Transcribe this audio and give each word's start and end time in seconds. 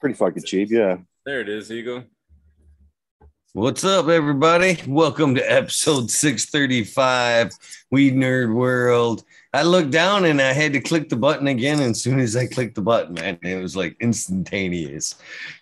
Pretty 0.00 0.14
fucking 0.14 0.44
cheap, 0.44 0.70
yeah. 0.70 0.96
There 1.26 1.42
it 1.42 1.48
is, 1.50 1.70
Eagle. 1.70 2.04
What's 3.52 3.84
up, 3.84 4.08
everybody? 4.08 4.78
Welcome 4.86 5.34
to 5.34 5.42
episode 5.42 6.10
635, 6.10 7.52
Weed 7.90 8.14
Nerd 8.14 8.54
World. 8.54 9.24
I 9.52 9.62
looked 9.62 9.90
down 9.90 10.24
and 10.24 10.40
I 10.40 10.54
had 10.54 10.72
to 10.72 10.80
click 10.80 11.10
the 11.10 11.16
button 11.16 11.48
again. 11.48 11.80
And 11.80 11.90
as 11.90 12.00
soon 12.00 12.18
as 12.18 12.34
I 12.34 12.46
clicked 12.46 12.76
the 12.76 12.80
button, 12.80 13.12
man, 13.12 13.38
it 13.42 13.60
was 13.60 13.76
like 13.76 13.94
instantaneous. 14.00 15.16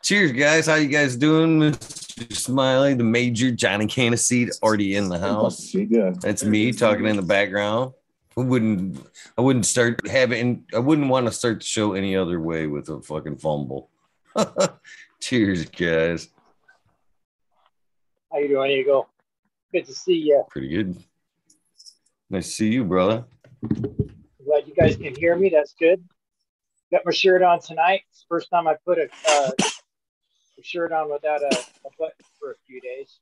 Cheers, 0.04 0.30
guys. 0.30 0.66
How 0.66 0.76
you 0.76 0.88
guys 0.88 1.16
doing? 1.16 1.58
Mr. 1.58 2.32
Smiley, 2.32 2.94
the 2.94 3.02
major 3.02 3.50
Johnny 3.50 3.86
Caniseed 3.86 4.50
already 4.62 4.94
in 4.94 5.08
the 5.08 5.18
house. 5.18 5.74
Yeah. 5.74 6.12
That's 6.20 6.44
me 6.44 6.70
talking 6.70 7.06
in 7.06 7.16
the 7.16 7.22
background. 7.22 7.92
I 8.36 8.42
wouldn't 8.42 9.04
I 9.36 9.40
wouldn't 9.40 9.66
start 9.66 10.06
having 10.06 10.64
I 10.72 10.78
wouldn't 10.78 11.08
want 11.08 11.26
to 11.26 11.32
start 11.32 11.58
the 11.58 11.66
show 11.66 11.94
any 11.94 12.14
other 12.14 12.40
way 12.40 12.68
with 12.68 12.88
a 12.88 13.02
fucking 13.02 13.38
fumble. 13.38 13.90
Cheers, 15.20 15.66
guys. 15.66 16.28
How 18.32 18.38
you 18.38 18.48
doing, 18.48 18.70
Eagle? 18.72 19.08
Good 19.72 19.86
to 19.86 19.94
see 19.94 20.14
you. 20.16 20.44
Pretty 20.50 20.68
good. 20.68 20.96
Nice 22.30 22.46
to 22.46 22.52
see 22.52 22.68
you, 22.68 22.84
brother. 22.84 23.24
Glad 24.44 24.66
you 24.66 24.74
guys 24.74 24.96
can 24.96 25.14
hear 25.14 25.36
me. 25.36 25.48
That's 25.50 25.74
good. 25.78 26.02
Got 26.90 27.02
my 27.04 27.12
shirt 27.12 27.42
on 27.42 27.60
tonight. 27.60 28.02
It's 28.10 28.20
the 28.20 28.26
first 28.28 28.50
time 28.50 28.66
I 28.66 28.76
put 28.84 28.98
a, 28.98 29.08
uh, 29.28 29.50
a 29.58 30.62
shirt 30.62 30.92
on 30.92 31.10
without 31.10 31.42
a, 31.42 31.46
a 31.46 31.90
button 31.98 32.24
for 32.38 32.52
a 32.52 32.54
few 32.66 32.80
days. 32.80 33.18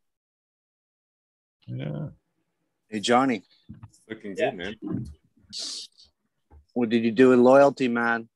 Yeah. 1.67 2.09
Hey 2.89 3.01
Johnny, 3.01 3.43
Looking 4.09 4.37
Yeah. 4.37 4.51
good, 4.51 4.57
man. 4.83 5.07
what 6.75 6.89
did 6.89 7.05
you 7.05 7.11
do 7.11 7.31
with 7.31 7.41
loyalty, 7.41 7.89
man? 7.89 8.29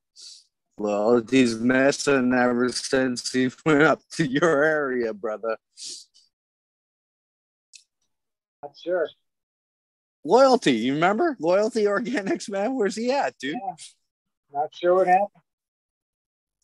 Loyalty's 0.80 1.56
messing 1.56 2.32
ever 2.32 2.70
since 2.70 3.30
he 3.30 3.50
went 3.66 3.82
up 3.92 4.00
to 4.12 4.26
your 4.26 4.64
area, 4.64 5.12
brother. 5.12 5.58
Not 8.62 8.72
sure. 8.82 9.06
Loyalty, 10.24 10.72
you 10.72 10.94
remember? 10.94 11.36
Loyalty 11.38 11.84
Organics, 11.84 12.48
man. 12.48 12.74
Where's 12.74 12.96
he 12.96 13.10
at, 13.10 13.36
dude? 13.38 13.56
Not 14.54 14.74
sure 14.74 14.94
what 14.94 15.06
happened. 15.06 15.28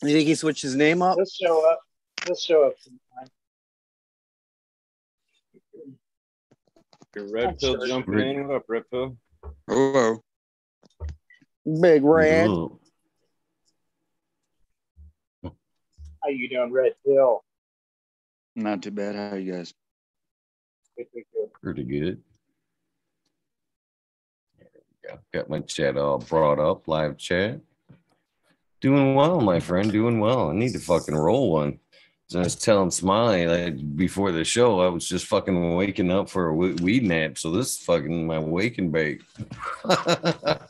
You 0.03 0.09
think 0.09 0.27
he 0.27 0.35
switched 0.35 0.63
his 0.63 0.77
name 0.77 1.03
up? 1.03 1.17
He'll 1.17 1.27
show 1.27 1.71
up. 1.71 1.81
He'll 2.25 2.37
show 2.37 2.67
up 2.67 2.75
sometime. 2.79 3.31
Your 7.15 7.33
red 7.33 7.49
I'm 7.49 7.57
pill 7.57 7.77
sure. 7.77 7.87
jumping 7.87 8.19
in. 8.19 8.49
What 8.49 8.57
up, 8.57 8.65
red 8.67 8.83
pill? 8.91 9.17
Hello. 9.69 10.23
Big 11.81 12.03
Red. 12.03 12.49
Ooh. 12.49 12.79
How 16.27 16.31
you 16.31 16.49
doing, 16.49 16.73
Red 16.73 16.95
Pill? 17.07 17.45
Not 18.57 18.83
too 18.83 18.91
bad. 18.91 19.15
How 19.15 19.37
are 19.37 19.39
you 19.39 19.53
guys? 19.53 19.73
Good, 20.97 21.07
good, 21.15 21.23
good. 21.33 21.53
Pretty 21.63 21.85
good. 21.85 22.21
Go. 25.09 25.21
Got 25.33 25.49
my 25.49 25.61
chat 25.61 25.97
all 25.97 26.19
brought 26.19 26.59
up, 26.59 26.89
live 26.89 27.17
chat. 27.17 27.61
Doing 28.81 29.15
well, 29.15 29.41
my 29.41 29.61
friend. 29.61 29.93
Doing 29.93 30.19
well. 30.19 30.51
I 30.51 30.55
need 30.55 30.73
to 30.73 30.81
fucking 30.81 31.15
roll 31.15 31.53
one. 31.53 31.79
So 32.27 32.41
I 32.41 32.43
was 32.43 32.57
telling 32.57 32.91
Smiley 32.91 33.47
that 33.47 33.97
before 33.97 34.33
the 34.33 34.43
show, 34.43 34.81
I 34.81 34.89
was 34.89 35.09
just 35.09 35.27
fucking 35.27 35.77
waking 35.77 36.11
up 36.11 36.29
for 36.29 36.49
a 36.49 36.55
weed 36.57 37.05
nap. 37.05 37.39
So 37.39 37.53
this 37.53 37.77
is 37.77 37.85
fucking 37.85 38.27
my 38.27 38.41
wake 38.41 38.79
and 38.79 38.91
bake. 38.91 39.23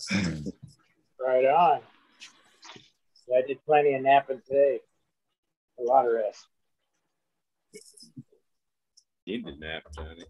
Right 1.19 1.45
on. 1.47 1.81
Yeah, 3.27 3.39
I 3.39 3.47
did 3.49 3.59
plenty 3.67 3.95
of 3.95 4.03
napping 4.03 4.41
today. 4.47 4.79
A 5.79 5.83
lot 5.83 6.07
of 6.07 6.13
rest. 6.13 6.47
Need 9.27 9.45
to 9.47 9.57
nap, 9.59 9.83
Johnny. 9.95 10.25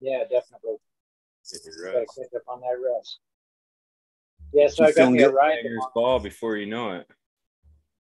Yeah, 0.00 0.20
definitely. 0.30 0.76
Get 1.52 1.60
Gotta 1.92 2.06
catch 2.06 2.34
up 2.36 2.42
on 2.48 2.60
that 2.60 2.76
rest. 2.96 3.18
Yeah, 4.52 4.68
so 4.68 4.84
You 4.84 4.88
I 4.88 4.92
got 4.92 4.94
feeling 4.96 5.12
me 5.14 5.22
a 5.22 5.28
good? 5.28 5.34
ride 5.34 5.62
tomorrow. 5.62 5.90
ball 5.94 6.20
before 6.20 6.56
you 6.56 6.66
know 6.66 6.92
it. 6.92 7.06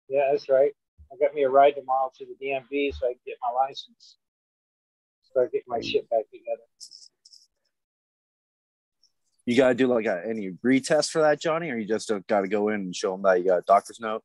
Yeah, 0.07 0.29
that's 0.31 0.47
right. 0.49 0.71
I 1.11 1.15
got 1.17 1.33
me 1.33 1.43
a 1.43 1.49
ride 1.49 1.75
tomorrow 1.75 2.11
to 2.17 2.25
the 2.25 2.33
DMV 2.45 2.93
so 2.95 3.07
I 3.07 3.13
can 3.13 3.19
get 3.25 3.37
my 3.41 3.51
license. 3.67 4.17
Start 5.23 5.51
getting 5.51 5.65
my 5.67 5.81
shit 5.81 6.09
back 6.09 6.25
together. 6.31 6.63
You 9.45 9.57
gotta 9.57 9.73
do 9.73 9.87
like 9.87 10.05
a, 10.05 10.21
any 10.27 10.51
retest 10.63 11.09
for 11.11 11.21
that, 11.23 11.41
Johnny, 11.41 11.71
or 11.71 11.77
you 11.77 11.87
just 11.87 12.11
uh, 12.11 12.19
gotta 12.27 12.47
go 12.47 12.69
in 12.69 12.75
and 12.75 12.95
show 12.95 13.13
them 13.13 13.23
that 13.23 13.39
you 13.39 13.45
got 13.45 13.59
a 13.59 13.63
doctor's 13.63 13.99
note? 13.99 14.23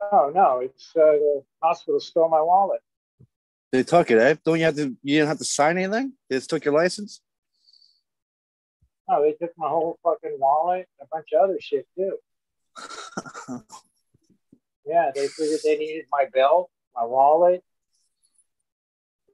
Oh 0.00 0.32
no, 0.34 0.60
it's 0.60 0.90
uh, 0.96 1.00
the 1.00 1.42
hospital 1.62 2.00
stole 2.00 2.28
my 2.28 2.40
wallet. 2.40 2.80
They 3.72 3.82
took 3.82 4.10
it, 4.10 4.18
eh? 4.18 4.34
Don't 4.44 4.58
you 4.58 4.64
have 4.64 4.76
to? 4.76 4.96
You 5.02 5.18
didn't 5.18 5.28
have 5.28 5.38
to 5.38 5.44
sign 5.44 5.78
anything. 5.78 6.14
They 6.28 6.36
just 6.36 6.50
took 6.50 6.64
your 6.64 6.74
license. 6.74 7.20
No, 9.08 9.22
they 9.22 9.32
took 9.32 9.52
my 9.58 9.68
whole 9.68 9.98
fucking 10.02 10.36
wallet, 10.38 10.88
and 10.98 11.06
a 11.06 11.14
bunch 11.14 11.28
of 11.34 11.42
other 11.42 11.58
shit 11.60 11.86
too. 11.96 12.16
Yeah, 14.86 15.10
they 15.14 15.28
figured 15.28 15.60
they 15.62 15.76
needed 15.76 16.06
my 16.10 16.24
belt, 16.32 16.70
my 16.96 17.04
wallet, 17.04 17.62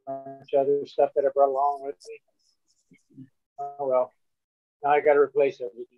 a 0.06 0.12
bunch 0.12 0.53
of 0.53 0.60
other 0.60 0.87
stuff 0.87 1.10
that 1.15 1.25
I 1.25 1.28
brought 1.34 1.49
along 1.49 1.81
with 1.82 1.94
me. 2.06 3.26
Oh 3.59 3.88
well, 3.88 4.12
now 4.82 4.91
I 4.91 5.00
got 5.00 5.15
to 5.15 5.21
replace 5.21 5.60
everything. 5.60 5.95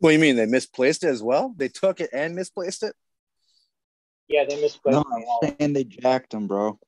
What 0.00 0.10
do 0.10 0.14
you 0.14 0.20
mean 0.20 0.36
they 0.36 0.46
misplaced 0.46 1.02
it 1.04 1.08
as 1.08 1.22
well? 1.22 1.54
They 1.56 1.68
took 1.68 2.00
it 2.00 2.10
and 2.12 2.34
misplaced 2.34 2.82
it. 2.82 2.94
Yeah, 4.28 4.44
they 4.48 4.60
misplaced 4.60 4.94
No, 4.96 5.04
my 5.08 5.16
I'm 5.16 5.22
wallet. 5.24 5.56
saying 5.58 5.72
they 5.72 5.84
jacked 5.84 6.30
them, 6.30 6.46
bro. 6.46 6.78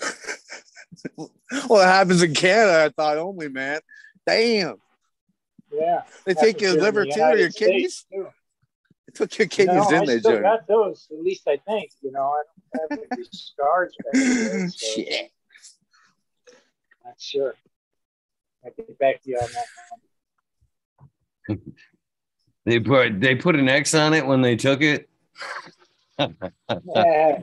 well, 1.16 1.80
it 1.80 1.86
happens 1.86 2.22
in 2.22 2.34
Canada. 2.34 2.84
I 2.84 2.88
thought 2.90 3.16
only, 3.16 3.48
man. 3.48 3.80
Damn, 4.26 4.76
Yeah, 5.72 6.02
they 6.26 6.34
take 6.34 6.60
your 6.60 6.70
Happens 6.72 6.74
here 6.74 6.82
liver 6.82 7.04
too, 7.04 7.10
or 7.22 7.28
your 7.28 7.32
United 7.36 7.54
kidneys. 7.54 8.04
Too. 8.12 8.28
They 9.06 9.12
took 9.14 9.38
your 9.38 9.48
kidneys, 9.48 9.76
no, 9.76 9.88
didn't 9.88 10.02
I 10.02 10.06
they, 10.06 10.18
still 10.18 10.32
Johnny? 10.32 10.42
got 10.42 10.66
those. 10.68 11.08
At 11.10 11.22
least 11.22 11.48
I 11.48 11.56
think. 11.66 11.90
You 12.02 12.12
know, 12.12 12.32
I 12.32 12.42
don't 12.78 12.90
have 12.92 13.08
any 13.12 13.24
scars. 13.32 13.96
there, 14.04 14.68
so 14.68 14.76
Shit. 14.94 15.30
Not 17.04 17.14
sure. 17.18 17.54
I'll 18.64 18.72
get 18.76 18.98
back 18.98 19.22
to 19.22 19.30
you 19.30 19.38
on 19.38 19.48
that. 21.48 21.58
They 22.70 22.78
put 22.78 23.20
they 23.20 23.34
put 23.34 23.56
an 23.56 23.68
X 23.68 23.94
on 23.94 24.14
it 24.14 24.24
when 24.24 24.42
they 24.42 24.54
took 24.54 24.80
it. 24.80 25.08
Yeah. 26.18 27.38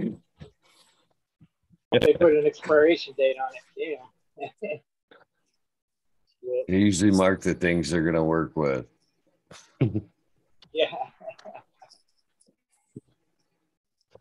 they 1.91 2.13
put 2.13 2.35
an 2.35 2.45
expiration 2.45 3.13
date 3.17 3.35
on 3.37 3.49
it. 3.53 3.63
Yeah. 4.61 4.77
They 6.67 6.77
usually 6.77 7.11
mark 7.11 7.41
the 7.41 7.53
things 7.53 7.89
they're 7.89 8.03
gonna 8.03 8.23
work 8.23 8.55
with. 8.55 8.85
yeah. 9.81 10.85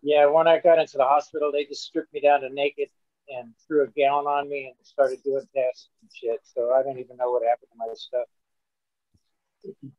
yeah, 0.02 0.26
when 0.26 0.48
I 0.48 0.58
got 0.58 0.80
into 0.80 0.96
the 0.96 1.04
hospital, 1.04 1.52
they 1.52 1.64
just 1.64 1.84
stripped 1.84 2.12
me 2.12 2.20
down 2.20 2.40
to 2.40 2.48
naked 2.48 2.88
and 3.28 3.52
threw 3.66 3.84
a 3.84 3.86
gown 3.88 4.26
on 4.26 4.48
me 4.48 4.66
and 4.66 4.74
started 4.82 5.22
doing 5.22 5.46
tests 5.54 5.88
and 6.02 6.10
shit. 6.12 6.40
So 6.42 6.72
I 6.72 6.82
don't 6.82 6.98
even 6.98 7.16
know 7.16 7.30
what 7.30 7.44
happened 7.44 7.68
to 7.70 7.78
my 7.78 7.86
stuff. 7.94 8.26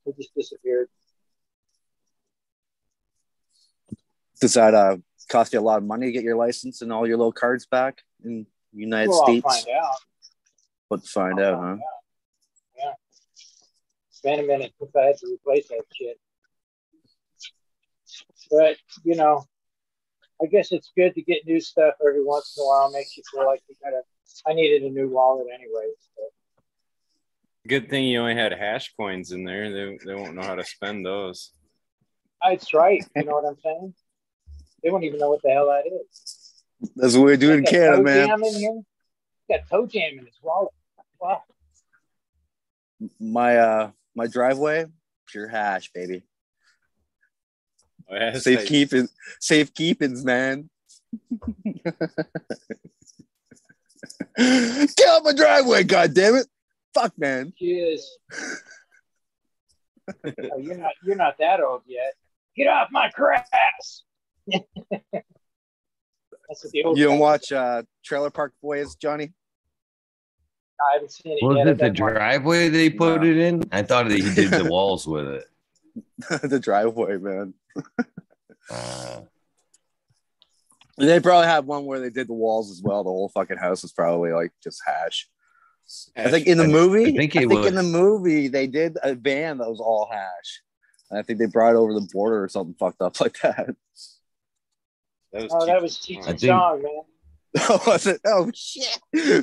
It 0.06 0.18
just 0.18 0.34
disappeared. 0.36 0.90
Does 4.40 4.54
that 4.54 4.74
uh, 4.74 4.98
cost 5.30 5.54
you 5.54 5.60
a 5.60 5.62
lot 5.62 5.78
of 5.78 5.84
money 5.84 6.08
to 6.08 6.12
get 6.12 6.24
your 6.24 6.36
license 6.36 6.82
and 6.82 6.94
all 6.94 7.08
your 7.08 7.18
little 7.18 7.32
cards 7.32 7.66
back 7.66 8.04
in 8.24 8.46
the 8.74 8.80
United 8.80 9.10
well, 9.10 9.24
States? 9.24 9.46
I'll 9.46 9.54
find 9.54 9.68
out. 9.78 9.96
Let's 10.90 11.10
find 11.10 11.40
I'll 11.40 11.46
out, 11.46 11.56
huh? 11.56 11.62
find 11.62 11.82
Yeah. 12.78 12.94
It's 14.10 14.22
been 14.22 14.40
a 14.40 14.44
minute 14.44 14.74
since 14.80 14.96
I 14.96 15.06
had 15.06 15.18
to 15.18 15.28
replace 15.34 15.68
that 15.70 15.84
shit. 15.94 16.20
But, 18.52 18.78
you 19.04 19.16
know, 19.16 19.44
I 20.42 20.46
guess 20.46 20.72
it's 20.72 20.92
good 20.96 21.16
to 21.16 21.22
get 21.22 21.46
new 21.46 21.60
stuff 21.60 21.96
every 22.00 22.24
once 22.24 22.56
in 22.58 22.64
a 22.64 22.68
while. 22.68 22.92
Makes 22.92 23.18
you 23.18 23.24
feel 23.34 23.46
like 23.46 23.62
you 23.68 23.76
gotta. 23.84 24.02
I 24.46 24.54
needed 24.54 24.84
a 24.84 24.90
new 24.90 25.10
wallet 25.10 25.48
anyway. 25.52 25.92
So. 26.16 26.24
Good 27.68 27.90
thing 27.90 28.06
you 28.06 28.20
only 28.22 28.36
had 28.36 28.54
hash 28.54 28.94
coins 28.96 29.32
in 29.32 29.44
there. 29.44 29.72
They, 29.72 29.98
they 30.06 30.16
won't 30.16 30.36
know 30.36 30.44
how 30.44 30.56
to 30.56 30.64
spend 30.64 31.06
those. 31.06 31.52
That's 32.42 32.74
right. 32.74 33.04
You 33.16 33.26
know 33.26 33.34
what 33.34 33.46
I'm 33.46 33.58
saying? 33.64 33.94
They 34.84 34.90
won't 34.90 35.04
even 35.04 35.20
know 35.20 35.30
what 35.32 35.42
the 35.42 35.50
hell 35.50 35.68
that 35.68 35.84
is. 35.88 36.64
That's 36.96 37.16
what 37.16 37.26
we 37.26 37.38
do 37.38 37.54
in 37.54 37.64
Got 37.64 37.72
Canada, 37.72 38.04
man. 38.04 38.28
Jam 38.28 38.44
in 38.44 38.54
here. 38.54 38.82
Got 39.50 39.68
toe 39.70 39.88
jam 39.88 40.20
in 40.20 40.26
his 40.26 40.36
wallet. 40.42 40.72
Wow. 41.20 41.44
My 43.20 43.58
uh, 43.58 43.92
my 44.16 44.28
driveway, 44.28 44.86
pure 45.28 45.48
hash, 45.48 45.92
baby. 45.94 46.24
Oh, 48.10 48.16
yeah, 48.16 48.30
it's 48.36 48.44
Safe 48.44 48.60
like- 48.60 48.68
keeping, 48.68 49.10
safe 49.40 49.74
keepings, 49.74 50.24
man. 50.24 50.70
Get 54.38 55.08
out 55.08 55.24
my 55.24 55.34
driveway, 55.34 55.84
god 55.84 56.14
damn 56.14 56.36
it! 56.36 56.48
Fuck, 56.94 57.18
man. 57.18 57.54
Cheers. 57.58 58.18
Oh, 60.26 60.58
you're 60.60 60.78
not. 60.78 60.92
You're 61.04 61.16
not 61.16 61.36
that 61.40 61.60
old 61.62 61.82
yet. 61.86 62.14
Get 62.56 62.68
off 62.68 62.88
my 62.92 63.10
grass. 63.14 64.04
That's 64.48 64.64
what 66.64 66.72
the 66.72 66.84
old 66.84 66.98
You 66.98 67.06
don't 67.06 67.20
watch 67.20 67.52
uh, 67.52 67.84
Trailer 68.06 68.30
Park 68.30 68.54
Boys, 68.62 68.96
Johnny? 68.96 69.34
I 70.80 70.94
haven't 70.94 71.12
seen 71.12 71.34
it 71.34 71.40
Was 71.44 71.58
yet. 71.58 71.68
it 71.68 71.78
the 71.78 71.86
I've 71.86 71.94
been 71.94 71.96
driveway 72.14 72.70
they 72.70 72.90
put 72.90 73.22
No. 73.22 73.28
it 73.28 73.38
in? 73.38 73.64
I 73.72 73.82
thought 73.82 74.08
that 74.08 74.18
he 74.18 74.34
did 74.34 74.52
the 74.52 74.66
walls 74.72 75.08
with 75.08 75.28
it. 75.28 75.46
the 76.50 76.60
driveway, 76.60 77.18
man. 77.18 77.54
Uh, 78.70 79.22
They 80.98 81.22
probably 81.22 81.48
have 81.48 81.66
one 81.66 81.86
where 81.86 82.02
they 82.02 82.10
did 82.10 82.28
the 82.28 82.34
walls 82.34 82.70
as 82.70 82.82
well. 82.84 83.02
The 83.04 83.10
whole 83.10 83.30
fucking 83.30 83.58
house 83.58 83.84
is 83.86 83.94
probably 83.94 84.34
like 84.34 84.52
just 84.62 84.82
hash. 84.86 85.30
I 86.16 86.30
think 86.30 86.48
in 86.48 86.58
the 86.58 86.66
I- 86.66 86.68
movie, 86.68 87.14
I 87.14 87.18
think 87.18 87.36
it 87.36 87.44
in 87.44 87.50
was. 87.50 87.74
the 87.74 87.84
movie 87.84 88.48
they 88.48 88.68
did 88.68 88.98
a 89.04 89.16
van 89.16 89.58
that 89.60 89.70
was 89.70 89.80
all 89.80 90.10
hash. 90.12 90.62
And 91.10 91.18
I 91.20 91.22
think 91.24 91.40
they 91.40 91.46
brought 91.46 91.72
it 91.74 91.78
over 91.78 91.94
the 91.94 92.08
border 92.12 92.44
or 92.44 92.50
something 92.50 92.76
fucked 92.78 93.02
up 93.02 93.20
like 93.22 93.38
that. 93.44 93.76
That 95.34 95.44
was 95.44 95.52
Oh, 95.54 95.66
that 95.66 95.82
was 95.82 95.98
Cheech 95.98 96.26
I 96.26 96.30
and 96.32 96.40
Chong, 96.40 96.82
man. 96.82 97.02
oh, 97.70 97.84
was 97.86 98.08
it? 98.08 98.22
Oh 98.26 98.50
shit! 98.56 98.98
Yeah, 99.14 99.42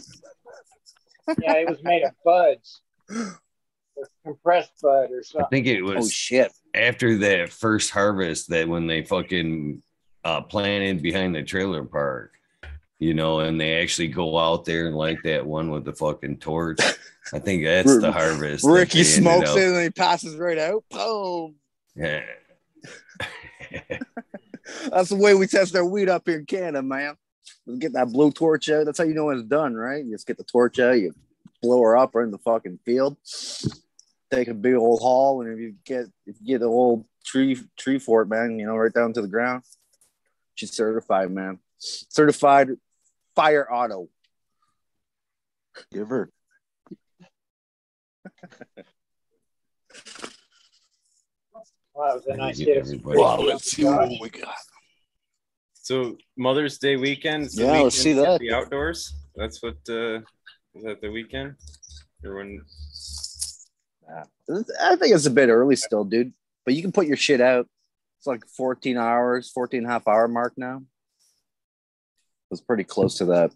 it 1.29 1.69
was 1.69 1.83
made 1.83 2.03
of 2.05 2.13
buds. 2.25 2.81
Compressed 4.25 4.73
bud 4.83 5.11
or 5.13 5.23
something. 5.23 5.45
I 5.45 5.49
think 5.51 5.67
it 5.67 5.83
was. 5.83 5.93
Oh 5.93 5.97
was 5.99 6.13
shit! 6.13 6.53
after 6.75 7.19
that 7.19 7.51
first 7.51 7.91
harvest 7.91 8.49
that 8.49 8.67
when 8.67 8.87
they 8.87 9.05
fucking 9.05 9.83
uh, 10.25 10.41
planted 10.41 11.03
behind 11.03 11.35
the 11.35 11.43
trailer 11.43 11.85
park, 11.85 12.33
you 13.05 13.13
know, 13.13 13.41
and 13.41 13.61
they 13.61 13.83
actually 13.83 14.09
go 14.09 14.39
out 14.39 14.65
there 14.65 14.87
and 14.87 14.97
light 14.97 15.19
that 15.25 15.45
one 15.47 15.71
with 15.71 15.85
the 15.85 15.93
fucking 15.93 16.39
torch. 16.39 16.81
I 17.35 17.39
think 17.39 17.63
that's 17.63 18.01
the 18.01 18.11
harvest. 18.11 18.65
Ricky 18.65 19.05
smokes 19.05 19.55
it 19.55 19.75
and 19.75 19.83
he 19.83 19.91
passes 19.91 20.37
right 20.37 20.57
out. 20.57 20.85
Boom! 20.91 21.57
Yeah. 21.95 22.25
That's 24.91 25.11
the 25.11 25.17
way 25.17 25.35
we 25.35 25.47
test 25.47 25.77
our 25.77 25.85
weed 25.85 26.09
up 26.09 26.23
here 26.27 26.39
in 26.39 26.47
Canada, 26.47 26.83
man. 26.83 27.17
We 27.67 27.77
get 27.79 27.93
that 27.93 28.11
blue 28.11 28.33
torch 28.33 28.71
out. 28.71 28.87
That's 28.87 28.99
how 28.99 29.05
you 29.05 29.15
know 29.15 29.29
it's 29.29 29.43
done, 29.43 29.75
right? 29.75 30.03
You 30.03 30.13
just 30.13 30.27
get 30.27 30.39
the 30.39 30.45
torch 30.45 30.79
out, 30.79 30.99
you 30.99 31.15
blow 31.61 31.83
her 31.83 31.99
up 31.99 32.15
right 32.15 32.25
in 32.25 32.31
the 32.31 32.39
fucking 32.39 32.79
field. 32.87 33.19
Take 34.33 34.49
a 34.49 34.55
big 34.55 34.77
old 34.77 35.01
haul, 35.01 35.43
and 35.43 35.53
if 35.53 35.59
you 35.59 35.75
get 35.85 36.07
if 36.27 36.37
you 36.41 36.55
get 36.55 36.61
the 36.61 36.69
whole 36.69 37.07
tree 37.23 37.59
tree 37.79 37.99
fort, 37.99 38.31
man, 38.31 38.59
you 38.59 38.65
know, 38.67 38.77
right 38.77 38.93
down 38.93 39.13
to 39.13 39.21
the 39.21 39.29
ground. 39.29 39.63
She's 40.55 40.73
certified, 40.73 41.31
man. 41.31 41.59
Certified 41.79 42.71
fire 43.35 43.71
auto. 43.71 44.09
Give 45.93 46.09
her. 46.09 46.31
Wow, 51.95 52.07
that 52.07 52.15
was 52.15 52.27
a 52.27 52.37
nice 52.37 52.59
Give 52.59 53.05
Wow, 53.05 53.39
let's 53.39 53.71
see 53.71 53.85
what 53.85 54.11
we 54.21 54.29
got. 54.29 54.55
So 55.75 56.17
Mother's 56.37 56.79
Day 56.79 56.97
weekend. 56.97 57.53
so 57.53 57.63
Yeah, 57.63 57.83
let's 57.83 57.97
see 57.97 58.15
that. 58.15 58.41
The 58.41 58.53
outdoors. 58.53 59.15
That's 59.37 59.63
what. 59.63 59.77
uh 59.89 60.21
Is 60.75 60.83
that 60.83 61.01
the 61.01 61.11
weekend? 61.11 61.55
Or 62.25 62.37
when? 62.37 62.63
I 64.09 64.97
think 64.97 65.15
it's 65.15 65.27
a 65.27 65.31
bit 65.31 65.49
early 65.49 65.77
still, 65.77 66.05
dude. 66.05 66.33
But 66.65 66.75
you 66.75 66.83
can 66.83 66.93
put 66.93 67.07
your 67.07 67.17
shit 67.17 67.41
out. 67.41 67.69
It's 68.19 68.27
like 68.27 68.45
14 68.57 68.97
hours, 68.97 69.51
14 69.51 69.79
and 69.79 69.87
a 69.87 69.91
half 69.91 70.09
hour 70.09 70.27
mark 70.27 70.55
now. 70.57 70.83
It's 72.55 72.63
pretty 72.63 72.85
close 72.85 73.19
to 73.19 73.27
that 73.27 73.53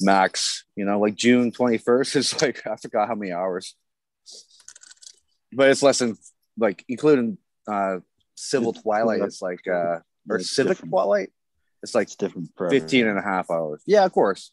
max, 0.00 0.64
you 0.76 0.84
know, 0.84 0.98
like 1.00 1.14
June 1.14 1.52
21st 1.52 2.16
is 2.20 2.42
like, 2.42 2.66
I 2.66 2.76
forgot 2.76 3.08
how 3.08 3.14
many 3.14 3.32
hours. 3.32 3.74
But 5.52 5.70
it's 5.70 5.82
less 5.82 5.98
than, 6.00 6.16
like, 6.58 6.84
including 6.88 7.38
uh 7.66 7.98
civil 8.34 8.72
twilight, 8.72 9.20
it's 9.22 9.42
like, 9.42 9.66
uh, 9.66 9.98
or 10.30 10.36
It's 10.36 10.50
civic 10.54 10.72
different. 10.72 10.90
twilight, 10.92 11.32
it's 11.82 11.94
like 11.94 12.06
It's 12.08 12.16
different. 12.16 12.50
for 12.56 12.68
15 12.70 13.06
and 13.06 13.18
a 13.18 13.22
half 13.22 13.50
hours. 13.50 13.82
Yeah, 13.86 14.04
of 14.04 14.12
course. 14.12 14.52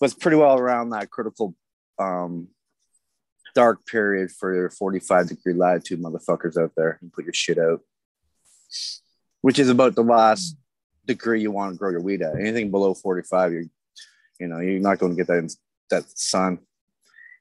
But 0.00 0.06
it's 0.06 0.14
pretty 0.14 0.36
well 0.36 0.58
around 0.58 0.90
that 0.90 1.10
critical 1.10 1.54
um 1.98 2.48
dark 3.54 3.86
period 3.86 4.32
for 4.32 4.52
your 4.54 4.68
45 4.70 5.28
degree 5.28 5.52
latitude 5.54 6.00
motherfuckers 6.02 6.56
out 6.60 6.72
there 6.76 6.98
and 7.00 7.12
put 7.12 7.24
your 7.24 7.32
shit 7.34 7.58
out. 7.58 7.80
Which 9.42 9.58
is 9.58 9.68
about 9.68 9.94
the 9.94 10.02
last 10.02 10.56
degree 11.06 11.40
you 11.40 11.50
want 11.50 11.72
to 11.72 11.78
grow 11.78 11.90
your 11.90 12.00
weed 12.00 12.22
at. 12.22 12.38
Anything 12.38 12.70
below 12.70 12.94
45, 12.94 13.52
you're 13.52 13.64
you 14.40 14.48
know, 14.48 14.60
you're 14.60 14.80
not 14.80 14.98
going 14.98 15.12
to 15.12 15.16
get 15.16 15.26
that 15.28 15.54
that 15.90 16.18
sun. 16.18 16.58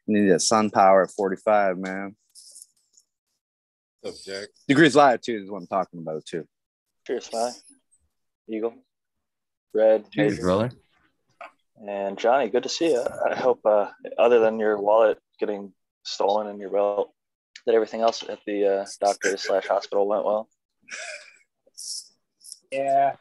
You 0.06 0.21
need 0.21 0.30
that 0.30 0.42
sun 0.42 0.69
power 0.69 1.04
at 1.04 1.12
45, 1.12 1.77
man. 1.77 2.15
What's 4.01 4.27
up, 4.27 4.33
Jack? 4.33 4.50
Degrees 4.68 4.95
latitude 4.95 5.44
is 5.44 5.50
what 5.50 5.60
I'm 5.60 5.68
talking 5.68 6.00
about 6.00 6.25
too. 6.25 6.45
Cheers, 7.07 7.25
Sly. 7.25 7.51
Eagle. 8.50 8.74
Red. 9.74 10.12
Cheers, 10.12 10.39
brother. 10.39 10.71
And 11.88 12.18
Johnny, 12.18 12.50
good 12.50 12.63
to 12.63 12.69
see 12.69 12.92
you. 12.92 13.06
I 13.30 13.36
hope, 13.36 13.62
uh, 13.66 13.88
other 14.18 14.39
than 14.39 14.59
your 14.59 14.80
wallet 14.80 15.19
getting 15.39 15.74
stolen 16.04 16.48
in 16.48 16.59
your 16.59 16.69
belt, 16.69 17.13
that 17.66 17.75
everything 17.75 18.01
else 18.01 18.24
at 18.27 18.39
the 18.45 18.81
uh, 18.81 18.86
doctor 19.00 19.36
slash 19.38 19.68
hospital 19.68 20.07
went 20.07 20.25
well. 20.25 20.50
Yeah. 22.71 23.16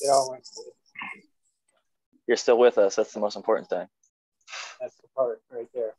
It 0.00 0.08
all 0.10 0.30
went 0.30 0.46
cool. 0.54 0.72
You're 2.26 2.36
still 2.36 2.58
with 2.58 2.78
us. 2.78 2.96
That's 2.96 3.12
the 3.12 3.20
most 3.20 3.36
important 3.36 3.68
thing. 3.68 3.86
That's 4.80 4.96
the 4.96 5.08
part 5.16 5.42
right 5.50 5.68
there. 5.74 5.94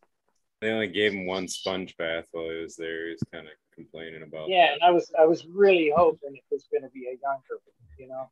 They 0.61 0.71
only 0.71 0.87
gave 0.87 1.13
him 1.13 1.25
one 1.25 1.47
sponge 1.47 1.95
bath 1.97 2.25
while 2.31 2.49
he 2.49 2.61
was 2.61 2.75
there. 2.75 3.05
He 3.05 3.11
was 3.11 3.23
kind 3.31 3.45
of 3.45 3.53
complaining 3.73 4.23
about. 4.23 4.49
Yeah, 4.49 4.73
and 4.73 4.81
I 4.81 4.91
was 4.91 5.11
I 5.19 5.25
was 5.25 5.45
really 5.45 5.91
hoping 5.95 6.35
it 6.35 6.43
was 6.49 6.67
gonna 6.73 6.89
be 6.89 7.07
a 7.07 7.17
younger, 7.21 7.61
you 7.99 8.07
know. 8.07 8.29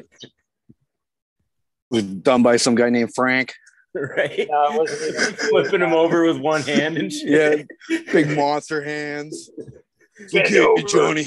was 1.90 2.04
done 2.04 2.42
by 2.42 2.56
some 2.56 2.74
guy 2.74 2.90
named 2.90 3.14
Frank. 3.14 3.54
right. 3.94 4.46
No, 4.50 4.72
it 4.72 4.78
wasn't 4.78 5.14
even 5.14 5.34
Flipping 5.50 5.80
him 5.82 5.92
over 5.92 6.24
with 6.24 6.38
one 6.38 6.62
hand 6.62 6.98
and 6.98 7.12
shit. 7.12 7.66
Yeah, 7.88 7.98
big 8.12 8.36
monster 8.36 8.82
hands. 8.82 9.50
Get 10.30 10.46
Okay, 10.46 10.58
over 10.60 11.18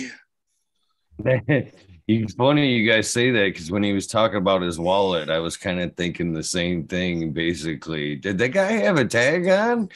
it. 1.25 1.73
It's 2.07 2.33
funny 2.35 2.73
you 2.73 2.89
guys 2.89 3.11
say 3.11 3.31
that 3.31 3.53
because 3.53 3.69
when 3.69 3.83
he 3.83 3.91
was 3.91 4.07
talking 4.07 4.37
about 4.37 4.61
his 4.61 4.79
wallet, 4.79 5.29
I 5.29 5.39
was 5.39 5.57
kind 5.57 5.81
of 5.81 5.93
thinking 5.95 6.31
the 6.31 6.43
same 6.43 6.85
thing. 6.85 7.33
Basically, 7.33 8.15
did 8.15 8.37
that 8.37 8.49
guy 8.49 8.71
have 8.71 8.97
a 8.97 9.03
tag 9.03 9.49
on? 9.49 9.89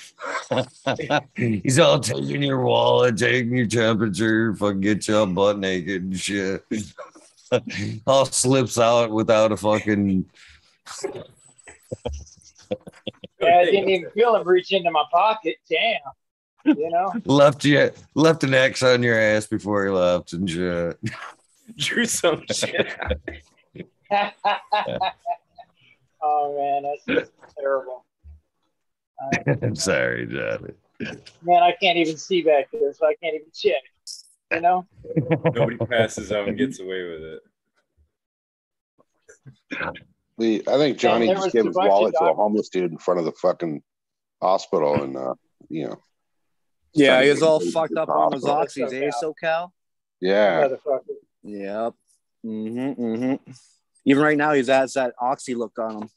He's 1.35 1.79
all 1.79 2.01
taking 2.01 2.43
your 2.43 2.61
wallet, 2.63 3.17
taking 3.17 3.55
your 3.55 3.65
temperature, 3.65 4.53
fucking 4.55 4.81
get 4.81 5.07
you 5.07 5.15
all 5.15 5.25
butt 5.25 5.59
naked 5.59 6.03
and 6.03 6.19
shit. 6.19 6.65
all 8.07 8.25
slips 8.25 8.77
out 8.77 9.11
without 9.11 9.53
a 9.53 9.57
fucking. 9.57 10.25
Yeah, 13.41 13.57
I 13.57 13.65
didn't 13.65 13.89
even 13.89 14.11
feel 14.11 14.35
him 14.35 14.47
reach 14.47 14.71
into 14.71 14.91
my 14.91 15.03
pocket. 15.11 15.55
Damn. 15.69 16.77
You 16.77 16.89
know? 16.89 17.13
Left 17.25 17.65
you 17.65 17.89
left 18.13 18.43
an 18.43 18.53
X 18.53 18.83
on 18.83 19.01
your 19.01 19.19
ass 19.19 19.47
before 19.47 19.85
he 19.85 19.91
left 19.91 20.33
and 20.33 20.47
shit. 20.47 20.99
Drew 21.77 22.05
some 22.05 22.43
shit. 22.51 22.87
oh 26.21 26.55
man, 26.57 26.83
that's 26.83 27.05
just 27.07 27.31
terrible. 27.59 28.05
Uh, 29.21 29.53
I'm 29.61 29.75
sorry, 29.75 30.27
Johnny. 30.27 30.73
man, 31.43 31.63
I 31.63 31.73
can't 31.81 31.97
even 31.97 32.17
see 32.17 32.41
back 32.41 32.67
there, 32.71 32.93
so 32.93 33.05
I 33.07 33.15
can't 33.21 33.35
even 33.35 33.47
check. 33.53 33.81
You 34.51 34.61
know? 34.61 34.85
Nobody 35.45 35.77
passes 35.77 36.31
out 36.31 36.47
and 36.49 36.57
gets 36.57 36.79
away 36.79 37.03
with 37.03 37.21
it. 37.23 37.39
The, 40.37 40.63
I 40.67 40.77
think 40.77 40.97
Johnny 40.97 41.27
there 41.27 41.35
just 41.35 41.51
gave 41.53 41.65
his 41.65 41.75
wallet 41.75 42.13
to 42.19 42.25
a 42.25 42.33
homeless 42.33 42.69
dude 42.69 42.91
in 42.91 42.97
front 42.97 43.19
of 43.19 43.25
the 43.25 43.31
fucking 43.33 43.81
hospital, 44.41 45.01
and 45.03 45.15
uh, 45.15 45.35
you 45.69 45.87
know, 45.87 46.01
Yeah, 46.93 47.21
he 47.23 47.29
was 47.29 47.41
all 47.41 47.59
fucked 47.59 47.95
up 47.95 48.09
on 48.09 48.31
those 48.31 48.45
hospital. 48.45 48.89
oxys, 48.89 49.01
eh, 49.01 49.11
SoCal? 49.23 49.71
yeah, 50.19 50.63
Motherfucker. 50.67 51.15
Yep. 51.43 51.93
Mm-hmm, 52.45 53.01
mm-hmm. 53.01 53.51
Even 54.05 54.23
right 54.23 54.37
now, 54.37 54.53
he's 54.53 54.67
has 54.67 54.93
that 54.93 55.13
oxy 55.19 55.55
look 55.55 55.77
on 55.77 56.03
him. 56.03 56.09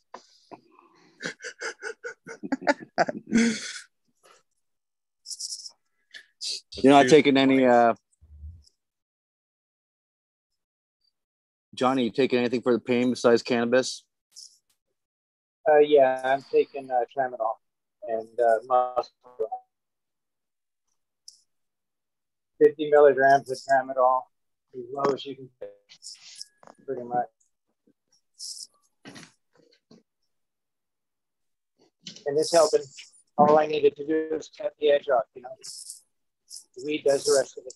You're 6.72 6.92
not 6.92 7.08
taking 7.08 7.36
any, 7.36 7.64
uh, 7.64 7.94
Johnny, 11.74 12.04
you 12.04 12.10
taking 12.10 12.38
anything 12.38 12.62
for 12.62 12.72
the 12.72 12.78
pain 12.78 13.10
besides 13.10 13.42
cannabis? 13.42 14.04
Uh, 15.68 15.78
yeah, 15.78 16.20
I'm 16.24 16.44
taking 16.52 16.90
uh, 16.90 17.04
tramadol 17.16 17.54
and 18.06 18.28
uh, 18.38 18.58
muscle. 18.66 19.10
50 22.62 22.90
milligrams 22.90 23.50
of 23.50 23.58
tramadol, 23.58 24.22
as 24.76 24.84
low 24.92 25.12
as 25.14 25.24
you 25.24 25.36
can 25.36 25.48
take, 25.60 25.70
pretty 26.86 27.02
much. 27.02 27.26
And 32.26 32.38
it's 32.38 32.52
helping. 32.52 32.80
All 33.36 33.58
I 33.58 33.66
needed 33.66 33.96
to 33.96 34.06
do 34.06 34.28
is 34.36 34.50
cut 34.56 34.72
the 34.80 34.90
edge 34.90 35.08
off, 35.08 35.24
you 35.34 35.42
know. 35.42 35.48
The 36.76 36.84
weed 36.86 37.04
does 37.04 37.24
the 37.24 37.36
rest 37.38 37.58
of 37.58 37.64
it. 37.66 37.74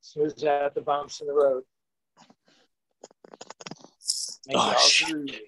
Smooths 0.00 0.44
out 0.44 0.74
the 0.74 0.80
bumps 0.80 1.20
in 1.20 1.26
the 1.26 1.32
road. 1.32 1.62
Make 4.46 4.56
Oh, 4.56 4.70
it 4.70 4.74
all 4.74 4.80
shit. 4.80 5.40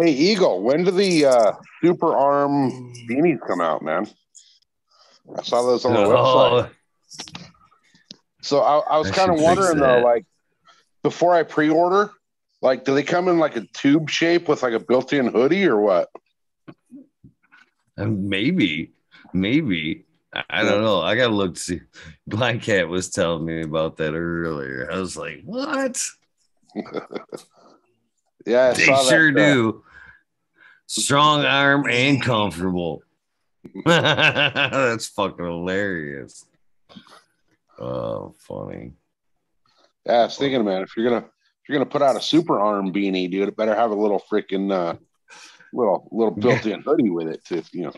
Hey, 0.00 0.10
Eagle, 0.10 0.62
when 0.62 0.84
do 0.84 0.90
the 0.90 1.26
uh, 1.26 1.52
super 1.82 2.16
arm 2.16 2.92
beanies 3.08 3.38
come 3.46 3.60
out, 3.60 3.82
man? 3.82 4.06
I 5.36 5.42
saw 5.42 5.62
those 5.62 5.84
on 5.84 5.94
the 5.94 6.00
website. 6.00 6.68
Oh, 6.68 6.70
So 8.42 8.60
I, 8.60 8.78
I 8.78 8.98
was 8.98 9.10
kind 9.10 9.30
of 9.30 9.40
wondering 9.40 9.78
though, 9.78 10.00
like 10.00 10.26
before 11.02 11.34
I 11.34 11.42
pre-order, 11.42 12.10
like 12.60 12.84
do 12.84 12.94
they 12.94 13.02
come 13.02 13.28
in 13.28 13.38
like 13.38 13.56
a 13.56 13.62
tube 13.72 14.10
shape 14.10 14.48
with 14.48 14.62
like 14.62 14.74
a 14.74 14.80
built-in 14.80 15.28
hoodie 15.28 15.66
or 15.66 15.80
what? 15.80 16.08
uh, 17.98 18.04
maybe, 18.04 18.92
maybe. 19.32 20.04
I, 20.50 20.64
don't 20.64 20.82
know. 20.82 21.00
I 21.00 21.14
gotta 21.14 21.32
look 21.32 21.54
to 21.54 21.60
see. 21.60 21.80
Blind 22.26 22.62
Cat 22.62 22.88
was 22.88 23.08
telling 23.08 23.44
me 23.44 23.62
about 23.62 23.98
that 23.98 24.14
earlier. 24.14 24.90
I 24.90 24.98
was 24.98 25.16
like, 25.16 25.42
what? 25.44 26.02
Yeah, 28.46 28.70
I 28.70 28.72
they 28.74 28.86
that, 28.86 29.06
sure 29.06 29.28
uh, 29.28 29.32
do. 29.32 29.84
Strong 30.86 31.44
arm 31.44 31.86
and 31.88 32.22
comfortable. 32.22 33.02
That's 33.84 35.08
fucking 35.08 35.44
hilarious. 35.44 36.46
Oh, 37.78 38.34
funny. 38.38 38.92
Yeah, 40.06 40.12
I 40.12 40.24
was 40.24 40.36
thinking, 40.36 40.64
man, 40.64 40.82
if 40.82 40.96
you're 40.96 41.08
gonna 41.08 41.26
if 41.26 41.68
you're 41.68 41.78
gonna 41.78 41.90
put 41.90 42.02
out 42.02 42.16
a 42.16 42.20
super 42.20 42.60
arm 42.60 42.92
beanie, 42.92 43.30
dude, 43.30 43.48
it 43.48 43.56
better 43.56 43.74
have 43.74 43.90
a 43.90 43.94
little 43.94 44.22
freaking 44.30 44.72
uh, 44.72 44.96
little 45.72 46.08
little 46.12 46.34
built-in 46.34 46.82
hoodie 46.82 47.10
with 47.10 47.28
it 47.28 47.44
to 47.46 47.62
you 47.72 47.84
know 47.84 47.92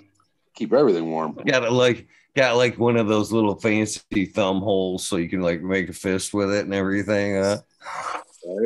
keep 0.55 0.73
everything 0.73 1.11
warm. 1.11 1.33
Got 1.47 1.65
it 1.65 1.73
like 1.73 2.09
got 2.35 2.57
like 2.57 2.79
one 2.79 2.97
of 2.97 3.09
those 3.09 3.33
little 3.33 3.59
fancy 3.59 4.27
thumb 4.27 4.61
holes 4.61 5.07
so 5.07 5.17
you 5.17 5.29
can 5.29 5.41
like 5.41 5.63
make 5.63 5.89
a 5.89 5.93
fist 5.93 6.33
with 6.33 6.53
it 6.53 6.65
and 6.65 6.75
everything. 6.75 7.37
Uh, 7.37 7.59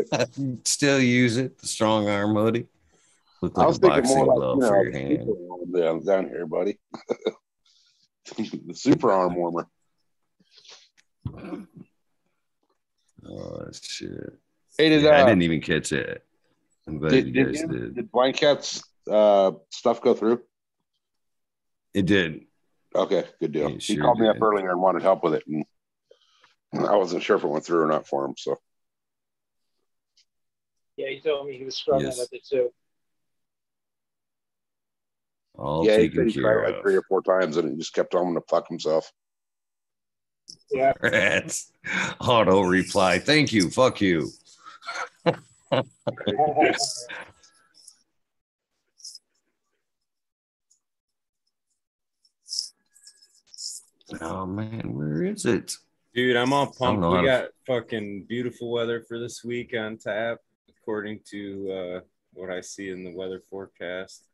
still 0.65 1.01
use 1.01 1.37
it. 1.37 1.59
The 1.59 1.67
strong 1.67 2.09
arm 2.09 2.35
hoodie. 2.35 2.67
Look 3.43 3.53
I 3.57 3.61
like 3.61 3.69
was 3.69 3.77
a 3.79 3.81
thinking 3.81 4.01
boxing 4.03 4.17
more 4.19 4.27
like 4.27 4.37
glove 4.37 4.57
you 4.57 4.61
know, 4.63 4.69
for 4.69 4.85
your 4.85 4.93
hand. 4.93 5.19
super 5.27 5.53
arm 5.53 5.73
down, 5.73 6.05
down 6.05 6.29
here, 6.29 6.47
buddy. 6.47 6.79
the 8.67 8.75
super 8.75 9.11
arm 9.11 9.35
warmer. 9.35 9.67
Oh 13.27 13.67
shit! 13.83 14.39
Hey, 14.79 14.89
did 14.89 15.03
Yeah, 15.03 15.11
I 15.11 15.23
uh, 15.23 15.27
didn't 15.27 15.43
even 15.43 15.61
catch 15.61 15.93
it. 15.93 16.25
I'm 16.87 16.99
glad 16.99 17.11
did, 17.11 17.35
you 17.35 17.45
guys 17.45 17.61
him- 17.61 17.71
did. 17.71 17.95
did 17.95 18.11
Blanket's 18.13 18.83
uh, 19.11 19.53
stuff 19.71 20.01
go 20.03 20.15
through? 20.15 20.43
It 21.95 22.07
did. 22.07 22.47
Okay, 22.95 23.25
good 23.41 23.53
deal. 23.53 23.69
It 23.69 23.83
he 23.83 23.95
sure 23.95 24.03
called 24.05 24.19
me 24.21 24.29
up 24.29 24.41
earlier 24.41 24.71
and 24.71 24.81
wanted 24.81 25.03
help 25.03 25.23
with 25.23 25.35
it, 25.35 25.45
and 25.47 25.65
I 26.75 26.97
wasn't 26.97 27.23
sure 27.23 27.37
if 27.37 27.45
it 27.45 27.49
went 27.49 27.65
through 27.65 27.83
or 27.85 27.89
not 27.89 28.07
for 28.09 28.25
him. 28.25 28.35
So 28.37 28.57
Yeah, 30.97 31.09
he 31.11 31.21
told 31.21 31.47
me 31.47 31.57
he 31.59 31.65
was 31.65 31.77
struggling 31.77 32.07
Yes. 32.07 32.19
with 32.19 32.33
it 32.33 32.45
too. 32.47 32.71
All 35.61 35.85
yeah, 35.85 35.99
he 35.99 36.09
taken 36.09 36.27
he 36.29 36.33
care 36.33 36.43
tried 36.43 36.69
it 36.71 36.73
like 36.73 36.83
three 36.83 36.97
or 36.97 37.03
four 37.03 37.23
times, 37.23 37.59
and 37.59 37.71
he 37.71 37.77
just 37.77 37.93
kept 37.93 38.13
telling 38.13 38.29
him 38.29 38.35
to 38.37 38.41
fuck 38.49 38.67
himself. 38.67 39.13
Yeah. 40.71 40.95
Rats. 41.03 41.71
Auto 42.21 42.63
reply. 42.63 43.19
Thank 43.19 43.53
you. 43.53 43.69
Fuck 43.71 44.01
you. 44.01 44.31
Oh 54.21 54.47
man, 54.47 54.95
where 54.95 55.23
is 55.23 55.45
it? 55.45 55.73
Dude, 56.15 56.37
I'm 56.37 56.53
all 56.53 56.67
pumped. 56.67 57.03
We 57.03 57.09
how 57.09 57.21
to- 57.21 57.27
got 57.27 57.49
fucking 57.67 58.27
beautiful 58.29 58.71
weather 58.71 59.05
for 59.07 59.19
this 59.19 59.45
week 59.45 59.75
on 59.77 59.99
tap, 59.99 60.39
according 60.69 61.21
to 61.31 61.71
uh, 61.73 62.01
what 62.33 62.51
I 62.51 62.61
see 62.61 62.91
in 62.91 63.05
the 63.05 63.13
weather 63.13 63.41
forecast. 63.49 64.25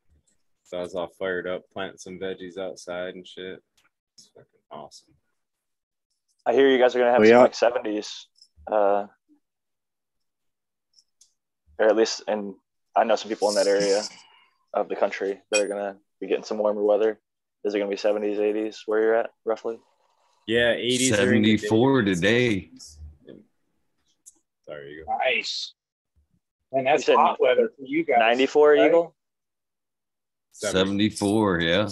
So 0.66 0.78
I 0.78 0.80
was 0.80 0.96
all 0.96 1.06
fired 1.18 1.46
up, 1.46 1.62
planting 1.73 1.96
some 1.99 2.18
veggies 2.18 2.58
outside 2.58 3.14
and 3.14 3.26
shit. 3.26 3.62
It's 4.14 4.26
fucking 4.35 4.46
awesome. 4.70 5.14
I 6.44 6.52
hear 6.54 6.68
you 6.68 6.78
guys 6.78 6.94
are 6.94 6.99
gonna 6.99 7.12
have 7.12 7.20
Oh, 7.20 7.25
some 7.25 7.30
yeah. 7.30 7.38
like 7.40 7.54
seventies, 7.54 8.26
uh, 8.70 9.06
or 11.78 11.87
at 11.87 11.96
least, 11.96 12.23
and 12.26 12.54
I 12.96 13.04
know 13.04 13.16
some 13.16 13.28
people 13.28 13.49
in 13.50 13.54
that 13.56 13.66
area 13.66 14.02
of 14.75 14.88
the 14.88 14.96
country 14.96 15.40
that 15.50 15.61
are 15.61 15.68
gonna 15.68 15.99
be 16.20 16.26
getting 16.26 16.44
some 16.44 16.58
warmer 16.58 16.82
weather. 16.82 17.20
Is 17.64 17.75
it 17.75 17.78
gonna 17.78 17.90
be 17.90 17.96
seventies, 17.96 18.38
eighties? 18.40 18.82
Where 18.87 19.00
you're 19.00 19.14
at, 19.14 19.30
roughly? 19.44 19.78
Yeah, 20.49 20.75
80s. 20.75 21.16
during 21.16 21.42
the 21.42 21.56
day. 21.56 21.66
74 21.66 22.02
today. 22.02 22.70
Sorry, 24.64 24.92
you 24.92 25.04
go. 25.04 25.16
nice. 25.18 25.75
And 26.73 26.87
that's 26.87 27.06
hot 27.08 27.40
weather 27.40 27.70
for 27.76 27.85
you 27.85 28.04
guys. 28.04 28.18
Ninety-four, 28.20 28.73
right? 28.75 28.87
Eagle. 28.87 29.15
74, 30.60 31.60
yeah. 31.60 31.88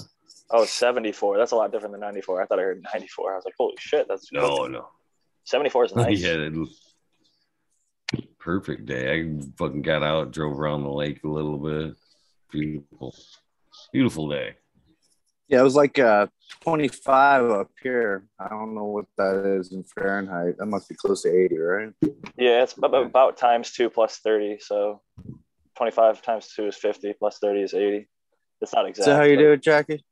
Oh, 0.51 0.65
74. 0.65 1.39
That's 1.39 1.53
a 1.53 1.57
lot 1.57 1.73
different 1.73 1.93
than 1.93 2.01
94. 2.01 2.43
I 2.43 2.47
thought 2.47 2.59
I 2.59 2.63
heard 2.63 2.85
94. 2.93 3.33
I 3.33 3.37
was 3.37 3.45
like, 3.45 3.55
holy 3.59 3.75
shit, 3.79 4.07
that's 4.09 4.33
No, 4.33 4.67
no. 4.67 4.89
74 5.45 5.85
is 5.87 5.93
nice. 5.97 6.21
yeah, 6.21 6.35
it- 6.35 6.53
was 6.53 6.81
perfect 8.39 8.87
day. 8.87 9.21
I 9.21 9.41
fucking 9.59 9.83
got 9.83 10.03
out, 10.03 10.31
drove 10.33 10.59
around 10.59 10.83
the 10.83 10.91
lake 10.91 11.25
a 11.25 11.29
little 11.29 11.59
bit. 11.59 11.95
Beautiful, 12.53 13.15
beautiful 13.93 14.29
day. 14.29 14.55
Yeah, 15.49 15.61
it 15.61 15.65
was 15.65 15.75
like 15.77 15.99
uh 15.99 16.27
25 16.61 17.51
up 17.51 17.71
here. 17.83 18.27
I 18.39 18.49
don't 18.49 18.75
know 18.75 18.85
what 18.85 19.07
that 19.19 19.45
is 19.59 19.73
in 19.73 19.83
Fahrenheit. 19.85 20.57
That 20.59 20.67
must 20.67 20.89
be 20.89 20.95
close 20.95 21.23
to 21.23 21.29
80, 21.35 21.59
right? 21.59 21.93
Yeah, 22.37 22.63
it's 22.63 22.75
about, 22.79 22.95
about 23.07 23.37
times 23.37 23.73
two 23.73 23.91
plus 23.91 24.19
30. 24.19 24.59
So 24.61 25.01
25 25.77 26.23
times 26.23 26.53
two 26.55 26.67
is 26.69 26.77
50 26.77 27.15
plus 27.19 27.39
30 27.41 27.61
is 27.63 27.75
80. 27.75 28.09
It's 28.65 28.73
not 28.73 28.89
exact. 28.89 29.01
Is 29.01 29.07
that 29.07 29.17
how 29.17 29.25
you 29.25 29.37
but 29.37 29.43
do 29.43 29.53
it, 29.53 29.63
Jackie? 29.63 30.05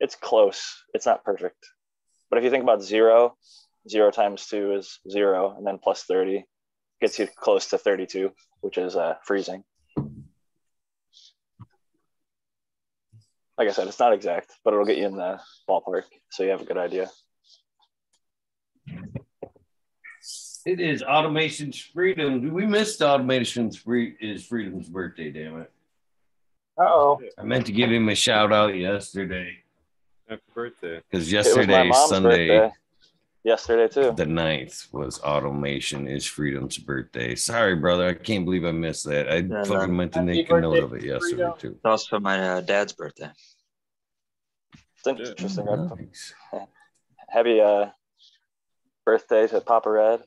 It's 0.00 0.16
close. 0.16 0.82
It's 0.94 1.06
not 1.06 1.24
perfect. 1.24 1.64
But 2.28 2.38
if 2.38 2.44
you 2.44 2.50
think 2.50 2.64
about 2.64 2.82
zero, 2.82 3.36
zero 3.88 4.10
times 4.10 4.46
two 4.46 4.72
is 4.72 4.98
zero, 5.08 5.54
and 5.56 5.64
then 5.64 5.78
plus 5.78 6.02
30 6.02 6.44
gets 7.00 7.20
you 7.20 7.28
close 7.36 7.68
to 7.68 7.78
32, 7.78 8.32
which 8.62 8.78
is 8.78 8.96
uh, 8.96 9.14
freezing. 9.24 9.62
Like 13.56 13.68
I 13.68 13.70
said, 13.70 13.86
it's 13.86 14.00
not 14.00 14.12
exact, 14.12 14.50
but 14.64 14.74
it'll 14.74 14.84
get 14.84 14.98
you 14.98 15.06
in 15.06 15.16
the 15.16 15.38
ballpark. 15.68 16.02
So 16.30 16.42
you 16.42 16.50
have 16.50 16.62
a 16.62 16.64
good 16.64 16.78
idea. 16.78 17.08
It 20.66 20.80
is 20.80 21.04
Automation's 21.04 21.78
Freedom. 21.78 22.52
We 22.52 22.66
missed 22.66 23.02
Automation's 23.02 23.76
free 23.76 24.16
is 24.20 24.44
Freedom's 24.44 24.88
birthday, 24.88 25.30
damn 25.30 25.60
it. 25.60 25.72
Uh 26.78 26.84
oh. 26.84 27.20
I 27.38 27.42
meant 27.42 27.66
to 27.66 27.72
give 27.72 27.90
him 27.90 28.08
a 28.08 28.14
shout 28.14 28.52
out 28.52 28.76
yesterday 28.76 29.56
Happy 30.28 30.42
birthday. 30.54 31.00
because 31.10 31.32
It 31.32 31.36
was 31.36 31.56
my 31.56 31.62
yesterday, 31.62 31.88
mom's 31.88 32.08
Sunday, 32.08 32.48
birthday. 32.48 32.74
Yesterday 33.44 33.88
too. 33.88 34.12
the 34.12 34.24
9th, 34.24 34.92
was 34.92 35.20
Automation 35.20 36.06
is 36.06 36.26
Freedom's 36.26 36.76
birthday. 36.78 37.34
Sorry, 37.34 37.74
brother. 37.74 38.08
I 38.08 38.14
can't 38.14 38.44
believe 38.44 38.64
I 38.64 38.72
missed 38.72 39.06
that. 39.06 39.28
I 39.30 39.36
Yeah, 39.36 39.64
fucking 39.64 39.88
no. 39.90 39.94
meant 39.94 40.12
to 40.12 40.18
Happy 40.20 40.32
make 40.34 40.50
a 40.50 40.60
note 40.60 40.82
of 40.84 40.92
it 40.92 41.02
yesterday, 41.04 41.36
Freedom. 41.36 41.54
too. 41.58 41.68
It's 41.76 41.84
also 41.84 42.20
my 42.20 42.38
uh, 42.48 42.60
dad's 42.60 42.92
birthday. 42.92 43.30
It's 44.98 45.06
interesting. 45.06 45.64
Nice. 45.64 46.34
Happy 47.28 47.60
uh, 47.60 47.86
birthday 49.06 49.46
to 49.48 49.60
Papa 49.60 49.90
Red. 49.90 50.22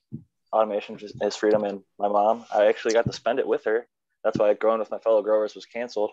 Automation 0.51 0.97
is 1.21 1.35
freedom, 1.35 1.63
and 1.63 1.81
my 1.99 2.07
mom. 2.09 2.45
I 2.53 2.65
actually 2.65 2.93
got 2.93 3.05
to 3.05 3.13
spend 3.13 3.39
it 3.39 3.47
with 3.47 3.63
her. 3.65 3.87
That's 4.23 4.37
why 4.37 4.53
growing 4.53 4.79
with 4.79 4.91
my 4.91 4.99
fellow 4.99 5.21
growers 5.21 5.55
was 5.55 5.65
canceled. 5.65 6.11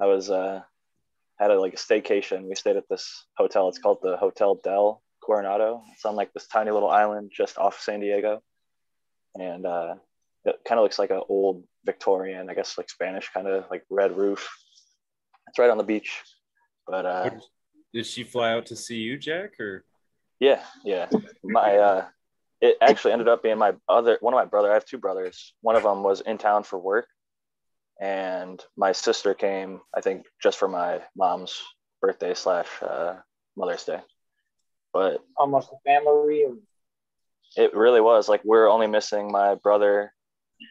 I 0.00 0.06
was 0.06 0.30
uh, 0.30 0.62
had 1.38 1.50
a 1.50 1.60
like 1.60 1.74
a 1.74 1.76
staycation. 1.76 2.48
We 2.48 2.54
stayed 2.54 2.76
at 2.76 2.88
this 2.88 3.24
hotel. 3.36 3.68
It's 3.68 3.78
called 3.78 3.98
the 4.02 4.16
Hotel 4.16 4.54
Del 4.62 5.02
Coronado. 5.20 5.82
It's 5.92 6.04
on 6.04 6.16
like 6.16 6.32
this 6.32 6.46
tiny 6.46 6.70
little 6.70 6.90
island 6.90 7.30
just 7.34 7.58
off 7.58 7.80
San 7.80 8.00
Diego, 8.00 8.42
and 9.34 9.66
uh, 9.66 9.94
it 10.44 10.56
kind 10.66 10.78
of 10.78 10.82
looks 10.82 10.98
like 10.98 11.10
an 11.10 11.22
old 11.28 11.64
Victorian, 11.84 12.48
I 12.50 12.54
guess, 12.54 12.78
like 12.78 12.90
Spanish 12.90 13.30
kind 13.32 13.46
of 13.46 13.64
like 13.70 13.84
red 13.90 14.16
roof. 14.16 14.48
It's 15.48 15.58
right 15.58 15.70
on 15.70 15.78
the 15.78 15.84
beach, 15.84 16.22
but 16.86 17.06
uh, 17.06 17.30
Did 17.92 18.06
she 18.06 18.22
fly 18.22 18.52
out 18.52 18.66
to 18.66 18.76
see 18.76 18.96
you, 18.96 19.16
Jack? 19.16 19.58
Or 19.58 19.84
yeah, 20.40 20.62
yeah. 20.84 21.08
My 21.42 21.76
uh 21.76 22.04
it 22.60 22.76
actually 22.80 23.12
ended 23.12 23.28
up 23.28 23.42
being 23.42 23.58
my 23.58 23.74
other 23.88 24.18
one 24.20 24.34
of 24.34 24.38
my 24.38 24.44
brother. 24.44 24.70
I 24.70 24.74
have 24.74 24.84
two 24.84 24.98
brothers. 24.98 25.54
One 25.62 25.76
of 25.76 25.82
them 25.82 26.02
was 26.02 26.20
in 26.20 26.38
town 26.38 26.64
for 26.64 26.78
work, 26.78 27.06
and 28.00 28.62
my 28.76 28.92
sister 28.92 29.34
came. 29.34 29.80
I 29.94 30.00
think 30.00 30.26
just 30.42 30.58
for 30.58 30.68
my 30.68 31.00
mom's 31.16 31.60
birthday 32.00 32.34
slash 32.34 32.68
uh, 32.82 33.16
Mother's 33.56 33.84
Day. 33.84 34.00
But 34.92 35.22
Almost 35.36 35.70
a 35.72 35.76
family 35.84 36.44
it 37.56 37.74
really 37.74 38.00
was 38.00 38.28
like 38.28 38.42
we're 38.44 38.68
only 38.68 38.86
missing 38.86 39.32
my 39.32 39.54
brother, 39.56 40.12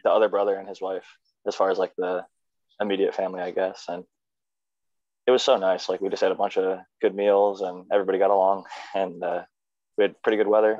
the 0.04 0.12
other 0.12 0.30
brother, 0.30 0.56
and 0.56 0.68
his 0.68 0.82
wife, 0.82 1.06
as 1.48 1.56
far 1.56 1.70
as 1.72 1.78
like 1.78 1.94
the 1.98 2.26
immediate 2.80 3.16
family, 3.16 3.42
I 3.42 3.52
guess. 3.52 3.86
And 3.88 4.04
it 5.26 5.32
was 5.32 5.44
so 5.44 5.58
nice. 5.58 5.90
Like 5.90 6.02
we 6.02 6.10
just 6.10 6.22
had 6.22 6.32
a 6.32 6.36
bunch 6.36 6.58
of 6.58 6.80
good 7.02 7.16
meals 7.16 7.62
and 7.62 7.86
everybody 7.92 8.20
got 8.20 8.32
along 8.32 8.66
and 8.96 9.24
uh, 9.24 9.44
we 9.98 10.04
had 10.04 10.22
pretty 10.22 10.38
good 10.38 10.48
weather. 10.48 10.78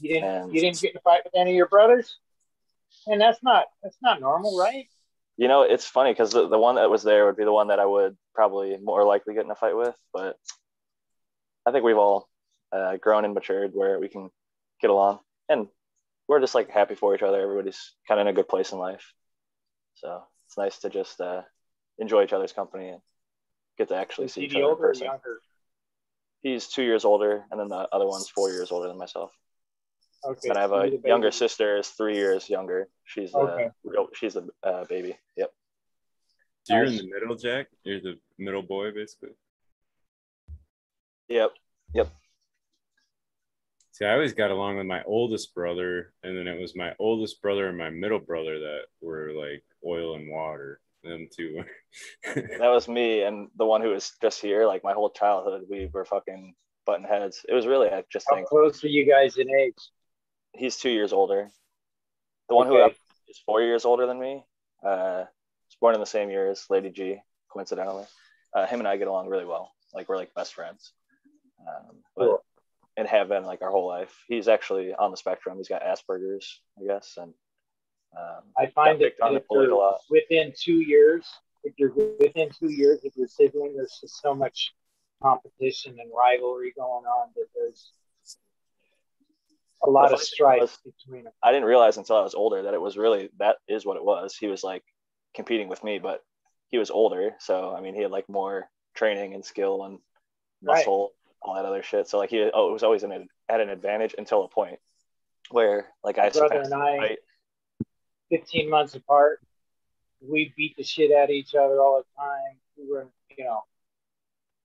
You 0.00 0.14
didn't 0.14 0.28
And- 0.28 0.54
you 0.54 0.60
didn't 0.60 0.80
get 0.80 0.90
in 0.92 0.96
a 0.98 1.00
fight 1.00 1.22
with 1.24 1.34
any 1.36 1.50
of 1.52 1.56
your 1.56 1.68
brothers? 1.68 2.18
And 3.06 3.20
that's 3.20 3.42
not 3.42 3.66
that's 3.82 3.96
not 4.02 4.20
normal, 4.20 4.58
right? 4.58 4.86
You 5.36 5.48
know, 5.48 5.62
it's 5.62 5.86
funny 5.86 6.12
because 6.12 6.30
the, 6.30 6.48
the 6.48 6.58
one 6.58 6.76
that 6.76 6.90
was 6.90 7.02
there 7.02 7.26
would 7.26 7.36
be 7.36 7.44
the 7.44 7.52
one 7.52 7.68
that 7.68 7.80
I 7.80 7.86
would 7.86 8.16
probably 8.34 8.76
more 8.82 9.04
likely 9.04 9.34
get 9.34 9.44
in 9.44 9.50
a 9.50 9.56
fight 9.56 9.76
with, 9.76 9.96
but 10.12 10.36
I 11.66 11.72
think 11.72 11.84
we've 11.84 11.98
all 11.98 12.28
uh, 12.72 12.96
grown 12.98 13.24
and 13.24 13.34
matured 13.34 13.72
where 13.74 13.98
we 13.98 14.08
can 14.08 14.30
get 14.80 14.90
along 14.90 15.20
and 15.48 15.68
we're 16.28 16.40
just 16.40 16.54
like 16.54 16.70
happy 16.70 16.94
for 16.94 17.14
each 17.14 17.22
other. 17.22 17.40
Everybody's 17.40 17.92
kind 18.08 18.20
of 18.20 18.26
in 18.26 18.30
a 18.30 18.36
good 18.36 18.48
place 18.48 18.72
in 18.72 18.78
life. 18.78 19.12
So 19.94 20.22
it's 20.46 20.56
nice 20.56 20.78
to 20.80 20.90
just 20.90 21.20
uh, 21.20 21.42
enjoy 21.98 22.24
each 22.24 22.32
other's 22.32 22.52
company 22.52 22.88
and 22.88 23.00
get 23.78 23.88
to 23.88 23.96
actually 23.96 24.26
Is 24.26 24.34
see 24.34 24.44
each 24.44 24.52
the 24.52 24.58
other 24.58 24.64
in 24.64 24.70
older 24.70 24.82
person. 24.82 25.06
younger? 25.06 25.40
He's 26.42 26.68
two 26.68 26.82
years 26.82 27.04
older, 27.04 27.44
and 27.50 27.58
then 27.58 27.68
the 27.68 27.88
other 27.90 28.06
one's 28.06 28.28
four 28.28 28.50
years 28.50 28.70
older 28.70 28.88
than 28.88 28.98
myself. 28.98 29.32
Okay. 30.24 30.48
and 30.48 30.58
I 30.58 30.62
have 30.62 30.72
a 30.72 30.76
you're 30.76 30.90
the 30.90 30.96
baby. 30.98 31.08
younger 31.08 31.30
sister, 31.30 31.76
is 31.78 31.88
three 31.88 32.16
years 32.16 32.48
younger. 32.48 32.88
She's 33.04 33.32
the 33.32 33.38
Okay. 33.38 33.68
real, 33.84 34.08
she's 34.14 34.36
a 34.36 34.44
uh, 34.62 34.84
baby. 34.84 35.16
Yep. 35.36 35.52
So 36.64 36.74
you're 36.74 36.84
in 36.84 36.96
the 36.96 37.06
middle, 37.12 37.36
Jack. 37.36 37.66
You're 37.82 38.00
the 38.00 38.18
middle 38.38 38.62
boy, 38.62 38.90
basically. 38.92 39.30
Yep. 41.28 41.52
Yep. 41.94 42.08
See, 43.92 44.04
I 44.04 44.12
always 44.14 44.32
got 44.32 44.50
along 44.50 44.78
with 44.78 44.86
my 44.86 45.02
oldest 45.04 45.54
brother, 45.54 46.12
and 46.22 46.36
then 46.36 46.48
it 46.48 46.58
was 46.60 46.74
my 46.74 46.94
oldest 46.98 47.40
brother 47.42 47.68
and 47.68 47.78
my 47.78 47.90
middle 47.90 48.18
brother 48.18 48.58
that 48.60 48.82
were 49.00 49.32
like 49.32 49.62
oil 49.86 50.16
and 50.16 50.28
water. 50.30 50.80
Them 51.02 51.28
two. 51.34 51.62
That 52.34 52.70
was 52.70 52.88
me 52.88 53.22
and 53.22 53.48
the 53.56 53.66
one 53.66 53.82
who 53.82 53.90
was 53.90 54.12
just 54.22 54.40
here. 54.40 54.66
Like 54.66 54.82
my 54.82 54.94
whole 54.94 55.10
childhood, 55.10 55.66
we 55.68 55.90
were 55.92 56.04
fucking 56.04 56.54
button 56.86 57.04
heads. 57.04 57.44
It 57.48 57.52
was 57.52 57.66
really 57.66 57.88
I 57.88 58.04
just 58.10 58.26
How 58.28 58.36
think 58.36 58.48
close 58.48 58.82
are 58.84 58.88
you 58.88 59.04
guys 59.06 59.36
in 59.36 59.50
age? 59.50 59.74
He's 60.54 60.76
two 60.76 60.90
years 60.90 61.12
older. 61.12 61.50
The 62.48 62.54
one 62.54 62.66
who 62.66 62.78
Okay. 62.80 62.94
is 63.28 63.38
four 63.44 63.62
years 63.62 63.84
older 63.84 64.06
than 64.06 64.18
me. 64.18 64.44
Uh, 64.82 65.24
was 65.66 65.76
born 65.80 65.94
in 65.94 66.00
the 66.00 66.06
same 66.06 66.30
year 66.30 66.50
as 66.50 66.66
Lady 66.70 66.90
G, 66.90 67.18
coincidentally. 67.48 68.04
Uh, 68.52 68.66
him 68.66 68.78
and 68.80 68.88
I 68.88 68.96
get 68.96 69.08
along 69.08 69.28
really 69.28 69.44
well. 69.46 69.72
Like 69.94 70.08
we're 70.08 70.16
like 70.16 70.34
best 70.34 70.54
friends. 70.54 70.92
Um, 71.60 71.96
but, 72.16 72.24
Cool. 72.26 72.44
and 72.96 73.08
have 73.08 73.28
been 73.28 73.44
like 73.44 73.62
our 73.62 73.70
whole 73.70 73.86
life. 73.86 74.14
He's 74.28 74.48
actually 74.48 74.94
on 74.94 75.10
the 75.10 75.16
spectrum. 75.16 75.56
He's 75.56 75.68
got 75.68 75.82
Asperger's, 75.82 76.60
I 76.80 76.84
guess, 76.86 77.14
and 77.16 77.32
um, 78.16 78.42
I 78.56 78.66
find 78.66 79.00
that 79.00 79.04
picked 79.04 79.20
on 79.22 79.34
if 79.36 79.42
a 79.42 79.46
you're 79.54 79.74
lot. 79.74 80.00
within 80.10 80.52
two 80.56 80.80
years, 80.80 81.26
if 81.64 81.74
you're 81.78 81.92
within 82.20 82.50
two 82.50 82.70
years 82.70 83.04
of 83.04 83.12
your 83.16 83.26
sibling, 83.26 83.74
there's 83.74 83.98
just 84.00 84.20
so 84.22 84.34
much 84.34 84.72
competition 85.22 85.96
and 85.98 86.10
rivalry 86.16 86.72
going 86.76 87.04
on 87.06 87.30
that 87.34 87.46
there's 87.54 87.90
a 89.86 89.90
lot 89.90 90.04
of 90.06 90.10
funny 90.12 90.24
strife 90.24 90.60
was- 90.60 90.78
between 90.84 91.24
them. 91.24 91.32
I 91.42 91.52
didn't 91.52 91.66
realize 91.66 91.96
until 91.96 92.16
I 92.16 92.22
was 92.22 92.34
older 92.34 92.62
that 92.62 92.74
it 92.74 92.80
was 92.80 92.96
really 92.96 93.30
that 93.38 93.56
is 93.68 93.84
what 93.86 93.96
it 93.96 94.04
was. 94.04 94.36
He 94.36 94.46
was 94.46 94.62
like 94.64 94.82
competing 95.34 95.68
with 95.68 95.82
me, 95.84 95.98
but 95.98 96.22
he 96.70 96.78
was 96.78 96.90
older, 96.90 97.36
so 97.38 97.74
I 97.74 97.80
mean, 97.80 97.94
he 97.94 98.02
had 98.02 98.10
like 98.10 98.28
more 98.28 98.68
training 98.94 99.34
and 99.34 99.44
skill 99.44 99.84
and 99.84 99.98
Right. 100.62 100.78
muscle, 100.78 101.12
all 101.42 101.54
that 101.54 101.64
other 101.66 101.82
shit. 101.82 102.08
So 102.08 102.18
like 102.18 102.30
he 102.30 102.40
oh, 102.52 102.70
it 102.70 102.72
was 102.72 102.82
always 102.82 103.02
an, 103.02 103.28
at 103.48 103.60
an 103.60 103.68
advantage 103.68 104.14
until 104.16 104.44
a 104.44 104.48
point 104.48 104.78
where 105.50 105.92
like 106.02 106.18
I 106.18 106.24
My 106.24 106.30
brother 106.30 106.62
and 106.62 106.74
I- 106.74 106.96
right? 106.98 107.18
15 108.30 108.70
months 108.70 108.94
apart, 108.94 109.40
we 110.20 110.52
beat 110.56 110.76
the 110.76 110.82
shit 110.82 111.12
out 111.12 111.24
of 111.24 111.30
each 111.30 111.54
other 111.54 111.80
all 111.80 111.98
the 112.02 112.20
time. 112.20 112.58
We 112.76 112.88
were, 112.90 113.06
you 113.36 113.44
know, 113.44 113.62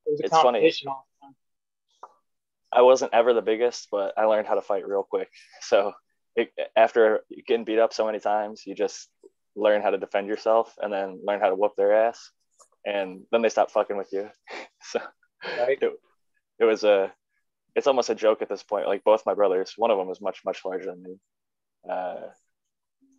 it 0.06 0.12
was 0.12 0.20
a 0.22 0.24
It's 0.26 0.32
funny. 0.32 0.60
competition 0.60 0.88
all 0.88 0.96
the 0.96 1.00
time. 1.02 1.09
I 2.72 2.82
wasn't 2.82 3.14
ever 3.14 3.34
the 3.34 3.42
biggest, 3.42 3.88
but 3.92 4.14
I 4.18 4.26
learned 4.26 4.48
how 4.48 4.56
to 4.56 4.62
fight 4.62 4.88
real 4.88 5.04
quick. 5.04 5.30
So 5.62 5.94
it, 6.36 6.52
after 6.76 7.22
getting 7.48 7.66
beat 7.66 7.80
up 7.80 7.94
so 7.94 8.06
many 8.06 8.20
times, 8.20 8.64
you 8.66 8.76
just 8.76 9.10
learn 9.56 9.82
how 9.82 9.90
to 9.90 9.98
defend 9.98 10.28
yourself 10.28 10.74
and 10.82 10.92
then 10.94 11.20
learn 11.24 11.40
how 11.42 11.50
to 11.50 11.56
whoop 11.56 11.74
their 11.76 11.94
ass, 11.94 12.32
and 12.86 13.24
then 13.32 13.42
they 13.42 13.50
stop 13.50 13.72
fucking 13.72 13.98
with 13.98 14.10
you. 14.14 14.30
so 14.82 15.00
Right? 15.58 15.78
it, 15.82 15.94
it 16.60 16.66
was 16.66 16.84
a 16.84 17.14
it's 17.76 17.88
almost 17.88 18.10
a 18.10 18.16
joke 18.16 18.42
at 18.42 18.50
this 18.50 18.64
point 18.64 18.88
like 18.88 19.04
both 19.04 19.26
my 19.26 19.34
brothers 19.34 19.74
one 19.78 19.92
of 19.92 19.98
them 19.98 20.10
is 20.10 20.20
much 20.20 20.42
much 20.44 20.66
larger 20.66 20.88
than 20.88 21.02
me 21.02 21.16
uh 21.90 22.28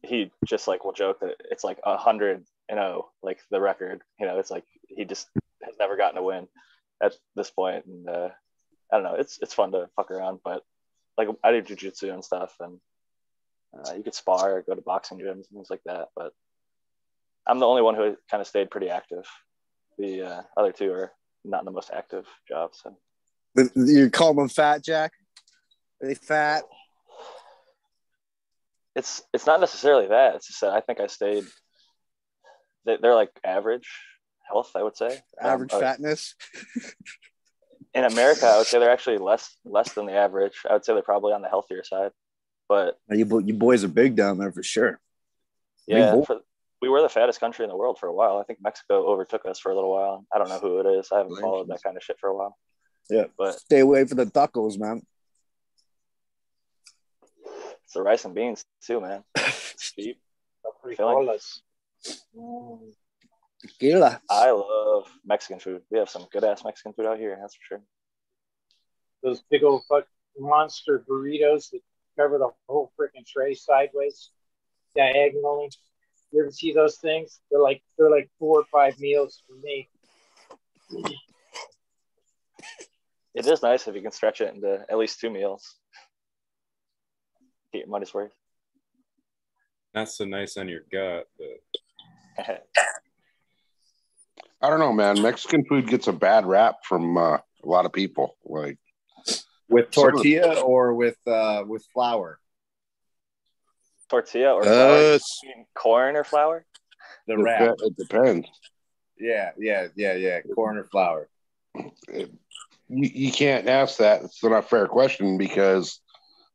he 0.03 0.31
just 0.47 0.69
like 0.69 0.85
will 0.85 0.93
joke 0.93 1.21
that 1.21 1.37
it's 1.51 1.65
like 1.65 1.79
a 1.85 1.97
hundred 1.97 2.45
and 2.69 2.79
oh 2.79 3.11
like 3.23 3.41
the 3.51 3.61
record 3.61 4.03
you 4.19 4.27
know 4.27 4.39
it's 4.39 4.51
like 4.51 4.65
he 4.89 5.05
just 5.05 5.29
has 5.63 5.75
never 5.79 5.97
gotten 5.97 6.19
a 6.19 6.23
win 6.23 6.47
at 7.03 7.15
this 7.37 7.51
point 7.51 7.87
and 7.87 8.09
uh 8.09 8.29
i 8.93 8.97
don't 8.97 9.05
know 9.05 9.15
it's 9.15 9.39
it's 9.43 9.55
fun 9.55 9.73
to 9.73 9.89
fuck 9.97 10.11
around 10.11 10.41
but 10.45 10.63
like 11.17 11.29
i 11.45 11.53
do 11.53 11.63
jujitsu 11.63 12.13
and 12.13 12.25
stuff 12.25 12.55
and 12.61 12.79
uh, 13.75 13.95
you 13.95 14.03
could 14.03 14.15
spar 14.15 14.57
or 14.57 14.63
go 14.63 14.75
to 14.75 14.83
boxing 14.83 15.19
gyms 15.19 15.33
and 15.33 15.47
things 15.53 15.71
like 15.71 15.83
that 15.85 16.09
but 16.17 16.33
i'm 17.47 17.59
the 17.59 17.67
only 17.67 17.83
one 17.83 17.95
who 17.95 18.17
kind 18.31 18.41
of 18.41 18.47
stayed 18.47 18.71
pretty 18.71 18.89
active 18.89 19.25
the 20.01 20.23
uh, 20.23 20.43
other 20.57 20.73
two 20.73 20.93
are 20.93 21.13
not 21.45 21.61
in 21.61 21.65
the 21.67 21.71
most 21.71 21.91
active 21.93 22.27
jobs. 22.49 22.83
So 22.83 22.97
you 23.75 24.11
call 24.11 24.35
them 24.35 24.49
fat, 24.49 24.83
Jack? 24.83 25.13
Are 26.03 26.09
they 26.09 26.15
fat? 26.15 26.63
it's 28.97 29.23
it's 29.33 29.47
not 29.47 29.61
necessarily 29.61 30.09
that. 30.09 30.35
It's 30.37 30.49
just 30.49 30.61
that 30.63 30.73
I 30.73 30.81
think 30.81 31.01
I 31.01 31.07
stayed. 31.07 31.45
They, 32.87 32.97
they're 33.01 33.15
like 33.15 33.31
average 33.45 33.89
health, 34.49 34.73
I 34.75 34.83
would 34.83 34.97
say. 34.97 35.21
Average 35.41 35.73
Um, 35.73 35.81
fatness? 35.81 36.35
in 37.95 38.05
America, 38.05 38.47
I 38.47 38.59
would 38.59 38.67
say 38.67 38.79
they're 38.79 38.91
actually 38.91 39.19
less 39.19 39.57
less 39.65 39.93
than 39.93 40.07
the 40.07 40.15
average. 40.15 40.55
I 40.69 40.75
would 40.75 40.85
say 40.85 40.95
they're 40.95 41.03
probably 41.03 41.33
on 41.33 41.43
the 41.43 41.49
healthier 41.49 41.85
side. 41.85 42.13
But 42.69 42.99
You, 43.09 43.41
you 43.45 43.55
boys 43.55 43.83
are 43.83 43.89
big 43.89 44.15
down 44.15 44.39
there 44.39 44.53
for 44.53 44.63
sure. 44.63 45.01
Yeah, 45.89 46.23
for, 46.23 46.41
we 46.81 46.89
were 46.89 47.03
the 47.03 47.09
fattest 47.09 47.41
country 47.41 47.65
in 47.65 47.69
the 47.69 47.77
world 47.77 47.99
for 47.99 48.07
a 48.07 48.15
while. 48.15 48.39
I 48.39 48.45
think 48.45 48.61
Mexico 48.63 49.07
overtook 49.07 49.45
us 49.45 49.59
for 49.59 49.73
a 49.73 49.75
little 49.75 49.91
while. 49.91 50.25
I 50.33 50.39
don't 50.39 50.49
know 50.49 50.61
who 50.61 50.79
it 50.79 50.87
is. 50.99 51.09
I 51.13 51.19
haven't 51.19 51.41
followed 51.41 51.69
that 51.69 51.83
kind 51.83 51.97
of 51.97 52.03
shit 52.03 52.19
for 52.21 52.29
a 52.29 52.37
while. 52.37 52.57
Yeah. 53.09 53.25
But 53.37 53.59
Stay 53.59 53.81
away 53.81 54.05
from 54.05 54.19
the 54.19 54.27
tacos, 54.27 54.79
man. 54.79 55.03
it's 57.85 57.95
the 57.95 58.03
rice 58.03 58.25
and 58.25 58.35
beans 58.35 58.65
too, 58.87 59.01
man. 59.01 59.25
It's 59.37 59.93
cheap. 59.93 60.21
Filling. 60.97 61.27
Frijoles. 61.27 61.61
Tequila. 63.63 64.21
I 64.31 64.51
love 64.51 65.09
Mexican 65.25 65.61
food. 65.61 65.83
We 65.91 65.99
have 65.99 66.09
some 66.09 66.27
good 66.33 66.45
ass 66.45 66.65
Mexican 66.65 66.93
food 66.93 67.07
out 67.07 67.19
here. 67.19 67.37
That's 67.41 67.55
for 67.55 67.63
sure. 67.63 67.83
Those 69.23 69.43
big 69.51 69.65
old 69.65 69.83
fuck 69.89 70.07
monster 70.39 71.05
burritos 71.09 71.71
that 71.71 71.81
cover 72.19 72.39
the 72.39 72.51
whole 72.69 72.93
freaking 72.99 73.27
tray 73.27 73.55
sideways, 73.55 74.31
diagonally. 74.97 75.71
You 76.33 76.43
ever 76.43 76.51
see 76.51 76.73
those 76.73 76.97
things? 76.97 77.41
They're 77.51 77.61
like 77.61 77.83
they're 77.99 78.11
like 78.11 78.31
four 78.39 78.61
or 78.61 78.65
five 78.73 78.99
meals 78.99 79.43
for 79.47 79.57
me. 79.57 79.89
It 83.35 83.47
is 83.47 83.63
nice 83.63 83.87
if 83.87 83.95
you 83.95 84.03
can 84.03 84.11
stretch 84.11 84.41
it 84.41 84.55
into 84.55 84.85
at 84.89 84.99
least 84.99 85.21
two 85.21 85.31
meals. 85.31 85.77
Get 87.73 87.81
your 87.81 87.89
money's 87.89 88.13
worth. 88.13 88.33
Not 89.95 90.09
so 90.09 90.25
nice 90.25 90.57
on 90.57 90.69
your 90.69 90.83
gut, 90.91 91.27
but 91.39 92.63
I 94.63 94.69
don't 94.69 94.81
know, 94.81 94.93
man. 94.93 95.23
Mexican 95.23 95.65
food 95.65 95.89
gets 95.89 96.07
a 96.07 96.13
bad 96.13 96.45
rap 96.47 96.77
from 96.85 97.17
uh, 97.17 97.37
a 97.39 97.43
lot 97.65 97.87
of 97.87 97.93
people. 97.93 98.37
Like, 98.45 98.79
with 99.69 99.93
Some 99.95 100.09
of 100.17 100.23
the- 100.23 100.39
tortilla 100.41 100.61
or 100.61 100.95
with 100.95 101.17
uh 101.27 101.65
with 101.67 101.85
flour. 101.95 102.39
Tortilla 104.09 104.55
or 104.55 104.65
flour? 104.65 105.01
Yes. 105.01 105.39
You 105.43 105.49
mean 105.57 105.67
corn 105.75 106.17
or 106.17 106.25
flour? 106.25 106.65
The 107.27 107.35
it, 107.35 107.43
wrap. 107.43 107.77
it 107.79 107.97
depends. 107.97 108.49
Yeah, 109.19 109.51
yeah, 109.57 109.89
yeah, 109.95 110.15
yeah. 110.15 110.41
Corn 110.55 110.79
or 110.79 110.85
flour. 110.85 111.29
It- 112.09 112.33
you, 112.93 113.09
you 113.15 113.33
can't 113.33 113.69
ask 113.69 113.99
that. 113.99 114.25
It's 114.25 114.43
not 114.43 114.53
a 114.53 114.63
fair 114.63 114.89
question 114.89 115.39
because 115.39 116.01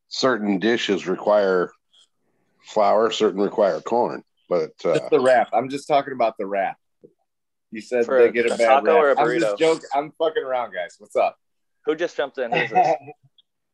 certain 0.09 0.59
dishes 0.59 1.07
require 1.07 1.71
flour, 2.61 3.09
certain 3.11 3.41
require 3.41 3.79
corn. 3.79 4.21
But 4.49 4.71
uh, 4.83 4.97
Just 4.99 5.11
the 5.11 5.21
wrap. 5.21 5.47
I'm 5.53 5.69
just 5.69 5.87
talking 5.87 6.11
about 6.13 6.35
the 6.37 6.45
wrap. 6.45 6.77
You 7.75 7.81
said 7.81 8.05
For 8.05 8.17
they 8.21 8.31
get 8.31 8.49
a 8.49 8.53
a 8.53 8.57
bad 8.57 8.67
taco 8.67 8.85
rap. 8.85 9.17
or 9.17 9.33
a 9.33 9.33
I'm 9.33 9.39
just 9.41 9.57
joking. 9.57 9.89
I'm 9.93 10.13
fucking 10.17 10.41
around, 10.41 10.73
guys. 10.73 10.95
What's 10.97 11.17
up? 11.17 11.37
Who 11.83 11.93
just 11.93 12.15
jumped 12.15 12.37
in? 12.37 12.49
Who's 12.49 12.69
this? 12.69 12.95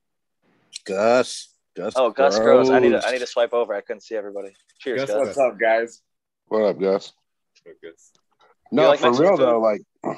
Gus. 0.85 1.53
Gus. 1.77 1.93
Oh, 1.95 2.09
Gus 2.09 2.39
Gross. 2.39 2.71
I 2.71 2.79
need 2.79 2.93
to 2.93 3.07
I 3.07 3.11
need 3.11 3.19
to 3.19 3.27
swipe 3.27 3.53
over. 3.53 3.75
I 3.75 3.81
couldn't 3.81 4.01
see 4.01 4.15
everybody. 4.15 4.55
Cheers, 4.79 5.01
Gus, 5.01 5.09
Gus. 5.11 5.19
What's 5.27 5.37
up, 5.37 5.59
guys? 5.59 6.01
what 6.47 6.63
up, 6.63 6.79
Gus? 6.79 7.13
focus. 7.63 8.11
No, 8.71 8.89
like 8.89 8.99
for 8.99 9.11
Mexican 9.11 9.27
real 9.27 9.37
food? 9.37 9.45
though, 9.45 9.59
like 9.59 10.17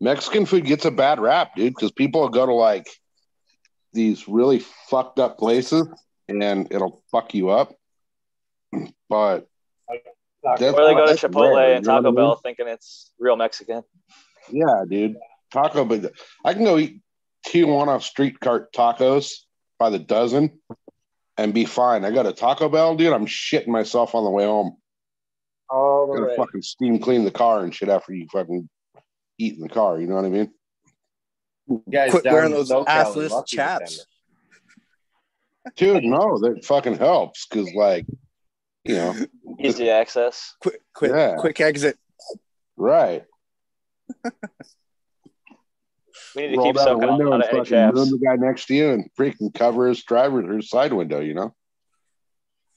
Mexican 0.00 0.46
food 0.46 0.64
gets 0.64 0.84
a 0.84 0.90
bad 0.90 1.20
rap, 1.20 1.54
dude, 1.54 1.72
because 1.72 1.92
people 1.92 2.28
go 2.30 2.46
to 2.46 2.52
like 2.52 2.88
these 3.92 4.26
really 4.26 4.58
fucked 4.58 5.20
up 5.20 5.38
places 5.38 5.86
and 6.28 6.66
it'll 6.72 7.00
fuck 7.12 7.32
you 7.32 7.50
up. 7.50 7.74
But 9.08 9.48
That's- 10.42 10.72
Or 10.74 10.86
they 10.86 10.94
go 10.94 11.06
to 11.06 11.12
Chipotle 11.28 11.56
rare, 11.56 11.74
and 11.74 11.84
you 11.84 11.88
know 11.88 11.94
I 11.94 11.96
Taco 11.98 12.08
mean? 12.08 12.14
Bell 12.16 12.36
thinking 12.36 12.68
it's 12.68 13.12
real 13.18 13.36
Mexican. 13.36 13.82
Yeah, 14.50 14.84
dude. 14.88 15.16
Taco, 15.52 15.84
but 15.84 16.12
I 16.44 16.54
can 16.54 16.64
go 16.64 16.78
eat 16.78 17.00
Tijuana 17.46 18.00
street 18.02 18.40
cart 18.40 18.72
tacos 18.72 19.32
by 19.78 19.90
the 19.90 19.98
dozen 19.98 20.60
and 21.36 21.52
be 21.52 21.64
fine. 21.64 22.04
I 22.04 22.10
got 22.10 22.26
a 22.26 22.32
Taco 22.32 22.68
Bell, 22.68 22.96
dude. 22.96 23.12
I'm 23.12 23.26
shitting 23.26 23.68
myself 23.68 24.14
on 24.14 24.24
the 24.24 24.30
way 24.30 24.44
home. 24.44 24.76
All 25.68 26.06
the 26.12 26.18
Gotta 26.20 26.30
way. 26.30 26.36
fucking 26.36 26.62
steam 26.62 26.98
clean 26.98 27.24
the 27.24 27.30
car 27.30 27.62
and 27.62 27.74
shit 27.74 27.88
after 27.88 28.12
you 28.12 28.26
fucking 28.32 28.68
eat 29.38 29.54
in 29.54 29.60
the 29.60 29.68
car. 29.68 30.00
You 30.00 30.06
know 30.06 30.16
what 30.16 30.24
I 30.24 30.28
mean? 30.28 30.52
You 31.68 31.82
guys 31.90 32.10
Quit 32.10 32.24
wearing 32.24 32.52
those 32.52 32.70
SoCal 32.70 32.86
assless 32.86 33.46
chaps. 33.46 34.04
Dude, 35.76 36.04
no, 36.04 36.38
that 36.38 36.64
fucking 36.64 36.96
helps 36.96 37.46
because, 37.46 37.72
like, 37.74 38.06
you 38.84 38.94
know, 38.94 39.14
Easy 39.60 39.90
access. 39.90 40.54
Quick, 40.60 40.80
quick, 40.94 41.12
Yeah. 41.12 41.36
quick 41.38 41.60
exit. 41.60 41.98
right. 42.76 43.24
We 46.36 46.42
need 46.42 46.48
to 46.50 46.56
Roll 46.58 46.66
keep 46.66 46.76
down 46.76 46.86
the 47.00 47.06
window 47.06 47.26
on 47.32 47.32
and 47.34 47.42
out 47.42 47.54
of 47.54 47.68
fucking 47.68 48.10
the 48.12 48.18
guy 48.24 48.36
next 48.36 48.66
to 48.66 48.74
you 48.74 48.90
and 48.90 49.10
freaking 49.18 49.52
cover 49.52 49.88
his 49.88 50.02
driver 50.04 50.56
or 50.56 50.62
side 50.62 50.92
window. 50.92 51.18
You 51.20 51.34
know? 51.34 51.54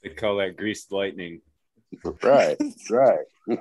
They 0.02 0.08
call 0.10 0.36
that 0.38 0.56
greased 0.56 0.90
lightning. 0.90 1.40
Right, 2.22 2.56
right. 2.90 3.18
The 3.46 3.56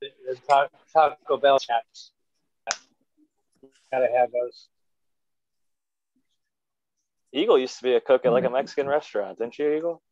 the 0.00 0.36
Ta- 0.48 0.68
Taco 0.92 1.36
Bell 1.36 1.58
chaps. 1.58 2.12
Gotta 3.90 4.08
have 4.16 4.30
those. 4.30 4.68
Eagle 7.32 7.58
used 7.58 7.78
to 7.78 7.82
be 7.82 7.94
a 7.94 8.00
cook 8.00 8.24
at 8.24 8.32
like 8.32 8.44
a 8.44 8.50
Mexican 8.50 8.86
restaurant, 8.86 9.38
didn't 9.38 9.58
you, 9.58 9.72
Eagle? 9.72 10.02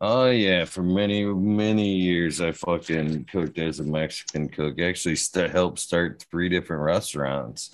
Oh 0.00 0.28
yeah, 0.30 0.64
for 0.64 0.82
many 0.82 1.24
many 1.24 1.88
years 1.94 2.40
I 2.40 2.52
fucking 2.52 3.24
cooked 3.26 3.58
as 3.58 3.80
a 3.80 3.84
Mexican 3.84 4.48
cook. 4.48 4.80
Actually, 4.80 5.16
st- 5.16 5.50
helped 5.50 5.78
start 5.78 6.24
three 6.30 6.48
different 6.48 6.82
restaurants 6.82 7.70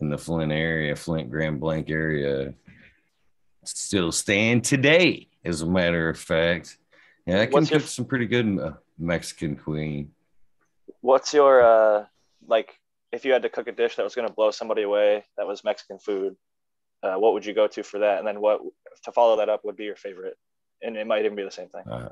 in 0.00 0.10
the 0.10 0.18
Flint 0.18 0.52
area, 0.52 0.96
Flint 0.96 1.30
Grand 1.30 1.60
Blanc 1.60 1.88
area. 1.88 2.54
Still 3.64 4.10
stand 4.10 4.64
today, 4.64 5.28
as 5.44 5.62
a 5.62 5.66
matter 5.66 6.08
of 6.08 6.18
fact. 6.18 6.76
Yeah, 7.26 7.40
I 7.40 7.46
can 7.46 7.52
What's 7.52 7.70
your- 7.70 7.80
cook 7.80 7.88
some 7.88 8.04
pretty 8.06 8.26
good 8.26 8.58
uh, 8.58 8.72
Mexican 8.98 9.56
cuisine. 9.56 10.10
What's 11.02 11.32
your 11.32 11.62
uh 11.62 12.06
like 12.46 12.74
if 13.12 13.24
you 13.24 13.32
had 13.32 13.42
to 13.42 13.48
cook 13.48 13.68
a 13.68 13.72
dish 13.72 13.96
that 13.96 14.02
was 14.04 14.14
gonna 14.14 14.32
blow 14.32 14.50
somebody 14.50 14.82
away 14.82 15.24
that 15.38 15.46
was 15.46 15.62
Mexican 15.64 15.98
food, 15.98 16.36
uh, 17.02 17.14
what 17.14 17.32
would 17.32 17.46
you 17.46 17.54
go 17.54 17.68
to 17.68 17.82
for 17.82 18.00
that? 18.00 18.18
And 18.18 18.26
then 18.26 18.40
what 18.40 18.60
to 19.04 19.12
follow 19.12 19.36
that 19.36 19.48
up 19.48 19.64
would 19.64 19.76
be 19.76 19.84
your 19.84 19.96
favorite? 19.96 20.36
And 20.82 20.96
it 20.96 21.06
might 21.06 21.24
even 21.24 21.36
be 21.36 21.44
the 21.44 21.50
same 21.50 21.68
thing. 21.68 21.82
Uh, 21.90 22.08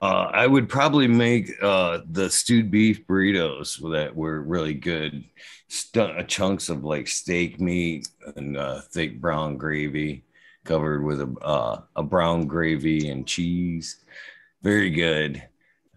uh, 0.00 0.30
I 0.32 0.46
would 0.46 0.68
probably 0.68 1.06
make 1.06 1.52
uh, 1.62 2.00
the 2.10 2.30
stewed 2.30 2.70
beef 2.70 3.06
burritos 3.06 3.78
that 3.92 4.16
were 4.16 4.40
really 4.40 4.74
good, 4.74 5.24
St- 5.68 6.26
chunks 6.28 6.70
of 6.70 6.84
like 6.84 7.08
steak 7.08 7.60
meat 7.60 8.08
and 8.36 8.56
uh, 8.56 8.80
thick 8.80 9.20
brown 9.20 9.58
gravy 9.58 10.24
covered 10.64 11.04
with 11.04 11.20
a 11.20 11.34
uh, 11.42 11.82
a 11.96 12.02
brown 12.02 12.46
gravy 12.46 13.08
and 13.10 13.26
cheese. 13.26 14.02
Very 14.62 14.90
good. 14.90 15.42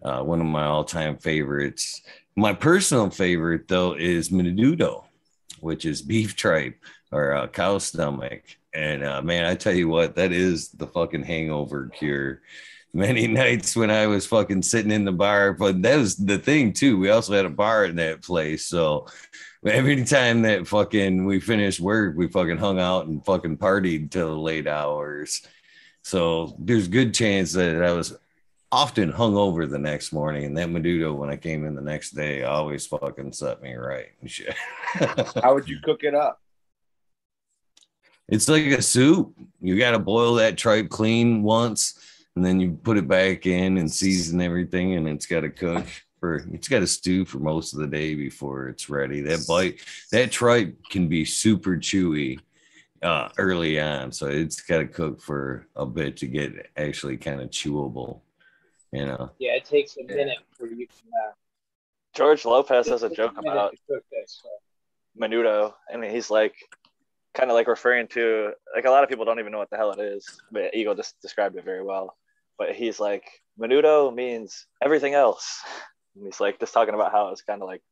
Uh, 0.02 0.22
one 0.22 0.40
of 0.40 0.46
my 0.46 0.64
all 0.64 0.84
time 0.84 1.16
favorites. 1.16 2.02
My 2.36 2.52
personal 2.52 3.08
favorite 3.08 3.66
though 3.66 3.94
is 3.94 4.28
menudo, 4.28 5.04
which 5.60 5.86
is 5.86 6.02
beef 6.02 6.36
tripe 6.36 6.76
or 7.12 7.32
uh, 7.32 7.46
cow 7.48 7.78
stomach. 7.78 8.42
And 8.76 9.02
uh, 9.02 9.22
man, 9.22 9.46
I 9.46 9.54
tell 9.54 9.72
you 9.72 9.88
what, 9.88 10.16
that 10.16 10.32
is 10.32 10.68
the 10.68 10.86
fucking 10.86 11.22
hangover 11.22 11.88
cure. 11.88 12.42
Many 12.92 13.26
nights 13.42 13.74
when 13.74 13.90
I 13.90 14.06
was 14.06 14.26
fucking 14.26 14.62
sitting 14.62 14.92
in 14.92 15.06
the 15.06 15.12
bar, 15.12 15.54
but 15.54 15.80
that 15.82 15.96
was 15.96 16.16
the 16.16 16.38
thing 16.38 16.74
too. 16.74 16.98
We 16.98 17.08
also 17.08 17.32
had 17.32 17.46
a 17.46 17.50
bar 17.50 17.86
in 17.86 17.96
that 17.96 18.22
place, 18.22 18.66
so 18.66 19.06
every 19.66 20.04
time 20.04 20.42
that 20.42 20.68
fucking 20.68 21.24
we 21.24 21.40
finished 21.40 21.80
work, 21.80 22.16
we 22.16 22.28
fucking 22.28 22.58
hung 22.58 22.78
out 22.78 23.06
and 23.06 23.24
fucking 23.24 23.56
partied 23.56 24.10
till 24.10 24.42
late 24.42 24.66
hours. 24.66 25.40
So 26.02 26.54
there's 26.58 26.86
good 26.86 27.14
chance 27.14 27.54
that 27.54 27.82
I 27.82 27.92
was 27.92 28.14
often 28.70 29.10
hung 29.10 29.36
over 29.36 29.64
the 29.64 29.78
next 29.78 30.12
morning, 30.12 30.44
and 30.44 30.58
that 30.58 30.68
menudo 30.68 31.16
when 31.16 31.30
I 31.30 31.36
came 31.36 31.64
in 31.64 31.74
the 31.74 31.80
next 31.80 32.10
day 32.10 32.42
always 32.42 32.86
fucking 32.86 33.32
set 33.32 33.62
me 33.62 33.74
right 33.74 34.08
and 34.20 34.30
shit. 34.30 34.54
How 35.42 35.54
would 35.54 35.66
you 35.66 35.78
cook 35.82 36.04
it 36.04 36.14
up? 36.14 36.42
It's 38.28 38.48
like 38.48 38.64
a 38.64 38.82
soup. 38.82 39.34
You 39.60 39.78
got 39.78 39.92
to 39.92 39.98
boil 39.98 40.34
that 40.34 40.58
tripe 40.58 40.88
clean 40.88 41.42
once, 41.42 41.98
and 42.34 42.44
then 42.44 42.58
you 42.60 42.72
put 42.72 42.98
it 42.98 43.06
back 43.06 43.46
in 43.46 43.78
and 43.78 43.90
season 43.90 44.40
everything, 44.40 44.94
and 44.94 45.08
it's 45.08 45.26
got 45.26 45.40
to 45.40 45.50
cook 45.50 45.86
for. 46.20 46.46
It's 46.52 46.68
got 46.68 46.80
to 46.80 46.86
stew 46.86 47.24
for 47.24 47.38
most 47.38 47.72
of 47.72 47.80
the 47.80 47.86
day 47.86 48.14
before 48.14 48.68
it's 48.68 48.90
ready. 48.90 49.20
That 49.20 49.46
bite, 49.46 49.80
that 50.10 50.32
tripe 50.32 50.76
can 50.90 51.08
be 51.08 51.24
super 51.24 51.76
chewy 51.76 52.40
uh, 53.02 53.28
early 53.38 53.80
on, 53.80 54.10
so 54.10 54.26
it's 54.26 54.60
got 54.60 54.78
to 54.78 54.86
cook 54.86 55.20
for 55.20 55.68
a 55.76 55.86
bit 55.86 56.16
to 56.18 56.26
get 56.26 56.70
actually 56.76 57.16
kind 57.16 57.40
of 57.40 57.50
chewable. 57.50 58.20
You 58.92 59.06
know. 59.06 59.30
Yeah, 59.38 59.52
it 59.52 59.64
takes 59.64 59.96
a 59.98 60.04
minute 60.04 60.38
for 60.56 60.66
you 60.66 60.86
can. 60.86 61.10
Uh, 61.26 61.32
George 62.14 62.44
Lopez 62.44 62.88
has 62.88 63.02
a 63.02 63.10
joke 63.10 63.36
about 63.36 63.72
to 63.72 63.78
cook 63.88 64.02
that 64.10 64.28
stuff. 64.28 64.50
menudo, 65.20 65.74
and 65.92 66.02
he's 66.02 66.30
like, 66.30 66.54
kind 67.36 67.50
of 67.50 67.54
like 67.54 67.68
referring 67.68 68.08
to 68.08 68.52
like 68.74 68.86
a 68.86 68.90
lot 68.90 69.04
of 69.04 69.10
people 69.10 69.26
don't 69.26 69.38
even 69.38 69.52
know 69.52 69.58
what 69.58 69.68
the 69.70 69.76
hell 69.76 69.92
it 69.92 70.00
is, 70.00 70.26
but 70.50 70.74
Eagle 70.74 70.94
just 70.94 71.20
described 71.20 71.56
it 71.56 71.64
very 71.64 71.84
well. 71.84 72.16
But 72.58 72.74
he's 72.74 72.98
like, 72.98 73.24
menudo 73.60 74.12
means 74.12 74.66
everything 74.82 75.12
else. 75.12 75.60
And 76.16 76.24
he's 76.24 76.40
like 76.40 76.58
just 76.58 76.72
talking 76.72 76.94
about 76.94 77.12
how 77.12 77.28
it's 77.28 77.42
kind 77.42 77.60
of 77.60 77.68
like, 77.68 77.82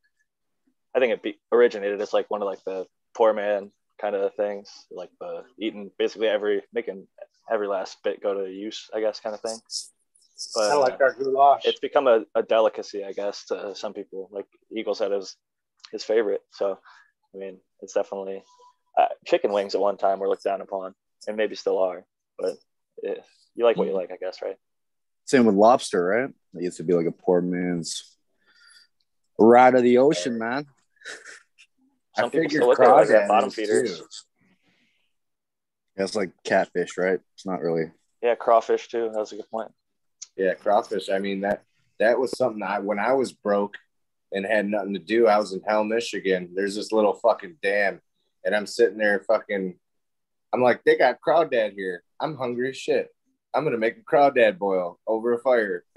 I 0.97 0.99
think 0.99 1.13
it 1.13 1.23
be, 1.23 1.39
originated 1.53 2.01
as 2.01 2.15
like 2.15 2.31
one 2.31 2.41
of 2.41 2.47
like 2.47 2.65
the 2.65 2.87
poor 3.15 3.35
man 3.35 3.71
kind 4.01 4.17
of 4.17 4.35
things, 4.35 4.71
like 4.91 5.11
the 5.21 5.45
eating 5.59 5.91
basically 5.99 6.29
every 6.29 6.63
making 6.73 7.07
every 7.53 7.69
last 7.69 7.99
bit 8.03 8.23
go 8.23 8.33
to 8.33 8.51
use, 8.51 8.89
I 8.95 9.01
guess, 9.01 9.21
kind 9.21 9.35
of 9.35 9.43
thing. 9.43 9.59
But 10.55 10.73
of 10.73 10.81
like 10.81 11.01
our 11.01 11.13
goulash. 11.13 11.63
it's 11.67 11.81
become 11.81 12.07
a, 12.07 12.25
a 12.35 12.43
delicacy, 12.43 13.05
I 13.05 13.13
guess, 13.13 13.45
to 13.47 13.75
some 13.75 13.93
people. 13.93 14.31
Like 14.33 14.47
Eagle 14.75 14.95
said, 14.95 15.13
it 15.13 15.17
was 15.17 15.37
his 15.93 16.03
favorite. 16.03 16.41
So, 16.51 16.79
I 17.35 17.39
mean, 17.39 17.59
it's 17.83 17.93
definitely 17.93 18.43
uh, 18.99 19.07
chicken 19.27 19.53
wings 19.53 19.75
at 19.75 19.81
one 19.81 19.97
time 19.97 20.19
were 20.19 20.29
looked 20.29 20.45
down 20.45 20.61
upon, 20.61 20.95
and 21.27 21.37
maybe 21.37 21.55
still 21.55 21.79
are. 21.79 22.05
But 22.39 22.57
yeah, 23.03 23.15
you 23.55 23.65
like 23.65 23.77
what 23.77 23.89
you 23.89 23.95
like, 23.95 24.11
I 24.13 24.17
guess, 24.17 24.43
right? 24.43 24.57
Same 25.25 25.47
with 25.47 25.55
lobster, 25.55 26.05
right? 26.05 26.31
It 26.55 26.63
used 26.63 26.77
to 26.77 26.85
be 26.85 26.95
like 26.95 27.07
a 27.07 27.13
poor 27.13 27.41
man's 27.41 28.17
ride 29.39 29.75
of 29.75 29.83
the 29.83 29.99
ocean, 29.99 30.39
man. 30.39 30.67
Some 32.17 32.27
I 32.27 32.29
people 32.29 32.43
figured 32.43 32.51
still 32.51 32.69
look 32.69 32.81
at 32.81 32.89
it 32.89 32.93
like 32.93 33.09
that 33.09 33.29
bottom 33.29 33.49
is 33.49 33.55
feeders. 33.55 33.99
too. 33.99 34.07
Yeah, 35.97 36.05
it's 36.05 36.15
like 36.15 36.31
catfish, 36.45 36.97
right? 36.99 37.21
It's 37.35 37.47
not 37.47 37.61
really. 37.61 37.91
Yeah, 38.23 38.35
crawfish 38.35 38.89
too. 38.89 39.11
That 39.13 39.19
was 39.19 39.33
a 39.33 39.37
good 39.37 39.51
point. 39.51 39.71
Yeah, 40.37 40.55
crawfish. 40.55 41.09
I 41.09 41.19
mean 41.19 41.41
that 41.43 41.63
that 41.99 42.19
was 42.19 42.37
something 42.37 42.63
I 42.63 42.79
when 42.81 42.99
I 42.99 43.13
was 43.13 43.33
broke 43.33 43.77
and 44.33 44.45
had 44.45 44.67
nothing 44.67 44.95
to 44.95 45.01
do. 45.01 45.27
I 45.27 45.39
was 45.39 45.53
in 45.53 45.61
Hell, 45.67 45.85
Michigan. 45.85 46.51
There's 46.55 46.75
this 46.75 46.93
little 46.93 47.15
fucking 47.15 47.57
dam, 47.63 48.01
and 48.45 48.55
I'm 48.55 48.67
sitting 48.67 48.99
there 48.99 49.21
fucking. 49.27 49.79
I'm 50.53 50.63
like, 50.63 50.83
they 50.85 50.97
got 50.97 51.19
crawdad 51.27 51.73
here. 51.75 52.03
I'm 52.21 52.37
hungry 52.37 52.71
as 52.71 52.77
shit. 52.77 53.09
I'm 53.55 53.65
gonna 53.65 53.79
make 53.79 53.97
a 53.99 54.01
crawdad 54.03 54.59
boil 54.59 54.99
over 55.07 55.33
a 55.35 55.39
fire. 55.39 55.85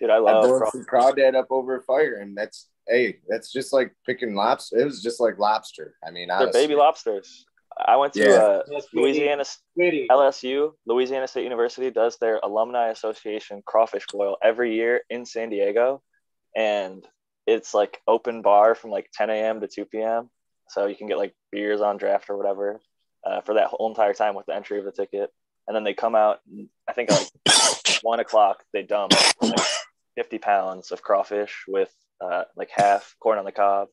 Dude, 0.00 0.10
I 0.10 0.14
I 0.14 0.18
love 0.18 0.44
boiled 0.44 0.62
crawfish. 0.62 0.80
some 0.80 0.86
crawdad 0.86 1.34
up 1.34 1.48
over 1.50 1.76
a 1.76 1.82
fire, 1.82 2.16
and 2.20 2.36
that's 2.36 2.68
hey, 2.86 3.18
that's 3.28 3.50
just 3.52 3.72
like 3.72 3.92
picking 4.06 4.34
lobster. 4.34 4.78
It 4.78 4.84
was 4.84 5.02
just 5.02 5.20
like 5.20 5.38
lobster. 5.38 5.94
I 6.06 6.10
mean, 6.10 6.28
They're 6.28 6.36
honestly. 6.38 6.62
baby 6.66 6.74
lobsters. 6.74 7.46
I 7.76 7.96
went 7.96 8.12
to 8.12 8.20
Yeah. 8.22 8.36
uh, 8.36 8.62
Louisiana 8.92 9.42
Squiddy. 9.42 10.06
LSU, 10.08 10.72
Louisiana 10.86 11.26
State 11.26 11.42
University, 11.42 11.90
does 11.90 12.18
their 12.18 12.38
alumni 12.44 12.90
association 12.90 13.62
crawfish 13.66 14.06
boil 14.12 14.36
every 14.42 14.74
year 14.76 15.00
in 15.10 15.26
San 15.26 15.50
Diego, 15.50 16.00
and 16.54 17.04
it's 17.48 17.74
like 17.74 18.00
open 18.06 18.42
bar 18.42 18.74
from 18.76 18.90
like 18.90 19.10
10 19.12 19.28
a.m. 19.30 19.60
to 19.60 19.66
2 19.66 19.86
p.m. 19.86 20.30
So 20.68 20.86
you 20.86 20.96
can 20.96 21.06
get 21.06 21.18
like 21.18 21.34
beers 21.52 21.80
on 21.80 21.96
draft 21.96 22.30
or 22.30 22.36
whatever 22.36 22.80
uh, 23.24 23.40
for 23.42 23.54
that 23.54 23.68
whole 23.68 23.88
entire 23.88 24.14
time 24.14 24.34
with 24.34 24.46
the 24.46 24.54
entry 24.54 24.78
of 24.78 24.84
the 24.84 24.92
ticket, 24.92 25.30
and 25.66 25.74
then 25.74 25.84
they 25.84 25.94
come 25.94 26.14
out. 26.14 26.40
I 26.88 26.92
think 26.92 27.10
at 27.10 27.30
like 27.46 27.98
one 28.02 28.20
o'clock 28.20 28.62
they 28.72 28.82
dump 28.82 29.12
like 29.40 29.58
50 30.16 30.38
pounds 30.38 30.90
of 30.92 31.02
crawfish 31.02 31.64
with 31.68 31.92
uh, 32.20 32.44
like 32.56 32.70
half 32.74 33.14
corn 33.20 33.38
on 33.38 33.44
the 33.44 33.52
cob 33.52 33.88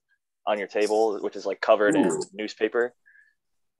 on 0.47 0.57
your 0.57 0.67
table, 0.67 1.19
which 1.19 1.35
is 1.35 1.45
like 1.45 1.61
covered 1.61 1.95
in 1.95 2.19
newspaper, 2.33 2.93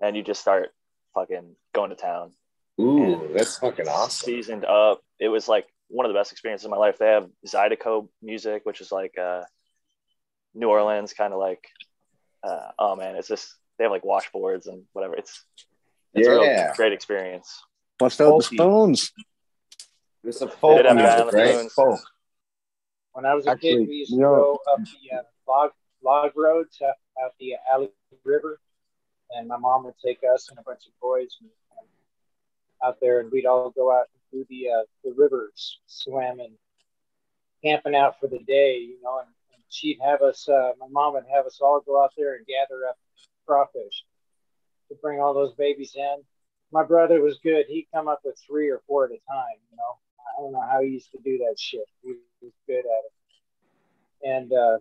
and 0.02 0.16
you 0.16 0.24
just 0.24 0.42
start 0.42 0.70
fucking 1.14 1.56
going 1.74 1.90
to 1.90 1.96
town 1.96 2.32
Ooh, 2.80 3.30
that's 3.34 3.58
fucking 3.58 3.88
awesome. 3.88 4.26
seasoned 4.26 4.66
up. 4.66 5.02
It 5.20 5.28
was 5.28 5.48
like 5.48 5.68
one 5.88 6.06
of 6.06 6.12
the 6.12 6.18
best 6.18 6.32
experiences 6.32 6.66
of 6.66 6.72
my 6.72 6.78
life. 6.78 6.98
They 6.98 7.08
have 7.08 7.30
Zydeco 7.46 8.08
music, 8.22 8.62
which 8.66 8.82
is 8.82 8.92
like 8.92 9.18
uh, 9.18 9.42
New 10.56 10.70
Orleans, 10.70 11.14
kind 11.14 11.34
of 11.34 11.40
like, 11.40 11.64
uh, 12.44 12.72
oh 12.80 12.96
man, 12.96 13.16
it's 13.16 13.28
just 13.28 13.56
they 13.78 13.84
have 13.86 13.92
like 13.92 14.04
washboards 14.04 14.68
and 14.68 14.84
whatever. 14.94 15.16
It's 15.16 15.44
it's 16.14 16.28
a 16.28 16.32
real 16.32 16.74
great 16.76 16.94
experience. 16.94 17.62
Bust 18.00 18.20
out 18.22 18.38
the 18.38 18.44
spoons. 18.44 19.12
It's 20.24 20.42
a 20.42 20.48
folk 20.48 20.78
Did 20.78 20.86
have 20.86 20.96
music, 20.96 21.12
Island 21.14 21.34
right? 21.34 21.56
Spoons. 21.56 21.74
Folk. 21.74 22.00
When 23.14 23.26
I 23.26 23.34
was 23.34 23.46
a 23.48 23.52
Actually, 23.52 23.78
kid, 23.80 23.88
we 23.90 23.96
used 23.96 24.12
to 24.12 24.18
know- 24.20 24.36
go 24.36 24.60
up 24.74 24.80
the 24.80 25.18
uh, 25.18 25.22
log 25.48 25.72
log 26.04 26.32
roads 26.36 26.82
out, 26.82 26.96
out 27.24 27.34
the 27.40 27.56
Alley 27.72 27.90
River, 28.24 28.60
and 29.32 29.48
my 29.48 29.58
mom 29.58 29.84
would 29.86 29.98
take 30.04 30.20
us 30.34 30.50
and 30.50 30.58
a 30.60 30.64
bunch 30.64 30.86
of 30.88 30.94
boys 31.02 31.38
and, 31.42 31.50
and 31.78 31.88
out 32.84 33.00
there, 33.02 33.20
and 33.20 33.32
we'd 33.32 33.46
all 33.46 33.70
go 33.70 33.92
out 33.92 34.08
and 34.14 34.40
do 34.42 34.46
the 34.50 34.70
uh, 34.70 34.84
the 35.04 35.14
rivers, 35.16 35.80
swim 35.88 36.40
and 36.40 36.54
camping 37.64 37.96
out 37.96 38.20
for 38.20 38.28
the 38.28 38.40
day, 38.40 38.78
you 38.78 38.98
know. 39.04 39.20
And, 39.20 39.28
and 39.28 39.36
she'd 39.72 40.00
have 40.04 40.22
us, 40.22 40.48
uh, 40.48 40.72
my 40.80 40.88
mom 40.90 41.14
would 41.14 41.24
have 41.34 41.46
us 41.46 41.60
all 41.62 41.82
go 41.86 42.04
out 42.04 42.12
there 42.18 42.36
and 42.36 42.46
gather 42.46 42.86
up 42.88 42.98
crawfish 43.46 44.06
to 44.90 44.96
bring 45.02 45.20
all 45.20 45.34
those 45.34 45.54
babies 45.54 45.94
in. 45.96 46.18
My 46.72 46.84
brother 46.84 47.22
was 47.22 47.40
good; 47.44 47.66
he'd 47.68 47.88
come 47.94 48.08
up 48.08 48.22
with 48.24 48.40
three 48.48 48.70
or 48.70 48.82
four 48.88 49.06
at 49.06 49.12
a 49.12 49.20
time, 49.30 49.58
you 49.70 49.78
know. 49.78 49.98
I 50.20 50.42
don't 50.42 50.54
know 50.54 50.62
how 50.62 50.82
he 50.82 50.90
used 50.90 51.12
to 51.12 51.20
do 51.24 51.38
that 51.40 51.60
shit. 51.60 51.86
He 52.04 52.14
was 52.42 52.54
good 52.68 52.80
at 52.80 52.84
it. 52.84 53.14
And 54.24 54.54
uh, 54.54 54.78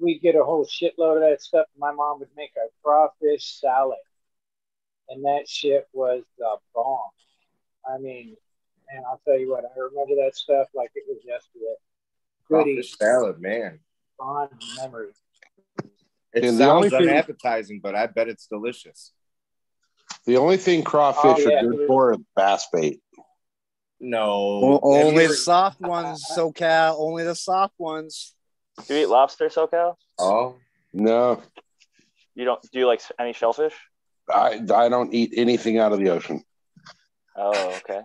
we'd 0.00 0.20
get 0.20 0.34
a 0.34 0.44
whole 0.44 0.66
shitload 0.66 1.16
of 1.16 1.30
that 1.30 1.40
stuff. 1.40 1.66
My 1.78 1.92
mom 1.92 2.20
would 2.20 2.28
make 2.36 2.52
a 2.56 2.68
crawfish 2.82 3.60
salad. 3.60 3.98
And 5.08 5.24
that 5.24 5.48
shit 5.48 5.88
was 5.92 6.24
the 6.38 6.56
bomb. 6.74 7.10
I 7.88 7.98
mean, 7.98 8.36
and 8.90 9.04
I'll 9.06 9.20
tell 9.24 9.38
you 9.38 9.50
what, 9.50 9.64
I 9.64 9.78
remember 9.78 10.22
that 10.22 10.36
stuff 10.36 10.68
like 10.74 10.90
it 10.94 11.04
was 11.08 11.18
yesterday. 11.24 11.74
Goody, 12.48 12.74
Crawfish 12.74 12.98
salad, 12.98 13.40
man. 13.40 13.80
Fond 14.18 14.50
memory. 14.76 15.08
It 16.34 16.44
And 16.44 16.58
the 16.58 16.68
only 16.70 16.90
sounds 16.90 17.02
thing- 17.04 17.10
unappetizing, 17.10 17.80
but 17.82 17.94
I 17.94 18.06
bet 18.06 18.28
it's 18.28 18.46
delicious. 18.46 19.12
The 20.26 20.36
only 20.36 20.56
thing 20.58 20.82
crawfish 20.84 21.46
Oh, 21.46 21.50
yeah. 21.50 21.60
are 21.60 21.66
good 21.68 21.86
for 21.86 22.12
is 22.12 22.18
bass 22.36 22.66
bait. 22.72 23.00
No, 24.00 24.30
O- 24.82 24.94
Have 24.94 25.04
you 25.06 25.10
only 25.10 25.26
the 25.26 25.34
soft 25.34 25.80
ones, 25.80 26.24
SoCal. 26.30 26.94
Only 26.98 27.24
the 27.24 27.34
soft 27.34 27.74
ones. 27.78 28.34
Do 28.86 28.94
you 28.94 29.02
eat 29.02 29.06
lobster, 29.06 29.48
SoCal? 29.48 29.96
Oh, 30.18 30.54
No, 30.92 31.42
You 32.34 32.44
don't? 32.44 32.62
Do 32.70 32.78
you 32.78 32.86
like 32.86 33.02
any 33.18 33.32
shellfish? 33.32 33.74
I 34.30 34.60
I 34.72 34.88
don't 34.88 35.12
eat 35.12 35.32
anything 35.36 35.78
out 35.78 35.92
of 35.92 35.98
the 35.98 36.10
ocean. 36.10 36.44
Oh, 37.36 37.70
okay. 37.78 38.02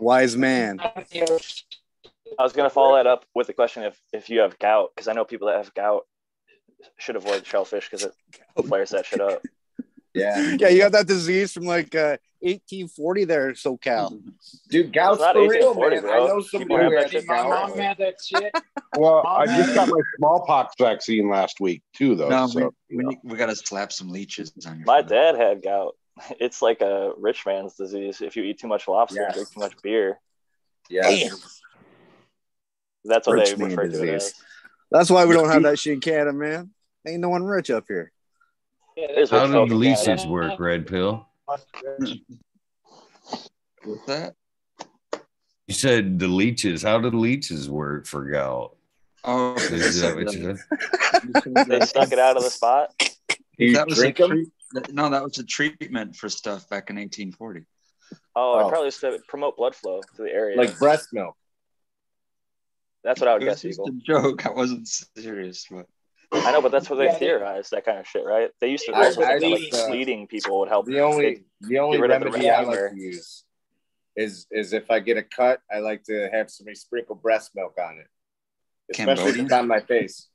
Wise 0.00 0.36
man. 0.36 0.80
I 2.38 2.42
was 2.42 2.52
gonna 2.52 2.70
follow 2.70 2.96
that 2.96 3.06
up 3.06 3.24
with 3.34 3.46
the 3.46 3.52
question 3.52 3.82
if 3.84 4.00
if 4.12 4.28
you 4.30 4.40
have 4.40 4.58
gout, 4.58 4.90
because 4.94 5.08
I 5.08 5.12
know 5.12 5.24
people 5.24 5.48
that 5.48 5.56
have 5.58 5.72
gout 5.74 6.06
should 6.96 7.16
avoid 7.16 7.46
shellfish 7.46 7.88
because 7.90 8.04
it 8.04 8.14
flares 8.66 8.90
that 8.90 9.06
shit 9.06 9.20
up. 9.20 9.42
yeah, 10.14 10.56
Yeah, 10.58 10.68
you 10.68 10.78
got 10.78 10.92
that 10.92 11.06
disease 11.06 11.52
from 11.52 11.64
like 11.64 11.94
uh, 11.94 12.16
1840 12.40 13.24
there, 13.24 13.52
SoCal. 13.52 14.20
dude, 14.70 14.92
gout's 14.92 15.16
It's 15.16 15.20
not 15.22 15.34
for 15.34 15.48
real, 15.48 15.74
man. 15.74 16.00
bro. 16.02 16.12
I 16.12 16.26
know 16.28 16.36
People 16.36 16.42
somebody 16.44 16.84
who 16.84 16.96
has 16.96 17.10
shit 17.10 17.26
My 17.26 17.42
mom 17.42 17.76
had 17.76 17.98
that 17.98 18.14
shit. 18.24 18.52
Well, 18.96 19.26
I 19.26 19.46
just 19.46 19.74
got 19.74 19.88
my 19.88 20.00
smallpox 20.16 20.74
vaccine 20.78 21.28
last 21.28 21.60
week 21.60 21.82
too, 21.96 22.14
though. 22.14 22.28
No, 22.28 22.46
so, 22.46 22.72
we, 22.90 22.96
we, 23.04 23.18
we 23.24 23.36
got 23.36 23.46
to 23.46 23.56
slap 23.56 23.92
some 23.92 24.10
leeches 24.10 24.52
on 24.66 24.76
your. 24.78 24.86
My 24.86 25.00
foot. 25.00 25.08
dad 25.10 25.36
had 25.36 25.62
gout. 25.62 25.94
It's 26.40 26.62
like 26.62 26.80
a 26.80 27.12
rich 27.16 27.44
man's 27.46 27.74
disease. 27.74 28.20
If 28.20 28.36
you 28.36 28.42
eat 28.44 28.58
too 28.60 28.66
much 28.68 28.86
lobster 28.88 29.20
Yes. 29.20 29.34
drink 29.34 29.50
too 29.52 29.60
much 29.60 29.74
beer, 29.82 30.18
Yeah, 30.88 31.08
that's 33.08 33.26
what 33.26 33.34
Rich 33.34 33.50
they 33.50 33.56
man 33.56 33.70
refer 33.70 33.82
to 33.82 33.88
it 33.88 33.90
disease. 33.92 34.10
as. 34.12 34.34
That's 34.90 35.10
why 35.10 35.24
we 35.26 35.34
don't 35.34 35.50
have 35.50 35.62
that 35.64 35.78
shit 35.78 35.94
in 35.94 36.00
Canada, 36.00 36.32
man. 36.32 36.70
Ain't 37.06 37.20
no 37.20 37.28
one 37.28 37.42
rich 37.44 37.70
up 37.70 37.84
here. 37.88 38.10
Yeah, 38.96 39.06
How 39.30 39.46
do 39.46 39.52
the 39.52 39.58
in 39.62 39.68
Canada. 39.68 39.74
leases 39.76 40.26
work, 40.26 40.58
Red 40.58 40.86
Pill? 40.86 41.26
What's 41.44 41.64
that? 44.06 44.34
You 45.66 45.74
said 45.74 46.18
the 46.18 46.28
leeches. 46.28 46.82
How 46.82 46.98
do 46.98 47.10
the 47.10 47.16
leeches 47.16 47.68
work 47.68 48.06
for 48.06 48.24
gout? 48.30 48.76
Oh, 49.24 49.54
Is 49.56 50.00
that 50.00 50.14
what 50.16 50.32
you 50.32 50.56
said? 50.56 51.66
They 51.68 51.80
suck 51.80 52.12
it 52.12 52.18
out 52.18 52.36
of 52.36 52.44
the 52.44 52.50
spot. 52.50 52.90
You 53.58 53.74
that 53.74 53.86
was 53.88 53.98
a 53.98 54.02
drink 54.02 54.20
'em? 54.20 54.28
treat- 54.30 54.92
no, 54.94 55.08
that 55.10 55.22
was 55.22 55.38
a 55.38 55.44
treatment 55.44 56.14
for 56.16 56.28
stuff 56.28 56.68
back 56.68 56.90
in 56.90 56.96
1840. 56.96 57.64
Oh, 58.36 58.54
Oh. 58.54 58.58
it 58.60 58.62
oh. 58.64 58.68
probably 58.68 58.86
used 58.86 59.00
to 59.00 59.18
promote 59.28 59.56
blood 59.56 59.74
flow 59.74 60.00
to 60.16 60.22
the 60.22 60.30
area. 60.32 60.56
like 60.56 60.78
breast 60.78 61.08
milk. 61.12 61.36
That's 63.04 63.20
what 63.20 63.28
I 63.28 63.34
would 63.34 63.42
It 63.42 63.46
was 63.46 63.62
guess, 63.62 63.62
just 63.62 63.80
Eagle. 63.80 63.88
a 63.88 63.92
joke. 64.22 64.46
I 64.46 64.50
wasn't 64.50 64.88
serious, 65.16 65.66
but 65.70 65.86
I 66.32 66.52
know, 66.52 66.60
but 66.60 66.72
that's 66.72 66.90
what 66.90 66.96
they 66.96 67.06
Yeah, 67.06 67.14
theorized. 67.14 67.70
That 67.70 67.84
kind 67.84 67.98
of 67.98 68.06
shit, 68.06 68.24
right? 68.24 68.50
They 68.60 68.70
used 68.70 68.84
to. 68.86 68.92
I- 68.94 69.04
That's 69.04 69.18
I 69.18 69.38
they 69.38 69.50
like 69.50 69.60
think, 69.60 69.74
uh, 69.74 69.86
bleeding 69.88 70.26
people 70.26 70.58
would 70.60 70.68
help. 70.68 70.86
The 70.86 71.00
only 71.00 71.44
the 71.62 71.78
only 71.78 72.00
rid 72.00 72.10
of 72.10 72.20
the 72.20 72.26
remedy 72.30 72.50
I 72.50 72.60
like 72.62 72.90
to 72.90 72.96
use 72.96 73.44
is 74.16 74.46
is 74.50 74.72
if 74.72 74.90
I 74.90 75.00
get 75.00 75.16
a 75.16 75.22
cut, 75.22 75.60
I 75.72 75.78
like 75.78 76.02
to 76.04 76.28
have 76.32 76.50
somebody 76.50 76.74
sprinkle 76.74 77.14
breast 77.14 77.52
milk 77.54 77.76
on 77.80 77.98
it, 77.98 78.06
especially 78.92 79.30
if 79.30 79.38
it's 79.46 79.52
on 79.52 79.68
my 79.68 79.80
face. 79.80 80.28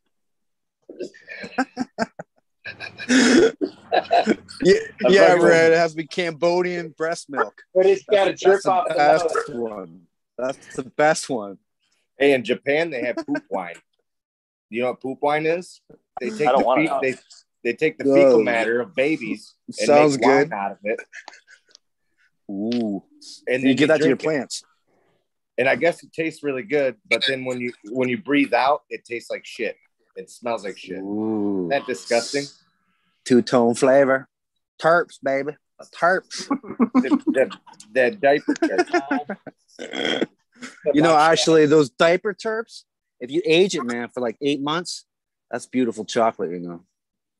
Yeah, 4.63 4.75
yeah, 5.09 5.21
regular- 5.33 5.49
Red. 5.49 5.71
It 5.73 5.77
has 5.77 5.91
to 5.91 5.97
be 5.97 6.07
Cambodian 6.07 6.89
breast 6.97 7.29
milk. 7.29 7.61
But 7.75 7.85
it's 7.85 8.03
got 8.05 8.25
to 8.25 8.29
That's 8.31 8.41
drip 8.41 8.61
the 8.63 8.71
off 8.71 8.87
the 8.87 8.95
best 8.95 9.49
one. 9.53 10.01
That's 10.37 10.75
the 10.75 10.83
best 10.83 11.29
one. 11.29 11.57
Hey, 12.17 12.33
in 12.33 12.43
Japan 12.43 12.89
they 12.89 13.01
have 13.03 13.17
poop 13.25 13.43
wine. 13.49 13.75
You 14.69 14.81
know 14.83 14.87
what 14.89 15.01
poop 15.01 15.19
wine 15.21 15.45
is? 15.45 15.81
They 16.19 16.29
take 16.29 16.47
I 16.47 16.51
don't 16.51 16.61
the 16.61 16.65
wanna 16.65 16.99
fe- 17.01 17.11
they 17.63 17.71
they 17.71 17.75
take 17.75 17.97
the 17.97 18.05
Whoa. 18.05 18.15
fecal 18.15 18.43
matter 18.43 18.81
of 18.81 18.95
babies 18.95 19.55
and 19.67 19.75
Sounds 19.87 20.17
make 20.17 20.25
wine 20.27 20.43
good. 20.49 20.53
out 20.53 20.71
of 20.73 20.77
it, 20.83 20.99
Ooh. 22.49 23.03
and 23.47 23.55
And 23.55 23.63
you 23.63 23.75
give 23.75 23.87
that 23.89 23.97
to 24.01 24.07
your 24.07 24.15
drink 24.15 24.21
it. 24.21 24.25
plants. 24.25 24.63
And 25.57 25.69
I 25.69 25.75
guess 25.75 26.03
it 26.03 26.11
tastes 26.11 26.41
really 26.43 26.63
good, 26.63 26.95
but 27.09 27.23
then 27.27 27.45
when 27.45 27.59
you 27.61 27.71
when 27.91 28.09
you 28.09 28.17
breathe 28.17 28.53
out, 28.53 28.81
it 28.89 29.05
tastes 29.05 29.29
like 29.29 29.45
shit. 29.45 29.75
It 30.15 30.29
smells 30.29 30.63
like 30.63 30.77
shit. 30.77 30.97
Ooh. 30.99 31.57
Isn't 31.59 31.69
that 31.69 31.85
disgusting? 31.85 32.45
Two 33.25 33.41
tone 33.41 33.75
flavor. 33.75 34.27
Terps, 34.81 35.17
baby. 35.21 35.55
Terps. 35.95 36.47
that, 37.03 37.23
that, 37.33 37.57
that 37.93 38.19
diaper 38.21 38.53
church. 38.55 40.27
you 40.93 41.01
know, 41.01 41.15
actually, 41.17 41.65
those 41.65 41.89
diaper 41.89 42.33
terps, 42.33 42.83
if 43.19 43.31
you 43.31 43.41
age 43.45 43.75
it, 43.75 43.83
man, 43.83 44.09
for 44.09 44.19
like 44.21 44.37
eight 44.41 44.61
months, 44.61 45.05
that's 45.49 45.65
beautiful 45.65 46.03
chocolate, 46.05 46.51
you 46.51 46.59
know. 46.59 46.83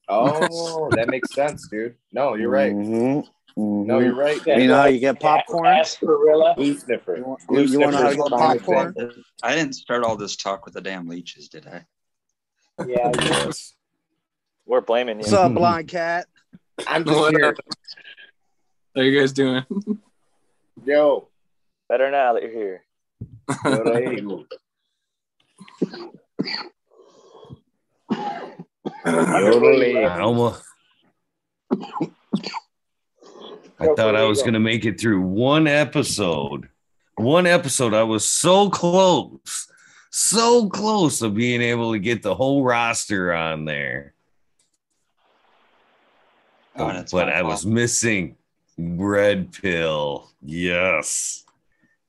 Oh, 0.08 0.90
that 0.92 1.10
makes 1.10 1.34
sense, 1.34 1.68
dude. 1.68 1.96
No, 2.12 2.36
you're 2.36 2.50
right. 2.50 2.74
Mhm. 2.74 3.28
Mhm. 3.58 3.86
No, 3.86 4.00
you're 4.00 4.16
right. 4.16 4.44
You 4.46 4.68
know 4.68 4.76
how 4.78 4.86
you 4.86 5.00
get 5.00 5.20
popcorn? 5.20 5.66
Sarsaparilla. 5.66 6.56
Glue 6.56 6.78
sniffer. 6.78 7.18
You 7.18 7.24
want, 7.24 7.48
Glue 7.48 7.64
you 7.64 7.80
want 7.80 7.96
to 7.96 7.98
know 8.00 8.04
how 8.04 8.54
to 8.54 8.60
sniffer 8.60 8.94
get 8.94 8.96
popcorn? 8.96 9.24
I 9.44 9.56
didn't 9.56 9.74
start 9.74 10.04
all 10.04 10.16
this 10.18 10.36
talk 10.36 10.66
with 10.66 10.74
the 10.74 10.82
damn 10.82 11.08
leeches, 11.08 11.50
did 11.50 11.68
I? 11.68 11.86
Yeah, 12.86 13.12
yeah. 13.22 13.52
We're 14.66 14.82
blaming 14.82 15.18
you. 15.18 15.22
What's 15.22 15.34
up, 15.34 15.54
blind 15.54 15.88
cat? 15.88 16.28
I'm 16.88 17.06
just 17.06 17.30
here. 17.32 17.56
How 18.96 19.02
you 19.02 19.20
guys 19.20 19.32
doing? 19.34 19.64
Yo. 20.86 21.28
Better 21.90 22.10
now 22.10 22.34
that 22.34 22.42
you're 22.44 22.52
here. 22.52 22.84
Yo, 29.06 30.06
I 30.06 30.20
almost. 30.20 30.64
I 33.80 33.88
thought 33.96 34.16
I 34.16 34.24
was 34.24 34.42
going 34.42 34.54
to 34.54 34.60
make 34.60 34.86
it 34.86 35.00
through 35.00 35.22
one 35.22 35.68
episode. 35.68 36.70
One 37.16 37.46
episode. 37.46 37.94
I 37.94 38.04
was 38.04 38.26
so 38.26 38.70
close, 38.70 39.68
so 40.10 40.70
close 40.70 41.22
of 41.22 41.36
being 41.36 41.62
able 41.62 41.92
to 41.92 42.00
get 42.00 42.24
the 42.24 42.36
whole 42.36 42.64
roster 42.64 43.34
on 43.34 43.66
there. 43.66 44.14
Oh, 46.76 46.88
and 46.88 47.08
but 47.12 47.30
I 47.30 47.44
was 47.44 47.66
missing 47.66 48.38
Red 48.78 49.52
Pill. 49.52 50.32
Yes. 50.42 51.43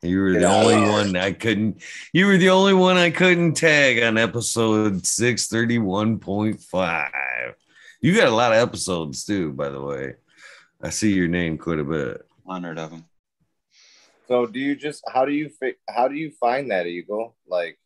You 0.05 0.21
were 0.21 0.33
the 0.33 0.41
Yeah. 0.41 0.55
only 0.55 0.81
one 0.91 1.17
I 1.17 1.33
couldn't. 1.33 1.83
You 2.13 2.27
were 2.27 2.37
the 2.37 2.51
only 2.51 2.75
one 2.75 2.97
I 2.97 3.11
couldn't 3.11 3.55
tag 3.55 4.03
on 4.03 4.19
episode 4.19 5.07
six 5.07 5.47
thirty 5.49 5.79
one 5.79 6.19
point 6.19 6.61
five. 6.61 7.55
You 8.01 8.15
got 8.15 8.29
a 8.29 8.35
lot 8.35 8.53
of 8.53 8.59
episodes 8.59 9.25
too, 9.25 9.53
by 9.53 9.71
the 9.71 9.81
way. 9.81 10.15
I 10.83 10.91
see 10.91 11.13
your 11.15 11.29
name 11.29 11.57
quite 11.57 11.79
a 11.79 11.85
bit. 11.85 12.27
Hundred 12.47 12.79
of 12.79 12.91
them. 12.91 13.05
So 14.29 14.47
do 14.47 14.59
you 14.59 14.77
just 14.77 15.03
how 15.11 15.25
do 15.25 15.33
you 15.33 15.49
fi- 15.49 15.77
how 15.89 16.09
do 16.09 16.15
you 16.15 16.31
find 16.33 16.71
that 16.71 16.87
eagle? 16.87 17.35
Like 17.49 17.79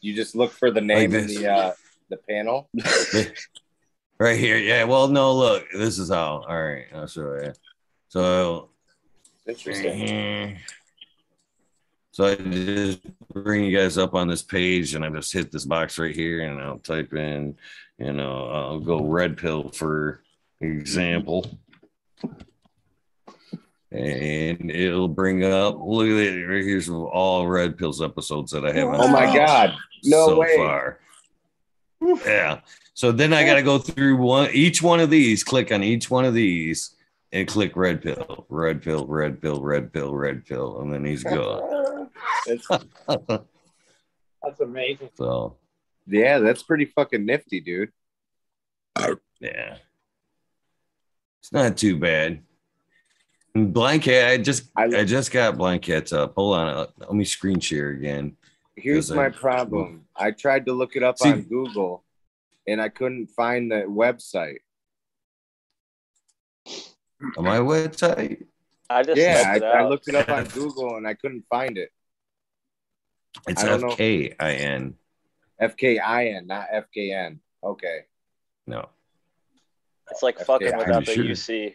you 0.00 0.14
just 0.14 0.34
look 0.34 0.52
for 0.52 0.70
the 0.70 0.80
name 0.80 1.14
in 1.14 1.26
the 1.26 1.46
uh 1.46 1.72
the 2.08 2.16
panel. 2.16 2.68
right 4.18 4.38
here. 4.38 4.56
Yeah. 4.56 4.84
Well, 4.84 5.08
no, 5.08 5.34
look, 5.34 5.66
this 5.72 5.98
is 5.98 6.10
how. 6.10 6.42
All 6.48 6.62
right, 6.62 6.86
I'll 6.94 7.06
show 7.06 7.34
you. 7.42 7.52
So 8.08 8.70
Interesting. 9.50 10.00
Mm-hmm. 10.00 10.56
So 12.12 12.24
I 12.24 12.34
just 12.34 13.00
bring 13.32 13.64
you 13.64 13.76
guys 13.76 13.98
up 13.98 14.14
on 14.14 14.28
this 14.28 14.42
page, 14.42 14.94
and 14.94 15.04
I 15.04 15.10
just 15.10 15.32
hit 15.32 15.50
this 15.50 15.64
box 15.64 15.98
right 15.98 16.14
here, 16.14 16.42
and 16.42 16.60
I'll 16.60 16.78
type 16.78 17.14
in, 17.14 17.56
you 17.98 18.12
know, 18.12 18.46
I'll 18.48 18.80
go 18.80 19.04
red 19.04 19.36
pill 19.36 19.70
for 19.70 20.22
example. 20.60 21.58
and 23.92 24.70
it'll 24.70 25.08
bring 25.08 25.44
up. 25.44 25.78
Look 25.80 26.06
at 26.06 26.12
it. 26.12 26.46
right 26.46 26.64
Here's 26.64 26.88
all 26.88 27.46
Red 27.46 27.76
Pills 27.76 28.00
episodes 28.02 28.52
that 28.52 28.64
I 28.64 28.72
have. 28.72 28.88
Oh 28.88 29.08
my 29.08 29.26
god. 29.34 29.74
No 30.04 30.28
so 30.28 30.40
way. 30.40 30.56
far. 30.56 31.00
Yeah. 32.24 32.60
So 32.94 33.12
then 33.12 33.32
I 33.32 33.44
got 33.44 33.54
to 33.54 33.62
go 33.62 33.78
through 33.78 34.16
one 34.16 34.50
each 34.52 34.82
one 34.82 35.00
of 35.00 35.10
these. 35.10 35.42
Click 35.42 35.72
on 35.72 35.82
each 35.82 36.10
one 36.10 36.24
of 36.24 36.34
these 36.34 36.94
and 37.32 37.46
click 37.46 37.76
red 37.76 38.02
pill, 38.02 38.46
red 38.48 38.82
pill, 38.82 39.06
red 39.06 39.40
pill, 39.40 39.60
red 39.62 39.92
pill, 39.92 40.14
red 40.14 40.44
pill, 40.44 40.80
and 40.80 40.92
then 40.92 41.04
he's 41.04 41.22
gone. 41.24 42.08
That's, 42.46 42.66
That's 44.42 44.60
amazing. 44.60 45.10
so 45.14 45.56
yeah, 46.06 46.38
that's 46.38 46.62
pretty 46.62 46.86
fucking 46.86 47.24
nifty, 47.24 47.60
dude. 47.60 47.92
yeah, 49.40 49.76
it's 51.40 51.52
not 51.52 51.76
too 51.76 51.98
bad. 51.98 52.42
Blanket, 53.54 54.26
I 54.26 54.38
just 54.38 54.70
I- 54.76 54.84
I, 54.84 55.04
just 55.04 55.30
got 55.32 55.58
blankets 55.58 56.12
up. 56.12 56.34
Hold 56.36 56.56
on, 56.56 56.68
uh, 56.68 56.86
let 56.98 57.12
me 57.14 57.24
screen 57.24 57.60
share 57.60 57.90
again. 57.90 58.36
Here's 58.76 59.10
my 59.10 59.26
I- 59.26 59.30
problem. 59.30 60.06
I 60.16 60.30
tried 60.30 60.66
to 60.66 60.72
look 60.72 60.96
it 60.96 61.02
up 61.02 61.18
See- 61.18 61.30
on 61.30 61.42
Google 61.42 62.04
and 62.66 62.80
I 62.80 62.88
couldn't 62.88 63.26
find 63.28 63.70
the 63.70 63.84
website. 63.88 64.58
On 67.36 67.44
my 67.44 67.58
website, 67.58 68.44
I 68.88 69.02
just 69.02 69.18
Yeah, 69.18 69.58
I, 69.62 69.64
I 69.82 69.88
looked 69.88 70.08
it 70.08 70.14
up 70.14 70.28
on 70.28 70.44
Google 70.54 70.96
and 70.96 71.06
I 71.06 71.14
couldn't 71.14 71.44
find 71.50 71.76
it. 71.78 71.90
it's 73.46 73.62
I 73.62 73.68
don't 73.68 73.80
know. 73.82 73.88
F 73.90 73.96
K 73.96 74.34
I 74.38 74.54
N. 74.54 74.94
FKIN, 75.60 76.46
not 76.46 76.66
FKN. 76.74 77.38
Okay. 77.62 78.00
No. 78.66 78.88
It's 80.10 80.22
like 80.22 80.38
fucking 80.38 80.68
Yeah, 80.68 80.72
I'm 80.74 80.78
without 80.78 81.04
the 81.06 81.12
sure. 81.12 81.24
UC. 81.24 81.74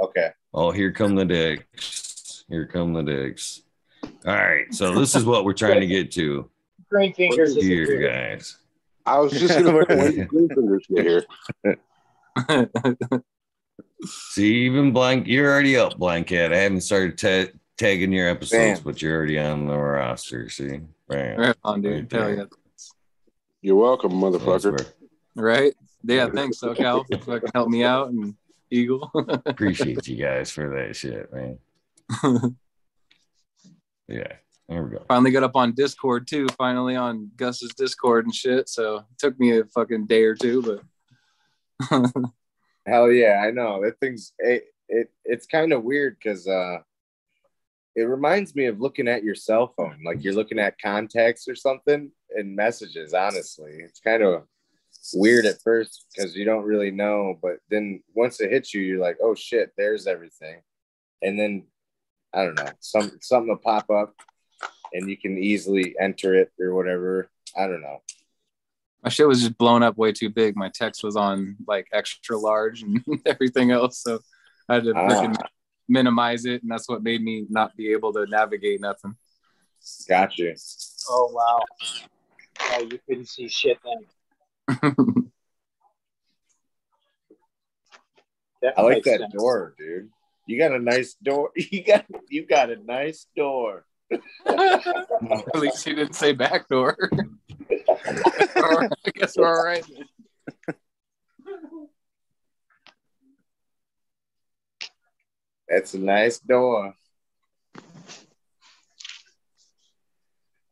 Okay. 0.00 0.30
Oh, 0.54 0.70
here 0.70 0.90
come 0.92 1.14
the 1.14 1.24
dicks. 1.24 2.44
Here 2.48 2.66
come 2.66 2.92
the 2.94 3.02
dicks. 3.02 3.62
All 4.26 4.34
right, 4.34 4.72
so 4.74 4.98
this 4.98 5.14
is 5.14 5.24
what 5.24 5.44
we're 5.44 5.52
trying 5.52 5.80
to 5.80 5.86
get 5.86 6.10
to 6.12 6.48
Green 6.90 7.12
fingers 7.14 7.54
here, 7.54 7.86
here. 7.86 8.10
guys. 8.10 8.58
I 9.06 9.18
was 9.20 9.32
just 9.32 9.58
gonna 9.58 9.72
put 9.86 9.96
one 9.96 10.24
green 10.26 10.48
fingers 10.48 10.86
get 10.94 11.06
here. 11.06 11.24
See, 14.04 14.64
even 14.66 14.92
blank, 14.92 15.26
you're 15.26 15.50
already 15.50 15.76
up, 15.76 15.96
blanket. 15.98 16.52
I 16.52 16.56
haven't 16.56 16.80
started 16.80 17.18
ta- 17.18 17.52
tagging 17.78 18.12
your 18.12 18.28
episodes, 18.28 18.80
Bam. 18.80 18.84
but 18.84 19.00
you're 19.00 19.16
already 19.16 19.38
on 19.38 19.66
the 19.66 19.76
roster. 19.76 20.48
See, 20.48 20.80
Bam. 21.08 21.38
Right 21.38 21.56
on, 21.64 21.82
Right 21.82 22.08
dude. 22.08 22.12
Hell 22.12 22.34
yeah. 22.34 22.44
You're 23.60 23.76
welcome, 23.76 24.12
motherfucker. 24.12 24.86
Right? 25.36 25.72
Yeah, 26.02 26.28
thanks, 26.34 26.58
SoCal. 26.58 27.04
Fucking 27.24 27.50
help 27.54 27.68
me 27.68 27.84
out 27.84 28.10
and 28.10 28.34
Eagle. 28.70 29.10
appreciate 29.46 30.06
you 30.08 30.16
guys 30.16 30.50
for 30.50 30.68
that 30.70 30.96
shit, 30.96 31.32
man. 31.32 32.56
Yeah, 34.08 34.32
there 34.68 34.82
we 34.82 34.90
go. 34.90 35.04
Finally 35.08 35.30
got 35.30 35.44
up 35.44 35.56
on 35.56 35.72
Discord 35.72 36.26
too. 36.26 36.46
Finally 36.58 36.96
on 36.96 37.30
Gus's 37.36 37.72
Discord 37.74 38.26
and 38.26 38.34
shit. 38.34 38.68
So 38.68 38.96
it 38.96 39.04
took 39.16 39.38
me 39.40 39.58
a 39.58 39.64
fucking 39.64 40.06
day 40.06 40.24
or 40.24 40.34
two, 40.34 40.80
but 41.88 42.02
Hell 42.86 43.10
yeah, 43.10 43.42
I 43.46 43.50
know. 43.50 43.82
That 43.82 43.98
thing's 44.00 44.32
it, 44.38 44.64
it 44.88 45.10
it's 45.24 45.46
kind 45.46 45.72
of 45.72 45.84
weird 45.84 46.16
because 46.18 46.46
uh 46.48 46.78
it 47.94 48.02
reminds 48.02 48.54
me 48.54 48.66
of 48.66 48.80
looking 48.80 49.06
at 49.06 49.22
your 49.22 49.34
cell 49.34 49.74
phone, 49.76 49.98
like 50.04 50.24
you're 50.24 50.34
looking 50.34 50.58
at 50.58 50.80
contacts 50.80 51.46
or 51.46 51.54
something 51.54 52.10
and 52.34 52.56
messages, 52.56 53.12
honestly. 53.12 53.72
It's 53.84 54.00
kind 54.00 54.22
of 54.22 54.44
weird 55.14 55.44
at 55.44 55.60
first 55.62 56.06
because 56.14 56.34
you 56.34 56.44
don't 56.44 56.64
really 56.64 56.90
know, 56.90 57.38
but 57.42 57.58
then 57.68 58.02
once 58.14 58.40
it 58.40 58.50
hits 58.50 58.72
you, 58.72 58.80
you're 58.80 59.00
like, 59.00 59.18
oh 59.22 59.34
shit, 59.34 59.72
there's 59.76 60.06
everything. 60.06 60.62
And 61.20 61.38
then 61.38 61.66
I 62.32 62.44
don't 62.44 62.56
know, 62.56 62.70
some 62.80 63.18
something 63.20 63.48
will 63.48 63.56
pop 63.56 63.90
up 63.90 64.14
and 64.92 65.08
you 65.08 65.16
can 65.16 65.38
easily 65.38 65.94
enter 66.00 66.34
it 66.34 66.50
or 66.58 66.74
whatever. 66.74 67.30
I 67.56 67.66
don't 67.66 67.82
know. 67.82 68.02
My 69.02 69.08
shit 69.10 69.26
was 69.26 69.40
just 69.40 69.58
blown 69.58 69.82
up 69.82 69.96
way 69.98 70.12
too 70.12 70.30
big. 70.30 70.56
My 70.56 70.68
text 70.72 71.02
was 71.04 71.16
on 71.16 71.56
like 71.66 71.88
extra 71.92 72.36
large 72.38 72.82
and 72.82 73.02
everything 73.26 73.70
else. 73.70 73.98
So 73.98 74.20
I 74.68 74.74
had 74.74 74.84
to 74.84 74.92
Ah. 74.96 75.32
minimize 75.88 76.44
it. 76.44 76.62
And 76.62 76.70
that's 76.70 76.88
what 76.88 77.02
made 77.02 77.22
me 77.22 77.46
not 77.50 77.76
be 77.76 77.92
able 77.92 78.12
to 78.12 78.26
navigate 78.26 78.80
nothing. 78.80 79.16
Got 80.08 80.38
you. 80.38 80.54
Oh 81.08 81.30
wow. 81.32 81.60
Oh, 82.60 82.82
you 82.90 82.98
couldn't 83.08 83.28
see 83.28 83.48
shit 83.48 83.78
then. 83.84 84.06
I 88.76 88.82
like 88.82 89.02
that 89.04 89.20
sense. 89.20 89.32
door, 89.34 89.74
dude. 89.76 90.08
You 90.46 90.58
got 90.58 90.72
a 90.72 90.78
nice 90.78 91.14
door. 91.14 91.50
You 91.56 91.82
got 91.84 92.04
you 92.28 92.46
got 92.46 92.70
a 92.70 92.76
nice 92.76 93.26
door. 93.36 93.84
At 94.46 95.54
least 95.56 95.84
he 95.84 95.94
didn't 95.94 96.14
say 96.14 96.32
back 96.32 96.68
door. 96.68 96.96
I 98.06 98.88
guess 99.14 99.36
we're 99.36 99.56
all 99.56 99.64
right. 99.64 99.84
That's 105.68 105.94
a 105.94 105.98
nice 105.98 106.38
door. 106.40 106.94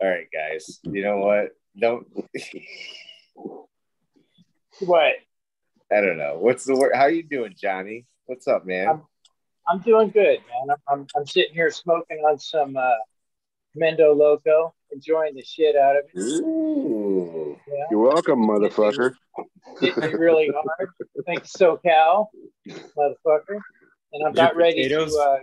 All 0.02 0.08
right, 0.08 0.26
guys. 0.32 0.80
You 0.82 1.02
know 1.02 1.18
what? 1.18 1.50
Don't. 1.78 2.06
What? 4.80 5.12
I 5.92 6.00
don't 6.00 6.16
know. 6.16 6.38
What's 6.38 6.64
the 6.64 6.74
word? 6.74 6.92
How 6.94 7.06
you 7.06 7.22
doing, 7.22 7.54
Johnny? 7.54 8.06
What's 8.24 8.48
up, 8.48 8.64
man? 8.64 8.86
I'm- 8.88 9.06
I'm 9.68 9.78
doing 9.80 10.08
good, 10.08 10.38
man. 10.48 10.70
I'm, 10.88 11.00
I'm, 11.00 11.06
I'm 11.14 11.26
sitting 11.26 11.54
here 11.54 11.70
smoking 11.70 12.16
on 12.20 12.38
some 12.38 12.76
uh, 12.78 12.90
Mendo 13.76 14.16
Loco, 14.16 14.74
enjoying 14.92 15.34
the 15.34 15.42
shit 15.44 15.76
out 15.76 15.96
of 15.96 16.04
it. 16.12 16.18
Ooh. 16.20 17.58
Yeah. 17.68 17.84
You're 17.90 18.00
welcome, 18.00 18.40
motherfucker. 18.46 19.14
Hitting 19.80 20.00
me 20.02 20.14
really 20.14 20.50
hard. 20.54 20.90
Thanks, 21.26 21.52
SoCal, 21.52 22.26
motherfucker. 22.68 23.58
And 24.12 24.26
I'm 24.26 24.34
Your 24.34 24.44
not 24.44 24.56
ready 24.56 24.82
potatoes? 24.82 25.14
to. 25.14 25.20
Uh, 25.20 25.38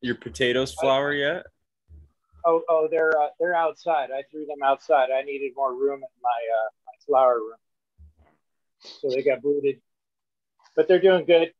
Your 0.00 0.14
potatoes 0.14 0.74
flour 0.74 1.12
yet? 1.12 1.46
oh, 2.44 2.62
oh, 2.68 2.88
they're 2.90 3.16
uh, 3.20 3.28
they're 3.40 3.54
outside. 3.56 4.10
I 4.10 4.22
threw 4.30 4.46
them 4.46 4.62
outside. 4.64 5.08
I 5.10 5.22
needed 5.22 5.52
more 5.56 5.74
room 5.74 5.96
in 5.96 6.22
my 6.22 6.28
uh, 6.28 6.70
my 6.86 6.92
flower 7.06 7.36
room, 7.40 7.58
so 8.80 9.10
they 9.10 9.22
got 9.22 9.42
booted. 9.42 9.80
But 10.76 10.88
they're 10.88 11.00
doing 11.00 11.24
good. 11.24 11.52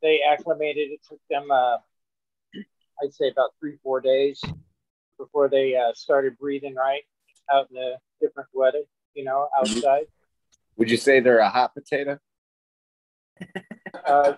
They 0.00 0.20
acclimated. 0.22 0.90
It 0.90 1.00
took 1.08 1.20
them, 1.30 1.50
uh, 1.50 1.76
I'd 3.02 3.12
say, 3.12 3.28
about 3.28 3.50
three 3.60 3.76
four 3.82 4.00
days 4.00 4.40
before 5.22 5.48
they 5.48 5.76
uh, 5.76 5.92
started 5.94 6.36
breathing 6.38 6.74
right 6.74 7.02
out 7.52 7.68
in 7.70 7.76
the 7.76 7.96
different 8.20 8.48
weather. 8.52 8.82
You 9.14 9.24
know, 9.24 9.48
outside. 9.58 10.06
Would 10.76 10.90
you 10.90 10.96
say 10.96 11.20
they're 11.20 11.38
a 11.38 11.50
hot 11.50 11.74
potato? 11.74 12.18
Uh, 14.06 14.32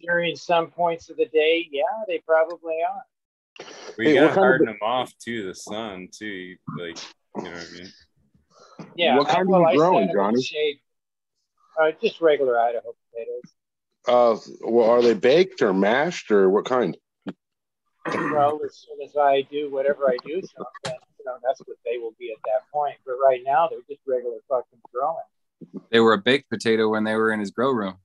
during 0.00 0.36
some 0.36 0.70
points 0.70 1.08
of 1.10 1.16
the 1.16 1.24
day, 1.26 1.66
yeah, 1.72 1.82
they 2.06 2.18
probably 2.26 2.74
are. 2.88 3.66
We 3.98 4.06
Hey, 4.08 4.14
gotta 4.14 4.26
kind 4.26 4.28
of- 4.28 4.34
harden 4.36 4.66
them 4.66 4.78
off 4.82 5.12
to 5.24 5.46
The 5.46 5.54
sun 5.54 6.08
too. 6.12 6.56
Like 6.78 6.98
you 7.36 7.42
know 7.44 7.50
what 7.50 7.66
I 7.68 7.72
mean. 7.78 7.92
Yeah. 8.94 9.16
what 9.18 9.28
kind 9.28 9.48
well, 9.48 9.62
are 9.62 9.66
I 9.68 9.72
you 9.72 9.78
growing, 9.78 9.94
set 9.94 10.02
'em 10.02 10.02
in 10.02 10.08
the 10.08 10.14
Johnny? 10.22 10.42
Shade. 10.42 10.76
Uh, 11.80 11.90
just 12.02 12.20
regular 12.20 12.60
Idaho 12.60 12.94
potatoes. 13.10 13.54
Uh, 14.06 14.70
well, 14.70 14.88
are 14.90 15.02
they 15.02 15.14
baked 15.14 15.62
or 15.62 15.72
mashed 15.72 16.30
or 16.30 16.48
what 16.50 16.66
kind? 16.66 16.96
well, 18.32 18.60
as 18.64 18.76
soon 18.76 19.00
as 19.04 19.16
I 19.16 19.42
do 19.50 19.70
whatever 19.70 20.08
I 20.08 20.16
do, 20.24 20.40
so 20.42 20.64
then, 20.84 20.94
you 21.18 21.24
know, 21.24 21.36
that's 21.46 21.60
what 21.60 21.76
they 21.84 21.98
will 21.98 22.14
be 22.18 22.30
at 22.30 22.38
that 22.44 22.70
point. 22.72 22.96
But 23.04 23.14
right 23.24 23.40
now, 23.44 23.68
they're 23.68 23.80
just 23.88 24.00
regular 24.06 24.38
fucking 24.48 24.78
growing. 24.92 25.16
They 25.90 26.00
were 26.00 26.12
a 26.12 26.18
baked 26.18 26.50
potato 26.50 26.88
when 26.88 27.04
they 27.04 27.14
were 27.14 27.32
in 27.32 27.40
his 27.40 27.50
grow 27.50 27.70
room 27.70 27.96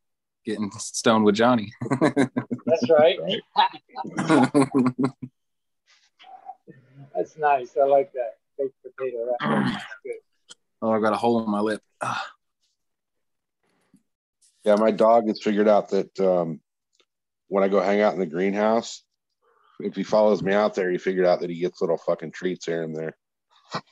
getting 0.46 0.72
stoned 0.78 1.26
with 1.26 1.36
Johnny. 1.36 1.72
That's 2.02 2.90
right. 2.90 3.20
that's 7.15 7.38
nice. 7.38 7.75
I 7.80 7.86
like 7.86 8.12
that 8.13 8.38
baked 8.58 8.75
potato. 8.82 9.36
That's 9.40 9.84
good. 10.04 10.13
oh, 10.82 10.92
I 10.92 11.00
got 11.00 11.13
a 11.13 11.17
hole 11.17 11.44
in 11.44 11.50
my 11.50 11.60
lip. 11.60 11.82
Ah. 12.02 12.25
Yeah, 14.63 14.75
my 14.75 14.92
dog 14.92 15.28
has 15.28 15.42
figured 15.42 15.67
out 15.67 15.90
that 15.90 16.19
um, 16.19 16.62
when 17.48 17.63
I 17.63 17.67
go 17.67 17.80
hang 17.80 18.02
out 18.02 18.13
in 18.13 18.19
the 18.19 18.25
greenhouse, 18.25 19.04
if 19.84 19.96
he 19.96 20.04
follows 20.04 20.42
me 20.42 20.54
out 20.54 20.73
there, 20.75 20.90
he 20.90 20.98
figured 20.98 21.25
out 21.25 21.40
that 21.42 21.50
he 21.50 21.60
gets 21.60 21.82
little 21.82 21.98
fucking 21.98 22.32
treats 22.32 22.65
here 22.65 22.84
and 22.84 22.96
there. 22.96 23.15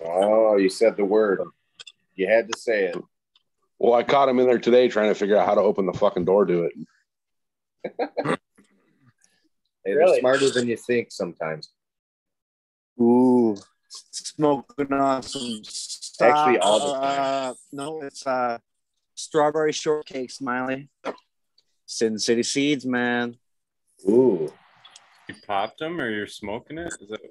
Oh, 0.06 0.58
you 0.58 0.70
said 0.70 0.98
the 0.98 1.06
word. 1.06 1.40
You 2.16 2.28
had 2.28 2.52
to 2.52 2.60
say 2.60 2.86
it. 2.86 2.98
Well, 3.78 3.94
I 3.94 4.04
caught 4.04 4.28
him 4.28 4.40
in 4.40 4.46
there 4.46 4.60
today 4.60 4.90
trying 4.90 5.10
to 5.10 5.16
figure 5.16 5.38
out 5.38 5.46
how 5.46 5.56
to 5.56 5.62
open 5.62 5.86
the 5.86 5.94
fucking 5.94 6.26
door 6.26 6.46
to 6.46 6.70
it. 7.86 8.40
Hey, 9.86 9.94
They're 9.96 10.20
smarter 10.20 10.50
than 10.50 10.68
you 10.68 10.76
think 10.76 11.10
sometimes. 11.10 11.70
Ooh, 13.00 13.56
smoking 14.12 14.92
on 14.92 15.24
some. 15.24 15.62
Actually, 16.22 16.60
all 16.60 16.80
the 16.80 17.00
uh, 17.00 17.54
no, 17.72 18.02
it's 18.02 18.28
uh, 18.28 18.58
strawberry 19.16 19.72
shortcake, 19.72 20.32
Smiley. 20.32 20.90
Sin 21.86 22.20
City 22.20 22.44
Seeds, 22.44 22.86
man. 22.86 23.38
Ooh. 24.08 24.52
You 25.30 25.36
popped 25.46 25.78
them 25.78 26.02
or 26.02 26.10
you're 26.10 26.26
smoking 26.26 26.80
it? 26.80 26.92
Is 27.00 27.08
that? 27.08 27.22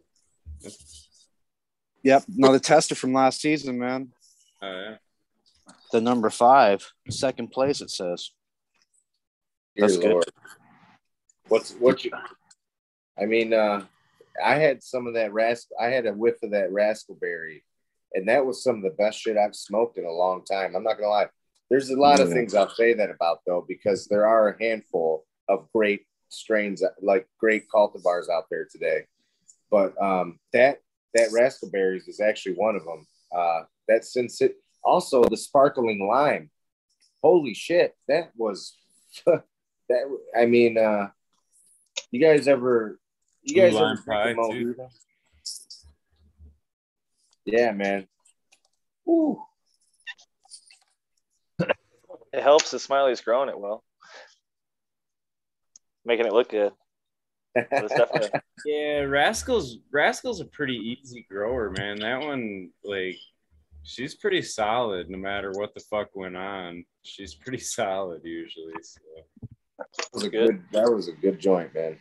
Yep, 2.04 2.24
another 2.36 2.60
tester 2.60 2.94
from 2.94 3.12
last 3.12 3.40
season, 3.40 3.76
man. 3.76 4.12
Oh 4.62 4.70
yeah. 4.70 4.96
The 5.90 6.00
number 6.00 6.30
five, 6.30 6.92
second 7.10 7.50
place. 7.50 7.80
It 7.80 7.90
says. 7.90 8.30
That's 9.76 9.94
Dear 9.94 10.02
good. 10.02 10.12
Lord. 10.12 10.24
What's 11.48 11.72
what 11.72 12.04
you? 12.04 12.12
I 13.20 13.26
mean, 13.26 13.52
uh, 13.52 13.84
I 14.44 14.54
had 14.54 14.80
some 14.84 15.08
of 15.08 15.14
that 15.14 15.32
rascal. 15.32 15.76
I 15.80 15.86
had 15.86 16.06
a 16.06 16.12
whiff 16.12 16.36
of 16.44 16.52
that 16.52 16.70
raspberry, 16.70 17.64
and 18.14 18.28
that 18.28 18.46
was 18.46 18.62
some 18.62 18.76
of 18.76 18.82
the 18.82 18.90
best 18.90 19.18
shit 19.18 19.36
I've 19.36 19.56
smoked 19.56 19.98
in 19.98 20.04
a 20.04 20.12
long 20.12 20.44
time. 20.44 20.76
I'm 20.76 20.84
not 20.84 20.98
gonna 20.98 21.08
lie. 21.08 21.26
There's 21.68 21.90
a 21.90 21.96
lot 21.96 22.20
of 22.20 22.30
things 22.30 22.54
I'll 22.54 22.70
say 22.70 22.94
that 22.94 23.10
about 23.10 23.40
though, 23.44 23.64
because 23.66 24.06
there 24.06 24.24
are 24.24 24.50
a 24.50 24.62
handful 24.62 25.24
of 25.48 25.66
great 25.74 26.02
strains, 26.28 26.82
like 27.00 27.26
great 27.38 27.68
cultivars 27.68 28.28
out 28.28 28.44
there 28.50 28.66
today. 28.70 29.04
But 29.70 30.00
um, 30.00 30.38
that 30.52 30.80
that 31.14 31.28
raspberries 31.32 32.08
is 32.08 32.20
actually 32.20 32.54
one 32.54 32.76
of 32.76 32.84
them. 32.84 33.06
Uh, 33.34 33.62
that 33.88 34.04
since 34.04 34.40
it 34.40 34.56
also 34.82 35.24
the 35.24 35.36
sparkling 35.36 36.06
lime. 36.06 36.50
Holy 37.22 37.52
shit, 37.54 37.96
that 38.06 38.30
was 38.36 38.76
that. 39.26 40.18
I 40.36 40.46
mean, 40.46 40.78
uh, 40.78 41.08
you 42.10 42.20
guys 42.20 42.48
ever? 42.48 42.98
You 43.42 43.54
guys 43.54 43.74
lime 43.74 43.98
ever 43.98 44.02
pie, 44.06 44.32
drink 44.32 44.38
a 44.38 44.52
too. 44.52 44.88
Yeah, 47.44 47.72
man. 47.72 48.06
Ooh. 49.08 49.42
It 52.30 52.42
helps 52.42 52.70
that 52.70 52.80
Smiley's 52.80 53.22
growing 53.22 53.48
it 53.48 53.58
well, 53.58 53.82
making 56.08 56.26
it 56.26 56.32
look 56.32 56.50
good. 56.50 56.72
But 57.54 57.66
it's 57.84 57.94
definitely 57.94 58.40
Yeah, 58.66 59.00
Rascal's 59.02 59.78
Rascal's 59.92 60.40
a 60.40 60.46
pretty 60.46 60.98
easy 61.00 61.26
grower, 61.30 61.70
man. 61.70 62.00
That 62.00 62.20
one, 62.20 62.70
like, 62.84 63.16
she's 63.82 64.14
pretty 64.14 64.42
solid 64.42 65.08
no 65.08 65.18
matter 65.18 65.52
what 65.52 65.74
the 65.74 65.80
fuck 65.80 66.08
went 66.14 66.36
on. 66.36 66.84
She's 67.02 67.34
pretty 67.34 67.58
solid 67.78 68.22
usually. 68.24 68.74
So. 68.82 69.00
That 69.78 70.08
was 70.12 70.24
a 70.24 70.30
good. 70.30 70.64
That 70.72 70.92
was 70.92 71.06
a 71.06 71.12
good 71.12 71.38
joint, 71.38 71.72
man. 71.74 71.98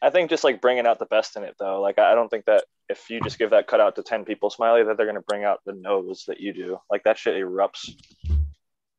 I 0.00 0.10
think 0.10 0.30
just 0.30 0.44
like 0.44 0.60
bringing 0.60 0.86
out 0.86 0.98
the 0.98 1.06
best 1.06 1.36
in 1.36 1.42
it 1.42 1.56
though. 1.58 1.80
Like 1.80 1.98
I 1.98 2.12
I 2.12 2.14
don't 2.14 2.28
think 2.28 2.44
that 2.46 2.64
if 2.88 3.10
you 3.10 3.20
just 3.20 3.38
give 3.38 3.50
that 3.50 3.66
cutout 3.66 3.96
to 3.96 4.02
ten 4.02 4.24
people, 4.24 4.48
Smiley, 4.48 4.84
that 4.84 4.96
they're 4.96 5.06
gonna 5.06 5.20
bring 5.20 5.44
out 5.44 5.60
the 5.66 5.74
nose 5.74 6.24
that 6.28 6.40
you 6.40 6.52
do. 6.52 6.78
Like 6.90 7.04
that 7.04 7.18
shit 7.18 7.36
erupts 7.36 7.90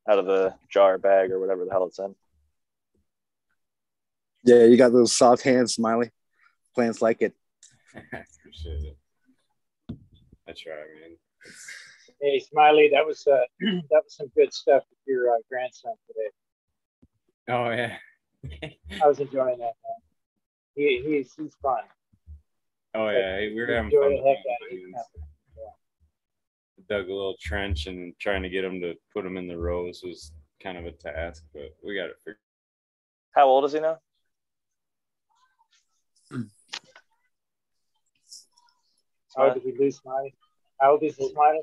out 0.10 0.20
of 0.20 0.26
the 0.26 0.54
jar 0.70 0.98
bag 0.98 1.32
or 1.32 1.40
whatever 1.40 1.66
the 1.66 1.72
hell 1.72 1.86
it's 1.86 2.00
in. 2.00 2.16
Yeah, 4.44 4.66
you 4.66 4.78
got 4.78 4.92
those 4.92 5.16
soft 5.16 5.44
hands, 5.44 5.76
Smiley. 5.76 6.12
Plants 6.76 7.02
like 7.02 7.22
it. 7.22 7.36
Appreciate 7.96 8.84
it. 8.84 8.98
I 10.48 10.52
try, 10.52 10.74
man. 10.74 11.18
Hey, 12.22 12.40
Smiley, 12.40 12.90
that 12.94 13.06
was 13.06 13.26
uh, 13.28 13.40
that 13.60 14.02
was 14.04 14.16
some 14.16 14.28
good 14.36 14.54
stuff 14.54 14.84
with 14.90 15.00
your 15.08 15.32
uh, 15.32 15.38
grandson 15.50 15.94
today. 16.08 16.30
Oh 17.50 17.70
yeah. 17.72 17.98
I 19.04 19.08
was 19.08 19.20
enjoying 19.20 19.58
that, 19.60 19.74
man. 19.84 20.00
He, 20.76 21.02
he's 21.06 21.34
he's 21.38 21.56
fun. 21.62 21.84
Oh 22.96 23.10
yeah, 23.10 23.40
we 23.40 23.56
were 23.56 23.68
having 23.68 23.92
fun. 23.92 24.02
the 24.02 24.16
with 24.16 24.26
heck 24.26 24.38
him. 24.72 24.96
out 24.98 25.06
of 25.16 25.22
it. 25.22 26.88
Dug 26.88 27.08
a 27.08 27.14
little 27.14 27.36
trench 27.40 27.86
and 27.88 28.14
trying 28.20 28.42
to 28.42 28.50
get 28.50 28.64
him 28.64 28.82
to 28.82 28.96
put 29.14 29.26
him 29.26 29.38
in 29.38 29.48
the 29.48 29.58
rows 29.58 30.02
was 30.04 30.32
kind 30.62 30.78
of 30.78 30.86
a 30.86 30.92
task, 30.92 31.44
but 31.54 31.76
we 31.86 31.96
got 31.96 32.10
it 32.10 32.16
figured. 32.20 32.38
How 33.32 33.48
old 33.48 33.66
is 33.66 33.74
he 33.74 33.80
now? 33.80 34.00
How 39.36 39.54
did 39.54 39.64
we 39.64 39.74
lose 39.78 39.98
Smiley? 39.98 40.34
How 40.80 40.92
old 40.92 41.04
is 41.04 41.16
he, 41.16 41.32
Smiley? 41.32 41.62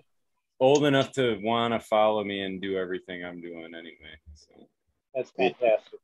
Old 0.60 0.84
enough 0.84 1.12
to 1.12 1.38
want 1.42 1.74
to 1.74 1.80
follow 1.80 2.24
me 2.24 2.40
and 2.40 2.60
do 2.62 2.76
everything 2.78 3.24
I'm 3.24 3.40
doing 3.40 3.72
anyway. 3.74 4.16
So. 4.34 4.68
That's 5.14 5.30
fantastic. 5.30 6.00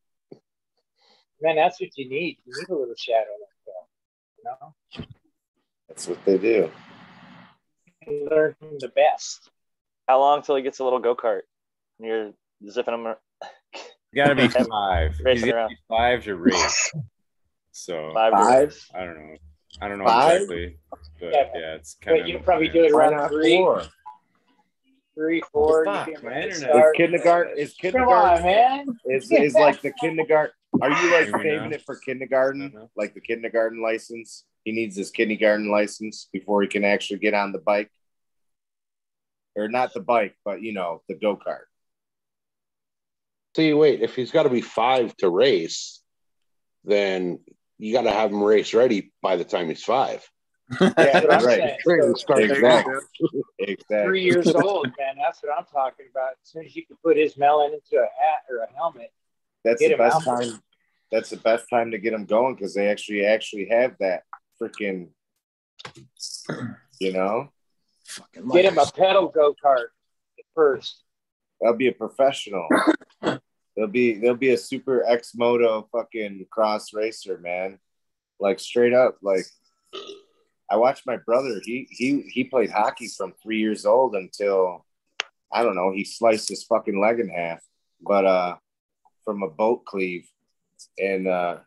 Man, 1.40 1.56
that's 1.56 1.80
what 1.80 1.90
you 1.96 2.08
need. 2.08 2.38
You 2.44 2.52
need 2.56 2.68
a 2.68 2.74
little 2.78 2.94
shadow 2.96 3.24
like 3.40 3.58
that. 3.66 3.86
You 4.38 4.44
know, 4.44 4.74
That's 5.88 6.06
what 6.08 6.24
they 6.24 6.38
do. 6.38 6.70
you 8.06 8.28
learn 8.30 8.54
from 8.58 8.78
the 8.78 8.88
best. 8.88 9.50
How 10.06 10.20
long 10.20 10.42
till 10.42 10.56
he 10.56 10.62
gets 10.62 10.78
a 10.80 10.84
little 10.84 10.98
go 10.98 11.14
kart? 11.16 11.42
You're 11.98 12.32
zipping 12.68 12.94
him. 12.94 13.06
ar- 13.06 13.18
Got 14.14 14.28
to 14.28 14.34
be 14.34 14.48
five. 14.70 15.16
He's 15.16 15.24
Racing 15.24 15.48
got 15.48 15.52
to 15.52 15.58
around. 15.58 15.68
be 15.70 15.76
five 15.88 16.24
to 16.24 16.36
race. 16.36 16.92
So 17.72 18.12
Five. 18.14 18.32
Five? 18.32 18.86
I 18.94 19.04
don't 19.04 19.16
know. 19.16 19.36
I 19.80 19.88
don't 19.88 19.98
know 19.98 20.04
Five? 20.04 20.42
exactly, 20.42 20.78
but 21.18 21.32
Yeah. 21.32 21.48
yeah, 21.54 21.74
it's 21.74 21.94
kind 21.94 22.16
But 22.18 22.20
of. 22.22 22.28
you 22.28 22.38
probably 22.38 22.68
do 22.68 22.84
it 22.84 22.92
Why 22.92 23.00
around 23.06 23.12
not 23.12 23.30
three, 23.30 23.56
four? 23.56 23.82
three, 25.14 25.42
four. 25.52 25.84
Fuck, 25.86 26.06
you 26.08 26.14
get 26.14 26.22
my 26.24 26.42
internet. 26.42 26.76
Is 26.76 26.84
kindergarten? 26.94 27.58
Is 27.58 27.70
Come 27.74 27.92
kindergarten? 27.92 28.38
on, 28.38 28.42
man. 28.44 28.86
Is 29.06 29.30
is 29.32 29.54
like 29.54 29.80
the 29.80 29.92
kindergarten? 29.92 30.54
Are 30.80 30.90
you 30.90 31.12
like 31.12 31.26
saving 31.42 31.70
now? 31.70 31.76
it 31.76 31.82
for 31.82 31.96
kindergarten? 31.96 32.70
No, 32.72 32.80
no. 32.80 32.90
Like 32.96 33.14
the 33.14 33.20
kindergarten 33.20 33.82
license? 33.82 34.44
He 34.64 34.72
needs 34.72 34.96
his 34.96 35.10
kindergarten 35.10 35.70
license 35.70 36.28
before 36.32 36.62
he 36.62 36.68
can 36.68 36.84
actually 36.84 37.18
get 37.18 37.34
on 37.34 37.52
the 37.52 37.58
bike, 37.58 37.90
or 39.56 39.68
not 39.68 39.92
the 39.92 40.00
bike, 40.00 40.36
but 40.44 40.62
you 40.62 40.72
know 40.72 41.02
the 41.08 41.14
go 41.14 41.36
kart. 41.36 41.64
See, 43.56 43.72
wait, 43.74 44.00
if 44.02 44.14
he's 44.14 44.30
got 44.30 44.44
to 44.44 44.48
be 44.50 44.60
five 44.62 45.14
to 45.18 45.28
race, 45.28 46.00
then 46.84 47.40
you 47.82 47.92
got 47.92 48.02
to 48.02 48.12
have 48.12 48.30
him 48.30 48.40
race 48.40 48.74
ready 48.74 49.12
by 49.22 49.34
the 49.34 49.44
time 49.44 49.66
he's 49.66 49.82
five. 49.82 50.24
Yeah, 50.80 50.92
That's 50.96 51.26
what 51.26 51.32
I'm 51.32 51.44
right. 51.44 51.58
saying. 51.58 51.78
Ready 51.84 52.02
to 52.12 52.18
So, 52.18 52.34
Exactly. 52.36 52.94
Exactly. 53.58 54.06
three 54.06 54.22
years 54.22 54.46
old, 54.54 54.86
man. 54.96 55.16
That's 55.18 55.42
what 55.42 55.52
I'm 55.58 55.64
talking 55.64 56.06
about. 56.08 56.30
As 56.40 56.48
soon 56.48 56.64
as 56.64 56.76
you 56.76 56.86
can 56.86 56.96
put 57.04 57.16
his 57.16 57.36
melon 57.36 57.72
into 57.74 57.96
a 57.96 58.04
hat 58.06 58.44
or 58.48 58.58
a 58.58 58.72
helmet, 58.76 59.12
That's 59.64 59.80
the 59.80 59.96
best 59.96 60.16
out. 60.16 60.22
time. 60.24 60.62
That's 61.10 61.30
the 61.30 61.38
best 61.38 61.66
time 61.68 61.90
to 61.90 61.98
get 61.98 62.12
him 62.12 62.24
going 62.24 62.54
because 62.54 62.72
they 62.72 62.86
actually 62.86 63.26
actually 63.26 63.66
have 63.68 63.96
that 63.98 64.22
freaking, 64.60 65.08
you 67.00 67.12
know, 67.12 67.48
get 68.52 68.64
him 68.64 68.78
a 68.78 68.86
pedal 68.86 69.26
go 69.28 69.56
kart 69.62 69.86
first. 70.54 71.02
they'll 71.60 71.74
be 71.76 71.88
a 71.88 71.92
professional. 71.92 72.68
they'll 73.76 73.86
be 73.86 74.14
they'll 74.14 74.34
be 74.34 74.50
a 74.50 74.58
super 74.58 75.04
X 75.06 75.34
moto 75.34 75.88
fucking 75.92 76.46
cross 76.50 76.92
racer, 76.92 77.38
man. 77.38 77.78
Like 78.40 78.60
straight 78.60 78.92
up, 78.92 79.18
like 79.22 79.44
I 80.70 80.76
watched 80.76 81.06
my 81.06 81.16
brother. 81.18 81.60
He 81.64 81.86
he 81.90 82.22
he 82.22 82.44
played 82.44 82.70
hockey 82.70 83.08
from 83.08 83.34
three 83.42 83.58
years 83.58 83.86
old 83.86 84.14
until 84.14 84.84
I 85.52 85.62
don't 85.62 85.76
know. 85.76 85.92
He 85.92 86.04
sliced 86.04 86.48
his 86.48 86.64
fucking 86.64 87.00
leg 87.00 87.20
in 87.20 87.28
half, 87.28 87.60
but 88.00 88.24
uh, 88.24 88.56
from 89.24 89.42
a 89.42 89.50
boat 89.50 89.84
cleave, 89.84 90.28
and 90.98 91.28
uh, 91.28 91.58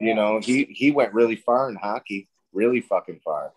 you 0.00 0.14
know 0.14 0.40
he 0.40 0.64
he 0.64 0.90
went 0.90 1.14
really 1.14 1.36
far 1.36 1.68
in 1.68 1.76
hockey, 1.76 2.28
really 2.52 2.80
fucking 2.80 3.20
far. 3.24 3.52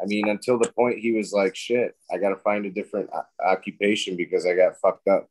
I 0.00 0.04
mean, 0.04 0.28
until 0.28 0.58
the 0.58 0.70
point 0.72 0.98
he 0.98 1.12
was 1.12 1.32
like, 1.32 1.56
"Shit, 1.56 1.96
I 2.10 2.18
got 2.18 2.30
to 2.30 2.36
find 2.36 2.66
a 2.66 2.70
different 2.70 3.08
o- 3.14 3.44
occupation 3.44 4.16
because 4.16 4.44
I 4.44 4.54
got 4.54 4.78
fucked 4.78 5.08
up 5.08 5.30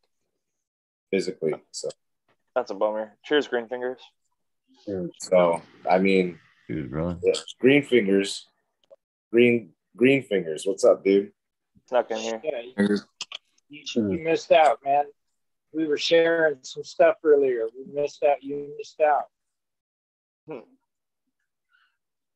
physically." 1.12 1.54
So, 1.72 1.90
That's 2.56 2.72
a 2.72 2.76
bummer. 2.76 3.18
Cheers, 3.24 3.48
green 3.48 3.68
fingers. 3.68 4.00
so 5.20 5.62
I 5.90 6.00
mean, 6.00 6.40
Dude, 6.68 6.90
brother. 6.92 7.20
yeah, 7.24 7.34
green 7.60 7.84
fingers, 7.84 8.48
green 9.32 9.74
green 9.96 10.24
fingers. 10.24 10.66
What's 10.66 10.84
up, 10.84 11.04
dude? 11.04 11.32
Snuck 11.88 12.10
in 12.12 12.18
here. 12.18 12.42
Yeah, 12.44 12.62
you, 12.62 12.98
you, 13.70 13.84
you 14.12 14.24
missed 14.24 14.52
out, 14.52 14.80
man. 14.84 15.06
We 15.74 15.86
were 15.88 15.98
sharing 15.98 16.58
some 16.64 16.84
stuff 16.84 17.18
earlier. 17.24 17.68
We 17.76 17.94
missed 17.94 18.24
out. 18.24 18.42
You 18.42 18.74
missed 18.78 19.02
out. 19.02 19.26
Hmm. 20.48 20.60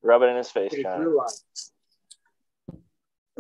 Rub 0.04 0.22
it 0.22 0.26
in 0.26 0.38
his 0.38 0.50
face, 0.52 0.74
John. 0.82 1.16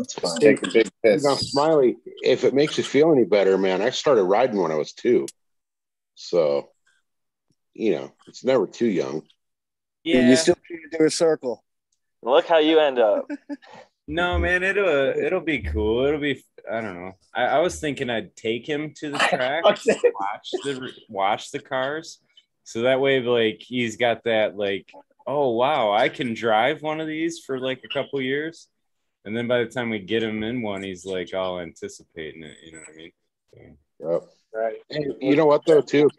Grew 0.08 0.30
on. 0.30 0.39
Take 0.39 0.66
a 0.66 0.70
big 0.72 0.89
piss. 1.04 1.24
Now, 1.24 1.36
Smiley, 1.36 1.97
if 2.24 2.43
it 2.43 2.54
makes 2.54 2.78
you 2.78 2.84
feel 2.84 3.12
any 3.12 3.26
better, 3.26 3.58
man, 3.58 3.82
I 3.82 3.89
started 3.89 4.24
riding 4.24 4.62
when 4.62 4.72
I 4.72 4.76
was 4.76 4.93
two. 4.93 5.26
So, 6.16 6.70
you 7.74 7.91
know, 7.91 8.12
it's 8.28 8.43
never 8.43 8.68
too 8.68 8.88
young. 8.88 9.24
Yeah. 10.04 10.30
You 10.30 10.36
still 10.36 10.58
need 10.70 10.89
to 10.91 10.97
do 10.97 11.06
a 11.06 11.10
circle. 11.10 11.64
Look 12.22 12.47
how 12.47 12.58
you 12.58 12.80
end 12.80 13.00
up. 13.00 13.30
No, 14.12 14.39
man, 14.39 14.64
it'll 14.64 14.88
it'll 14.88 15.39
be 15.39 15.60
cool. 15.60 16.04
It'll 16.04 16.20
be 16.20 16.43
I 16.70 16.82
don't 16.82 16.95
know. 16.95 17.12
I, 17.32 17.43
I 17.43 17.60
was 17.60 17.80
thinking 17.80 18.10
I'd 18.10 18.36
take 18.36 18.68
him 18.68 18.91
to 18.95 19.12
the 19.12 19.18
track, 19.30 19.64
watch 19.64 19.84
the 19.84 20.91
watch 21.08 21.52
the 21.52 21.60
cars, 21.60 22.18
so 22.64 22.82
that 22.82 23.00
way 23.00 23.22
like 23.22 23.62
he's 23.62 23.97
got 23.97 24.24
that 24.24 24.58
like 24.58 24.91
oh 25.28 25.50
wow 25.52 25.91
I 25.91 26.10
can 26.10 26.34
drive 26.34 26.82
one 26.82 27.00
of 27.00 27.06
these 27.06 27.38
for 27.45 27.60
like 27.60 27.84
a 27.86 27.93
couple 27.93 28.20
years, 28.20 28.68
and 29.26 29.36
then 29.36 29.47
by 29.47 29.59
the 29.59 29.70
time 29.70 29.89
we 29.89 29.99
get 29.99 30.24
him 30.24 30.43
in 30.43 30.61
one, 30.61 30.84
he's 30.84 31.05
like 31.05 31.34
all 31.34 31.59
anticipating 31.59 32.43
it. 32.43 32.57
You 32.65 32.74
know 32.74 32.80
what 32.80 32.89
I 32.89 32.95
mean? 32.95 33.11
So, 33.53 34.11
Yep. 34.11 34.24
Right. 34.53 34.78
And 34.89 35.13
you 35.22 35.36
know 35.36 35.45
what, 35.45 35.65
though, 35.65 35.82
too? 35.82 36.09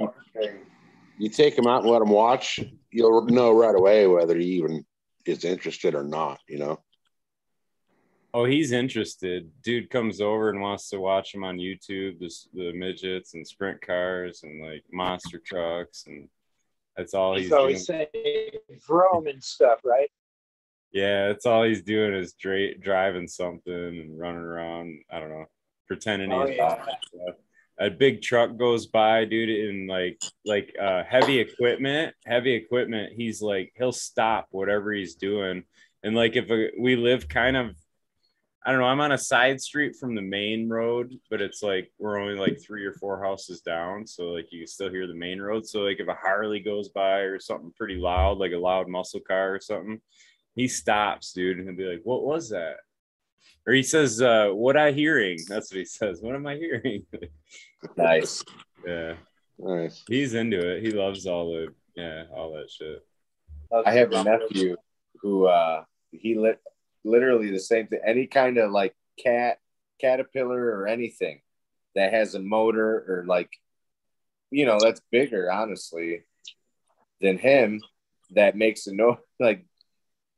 You 1.18 1.28
take 1.28 1.57
him 1.59 1.66
out 1.66 1.82
and 1.82 1.90
let 1.90 2.03
him 2.03 2.11
watch, 2.11 2.61
you'll 2.92 3.26
know 3.26 3.53
right 3.53 3.74
away 3.74 4.07
whether 4.07 4.36
he 4.36 4.46
even 4.46 4.84
is 5.26 5.44
interested 5.44 5.94
or 5.94 6.05
not. 6.05 6.40
You 6.48 6.59
know. 6.59 6.80
Oh, 8.32 8.44
he's 8.44 8.70
interested. 8.70 9.51
Dude 9.62 9.90
comes 9.90 10.20
over 10.20 10.51
and 10.51 10.61
wants 10.61 10.88
to 10.90 11.01
watch 11.01 11.34
him 11.34 11.42
on 11.42 11.57
YouTube, 11.57 12.20
the, 12.20 12.30
the 12.55 12.72
midgets 12.72 13.34
and 13.34 13.46
sprint 13.46 13.80
cars 13.84 14.42
and 14.44 14.62
like 14.64 14.84
monster 14.92 15.40
trucks, 15.44 16.05
and 16.07 16.28
that's 16.96 17.12
all 17.12 17.34
he's, 17.34 17.46
He's 17.46 17.53
always 17.53 17.86
doing. 17.86 18.07
saying 18.14 18.51
Rome 18.88 19.26
and 19.26 19.42
stuff, 19.42 19.80
right? 19.84 20.11
Yeah, 20.93 21.28
that's 21.28 21.47
all 21.47 21.62
he's 21.64 21.82
doing 21.82 22.14
is 22.14 22.32
dra- 22.32 22.76
driving 22.78 23.28
something 23.28 23.72
and 23.72 24.18
running 24.18 24.41
around. 24.41 25.01
I 25.11 25.20
don't 25.20 25.30
know, 25.30 25.47
pretending 25.86 26.32
Oh, 26.32 26.47
he's 26.47 26.57
yeah. 26.57 26.84
and. 27.12 27.34
A 27.78 27.88
big 27.91 28.20
truck 28.20 28.59
goes 28.59 28.86
by, 28.86 29.24
dude, 29.24 29.49
in 29.49 29.86
like 29.86 30.20
like 30.45 30.74
uh, 30.78 31.03
heavy 31.05 31.38
equipment. 31.38 32.14
Heavy 32.26 32.53
equipment. 32.55 33.14
He's 33.16 33.41
like 33.41 33.72
he'll 33.76 33.93
stop 33.93 34.49
whatever 34.51 34.93
he's 34.93 35.14
doing, 35.14 35.64
and 36.03 36.14
like 36.14 36.36
if 36.36 36.51
a, 36.51 36.70
we 36.78 36.97
live 36.97 37.26
kind 37.28 37.57
of 37.57 37.74
I 38.66 38.72
don't 38.72 38.80
know. 38.80 38.86
I'm 38.86 39.01
on 39.01 39.12
a 39.12 39.16
side 39.16 39.62
street 39.62 39.97
from 39.99 40.14
the 40.14 40.20
main 40.20 40.68
road, 40.68 41.14
but 41.30 41.41
it's 41.41 41.62
like 41.62 41.91
we're 41.99 42.18
only 42.20 42.34
like 42.38 42.61
three 42.61 42.84
or 42.84 42.93
four 42.93 43.24
houses 43.24 43.62
down. 43.62 44.07
So 44.07 44.24
like 44.32 44.53
you 44.53 44.61
can 44.61 44.66
still 44.66 44.91
hear 44.91 45.07
the 45.07 45.14
main 45.14 45.41
road. 45.41 45.66
So 45.66 45.80
like 45.80 46.01
if 46.01 46.09
a 46.09 46.14
Harley 46.14 46.61
goes 46.61 46.91
by 46.91 47.20
or 47.20 47.41
something 47.41 47.72
pretty 47.78 47.95
loud, 47.97 48.36
like 48.36 48.53
a 48.53 48.59
loud 48.59 48.86
muscle 48.88 49.20
car 49.20 49.55
or 49.55 49.61
something, 49.61 50.03
he 50.55 50.68
stops, 50.68 51.32
dude, 51.32 51.59
and 51.59 51.68
he'll 51.68 51.76
be 51.76 51.84
like, 51.84 52.03
What 52.05 52.24
was 52.24 52.51
that? 52.51 52.76
Or 53.66 53.72
he 53.72 53.82
says, 53.82 54.20
uh, 54.20 54.48
what 54.48 54.76
I 54.76 54.92
hearing? 54.92 55.38
That's 55.46 55.70
what 55.70 55.78
he 55.78 55.84
says. 55.84 56.20
What 56.20 56.34
am 56.34 56.46
I 56.46 56.57
hearing? 56.57 57.07
Nice. 57.96 58.44
yeah. 58.86 59.14
Nice. 59.59 60.05
He's 60.07 60.34
into 60.34 60.59
it. 60.59 60.82
He 60.82 60.90
loves 60.90 61.26
all 61.26 61.51
the 61.51 61.68
yeah, 61.96 62.24
all 62.30 62.53
that 62.53 62.70
shit. 62.70 63.03
I 63.86 63.92
have 63.92 64.12
a 64.12 64.22
nephew 64.22 64.76
who 65.22 65.46
uh 65.46 65.84
he 66.11 66.34
lit 66.34 66.61
literally 67.05 67.51
the 67.51 67.59
same 67.59 67.86
thing. 67.86 68.01
Any 68.05 68.26
kind 68.26 68.59
of 68.59 68.70
like 68.70 68.94
cat 69.18 69.59
caterpillar 69.98 70.62
or 70.62 70.86
anything 70.86 71.40
that 71.94 72.12
has 72.12 72.34
a 72.34 72.40
motor 72.40 73.05
or 73.09 73.24
like 73.26 73.51
you 74.51 74.66
know 74.66 74.78
that's 74.80 75.01
bigger 75.11 75.51
honestly 75.51 76.22
than 77.20 77.38
him 77.38 77.80
that 78.30 78.57
makes 78.57 78.86
a 78.86 78.94
noise 78.94 79.16
like 79.40 79.64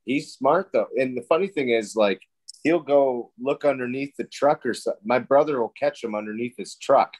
he's 0.04 0.32
smart 0.32 0.70
though. 0.72 0.88
And 0.96 1.16
the 1.16 1.22
funny 1.22 1.48
thing 1.48 1.70
is 1.70 1.94
like 1.96 2.20
he'll 2.64 2.80
go 2.80 3.32
look 3.40 3.64
underneath 3.64 4.14
the 4.16 4.24
truck 4.24 4.64
or 4.66 4.74
something. 4.74 5.02
My 5.04 5.18
brother 5.18 5.60
will 5.60 5.72
catch 5.78 6.02
him 6.04 6.14
underneath 6.14 6.54
his 6.56 6.76
truck. 6.76 7.12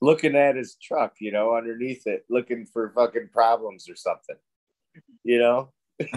Looking 0.00 0.36
at 0.36 0.56
his 0.56 0.76
truck, 0.82 1.14
you 1.20 1.32
know, 1.32 1.54
underneath 1.56 2.06
it, 2.06 2.24
looking 2.28 2.66
for 2.66 2.92
fucking 2.94 3.28
problems 3.32 3.88
or 3.88 3.96
something. 3.96 4.36
You 5.22 5.38
know? 5.38 5.72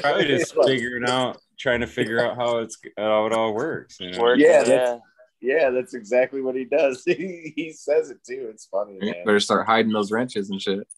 Probably 0.00 0.24
just 0.26 0.54
It's 0.56 0.66
figuring 0.66 1.08
out 1.08 1.38
trying 1.58 1.80
to 1.80 1.86
figure 1.86 2.20
out 2.24 2.36
how 2.36 2.58
it's 2.58 2.78
how 2.96 3.26
it 3.26 3.32
all 3.32 3.54
works. 3.54 3.98
You 4.00 4.12
know? 4.12 4.20
Working, 4.20 4.44
Yeah, 4.46 4.58
yeah. 4.58 4.64
that's- 4.64 5.00
Yeah, 5.40 5.70
that's 5.70 5.94
exactly 5.94 6.40
what 6.40 6.56
he 6.56 6.64
does. 6.64 7.02
he, 7.06 7.52
he 7.54 7.72
says 7.72 8.10
it 8.10 8.18
too. 8.26 8.48
It's 8.50 8.66
funny, 8.66 8.98
man. 9.00 9.14
Better 9.24 9.38
start 9.40 9.66
hiding 9.66 9.92
those 9.92 10.10
wrenches 10.10 10.50
and 10.50 10.60
shit. 10.60 10.88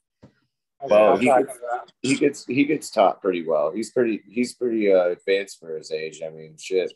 Well, 0.82 1.16
he 1.16 1.26
gets, 1.26 1.58
he 2.02 2.14
gets 2.16 2.46
he 2.46 2.64
gets 2.64 2.90
taught 2.90 3.20
pretty 3.20 3.44
well. 3.46 3.72
He's 3.72 3.90
pretty 3.90 4.22
he's 4.28 4.54
pretty 4.54 4.92
uh, 4.92 5.08
advanced 5.08 5.58
for 5.58 5.76
his 5.76 5.90
age. 5.90 6.20
I 6.24 6.30
mean, 6.30 6.56
shit. 6.58 6.92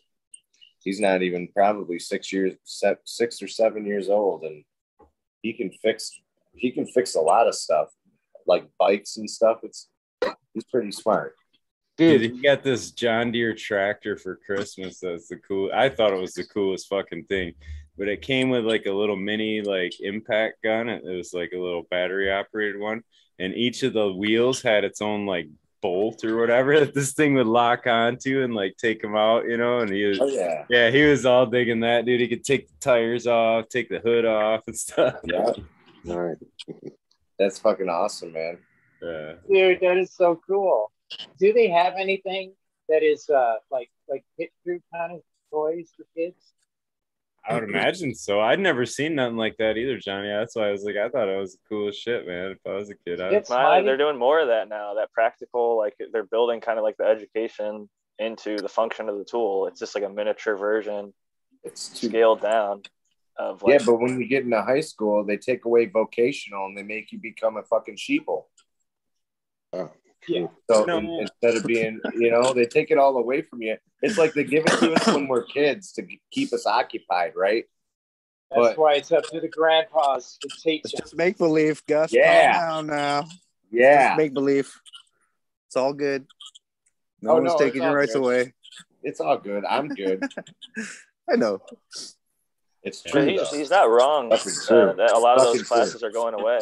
He's 0.84 1.00
not 1.00 1.22
even 1.22 1.48
probably 1.54 1.98
six 1.98 2.32
years 2.32 2.54
se- 2.64 2.96
six 3.04 3.42
or 3.42 3.48
seven 3.48 3.86
years 3.86 4.08
old, 4.08 4.42
and 4.44 4.64
he 5.42 5.52
can 5.52 5.70
fix 5.70 6.12
he 6.54 6.70
can 6.70 6.86
fix 6.86 7.14
a 7.14 7.20
lot 7.20 7.48
of 7.48 7.54
stuff 7.54 7.88
like 8.46 8.68
bikes 8.78 9.16
and 9.16 9.28
stuff. 9.28 9.58
It's 9.62 9.88
he's 10.54 10.64
pretty 10.64 10.92
smart. 10.92 11.34
Dude, 11.98 12.20
Dude, 12.20 12.32
he 12.32 12.42
got 12.42 12.62
this 12.62 12.90
John 12.92 13.32
Deere 13.32 13.54
tractor 13.54 14.16
for 14.16 14.36
Christmas. 14.46 15.00
That's 15.00 15.28
the 15.28 15.36
cool. 15.36 15.70
I 15.74 15.88
thought 15.88 16.12
it 16.12 16.20
was 16.20 16.34
the 16.34 16.44
coolest 16.44 16.88
fucking 16.88 17.24
thing, 17.24 17.52
but 17.98 18.08
it 18.08 18.22
came 18.22 18.48
with 18.48 18.64
like 18.64 18.86
a 18.86 18.92
little 18.92 19.16
mini 19.16 19.60
like 19.60 19.92
impact 20.00 20.62
gun. 20.62 20.88
It 20.88 21.04
was 21.04 21.34
like 21.34 21.50
a 21.54 21.60
little 21.60 21.82
battery 21.90 22.32
operated 22.32 22.80
one, 22.80 23.02
and 23.38 23.54
each 23.54 23.82
of 23.82 23.92
the 23.92 24.12
wheels 24.12 24.62
had 24.62 24.84
its 24.84 25.00
own 25.00 25.26
like 25.26 25.48
bolt 25.80 26.24
or 26.24 26.38
whatever 26.38 26.78
that 26.84 26.94
this 26.94 27.12
thing 27.12 27.34
would 27.34 27.46
lock 27.46 27.86
onto 27.86 28.42
and 28.42 28.54
like 28.54 28.76
take 28.76 29.02
him 29.02 29.16
out, 29.16 29.44
you 29.48 29.56
know. 29.56 29.80
And 29.80 29.92
he 29.92 30.04
was, 30.04 30.18
Oh 30.20 30.26
yeah, 30.28 30.64
yeah, 30.70 30.90
he 30.90 31.02
was 31.02 31.26
all 31.26 31.46
digging 31.46 31.80
that, 31.80 32.04
dude. 32.06 32.20
He 32.20 32.28
could 32.28 32.44
take 32.44 32.68
the 32.68 32.74
tires 32.80 33.26
off, 33.26 33.68
take 33.68 33.88
the 33.88 33.98
hood 33.98 34.24
off, 34.24 34.62
and 34.66 34.76
stuff. 34.78 35.16
yeah. 35.24 35.52
all 36.08 36.20
right. 36.20 36.36
That's 37.38 37.58
fucking 37.58 37.88
awesome, 37.88 38.32
man. 38.32 38.58
Yeah. 39.02 39.32
Dude, 39.50 39.80
that 39.80 39.96
is 39.96 40.14
so 40.14 40.40
cool. 40.46 40.92
Do 41.38 41.52
they 41.52 41.68
have 41.68 41.94
anything 41.98 42.52
that 42.88 43.02
is 43.02 43.28
uh 43.28 43.54
like 43.70 43.90
like 44.08 44.24
hit 44.38 44.50
through 44.62 44.80
kind 44.94 45.12
of 45.12 45.20
toys 45.50 45.90
for 45.96 46.04
kids? 46.16 46.52
I 47.49 47.55
would 47.55 47.64
imagine 47.64 48.14
so. 48.14 48.40
I'd 48.40 48.61
never 48.61 48.86
seen 48.86 49.16
nothing 49.16 49.36
like 49.36 49.57
that 49.57 49.76
either, 49.76 49.99
Johnny. 49.99 50.28
That's 50.28 50.55
why 50.55 50.68
I 50.68 50.70
was 50.70 50.84
like, 50.84 50.97
I 50.97 51.09
thought 51.09 51.28
it 51.28 51.38
was 51.38 51.55
the 51.55 51.59
coolest 51.68 52.01
shit, 52.01 52.26
man. 52.26 52.53
If 52.53 52.59
I 52.66 52.74
was 52.74 52.88
a 52.90 52.95
kid, 52.95 53.20
I 53.20 53.30
It's 53.30 53.51
My, 53.51 53.62
mighty- 53.62 53.86
they're 53.86 53.97
doing 53.97 54.16
more 54.18 54.40
of 54.40 54.49
that 54.49 54.68
now. 54.68 54.95
That 54.95 55.11
practical, 55.12 55.76
like 55.76 55.97
they're 56.12 56.24
building 56.24 56.61
kind 56.61 56.78
of 56.78 56.84
like 56.84 56.97
the 56.99 57.05
education 57.05 57.88
into 58.18 58.57
the 58.57 58.68
function 58.68 59.09
of 59.09 59.18
the 59.18 59.24
tool. 59.24 59.66
It's 59.66 59.80
just 59.80 59.95
like 59.95 60.05
a 60.05 60.09
miniature 60.09 60.57
version, 60.57 61.12
It's 61.64 61.88
too 61.88 62.09
scaled 62.09 62.40
down. 62.40 62.82
Of 63.36 63.62
Yeah, 63.66 63.78
but 63.84 63.97
when 63.99 64.20
you 64.20 64.26
get 64.26 64.45
into 64.45 64.61
high 64.62 64.82
school, 64.82 65.24
they 65.24 65.38
take 65.38 65.64
away 65.64 65.86
vocational 65.86 66.66
and 66.66 66.76
they 66.76 66.82
make 66.82 67.12
you 67.12 67.18
become 67.18 67.57
a 67.57 67.62
fucking 67.62 67.97
sheeple. 67.97 68.45
Oh, 69.72 69.90
Yeah. 70.28 70.46
So 70.70 70.84
No. 70.84 70.98
in- 70.98 71.06
instead 71.20 71.56
of 71.56 71.64
being, 71.64 72.00
you 72.14 72.30
know, 72.30 72.52
they 72.52 72.66
take 72.66 72.90
it 72.90 72.98
all 72.98 73.16
away 73.16 73.42
from 73.42 73.62
you. 73.62 73.76
It's 74.02 74.18
like 74.18 74.32
they 74.34 74.44
give 74.44 74.64
it 74.66 74.78
to 74.78 74.92
us 74.94 75.06
when 75.08 75.28
we're 75.28 75.44
kids 75.44 75.92
to 75.94 76.06
keep 76.30 76.52
us 76.52 76.66
occupied, 76.66 77.32
right? 77.36 77.64
That's 78.50 78.68
But- 78.68 78.78
why 78.78 78.94
it's 78.94 79.10
up 79.12 79.24
to 79.24 79.40
the 79.40 79.48
grandpas 79.48 80.38
to 80.42 80.48
teach 80.62 80.82
It's 80.84 80.92
just 80.92 81.16
make 81.16 81.38
believe, 81.38 81.84
Gus. 81.86 82.12
Yeah. 82.12 82.66
Calm 82.68 82.86
now. 82.86 83.24
Yeah, 83.70 84.14
Make 84.18 84.34
believe. 84.34 84.70
It's 85.66 85.76
all 85.76 85.94
good. 85.94 86.26
No 87.22 87.30
Oh, 87.30 87.34
one's 87.36 87.52
no, 87.52 87.58
taking 87.58 87.82
your 87.82 87.96
rights 87.96 88.12
good. 88.12 88.18
away. 88.22 88.52
it's 89.02 89.20
all 89.20 89.38
good. 89.38 89.64
I'm 89.64 89.88
good. 89.88 90.22
I 91.30 91.36
know. 91.36 91.62
It's 92.82 93.00
true. 93.02 93.24
he's, 93.24 93.48
he's 93.50 93.70
not 93.70 93.88
wrong. 93.88 94.28
Fucking 94.30 94.52
Uh, 94.52 94.66
true. 94.66 94.94
that 94.98 95.12
a 95.12 95.18
lot 95.18 95.38
of 95.38 95.44
Fucking 95.44 95.58
those 95.60 95.68
true. 95.68 95.76
classes 95.76 96.02
are 96.02 96.10
going 96.10 96.34
away. 96.34 96.58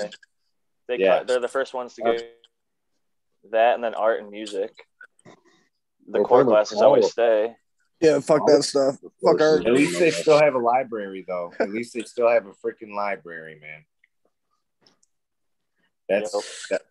They 0.87 0.99
Yeah. 0.99 1.19
cut, 1.19 1.27
they're 1.27 1.41
the 1.41 1.49
first 1.49 1.75
ones 1.75 1.95
to 1.95 2.03
go 2.03 2.17
that, 3.51 3.75
and 3.75 3.85
then 3.85 3.95
art 3.95 4.21
and 4.21 4.31
music. 4.31 4.73
The 5.25 5.33
Well, 6.21 6.25
core 6.25 6.45
classes 6.45 6.79
all 6.79 6.85
always 6.89 7.11
stay. 7.11 7.55
Yeah, 8.01 8.21
fuck 8.21 8.47
that 8.47 8.63
stuff. 8.63 8.97
Fuck 9.23 9.41
our. 9.41 9.59
At 9.59 9.73
least 9.73 9.99
they 9.99 10.11
still 10.11 10.41
have 10.41 10.55
a 10.55 10.59
library, 10.59 11.25
though. 11.27 11.53
At 11.61 11.71
least 11.71 11.93
they 11.95 12.03
still 12.03 12.31
have 12.31 12.47
a 12.47 12.53
freaking 12.53 12.95
library, 12.95 13.61
man. 13.61 13.85
That's 16.09 16.35
Yep. 16.35 16.43
that, 16.71 16.83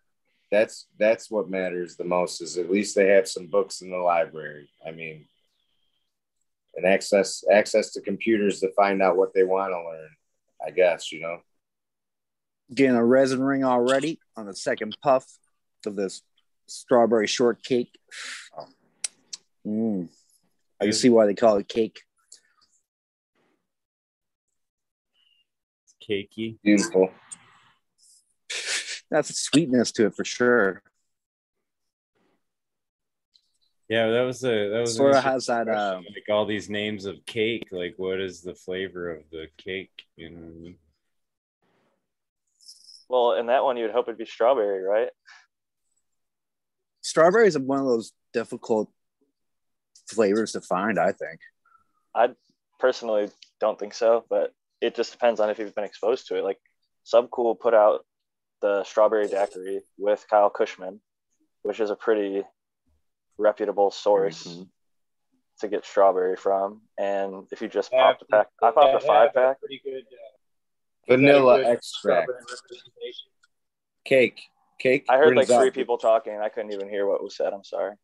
that's 0.50 0.86
that's 0.98 1.30
what 1.30 1.50
matters 1.50 1.96
the 1.96 2.04
most. 2.04 2.40
Is 2.40 2.58
at 2.58 2.70
least 2.70 2.94
they 2.94 3.08
have 3.08 3.28
some 3.28 3.48
books 3.48 3.82
in 3.82 3.90
the 3.90 3.98
library. 3.98 4.70
I 4.86 4.92
mean, 4.92 5.26
and 6.76 6.86
access 6.86 7.44
access 7.50 7.92
to 7.92 8.00
computers 8.00 8.60
to 8.60 8.72
find 8.72 9.02
out 9.02 9.16
what 9.16 9.34
they 9.34 9.44
want 9.44 9.72
to 9.72 9.84
learn. 9.84 10.10
I 10.64 10.70
guess 10.70 11.10
you 11.10 11.20
know. 11.20 11.40
Getting 12.72 12.94
a 12.96 13.04
resin 13.04 13.42
ring 13.42 13.64
already 13.64 14.20
on 14.36 14.46
the 14.46 14.54
second 14.54 14.96
puff 15.02 15.26
of 15.86 15.96
this 15.96 16.22
strawberry 16.70 17.26
shortcake. 17.26 17.98
Mm. 19.66 20.08
I 20.80 20.84
can 20.84 20.92
see 20.92 21.10
why 21.10 21.26
they 21.26 21.34
call 21.34 21.56
it 21.56 21.68
cake. 21.68 22.00
It's 25.84 25.94
cakey. 26.08 26.58
Beautiful. 26.62 27.10
That's 29.10 29.30
a 29.30 29.34
sweetness 29.34 29.92
to 29.92 30.06
it 30.06 30.14
for 30.14 30.24
sure. 30.24 30.82
Yeah, 33.88 34.08
that 34.10 34.20
was 34.22 34.44
a 34.44 34.68
that 34.68 34.80
was 34.80 34.94
Sort 34.94 35.10
of 35.10 35.16
interesting 35.16 35.32
has 35.32 35.46
that. 35.46 35.64
question, 35.66 35.96
Um, 35.98 36.04
like 36.14 36.28
all 36.30 36.46
these 36.46 36.70
names 36.70 37.06
of 37.06 37.26
cake. 37.26 37.66
Like, 37.72 37.94
what 37.96 38.20
is 38.20 38.40
the 38.40 38.54
flavor 38.54 39.10
of 39.10 39.24
the 39.32 39.48
cake? 39.58 39.90
You 40.16 40.30
know. 40.30 40.36
what 40.40 40.46
I 40.46 40.60
mean? 40.60 40.74
Well, 43.08 43.32
in 43.32 43.46
that 43.46 43.64
one, 43.64 43.76
you'd 43.76 43.90
hope 43.90 44.06
it'd 44.06 44.16
be 44.16 44.24
strawberry, 44.24 44.84
right? 44.84 45.08
Strawberry 47.02 47.46
is 47.48 47.58
one 47.58 47.78
of 47.80 47.86
those 47.86 48.12
difficult 48.32 48.90
flavors 50.08 50.52
to 50.52 50.60
find. 50.60 50.98
I 50.98 51.12
think. 51.12 51.40
I 52.14 52.30
personally 52.78 53.30
don't 53.60 53.78
think 53.78 53.94
so, 53.94 54.24
but 54.28 54.52
it 54.80 54.94
just 54.94 55.12
depends 55.12 55.40
on 55.40 55.50
if 55.50 55.58
you've 55.58 55.74
been 55.74 55.84
exposed 55.84 56.26
to 56.28 56.36
it. 56.36 56.44
Like 56.44 56.58
Subcool 57.06 57.58
put 57.58 57.74
out 57.74 58.04
the 58.60 58.84
strawberry 58.84 59.28
daiquiri 59.28 59.80
with 59.98 60.26
Kyle 60.28 60.50
Kushman, 60.50 61.00
which 61.62 61.80
is 61.80 61.90
a 61.90 61.96
pretty 61.96 62.42
reputable 63.38 63.90
source 63.90 64.46
Mhm. 64.46 64.68
to 65.60 65.68
get 65.68 65.84
strawberry 65.84 66.36
from. 66.36 66.82
And 66.98 67.46
if 67.52 67.62
you 67.62 67.68
just 67.68 67.90
Yeah, 67.92 68.02
popped 68.12 68.22
a 68.22 68.26
pack, 68.26 68.48
I 68.62 68.70
popped 68.70 69.02
a 69.02 69.06
five 69.06 69.28
have 69.28 69.34
pack. 69.34 69.60
Pretty 69.60 69.80
good. 69.84 70.04
Uh, 70.06 70.16
Vanilla 71.16 71.56
good 71.58 71.66
extract, 71.66 72.28
strawberry 72.30 72.44
cake, 74.04 74.40
cake. 74.80 75.04
I 75.08 75.16
heard 75.18 75.28
like 75.36 75.46
brings 75.46 75.50
out- 75.52 75.60
three 75.60 75.70
people 75.70 75.98
talking, 75.98 76.40
I 76.40 76.48
couldn't 76.48 76.72
even 76.72 76.88
hear 76.88 77.06
what 77.06 77.22
was 77.22 77.36
said. 77.36 77.52
I'm 77.52 77.62
sorry. 77.64 77.94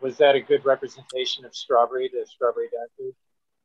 Was 0.00 0.18
that 0.18 0.34
a 0.34 0.40
good 0.40 0.64
representation 0.64 1.44
of 1.44 1.54
strawberry, 1.54 2.10
the 2.12 2.26
strawberry 2.26 2.66
daiquiri? 2.66 3.14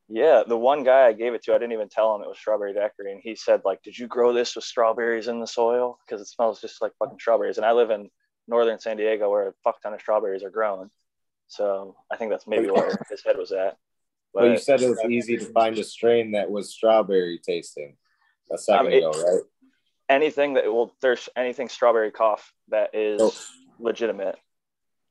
Yeah, 0.08 0.42
the 0.46 0.56
one 0.56 0.84
guy 0.84 1.06
I 1.06 1.12
gave 1.12 1.34
it 1.34 1.42
to, 1.44 1.54
I 1.54 1.58
didn't 1.58 1.72
even 1.72 1.88
tell 1.88 2.14
him 2.14 2.22
it 2.22 2.28
was 2.28 2.38
strawberry 2.38 2.72
daiquiri, 2.72 3.12
and 3.12 3.20
he 3.22 3.34
said 3.34 3.60
like, 3.64 3.82
"Did 3.82 3.98
you 3.98 4.06
grow 4.06 4.32
this 4.32 4.54
with 4.54 4.64
strawberries 4.64 5.28
in 5.28 5.40
the 5.40 5.46
soil? 5.46 5.98
Because 6.06 6.22
it 6.22 6.26
smells 6.28 6.60
just 6.62 6.80
like 6.80 6.92
fucking 6.98 7.18
strawberries." 7.18 7.58
And 7.58 7.66
I 7.66 7.72
live 7.72 7.90
in 7.90 8.08
northern 8.46 8.78
San 8.78 8.96
Diego, 8.96 9.28
where 9.30 9.48
a 9.48 9.52
fuck 9.64 9.82
ton 9.82 9.92
of 9.92 10.00
strawberries 10.00 10.42
are 10.42 10.48
grown. 10.50 10.90
So 11.48 11.96
I 12.10 12.16
think 12.16 12.30
that's 12.30 12.46
maybe 12.46 12.70
where 12.70 12.96
his 13.10 13.22
head 13.22 13.36
was 13.36 13.52
at. 13.52 13.76
But 14.32 14.44
you 14.50 14.58
said 14.58 14.80
it 14.80 14.88
was 14.88 15.04
easy 15.08 15.36
to 15.36 15.44
find 15.46 15.76
a 15.78 15.84
strain 15.84 16.32
that 16.32 16.50
was 16.50 16.70
strawberry 16.72 17.38
tasting 17.38 17.96
a 18.50 18.56
second 18.56 18.86
Um, 18.86 18.92
it- 18.92 18.98
ago, 18.98 19.10
right? 19.10 19.42
Anything 20.08 20.54
that 20.54 20.64
well, 20.64 20.94
there's 21.02 21.28
anything 21.36 21.68
strawberry 21.68 22.10
cough 22.10 22.52
that 22.68 22.94
is 22.94 23.20
Oh. 23.20 23.32
legitimate. 23.78 24.36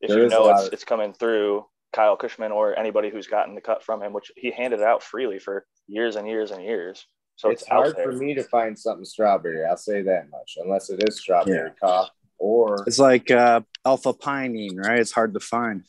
If 0.02 0.10
There 0.10 0.24
you 0.24 0.30
know 0.30 0.50
it's, 0.50 0.68
of- 0.68 0.74
it's 0.74 0.84
coming 0.84 1.14
through 1.14 1.66
Kyle 1.94 2.18
Kushman 2.18 2.52
or 2.52 2.78
anybody 2.78 3.10
who's 3.10 3.28
gotten 3.28 3.56
the 3.56 3.62
cut 3.62 3.84
from 3.84 4.02
him, 4.02 4.14
which 4.14 4.32
he 4.36 4.52
handed 4.52 4.82
out 4.82 5.04
freely 5.04 5.40
for 5.40 5.66
years 5.88 6.16
and 6.16 6.28
years 6.28 6.52
and 6.52 6.64
years. 6.64 7.06
So 7.36 7.50
it's, 7.50 7.62
it's, 7.62 7.70
hard 7.70 7.96
for 7.96 8.12
me 8.12 8.34
to 8.34 8.44
find 8.44 8.78
something 8.78 9.06
strawberry. 9.06 9.64
I'll 9.64 9.78
say 9.78 10.02
that 10.02 10.30
much, 10.32 10.58
unless 10.62 10.90
it 10.90 11.08
is 11.08 11.20
strawberry 11.20 11.72
cough 11.80 12.10
or 12.40 12.84
It's 12.88 13.00
like 13.00 13.30
uh, 13.32 13.62
alpha 13.86 14.14
pinene, 14.14 14.78
right? 14.84 15.00
It's 15.00 15.12
hard 15.12 15.34
to 15.36 15.40
find. 15.40 15.84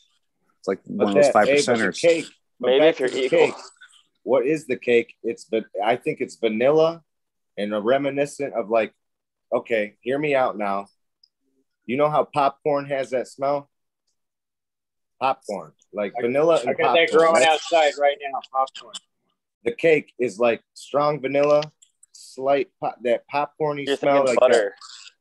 It's 0.59 0.67
like 0.67 0.79
one 0.85 1.09
of 1.09 1.15
those 1.15 1.29
five 1.29 1.47
hey, 1.47 1.55
percenters. 1.55 1.99
cake. 1.99 2.25
Maybe 2.59 2.85
if 2.85 2.99
you're 2.99 3.09
to 3.09 3.25
equal. 3.25 3.39
cake, 3.39 3.55
what 4.23 4.45
is 4.45 4.67
the 4.67 4.75
cake? 4.75 5.15
It's 5.23 5.45
but 5.45 5.65
I 5.83 5.95
think 5.95 6.21
it's 6.21 6.35
vanilla 6.35 7.01
and 7.59 7.73
a 7.73 7.81
reminiscent 7.81 8.53
of 8.53 8.69
like. 8.69 8.93
Okay, 9.51 9.95
hear 10.01 10.19
me 10.19 10.35
out 10.35 10.57
now. 10.59 10.87
You 11.87 11.97
know 11.97 12.07
how 12.09 12.23
popcorn 12.23 12.85
has 12.85 13.09
that 13.09 13.27
smell? 13.27 13.67
Popcorn, 15.19 15.73
like 15.91 16.13
vanilla 16.21 16.59
and 16.61 16.69
I 16.69 16.73
got 16.73 16.83
popcorn. 16.89 16.95
that 17.07 17.11
growing 17.11 17.33
That's- 17.33 17.49
outside 17.73 17.93
right 17.99 18.17
now, 18.21 18.39
popcorn. 18.53 18.93
The 19.65 19.71
cake 19.73 20.13
is 20.19 20.39
like 20.39 20.61
strong 20.75 21.19
vanilla, 21.19 21.63
slight 22.13 22.69
pop, 22.79 22.95
that 23.03 23.23
popcorny 23.33 23.85
You're 23.87 23.97
smell, 23.97 24.23
like 24.25 24.39
butter. 24.39 24.53
that. 24.53 25.11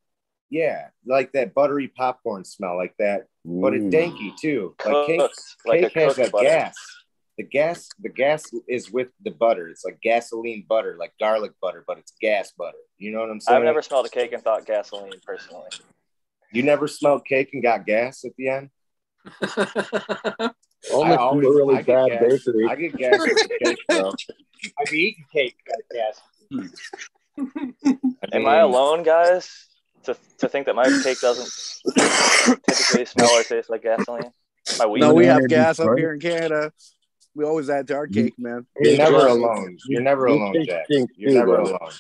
Yeah, 0.50 0.88
like 1.04 1.32
that 1.32 1.52
buttery 1.54 1.88
popcorn 1.88 2.44
smell, 2.44 2.76
like 2.76 2.94
that. 2.98 3.26
But 3.44 3.74
it's 3.74 3.84
danky 3.86 4.36
too. 4.36 4.76
Like 4.84 5.06
cake, 5.06 5.20
Cooked, 5.20 5.56
like 5.66 5.80
cake 5.80 5.92
has 5.94 6.14
cooked 6.16 6.28
a 6.28 6.30
butter. 6.30 6.44
gas. 6.44 6.74
The 7.38 7.44
gas, 7.44 7.88
the 8.00 8.08
gas 8.08 8.44
is 8.68 8.90
with 8.90 9.08
the 9.22 9.30
butter. 9.30 9.68
It's 9.68 9.84
like 9.84 10.00
gasoline 10.02 10.66
butter, 10.68 10.96
like 10.98 11.12
garlic 11.20 11.52
butter, 11.62 11.84
but 11.86 11.96
it's 11.98 12.12
gas 12.20 12.52
butter. 12.58 12.76
You 12.98 13.12
know 13.12 13.20
what 13.20 13.30
I'm 13.30 13.40
saying? 13.40 13.58
I've 13.58 13.64
never 13.64 13.80
smelled 13.80 14.06
a 14.06 14.08
cake 14.10 14.32
and 14.32 14.42
thought 14.42 14.66
gasoline 14.66 15.12
personally. 15.24 15.68
You 16.52 16.64
never 16.64 16.88
smelled 16.88 17.24
cake 17.24 17.50
and 17.52 17.62
got 17.62 17.86
gas 17.86 18.24
at 18.24 18.32
the 18.36 18.48
end. 18.48 18.70
Only 20.92 21.12
I 21.12 21.16
from 21.16 21.18
always- 21.18 21.46
a 21.46 21.50
really 21.50 21.74
I 21.76 21.82
get 21.82 21.86
bad 21.86 22.08
gas. 22.08 22.20
bakery. 22.44 22.66
I 22.68 22.74
get 22.76 22.96
gas 22.96 23.18
with 23.20 23.36
the 23.36 23.58
cake, 23.64 23.78
bro. 23.88 24.12
I've 24.80 24.92
eaten 24.92 25.24
cake, 25.32 25.56
got 25.66 25.78
gas. 25.94 26.20
Hmm. 26.50 27.70
Am 28.32 28.46
I 28.46 28.56
alone, 28.58 29.04
guys, 29.04 29.68
to, 30.04 30.16
to 30.38 30.48
think 30.48 30.66
that 30.66 30.74
my 30.74 30.84
cake 31.04 31.20
doesn't 31.20 31.48
typically 32.66 33.04
smell 33.04 33.30
or 33.30 33.42
taste 33.44 33.70
like 33.70 33.82
gasoline? 33.82 34.32
My 34.78 34.86
weed. 34.86 35.00
No, 35.00 35.14
we 35.14 35.26
have 35.26 35.46
gas 35.48 35.78
up 35.78 35.96
here 35.96 36.14
in 36.14 36.20
Canada. 36.20 36.72
We 37.38 37.44
always 37.44 37.70
add 37.70 37.86
to 37.86 37.94
our 37.94 38.08
cake, 38.08 38.34
man. 38.36 38.66
You're 38.80 38.96
never 38.96 39.28
alone. 39.28 39.78
You're 39.86 40.02
never 40.02 40.26
alone, 40.26 40.56
Jack. 40.66 40.86
You're 40.88 41.32
never 41.32 41.60
alone. 41.60 41.92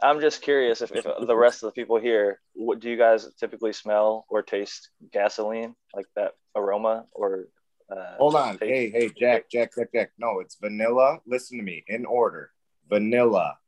I'm 0.00 0.20
just 0.20 0.40
curious 0.40 0.82
if, 0.82 0.92
if 0.92 1.04
the 1.04 1.36
rest 1.36 1.64
of 1.64 1.66
the 1.66 1.72
people 1.72 1.98
here, 1.98 2.40
what 2.52 2.78
do 2.78 2.88
you 2.88 2.96
guys 2.96 3.26
typically 3.40 3.72
smell 3.72 4.24
or 4.28 4.42
taste 4.42 4.90
gasoline, 5.12 5.74
like 5.96 6.06
that 6.14 6.34
aroma 6.54 7.06
or? 7.10 7.48
Uh, 7.90 8.14
Hold 8.18 8.36
on. 8.36 8.56
taste? 8.56 8.70
Hey, 8.70 8.90
hey, 8.90 9.10
Jack, 9.18 9.50
Jack, 9.50 9.72
Jack, 9.76 9.88
Jack. 9.92 10.10
No, 10.16 10.38
it's 10.38 10.54
vanilla. 10.60 11.18
Listen 11.26 11.58
to 11.58 11.64
me 11.64 11.82
in 11.88 12.06
order. 12.06 12.52
Vanilla, 12.88 13.58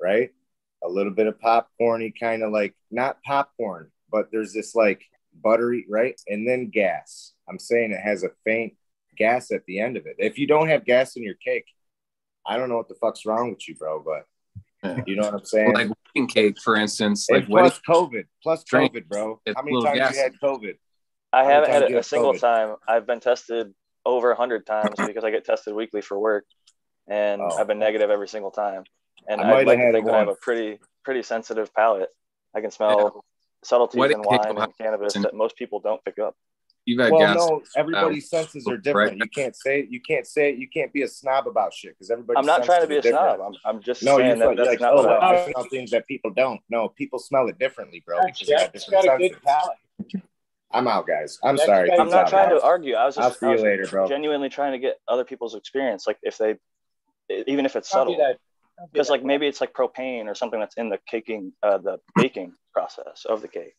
right? 0.00 0.30
A 0.82 0.88
little 0.88 1.12
bit 1.12 1.26
of 1.26 1.38
popcorny, 1.38 2.14
kind 2.18 2.42
of 2.42 2.52
like 2.52 2.74
not 2.90 3.22
popcorn, 3.22 3.90
but 4.10 4.30
there's 4.32 4.54
this 4.54 4.74
like 4.74 5.02
buttery, 5.44 5.84
right? 5.90 6.18
And 6.26 6.48
then 6.48 6.70
gas. 6.70 7.34
I'm 7.46 7.58
saying 7.58 7.92
it 7.92 8.00
has 8.00 8.24
a 8.24 8.30
faint 8.44 8.72
gas 9.16 9.50
at 9.50 9.64
the 9.66 9.80
end 9.80 9.96
of 9.96 10.06
it. 10.06 10.16
If 10.18 10.38
you 10.38 10.46
don't 10.46 10.68
have 10.68 10.84
gas 10.84 11.16
in 11.16 11.22
your 11.22 11.34
cake, 11.34 11.66
I 12.46 12.56
don't 12.56 12.68
know 12.68 12.76
what 12.76 12.88
the 12.88 12.94
fuck's 12.94 13.26
wrong 13.26 13.50
with 13.50 13.68
you, 13.68 13.74
bro, 13.76 14.02
but 14.02 15.06
you 15.06 15.16
know 15.16 15.22
what 15.24 15.34
I'm 15.34 15.44
saying? 15.44 15.72
like 15.74 15.88
wedding 16.14 16.28
cake, 16.28 16.58
for 16.60 16.76
instance. 16.76 17.28
and 17.28 17.40
Like 17.40 17.48
wedding, 17.48 17.70
plus 17.70 17.80
COVID, 17.88 18.24
plus 18.42 18.64
Drink. 18.64 18.94
COVID, 18.94 19.08
bro. 19.08 19.40
How 19.54 19.62
many 19.62 19.82
times 19.82 19.98
gassy. 19.98 20.16
you 20.16 20.22
had 20.22 20.32
COVID? 20.42 20.74
I 21.32 21.44
haven't 21.44 21.70
had 21.70 21.82
it 21.82 21.92
a 21.94 22.02
single 22.02 22.32
COVID? 22.34 22.40
time. 22.40 22.76
I've 22.88 23.06
been 23.06 23.20
tested 23.20 23.72
over 24.06 24.30
a 24.30 24.36
hundred 24.36 24.66
times 24.66 24.94
because 25.06 25.22
I 25.24 25.30
get 25.30 25.44
tested 25.44 25.74
weekly 25.74 26.00
for 26.00 26.18
work, 26.18 26.46
and 27.06 27.42
Oh. 27.42 27.50
I've 27.58 27.66
been 27.66 27.78
negative 27.78 28.10
every 28.10 28.28
single 28.28 28.50
time. 28.50 28.84
And 29.28 29.40
I 29.40 29.44
I 29.44 29.46
might 29.46 29.50
would 29.50 29.58
have 29.58 29.66
like 29.68 29.78
to 29.78 29.84
had 29.84 29.92
think 29.94 30.06
that 30.06 30.14
I 30.14 30.18
have 30.20 30.28
a 30.28 30.34
pretty 30.40 30.80
pretty 31.04 31.22
sensitive 31.22 31.72
palate. 31.74 32.08
I 32.56 32.62
can 32.62 32.70
smell 32.70 33.22
subtleties 33.62 34.14
in 34.14 34.22
wine 34.22 34.40
and 34.56 34.76
cannabis 34.78 35.12
have- 35.14 35.24
that 35.24 35.34
most 35.34 35.56
people 35.56 35.80
don't 35.80 36.02
pick 36.04 36.18
up. 36.18 36.34
You've 36.90 37.00
had 37.00 37.12
well, 37.12 37.20
gas. 37.20 37.36
no, 37.36 37.62
everybody's 37.76 38.32
uh, 38.32 38.38
senses 38.38 38.66
are 38.66 38.76
different. 38.76 39.12
right. 39.12 39.18
You 39.18 39.28
can't 39.28 39.54
say 39.54 39.86
you 39.88 40.00
can't 40.00 40.26
say 40.26 40.50
it. 40.50 40.58
you 40.58 40.68
can't 40.68 40.92
be 40.92 41.02
a 41.02 41.08
snob 41.08 41.46
about 41.46 41.72
shit 41.72 41.94
because 41.94 42.10
everybody. 42.10 42.36
I'm 42.38 42.46
not 42.46 42.64
trying 42.64 42.82
to 42.82 42.88
be 42.88 42.96
a 42.96 43.02
snob. 43.02 43.40
I'm, 43.40 43.54
I'm 43.64 43.82
just 43.82 44.02
No, 44.02 44.18
saying 44.18 44.38
that 44.40 44.48
like, 44.48 44.56
you're 44.56 44.66
that's 44.66 44.80
like, 44.80 44.92
not 44.92 44.94
oh, 44.94 45.02
what 45.06 45.22
I. 45.22 45.44
I 45.44 45.52
smell 45.52 45.64
things 45.70 45.90
that 45.92 46.06
people 46.06 46.30
don't. 46.30 46.60
No, 46.68 46.88
people 46.88 47.18
smell 47.18 47.46
it 47.48 47.58
differently, 47.58 48.02
bro. 48.04 48.18
because 48.26 48.48
they 48.48 48.54
have 48.54 48.72
got 48.90 49.20
a 49.20 49.28
good 49.28 49.42
palate. 49.42 50.22
I'm 50.72 50.86
out, 50.86 51.06
guys. 51.06 51.38
I'm 51.42 51.56
Jack's 51.56 51.66
sorry. 51.66 51.88
got 51.88 51.98
a 51.98 52.00
I'm 52.00 52.06
Peace 52.06 52.14
not 52.14 52.24
out, 52.24 52.30
trying 52.30 52.50
to 52.50 52.62
argue. 52.62 52.94
I 52.94 53.06
was 53.06 53.18
I'll 53.18 53.28
just 53.30 53.40
see 53.40 53.46
you 53.46 53.52
was 53.52 53.62
later, 53.62 53.86
bro. 53.86 54.08
genuinely 54.08 54.48
trying 54.48 54.72
to 54.72 54.78
get 54.78 55.00
other 55.08 55.24
people's 55.24 55.54
experience, 55.54 56.06
like 56.06 56.18
if 56.22 56.38
they, 56.38 56.56
even 57.46 57.66
if 57.66 57.76
it's 57.76 57.90
Don't 57.90 58.00
subtle. 58.00 58.16
that. 58.18 58.36
Don't 58.78 58.86
do 58.86 58.92
because 58.92 59.10
like 59.10 59.24
maybe 59.24 59.46
it's 59.46 59.60
like 59.60 59.72
propane 59.74 60.26
or 60.26 60.34
something 60.34 60.58
that's 60.58 60.76
in 60.76 60.88
the 60.88 60.98
caking 61.06 61.52
uh, 61.62 61.78
the 61.78 61.98
baking 62.16 62.54
process 62.72 63.26
of 63.28 63.42
the 63.42 63.48
cake 63.48 63.74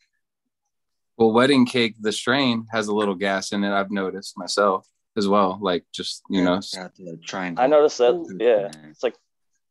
Well, 1.21 1.31
wedding 1.33 1.67
cake, 1.67 1.97
the 1.99 2.11
strain 2.11 2.65
has 2.71 2.87
a 2.87 2.95
little 2.95 3.13
gas 3.13 3.51
in 3.51 3.63
it. 3.63 3.71
I've 3.71 3.91
noticed 3.91 4.35
myself 4.39 4.87
as 5.15 5.27
well. 5.27 5.59
Like 5.61 5.85
just 5.93 6.23
you 6.31 6.43
know, 6.43 6.59
Got 6.73 6.95
the 6.95 7.19
triangle. 7.23 7.63
i 7.63 7.67
noticed 7.67 7.99
that 7.99 8.37
yeah 8.39 8.71
it's 8.89 9.03
like 9.03 9.13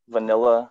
vanilla 0.08 0.70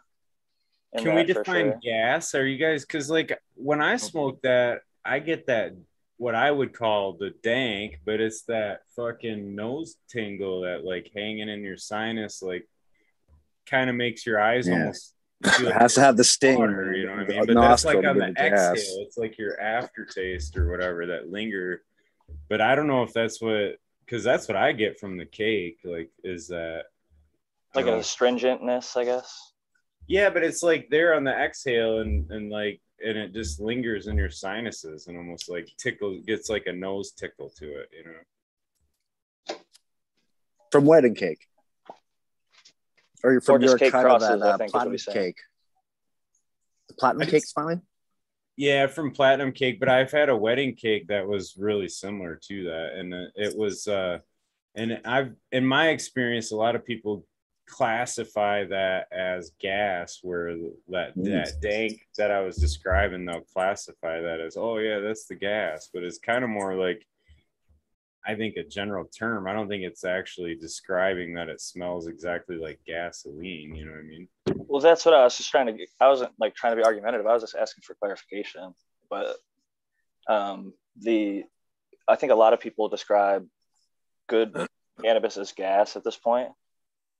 Can 0.97 1.15
we 1.15 1.23
that 1.23 1.33
for 1.35 1.43
define 1.43 1.65
sure. 1.71 1.79
gas? 1.83 2.33
Are 2.33 2.45
you 2.47 2.57
guys 2.57 2.85
because 2.85 3.09
like 3.09 3.37
when 3.55 3.81
I 3.81 3.97
smoke 3.97 4.41
that, 4.43 4.79
I 5.03 5.19
get 5.19 5.47
that 5.47 5.75
what 6.15 6.33
I 6.33 6.49
would 6.49 6.71
call 6.71 7.17
the 7.19 7.31
dank, 7.43 7.99
but 8.05 8.21
it's 8.21 8.43
that 8.43 8.83
fucking 8.95 9.55
nose 9.55 9.97
tingle 10.09 10.61
that 10.61 10.85
like 10.85 11.11
hanging 11.13 11.49
in 11.49 11.61
your 11.61 11.75
sinus, 11.77 12.41
like 12.41 12.65
kind 13.65 13.89
of 13.89 13.97
makes 13.97 14.25
your 14.25 14.39
eyes 14.39 14.65
Yeah. 14.65 14.75
almost. 14.75 15.13
Feel 15.43 15.67
It 15.67 15.73
has 15.73 15.93
to 15.95 16.01
have 16.01 16.17
the 16.17 16.23
sting. 16.23 16.59
water, 16.59 16.93
you 16.93 17.05
know 17.05 17.13
what 17.13 17.23
I 17.23 17.27
mean? 17.27 17.45
But 17.45 17.55
that's 17.55 17.85
like 17.85 17.97
on 17.97 18.17
the 18.17 18.25
the 18.27 18.33
gas. 18.33 18.73
exhale. 18.73 19.03
It's 19.05 19.17
like 19.17 19.37
your 19.37 19.59
aftertaste 19.59 20.57
or 20.57 20.69
whatever 20.69 21.05
that 21.07 21.29
linger. 21.29 21.83
But 22.49 22.61
I 22.61 22.75
don't 22.75 22.87
know 22.87 23.03
if 23.03 23.13
that's 23.13 23.41
what 23.41 23.77
because 24.05 24.23
that's 24.23 24.47
what 24.47 24.57
I 24.57 24.71
get 24.73 24.99
from 24.99 25.17
the 25.17 25.25
cake. 25.25 25.79
Like, 25.83 26.11
is 26.23 26.47
that 26.47 26.85
like 27.75 27.85
uh, 27.85 27.93
an 27.93 27.99
astringentness 27.99 28.97
i 28.97 29.05
guess 29.05 29.49
yeah, 30.09 30.31
but 30.31 30.43
it's 30.43 30.63
like 30.63 30.89
there 30.89 31.13
on 31.13 31.23
the 31.23 31.31
exhale 31.31 31.99
and 31.99 32.29
and 32.31 32.49
like 32.49 32.81
and 33.05 33.15
it 33.15 33.31
just 33.31 33.61
lingers 33.61 34.07
in 34.07 34.17
your 34.17 34.31
sinuses 34.31 35.05
and 35.05 35.15
almost 35.15 35.47
like 35.47 35.69
tickle 35.77 36.19
gets 36.25 36.49
like 36.49 36.65
a 36.65 36.73
nose 36.73 37.11
tickle 37.11 37.51
to 37.59 37.79
it, 37.79 37.89
you 37.95 38.03
know. 38.05 39.55
From 40.71 40.85
wedding 40.85 41.13
cake. 41.13 41.47
Or 43.23 43.31
you're 43.31 43.41
from 43.41 43.61
just 43.61 43.71
your 43.71 43.77
cake 43.79 43.91
cut 43.91 44.05
of 44.05 44.21
that 44.21 44.41
uh, 44.41 44.57
think 44.57 44.71
platinum 44.71 44.97
cake. 44.97 45.37
The 46.87 46.93
platinum 46.95 47.21
I 47.23 47.25
cake 47.25 47.41
just- 47.41 47.53
smiling? 47.53 47.81
Yeah, 48.55 48.87
from 48.87 49.11
platinum 49.11 49.53
cake, 49.53 49.79
but 49.79 49.87
I've 49.87 50.11
had 50.11 50.27
a 50.27 50.35
wedding 50.35 50.75
cake 50.75 51.07
that 51.07 51.25
was 51.25 51.55
really 51.57 51.87
similar 51.87 52.37
to 52.49 52.63
that, 52.65 52.93
and 52.97 53.13
uh, 53.13 53.27
it 53.35 53.57
was, 53.57 53.87
uh, 53.87 54.19
and 54.75 54.99
I've, 55.05 55.33
in 55.53 55.65
my 55.65 55.89
experience, 55.91 56.51
a 56.51 56.57
lot 56.57 56.75
of 56.75 56.85
people 56.85 57.25
classify 57.67 58.65
that 58.65 59.07
as 59.13 59.51
gas, 59.61 60.19
where 60.23 60.57
that 60.89 61.15
Mm. 61.15 61.23
that 61.25 61.61
dank 61.61 62.05
that 62.17 62.31
I 62.31 62.41
was 62.41 62.57
describing, 62.57 63.23
they'll 63.23 63.41
classify 63.53 64.19
that 64.19 64.41
as, 64.41 64.57
oh 64.57 64.77
yeah, 64.79 64.99
that's 64.99 65.25
the 65.25 65.35
gas, 65.35 65.89
but 65.93 66.03
it's 66.03 66.19
kind 66.19 66.43
of 66.43 66.49
more 66.49 66.75
like, 66.75 67.05
I 68.25 68.35
think 68.35 68.57
a 68.57 68.63
general 68.63 69.05
term. 69.05 69.47
I 69.47 69.53
don't 69.53 69.69
think 69.69 69.83
it's 69.83 70.03
actually 70.03 70.55
describing 70.55 71.33
that 71.35 71.49
it 71.49 71.61
smells 71.61 72.07
exactly 72.07 72.57
like 72.57 72.79
gasoline. 72.85 73.75
You 73.75 73.85
know 73.85 73.91
what 73.91 73.99
I 73.99 74.03
mean? 74.03 74.27
well 74.69 74.81
that's 74.81 75.03
what 75.03 75.13
i 75.13 75.23
was 75.23 75.35
just 75.35 75.49
trying 75.49 75.65
to 75.65 75.85
i 75.99 76.07
wasn't 76.07 76.31
like 76.39 76.55
trying 76.55 76.71
to 76.71 76.77
be 76.77 76.85
argumentative 76.85 77.25
i 77.25 77.33
was 77.33 77.43
just 77.43 77.55
asking 77.55 77.81
for 77.81 77.95
clarification 77.95 78.73
but 79.09 79.35
um 80.29 80.73
the 81.01 81.43
i 82.07 82.15
think 82.15 82.31
a 82.31 82.35
lot 82.35 82.53
of 82.53 82.59
people 82.59 82.87
describe 82.87 83.45
good 84.27 84.67
cannabis 85.01 85.37
as 85.37 85.51
gas 85.51 85.95
at 85.95 86.03
this 86.03 86.15
point 86.15 86.49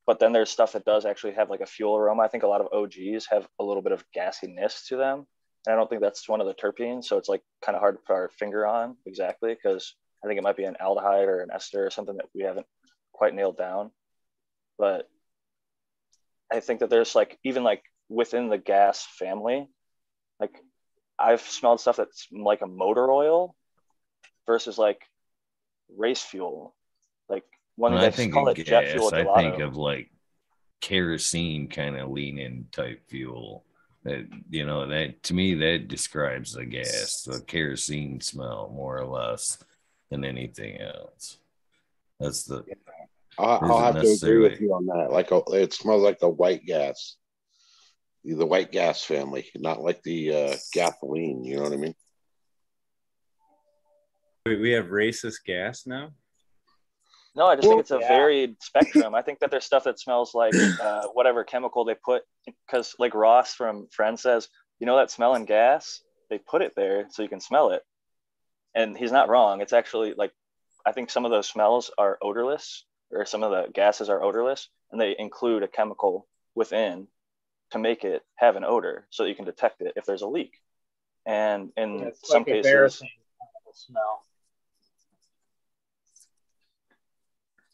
but 0.06 0.20
then 0.20 0.32
there's 0.32 0.50
stuff 0.50 0.74
that 0.74 0.86
does 0.86 1.06
actually 1.06 1.34
have 1.34 1.50
like 1.50 1.62
a 1.62 1.66
fuel 1.66 1.98
aroma 1.98 2.24
i 2.24 2.28
think 2.28 2.44
a 2.44 2.48
lot 2.48 2.62
of 2.62 2.68
og's 2.72 3.26
have 3.30 3.48
a 3.60 3.64
little 3.64 3.82
bit 3.82 3.92
of 3.92 4.04
gassiness 4.16 4.88
to 4.88 4.96
them 4.96 5.26
And 5.66 5.74
I 5.74 5.76
don't 5.76 5.90
think 5.90 6.02
that's 6.02 6.30
one 6.30 6.42
of 6.42 6.48
the 6.48 6.54
terpenes. 6.54 7.06
So 7.06 7.18
it's 7.18 7.28
like 7.28 7.42
kind 7.62 7.76
of 7.76 7.82
hard 7.82 7.96
to 7.96 8.02
put 8.08 8.14
our 8.14 8.30
finger 8.30 8.66
on 8.66 8.96
exactly 9.06 9.54
because 9.54 9.96
I 10.24 10.28
think 10.28 10.38
it 10.38 10.44
might 10.44 10.58
be 10.58 10.66
an 10.66 10.78
aldehyde 10.82 11.28
or 11.28 11.42
an 11.42 11.52
ester 11.54 11.86
or 11.86 11.90
something 11.90 12.18
that 12.18 12.30
we 12.34 12.44
haven't 12.44 12.68
quite 13.14 13.34
nailed 13.34 13.58
down. 13.58 13.92
But 14.78 15.10
I 16.52 16.60
think 16.60 16.80
that 16.80 16.90
there's 16.90 17.16
like 17.16 17.38
even 17.44 17.64
like 17.64 17.84
within 18.10 18.50
the 18.50 18.58
gas 18.58 19.06
family, 19.18 19.68
like 20.40 20.56
I've 21.18 21.42
smelled 21.42 21.80
stuff 21.80 21.98
that's 21.98 22.28
like 22.32 22.62
a 22.62 22.68
motor 22.68 23.12
oil 23.12 23.56
versus 24.46 24.78
like 24.78 25.02
race 25.96 26.22
fuel. 26.22 26.76
Like 27.28 27.44
one 27.76 27.94
I 27.94 28.10
think 28.10 28.34
call 28.34 28.50
of 28.50 28.58
it 28.58 28.66
jet 28.66 28.92
fuel. 28.92 29.12
gas, 29.12 29.28
I 29.28 29.42
think 29.42 29.60
of 29.60 29.76
like 29.76 30.10
kerosene 30.82 31.68
kind 31.68 31.98
of 31.98 32.10
leaning 32.10 32.68
type 32.72 33.08
fuel. 33.10 33.66
That 34.06 34.28
you 34.50 34.66
know 34.66 34.88
that 34.88 35.24
to 35.24 35.34
me 35.34 35.56
that 35.56 35.90
describes 35.90 36.54
the 36.54 36.66
gas, 36.66 37.24
the 37.24 37.42
kerosene 37.42 38.22
smell 38.22 38.72
more 38.74 38.98
or 38.98 39.06
less 39.06 39.62
than 40.10 40.26
anything 40.26 40.80
else. 40.82 41.38
That's 42.20 42.44
the 42.44 42.66
I'll, 43.38 43.60
I'll 43.62 43.94
have 43.94 44.04
to 44.04 44.12
agree 44.12 44.38
with 44.38 44.60
you 44.60 44.74
on 44.74 44.86
that. 44.88 45.12
Like 45.12 45.32
oh, 45.32 45.44
it 45.54 45.74
smells 45.74 46.04
like 46.04 46.20
the 46.20 46.30
white 46.30 46.66
gas, 46.66 47.16
the 48.24 48.46
white 48.46 48.72
gas 48.72 49.04
family, 49.04 49.50
not 49.56 49.82
like 49.82 50.04
the 50.04 50.34
uh, 50.34 50.56
gasoline. 50.74 51.44
You 51.46 51.58
know 51.58 51.64
what 51.64 51.74
I 51.74 51.78
mean? 51.78 51.96
Wait, 54.46 54.60
we 54.60 54.72
have 54.72 54.88
racist 54.88 55.46
gas 55.46 55.86
now. 55.86 56.12
No, 57.36 57.46
I 57.46 57.56
just 57.56 57.70
think 57.70 57.80
it's 57.80 57.92
a 57.92 58.00
Yeah. 58.00 58.08
varied 58.08 58.56
spectrum. 58.62 59.16
I 59.16 59.22
think 59.22 59.40
that 59.40 59.52
there's 59.52 59.64
stuff 59.64 59.84
that 59.86 60.00
smells 60.00 60.34
like 60.34 60.56
uh, 60.82 61.04
whatever 61.14 61.44
chemical 61.44 61.86
they 61.86 61.96
put, 62.04 62.24
because 62.68 62.96
like 63.00 63.14
Ross 63.14 63.54
from 63.54 63.88
Friends 63.92 64.24
says, 64.24 64.50
you 64.80 64.88
know 64.88 64.98
that 64.98 65.12
smell 65.12 65.36
in 65.36 65.46
gas? 65.46 66.02
They 66.30 66.40
put 66.40 66.62
it 66.62 66.74
there 66.76 67.06
so 67.10 67.22
you 67.22 67.30
can 67.30 67.40
smell 67.40 67.72
it. 67.72 67.84
And 68.76 68.98
he's 68.98 69.12
not 69.12 69.30
wrong. 69.30 69.62
It's 69.62 69.74
actually 69.74 70.14
like, 70.14 70.32
I 70.86 70.92
think 70.92 71.10
some 71.10 71.26
of 71.26 71.32
those 71.32 71.48
smells 71.48 71.92
are 71.98 72.18
odorless, 72.22 72.86
or 73.12 73.26
some 73.26 73.44
of 73.44 73.52
the 73.52 73.72
gases 73.74 74.10
are 74.10 74.22
odorless, 74.24 74.70
and 74.92 75.00
they 75.00 75.16
include 75.18 75.64
a 75.64 75.68
chemical 75.68 76.28
within 76.56 77.08
to 77.72 77.80
make 77.80 78.04
it 78.04 78.24
have 78.36 78.56
an 78.56 78.64
odor 78.64 79.08
so 79.10 79.24
that 79.24 79.30
you 79.30 79.36
can 79.36 79.46
detect 79.46 79.82
it 79.82 79.94
if 79.96 80.06
there's 80.06 80.22
a 80.22 80.28
leak. 80.28 80.54
And 81.26 81.72
in 81.78 82.00
Yeah, 82.00 82.08
it's 82.08 82.28
some 82.28 82.42
like 82.42 82.48
cases, 82.48 82.66
embarrassing 82.66 83.10
kind 83.40 83.50
of 83.68 83.76
smell. 83.76 84.24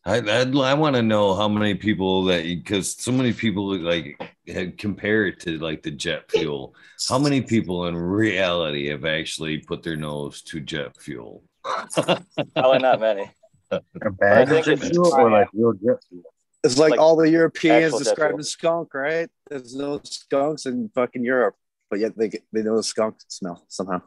I 0.07 0.17
I'd, 0.17 0.55
I 0.55 0.73
want 0.75 0.95
to 0.95 1.01
know 1.01 1.33
how 1.33 1.47
many 1.47 1.73
people 1.73 2.25
that 2.25 2.43
because 2.43 2.95
so 2.95 3.11
many 3.11 3.33
people 3.33 3.75
like 3.77 4.21
had 4.47 4.77
compare 4.77 5.25
it 5.25 5.39
to 5.41 5.57
like 5.57 5.81
the 5.81 5.91
jet 5.91 6.29
fuel. 6.29 6.75
How 7.09 7.17
many 7.17 7.41
people 7.41 7.87
in 7.87 7.95
reality 7.95 8.87
have 8.89 9.05
actually 9.05 9.57
put 9.59 9.81
their 9.81 9.95
nose 9.95 10.41
to 10.43 10.59
jet 10.59 10.95
fuel? 11.01 11.43
probably 11.93 12.79
not 12.79 12.99
many. 12.99 13.31
A 13.71 14.11
bag 14.11 14.37
I 14.37 14.41
of 14.41 14.49
think 14.49 14.65
jet 14.65 14.73
it's- 14.73 14.89
fuel 14.91 15.13
or 15.15 15.31
like 15.31 15.47
real 15.53 15.73
jet 15.73 16.03
fuel? 16.07 16.23
It's 16.63 16.77
like, 16.79 16.91
Like 16.91 16.99
all 16.99 17.15
the 17.15 17.29
Europeans 17.29 17.85
actual 17.93 17.99
jet 17.99 18.03
describe 18.05 18.29
fuel. 18.31 18.39
a 18.39 18.43
skunk, 18.43 18.93
right? 18.95 19.29
There's 19.49 19.75
no 19.75 20.01
skunks 20.03 20.65
in 20.65 20.89
fucking 20.95 21.23
Europe, 21.23 21.55
but 21.89 21.99
yet 21.99 22.17
they 22.17 22.29
they 22.53 22.61
know 22.63 22.75
the 22.77 22.83
skunk 22.83 23.15
smell 23.27 23.65
somehow. 23.69 24.01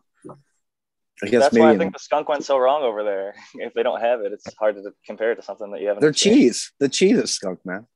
I 1.22 1.26
guess 1.28 1.42
That's 1.42 1.54
maybe 1.54 1.62
why 1.64 1.72
I 1.72 1.78
think 1.78 1.92
the 1.94 1.98
skunk 1.98 2.28
went 2.28 2.44
so 2.44 2.58
wrong 2.58 2.82
over 2.82 3.02
there. 3.02 3.34
If 3.56 3.74
they 3.74 3.82
don't 3.82 4.00
have 4.00 4.20
it, 4.20 4.32
it's 4.32 4.54
hard 4.54 4.76
to 4.76 4.92
compare 5.04 5.32
it 5.32 5.36
to 5.36 5.42
something 5.42 5.70
that 5.72 5.80
you 5.80 5.88
haven't. 5.88 6.00
they're 6.00 6.12
cheese. 6.12 6.72
The 6.78 6.88
cheese 6.88 7.18
is 7.18 7.32
skunk, 7.34 7.58
man. 7.64 7.86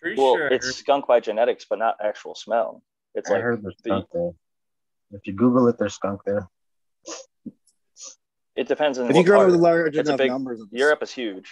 Pretty 0.00 0.20
Well, 0.20 0.36
sure 0.36 0.48
it's 0.48 0.74
skunk 0.76 1.06
by 1.06 1.20
genetics, 1.20 1.66
but 1.68 1.78
not 1.78 1.96
actual 2.02 2.34
smell. 2.34 2.82
It's 3.14 3.30
I 3.30 3.34
like 3.34 3.42
heard 3.42 3.62
there's 3.62 3.74
the- 3.84 3.88
skunk 3.90 4.06
there. 4.12 4.30
If 5.12 5.26
you 5.26 5.34
Google 5.34 5.68
it, 5.68 5.76
there's 5.78 5.94
skunk 5.94 6.22
there. 6.24 6.48
it 8.56 8.68
depends 8.68 8.98
on 8.98 9.10
If 9.10 9.16
you 9.16 9.24
grow 9.24 9.40
part. 9.40 9.50
with 9.50 9.60
large 9.60 9.96
It's 9.96 10.08
a 10.08 10.12
enough 10.12 10.18
big- 10.18 10.30
numbers, 10.30 10.60
of 10.60 10.68
Europe 10.72 11.02
is 11.02 11.10
huge. 11.12 11.50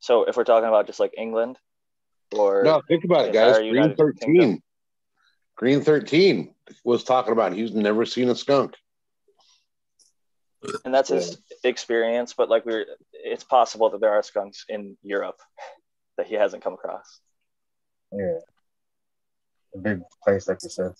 So 0.00 0.24
if 0.24 0.36
we're 0.36 0.44
talking 0.44 0.68
about 0.68 0.86
just 0.86 1.00
like 1.00 1.12
England, 1.16 1.58
or 2.34 2.62
No, 2.62 2.82
think 2.88 3.04
about 3.04 3.26
it, 3.28 3.32
guys. 3.34 3.58
Green 3.58 3.74
United 3.74 3.96
13. 3.96 4.34
Kingdom. 4.34 4.62
Green 5.56 5.80
13 5.82 6.54
was 6.84 7.04
talking 7.04 7.32
about 7.32 7.52
he's 7.52 7.72
never 7.72 8.04
seen 8.06 8.28
a 8.28 8.34
skunk. 8.34 8.74
And 10.84 10.94
that's 10.94 11.08
his 11.08 11.38
experience. 11.62 12.34
But 12.34 12.48
like 12.48 12.64
we're, 12.64 12.86
it's 13.12 13.44
possible 13.44 13.90
that 13.90 14.00
there 14.00 14.12
are 14.12 14.22
skunks 14.22 14.64
in 14.68 14.96
Europe 15.02 15.40
that 16.16 16.26
he 16.26 16.34
hasn't 16.34 16.62
come 16.62 16.74
across. 16.74 17.20
Yeah. 18.12 18.38
A 19.74 19.78
big 19.78 20.02
place, 20.22 20.48
like 20.48 20.58
you 20.62 20.68
said. 20.68 20.92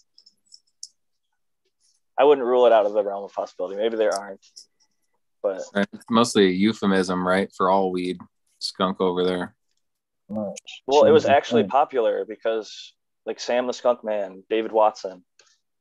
I 2.19 2.25
wouldn't 2.25 2.47
rule 2.47 2.67
it 2.67 2.73
out 2.73 2.87
of 2.87 2.93
the 2.93 3.03
realm 3.03 3.25
of 3.25 3.33
possibility. 3.33 3.77
Maybe 3.77 3.97
there 3.97 4.15
aren't, 4.15 4.45
but 5.43 5.63
Right. 5.75 5.89
Mostly 6.09 6.47
a 6.47 6.51
euphemism, 6.51 7.27
right, 7.27 7.51
for 7.57 7.71
all 7.71 7.91
weed. 7.91 8.21
Skunk 8.61 9.01
over 9.01 9.25
there. 9.25 9.55
Well, 10.29 11.05
it 11.05 11.11
was 11.11 11.27
actually 11.27 11.65
popular 11.65 12.25
because, 12.25 12.95
like 13.27 13.39
Sam 13.41 13.67
the 13.67 13.73
Skunk 13.73 14.05
Man, 14.05 14.43
David 14.49 14.73
Watson, 14.73 15.25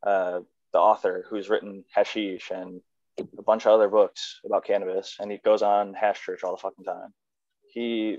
uh, 0.06 0.42
the 0.74 0.80
author 0.80 1.26
who's 1.30 1.50
written 1.50 1.86
Hashish 1.96 2.52
and 2.52 2.82
a 3.20 3.44
bunch 3.44 3.66
of 3.66 3.74
other 3.74 3.90
books 3.90 4.40
about 4.46 4.66
cannabis, 4.66 5.18
and 5.20 5.32
he 5.32 5.38
goes 5.44 5.62
on 5.62 5.94
Hash 5.94 6.22
Church 6.22 6.44
all 6.44 6.56
the 6.56 6.62
fucking 6.62 6.86
time. 6.86 7.14
He 7.68 8.18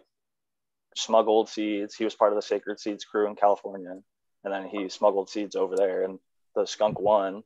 smuggled 0.97 1.49
seeds. 1.49 1.95
He 1.95 2.05
was 2.05 2.15
part 2.15 2.33
of 2.33 2.37
the 2.37 2.43
Sacred 2.43 2.79
Seeds 2.79 3.05
crew 3.05 3.29
in 3.29 3.37
California, 3.37 3.99
and 4.45 4.53
then 4.53 4.69
he 4.69 4.89
smuggled 4.89 5.29
seeds 5.29 5.57
over 5.57 5.77
there. 5.77 6.05
And 6.05 6.19
the 6.55 6.67
Skunk 6.67 7.01
One, 7.01 7.43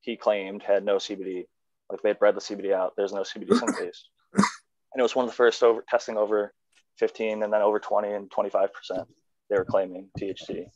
he 0.00 0.16
claimed 0.16 0.62
had 0.62 0.84
no 0.84 0.96
CBD. 0.96 1.46
Like 1.90 2.02
they'd 2.02 2.18
bred 2.18 2.36
the 2.36 2.40
CBD 2.40 2.72
out. 2.72 2.94
There's 2.96 3.12
no 3.12 3.22
CBD 3.22 3.48
synthase, 3.48 4.02
and 4.34 4.98
it 4.98 5.02
was 5.02 5.16
one 5.16 5.24
of 5.24 5.30
the 5.30 5.36
first 5.36 5.62
over 5.62 5.84
testing 5.88 6.16
over 6.16 6.52
15 6.98 7.42
and 7.42 7.52
then 7.52 7.62
over 7.62 7.78
20 7.78 8.12
and 8.12 8.30
25 8.30 8.72
percent 8.72 9.08
they 9.48 9.56
were 9.56 9.64
claiming 9.64 10.10
THC. 10.18 10.66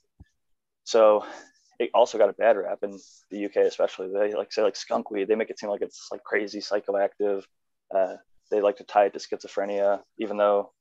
So 0.84 1.24
it 1.78 1.90
also 1.94 2.18
got 2.18 2.28
a 2.28 2.34
bad 2.34 2.56
rap 2.56 2.78
in 2.82 2.98
the 3.30 3.46
UK, 3.46 3.56
especially. 3.56 4.08
They 4.12 4.34
like 4.34 4.52
say 4.52 4.62
like 4.62 4.76
skunk 4.76 5.10
weed. 5.10 5.28
They 5.28 5.34
make 5.34 5.50
it 5.50 5.58
seem 5.58 5.70
like 5.70 5.82
it's 5.82 6.08
like 6.10 6.22
crazy 6.22 6.60
psychoactive. 6.60 7.44
Uh, 7.94 8.16
they 8.50 8.60
like 8.60 8.76
to 8.78 8.84
tie 8.84 9.06
it 9.06 9.12
to 9.14 9.18
schizophrenia, 9.18 10.00
even 10.18 10.36
though 10.36 10.72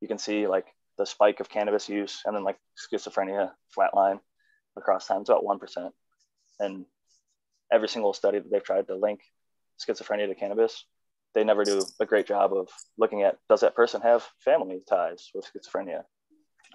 you 0.00 0.08
can 0.08 0.18
see 0.18 0.46
like 0.46 0.66
the 0.98 1.06
spike 1.06 1.40
of 1.40 1.48
cannabis 1.48 1.88
use 1.88 2.22
and 2.24 2.36
then 2.36 2.44
like 2.44 2.58
schizophrenia 2.76 3.50
flatline 3.76 4.20
across 4.76 5.06
time. 5.06 5.22
It's 5.22 5.30
about 5.30 5.44
one 5.44 5.58
percent, 5.58 5.92
and 6.60 6.84
every 7.72 7.88
single 7.88 8.12
study 8.12 8.38
that 8.38 8.50
they've 8.50 8.62
tried 8.62 8.86
to 8.88 8.96
link 8.96 9.20
schizophrenia 9.78 10.28
to 10.28 10.34
cannabis 10.34 10.84
they 11.34 11.44
never 11.44 11.64
do 11.64 11.84
a 12.00 12.06
great 12.06 12.26
job 12.26 12.52
of 12.52 12.68
looking 12.96 13.22
at 13.22 13.36
does 13.48 13.60
that 13.60 13.74
person 13.74 14.00
have 14.00 14.24
family 14.44 14.80
ties 14.88 15.30
with 15.34 15.44
schizophrenia 15.44 16.02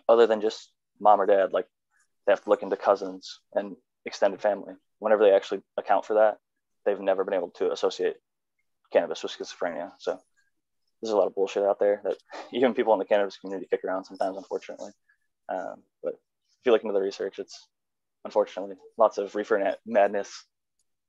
other 0.08 0.28
than 0.28 0.42
just 0.42 0.72
mom 1.00 1.22
or 1.22 1.26
dad 1.26 1.54
like 1.54 1.66
they 2.30 2.34
have 2.34 2.44
to 2.44 2.50
look 2.52 2.62
into 2.62 2.78
cousins 2.78 3.40
and 3.56 3.76
extended 4.06 4.40
family. 4.40 4.76
Whenever 5.00 5.24
they 5.24 5.34
actually 5.34 5.64
account 5.78 6.06
for 6.06 6.14
that 6.14 6.38
they've 6.86 7.00
never 7.00 7.24
been 7.24 7.34
able 7.34 7.50
to 7.50 7.72
associate 7.72 8.18
cannabis 8.94 9.24
with 9.24 9.32
schizophrenia. 9.32 9.92
So 9.98 10.20
there's 11.02 11.12
a 11.12 11.18
lot 11.18 11.26
of 11.26 11.34
bullshit 11.34 11.64
out 11.64 11.80
there 11.80 12.02
that 12.04 12.18
even 12.54 12.76
people 12.76 12.94
in 12.94 13.00
the 13.00 13.06
cannabis 13.06 13.38
community 13.38 13.68
kick 13.68 13.84
around 13.84 14.06
sometimes 14.06 14.38
unfortunately. 14.38 14.92
Um, 15.50 15.82
but 16.04 16.14
if 16.14 16.66
you 16.66 16.72
look 16.72 16.84
into 16.84 16.94
the 16.94 17.02
research 17.02 17.40
it's 17.40 17.68
unfortunately 18.26 18.76
lots 18.96 19.18
of 19.18 19.34
reefer 19.34 19.76
madness 19.88 20.46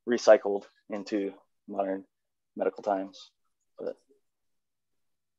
recycled 0.09 0.65
into 0.89 1.35
modern 1.69 2.05
medical 2.57 2.83
times. 2.83 3.31
But 3.79 3.99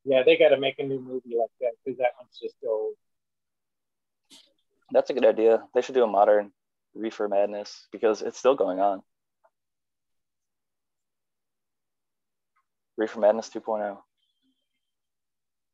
Yeah, 0.04 0.22
they 0.22 0.36
got 0.36 0.50
to 0.50 0.60
make 0.60 0.78
a 0.78 0.84
new 0.84 1.00
movie 1.00 1.36
like 1.36 1.50
that 1.60 1.72
because 1.84 1.98
that 1.98 2.12
one's 2.20 2.38
just 2.40 2.54
old. 2.64 2.94
That's 4.90 5.10
a 5.10 5.14
good 5.14 5.24
idea. 5.24 5.62
They 5.74 5.82
should 5.82 5.94
do 5.94 6.04
a 6.04 6.08
modern 6.08 6.52
reefer 6.94 7.28
madness 7.28 7.86
because 7.92 8.22
it's 8.22 8.38
still 8.38 8.54
going 8.54 8.80
on. 8.80 9.02
Reefer 12.96 13.20
Madness 13.20 13.50
oh. 13.54 13.60
2.0. 13.60 13.98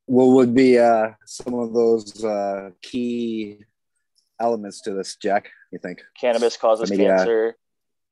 What 0.07 0.27
would 0.27 0.55
be 0.55 0.79
uh, 0.79 1.11
some 1.27 1.55
of 1.55 1.75
those 1.75 2.25
uh, 2.25 2.71
key 2.81 3.59
elements 4.41 4.81
to 4.83 4.95
this, 4.95 5.17
Jack? 5.17 5.51
You 5.71 5.79
think? 5.79 6.01
Cannabis 6.19 6.57
causes 6.57 6.91
uh, 6.91 6.97
cancer. 6.97 7.57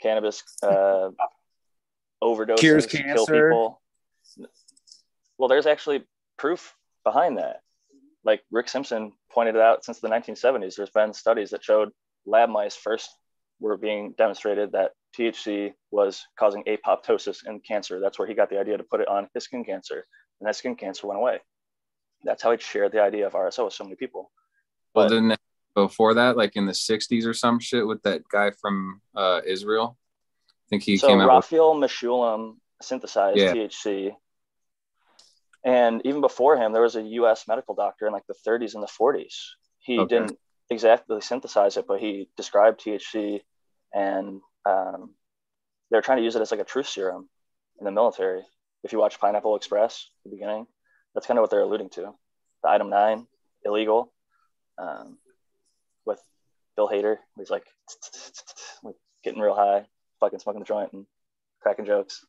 Cannabis 0.02 0.42
uh, 0.62 1.10
overdoses 2.22 2.58
Cures 2.58 2.86
kill 2.86 3.02
cancer. 3.02 3.50
people. 3.50 3.80
Well, 5.38 5.48
there's 5.48 5.66
actually 5.66 6.04
proof 6.36 6.74
behind 7.02 7.38
that. 7.38 7.62
Like 8.26 8.42
Rick 8.50 8.68
Simpson 8.68 9.12
pointed 9.30 9.56
out, 9.56 9.84
since 9.84 10.00
the 10.00 10.08
1970s, 10.08 10.74
there's 10.74 10.90
been 10.90 11.14
studies 11.14 11.50
that 11.50 11.62
showed 11.62 11.90
lab 12.26 12.50
mice 12.50 12.74
first 12.74 13.08
were 13.60 13.76
being 13.76 14.14
demonstrated 14.18 14.72
that 14.72 14.90
THC 15.16 15.72
was 15.92 16.26
causing 16.38 16.64
apoptosis 16.64 17.46
in 17.46 17.60
cancer. 17.60 18.00
That's 18.00 18.18
where 18.18 18.26
he 18.26 18.34
got 18.34 18.50
the 18.50 18.58
idea 18.58 18.76
to 18.76 18.82
put 18.82 19.00
it 19.00 19.08
on 19.08 19.28
his 19.32 19.44
skin 19.44 19.64
cancer, 19.64 20.04
and 20.40 20.48
that 20.48 20.56
skin 20.56 20.74
cancer 20.74 21.06
went 21.06 21.20
away. 21.20 21.38
That's 22.24 22.42
how 22.42 22.50
he 22.50 22.58
shared 22.58 22.92
the 22.92 23.00
idea 23.00 23.28
of 23.28 23.32
RSO 23.32 23.66
with 23.66 23.74
so 23.74 23.84
many 23.84 23.94
people. 23.94 24.32
Well, 24.92 25.08
But 25.08 25.14
didn't 25.14 25.38
before 25.74 26.14
that, 26.14 26.36
like 26.36 26.56
in 26.56 26.66
the 26.66 26.72
'60s 26.72 27.26
or 27.26 27.32
some 27.32 27.60
shit, 27.60 27.86
with 27.86 28.02
that 28.02 28.22
guy 28.28 28.50
from 28.50 29.00
uh, 29.14 29.40
Israel. 29.46 29.96
I 30.48 30.66
think 30.68 30.82
he 30.82 30.96
so 30.96 31.06
came 31.06 31.20
out. 31.20 31.26
With, 31.26 31.52
Raphael 31.52 31.76
Mechoulam 31.76 32.56
synthesized 32.82 33.38
Yeah. 33.38 33.54
THC, 33.54 34.16
and 35.66 36.00
even 36.04 36.20
before 36.20 36.56
him, 36.56 36.72
there 36.72 36.82
was 36.82 36.94
a 36.94 37.02
U.S. 37.02 37.48
medical 37.48 37.74
doctor 37.74 38.06
in 38.06 38.12
like 38.12 38.26
the 38.28 38.36
30s 38.46 38.74
and 38.74 38.82
the 38.82 38.86
40s. 38.86 39.34
He 39.80 39.98
Okay. 39.98 40.14
didn't 40.14 40.38
exactly 40.70 41.20
synthesize 41.20 41.76
it, 41.76 41.86
but 41.88 41.98
he 42.00 42.28
described 42.36 42.80
THC, 42.80 43.40
and 43.92 44.40
um, 44.64 45.14
they're 45.90 46.02
trying 46.02 46.18
to 46.18 46.24
use 46.24 46.36
it 46.36 46.40
as 46.42 46.52
like 46.52 46.60
a 46.60 46.64
truth 46.64 46.88
serum 46.88 47.28
in 47.80 47.84
the 47.84 47.90
military. 47.90 48.42
If 48.84 48.92
you 48.92 49.00
watch 49.00 49.18
Pineapple 49.18 49.56
Express, 49.56 50.08
at 50.24 50.30
the 50.30 50.36
beginning, 50.36 50.68
that's 51.14 51.26
kind 51.26 51.36
of 51.36 51.42
what 51.42 51.50
they're 51.50 51.62
alluding 51.62 51.90
to. 51.90 52.14
The 52.62 52.68
item 52.68 52.88
nine, 52.88 53.26
illegal, 53.64 54.12
um, 54.78 55.18
with 56.04 56.20
Bill 56.76 56.88
Hader. 56.88 57.16
He's 57.36 57.50
like, 57.50 57.66
like 58.84 58.94
getting 59.24 59.40
real 59.40 59.56
high, 59.56 59.86
fucking 60.20 60.38
smoking 60.38 60.60
the 60.60 60.66
joint 60.66 60.92
and 60.92 61.06
cracking 61.60 61.86
jokes, 61.86 62.24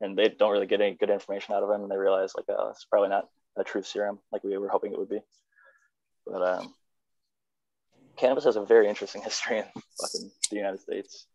and 0.00 0.16
they 0.16 0.28
don't 0.28 0.52
really 0.52 0.66
get 0.66 0.80
any 0.80 0.94
good 0.94 1.10
information 1.10 1.54
out 1.54 1.62
of 1.62 1.70
him, 1.70 1.82
and 1.82 1.90
they 1.90 1.96
realize 1.96 2.32
like, 2.36 2.46
oh, 2.48 2.70
it's 2.70 2.84
probably 2.84 3.08
not 3.08 3.28
a 3.56 3.64
truth 3.64 3.86
serum 3.86 4.18
like 4.32 4.44
we 4.44 4.56
were 4.56 4.68
hoping 4.68 4.92
it 4.92 4.98
would 4.98 5.08
be. 5.08 5.20
But 6.26 6.42
um, 6.42 6.74
cannabis 8.16 8.44
has 8.44 8.56
a 8.56 8.64
very 8.64 8.88
interesting 8.88 9.22
history 9.24 9.58
in 9.58 9.64
fucking 9.64 10.30
the 10.50 10.56
United 10.56 10.80
States. 10.80 11.26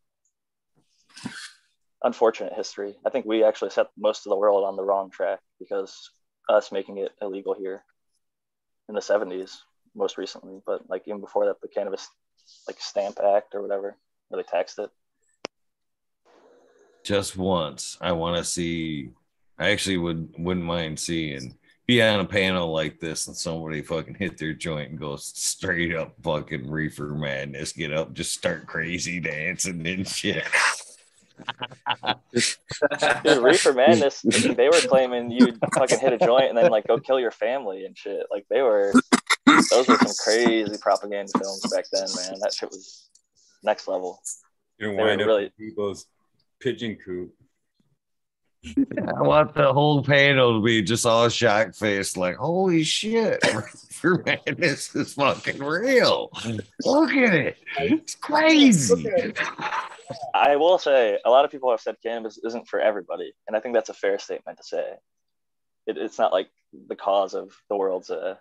Unfortunate 2.03 2.53
history. 2.53 2.95
I 3.05 3.09
think 3.09 3.26
we 3.26 3.43
actually 3.43 3.72
set 3.72 3.88
most 3.97 4.26
of 4.26 4.30
the 4.30 4.38
world 4.38 4.66
on 4.66 4.76
the 4.76 4.84
wrong 4.84 5.09
track 5.09 5.39
because 5.59 6.09
us 6.49 6.72
making 6.72 6.97
it 6.97 7.11
illegal 7.22 7.53
here 7.53 7.84
in 8.89 8.95
the 8.95 9.01
70s, 9.01 9.59
most 9.95 10.18
recently, 10.18 10.59
but 10.66 10.89
like 10.89 11.03
even 11.07 11.22
before 11.22 11.45
that, 11.45 11.61
the 11.61 11.70
cannabis 11.70 12.09
like 12.68 12.78
stamp 12.80 13.20
act 13.24 13.55
or 13.55 13.61
whatever, 13.61 13.95
where 14.28 14.43
they 14.43 14.47
taxed 14.47 14.80
it. 14.80 14.89
Just 17.04 17.36
once. 17.38 17.97
I 18.01 18.12
want 18.14 18.38
to 18.38 18.43
see. 18.43 19.10
I 19.60 19.70
actually 19.70 19.97
would 19.97 20.34
wouldn't 20.38 20.66
mind 20.66 20.99
seeing 20.99 21.58
be 21.86 22.01
on 22.01 22.22
a 22.22 22.26
panel 22.26 22.72
like 22.72 22.99
this 22.99 23.28
and 23.28 23.36
somebody 23.36 23.82
fucking 23.82 24.16
hit 24.16 24.38
their 24.38 24.54
joint 24.54 24.91
and 24.91 24.99
go 24.99 25.18
straight 25.18 25.93
up 25.93 26.14
fucking 26.24 26.70
reefer 26.72 27.14
madness, 27.14 27.74
get 27.74 27.91
up, 27.91 28.14
just 28.14 28.34
start 28.34 28.66
crazy 28.66 29.20
dancing 29.20 29.86
and 29.86 30.08
shit. 30.08 30.45
Dude, 33.24 33.43
Reefer 33.43 33.74
Madness, 33.74 34.22
they 34.22 34.70
were 34.70 34.80
claiming 34.88 35.32
you'd 35.32 35.60
fucking 35.74 35.99
hit 35.99 36.14
a 36.14 36.18
joint 36.18 36.49
and 36.49 36.58
then 36.58 36.72
like 36.72 36.88
go 36.88 36.99
kill 36.99 37.20
your 37.20 37.32
family 37.32 37.86
and 37.86 37.97
shit. 37.97 38.26
Like 38.32 38.45
they 38.49 38.62
were, 38.62 38.93
those 39.45 39.88
were 39.88 39.97
some 39.97 40.14
crazy 40.24 40.78
propaganda 40.80 41.32
films 41.38 41.62
back 41.74 41.86
then, 41.91 42.08
man. 42.16 42.39
That 42.39 42.54
shit 42.54 42.70
was 42.70 43.10
next 43.64 43.88
level. 43.88 44.22
You're 44.78 44.91
They 44.91 45.01
were 45.01 45.06
wind 45.10 45.22
up 45.22 45.28
really- 45.28 45.51
people's 45.58 46.06
pigeon 46.64 46.97
coop. 47.03 47.34
I 48.66 49.22
want 49.22 49.53
the 49.55 49.74
whole 49.74 50.01
panel 50.01 50.57
to 50.59 50.66
be 50.66 50.82
just 50.82 51.05
all 51.05 51.28
shock 51.28 51.76
faced, 51.76 52.16
like, 52.16 52.38
holy 52.38 52.84
shit, 52.84 53.43
reefer 54.03 54.24
madness 54.26 54.95
is 54.95 55.16
fucking 55.16 55.59
real. 55.59 56.32
Look 56.86 57.11
at 57.11 57.34
it. 57.34 57.57
It's 57.78 58.16
crazy. 58.16 59.34
I 60.34 60.55
will 60.55 60.78
say, 60.78 61.20
a 61.26 61.30
lot 61.30 61.43
of 61.43 61.51
people 61.51 61.72
have 61.72 61.82
said 61.82 61.97
cannabis 62.01 62.39
isn't 62.41 62.70
for 62.70 62.80
everybody, 62.80 63.34
and 63.47 63.57
I 63.57 63.59
think 63.59 63.76
that's 63.76 63.89
a 63.89 63.93
fair 63.93 64.18
statement 64.18 64.57
to 64.59 64.64
say. 64.64 64.93
It, 65.86 65.97
it's 65.97 66.18
not 66.18 66.32
like 66.32 66.47
the 66.88 66.95
cause 66.95 67.34
of 67.34 67.51
the 67.70 67.76
world's 67.76 68.09
uh, 68.09 68.36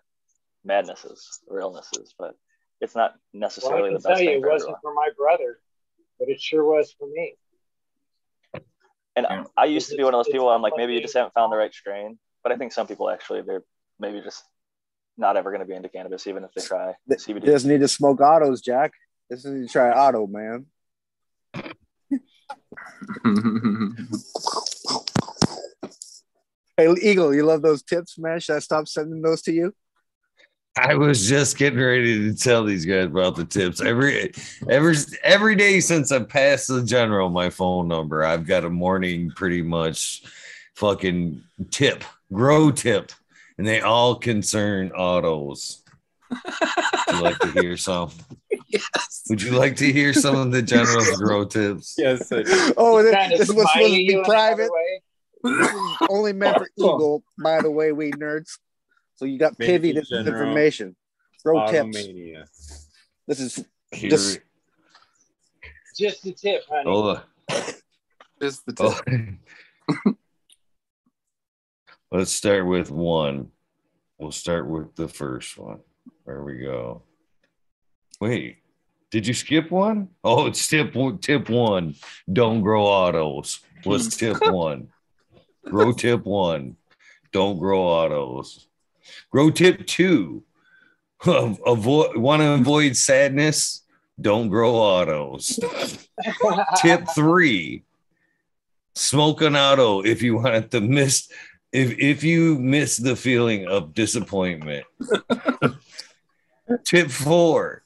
madnesses 0.64 1.40
or 1.48 1.58
illnesses, 1.58 2.14
but 2.16 2.36
it's 2.80 2.94
not 2.94 3.14
Well, 3.32 3.42
I 3.42 3.46
necessarily 3.46 3.88
can 3.90 3.94
the 3.94 3.98
best 4.00 4.06
tell 4.06 4.20
you 4.20 4.26
thing 4.30 4.38
it 4.38 4.42
for 4.42 4.50
wasn't 4.50 4.76
everyone. 4.76 4.80
for 4.82 4.94
my 4.94 5.08
brother, 5.16 5.58
but 6.20 6.28
it 6.28 6.40
sure 6.40 6.64
was 6.64 6.94
for 6.96 7.08
me. 7.08 7.34
And 9.14 9.26
I 9.56 9.66
used 9.66 9.90
to 9.90 9.96
be 9.96 10.04
one 10.04 10.14
of 10.14 10.18
those 10.18 10.32
people. 10.32 10.48
I'm 10.48 10.62
like, 10.62 10.72
maybe 10.76 10.94
you 10.94 11.02
just 11.02 11.14
haven't 11.14 11.34
found 11.34 11.52
the 11.52 11.56
right 11.56 11.72
strain. 11.72 12.18
But 12.42 12.52
I 12.52 12.56
think 12.56 12.72
some 12.72 12.86
people 12.86 13.10
actually 13.10 13.42
they're 13.42 13.62
maybe 14.00 14.20
just 14.20 14.42
not 15.18 15.36
ever 15.36 15.50
going 15.50 15.60
to 15.60 15.66
be 15.66 15.74
into 15.74 15.88
cannabis, 15.88 16.26
even 16.26 16.44
if 16.44 16.50
they 16.54 16.62
try 16.62 16.94
He 17.06 17.14
CBD. 17.14 17.44
doesn't 17.44 17.70
need 17.70 17.80
to 17.80 17.88
smoke 17.88 18.20
autos, 18.20 18.62
Jack. 18.62 18.92
This 19.28 19.44
is 19.44 19.52
need 19.52 19.66
to 19.66 19.72
try 19.72 19.90
auto, 19.90 20.26
man. 20.26 20.66
Hey, 26.78 26.90
Eagle, 27.02 27.34
you 27.34 27.44
love 27.44 27.60
those 27.60 27.82
tips, 27.82 28.18
man? 28.18 28.40
Should 28.40 28.56
I 28.56 28.60
stop 28.60 28.88
sending 28.88 29.20
those 29.20 29.42
to 29.42 29.52
you? 29.52 29.74
I 30.76 30.94
was 30.94 31.28
just 31.28 31.58
getting 31.58 31.78
ready 31.78 32.30
to 32.30 32.34
tell 32.34 32.64
these 32.64 32.86
guys 32.86 33.06
about 33.06 33.36
the 33.36 33.44
tips. 33.44 33.82
Every 33.82 34.32
every 34.70 34.96
every 35.22 35.54
day 35.54 35.80
since 35.80 36.10
I 36.10 36.20
passed 36.20 36.68
the 36.68 36.82
general 36.82 37.28
my 37.28 37.50
phone 37.50 37.88
number, 37.88 38.24
I've 38.24 38.46
got 38.46 38.64
a 38.64 38.70
morning 38.70 39.30
pretty 39.36 39.60
much 39.60 40.22
fucking 40.74 41.42
tip, 41.70 42.04
grow 42.32 42.70
tip, 42.70 43.12
and 43.58 43.66
they 43.66 43.82
all 43.82 44.14
concern 44.14 44.92
autos. 44.92 45.82
Would 46.30 47.16
you 47.16 47.22
like 47.22 47.38
to 47.40 47.50
hear 47.60 47.76
some? 47.76 48.10
yes. 48.68 49.22
Would 49.28 49.42
you 49.42 49.52
like 49.52 49.76
to 49.76 49.92
hear 49.92 50.14
some 50.14 50.36
of 50.36 50.52
the 50.52 50.62
general's 50.62 51.10
grow 51.18 51.44
tips? 51.44 51.96
Yes, 51.98 52.32
I. 52.32 52.44
Oh, 52.78 53.02
this, 53.02 53.38
this 53.38 53.52
was 53.52 53.70
supposed 53.72 53.92
to 53.92 54.06
be 54.06 54.22
private. 54.24 54.70
This 55.42 55.68
is 55.68 55.96
only 56.08 56.32
meant 56.32 56.56
for 56.56 56.68
Eagle, 56.78 57.24
by 57.42 57.60
the 57.60 57.70
way, 57.70 57.92
we 57.92 58.12
nerds. 58.12 58.58
So 59.22 59.26
you 59.26 59.38
got 59.38 59.56
Maybe 59.56 59.92
Pivy. 59.92 59.94
This 59.94 60.08
general 60.08 60.26
information. 60.48 60.96
Grow 61.44 61.64
tips. 61.68 61.96
Automania. 61.96 62.44
This 63.28 63.38
is 63.38 63.64
Here, 63.92 64.10
Just- 64.10 64.40
Just 65.96 66.24
the 66.24 66.32
tip, 66.32 66.62
honey. 66.68 66.90
hold 66.90 67.18
on. 67.18 67.22
Just 68.42 68.66
the 68.66 68.72
tip. 68.72 68.92
Oh. 69.88 70.12
Let's 72.10 72.32
start 72.32 72.66
with 72.66 72.90
one. 72.90 73.50
We'll 74.18 74.32
start 74.32 74.66
with 74.68 74.96
the 74.96 75.06
first 75.06 75.56
one. 75.56 75.78
There 76.26 76.42
we 76.42 76.58
go. 76.58 77.04
Wait, 78.20 78.56
did 79.12 79.24
you 79.24 79.34
skip 79.34 79.70
one? 79.70 80.08
Oh, 80.24 80.46
it's 80.48 80.66
tip 80.66 80.96
one. 80.96 81.18
Tip 81.18 81.48
one. 81.48 81.94
Don't 82.32 82.60
grow 82.60 82.84
autos. 82.86 83.60
Was 83.86 84.16
tip 84.16 84.38
one. 84.46 84.88
Grow 85.64 85.92
tip 85.92 86.24
one. 86.24 86.74
Don't 87.30 87.60
grow 87.60 87.82
autos. 87.82 88.66
Grow 89.30 89.50
tip 89.50 89.86
two. 89.86 90.44
Avoid 91.24 92.16
want 92.16 92.42
to 92.42 92.52
avoid 92.52 92.96
sadness. 92.96 93.82
Don't 94.20 94.48
grow 94.48 94.74
autos. 94.74 95.58
Tip 96.76 97.08
three 97.14 97.84
smoke 98.94 99.40
an 99.42 99.56
auto 99.56 100.02
if 100.02 100.22
you 100.22 100.36
want 100.36 100.70
to 100.70 100.80
miss 100.80 101.28
if 101.72 101.98
if 101.98 102.22
you 102.22 102.58
miss 102.58 102.96
the 102.96 103.16
feeling 103.16 103.66
of 103.66 103.94
disappointment 103.94 104.84
tip 106.84 107.10
four 107.10 107.82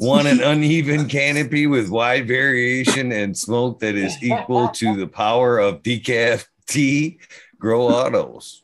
want 0.00 0.28
an 0.28 0.40
uneven 0.40 1.08
canopy 1.08 1.66
with 1.66 1.90
wide 1.90 2.26
variation 2.28 3.12
and 3.12 3.36
smoke 3.36 3.80
that 3.80 3.96
is 3.96 4.16
equal 4.22 4.68
to 4.68 4.96
the 4.96 5.06
power 5.06 5.58
of 5.58 5.82
decaf 5.82 6.46
tea 6.66 7.18
grow 7.58 7.88
autos 7.88 8.62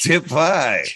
tip 0.00 0.26
five 0.26 0.86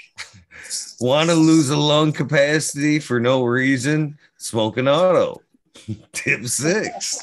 want 1.00 1.28
to 1.28 1.34
lose 1.34 1.70
a 1.70 1.76
lung 1.76 2.12
capacity 2.12 2.98
for 2.98 3.20
no 3.20 3.44
reason 3.44 4.18
smoke 4.38 4.76
an 4.76 4.88
auto 4.88 5.40
Tip 6.12 6.46
six. 6.46 7.18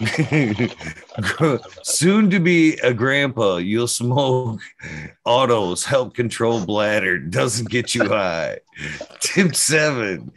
Soon 1.82 2.30
to 2.30 2.40
be 2.40 2.78
a 2.78 2.94
grandpa, 2.94 3.56
you'll 3.56 3.88
smoke 3.88 4.60
autos, 5.24 5.84
help 5.84 6.14
control 6.14 6.64
bladder, 6.64 7.18
doesn't 7.18 7.68
get 7.68 7.94
you 7.94 8.08
high. 8.08 8.58
Tip 9.20 9.54
seven, 9.54 10.32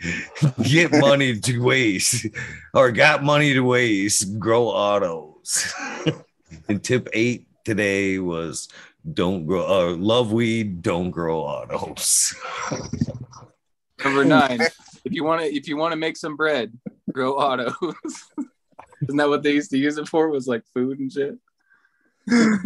get 0.63 0.91
money 0.91 1.39
to 1.39 1.59
waste 1.59 2.27
or 2.73 2.91
got 2.91 3.23
money 3.23 3.53
to 3.53 3.61
waste, 3.61 4.37
grow 4.37 4.67
autos. 4.67 5.73
and 6.67 6.83
tip 6.83 7.07
eight 7.13 7.47
today 7.63 8.19
was 8.19 8.67
don't 9.13 9.45
grow, 9.45 9.65
uh, 9.65 9.95
love 9.95 10.31
weed, 10.31 10.81
don't 10.81 11.11
grow 11.11 11.41
autos. 11.41 12.35
Number 14.03 14.25
nine. 14.25 14.59
If 15.03 15.13
you 15.13 15.23
want 15.23 15.41
to, 15.41 15.53
if 15.53 15.67
you 15.67 15.77
want 15.77 15.91
to 15.91 15.97
make 15.97 16.17
some 16.17 16.35
bread, 16.35 16.73
grow 17.11 17.33
autos. 17.33 17.75
Isn't 19.03 19.17
that 19.17 19.29
what 19.29 19.43
they 19.43 19.51
used 19.51 19.71
to 19.71 19.77
use 19.77 19.97
it 19.97 20.07
for? 20.07 20.29
Was 20.29 20.47
like 20.47 20.63
food 20.73 20.99
and 20.99 21.11
shit. 21.11 21.37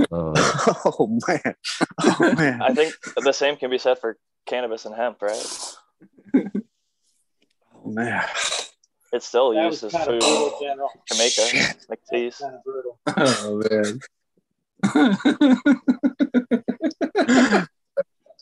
Uh, 0.10 0.34
oh 1.00 1.20
man, 1.28 1.56
oh 2.02 2.34
man. 2.38 2.62
I 2.62 2.74
think 2.74 2.94
the 3.22 3.34
same 3.34 3.58
can 3.58 3.70
be 3.70 3.78
said 3.78 4.00
for 4.00 4.18
cannabis 4.46 4.86
and 4.86 4.96
hemp, 4.96 5.22
right? 5.22 5.76
Oh 7.76 7.92
man. 7.92 8.24
It's 9.12 9.26
still 9.26 9.54
That 9.54 9.66
used 9.66 9.84
was 9.84 9.94
as 9.94 10.06
food 10.06 10.22
brutal, 10.22 10.58
General. 10.62 10.90
Jamaica, 11.12 11.76
like 11.90 12.00
teas. 12.10 12.38
Kind 12.38 12.56
of 12.56 12.64
brutal. 12.64 13.00
Oh 13.18 13.62
man. 13.70 14.00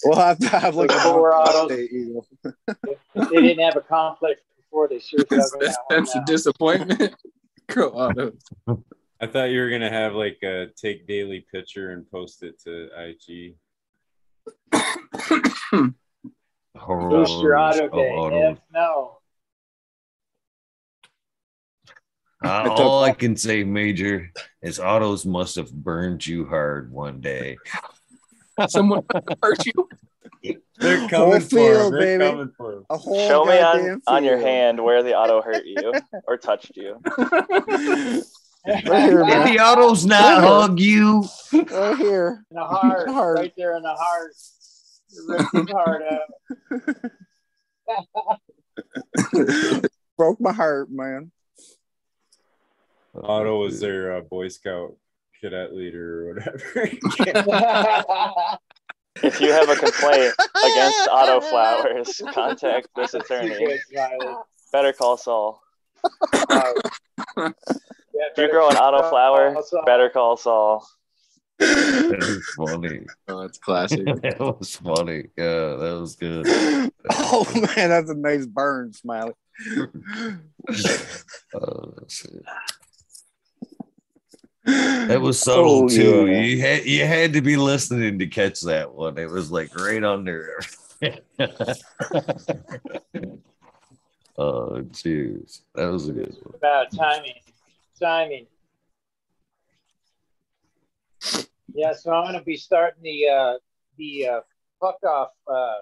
We'll 0.03 0.15
have 0.15 0.37
to 0.39 0.49
have 0.49 0.75
like 0.75 0.91
a 0.91 0.95
Colorado. 0.95 1.67
update, 1.67 1.91
Eagle. 1.91 2.27
they 3.15 3.41
didn't 3.41 3.63
have 3.63 3.75
a 3.75 3.81
complex 3.81 4.41
before. 4.55 4.87
They 4.87 4.99
sure 4.99 5.21
as 5.31 5.51
hell 5.51 5.59
got 5.59 5.77
one 5.87 6.05
Sense 6.05 6.15
of 6.15 6.25
disappointment. 6.25 7.15
Grow 7.69 7.89
autos. 7.89 8.41
I 9.19 9.27
thought 9.27 9.45
you 9.45 9.59
were 9.59 9.69
gonna 9.69 9.89
have 9.89 10.13
like 10.13 10.37
a 10.43 10.67
take 10.77 11.07
daily 11.07 11.45
picture 11.51 11.91
and 11.91 12.09
post 12.09 12.43
it 12.43 12.61
to 12.61 12.89
IG. 12.95 13.55
Boost 16.87 17.41
your 17.41 17.57
auto 17.57 17.89
day. 17.89 18.11
auto. 18.11 18.51
F 18.51 18.59
no. 18.71 19.16
Uh, 22.43 22.69
all 22.77 23.03
I 23.03 23.11
can 23.13 23.35
say, 23.35 23.63
Major, 23.63 24.31
is 24.61 24.79
autos 24.79 25.25
must 25.25 25.55
have 25.55 25.71
burned 25.71 26.25
you 26.25 26.45
hard 26.45 26.91
one 26.91 27.19
day. 27.21 27.57
Someone 28.67 29.03
hurt 29.43 29.63
you. 29.65 29.89
They're 30.79 30.99
Whole 30.99 31.09
coming 31.09 31.39
for 31.41 31.47
field, 31.49 31.93
him. 31.93 31.99
They're 31.99 32.19
baby. 32.19 32.31
coming 32.31 32.51
for 32.55 32.73
him. 32.73 32.85
A 32.89 32.97
whole 32.97 33.27
Show 33.27 33.45
me 33.45 33.59
on, 33.59 33.77
goddamn 33.77 34.01
on 34.07 34.23
your 34.23 34.37
hand 34.37 34.83
where 34.83 35.01
the 35.03 35.15
auto 35.15 35.41
hurt 35.41 35.65
you 35.65 35.91
or 36.27 36.37
touched 36.37 36.77
you. 36.77 37.01
Right 38.67 38.83
here, 38.85 39.23
Did 39.23 39.27
man. 39.27 39.47
the 39.55 39.59
autos 39.59 40.05
not 40.05 40.43
hug 40.43 40.79
you? 40.79 41.23
Right 41.53 41.97
here. 41.97 42.43
In 42.51 42.55
the 42.57 42.65
heart, 42.65 43.09
Heart. 43.09 43.37
right 43.39 43.53
there 43.57 43.75
in 43.77 43.81
the 43.83 43.95
heart. 43.95 44.31
You 45.09 45.25
ripped 45.27 45.55
his 45.55 45.69
heart 45.71 46.03
out. 46.11 46.29
Broke 50.17 50.39
my 50.41 50.51
heart, 50.51 50.89
man. 50.91 51.31
Otto 53.23 53.59
was 53.59 53.79
their 53.79 54.17
uh, 54.17 54.21
Boy 54.21 54.47
Scout 54.47 54.95
cadet 55.41 55.75
leader 55.75 56.29
or 56.29 56.33
whatever. 56.33 56.89
If 59.23 59.41
you 59.41 59.51
have 59.51 59.69
a 59.69 59.75
complaint 59.75 60.33
against 60.63 61.07
Auto 61.09 61.41
Flowers, 61.49 62.21
contact 62.33 62.87
this 62.95 63.13
attorney. 63.13 63.79
Better 64.71 64.93
call 64.93 65.17
Saul. 65.17 65.61
Uh, 66.03 66.73
yeah, 67.37 67.49
If 68.13 68.37
you 68.37 68.49
grow 68.51 68.69
an 68.69 68.77
auto 68.77 69.09
flower, 69.09 69.55
Also, 69.55 69.81
better 69.85 70.09
call 70.09 70.37
Saul. 70.37 70.87
That 71.59 72.17
was 72.19 72.69
funny. 72.69 73.01
Oh, 73.27 73.41
that's 73.41 73.57
classic. 73.57 74.05
That 74.05 74.39
was 74.39 74.75
funny. 74.75 75.29
Yeah, 75.35 75.75
that 75.77 75.97
was 75.99 76.15
good. 76.15 76.45
Oh 77.09 77.47
man, 77.55 77.89
that's 77.89 78.11
a 78.11 78.15
nice 78.15 78.45
burn, 78.45 78.93
Smiley. 78.93 79.33
Oh, 81.55 81.93
shit. 82.07 82.43
That 84.67 85.21
was 85.21 85.39
subtle 85.43 85.85
Oh, 85.85 85.87
too. 85.87 86.27
yeah. 86.27 86.41
You 86.41 86.59
had 86.61 86.85
you 86.85 87.05
had 87.05 87.33
to 87.33 87.41
be 87.41 87.55
listening 87.55 88.19
to 88.19 88.27
catch 88.27 88.61
that 88.61 88.93
one. 88.93 89.17
It 89.17 89.29
was 89.29 89.49
like 89.51 89.73
right 89.75 90.03
under. 90.03 90.59
oh, 94.37 94.81
jeez, 94.91 95.61
that 95.75 95.85
was 95.91 96.09
a 96.09 96.13
good 96.13 96.35
one. 96.43 96.55
about 96.55 96.91
timing. 96.91 97.33
Timing. 97.99 98.47
Yeah, 101.73 101.93
so 101.93 102.11
I'm 102.11 102.25
gonna 102.25 102.43
be 102.43 102.57
starting 102.57 103.01
the 103.03 103.27
uh 103.29 103.53
the 103.97 104.27
uh 104.27 104.39
fuck 104.81 104.97
off 105.03 105.29
uh 105.47 105.75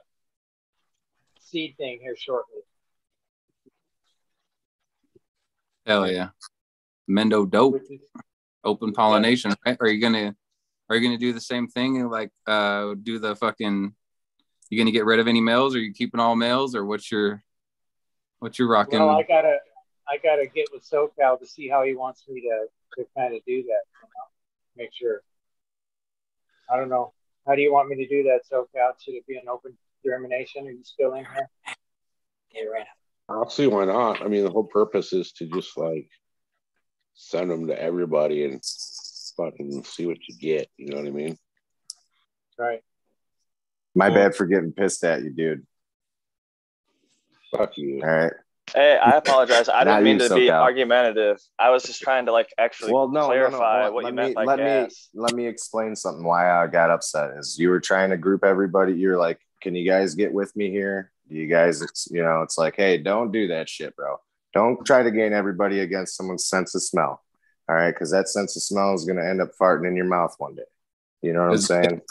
seed 1.40 1.76
thing 1.78 2.00
here 2.02 2.16
shortly. 2.18 2.62
Hell 5.86 6.10
yeah. 6.12 6.30
Mendo 7.10 7.50
dope. 7.50 7.82
Which 8.66 8.72
is 8.72 8.76
Open 8.76 8.94
pollination, 8.94 9.54
right? 9.66 9.78
Are 9.80 9.88
you 9.88 10.02
gonna 10.02 10.36
are 10.90 10.96
you 10.96 11.08
gonna 11.08 11.18
do 11.18 11.34
the 11.34 11.42
same 11.42 11.68
thing 11.68 11.98
and 11.98 12.10
like 12.10 12.32
uh 12.48 12.96
do 13.02 13.20
the 13.20 13.36
fucking 13.36 13.94
you 14.70 14.78
gonna 14.78 14.92
get 14.92 15.06
rid 15.06 15.20
of 15.20 15.28
any 15.28 15.42
males? 15.42 15.76
Are 15.76 15.80
you 15.80 15.94
keeping 15.94 16.20
all 16.20 16.36
males 16.36 16.76
or 16.76 16.86
what's 16.86 17.12
your 17.12 17.44
what's 18.40 18.60
your 18.60 18.68
rocking? 18.68 19.00
well, 19.00 19.10
I 19.10 19.24
gotta 19.24 19.58
I 20.08 20.18
gotta 20.18 20.48
get 20.48 20.68
with 20.74 20.84
SoCal 20.90 21.40
to 21.40 21.46
see 21.46 21.68
how 21.68 21.84
he 21.84 21.96
wants 21.96 22.24
me 22.28 22.42
to 22.42 22.68
to 22.98 23.08
kind 23.18 23.36
of 23.36 23.42
do 23.46 23.64
that. 23.64 23.84
You 24.02 24.10
know? 24.10 24.78
Make 24.78 24.90
sure. 24.94 25.22
I 26.72 26.78
don't 26.78 26.90
know. 26.90 27.14
How 27.46 27.56
do 27.56 27.62
you 27.62 27.72
want 27.72 27.90
me 27.90 27.96
to 27.98 28.08
do 28.08 28.24
that, 28.24 28.42
SoCal? 28.52 28.94
Should 29.00 29.14
it 29.14 29.28
be 29.28 29.36
an 29.38 29.48
open 29.48 29.78
germination? 30.04 30.68
Are 30.68 30.72
you 30.72 30.84
still 30.84 31.14
in 31.14 31.26
here? 31.26 31.50
Yeah, 32.52 32.64
right. 32.64 32.88
I'll 33.30 33.50
see 33.50 33.68
why 33.68 33.86
not. 33.86 34.22
I 34.22 34.28
mean, 34.28 34.44
the 34.44 34.52
whole 34.52 34.66
purpose 34.66 35.14
is 35.14 35.32
to 35.34 35.46
just 35.46 35.78
like 35.78 36.10
send 37.16 37.50
them 37.50 37.68
to 37.68 37.82
everybody 37.82 38.46
and 38.46 38.62
fucking 39.38 39.84
see 39.84 40.06
what 40.06 40.18
you 40.28 40.36
get. 40.38 40.70
You 40.78 40.88
know 40.90 40.98
what 40.98 41.08
I 41.08 41.12
mean? 41.12 41.38
Right. 42.58 42.82
My 43.96 44.08
Cool. 44.10 44.16
bad 44.16 44.36
for 44.36 44.46
getting 44.46 44.72
pissed 44.74 45.04
at 45.04 45.24
you, 45.24 45.30
dude. 45.32 45.66
Fuck 47.52 47.78
you. 47.78 48.02
All 48.02 48.08
right. 48.10 48.34
Hey, 48.74 48.98
I 48.98 49.12
apologize. 49.18 49.70
I 49.70 49.84
didn't 49.86 50.04
mean 50.04 50.20
you, 50.20 50.28
to 50.28 50.36
be 50.36 50.48
SoCal. 50.48 50.62
argumentative. 50.62 51.38
I 51.58 51.70
was 51.70 51.84
just 51.84 52.02
trying 52.02 52.26
to 52.26 52.32
like 52.32 52.50
actually 52.58 52.92
Well, 52.94 53.08
no, 53.08 53.22
no, 53.22 53.28
no. 53.28 53.28
clarify 53.28 53.84
Well, 53.84 53.94
what 53.94 54.04
let 54.04 54.10
you 54.10 54.16
me 54.16 54.24
meant 54.24 54.36
by 54.36 54.46
let 54.46 54.58
gas. 54.58 55.10
me 55.14 55.22
let 55.22 55.34
me 55.34 55.48
explain 55.48 55.96
something. 55.96 56.24
Why 56.26 56.50
I 56.52 56.68
got 56.68 56.90
upset 56.90 57.38
is 57.38 57.58
you 57.60 57.70
were 57.70 57.80
trying 57.80 58.10
to 58.10 58.18
group 58.18 58.44
everybody. 58.44 58.94
You're 58.94 59.18
like, 59.18 59.40
"Can 59.62 59.76
you 59.76 59.90
guys 59.90 60.16
get 60.16 60.34
with 60.34 60.54
me 60.56 60.72
here? 60.72 61.12
Do 61.30 61.36
you 61.36 61.48
guys? 61.48 61.82
It's 61.82 62.08
you 62.12 62.24
know, 62.24 62.42
it's 62.42 62.58
like, 62.58 62.76
hey, 62.76 62.98
don't 62.98 63.32
do 63.32 63.48
that 63.50 63.70
shit, 63.70 63.96
bro. 63.96 64.18
Don't 64.56 64.84
try 64.86 65.04
to 65.04 65.12
gain 65.12 65.34
everybody 65.34 65.82
against 65.82 66.16
someone's 66.18 66.48
sense 66.48 66.74
of 66.74 66.82
smell. 66.82 67.22
All 67.70 67.76
right, 67.76 67.92
because 67.92 68.12
that 68.12 68.30
sense 68.30 68.56
of 68.56 68.64
smell 68.64 68.94
is 68.94 69.06
going 69.06 69.18
to 69.18 69.28
end 69.28 69.42
up 69.42 69.50
farting 69.60 69.88
in 69.88 69.96
your 69.96 70.06
mouth 70.06 70.34
one 70.38 70.56
day. 70.56 70.64
You 71.22 71.34
know 71.34 71.42
what 71.42 71.52
I'm 71.52 71.58
saying? 71.58 72.02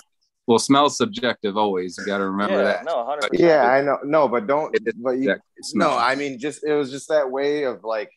well, 0.47 0.59
smell's 0.59 0.97
subjective 0.97 1.57
always. 1.57 1.97
You 1.97 2.05
gotta 2.05 2.27
remember 2.27 2.57
yeah, 2.57 2.63
that. 2.65 2.85
no, 2.85 3.05
hundred 3.05 3.31
percent. 3.31 3.49
Yeah, 3.49 3.65
I 3.65 3.81
know. 3.81 3.99
No, 4.05 4.29
but 4.29 4.47
don't. 4.47 4.77
But 4.97 5.13
you, 5.13 5.25
subjective 5.25 5.65
no. 5.75 5.97
I 5.97 6.17
mean, 6.17 6.39
just 6.39 6.65
it 6.65 6.75
was 6.75 6.91
just 6.91 7.09
that 7.09 7.31
way 7.31 7.63
of 7.63 7.85
like, 7.85 8.11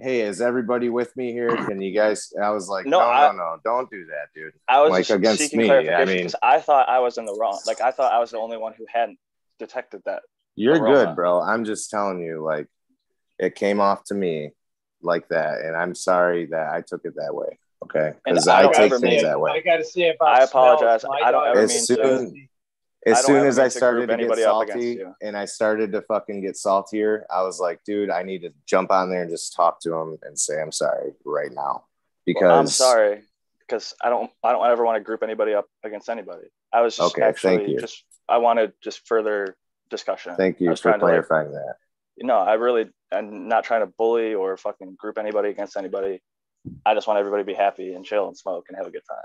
hey, 0.00 0.22
is 0.22 0.40
everybody 0.40 0.88
with 0.88 1.16
me 1.16 1.32
here? 1.32 1.54
Can 1.54 1.80
you 1.80 1.94
guys? 1.94 2.32
I 2.42 2.50
was 2.50 2.68
like, 2.68 2.86
No, 2.86 2.98
no, 2.98 3.06
I- 3.06 3.30
no, 3.30 3.36
no, 3.36 3.56
don't 3.64 3.88
do 3.90 4.06
that, 4.06 4.28
dude. 4.34 4.52
I 4.68 4.82
was 4.82 4.90
like, 4.90 5.06
just 5.06 5.10
against 5.10 5.54
me, 5.54 5.70
I 5.70 6.04
mean- 6.04 6.30
I 6.42 6.60
thought 6.60 6.88
I 6.88 6.98
was 6.98 7.18
in 7.18 7.24
the 7.24 7.36
wrong. 7.38 7.60
Like 7.66 7.80
I 7.80 7.92
thought 7.92 8.12
I 8.12 8.18
was 8.18 8.32
the 8.32 8.38
only 8.38 8.56
one 8.56 8.72
who 8.76 8.86
hadn't 8.92 9.18
detected 9.58 10.02
that. 10.06 10.22
You're 10.56 10.82
aroma. 10.82 11.06
good, 11.06 11.16
bro. 11.16 11.40
I'm 11.40 11.64
just 11.64 11.90
telling 11.90 12.20
you, 12.20 12.42
like, 12.44 12.66
it 13.40 13.54
came 13.54 13.80
off 13.80 14.04
to 14.04 14.14
me 14.14 14.52
like 15.02 15.28
that, 15.28 15.60
and 15.62 15.74
I'm 15.76 15.94
sorry 15.94 16.46
that 16.46 16.72
I 16.72 16.82
took 16.82 17.04
it 17.04 17.14
that 17.16 17.34
way. 17.34 17.58
Okay, 17.82 18.12
because 18.24 18.46
I 18.46 18.64
I, 18.68 18.72
take 18.72 18.90
things 18.90 19.02
mean- 19.02 19.22
that 19.22 19.38
I 19.38 19.60
got 19.60 19.78
to 19.78 19.84
say 19.84 20.10
about. 20.14 20.28
I 20.40 20.44
apologize. 20.44 21.04
I 21.24 21.30
don't 21.32 21.46
ever 21.48 21.60
As 21.60 21.70
mean 21.70 21.80
soon- 21.80 22.34
to. 22.34 22.46
As 23.06 23.16
I 23.16 23.20
soon 23.22 23.46
as 23.46 23.58
I 23.58 23.68
started 23.68 24.00
group 24.00 24.10
to 24.10 24.16
get 24.16 24.20
anybody 24.20 24.44
up 24.44 24.60
against 24.60 24.82
salty 24.98 25.02
and 25.22 25.34
I 25.34 25.46
started 25.46 25.90
to 25.92 26.02
fucking 26.02 26.42
get 26.42 26.54
saltier, 26.58 27.24
I 27.30 27.42
was 27.44 27.58
like, 27.58 27.82
dude, 27.82 28.10
I 28.10 28.22
need 28.24 28.42
to 28.42 28.52
jump 28.66 28.90
on 28.92 29.08
there 29.08 29.22
and 29.22 29.30
just 29.30 29.54
talk 29.56 29.80
to 29.84 29.94
him 29.94 30.18
and 30.22 30.38
say 30.38 30.60
I'm 30.60 30.70
sorry 30.70 31.12
right 31.24 31.50
now 31.50 31.84
because 32.26 32.42
Well, 32.42 32.58
I'm 32.58 32.66
sorry 32.66 33.22
because 33.60 33.94
I 34.02 34.10
don't. 34.10 34.30
I 34.44 34.52
don't 34.52 34.66
ever 34.66 34.84
want 34.84 34.96
to 34.96 35.00
group 35.00 35.22
anybody 35.22 35.54
up 35.54 35.64
against 35.82 36.10
anybody. 36.10 36.48
I 36.74 36.82
was 36.82 36.94
just 36.94 37.14
Okay, 37.14 37.22
actually 37.26 37.56
thank 37.56 37.68
you. 37.70 37.80
just. 37.80 38.04
I 38.28 38.36
wanted 38.36 38.74
just 38.82 39.06
further 39.08 39.56
discussion. 39.88 40.36
Thank 40.36 40.60
you 40.60 40.68
was 40.68 40.80
for 40.80 40.90
trying 40.90 41.00
to, 41.00 41.06
like, 41.06 41.14
clarifying 42.20 42.28
that. 42.28 42.44
no, 42.46 42.50
I 42.50 42.54
really. 42.54 42.86
I'm 43.12 43.48
not 43.48 43.64
trying 43.64 43.80
to 43.80 43.92
bully 43.98 44.34
or 44.34 44.56
fucking 44.56 44.94
group 44.98 45.18
anybody 45.18 45.48
against 45.50 45.76
anybody. 45.76 46.22
I 46.86 46.94
just 46.94 47.06
want 47.08 47.18
everybody 47.18 47.42
to 47.42 47.46
be 47.46 47.54
happy 47.54 47.94
and 47.94 48.04
chill 48.04 48.28
and 48.28 48.36
smoke 48.36 48.66
and 48.68 48.76
have 48.76 48.86
a 48.86 48.90
good 48.90 49.02
time. 49.08 49.18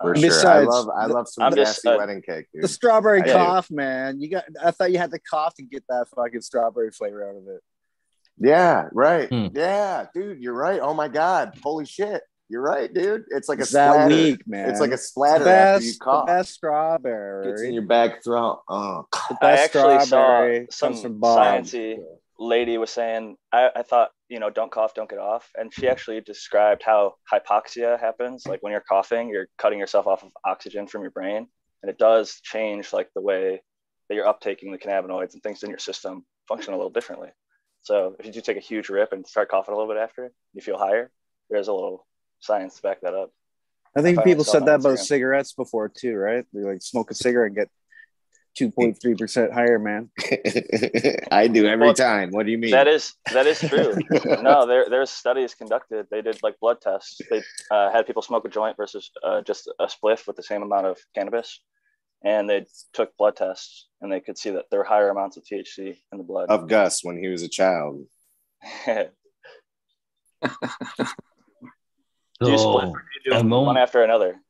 For 0.00 0.14
Um, 0.16 0.20
sure. 0.20 0.48
I 0.48 0.60
love 0.60 0.88
I 0.88 1.06
love 1.06 1.28
some 1.28 1.44
I'm 1.44 1.54
just, 1.54 1.86
uh, 1.86 1.94
wedding 1.98 2.22
cake, 2.22 2.46
dude. 2.52 2.64
The 2.64 2.68
strawberry 2.68 3.20
I 3.22 3.26
do. 3.26 3.32
cough, 3.32 3.70
man. 3.70 4.20
You 4.20 4.30
got. 4.30 4.44
I 4.62 4.70
thought 4.70 4.90
you 4.90 4.98
had 4.98 5.10
to 5.12 5.18
cough 5.20 5.54
to 5.56 5.62
get 5.62 5.84
that 5.88 6.06
fucking 6.16 6.40
strawberry 6.40 6.90
flavor 6.90 7.28
out 7.28 7.36
of 7.36 7.42
it. 7.48 7.60
Yeah, 8.38 8.88
right. 8.92 9.28
Hmm. 9.28 9.48
Yeah, 9.54 10.06
dude, 10.14 10.40
you're 10.40 10.54
right. 10.54 10.80
Oh 10.80 10.94
my 10.94 11.08
god, 11.08 11.58
holy 11.62 11.84
shit, 11.84 12.22
you're 12.48 12.62
right, 12.62 12.90
dude. 12.92 13.24
It's 13.28 13.48
like 13.50 13.58
a 13.58 13.62
It's 13.62 13.72
that 13.72 13.92
splatter. 13.92 14.14
weak, 14.14 14.48
man. 14.48 14.70
It's 14.70 14.80
like 14.80 14.90
a 14.90 14.94
It's 14.94 15.02
the 15.02 15.08
splatter 15.08 15.48
after 15.48 15.84
you 15.84 15.90
best, 15.90 15.98
the 16.00 16.04
cough. 16.04 16.26
best 16.26 16.52
strawberry. 16.54 17.50
Gets 17.50 17.62
in 17.62 17.74
your 17.74 17.82
back 17.86 18.24
throat. 18.24 18.62
Oh, 18.68 19.04
the 19.28 19.36
I 19.42 19.50
best 19.52 19.62
actually 19.76 19.98
saw 19.98 20.04
strawberry 20.06 20.66
some 20.70 20.92
comes 20.92 21.02
from 21.02 21.18
Bob. 21.20 21.64
sciencey 21.64 21.98
lady 22.40 22.78
was 22.78 22.90
saying. 22.90 23.36
I, 23.52 23.70
I 23.76 23.82
thought 23.82 24.10
you 24.28 24.40
know 24.40 24.50
don't 24.50 24.72
cough, 24.72 24.94
don't 24.94 25.08
get 25.08 25.20
off, 25.20 25.48
and 25.56 25.72
she 25.72 25.82
mm-hmm. 25.82 25.92
actually 25.92 26.20
described 26.22 26.82
how 26.82 27.14
hypoxia 27.32 28.00
happens. 28.00 28.46
Like 28.46 28.62
when 28.62 28.72
you're 28.72 28.80
coughing, 28.80 29.28
you're 29.28 29.46
cutting 29.58 29.78
yourself 29.78 30.08
off 30.08 30.24
of 30.24 30.32
oxygen 30.44 30.88
from 30.88 31.02
your 31.02 31.12
brain, 31.12 31.46
and 31.82 31.90
it 31.90 31.98
does 31.98 32.40
change 32.42 32.92
like 32.92 33.10
the 33.14 33.20
way 33.20 33.62
that 34.08 34.14
you're 34.16 34.26
uptaking 34.26 34.72
the 34.72 34.78
cannabinoids 34.78 35.34
and 35.34 35.42
things 35.42 35.62
in 35.62 35.70
your 35.70 35.78
system 35.78 36.24
function 36.48 36.74
a 36.74 36.76
little 36.76 36.90
differently. 36.90 37.28
So 37.82 38.16
if 38.18 38.26
you 38.26 38.32
do 38.32 38.40
take 38.40 38.56
a 38.56 38.60
huge 38.60 38.88
rip 38.88 39.12
and 39.12 39.26
start 39.26 39.48
coughing 39.48 39.72
a 39.72 39.78
little 39.78 39.92
bit 39.92 40.02
after, 40.02 40.32
you 40.52 40.60
feel 40.60 40.78
higher. 40.78 41.10
There's 41.48 41.68
a 41.68 41.72
little 41.72 42.06
science 42.40 42.76
to 42.76 42.82
back 42.82 43.00
that 43.02 43.14
up. 43.14 43.30
I 43.96 44.02
think 44.02 44.18
I 44.18 44.24
people 44.24 44.44
said 44.44 44.66
that 44.66 44.80
about 44.80 44.98
cigarettes 44.98 45.52
before 45.52 45.88
too, 45.88 46.14
right? 46.14 46.44
They 46.52 46.60
like 46.60 46.82
smoke 46.82 47.10
a 47.10 47.14
cigarette 47.14 47.48
and 47.48 47.56
get 47.56 47.68
two 48.60 48.70
point 48.70 48.98
three 49.00 49.14
percent 49.14 49.52
higher, 49.52 49.78
man. 49.78 50.10
I 51.30 51.48
do 51.48 51.66
every 51.66 51.86
Well, 51.86 51.94
time. 51.94 52.30
What 52.30 52.44
do 52.46 52.52
you 52.52 52.58
mean? 52.58 52.72
That 52.72 52.88
is 52.88 53.14
that 53.32 53.46
is 53.46 53.58
true. 53.60 53.94
no, 54.42 54.66
there 54.66 54.84
there's 54.90 55.10
studies 55.10 55.54
conducted. 55.54 56.06
They 56.10 56.20
did 56.22 56.42
like 56.42 56.60
blood 56.60 56.80
tests. 56.80 57.20
They 57.30 57.42
uh, 57.70 57.90
had 57.90 58.06
people 58.06 58.22
smoke 58.22 58.44
a 58.44 58.48
joint 58.48 58.76
versus 58.76 59.10
uh, 59.24 59.40
just 59.42 59.70
a 59.78 59.86
spliff 59.86 60.26
with 60.26 60.36
the 60.36 60.42
same 60.42 60.62
amount 60.62 60.86
of 60.86 60.98
cannabis, 61.14 61.60
and 62.22 62.48
they 62.48 62.66
took 62.92 63.16
blood 63.16 63.36
tests 63.36 63.88
and 64.00 64.12
they 64.12 64.20
could 64.20 64.36
see 64.36 64.50
that 64.50 64.66
there 64.70 64.80
were 64.80 64.84
higher 64.84 65.08
amounts 65.08 65.36
of 65.38 65.44
THC 65.44 65.96
in 66.12 66.18
the 66.18 66.24
blood. 66.24 66.50
Of 66.50 66.68
Gus 66.68 67.02
when 67.02 67.16
he 67.16 67.28
was 67.28 67.42
a 67.42 67.48
child. 67.48 68.04
Do 72.42 72.50
you 72.50 72.58
split 72.58 72.88
or 72.88 73.04
do 73.24 73.36
you 73.36 73.42
do 73.42 73.48
one 73.48 73.76
on- 73.76 73.76
after 73.76 74.02
another? 74.02 74.40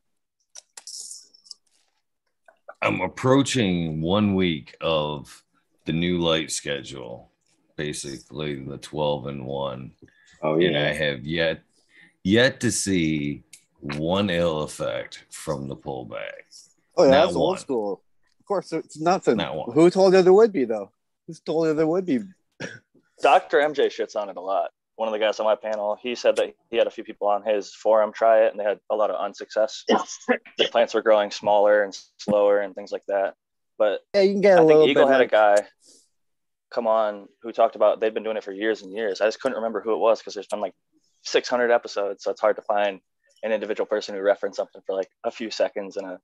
I'm 2.83 3.01
approaching 3.01 4.01
one 4.01 4.35
week 4.35 4.77
of 4.81 5.43
the 5.85 5.93
new 5.93 6.19
light 6.19 6.51
schedule, 6.51 7.31
basically 7.77 8.55
the 8.63 8.79
12 8.79 9.27
and 9.27 9.47
one. 9.47 9.93
Oh 10.43 10.55
And 10.55 10.63
yeah. 10.63 10.87
I 10.87 10.93
have 10.93 11.25
yet 11.27 11.61
yet 12.25 12.61
to 12.61 12.71
see 12.71 13.43
one 13.81 14.31
ill 14.31 14.63
effect 14.63 15.25
from 15.31 15.69
the 15.69 15.77
pullback. 15.77 16.31
Oh 16.97 17.05
yeah, 17.05 17.11
Not 17.11 17.25
that's 17.27 17.37
old 17.37 17.59
school. 17.59 18.03
Of 18.39 18.47
course, 18.47 18.73
it's 18.73 18.99
nothing. 18.99 19.37
Not 19.37 19.57
one. 19.57 19.73
Who 19.73 19.91
told 19.91 20.15
you 20.15 20.23
there 20.23 20.33
would 20.33 20.53
be 20.53 20.65
though? 20.65 20.91
Who 21.27 21.35
told 21.45 21.69
you 21.69 21.75
there 21.75 21.87
would 21.87 22.07
be? 22.07 22.21
Dr. 23.23 23.59
MJ 23.59 23.87
shits 23.89 24.17
on 24.17 24.31
it 24.31 24.37
a 24.37 24.41
lot. 24.41 24.71
One 25.01 25.09
of 25.09 25.15
the 25.15 25.19
guys 25.19 25.41
on 25.41 25.47
my 25.47 25.55
panel, 25.57 25.97
he 26.03 26.15
said 26.15 26.37
that 26.37 26.55
he 26.71 26.77
had 26.77 26.87
a 26.87 26.91
few 26.91 27.05
people 27.05 27.27
on 27.29 27.43
his 27.43 27.75
forum 27.75 28.13
try 28.13 28.45
it 28.45 28.51
and 28.51 28.61
they 28.61 28.65
had 28.65 28.81
a 28.91 28.95
lot 28.95 29.09
of 29.09 29.17
unsuccess. 29.19 29.83
the 29.89 30.69
plants 30.71 30.93
were 30.93 31.01
growing 31.01 31.31
smaller 31.31 31.85
and 31.85 31.99
slower 32.19 32.61
and 32.61 32.75
things 32.75 32.93
like 32.93 33.05
that. 33.09 33.33
But 33.79 34.01
Yeah, 34.15 34.21
you 34.21 34.33
can 34.35 34.41
get 34.43 34.51
a 34.51 34.55
I 34.57 34.59
think 34.59 34.69
little 34.69 34.89
Eagle 34.89 35.07
bit. 35.07 35.13
had 35.13 35.19
like- 35.21 35.29
a 35.29 35.31
guy 35.31 35.67
come 36.71 36.87
on 36.87 37.29
who 37.43 37.51
talked 37.51 37.77
about 37.77 37.99
they've 37.99 38.13
been 38.13 38.25
doing 38.25 38.37
it 38.37 38.45
for 38.45 38.53
years 38.53 38.83
and 38.83 38.93
years. 38.93 39.23
I 39.23 39.25
just 39.27 39.41
couldn't 39.41 39.57
remember 39.57 39.81
who 39.81 39.95
it 39.95 39.99
was 39.99 40.19
because 40.21 40.35
there's 40.35 40.47
been 40.49 40.61
like 40.61 40.75
600 41.23 41.71
episodes, 41.71 42.23
so 42.23 42.31
it's 42.31 42.41
hard 42.43 42.57
to 42.57 42.63
find 42.63 43.01
an 43.43 43.53
individual 43.53 43.87
person 43.87 44.15
who 44.15 44.21
referenced 44.21 44.59
something 44.59 44.83
for 44.87 44.95
like 44.95 45.09
a 45.25 45.31
few 45.31 45.51
seconds 45.51 45.97
in 45.97 46.05
a 46.05 46.19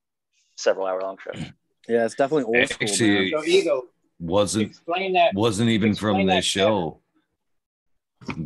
several 0.59 0.87
hour 0.87 1.01
long 1.01 1.17
show. 1.25 1.31
yeah, 1.89 2.05
it's 2.05 2.15
definitely 2.15 2.45
old 2.45 2.69
school. 2.69 2.89
Actually. 2.91 3.31
So 3.31 3.43
Eagle, 3.43 3.85
wasn't 4.21 4.67
explain 4.67 5.15
that. 5.15 5.33
wasn't 5.35 5.71
even 5.71 5.93
Explain 5.93 6.17
from 6.17 6.27
that 6.27 6.37
this 6.37 6.45
show, 6.45 7.01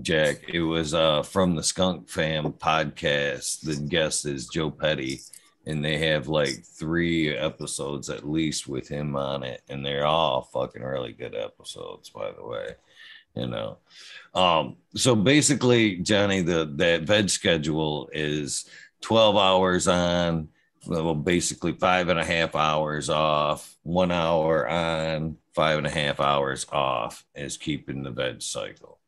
Jack. 0.02 0.48
It 0.48 0.60
was 0.62 0.94
uh 0.94 1.22
from 1.22 1.54
the 1.54 1.62
Skunk 1.62 2.08
Fam 2.08 2.52
podcast. 2.52 3.60
The 3.62 3.76
guest 3.76 4.26
is 4.26 4.48
Joe 4.48 4.70
Pietri, 4.70 5.22
and 5.66 5.84
they 5.84 5.98
have 5.98 6.28
like 6.28 6.64
three 6.64 7.34
episodes 7.34 8.10
at 8.10 8.28
least 8.28 8.68
with 8.68 8.88
him 8.88 9.16
on 9.16 9.42
it, 9.42 9.62
and 9.68 9.84
they're 9.84 10.06
all 10.06 10.42
fucking 10.42 10.82
really 10.82 11.12
good 11.12 11.34
episodes, 11.34 12.10
by 12.10 12.30
the 12.32 12.44
way. 12.44 12.74
You 13.36 13.46
know, 13.46 13.78
um, 14.34 14.76
so 14.96 15.14
basically, 15.14 15.98
Johnny, 15.98 16.42
the 16.42 16.70
that 16.76 17.02
veg 17.02 17.30
schedule 17.30 18.10
is 18.12 18.68
twelve 19.00 19.36
hours 19.36 19.86
on, 19.88 20.48
well, 20.86 21.14
basically 21.14 21.72
five 21.72 22.08
and 22.08 22.18
a 22.18 22.24
half 22.24 22.56
hours 22.56 23.08
off, 23.08 23.76
one 23.82 24.10
hour 24.10 24.68
on, 24.68 25.36
five 25.54 25.78
and 25.78 25.86
a 25.86 25.90
half 25.90 26.20
hours 26.20 26.66
off 26.70 27.24
is 27.34 27.56
keeping 27.56 28.02
the 28.02 28.10
veg 28.10 28.42
cycle. 28.42 28.99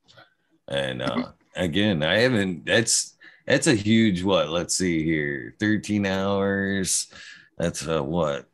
And 0.72 1.02
uh, 1.02 1.32
again, 1.54 2.02
I 2.02 2.18
haven't, 2.20 2.64
that's, 2.64 3.14
that's 3.46 3.66
a 3.66 3.74
huge, 3.74 4.22
what, 4.22 4.48
let's 4.48 4.74
see 4.74 5.04
here, 5.04 5.54
13 5.60 6.06
hours. 6.06 7.12
That's 7.58 7.86
uh, 7.86 8.02
what, 8.02 8.46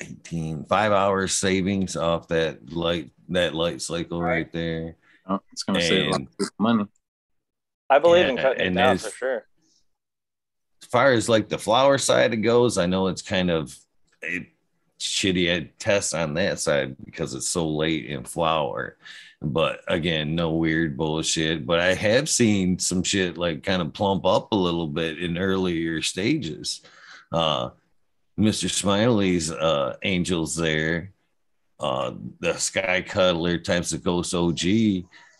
18, 0.00 0.64
five 0.64 0.90
hours 0.90 1.32
savings 1.34 1.96
off 1.96 2.26
that 2.28 2.72
light, 2.72 3.12
that 3.28 3.54
light 3.54 3.80
cycle 3.80 4.20
right 4.20 4.50
there. 4.52 4.96
Oh, 5.26 5.40
it's 5.52 5.62
gonna 5.62 5.80
save 5.80 6.12
And- 6.12 6.28
of 6.40 6.50
money. 6.58 6.86
I 7.88 7.98
believe 8.00 8.26
in 8.26 8.36
cutting 8.36 8.60
it 8.66 8.74
down 8.74 8.96
there's- 8.96 9.06
for 9.06 9.10
sure. 9.16 9.46
as 10.82 10.88
far 10.88 11.12
as 11.12 11.28
like 11.28 11.48
the 11.48 11.58
flower 11.58 11.98
side 11.98 12.42
goes, 12.42 12.78
I 12.78 12.86
know 12.86 13.06
it's 13.06 13.22
kind 13.22 13.50
of 13.50 13.76
a 14.24 14.50
shitty 14.98 15.70
test 15.78 16.14
on 16.14 16.34
that 16.34 16.58
side 16.58 16.96
because 17.04 17.34
it's 17.34 17.48
so 17.48 17.68
late 17.68 18.06
in 18.06 18.24
flower. 18.24 18.96
But 19.44 19.80
again, 19.88 20.34
no 20.34 20.52
weird 20.52 20.96
bullshit. 20.96 21.66
But 21.66 21.80
I 21.80 21.94
have 21.94 22.28
seen 22.28 22.78
some 22.78 23.02
shit 23.02 23.36
like 23.38 23.62
kind 23.62 23.82
of 23.82 23.92
plump 23.92 24.24
up 24.24 24.52
a 24.52 24.56
little 24.56 24.86
bit 24.86 25.22
in 25.22 25.38
earlier 25.38 26.02
stages. 26.02 26.80
Uh 27.32 27.70
Mr. 28.38 28.68
Smiley's 28.68 29.50
uh 29.52 29.96
angels 30.02 30.56
there. 30.56 31.12
Uh 31.78 32.12
the 32.40 32.54
sky 32.54 33.02
cuddler 33.02 33.58
types 33.58 33.92
of 33.92 34.02
ghost 34.02 34.34
OG 34.34 34.60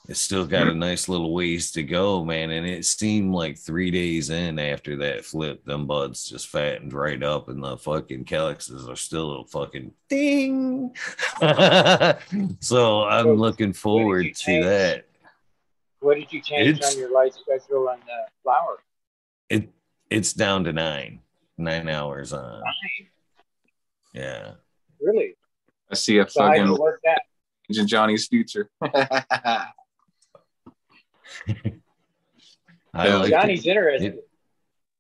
it's 0.07 0.21
still 0.21 0.47
got 0.47 0.69
a 0.69 0.75
nice 0.75 1.09
little 1.09 1.33
ways 1.33 1.71
to 1.73 1.83
go, 1.83 2.23
man. 2.25 2.51
And 2.51 2.67
it 2.67 2.85
seemed 2.85 3.33
like 3.33 3.57
three 3.57 3.91
days 3.91 4.29
in 4.29 4.59
after 4.59 4.97
that 4.97 5.25
flip, 5.25 5.65
them 5.65 5.87
buds 5.87 6.29
just 6.29 6.49
fattened 6.49 6.93
right 6.93 7.23
up, 7.23 7.49
and 7.49 7.63
the 7.63 7.79
fucking 7.79 8.27
calyxes 8.27 8.87
are 8.87 8.97
still 8.97 9.41
a 9.41 9.47
fucking 9.47 9.93
ding. 10.11 10.95
so 12.61 13.05
I'm 13.05 13.35
looking 13.37 13.73
forward 13.73 14.25
to 14.25 14.33
change? 14.35 14.65
that. 14.67 15.07
What 16.01 16.17
did 16.19 16.31
you 16.33 16.43
change 16.43 16.77
It's- 16.77 16.93
on 16.95 17.01
your 17.01 17.11
light 17.11 17.33
schedule 17.33 17.89
on 17.89 17.99
the 18.07 18.13
uh, 18.13 18.27
flower? 18.43 18.81
It 19.49 19.71
it's 20.11 20.35
down 20.35 20.65
to 20.65 20.73
nine, 20.75 21.21
nine 21.57 21.89
hours 21.89 22.35
on. 22.35 22.63
Yeah. 24.13 24.53
Really? 25.01 25.35
I 25.91 25.95
see 25.95 26.19
a 26.19 26.29
So 26.29 26.43
how 26.43 26.49
fucking 26.51 26.67
you 26.67 26.77
work 26.77 27.01
that? 27.05 27.23
Agent 27.71 27.89
Johnny's 27.89 28.27
future. 28.29 28.69
I 32.93 33.09
Yeah, 33.09 33.17
like 33.17 33.31
Johnny's 33.31 33.67
it. 33.67 33.71
interested. 33.71 34.15
It- 34.15 34.29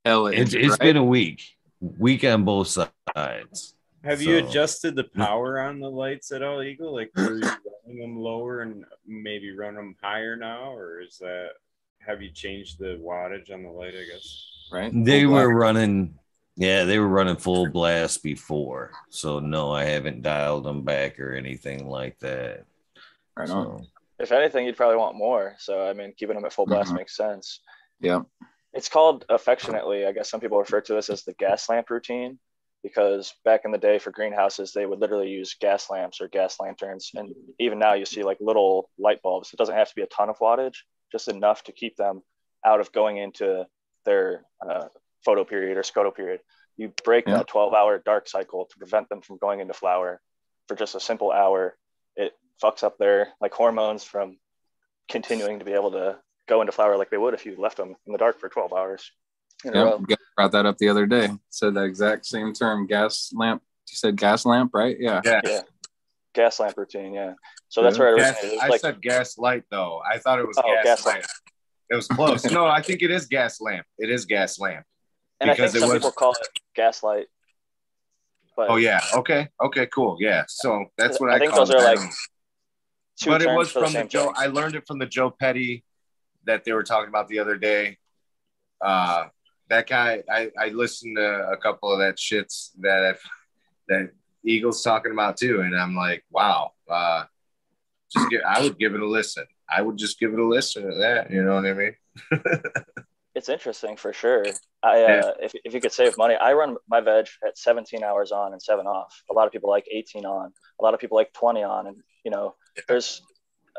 Hell, 0.04 0.26
it's 0.26 0.38
Agent, 0.54 0.64
it's 0.64 0.70
right? 0.72 0.80
been 0.80 0.96
a 0.98 1.04
week, 1.04 1.42
week 1.80 2.24
on 2.24 2.44
both 2.44 2.68
sides. 2.68 3.74
Have 4.04 4.20
you 4.20 4.36
adjusted 4.36 4.94
the 4.96 5.04
power 5.16 5.58
on 5.60 5.80
the 5.80 5.88
lights 5.90 6.30
at 6.30 6.42
all, 6.42 6.62
Eagle? 6.62 6.92
Like, 6.92 7.10
were 7.16 7.36
you 7.38 7.40
running 7.86 8.00
them 8.02 8.18
lower 8.18 8.60
and 8.60 8.84
maybe 9.06 9.56
run 9.56 9.74
them 9.76 9.96
higher 10.02 10.36
now, 10.36 10.74
or 10.74 11.00
is 11.00 11.16
that 11.20 11.52
have 12.06 12.20
you 12.20 12.30
changed 12.30 12.78
the 12.78 13.00
wattage 13.02 13.50
on 13.50 13.62
the 13.62 13.70
light? 13.70 13.94
I 13.94 14.04
guess. 14.12 14.68
right? 14.70 14.92
They 14.92 15.22
Full 15.24 15.32
were 15.32 15.44
black. 15.48 15.56
running, 15.62 16.18
yeah, 16.56 16.84
they 16.84 16.98
were 16.98 17.08
running 17.08 17.36
full 17.36 17.70
blast 17.70 18.22
before. 18.22 18.90
So 19.08 19.38
no, 19.38 19.72
I 19.72 19.84
haven't 19.84 20.20
dialed 20.20 20.64
them 20.64 20.82
back 20.84 21.18
or 21.18 21.32
anything 21.32 21.88
like 21.88 22.18
that. 22.18 22.64
right 23.38 23.48
on. 23.48 23.86
If 24.18 24.32
anything, 24.32 24.66
you'd 24.66 24.76
probably 24.76 24.96
want 24.96 25.16
more. 25.16 25.54
So 25.58 25.86
I 25.88 25.92
mean, 25.92 26.12
keeping 26.16 26.36
them 26.36 26.44
at 26.44 26.52
full 26.52 26.66
blast 26.66 26.92
Mhm. 26.92 26.96
makes 26.98 27.16
sense. 27.16 27.60
Yeah. 28.00 28.20
It's 28.72 28.88
called 28.88 29.24
affectionately, 29.28 30.04
I 30.06 30.12
guess 30.12 30.28
some 30.30 30.40
people 30.40 30.58
refer 30.58 30.80
to 30.80 30.94
this 30.94 31.08
as 31.10 31.24
the 31.24 31.34
gas 31.34 31.68
lamp 31.68 31.90
routine 31.90 32.38
because 32.82 33.32
back 33.44 33.62
in 33.64 33.70
the 33.70 33.78
day 33.78 33.98
for 33.98 34.10
greenhouses, 34.10 34.72
they 34.72 34.84
would 34.84 35.00
literally 35.00 35.28
use 35.30 35.54
gas 35.54 35.88
lamps 35.90 36.20
or 36.20 36.28
gas 36.28 36.58
lanterns. 36.60 37.12
And 37.14 37.34
even 37.58 37.78
now 37.78 37.94
you 37.94 38.04
see 38.04 38.22
like 38.22 38.38
little 38.40 38.90
light 38.98 39.22
bulbs. 39.22 39.52
It 39.52 39.56
doesn't 39.56 39.74
have 39.76 39.88
to 39.88 39.94
be 39.94 40.02
a 40.02 40.06
ton 40.06 40.28
of 40.28 40.38
wattage, 40.38 40.78
just 41.12 41.28
enough 41.28 41.62
to 41.64 41.72
keep 41.72 41.96
them 41.96 42.22
out 42.64 42.80
of 42.80 42.90
going 42.92 43.16
into 43.16 43.66
their 44.04 44.44
uh, 44.68 44.88
photo 45.24 45.44
period 45.44 45.78
or 45.78 45.82
scoto 45.82 46.14
period. 46.14 46.40
You 46.76 46.92
break 47.04 47.26
Yeah. 47.28 47.38
that 47.38 47.46
12 47.46 47.74
hour 47.74 47.98
dark 47.98 48.28
cycle 48.28 48.66
to 48.66 48.76
prevent 48.78 49.08
them 49.08 49.22
from 49.22 49.38
going 49.38 49.60
into 49.60 49.72
flower 49.74 50.20
for 50.66 50.74
just 50.74 50.94
a 50.96 51.00
simple 51.00 51.30
hour. 51.30 51.78
It 52.16 52.32
fucks 52.62 52.82
up 52.82 52.98
their 52.98 53.28
like 53.40 53.52
hormones 53.52 54.04
from 54.04 54.38
continuing 55.10 55.58
to 55.58 55.64
be 55.64 55.72
able 55.72 55.90
to 55.92 56.18
go 56.48 56.60
into 56.60 56.72
flower 56.72 56.96
like 56.96 57.10
they 57.10 57.16
would 57.16 57.34
if 57.34 57.44
you 57.46 57.56
left 57.58 57.76
them 57.76 57.94
in 58.06 58.12
the 58.12 58.18
dark 58.18 58.38
for 58.40 58.48
12 58.48 58.72
hours 58.72 59.10
in 59.64 59.74
a 59.74 59.98
Yeah, 60.08 60.16
brought 60.36 60.52
that 60.52 60.66
up 60.66 60.78
the 60.78 60.88
other 60.88 61.06
day. 61.06 61.28
Said 61.50 61.74
the 61.74 61.84
exact 61.84 62.26
same 62.26 62.52
term, 62.52 62.86
gas 62.86 63.30
lamp. 63.34 63.62
You 63.90 63.96
said 63.96 64.16
gas 64.16 64.44
lamp, 64.46 64.70
right? 64.74 64.96
Yeah. 64.98 65.20
Yeah. 65.24 65.40
Yeah. 65.44 65.60
Gas 66.34 66.58
lamp 66.60 66.76
routine. 66.76 67.14
Yeah. 67.14 67.34
So 67.68 67.82
that's 67.82 67.96
Yeah. 67.96 68.02
where 68.04 68.16
Gas, 68.16 68.26
originated. 68.36 68.50
It 68.50 68.54
was 68.54 68.62
I 68.62 68.68
like, 68.68 68.80
said 68.80 69.02
gas 69.02 69.38
light 69.38 69.64
though. 69.70 70.00
I 70.10 70.18
thought 70.18 70.38
it 70.38 70.46
was 70.46 70.58
Oh, 70.58 70.62
gas, 70.74 70.84
gas 70.84 71.06
lamp. 71.06 71.24
It 71.90 71.94
was 71.96 72.08
close. 72.08 72.44
no, 72.50 72.66
I 72.66 72.80
think 72.82 73.02
it 73.02 73.10
is 73.10 73.26
gas 73.26 73.60
lamp. 73.60 73.86
It 73.98 74.10
is 74.10 74.24
gas 74.24 74.58
lamp. 74.58 74.84
and 75.40 75.50
I 75.50 75.54
because 75.54 75.72
think 75.72 75.76
it 75.76 75.80
some 75.86 75.88
was- 75.90 75.98
people 76.02 76.12
call 76.12 76.32
it 76.32 76.48
gaslight. 76.74 77.26
But 78.56 78.70
Oh 78.70 78.76
yeah. 78.76 79.00
Okay. 79.14 79.48
Okay. 79.60 79.86
Cool. 79.86 80.16
Yeah. 80.20 80.44
So 80.48 80.86
that's 80.96 81.20
what 81.20 81.30
I, 81.30 81.36
I 81.36 81.38
think 81.40 81.52
call 81.52 81.66
those 81.66 81.74
are 81.74 81.78
I 81.80 81.82
like 81.84 81.96
don't 81.96 82.04
know. 82.06 82.10
Two 83.20 83.30
but 83.30 83.42
it 83.42 83.54
was 83.54 83.70
for 83.70 83.80
the 83.80 83.86
from 83.86 83.92
the 84.02 84.08
Joe. 84.08 84.24
thing. 84.26 84.34
I 84.36 84.46
learned 84.46 84.74
it 84.74 84.86
from 84.86 84.98
the 84.98 85.06
Joe 85.06 85.30
Pietri 85.30 85.82
that 86.46 86.64
they 86.64 86.72
were 86.72 86.82
talking 86.82 87.08
about 87.08 87.28
the 87.28 87.38
other 87.38 87.56
day. 87.56 87.98
Uh, 88.80 89.26
that 89.70 89.86
guy, 89.88 90.22
I, 90.30 90.50
I 90.58 90.68
listened 90.68 91.16
to 91.16 91.48
a 91.48 91.56
couple 91.56 91.92
of 91.92 92.00
that 92.00 92.16
shits 92.16 92.70
that 92.80 93.04
I've, 93.04 93.20
that 93.88 94.10
Eagles 94.44 94.82
talking 94.82 95.12
about 95.12 95.36
too, 95.36 95.60
and 95.60 95.74
I'm 95.78 95.94
like, 95.96 96.24
wow. 96.30 96.72
Uh, 96.88 97.24
just 98.12 98.30
give, 98.30 98.40
I 98.46 98.62
would 98.62 98.78
give 98.78 98.94
it 98.94 99.00
a 99.00 99.06
listen. 99.08 99.44
I 99.70 99.80
would 99.80 99.96
just 99.96 100.18
give 100.20 100.32
it 100.32 100.38
a 100.38 100.44
listen 100.46 100.88
to 100.90 100.96
that. 100.98 101.30
You 101.30 101.42
know 101.42 101.54
what 101.54 101.66
I 101.66 101.72
mean? 101.72 101.96
It's 103.36 103.48
interesting 103.48 103.96
for 103.96 104.12
sure. 104.12 104.44
I 104.80 105.02
uh, 105.02 105.08
Yeah. 105.08 105.30
if, 105.40 105.52
if 105.64 105.74
you 105.74 105.80
could 105.80 105.90
save 105.90 106.16
money, 106.16 106.36
I 106.36 106.52
run 106.52 106.76
my 106.88 107.00
veg 107.00 107.26
at 107.44 107.58
17 107.58 108.04
hours 108.04 108.30
on 108.30 108.52
and 108.52 108.62
seven 108.62 108.86
off. 108.86 109.24
A 109.28 109.34
lot 109.34 109.46
of 109.48 109.52
people 109.52 109.68
like 109.68 109.88
18 109.90 110.24
on. 110.24 110.52
A 110.80 110.84
lot 110.84 110.94
of 110.94 111.00
people 111.00 111.16
like 111.16 111.32
20 111.32 111.64
on, 111.64 111.88
and 111.88 111.96
you 112.24 112.30
know, 112.30 112.54
there's 112.88 113.22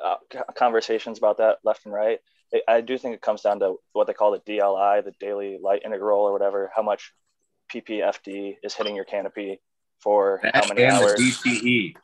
uh, 0.03 0.15
conversations 0.57 1.17
about 1.17 1.37
that 1.37 1.57
left 1.63 1.85
and 1.85 1.93
right. 1.93 2.19
I- 2.67 2.81
do 2.81 2.97
think 2.97 3.15
it 3.15 3.21
comes 3.21 3.41
down 3.41 3.59
to 3.59 3.75
what 3.93 4.07
they 4.07 4.13
call 4.13 4.31
the 4.31 4.39
DLI, 4.39 5.03
the 5.03 5.13
daily 5.19 5.57
light 5.61 5.81
integral 5.83 6.21
or 6.21 6.31
whatever. 6.31 6.71
How 6.73 6.81
much 6.81 7.13
PPFD 7.73 8.57
is 8.63 8.73
hitting 8.73 8.95
your 8.95 9.05
canopy 9.05 9.59
for 9.99 10.41
how 10.53 10.65
many 10.67 10.83
and 10.83 10.91
hours? 10.95 11.15
the 11.15 11.31
DTE. 11.31 11.95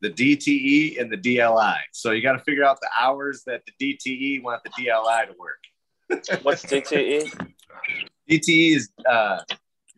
the 0.00 0.10
DTE 0.10 1.00
and 1.00 1.10
the 1.10 1.16
DLI. 1.16 1.78
So 1.92 2.12
you 2.12 2.22
got 2.22 2.32
to 2.32 2.44
figure 2.44 2.64
out 2.64 2.78
the 2.80 2.88
hours 2.98 3.42
that 3.46 3.62
the 3.66 3.96
DTE 3.96 4.42
want 4.42 4.62
the 4.62 4.70
DLI 4.70 5.26
to 5.26 5.34
work. 5.38 5.62
What's 6.42 6.64
DTE? 6.64 7.32
DTE 8.30 8.76
is 8.76 8.90
uh, 9.08 9.40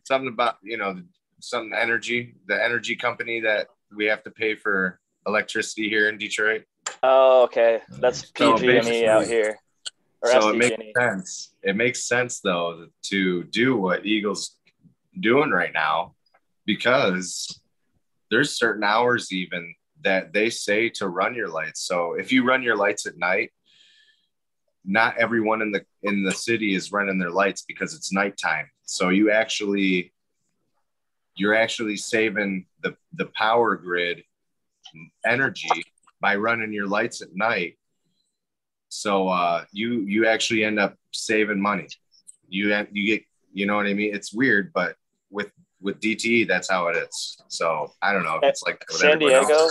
something 0.05 0.29
about 0.29 0.57
you 0.63 0.79
know 0.79 1.01
some 1.41 1.73
energy, 1.73 2.35
the 2.47 2.63
energy 2.63 2.97
company 2.97 3.41
that 3.41 3.69
we 3.95 4.07
have 4.07 4.23
to 4.25 4.31
pay 4.31 4.57
for 4.57 5.01
electricity 5.27 5.89
here 5.89 6.09
in 6.09 6.19
Detroit. 6.19 6.65
Oh, 7.03 7.45
okay. 7.45 7.81
That's 8.01 8.31
So 8.37 8.55
PG&E 8.57 8.67
basically- 8.67 9.07
out 9.09 9.27
here. 9.27 9.59
So 10.25 10.51
it 10.51 10.57
makes 10.57 10.77
sense. 10.97 11.55
It 11.65 11.75
makes 11.75 12.05
sense 12.05 12.39
though 12.41 12.87
to 13.07 13.43
do 13.45 13.77
what 13.77 14.07
Eagles 14.07 14.57
doing 15.19 15.51
right 15.51 15.73
now 15.73 16.15
because 16.65 17.61
there's 18.31 18.57
certain 18.57 18.85
hours 18.85 19.33
even 19.33 19.75
that 20.05 20.33
they 20.33 20.49
say 20.49 20.89
to 20.91 21.09
run 21.09 21.35
your 21.35 21.49
lights. 21.49 21.81
So 21.81 22.15
if 22.15 22.31
you 22.31 22.45
run 22.47 22.63
your 22.63 22.77
lights 22.77 23.05
at 23.07 23.17
night, 23.19 23.51
not 24.85 25.17
everyone 25.19 25.61
in 25.61 25.73
the 25.73 25.85
in 26.03 26.23
the 26.25 26.33
city 26.33 26.75
is 26.75 26.93
running 26.93 27.19
their 27.19 27.31
lights 27.31 27.63
because 27.67 27.95
it's 27.95 28.13
nighttime. 28.13 28.71
So 28.85 29.09
you 29.09 29.31
actually 29.33 30.13
you're 31.35 31.55
actually 31.55 31.97
saving 31.97 32.67
the 32.83 32.97
the 33.13 33.27
power 33.27 33.75
grid 33.77 34.23
energy 35.25 35.85
by 36.21 36.37
running 36.37 36.73
your 36.73 36.87
lights 36.87 37.23
at 37.23 37.35
night 37.35 37.77
so 38.93 39.29
uh, 39.29 39.65
you 39.73 40.03
you 40.03 40.27
actually 40.27 40.65
end 40.65 40.79
up 40.79 40.97
saving 41.13 41.59
money. 41.59 41.89
You 42.47 42.77
you 42.93 43.07
get 43.07 43.25
you 43.51 43.65
know 43.65 43.77
what 43.77 43.87
I 43.87 43.95
mean. 43.95 44.15
It's 44.15 44.35
weird, 44.35 44.71
but 44.75 44.97
with 45.31 45.51
with 45.81 45.99
DTE, 45.99 46.47
that's 46.47 46.71
how 46.71 46.89
it 46.89 46.97
is. 46.99 47.39
So 47.49 47.91
I 48.03 48.13
don't 48.13 48.23
know 48.23 48.37
if 48.37 48.51
it's 48.51 48.63
like 48.63 48.85
San. 48.91 49.19
Diego, 49.19 49.71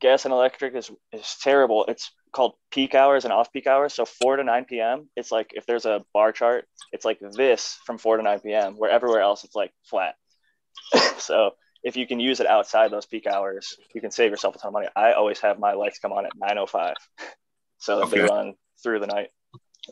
gas 0.00 0.24
and 0.24 0.34
electric 0.34 0.74
is 0.74 0.90
is 1.12 1.36
terrible. 1.40 1.84
It's 1.86 2.10
called 2.32 2.54
peak 2.72 2.96
hours 2.96 3.22
and 3.22 3.32
off 3.32 3.52
peak 3.52 3.68
hours. 3.68 3.94
So 3.94 4.04
four 4.04 4.34
to 4.34 4.42
nine 4.42 4.64
p.m. 4.64 5.08
It's 5.14 5.30
like 5.30 5.52
if 5.54 5.64
there's 5.66 5.86
a 5.86 6.04
bar 6.12 6.32
chart, 6.32 6.66
it's 6.90 7.04
like 7.04 7.20
this 7.20 7.78
from 7.86 7.98
four 7.98 8.16
to 8.16 8.22
nine 8.24 8.40
p.m. 8.40 8.74
Where 8.74 8.90
everywhere 8.90 9.20
else 9.20 9.44
it's 9.44 9.54
like 9.54 9.72
flat. 9.84 10.16
so 11.18 11.52
if 11.86 11.96
you 11.96 12.04
can 12.04 12.18
use 12.18 12.40
it 12.40 12.48
outside 12.48 12.90
those 12.90 13.06
peak 13.06 13.28
hours, 13.28 13.78
you 13.94 14.00
can 14.00 14.10
save 14.10 14.32
yourself 14.32 14.56
a 14.56 14.58
ton 14.58 14.70
of 14.70 14.72
money. 14.72 14.88
I 14.96 15.12
always 15.12 15.38
have 15.38 15.60
my 15.60 15.74
lights 15.74 16.00
come 16.00 16.12
on 16.12 16.26
at 16.26 16.32
nine 16.36 16.58
oh 16.58 16.66
five, 16.66 16.96
so 17.78 18.00
that 18.00 18.10
they 18.10 18.18
run 18.18 18.54
through 18.82 18.98
the 18.98 19.06
night, 19.06 19.28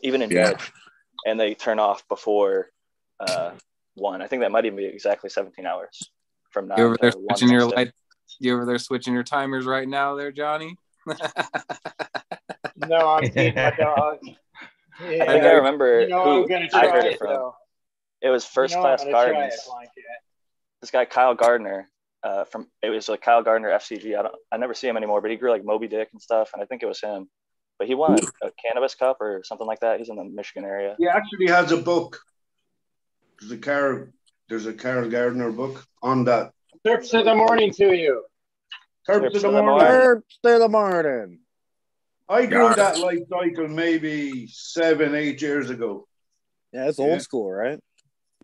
even 0.03 0.21
in 0.21 0.29
Yeah. 0.29 0.49
bed, 0.51 0.57
and 1.25 1.39
they 1.39 1.55
turn 1.55 1.79
off 1.79 2.05
before 2.09 2.69
uh, 3.21 3.51
one. 3.93 4.21
I 4.21 4.27
think 4.27 4.41
that 4.41 4.51
might 4.51 4.65
even 4.65 4.75
be 4.75 4.83
exactly 4.83 5.29
seventeen 5.29 5.65
hours 5.65 6.11
from 6.51 6.67
nine 6.67 6.79
You 6.79 6.83
over 6.83 6.97
there 6.99 7.11
switching 7.13 7.49
your 7.49 7.61
next 7.61 7.75
light? 7.77 7.91
You 8.39 8.55
over 8.55 8.65
there 8.65 8.77
switching 8.77 9.13
your 9.13 9.23
timers 9.23 9.65
right 9.65 9.87
now, 9.87 10.15
there, 10.15 10.33
Johnny? 10.33 10.77
No, 12.77 13.07
I'm 13.07 13.23
feeding 13.31 13.55
my 13.55 13.71
dog. 13.71 14.17
I 14.99 15.25
think 15.25 15.45
I 15.45 15.51
remember 15.53 16.01
You 16.01 16.09
know, 16.09 16.23
who 16.23 16.43
I'm 16.43 16.47
gonna 16.49 16.67
I 16.73 16.87
heard 16.87 17.05
it, 17.05 17.13
it 17.13 17.17
from. 17.19 17.29
though. 17.29 17.55
It 18.21 18.29
was 18.29 18.45
First 18.45 18.73
You 18.73 18.77
know 18.77 18.81
Class 18.81 19.01
I'm 19.01 19.11
gonna 19.11 19.31
Gardens. 19.31 19.61
It, 20.87 20.91
Blind 20.91 20.91
Cat. 20.91 20.91
This 20.91 20.91
guy 20.91 21.05
Kyle 21.05 21.35
Gardner, 21.35 21.89
uh, 22.23 22.45
from 22.45 22.67
it 22.81 22.89
was 22.89 23.09
like 23.09 23.21
Kyle 23.21 23.43
Gardner 23.43 23.69
FCG. 23.69 24.17
I 24.17 24.23
don't, 24.23 24.35
I 24.51 24.57
never 24.57 24.73
see 24.73 24.87
him 24.87 24.97
anymore, 24.97 25.21
but 25.21 25.31
he 25.31 25.37
grew 25.37 25.51
like 25.51 25.65
Moby 25.65 25.87
Dick 25.87 26.09
and 26.11 26.21
stuff, 26.21 26.51
and 26.53 26.61
I 26.61 26.65
think 26.65 26.83
it 26.83 26.87
was 26.87 27.01
him. 27.01 27.29
But 27.77 27.87
he 27.87 27.95
won 27.95 28.19
a 28.41 28.51
cannabis 28.65 28.95
cup 28.95 29.17
or 29.19 29.41
something 29.43 29.67
like 29.67 29.81
that. 29.81 29.99
He's 29.99 30.09
in 30.09 30.15
the 30.15 30.23
Michigan 30.23 30.63
area. 30.63 30.95
He 30.97 31.07
actually 31.07 31.47
has 31.47 31.71
a 31.71 31.77
book. 31.77 32.19
There's 33.39 33.51
a 33.51 33.57
Carol, 33.57 34.07
there's 34.47 34.65
a 34.65 34.73
Carol 34.73 35.09
Gardner 35.09 35.51
book 35.51 35.85
on 36.01 36.23
that. 36.25 36.51
Trips 36.85 37.13
of 37.13 37.25
the 37.25 37.35
morning 37.35 37.71
to 37.73 37.93
you. 37.93 38.23
Terps 39.09 39.35
of 39.35 39.41
the 39.41 39.51
morning. 39.51 39.87
Terps 39.87 40.21
to 40.43 40.59
the 40.59 40.69
morning. 40.69 41.39
I 42.27 42.45
grew 42.45 42.57
Got 42.57 42.77
that 42.77 42.99
life 42.99 43.19
cycle 43.29 43.67
maybe 43.67 44.47
seven, 44.47 45.13
eight 45.13 45.41
years 45.41 45.69
ago. 45.69 46.07
Yeah, 46.71 46.87
it's 46.87 46.97
Yeah. 46.97 47.05
old 47.05 47.21
school, 47.21 47.51
right? 47.51 47.79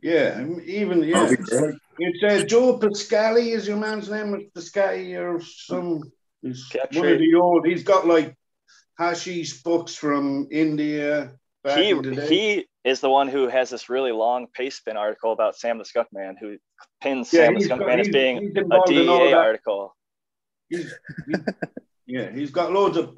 Yeah, 0.02 0.46
even 0.66 1.04
yeah. 1.04 1.36
It's, 2.04 2.24
uh, 2.24 2.46
Joe 2.48 2.80
Pascali 2.80 3.50
is 3.54 3.68
your 3.68 3.78
man's 3.78 4.10
name, 4.10 4.50
Pascali 4.56 5.16
or 5.20 5.40
some. 5.40 6.02
He's 6.42 6.68
one 6.94 7.08
of 7.08 7.20
the 7.20 7.36
old. 7.36 7.68
He's 7.68 7.84
got 7.84 8.08
like 8.08 8.36
hashish 8.98 9.62
books 9.62 9.94
from 9.94 10.48
India 10.52 11.34
back 11.64 11.78
He 11.78 11.92
in 11.92 12.02
the 12.02 12.16
day. 12.16 12.28
he 12.28 12.68
is 12.84 13.02
the 13.02 13.10
one 13.10 13.28
who 13.28 13.48
has 13.48 13.70
this 13.70 13.88
really 13.88 14.12
long 14.12 14.48
Pastebin 14.58 14.96
article 14.96 15.32
about 15.32 15.56
Sam 15.56 15.78
the 15.78 15.86
Skunk 15.86 16.08
Man, 16.12 16.36
who 16.42 16.58
pins 17.04 17.32
Yeah, 17.32 17.46
Sam 17.46 17.54
the 17.54 17.60
he's 17.60 17.66
Skunk 17.68 17.82
got- 17.82 17.88
Man 17.90 18.00
as 18.00 18.10
being 18.10 18.38
a 18.38 18.60
involved 18.62 18.90
in 18.92 19.08
all 19.08 19.20
DEA 19.20 19.34
article. 19.34 19.96
He's, 20.70 20.92
he- 21.28 21.36
yeah, 22.08 22.32
he's 22.32 22.50
got 22.50 22.72
loads 22.72 22.98
of. 22.98 23.16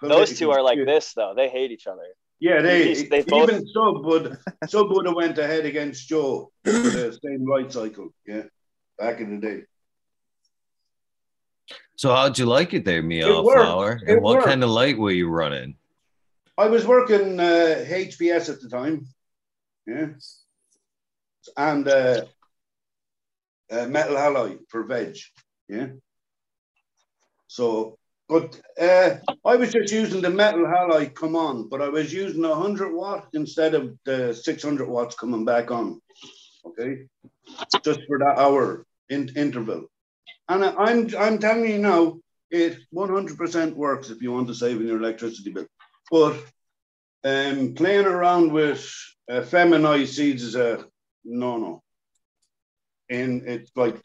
Those 0.00 0.38
two 0.38 0.50
are 0.52 0.62
like 0.62 0.78
this 0.86 1.12
though. 1.12 1.34
They 1.36 1.50
hate 1.50 1.70
each 1.70 1.86
other. 1.86 2.06
Yeah, 2.42 2.60
they, 2.60 2.94
they 3.04 3.22
both 3.22 3.50
even 3.52 3.64
Sub 3.68 4.04
would 4.04 4.36
Sub 4.66 4.90
would 4.90 5.06
have 5.06 5.14
went 5.14 5.38
ahead 5.38 5.64
against 5.64 6.08
Joe 6.08 6.50
for 6.64 6.72
the 6.72 7.16
same 7.24 7.48
light 7.48 7.72
cycle. 7.72 8.08
Yeah, 8.26 8.42
back 8.98 9.20
in 9.20 9.38
the 9.38 9.46
day. 9.46 9.62
So 11.94 12.12
how'd 12.12 12.36
you 12.36 12.46
like 12.46 12.74
it 12.74 12.84
there, 12.84 12.98
It 12.98 13.04
Meow 13.04 13.44
worked. 13.44 13.60
Flower? 13.60 13.92
It 14.04 14.14
And 14.14 14.22
what 14.22 14.38
worked. 14.38 14.46
kind 14.48 14.64
of 14.64 14.70
light 14.70 14.98
were 14.98 15.12
you 15.12 15.28
running? 15.28 15.76
I 16.58 16.66
was 16.66 16.84
working 16.84 17.38
uh, 17.38 17.84
HPS 18.08 18.48
at 18.52 18.60
the 18.60 18.68
time. 18.68 19.06
Yeah, 19.86 20.08
and 21.56 21.86
uh, 21.86 22.24
uh, 23.70 23.86
metal 23.86 24.16
halide 24.16 24.58
for 24.68 24.82
veg. 24.82 25.16
Yeah. 25.68 25.90
So, 27.46 27.98
but 28.28 28.60
uh, 28.80 29.16
I 29.44 29.56
was 29.56 29.72
just 29.72 29.92
using 29.92 30.22
the 30.22 30.30
metal 30.30 30.64
halide 30.64 31.14
come 31.14 31.36
on, 31.36 31.68
but 31.68 31.82
I 31.82 31.88
was 31.88 32.12
using 32.12 32.44
a 32.44 32.54
hundred 32.54 32.92
watt 32.94 33.28
instead 33.34 33.74
of 33.74 33.96
the 34.04 34.32
six 34.32 34.62
hundred 34.62 34.88
watts 34.88 35.14
coming 35.16 35.44
back 35.44 35.70
on. 35.70 36.00
Okay, 36.66 37.04
just 37.84 38.00
for 38.06 38.18
that 38.18 38.38
hour 38.38 38.86
in, 39.10 39.30
interval. 39.36 39.86
And 40.48 40.64
I- 40.64 40.74
I'm 40.74 41.08
I'm 41.18 41.38
telling 41.38 41.70
you 41.70 41.78
now, 41.78 42.18
it 42.50 42.78
100% 42.94 43.74
works 43.74 44.10
if 44.10 44.22
you 44.22 44.32
want 44.32 44.48
to 44.48 44.54
save 44.54 44.80
in 44.80 44.86
your 44.86 44.98
electricity 44.98 45.50
bill. 45.50 45.66
But 46.10 46.36
um, 47.24 47.74
playing 47.74 48.06
around 48.06 48.52
with 48.52 48.88
uh, 49.30 49.42
feminized 49.42 50.14
seeds 50.14 50.42
is 50.42 50.54
a 50.56 50.84
no 51.24 51.56
no. 51.58 51.82
And 53.08 53.42
it's 53.46 53.70
like 53.76 53.96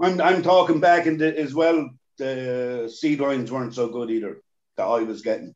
I'm 0.00 0.20
I'm 0.20 0.42
talking 0.42 0.80
back 0.80 1.06
in 1.06 1.18
the, 1.18 1.38
as 1.38 1.54
well. 1.54 1.88
The 2.18 2.92
seed 2.94 3.20
lines 3.20 3.50
weren't 3.50 3.74
so 3.74 3.88
good 3.88 4.10
either 4.10 4.40
that 4.76 4.84
I 4.84 5.00
was 5.02 5.22
getting. 5.22 5.54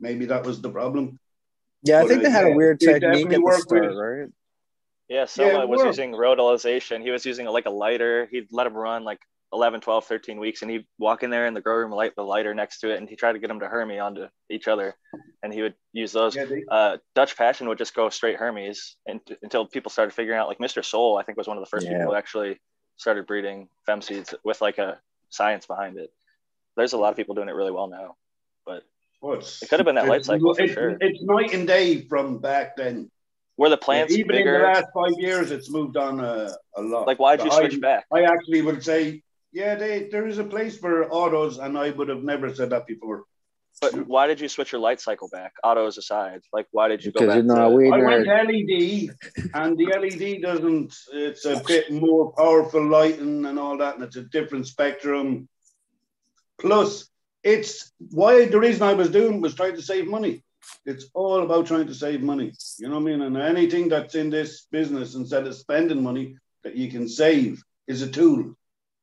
Maybe 0.00 0.26
that 0.26 0.44
was 0.44 0.60
the 0.60 0.70
problem. 0.70 1.18
Yeah, 1.82 1.98
I 1.98 2.02
But, 2.02 2.08
think 2.08 2.20
uh, 2.20 2.22
they 2.24 2.30
had 2.30 2.44
a 2.44 2.54
weird 2.54 2.80
technique 2.80 3.26
at 3.26 3.30
the 3.30 3.40
worked 3.40 3.62
start, 3.62 3.94
right? 3.96 4.28
Yeah, 5.08 5.20
Yeah, 5.20 5.24
Soma 5.26 5.60
it 5.62 5.68
was 5.68 5.78
worked. 5.78 5.86
using 5.86 6.12
rodelization. 6.12 7.02
He 7.02 7.10
was 7.10 7.24
using 7.24 7.46
like 7.46 7.66
a 7.66 7.70
lighter. 7.70 8.28
He'd 8.30 8.48
let 8.50 8.66
him 8.66 8.74
run 8.74 9.04
like 9.04 9.20
11, 9.52 9.80
12, 9.80 10.04
13 10.04 10.38
weeks, 10.38 10.62
and 10.62 10.70
he'd 10.70 10.84
walk 10.98 11.22
in 11.22 11.30
there 11.30 11.46
in 11.46 11.54
the 11.54 11.60
grow 11.60 11.76
room, 11.76 11.92
light 11.92 12.14
the 12.16 12.22
lighter 12.22 12.52
next 12.54 12.80
to 12.80 12.90
it, 12.92 12.98
and 12.98 13.08
he 13.08 13.16
tried 13.16 13.32
to 13.34 13.38
get 13.38 13.48
them 13.48 13.60
to 13.60 13.66
hermies 13.68 14.00
onto 14.02 14.26
each 14.50 14.66
other, 14.68 14.94
and 15.42 15.52
he 15.54 15.62
would 15.62 15.74
use 15.92 16.12
those. 16.12 16.36
uh, 16.70 16.96
Dutch 17.14 17.36
Passion 17.36 17.68
would 17.68 17.78
just 17.78 17.94
go 17.94 18.10
straight 18.10 18.36
hermies 18.36 18.96
and, 19.06 19.20
until 19.42 19.64
people 19.66 19.90
started 19.90 20.12
figuring 20.12 20.38
out, 20.38 20.48
like 20.48 20.58
Mr. 20.58 20.84
Soul, 20.84 21.16
I 21.16 21.22
think 21.22 21.38
was 21.38 21.46
one 21.46 21.56
of 21.56 21.62
the 21.62 21.70
first 21.70 21.86
Yeah. 21.86 21.92
people 21.98 22.08
who 22.12 22.14
actually 22.18 22.60
started 22.96 23.26
breeding 23.26 23.68
fem 23.84 24.02
seeds 24.02 24.34
with 24.44 24.60
like 24.60 24.78
a 24.78 24.98
science 25.30 25.66
behind 25.66 25.96
it. 25.98 26.12
There's 26.76 26.92
a 26.92 26.98
lot 26.98 27.10
of 27.10 27.16
people 27.16 27.34
doing 27.34 27.48
it 27.48 27.54
really 27.54 27.72
well 27.72 27.86
now, 27.86 28.16
but 28.64 28.82
What's 29.20 29.62
it 29.62 29.68
could 29.68 29.78
have 29.78 29.86
been 29.86 29.94
that 29.94 30.08
light 30.08 30.24
cycle 30.24 30.54
for 30.54 30.62
it's, 30.62 30.74
sure. 30.74 30.96
it's 31.00 31.22
night 31.22 31.54
and 31.54 31.66
day 31.66 32.02
from 32.02 32.38
back 32.38 32.76
then. 32.76 33.10
Where 33.56 33.70
the 33.70 33.78
plants 33.78 34.12
even 34.12 34.28
bigger? 34.28 34.56
in 34.56 34.60
the 34.60 34.66
last 34.66 34.86
five 34.92 35.14
years, 35.18 35.50
it's 35.50 35.70
moved 35.70 35.96
on 35.96 36.20
a, 36.20 36.52
a 36.76 36.82
lot. 36.82 37.06
Like, 37.06 37.18
why'd 37.18 37.42
you 37.42 37.50
switch 37.50 37.76
I, 37.76 37.78
back? 37.78 38.04
I 38.12 38.22
actually 38.24 38.60
would 38.60 38.84
say, 38.84 39.22
yeah, 39.50 39.74
they, 39.74 40.08
there 40.10 40.26
is 40.26 40.36
a 40.36 40.44
place 40.44 40.76
for 40.76 41.10
autos, 41.10 41.56
and 41.56 41.78
I 41.78 41.88
would 41.90 42.10
have 42.10 42.22
never 42.22 42.54
said 42.54 42.68
that 42.70 42.86
before. 42.86 43.24
But 43.80 44.06
why 44.06 44.26
did 44.26 44.40
you 44.40 44.48
switch 44.48 44.72
your 44.72 44.80
light 44.80 45.00
cycle 45.00 45.28
back? 45.28 45.52
Autos 45.62 45.98
aside, 45.98 46.40
like 46.52 46.66
why 46.70 46.88
did 46.88 47.04
you 47.04 47.12
go 47.12 47.20
Because 47.20 47.34
back? 47.34 47.44
you're 47.44 47.54
not 47.54 47.68
to, 47.68 47.92
I 47.92 47.98
went. 47.98 48.26
LED, 48.26 49.10
and 49.54 49.76
the 49.76 49.86
LED 49.86 50.40
doesn't. 50.42 50.94
It's 51.12 51.44
a 51.44 51.62
bit 51.66 51.92
more 51.92 52.32
powerful 52.32 52.84
lighting 52.86 53.44
and 53.44 53.58
all 53.58 53.76
that, 53.78 53.96
and 53.96 54.04
it's 54.04 54.16
a 54.16 54.22
different 54.22 54.66
spectrum. 54.66 55.48
Plus, 56.58 57.08
it's 57.42 57.92
why 58.10 58.46
the 58.46 58.58
reason 58.58 58.82
I 58.82 58.94
was 58.94 59.10
doing 59.10 59.40
was 59.42 59.54
trying 59.54 59.76
to 59.76 59.82
save 59.82 60.06
money. 60.08 60.42
It's 60.84 61.06
all 61.14 61.42
about 61.42 61.66
trying 61.66 61.86
to 61.86 61.94
save 61.94 62.22
money. 62.22 62.52
You 62.78 62.88
know 62.88 62.94
what 62.94 63.02
I 63.02 63.04
mean? 63.04 63.22
And 63.22 63.36
anything 63.36 63.88
that's 63.88 64.14
in 64.14 64.30
this 64.30 64.66
business, 64.72 65.14
instead 65.14 65.46
of 65.46 65.54
spending 65.54 66.02
money 66.02 66.38
that 66.64 66.74
you 66.74 66.90
can 66.90 67.08
save, 67.08 67.62
is 67.86 68.02
a 68.02 68.08
tool. 68.08 68.56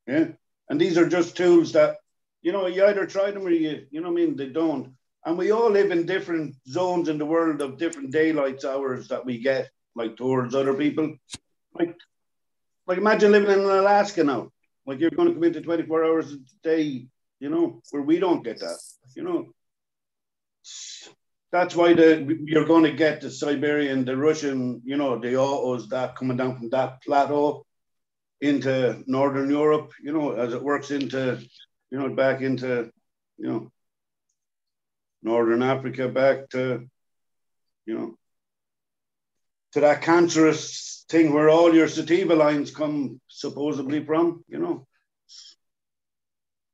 Yeah. 0.08 0.30
And 0.70 0.82
these 0.82 0.98
are 0.98 1.08
just 1.08 1.38
tools 1.38 1.74
that, 1.74 1.98
you 2.44 2.52
know, 2.52 2.68
you 2.68 2.86
either 2.86 3.06
try 3.06 3.32
them 3.32 3.48
or 3.48 3.50
you, 3.50 3.88
you 3.90 4.02
know 4.02 4.12
what 4.12 4.22
I 4.22 4.26
mean? 4.26 4.36
They 4.36 4.50
don't. 4.50 4.94
And 5.26 5.38
we 5.38 5.52
all 5.52 5.70
live 5.70 5.92
in 5.92 6.06
different 6.06 6.56
zones 6.68 7.08
in 7.08 7.18
the 7.18 7.26
world 7.26 7.62
of 7.62 7.78
different 7.78 8.12
daylight 8.12 8.64
hours 8.66 9.08
that 9.08 9.26
we 9.26 9.40
get, 9.40 9.70
like 9.96 10.18
towards 10.18 10.54
other 10.54 10.74
people. 10.74 11.16
Like, 11.74 11.96
like 12.86 12.98
imagine 12.98 13.32
living 13.32 13.52
in 13.52 13.60
Alaska 13.62 14.24
now. 14.24 14.52
Like 14.86 15.00
you're 15.00 15.12
going 15.12 15.30
to 15.30 15.34
come 15.34 15.44
into 15.46 15.62
24 15.62 16.04
hours 16.04 16.34
a 16.34 16.38
day, 16.62 17.08
you 17.40 17.50
know, 17.50 17.82
where 17.92 18.04
we 18.04 18.20
don't 18.20 18.44
get 18.44 18.60
that, 18.60 18.80
you 19.16 19.24
know. 19.24 19.54
That's 21.54 21.76
why 21.76 21.94
the 21.94 22.38
you're 22.46 22.66
going 22.66 22.84
to 22.84 22.92
get 22.92 23.22
the 23.22 23.30
Siberian, 23.30 24.04
the 24.04 24.18
Russian, 24.18 24.82
you 24.84 24.98
know, 24.98 25.18
the 25.18 25.38
autos 25.38 25.88
that 25.90 26.16
coming 26.16 26.36
down 26.36 26.58
from 26.58 26.70
that 26.72 27.02
plateau 27.04 27.66
into 28.42 29.02
Northern 29.08 29.50
Europe, 29.50 29.94
you 30.02 30.12
know, 30.12 30.32
as 30.32 30.54
it 30.54 30.62
works 30.62 30.92
into, 30.92 31.40
you 31.94 32.00
know, 32.00 32.10
back 32.10 32.42
into, 32.42 32.92
you 33.38 33.48
know, 33.48 33.72
Northern 35.22 35.62
Africa, 35.62 36.10
back 36.10 36.50
to, 36.50 36.90
you 37.86 37.94
know, 37.94 38.18
to 39.74 39.82
that 39.82 40.02
cancerous 40.02 41.06
thing 41.08 41.34
where 41.34 41.50
all 41.50 41.74
your 41.74 41.88
sativa 41.88 42.34
lines 42.34 42.72
come 42.72 43.22
supposedly 43.28 44.04
from, 44.04 44.44
you 44.48 44.58
know. 44.58 44.88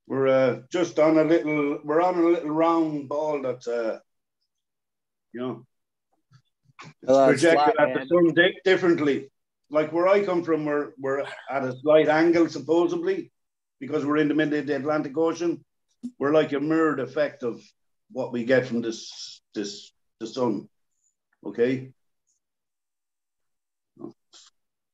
We're 0.07 0.27
uh, 0.27 0.61
just 0.71 0.97
on 0.99 1.17
a 1.17 1.23
little, 1.25 1.79
we're 1.83 2.01
on 2.01 2.15
a 2.15 2.25
little 2.25 2.51
round 2.51 3.09
ball 3.09 3.41
that's, 3.41 3.67
uh, 3.67 3.99
you 5.33 5.41
know, 5.41 5.65
it's 6.81 7.11
Well, 7.11 7.27
projected 7.27 7.75
flat, 7.75 7.89
at 7.89 7.93
the 7.93 8.07
sun 8.07 8.33
di- 8.33 8.61
differently. 8.63 9.29
Like 9.69 9.91
where 9.91 10.07
I 10.07 10.23
come 10.23 10.43
from, 10.43 10.63
we're, 10.63 10.93
we're 10.97 11.25
at 11.51 11.63
a 11.65 11.75
slight 11.81 12.07
angle 12.07 12.47
supposedly 12.47 13.31
because 13.79 14.05
we're 14.05 14.17
in 14.17 14.27
the 14.27 14.33
middle 14.35 14.59
of 14.59 14.67
the 14.67 14.75
Atlantic 14.75 15.17
Ocean. 15.17 15.63
We're 16.17 16.33
like 16.33 16.51
a 16.53 16.59
mirrored 16.59 16.99
effect 16.99 17.43
of 17.43 17.61
what 18.11 18.31
we 18.31 18.43
get 18.43 18.65
from 18.65 18.81
this, 18.81 19.41
this, 19.53 19.91
the 20.19 20.27
sun. 20.27 20.69
Okay. 21.45 21.91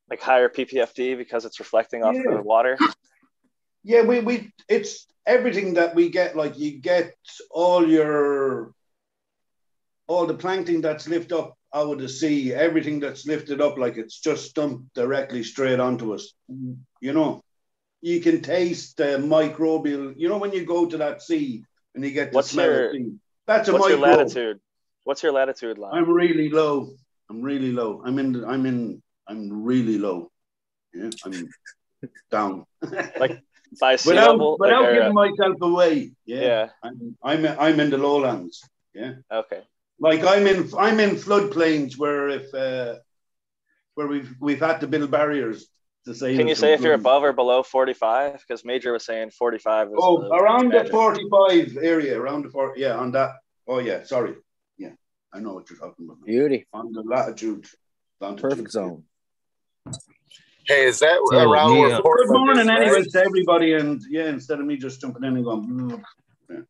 Like 0.10 0.22
higher 0.22 0.50
PPFD 0.50 1.18
because 1.18 1.46
it's 1.46 1.60
reflecting 1.60 2.04
off 2.04 2.16
Yeah. 2.16 2.36
the 2.36 2.42
water. 2.42 2.78
Yeah, 3.84 4.02
we, 4.02 4.20
we 4.20 4.52
it's 4.68 5.06
everything 5.26 5.76
that 5.76 5.96
we 5.96 6.10
get, 6.10 6.36
like 6.36 6.58
you 6.58 6.80
get 6.80 7.14
all 7.52 7.88
your 7.88 8.74
all 10.08 10.28
the 10.28 10.34
plankton 10.36 10.82
that's 10.82 11.08
lifted 11.08 11.36
up 11.36 11.58
out 11.74 11.94
of 11.94 12.00
the 12.00 12.10
sea, 12.10 12.54
everything 12.54 13.00
that's 13.00 13.26
lifted 13.26 13.62
up 13.62 13.78
like 13.78 13.98
it's 13.98 14.20
just 14.20 14.54
dumped 14.56 14.94
directly 14.94 15.44
straight 15.44 15.80
onto 15.80 16.14
us. 16.14 16.34
You 17.02 17.14
know, 17.14 17.42
you 18.06 18.22
can 18.22 18.40
taste 18.40 18.98
the 18.98 19.18
microbial, 19.18 20.14
you 20.16 20.30
know, 20.30 20.38
when 20.38 20.54
you 20.54 20.64
go 20.64 20.86
to 20.86 20.96
that 20.98 21.24
sea 21.24 21.64
and 21.96 22.04
you 22.04 22.12
get 22.12 22.32
the 22.32 22.36
What's 22.36 22.52
smell 22.52 22.68
your 22.68 22.92
sea. 22.92 23.14
That's 23.48 23.68
a 23.68 23.74
what's 23.74 23.90
your 23.90 23.98
latitude? 23.98 24.60
What's 25.06 25.24
your 25.24 25.32
latitude 25.32 25.80
line? 25.80 25.96
I'm 25.96 26.12
really 26.12 26.50
low. 26.50 26.92
I'm 27.32 27.42
really 27.42 27.72
low. 27.72 28.04
I'm 28.06 28.20
in 28.20 28.46
I'm 28.46 28.68
in 28.68 29.02
I'm 29.28 29.64
really 29.64 29.98
low. 29.98 30.30
Yeah, 30.94 31.10
I'm 31.26 31.50
down. 32.30 32.66
like 33.20 33.42
by 33.82 33.96
sea 33.96 34.10
without 34.10 34.34
level? 34.34 34.58
without 34.60 34.84
like, 34.84 34.94
giving 34.94 35.10
uh, 35.10 35.14
myself 35.14 35.58
away. 35.62 36.12
Yeah, 36.28 36.42
Yeah. 36.42 36.70
I'm 36.84 37.18
I'm 37.24 37.46
I'm 37.60 37.80
in 37.80 37.90
the 37.90 37.98
lowlands. 37.98 38.62
Yeah, 38.94 39.14
okay. 39.32 39.62
like 40.00 40.24
I'm 40.24 40.46
in 40.46 40.70
I'm 40.78 41.00
in 41.00 41.16
floodplains 41.16 41.98
where 41.98 42.30
if 42.30 42.54
uh, 42.54 43.00
where 43.96 44.06
we've 44.06 44.32
we've 44.40 44.60
had 44.60 44.82
to 44.82 44.88
build 44.88 45.10
barriers 45.10 45.68
to 46.06 46.14
save. 46.14 46.38
Can 46.38 46.48
you 46.48 46.56
say 46.56 46.74
if 46.74 46.82
you're 46.82 46.94
above 46.94 47.24
or 47.24 47.34
below 47.34 47.64
45? 47.64 48.44
Because 48.48 48.64
Major 48.64 48.94
was 48.94 49.06
saying 49.06 49.32
45 49.32 49.88
is 49.88 49.94
Oh, 49.98 50.22
the 50.22 50.28
around 50.34 50.70
the 50.72 50.78
magic. 50.78 50.92
45 50.92 51.78
area, 51.82 52.20
around 52.20 52.46
the 52.46 52.50
40, 52.50 52.80
yeah, 52.80 52.96
on 52.96 53.12
that. 53.12 53.32
Oh 53.68 53.80
yeah, 53.80 54.04
sorry. 54.04 54.36
Yeah, 54.78 54.90
I 55.34 55.40
know 55.40 55.54
what 55.54 55.70
you're 55.70 55.80
talking 55.80 56.06
about. 56.06 56.24
Beauty. 56.26 56.68
On 56.74 56.92
the 56.92 57.02
latitude. 57.02 57.66
longitude. 58.22 58.50
Perfect 58.50 58.72
zone. 58.72 59.04
Hey, 60.68 60.86
is 60.86 61.00
that 61.00 61.20
So, 61.30 61.38
around 61.52 61.74
me, 61.74 61.80
where 61.82 61.94
uh, 61.96 62.02
Good 62.02 62.28
morning, 62.30 62.68
right? 62.68 62.82
anyways, 62.84 63.12
to 63.12 63.24
everybody, 63.24 63.74
and 63.74 64.02
yeah, 64.10 64.30
instead 64.30 64.60
of 64.60 64.66
me 64.66 64.78
just 64.78 65.00
jumping 65.02 65.24
in 65.24 65.36
and 65.36 65.44
going, 65.46 65.68
"Mm." 65.68 66.04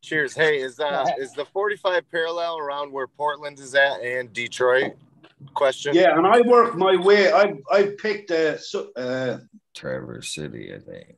Cheers. 0.02 0.34
Hey, 0.34 0.60
is 0.60 0.80
uh 0.80 1.06
is 1.18 1.32
the 1.32 1.44
45 1.46 2.10
parallel 2.10 2.58
around 2.58 2.92
where 2.92 3.06
Portland 3.06 3.58
is 3.58 3.74
at 3.74 4.00
and 4.02 4.32
Detroit? 4.32 4.94
Question. 5.54 5.94
yeah, 5.94 6.16
and 6.16 6.26
I 6.26 6.40
work 6.42 6.76
my 6.76 6.96
way. 6.96 7.32
I 7.32 7.54
I 7.70 7.94
picked 7.98 8.30
uh, 8.30 8.58
so, 8.58 8.90
uh 8.96 9.38
Traverse 9.74 10.34
City, 10.34 10.74
I 10.74 10.78
think. 10.78 11.16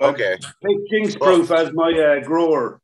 Okay. 0.00 0.36
picked 0.62 0.90
King's 0.90 1.16
Proof 1.16 1.50
as 1.50 1.72
my 1.72 1.92
uh, 1.92 2.24
grower 2.24 2.80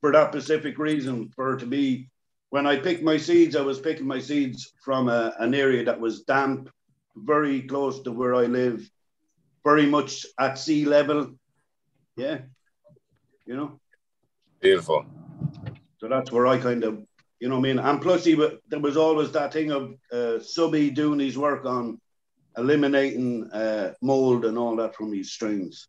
for 0.00 0.12
that 0.12 0.32
specific 0.32 0.78
reason. 0.78 1.30
For 1.36 1.54
it 1.54 1.60
to 1.60 1.66
be 1.66 2.10
when 2.50 2.66
I 2.66 2.76
picked 2.76 3.02
my 3.02 3.16
seeds, 3.16 3.56
I 3.56 3.62
was 3.62 3.80
picking 3.80 4.06
my 4.06 4.20
seeds 4.20 4.72
from 4.84 5.08
a, 5.08 5.34
an 5.38 5.54
area 5.54 5.84
that 5.84 6.00
was 6.00 6.22
damp, 6.22 6.70
very 7.16 7.62
close 7.62 8.00
to 8.02 8.12
where 8.12 8.34
I 8.34 8.46
live, 8.46 8.88
very 9.64 9.86
much 9.86 10.24
at 10.38 10.58
sea 10.58 10.84
level. 10.84 11.34
Yeah, 12.16 12.38
you 13.44 13.56
know. 13.56 13.80
Beautiful. 14.60 15.04
So 15.98 16.08
that's 16.08 16.30
where 16.30 16.46
I 16.46 16.58
kind 16.58 16.84
of, 16.84 17.02
you 17.44 17.50
know, 17.50 17.58
what 17.58 17.68
I 17.68 17.74
mean, 17.74 17.78
and 17.78 18.00
plus 18.00 18.24
he 18.24 18.34
there 18.68 18.80
was 18.80 18.96
always 18.96 19.30
that 19.32 19.52
thing 19.52 19.70
of 19.70 19.92
uh, 20.10 20.40
Subby 20.40 20.88
doing 20.88 21.20
his 21.20 21.36
work 21.36 21.66
on 21.66 22.00
eliminating 22.56 23.50
uh, 23.52 23.92
mold 24.00 24.46
and 24.46 24.56
all 24.56 24.74
that 24.76 24.94
from 24.94 25.12
his 25.12 25.34
strains. 25.34 25.88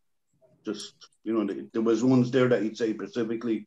Just 0.66 0.92
you 1.24 1.32
know, 1.32 1.50
there 1.72 1.80
was 1.80 2.04
ones 2.04 2.30
there 2.30 2.48
that 2.48 2.60
he'd 2.60 2.76
say 2.76 2.92
specifically. 2.92 3.66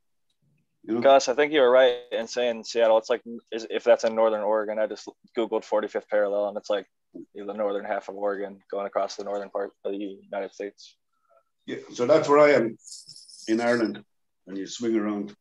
You 0.84 0.94
know, 0.94 1.02
Gus, 1.02 1.30
I 1.30 1.34
think 1.34 1.52
you 1.52 1.62
were 1.62 1.72
right 1.72 1.96
in 2.12 2.28
saying 2.28 2.64
Seattle. 2.64 3.00
It's 3.00 3.10
like 3.10 3.24
if 3.52 3.84
that's 3.84 4.04
in 4.04 4.14
Northern 4.14 4.42
Oregon. 4.42 4.78
I 4.78 4.86
just 4.86 5.10
googled 5.36 5.66
45th 5.66 6.08
parallel, 6.12 6.50
and 6.50 6.58
it's 6.58 6.70
like 6.70 6.86
the 7.34 7.54
northern 7.54 7.86
half 7.86 8.08
of 8.08 8.14
Oregon 8.14 8.60
going 8.70 8.86
across 8.86 9.16
the 9.16 9.24
northern 9.24 9.50
part 9.50 9.72
of 9.84 9.94
the 9.94 9.98
United 9.98 10.54
States. 10.54 10.96
yeah, 11.66 11.78
so 11.92 12.06
that's 12.06 12.30
where 12.30 12.38
I 12.38 12.52
am 12.52 12.78
in 13.48 13.60
Ireland, 13.60 14.04
and 14.46 14.56
you 14.56 14.68
swing 14.68 14.96
around. 14.96 15.36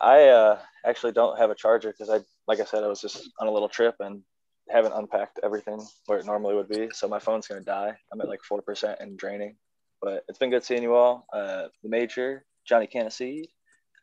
I 0.00 0.28
uh, 0.28 0.58
actually 0.84 1.12
don't 1.12 1.38
have 1.38 1.50
a 1.50 1.54
charger 1.54 1.90
because 1.90 2.10
I, 2.10 2.24
like 2.46 2.60
I 2.60 2.64
said, 2.64 2.84
I 2.84 2.88
was 2.88 3.00
just 3.00 3.30
on 3.40 3.48
a 3.48 3.50
little 3.50 3.68
trip 3.68 3.96
and 4.00 4.22
haven't 4.68 4.92
unpacked 4.92 5.40
everything 5.42 5.80
where 6.06 6.18
it 6.18 6.26
normally 6.26 6.54
would 6.54 6.68
be. 6.68 6.88
So 6.92 7.08
my 7.08 7.18
phone's 7.18 7.46
gonna 7.46 7.60
die. 7.60 7.96
I'm 8.12 8.20
at 8.20 8.28
like 8.28 8.42
four 8.42 8.62
percent 8.62 8.98
and 9.00 9.18
draining. 9.18 9.56
But 10.02 10.24
it's 10.28 10.38
been 10.38 10.50
good 10.50 10.64
seeing 10.64 10.82
you 10.82 10.94
all. 10.94 11.26
Uh, 11.32 11.68
the 11.82 11.88
major, 11.88 12.44
Johnny 12.66 12.86
Canaseed, 12.86 13.46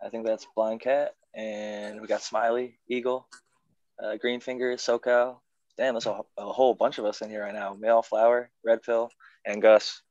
I 0.03 0.09
think 0.09 0.25
that's 0.25 0.47
Blind 0.55 0.81
Cat, 0.81 1.13
and 1.35 2.01
we 2.01 2.07
got 2.07 2.21
Smiley, 2.21 2.79
Eagle, 2.89 3.27
uh, 4.03 4.15
Green 4.17 4.39
Fingers, 4.39 4.81
SoCal. 4.81 5.37
Damn, 5.77 5.93
there's 5.93 6.05
a, 6.05 6.19
a 6.37 6.51
whole 6.51 6.73
bunch 6.73 6.97
of 6.97 7.05
us 7.05 7.21
in 7.21 7.29
here 7.29 7.43
right 7.43 7.53
now. 7.53 7.75
Meow 7.79 8.01
Flower, 8.01 8.49
Red 8.65 8.81
Pill, 8.81 9.09
and 9.45 9.61
Gus. 9.61 10.01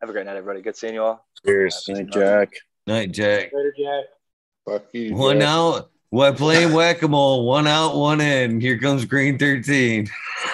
Have 0.00 0.10
a 0.10 0.12
great 0.12 0.26
night, 0.26 0.36
everybody. 0.36 0.62
Good 0.62 0.76
seeing 0.76 0.94
you 0.94 1.02
all. 1.02 1.26
Cheers. 1.44 1.84
Night, 1.88 2.10
Jack. 2.10 2.52
Night, 2.86 3.12
Jack. 3.12 3.50
Later, 3.52 3.74
Jack. 3.78 4.04
Fuck 4.68 4.86
you. 4.92 5.14
One 5.14 5.40
Jack. 5.40 5.48
out. 5.48 5.90
What 6.10 6.36
playing 6.36 6.72
whack 6.72 7.02
a 7.02 7.08
mole? 7.08 7.46
One 7.46 7.66
out, 7.66 7.96
one 7.96 8.20
in. 8.20 8.60
Here 8.60 8.78
comes 8.78 9.04
Green 9.04 9.38
13. 9.38 10.08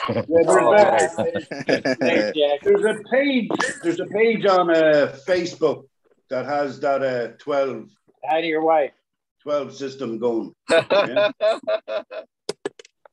Yeah, 0.08 0.22
there's, 0.28 0.46
that- 0.46 1.96
Thanks, 2.00 2.38
Jack. 2.38 2.60
there's 2.62 2.84
a 2.84 2.98
page. 3.10 3.48
There's 3.82 4.00
a 4.00 4.06
page 4.06 4.46
on 4.46 4.70
uh, 4.70 5.16
Facebook 5.26 5.84
that 6.30 6.46
has 6.46 6.80
that 6.80 7.02
uh, 7.02 7.28
12, 7.38 7.88
Hi 8.24 8.40
to 8.40 8.46
your 8.46 8.62
wife. 8.64 8.92
12 9.42 9.74
system 9.74 10.18
going. 10.18 10.54
Yeah. 10.70 11.30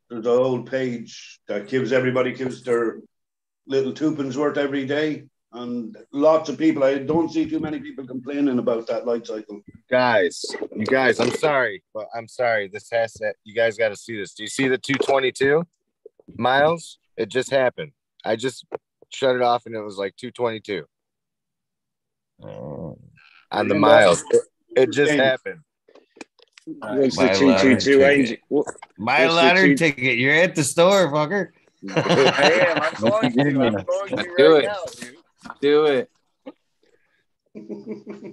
There's 0.09 0.26
a 0.26 0.30
whole 0.38 0.63
page 0.63 1.39
that 1.47 1.67
gives 1.67 1.91
everybody 1.91 2.34
gives 2.34 2.63
their 2.63 2.99
little 3.67 3.93
twopence 3.93 4.35
worth 4.35 4.57
every 4.57 4.85
day. 4.85 5.26
And 5.51 5.97
lots 6.11 6.47
of 6.49 6.59
people, 6.59 6.84
I 6.84 6.99
don't 6.99 7.31
see 7.31 7.49
too 7.49 7.59
many 7.59 7.80
people 7.80 8.05
complaining 8.05 8.59
about 8.59 8.85
that 8.88 9.07
light 9.07 9.26
cycle. 9.26 9.61
guys, 9.89 10.45
you 10.76 10.85
guys, 10.85 11.19
I'm 11.19 11.31
sorry, 11.31 11.81
but 11.93 12.05
I'm 12.15 12.27
sorry. 12.27 12.67
This 12.71 12.88
has 12.91 13.13
to, 13.13 13.34
you 13.45 13.55
guys 13.55 13.76
got 13.77 13.89
to 13.89 13.95
see 13.95 14.15
this. 14.19 14.35
Do 14.35 14.43
you 14.43 14.49
see 14.49 14.67
the 14.67 14.77
222 14.77 15.63
miles? 16.38 16.99
It 17.17 17.30
just 17.30 17.49
happened. 17.49 17.93
I 18.23 18.35
just 18.35 18.63
shut 19.09 19.35
it 19.35 19.41
off 19.41 19.65
and 19.65 19.73
it 19.76 19.81
was 19.81 19.97
like 19.97 20.15
222 20.17 20.85
Oh, 22.43 22.97
on 23.51 23.67
the 23.67 23.73
Yeah. 23.76 23.80
miles. 23.80 24.23
It, 24.30 24.41
it 24.76 24.91
just 24.91 25.13
Yeah. 25.13 25.23
happened. 25.23 25.59
What's 26.65 27.17
the 27.17 27.26
My 27.26 27.34
two 27.34 27.57
two 27.57 27.76
two 27.77 27.99
lottery 27.99 28.15
angel? 28.19 28.38
What- 28.49 28.67
My 28.99 29.26
the 29.26 29.34
lottery 29.34 29.69
two- 29.69 29.77
ticket. 29.93 30.17
You're 30.19 30.35
at 30.35 30.53
the 30.55 30.63
store, 30.63 31.11
fucker. 31.11 31.47
I 31.95 32.51
am. 32.67 32.81
I'm 32.84 33.01
going 33.01 33.34
to. 33.34 33.39
I'm 33.39 33.55
going 33.55 34.26
to 34.26 34.34
Do 34.38 34.53
right 34.53 34.63
it. 34.63 34.67
now, 34.67 34.76
dude. 34.99 35.15
Do 35.61 35.86
it. 35.86 36.10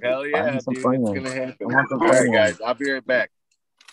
Hell 0.02 0.26
yeah, 0.26 0.50
dude. 0.52 0.62
It's 0.68 0.82
going 0.82 1.24
to 1.24 1.30
happen. 1.32 1.56
I 1.60 1.64
want 1.64 1.88
some 1.88 2.02
All 2.02 2.08
right, 2.08 2.26
Funyuns. 2.26 2.32
guys. 2.34 2.60
I'll 2.64 2.74
be 2.74 2.90
right 2.90 3.06
back. 3.06 3.30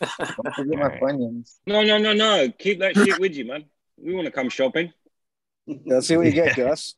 Don't 0.02 0.56
forget 0.56 0.80
my 0.80 0.90
Funyuns. 1.00 1.56
No, 1.66 1.82
no, 1.84 1.98
no, 1.98 2.14
no. 2.14 2.50
Keep 2.60 2.80
that 2.80 2.96
shit 2.96 3.20
with 3.20 3.34
you, 3.36 3.46
man. 3.46 3.66
We 3.98 4.14
want 4.14 4.26
to 4.26 4.32
come 4.32 4.50
shopping. 4.50 4.92
Let's 5.86 6.08
see 6.08 6.18
what 6.18 6.26
you 6.26 6.32
get, 6.34 6.56
Gus. 6.56 6.96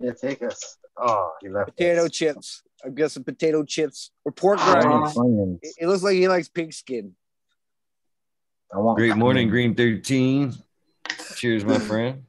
Yeah, 0.00 0.12
take 0.20 0.42
us. 0.42 0.78
Oh, 0.96 1.32
he 1.40 1.48
left. 1.48 1.76
Potato 1.76 2.06
us. 2.06 2.10
chips. 2.10 2.62
I've 2.84 2.94
got 2.94 3.10
some 3.10 3.24
potato 3.24 3.62
chips 3.64 4.10
or 4.24 4.32
pork 4.32 4.58
rinds. 4.66 5.14
Funyuns. 5.14 5.58
It, 5.62 5.74
it 5.82 5.86
looks 5.86 6.02
like 6.02 6.14
he 6.14 6.28
likes 6.28 6.48
pig 6.48 6.72
skin. 6.72 7.14
I 8.74 8.78
want 8.78 8.98
Great 8.98 9.16
morning, 9.16 9.48
Green 9.48 9.74
13. 9.74 10.54
Cheers, 11.36 11.64
my 11.64 11.78
friend. 11.78 12.24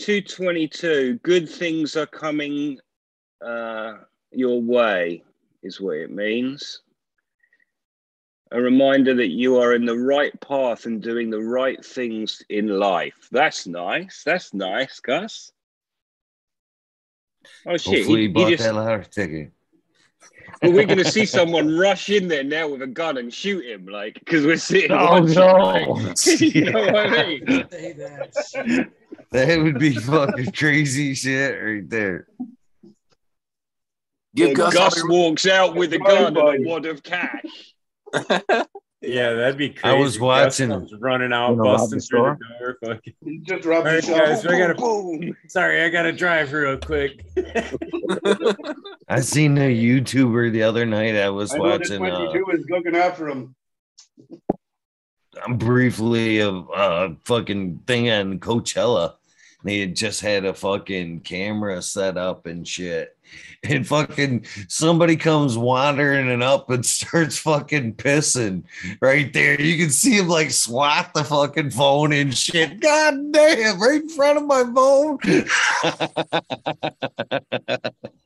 222. 0.00 1.20
Good 1.22 1.48
things 1.48 1.94
are 1.96 2.06
coming 2.06 2.78
uh, 3.44 3.98
your 4.32 4.60
way, 4.62 5.22
is 5.62 5.80
what 5.80 5.96
it 5.98 6.10
means. 6.10 6.80
A 8.52 8.60
reminder 8.60 9.14
that 9.14 9.28
you 9.28 9.58
are 9.58 9.74
in 9.74 9.84
the 9.84 9.96
right 9.96 10.38
path 10.40 10.86
and 10.86 11.02
doing 11.02 11.30
the 11.30 11.42
right 11.42 11.84
things 11.84 12.42
in 12.48 12.66
life. 12.66 13.28
That's 13.30 13.66
nice. 13.66 14.22
That's 14.24 14.54
nice, 14.54 15.00
Gus. 15.00 15.52
Oh 17.66 17.76
shit! 17.76 17.98
Hopefully, 17.98 18.32
He, 18.32 18.44
he 18.44 18.56
just, 18.56 18.64
that 20.60 20.62
lottery 20.62 20.62
ticket. 20.62 20.62
well, 20.62 20.72
we're 20.72 20.86
gonna 20.86 21.04
see 21.04 21.26
someone 21.26 21.76
rush 21.76 22.10
in 22.10 22.28
there 22.28 22.44
now 22.44 22.68
with 22.68 22.82
a 22.82 22.86
gun 22.86 23.16
and 23.18 23.32
shoot 23.32 23.64
him, 23.64 23.86
like 23.86 24.14
because 24.14 24.46
we're 24.46 24.56
sitting. 24.56 24.92
Oh, 24.92 25.20
watching, 25.22 25.34
no. 25.34 25.56
like, 25.56 26.40
you 26.40 26.70
know 26.70 26.80
what 26.80 26.96
I 26.96 27.26
mean? 27.26 28.90
That 29.32 29.60
would 29.60 29.78
be 29.78 29.94
fucking 29.94 30.52
crazy 30.52 31.14
shit 31.14 31.62
right 31.62 31.88
there. 31.88 32.26
Give 34.34 34.56
Gus, 34.56 35.02
walks 35.08 35.46
out 35.46 35.74
with 35.74 35.92
a 35.92 35.98
gun 35.98 36.36
and 36.36 36.36
a 36.36 36.68
wad 36.68 36.86
of 36.86 37.02
cash. 37.02 37.74
Yeah, 39.02 39.32
that'd 39.32 39.56
be 39.56 39.70
crazy. 39.70 39.96
I 39.96 39.98
was 39.98 40.16
Gus 40.18 40.20
watching- 40.20 40.68
comes 40.68 40.92
running 41.00 41.32
out, 41.32 41.56
Wanna 41.56 41.62
busting 41.62 41.98
the 41.98 42.04
through 42.04 42.36
the 42.38 42.58
door. 42.58 42.76
Fucking. 42.84 43.14
He 43.24 43.38
just 43.38 43.64
robbed 43.64 43.86
All 43.86 43.92
the 43.92 43.96
right, 43.96 44.04
shop. 44.04 44.18
guys, 44.18 44.46
I 44.46 44.58
gotta. 44.58 44.74
Boom. 44.74 45.36
Sorry, 45.48 45.82
I 45.82 45.88
gotta 45.88 46.12
drive 46.12 46.52
real 46.52 46.76
quick. 46.76 47.24
I 49.08 49.20
seen 49.20 49.56
a 49.56 49.74
YouTuber 49.74 50.52
the 50.52 50.62
other 50.64 50.84
night. 50.84 51.16
I 51.16 51.30
was 51.30 51.52
I 51.54 51.56
know 51.58 51.64
the 51.64 51.68
watching 51.70 52.04
uh, 52.04 52.30
22 52.30 52.50
is 52.50 52.66
looking 52.68 52.94
after 52.96 53.28
him. 53.28 53.54
I'm 55.42 55.56
briefly 55.56 56.40
a 56.40 56.50
uh, 56.50 57.14
fucking 57.24 57.78
thing 57.86 58.10
on 58.10 58.38
Coachella. 58.40 59.14
They 59.64 59.80
had 59.80 59.96
just 59.96 60.20
had 60.20 60.44
a 60.44 60.52
fucking 60.54 61.20
camera 61.20 61.80
set 61.82 62.18
up 62.18 62.46
and 62.46 62.66
shit. 62.68 63.16
And 63.62 63.86
fucking 63.86 64.46
somebody 64.68 65.16
comes 65.16 65.58
wandering 65.58 66.30
and 66.30 66.42
up 66.42 66.70
and 66.70 66.84
starts 66.86 67.36
fucking 67.36 67.96
pissing 67.96 68.62
right 69.02 69.30
there. 69.34 69.60
You 69.60 69.76
can 69.76 69.90
see 69.90 70.16
him 70.16 70.28
like 70.28 70.50
swat 70.50 71.12
the 71.12 71.24
fucking 71.24 71.70
phone 71.72 72.14
and 72.14 72.34
shit. 72.34 72.80
God 72.80 73.32
damn, 73.32 73.78
right 73.78 74.00
in 74.00 74.08
front 74.08 74.38
of 74.38 74.46
my 74.46 74.64
phone. 74.74 75.18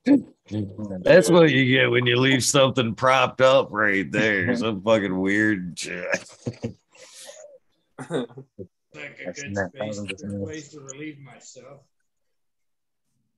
That's 1.03 1.29
what 1.29 1.51
you 1.51 1.79
get 1.79 1.91
when 1.91 2.07
you 2.07 2.17
leave 2.17 2.45
something 2.45 2.95
propped 2.95 3.41
up 3.41 3.69
right 3.73 4.09
there. 4.13 4.55
Some 4.55 4.83
fucking 4.83 5.19
weird 5.19 5.77
shit. 5.77 6.31
Like 8.95 9.19
a 9.25 9.29
I've 9.29 9.35
good 9.35 9.57
space, 9.57 9.71
thousands 9.77 10.23
of 10.23 10.31
good 10.31 10.45
place 10.45 10.69
to 10.69 10.81
relieve 10.81 11.19
myself. 11.19 11.81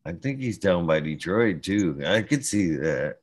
I 0.07 0.13
think 0.13 0.39
he's 0.39 0.59
down 0.59 0.87
by 0.87 1.01
Detroit 1.01 1.65
too. 1.65 2.01
I 2.07 2.23
could 2.23 2.45
see 2.45 2.77
that. 2.77 3.17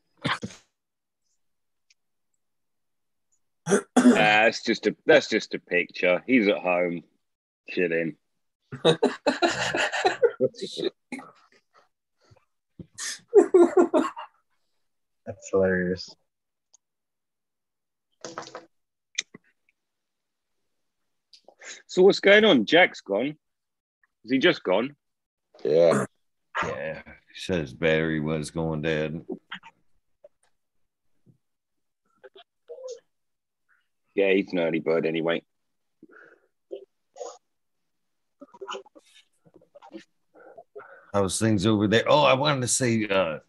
that's 3.96 4.64
just 4.64 4.86
a 4.88 4.96
that's 5.06 5.30
just 5.30 5.54
a 5.54 5.60
picture. 5.60 6.22
He's 6.28 6.50
at 6.50 6.58
home, 6.58 7.04
chilling. 7.70 8.18
That's 15.26 15.50
hilarious. 15.52 16.14
So 21.88 22.02
what's 22.02 22.20
going 22.20 22.44
on? 22.44 22.66
Jack's 22.66 23.00
gone. 23.00 23.38
Is 24.26 24.32
he 24.32 24.38
just 24.38 24.64
gone? 24.64 24.98
Yeah. 25.64 26.06
Yeah. 26.68 27.02
he 27.06 27.40
Said 27.40 27.60
his 27.60 27.74
battery 27.74 28.20
was 28.20 28.52
going 28.52 28.82
dead. 28.82 29.26
Yeah, 34.16 34.32
he's 34.32 34.52
an 34.54 34.60
early 34.60 34.80
bird 34.80 35.06
anyway. 35.06 35.44
How's 41.14 41.40
things 41.40 41.66
over 41.66 41.88
there? 41.88 42.04
Oh, 42.08 42.24
I 42.24 42.34
wanted 42.34 42.62
to 42.62 42.68
say 42.68 43.08
uh 43.08 43.40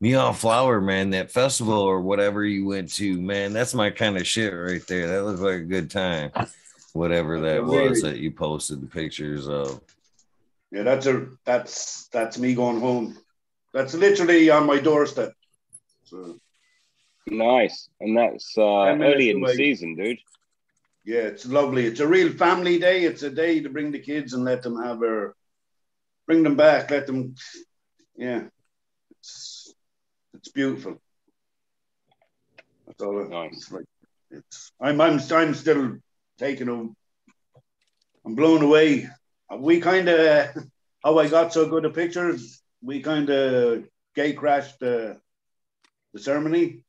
Meow 0.00 0.32
Flower, 0.32 0.80
man, 0.80 1.10
that 1.10 1.30
festival 1.30 1.78
or 1.78 2.02
whatever 2.02 2.44
you 2.44 2.66
went 2.66 2.92
to, 2.94 3.20
man, 3.20 3.52
that's 3.52 3.74
my 3.74 3.88
kind 3.90 4.16
of 4.18 4.26
shit 4.26 4.52
right 4.52 4.86
there. 4.86 5.06
That 5.06 5.24
looked 5.24 5.40
like 5.40 5.60
a 5.60 5.64
good 5.64 5.90
time. 5.90 6.30
Whatever 6.92 7.40
that 7.40 7.64
was 7.64 8.02
that 8.02 8.18
you 8.18 8.30
posted 8.30 8.82
the 8.82 8.86
pictures 8.86 9.48
of. 9.48 9.80
Yeah, 10.70 10.82
that's 10.82 11.06
a 11.06 11.28
that's 11.44 12.08
that's 12.08 12.38
me 12.38 12.54
going 12.54 12.80
home. 12.80 13.18
That's 13.72 13.94
literally 13.94 14.50
on 14.50 14.66
my 14.66 14.78
doorstep. 14.78 15.32
So 16.04 16.38
Nice, 17.28 17.88
and 18.00 18.16
that's 18.16 18.56
uh, 18.56 18.62
early 19.00 19.30
in 19.30 19.40
the 19.40 19.52
season, 19.52 19.96
dude. 19.96 20.18
yeah, 21.04 21.22
it's 21.22 21.44
lovely. 21.44 21.84
It's 21.84 22.00
a 22.00 22.06
real 22.06 22.32
family 22.32 22.78
day. 22.78 23.02
It's 23.04 23.22
a 23.24 23.30
day 23.30 23.60
to 23.60 23.68
bring 23.68 23.90
the 23.90 23.98
kids 23.98 24.32
and 24.32 24.44
let 24.44 24.62
them 24.62 24.80
have 24.80 25.00
their 25.00 25.34
bring 26.26 26.44
them 26.44 26.56
back. 26.56 26.90
Let 26.90 27.06
them, 27.06 27.34
yeah. 28.16 28.44
It's 29.10 29.74
it's 30.34 30.48
beautiful. 30.50 31.00
That's 32.86 33.02
all. 33.02 33.28
Nice. 33.28 33.52
It's 33.54 33.72
like 33.72 33.86
it's. 34.30 34.72
I'm 34.80 35.00
I'm 35.00 35.20
I'm 35.32 35.54
still 35.54 35.96
taking 36.38 36.66
them. 36.68 36.96
I'm 38.24 38.36
blown 38.36 38.62
away. 38.62 39.08
We 39.54 39.80
kind 39.80 40.08
of 40.08 40.48
how 41.04 41.18
I 41.18 41.28
got 41.28 41.52
so 41.52 41.68
good 41.68 41.84
at 41.84 41.94
pictures. 41.94 42.62
We 42.82 43.00
kind 43.00 43.30
of 43.30 43.84
gay 44.14 44.32
crashed 44.32 44.80
the 44.80 45.20
the 46.12 46.20
ceremony. 46.20 46.82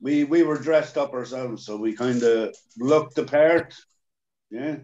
We 0.00 0.24
we 0.24 0.42
were 0.42 0.58
dressed 0.58 0.98
up 0.98 1.12
ourselves, 1.12 1.64
so 1.64 1.76
we 1.76 1.94
kind 1.94 2.22
of 2.22 2.54
looked 2.78 3.14
the 3.14 3.24
part. 3.24 3.74
Yeah. 4.50 4.78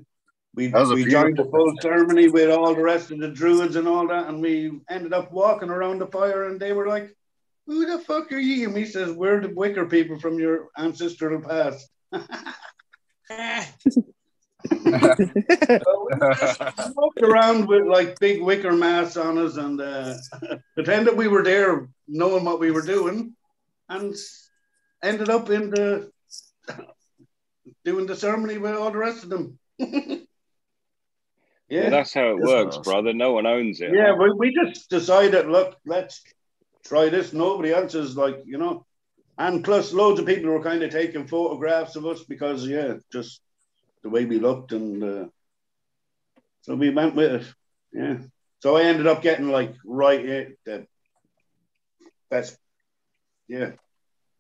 We, 0.55 0.67
That 0.67 0.81
was 0.81 0.91
a 0.91 0.95
we 0.95 1.07
joined 1.07 1.39
the 1.39 1.47
full 1.47 1.73
ceremony 1.81 2.29
with 2.29 2.51
all 2.51 2.75
the 2.75 2.83
rest 2.83 3.11
of 3.11 3.19
the 3.19 3.31
druids 3.31 3.77
and 3.77 3.89
all 3.89 4.07
that, 4.09 4.29
and 4.29 4.43
we 4.43 4.81
ended 4.91 5.15
up 5.15 5.33
walking 5.33 5.71
around 5.71 5.99
the 5.99 6.07
fire, 6.07 6.45
and 6.45 6.61
they 6.61 6.75
were 6.75 6.87
like, 6.87 7.17
"Who 7.67 7.87
the 7.87 8.05
fuck 8.05 8.31
are 8.33 8.39
you?" 8.39 8.69
And 8.69 8.77
he 8.77 8.85
says, 8.85 9.13
"We're 9.13 9.41
the 9.41 9.55
Wicker 9.55 9.87
people 9.87 10.21
from 10.21 10.39
your 10.39 10.69
ancestral 10.77 11.41
past." 11.41 11.89
walked 16.95 17.23
around 17.23 17.67
with 17.67 17.87
like 17.87 18.19
big 18.21 18.43
wicker 18.43 18.73
masks 18.73 19.17
on 19.17 19.39
us 19.39 19.57
and 19.57 19.81
uh, 19.81 20.15
pretended 20.75 21.17
we 21.17 21.29
were 21.29 21.43
there 21.43 21.89
knowing 22.09 22.45
what 22.45 22.61
we 22.61 22.71
were 22.71 22.83
doing 22.83 23.35
and 23.89 24.15
ended 25.03 25.29
up 25.29 25.51
in 25.51 25.71
the 25.71 26.11
doing 27.85 28.07
the 28.07 28.17
ceremony 28.17 28.59
with 28.59 28.75
all 28.75 28.91
the 28.91 28.99
rest 28.99 29.25
of 29.25 29.31
them. 29.31 29.59
Yeah, 31.73 31.85
yeah. 31.85 31.91
that's 31.91 32.13
how 32.13 32.33
it 32.33 32.37
That's 32.41 32.49
works, 32.53 32.77
awesome. 32.77 32.93
brother. 32.93 33.13
No 33.15 33.33
one 33.33 33.47
owns 33.47 33.81
it. 33.81 33.95
Yeah, 33.95 34.13
we, 34.15 34.31
we 34.33 34.55
just 34.55 34.91
decided, 34.91 35.47
look, 35.49 35.79
let's 35.87 36.23
try 36.85 37.09
this. 37.09 37.33
Nobody 37.33 37.73
else 37.73 37.95
is 37.95 38.15
like, 38.15 38.43
you 38.45 38.59
know. 38.59 38.85
And 39.39 39.65
plus, 39.65 39.95
loads 39.95 40.21
of 40.21 40.27
people 40.27 40.51
were 40.51 40.63
kind 40.63 40.83
of 40.83 40.91
taking 40.91 41.27
photographs 41.27 41.97
of 41.97 42.05
us 42.05 42.25
because, 42.25 42.67
yeah, 42.67 42.97
just 43.11 43.41
the 44.03 44.11
way 44.11 44.25
we 44.25 44.39
looked. 44.39 44.73
And 44.73 45.03
uh, 45.03 45.25
so 46.63 46.75
we 46.75 46.91
went 46.91 47.15
with 47.15 47.43
it. 47.43 47.55
Yeah. 47.93 48.19
So 48.61 48.77
I 48.77 48.83
ended 48.83 49.07
up 49.07 49.23
getting 49.23 49.51
like 49.51 49.75
right 49.85 50.25
it 50.25 50.59
the 50.65 50.87
best. 52.31 52.57
Yeah. 53.49 53.73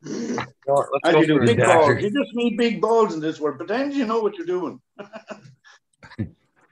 Go 0.05 0.84
you 1.06 1.26
do, 1.26 1.40
big 1.40 1.59
balls. 1.59 2.02
You 2.02 2.10
just 2.10 2.34
need 2.34 2.56
big 2.56 2.80
balls 2.80 3.14
in 3.14 3.20
this 3.20 3.39
world. 3.39 3.59
Pretend 3.59 3.94
you 3.94 4.06
know 4.06 4.20
what 4.20 4.36
you're 4.36 4.47
doing. 4.47 4.80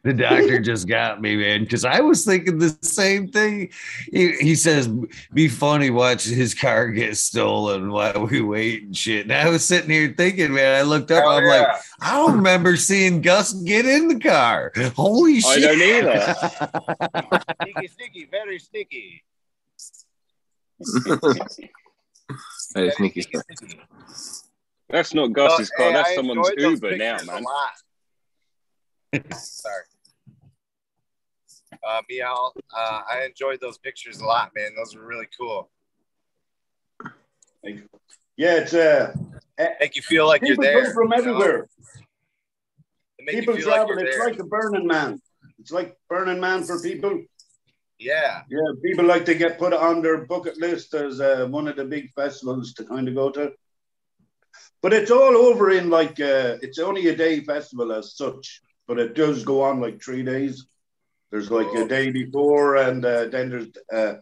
The 0.02 0.14
doctor 0.14 0.58
just 0.60 0.88
got 0.88 1.20
me, 1.20 1.36
man, 1.36 1.64
because 1.64 1.84
I 1.84 2.00
was 2.00 2.24
thinking 2.24 2.58
the 2.58 2.76
same 2.80 3.28
thing. 3.28 3.70
He, 4.10 4.32
he 4.32 4.54
says, 4.54 4.88
be 5.34 5.46
funny 5.46 5.90
watching 5.90 6.34
his 6.34 6.54
car 6.54 6.88
get 6.88 7.18
stolen 7.18 7.92
while 7.92 8.26
we 8.26 8.40
wait 8.40 8.84
and 8.84 8.96
shit. 8.96 9.24
And 9.24 9.32
I 9.32 9.50
was 9.50 9.62
sitting 9.62 9.90
here 9.90 10.14
thinking, 10.16 10.54
man, 10.54 10.78
I 10.78 10.82
looked 10.82 11.10
up, 11.10 11.24
Hell 11.24 11.32
I'm 11.32 11.44
yeah. 11.44 11.50
like, 11.50 11.68
I 12.00 12.16
don't 12.16 12.36
remember 12.36 12.76
seeing 12.76 13.20
Gus 13.20 13.52
get 13.52 13.84
in 13.84 14.08
the 14.08 14.18
car. 14.18 14.72
Holy 14.96 15.36
I 15.36 15.40
shit. 15.40 15.62
don't 15.62 15.82
either. 15.82 16.34
sneaky, 17.62 17.88
sneaky, 17.88 18.28
very 18.30 18.58
sneaky. 18.58 19.22
That 22.74 22.84
is 22.84 22.94
sneaky 22.94 23.22
stuff. 23.22 23.42
That's 24.88 25.14
not 25.14 25.32
Gus's 25.32 25.70
car. 25.70 25.86
hey, 25.88 25.92
That's 25.92 26.10
I 26.10 26.14
someone's 26.14 26.50
Uber 26.56 26.96
now, 26.96 27.18
pictures 27.18 27.28
a 27.28 27.32
man. 27.32 27.44
Sorry. 29.32 29.84
Uh, 31.88 32.02
Meow, 32.08 32.52
uh, 32.76 33.00
I 33.10 33.24
enjoyed 33.24 33.60
those 33.60 33.78
pictures 33.78 34.20
a 34.20 34.24
lot, 34.24 34.52
man. 34.54 34.70
Those 34.76 34.94
were 34.94 35.06
really 35.06 35.28
cool. 35.38 35.70
Yeah, 38.36 38.56
it's 38.56 38.74
uh, 38.74 39.12
Make 39.80 39.96
you 39.96 40.02
feel 40.02 40.26
like 40.26 40.42
you're 40.42 40.56
there. 40.56 40.92
from 40.92 41.04
you 41.04 41.08
know? 41.10 41.16
everywhere. 41.16 41.68
You 43.18 43.26
People 43.28 43.54
feel 43.56 43.68
like 43.68 43.86
travel. 43.86 43.98
it's 43.98 44.16
there. 44.16 44.26
like 44.26 44.36
the 44.38 44.44
Burning 44.44 44.86
Man. 44.86 45.20
It's 45.58 45.70
like 45.70 45.96
Burning 46.08 46.40
Man 46.40 46.64
for 46.64 46.80
people. 46.80 47.22
Yeah. 47.98 48.42
Yeah, 48.48 48.58
people 48.82 49.04
like 49.04 49.26
to 49.26 49.34
get 49.34 49.58
put 49.58 49.74
on 49.74 50.00
their 50.00 50.24
bucket 50.24 50.56
list 50.58 50.94
as 50.94 51.20
uh, 51.20 51.46
one 51.50 51.68
of 51.68 51.76
the 51.76 51.84
big 51.84 52.10
festivals 52.12 52.72
to 52.74 52.84
kind 52.84 53.06
of 53.08 53.14
go 53.14 53.30
to. 53.30 53.52
But 54.82 54.94
it's 54.94 55.10
all 55.10 55.36
over 55.36 55.70
in 55.70 55.90
like 55.90 56.18
uh, 56.18 56.56
it's 56.62 56.78
only 56.78 57.08
a 57.08 57.16
day 57.16 57.40
festival 57.40 57.92
as 57.92 58.16
such, 58.16 58.62
but 58.90 58.98
it 58.98 59.14
does 59.14 59.44
go 59.44 59.62
on 59.62 59.80
like 59.80 60.02
three 60.02 60.24
days. 60.24 60.66
There's 61.30 61.48
like 61.48 61.72
a 61.76 61.86
day 61.86 62.10
before, 62.10 62.74
and 62.74 63.04
uh, 63.04 63.26
then 63.26 63.48
there's 63.48 63.68
uh, 63.92 64.14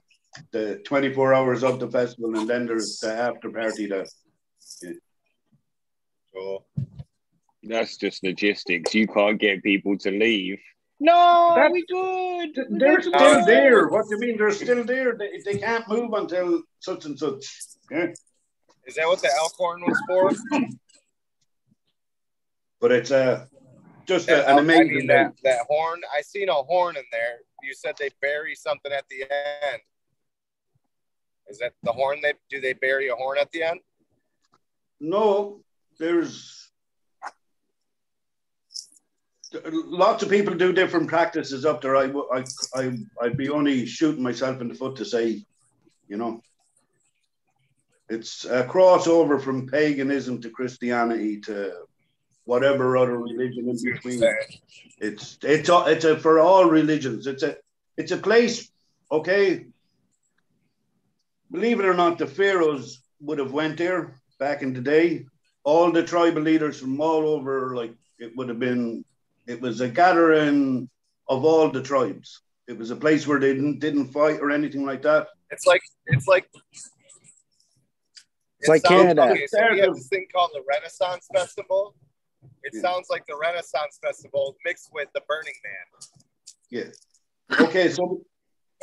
the 0.52 0.82
24 0.84 1.32
hours 1.32 1.64
of 1.64 1.80
the 1.80 1.90
festival, 1.90 2.36
and 2.38 2.46
then 2.46 2.66
there's 2.66 2.98
the 2.98 3.10
after 3.10 3.50
party. 3.50 3.86
That 3.86 4.06
Cool. 6.34 6.66
That's 7.62 7.96
just 7.96 8.22
logistics. 8.22 8.94
You 8.94 9.06
can't 9.06 9.40
get 9.40 9.62
people 9.62 9.96
to 10.00 10.10
leave. 10.10 10.58
No, 11.00 11.54
That- 11.56 11.72
we 11.72 11.86
good. 11.88 12.66
They're 12.78 12.96
got 12.96 13.04
to 13.04 13.08
still 13.08 13.40
go. 13.40 13.44
there. 13.46 13.88
What 13.88 14.04
do 14.06 14.16
you 14.16 14.20
mean? 14.20 14.36
They're 14.36 14.50
still 14.50 14.84
there. 14.84 15.16
They, 15.16 15.30
they 15.50 15.58
can't 15.58 15.88
move 15.88 16.12
until 16.12 16.60
such 16.80 17.06
and 17.06 17.18
such. 17.18 17.42
Yeah. 17.90 18.08
Is 18.86 18.96
that 18.96 19.06
what 19.06 19.22
the 19.22 19.30
Elkhorn 19.34 19.80
was 19.80 19.98
for? 20.06 20.68
But 22.80 22.92
it's 22.92 23.10
uh, 23.10 23.46
just 24.08 24.28
a, 24.28 24.48
an 24.48 24.58
I 24.58 24.60
amazing 24.60 24.94
mean, 24.94 25.06
that, 25.08 25.34
that 25.44 25.60
horn. 25.68 26.00
I 26.16 26.22
seen 26.22 26.48
a 26.48 26.54
horn 26.54 26.96
in 26.96 27.04
there. 27.12 27.40
You 27.62 27.74
said 27.74 27.94
they 27.98 28.08
bury 28.22 28.54
something 28.54 28.90
at 28.90 29.04
the 29.08 29.22
end. 29.22 29.82
Is 31.48 31.58
that 31.58 31.74
the 31.82 31.92
horn? 31.92 32.18
They 32.22 32.32
do 32.50 32.60
they 32.60 32.72
bury 32.72 33.08
a 33.08 33.14
horn 33.14 33.38
at 33.38 33.50
the 33.52 33.62
end? 33.62 33.80
No, 35.00 35.60
there's 35.98 36.70
lots 39.64 40.22
of 40.22 40.30
people 40.30 40.54
do 40.54 40.72
different 40.72 41.08
practices 41.08 41.64
up 41.64 41.80
there. 41.80 41.96
I 41.96 42.10
I 42.32 42.44
I 42.74 42.98
I'd 43.22 43.36
be 43.36 43.50
only 43.50 43.86
shooting 43.86 44.22
myself 44.22 44.60
in 44.60 44.68
the 44.68 44.74
foot 44.74 44.96
to 44.96 45.04
say, 45.04 45.44
you 46.08 46.16
know, 46.16 46.42
it's 48.08 48.44
a 48.44 48.64
crossover 48.64 49.40
from 49.40 49.66
paganism 49.66 50.40
to 50.42 50.50
Christianity 50.50 51.40
to 51.42 51.72
whatever 52.48 52.96
other 52.96 53.18
religion 53.18 53.68
in 53.68 53.76
between. 53.84 54.22
It's 54.98 55.38
it's 55.42 55.68
a, 55.68 55.84
it's 55.86 56.04
a 56.06 56.18
for 56.18 56.40
all 56.40 56.64
religions. 56.64 57.26
It's 57.26 57.42
a 57.42 57.56
it's 57.98 58.10
a 58.10 58.16
place. 58.16 58.70
Okay, 59.12 59.66
believe 61.50 61.78
it 61.78 61.86
or 61.86 61.94
not, 61.94 62.16
the 62.16 62.26
pharaohs 62.26 63.02
would 63.20 63.38
have 63.38 63.52
went 63.52 63.76
there 63.76 64.14
back 64.38 64.62
in 64.62 64.72
the 64.72 64.80
day. 64.80 65.26
All 65.62 65.92
the 65.92 66.02
tribal 66.02 66.42
leaders 66.42 66.80
from 66.80 66.98
all 67.00 67.28
over, 67.28 67.76
like 67.76 67.94
it 68.18 68.34
would 68.36 68.48
have 68.48 68.58
been, 68.58 69.04
it 69.46 69.60
was 69.60 69.82
a 69.82 69.88
gathering 69.88 70.88
of 71.28 71.44
all 71.44 71.68
the 71.70 71.82
tribes. 71.82 72.40
It 72.66 72.78
was 72.78 72.90
a 72.90 72.96
place 72.96 73.26
where 73.26 73.40
they 73.40 73.52
didn't 73.52 73.78
didn't 73.80 74.08
fight 74.08 74.40
or 74.40 74.50
anything 74.50 74.86
like 74.86 75.02
that. 75.02 75.28
It's 75.50 75.66
like 75.66 75.82
it's 76.06 76.26
like 76.26 76.48
It's 78.60 78.68
like 78.68 78.84
Canada. 78.84 79.24
Okay, 79.32 79.46
so 79.46 79.58
we 79.70 79.80
have 79.80 79.94
this 79.94 80.08
thing 80.08 80.26
called 80.34 80.50
the 80.54 80.62
Renaissance 80.66 81.26
Festival. 81.32 81.94
It 82.62 82.74
sounds 82.74 83.08
like 83.10 83.26
the 83.26 83.36
Renaissance 83.36 83.98
Festival 84.02 84.56
mixed 84.64 84.90
with 84.92 85.08
the 85.14 85.22
Burning 85.28 85.54
Man. 85.64 86.08
Yeah. 86.70 87.64
Okay, 87.66 87.88
so 87.88 88.20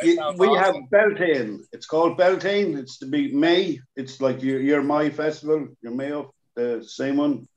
y- 0.01 0.15
sounds 0.15 0.39
we 0.39 0.53
have. 0.55 0.75
Beltane. 0.89 1.63
It's 1.71 1.85
called 1.85 2.17
Beltane. 2.17 2.77
It's 2.77 2.97
to 2.99 3.05
be 3.05 3.31
May. 3.31 3.79
It's 3.95 4.21
like 4.21 4.41
your 4.41 4.59
your 4.59 4.81
May 4.81 5.09
festival, 5.09 5.67
your 5.81 5.93
Mayo, 5.93 6.33
the 6.55 6.83
same 6.83 7.17
one, 7.17 7.47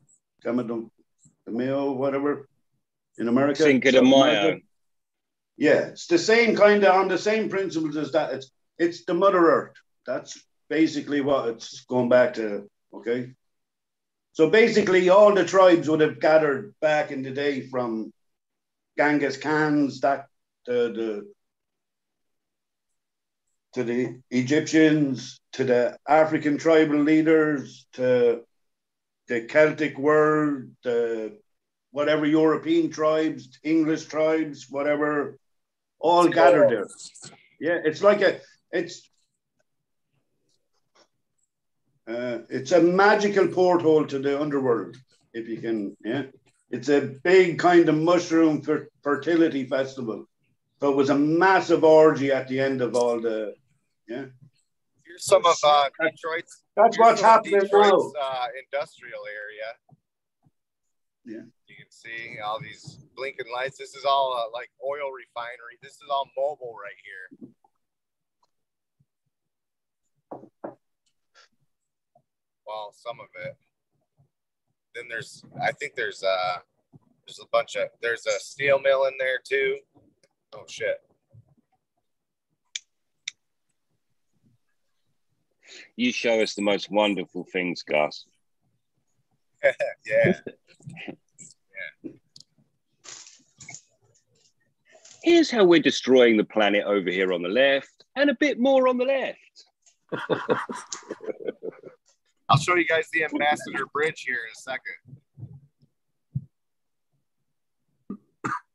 come 0.43 0.57
the, 0.57 0.89
the 1.47 1.53
Mayo, 1.53 1.93
whatever, 1.93 2.49
in 3.19 3.29
America. 3.29 3.63
Cinco 3.63 3.91
de 3.91 3.99
South 3.99 4.05
Mayo. 4.05 4.61
Yeah, 5.57 5.89
it's 5.89 6.07
the 6.07 6.19
same 6.19 6.55
kind 6.55 6.85
of 6.85 6.95
on 6.95 7.09
the 7.09 7.19
same 7.19 7.49
principles 7.49 7.97
as 7.97 8.13
that. 8.13 8.33
It's 8.33 8.51
it's 8.79 9.05
the 9.05 9.15
Mother 9.15 9.45
Earth. 9.45 9.75
That's 10.07 10.41
basically 10.69 11.21
what 11.21 11.49
it's 11.49 11.85
going 11.87 12.09
back 12.09 12.35
to. 12.35 12.69
Okay. 12.95 13.33
So 14.39 14.49
basically, 14.49 15.09
all 15.09 15.35
the 15.35 15.45
tribes 15.45 15.89
would 15.89 15.99
have 15.99 16.21
gathered 16.21 16.73
back 16.81 17.11
in 17.11 17.23
the 17.23 17.33
day 17.33 17.67
from 17.67 18.13
Genghis 18.97 19.37
Khan's, 19.37 20.01
that 20.03 20.27
the 20.65 20.79
the 20.99 21.33
to 23.75 23.83
the 23.83 24.21
Egyptians, 24.31 25.41
to 25.55 25.65
the 25.65 25.99
African 26.07 26.57
tribal 26.57 27.01
leaders, 27.01 27.89
to 27.95 28.43
the 29.27 29.41
Celtic 29.41 29.99
world, 29.99 30.71
the 30.85 31.37
whatever 31.91 32.25
European 32.25 32.91
tribes, 32.91 33.59
English 33.65 34.05
tribes, 34.05 34.67
whatever, 34.71 35.37
all 35.99 36.29
gathered 36.29 36.71
there. 36.71 36.87
Yeah, 37.59 37.81
it's 37.85 38.05
like 38.05 38.23
a 38.23 38.39
it's 38.71 39.03
uh, 42.09 42.39
it's 42.49 42.73
a 42.73 42.81
magical 42.81 43.47
porthole 43.49 44.07
to 44.07 44.19
the 44.19 44.41
underworld, 44.41 44.97
if 45.35 45.47
you 45.49 45.59
can. 45.61 45.97
Yeah, 46.05 46.25
it's 46.71 46.89
a 46.89 47.01
big 47.23 47.59
kind 47.59 47.89
of 47.89 47.97
mushroom 47.97 48.63
fer- 48.63 48.89
fertility 49.03 49.67
festival. 49.67 50.25
So 50.81 50.91
it 50.91 50.97
was 50.97 51.11
a 51.11 51.19
massive 51.19 51.85
orgy 51.85 52.33
at 52.33 52.49
the 52.49 52.61
end 52.61 52.81
of 52.81 52.95
all 52.95 53.21
the. 53.21 53.55
Yeah, 54.09 54.27
Here's 55.05 55.25
some 55.25 55.45
of 55.45 55.57
uh, 55.63 55.91
Detroit's. 56.01 56.63
That's 56.77 56.99
what's 56.99 57.21
happening 57.21 57.61
Detroit's, 57.61 58.13
Uh, 58.21 58.47
industrial 58.65 59.23
area. 59.27 59.75
Yeah. 61.27 61.45
You 61.67 61.77
can 61.77 61.91
see 61.91 62.39
all 62.41 62.59
these 62.59 62.99
blinking 63.17 63.53
lights. 63.53 63.77
This 63.77 63.95
is 63.95 64.07
all 64.07 64.33
uh, 64.33 64.51
like 64.53 64.71
oil 64.83 65.11
refinery. 65.13 65.77
This 65.83 65.93
is 65.95 66.09
all 66.11 66.27
mobile 66.37 66.75
right 66.81 66.97
here. 67.05 67.51
Well, 72.69 72.93
some 72.93 73.19
of 73.19 73.29
it. 73.47 73.57
Then 74.95 75.05
there's, 75.09 75.43
I 75.63 75.73
think 75.73 75.95
there's 75.95 76.23
uh, 76.23 76.59
there's 77.27 77.41
a 77.43 77.49
bunch 77.51 77.77
of 77.77 77.89
there's 78.03 78.27
a 78.27 78.39
steel 78.41 78.79
mill 78.79 79.07
in 79.07 79.15
there 79.19 79.39
too. 79.43 79.79
Oh 80.53 80.65
shit. 80.69 80.99
You 85.97 86.13
show 86.13 86.43
us 86.43 86.55
the 86.55 86.63
most 86.63 86.91
wonderful 86.91 87.47
things, 87.51 87.83
Gus. 87.83 88.27
yeah. 90.07 90.35
Yeah. 92.03 92.11
Here's 95.23 95.51
how 95.51 95.65
we're 95.65 95.81
destroying 95.81 96.37
the 96.37 96.45
planet 96.45 96.85
over 96.85 97.11
here 97.11 97.33
on 97.33 97.43
the 97.43 97.49
left, 97.49 98.05
and 98.17 98.31
a 98.31 98.35
bit 98.35 98.59
more 98.59 98.89
on 98.89 98.99
the 98.99 99.05
left. 99.05 99.65
I'll 102.49 102.59
show 102.59 102.77
you 102.77 102.87
guys 102.87 103.09
the 103.13 103.25
Ambassador 103.25 103.87
Bridge 103.93 104.25
here 104.27 104.39
in 104.47 104.51
a 104.51 104.61
second. 104.61 105.19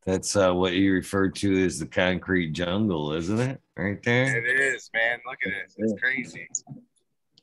That's 0.06 0.36
uh, 0.36 0.54
what 0.54 0.74
you 0.74 0.94
refer 0.94 1.30
to 1.30 1.66
as 1.66 1.80
the 1.80 1.86
concrete 1.86 2.52
jungle, 2.52 3.14
isn't 3.14 3.40
it? 3.40 3.62
Right 3.78 4.04
there. 4.04 4.38
It 4.38 4.60
is, 4.60 4.90
man. 4.94 5.20
Look 5.26 5.40
at 5.46 5.54
it. 5.54 5.74
It's 5.78 6.00
crazy. 6.00 6.48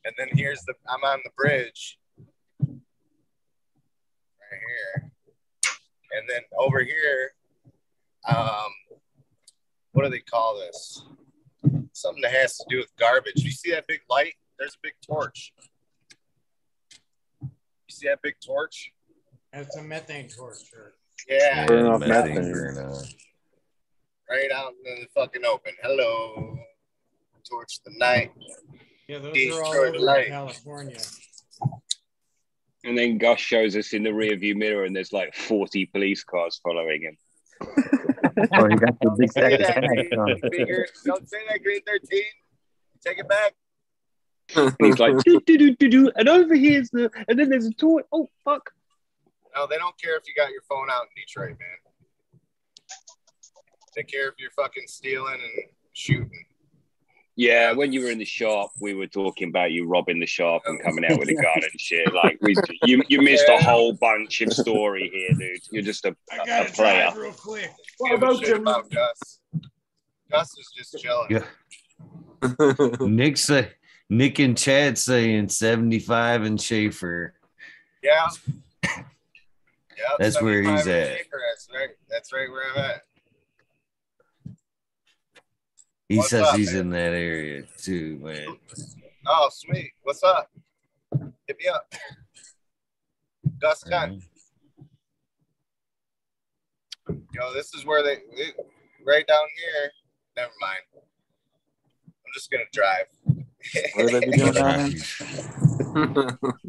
And 0.04 0.14
then 0.18 0.28
here's 0.32 0.60
the 0.62 0.74
I'm 0.88 1.02
on 1.02 1.20
the 1.24 1.30
bridge. 1.36 1.98
Right 2.60 2.78
here. 4.50 5.10
And 6.12 6.28
then 6.28 6.42
over 6.58 6.82
here, 6.82 7.32
um, 8.28 8.70
what 9.92 10.04
do 10.04 10.10
they 10.10 10.20
call 10.20 10.58
this? 10.58 11.02
Something 11.92 12.22
that 12.22 12.32
has 12.32 12.56
to 12.58 12.64
do 12.68 12.78
with 12.78 12.94
garbage. 12.98 13.42
You 13.42 13.50
see 13.50 13.70
that 13.72 13.86
big 13.86 14.00
light? 14.10 14.34
There's 14.58 14.74
a 14.74 14.78
big 14.82 14.94
torch. 15.04 15.52
You 18.00 18.06
see 18.06 18.10
that 18.12 18.22
big 18.22 18.34
torch? 18.44 18.92
That's 19.52 19.76
a 19.76 19.82
methane 19.82 20.28
torch. 20.28 20.58
Yeah. 21.28 21.66
Burn 21.66 21.86
off 21.86 22.00
methane 22.00 22.34
methane. 22.34 22.52
burn. 22.52 22.78
Uh, 22.78 23.02
right 24.30 24.50
out 24.50 24.72
in 24.86 25.00
the 25.02 25.06
fucking 25.14 25.44
open. 25.44 25.72
Hello. 25.82 26.56
Torch 27.48 27.80
the 27.84 27.92
night. 27.98 28.30
Yeah, 29.08 29.18
those 29.18 29.34
Destroy 29.34 29.58
are 29.58 29.64
all 29.64 29.74
over 29.74 29.94
in 29.96 30.02
light. 30.02 30.28
California. 30.28 30.98
And 32.84 32.96
then 32.96 33.18
Gus 33.18 33.38
shows 33.40 33.76
us 33.76 33.92
in 33.92 34.02
the 34.04 34.10
rearview 34.10 34.54
mirror, 34.56 34.84
and 34.84 34.96
there's 34.96 35.12
like 35.12 35.34
40 35.34 35.86
police 35.86 36.24
cars 36.24 36.58
following 36.62 37.02
him. 37.02 37.16
Oh, 37.60 38.66
you 38.68 38.76
got 38.76 38.98
the 39.00 39.14
big 39.18 39.32
Say 39.32 39.54
of 39.54 39.58
green 39.86 40.08
cash 40.10 40.18
on. 40.18 40.50
finger. 40.50 40.86
Don't 41.04 41.28
say 41.28 41.38
that, 41.50 41.62
Green 41.62 41.80
13. 41.86 42.22
Take 43.04 43.18
it 43.18 43.28
back. 43.28 43.52
And 44.56 44.74
he's 44.80 44.98
like, 44.98 45.16
do, 45.24 45.40
do, 45.46 45.58
do, 45.58 45.76
do, 45.76 45.88
do, 45.88 46.12
and 46.16 46.28
over 46.28 46.54
here's 46.54 46.90
the, 46.90 47.10
and 47.28 47.38
then 47.38 47.48
there's 47.48 47.66
a 47.66 47.72
toy. 47.72 48.00
Oh, 48.12 48.28
fuck. 48.44 48.70
No, 49.54 49.66
they 49.66 49.76
don't 49.76 50.00
care 50.00 50.16
if 50.16 50.22
you 50.26 50.34
got 50.36 50.50
your 50.50 50.62
phone 50.68 50.88
out 50.90 51.02
in 51.02 51.22
Detroit, 51.22 51.58
man. 51.58 51.78
They 53.96 54.02
care 54.04 54.28
if 54.28 54.34
you're 54.38 54.50
fucking 54.52 54.84
stealing 54.86 55.34
and 55.34 55.64
shooting. 55.92 56.44
Yeah, 57.36 57.72
when 57.72 57.92
you 57.92 58.02
were 58.02 58.10
in 58.10 58.18
the 58.18 58.24
shop, 58.24 58.70
we 58.80 58.92
were 58.92 59.06
talking 59.06 59.48
about 59.48 59.72
you 59.72 59.86
robbing 59.86 60.20
the 60.20 60.26
shop 60.26 60.62
and 60.66 60.82
coming 60.82 61.04
out 61.04 61.18
with 61.18 61.28
a 61.28 61.34
gun 61.34 61.62
and 61.62 61.80
shit. 61.80 62.12
Like 62.12 62.38
we, 62.42 62.54
you, 62.84 63.02
you 63.08 63.22
missed 63.22 63.48
a 63.48 63.56
whole 63.62 63.94
bunch 63.94 64.42
of 64.42 64.52
story 64.52 65.10
here, 65.12 65.30
dude. 65.38 65.60
You're 65.70 65.82
just 65.82 66.04
a, 66.04 66.14
I 66.30 66.42
a 66.42 66.46
gotta 66.46 66.72
player. 66.72 67.10
real 67.16 67.32
quick. 67.32 67.70
What 67.98 68.14
about 68.14 68.42
Jim? 68.42 68.60
About 68.60 68.90
Gus. 68.90 69.40
Gus 70.30 70.58
is 70.58 70.70
just 70.76 70.98
chilling. 71.02 71.28
Yeah. 71.30 72.96
Nick 73.00 73.36
say 73.36 73.70
Nick 74.10 74.40
and 74.40 74.58
Chad 74.58 74.98
saying 74.98 75.48
75 75.48 76.42
and 76.42 76.60
Schaefer. 76.60 77.34
Yeah. 78.02 78.28
Yep, 79.98 80.16
That's 80.18 80.40
where 80.40 80.62
he's 80.62 80.86
at. 80.86 81.18
That's 81.18 81.68
right. 81.74 81.88
That's 82.08 82.32
right 82.32 82.48
where 82.50 82.62
I'm 82.74 82.90
at. 82.90 83.02
He 86.08 86.16
What's 86.16 86.30
says 86.30 86.46
up, 86.46 86.56
he's 86.56 86.72
man? 86.72 86.80
in 86.80 86.90
that 86.90 87.12
area 87.12 87.64
too, 87.76 88.18
man. 88.22 88.56
Oh, 89.26 89.50
sweet. 89.52 89.90
What's 90.04 90.22
up? 90.22 90.50
Hit 91.46 91.58
me 91.58 91.68
up. 91.68 91.92
Gus 93.60 93.84
Gun. 93.84 94.22
Yo, 97.34 97.52
this 97.52 97.74
is 97.74 97.84
where 97.84 98.02
they, 98.02 98.20
they 98.34 98.52
right 99.06 99.26
down 99.26 99.44
here. 99.58 99.90
Never 100.34 100.52
mind. 100.62 100.80
I'm 100.96 102.32
just 102.32 102.50
gonna 102.50 102.64
drive. 102.72 103.39
Where 103.94 104.08
they 104.08 104.20
be 104.20 104.32
doing 104.32 104.54
that? 104.54 106.38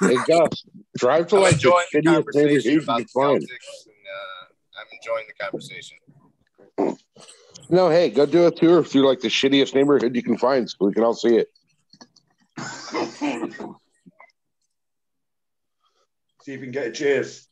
Hey 0.00 0.18
Gus, 0.26 0.64
drive 0.96 1.26
to 1.28 1.36
I'm 1.36 1.42
like 1.42 1.60
the 1.60 1.68
enjoying 1.68 1.86
the 1.92 1.98
shittiest 1.98 2.04
neighborhood 2.04 2.34
conversation 2.34 2.72
you 2.72 2.80
about 2.80 2.96
can 2.96 3.02
the 3.02 3.08
find. 3.14 3.42
Celtics, 3.42 3.86
and 3.86 3.96
uh, 4.14 4.80
I'm 4.80 4.86
enjoying 4.92 5.26
the 5.26 5.34
conversation. 5.44 5.98
No, 7.70 7.90
hey, 7.90 8.10
go 8.10 8.26
do 8.26 8.46
a 8.46 8.50
tour 8.50 8.84
through 8.84 9.06
like 9.06 9.20
the 9.20 9.28
shittiest 9.28 9.74
neighborhood 9.74 10.14
you 10.14 10.22
can 10.22 10.38
find, 10.38 10.70
so 10.70 10.76
we 10.80 10.92
can 10.92 11.02
all 11.02 11.14
see 11.14 11.36
it. 11.36 11.48
See 16.42 16.52
if 16.52 16.60
you 16.60 16.66
can 16.66 16.70
get 16.70 16.86
a 16.86 16.92
chase. 16.92 17.47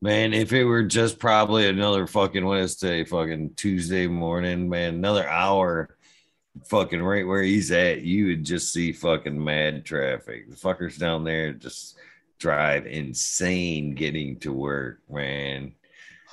Man, 0.00 0.32
if 0.32 0.52
it 0.52 0.64
were 0.64 0.84
just 0.84 1.18
probably 1.18 1.66
another 1.66 2.06
fucking 2.06 2.44
Wednesday, 2.44 3.04
fucking 3.04 3.54
Tuesday 3.56 4.06
morning, 4.06 4.68
man, 4.68 4.94
another 4.94 5.28
hour, 5.28 5.96
fucking 6.66 7.02
right 7.02 7.26
where 7.26 7.42
he's 7.42 7.72
at, 7.72 8.02
you 8.02 8.26
would 8.28 8.44
just 8.44 8.72
see 8.72 8.92
fucking 8.92 9.42
mad 9.42 9.84
traffic. 9.84 10.48
The 10.48 10.56
fuckers 10.56 10.98
down 10.98 11.24
there 11.24 11.52
just 11.52 11.96
drive 12.38 12.86
insane 12.86 13.94
getting 13.94 14.38
to 14.40 14.52
work, 14.52 15.00
man. 15.10 15.72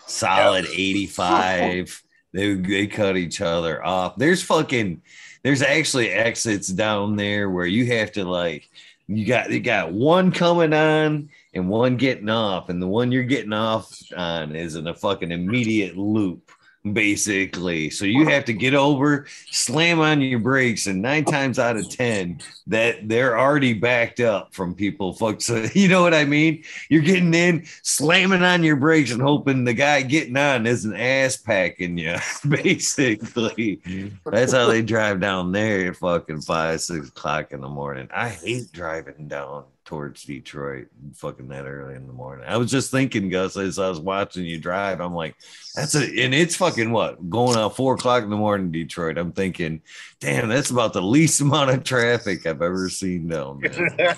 Solid 0.08 0.66
85. 0.72 2.04
They 2.34 2.54
they 2.54 2.88
cut 2.88 3.18
each 3.18 3.42
other 3.42 3.84
off. 3.84 4.18
There's 4.18 4.44
fucking 4.44 5.02
there's 5.42 5.62
actually 5.62 6.10
exits 6.10 6.68
down 6.68 7.16
there 7.16 7.50
where 7.50 7.66
you 7.66 7.98
have 7.98 8.12
to 8.14 8.26
like 8.26 8.70
you 9.08 9.26
got 9.26 9.52
you 9.52 9.60
got 9.60 9.94
one 9.94 10.32
coming 10.32 10.74
on 10.74 11.30
and 11.56 11.70
one 11.70 11.96
getting 11.96 12.30
off, 12.30 12.70
and 12.70 12.82
the 12.82 12.88
one 12.88 13.12
you're 13.12 13.24
getting 13.24 13.54
off 13.54 13.98
on 14.16 14.56
is 14.56 14.76
in 14.76 14.88
a 14.88 14.94
fucking 14.94 15.32
immediate 15.32 15.98
loop, 15.98 16.52
basically. 16.92 17.90
So 17.90 18.04
you 18.04 18.28
have 18.28 18.44
to 18.46 18.54
get 18.54 18.76
over, 18.76 19.26
slam 19.50 20.02
on 20.02 20.20
your 20.20 20.40
brakes, 20.40 20.86
and 20.86 21.02
nine 21.02 21.24
times 21.24 21.58
out 21.58 21.78
of 21.78 21.90
ten, 21.90 22.42
that 22.68 23.08
they're 23.08 23.40
already 23.40 23.74
backed 23.74 24.20
up 24.20 24.54
from 24.54 24.76
people. 24.76 25.14
Fuck, 25.14 25.40
so 25.40 25.66
you 25.74 25.88
know 25.88 26.04
what 26.04 26.14
I 26.14 26.26
mean? 26.26 26.62
You're 26.90 27.02
getting 27.02 27.34
in, 27.34 27.66
slamming 27.84 28.44
on 28.44 28.62
your 28.62 28.76
brakes, 28.76 29.12
and 29.12 29.22
hoping 29.22 29.64
the 29.64 29.74
guy 29.74 30.02
getting 30.02 30.36
on 30.36 30.68
isn't 30.68 30.94
ass 30.94 31.38
packing 31.38 31.98
you. 31.98 32.18
Basically, 32.50 33.80
that's 34.26 34.52
how 34.52 34.68
they 34.68 34.82
drive 34.82 35.22
down 35.22 35.54
there 35.54 35.88
at 35.90 35.96
fucking 35.96 36.42
five, 36.42 36.82
six 36.82 37.08
o'clock 37.08 37.54
in 37.54 37.62
the 37.62 37.70
morning. 37.70 38.10
I 38.14 38.28
hate 38.28 38.74
driving 38.74 39.30
down 39.30 39.64
towards 39.86 40.24
Detroit 40.24 40.88
fucking 41.14 41.48
that 41.50 41.66
early 41.66 41.96
in 41.96 42.08
the 42.08 42.14
morning. 42.14 42.46
I 42.48 42.58
was 42.58 42.72
just 42.72 42.92
thinking, 42.92 43.30
Gus, 43.30 43.56
as 43.56 43.78
I 43.78 43.88
was 43.88 44.00
watching 44.00 44.44
you 44.44 44.60
drive, 44.60 45.00
I'm 45.00 45.14
like, 45.14 45.36
that's 45.76 45.96
a 45.96 46.04
and 46.04 46.34
it's 46.34 46.56
fucking 46.56 46.92
what 46.92 47.30
going 47.30 47.56
out 47.56 47.76
four 47.76 47.94
o'clock 47.94 48.24
in 48.24 48.32
the 48.32 48.36
morning, 48.36 48.72
Detroit. 48.72 49.18
I'm 49.18 49.32
thinking, 49.32 49.82
damn, 50.20 50.50
that's 50.50 50.72
about 50.72 50.94
the 50.94 51.02
least 51.02 51.40
amount 51.42 51.70
of 51.70 51.84
traffic 51.84 52.46
I've 52.46 52.62
ever 52.62 52.90
seen 52.90 53.28
down 53.28 53.62
there. 53.62 54.18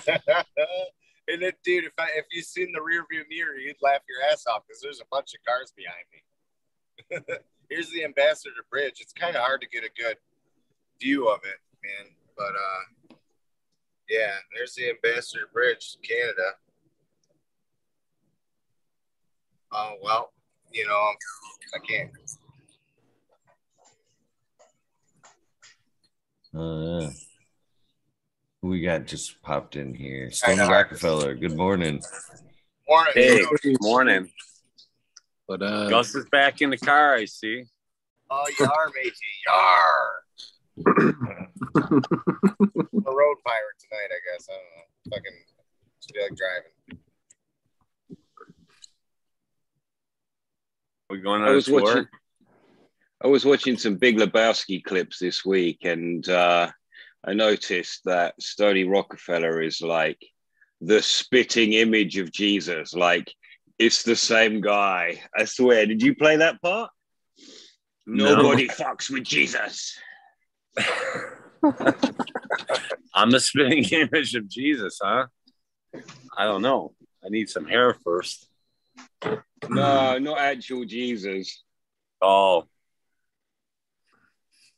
and 1.28 1.42
then, 1.42 1.52
dude, 1.62 1.84
if 1.84 1.92
I, 1.98 2.08
if 2.16 2.24
you 2.32 2.42
seen 2.42 2.72
the 2.72 2.82
rear 2.82 3.04
view 3.10 3.24
mirror, 3.28 3.56
you'd 3.56 3.76
laugh 3.82 4.00
your 4.08 4.30
ass 4.32 4.46
off 4.46 4.62
because 4.66 4.80
there's 4.80 5.00
a 5.00 5.08
bunch 5.10 5.34
of 5.34 5.44
cars 5.46 5.72
behind 5.76 7.26
me. 7.28 7.36
Here's 7.70 7.90
the 7.90 8.04
Ambassador 8.04 8.64
Bridge. 8.70 9.00
It's 9.00 9.12
kind 9.12 9.36
of 9.36 9.42
hard 9.42 9.60
to 9.60 9.68
get 9.68 9.84
a 9.84 9.90
good 10.00 10.16
view 10.98 11.28
of 11.28 11.40
it, 11.44 11.60
man. 11.84 12.12
But 12.34 12.54
uh, 12.54 12.97
yeah, 14.08 14.34
there's 14.54 14.74
the 14.74 14.90
Ambassador 14.90 15.48
Bridge, 15.52 15.96
Canada. 16.02 16.54
Oh 19.72 19.94
well, 20.02 20.32
you 20.72 20.86
know, 20.86 21.12
I 21.74 21.78
can't. 21.86 22.10
Uh, 26.56 27.00
yeah. 27.00 27.10
We 28.62 28.80
got 28.80 29.06
just 29.06 29.40
popped 29.42 29.76
in 29.76 29.94
here. 29.94 30.30
I 30.44 30.54
Stone. 30.54 30.68
Rockefeller. 30.68 31.34
Good 31.34 31.56
morning. 31.56 32.02
Morning. 32.88 33.12
Hey, 33.14 33.44
good 33.62 33.76
morning. 33.80 34.30
But 35.46 35.62
uh, 35.62 35.88
Gus 35.88 36.14
is 36.14 36.26
back 36.30 36.60
in 36.60 36.70
the 36.70 36.76
car. 36.76 37.14
I 37.14 37.26
see. 37.26 37.64
Oh, 38.30 38.44
you 38.58 38.66
yar, 38.66 38.90
matey, 38.94 39.14
yar. 40.96 41.44
I'm 41.74 43.06
a 43.06 43.14
road 43.14 43.36
pirate 43.44 43.78
tonight, 43.78 44.10
I 44.10 44.20
guess. 44.32 44.48
I 44.48 44.54
don't 44.54 44.70
know. 44.76 45.16
Fucking 45.16 45.32
just 46.00 46.12
feel 46.14 46.22
like 46.22 46.36
driving. 46.36 46.72
We 51.10 51.18
going 51.20 51.42
I 51.42 51.46
on 51.46 51.52
a 51.52 51.54
was 51.54 51.66
tour? 51.66 51.82
watching. 51.82 52.06
I 53.22 53.26
was 53.26 53.44
watching 53.44 53.76
some 53.76 53.96
Big 53.96 54.16
Lebowski 54.18 54.82
clips 54.84 55.18
this 55.18 55.44
week, 55.44 55.84
and 55.84 56.28
uh, 56.28 56.70
I 57.24 57.34
noticed 57.34 58.02
that 58.04 58.40
Stony 58.40 58.84
Rockefeller 58.84 59.60
is 59.62 59.80
like 59.80 60.18
the 60.80 61.02
spitting 61.02 61.72
image 61.72 62.18
of 62.18 62.30
Jesus. 62.30 62.94
Like 62.94 63.32
it's 63.78 64.02
the 64.02 64.16
same 64.16 64.60
guy. 64.60 65.22
I 65.36 65.44
swear. 65.44 65.86
Did 65.86 66.02
you 66.02 66.14
play 66.14 66.36
that 66.36 66.60
part? 66.62 66.90
No. 68.06 68.36
Nobody 68.36 68.68
fucks 68.68 69.10
with 69.10 69.24
Jesus. 69.24 69.98
I'm 73.14 73.30
the 73.30 73.40
spitting 73.40 73.84
image 73.92 74.34
of 74.34 74.48
Jesus, 74.48 74.98
huh? 75.02 75.26
I 76.36 76.44
don't 76.44 76.62
know. 76.62 76.94
I 77.24 77.28
need 77.28 77.48
some 77.48 77.66
hair 77.66 77.94
first. 78.04 78.48
No, 79.68 80.18
not 80.18 80.38
actual 80.38 80.84
Jesus. 80.84 81.62
Oh, 82.20 82.64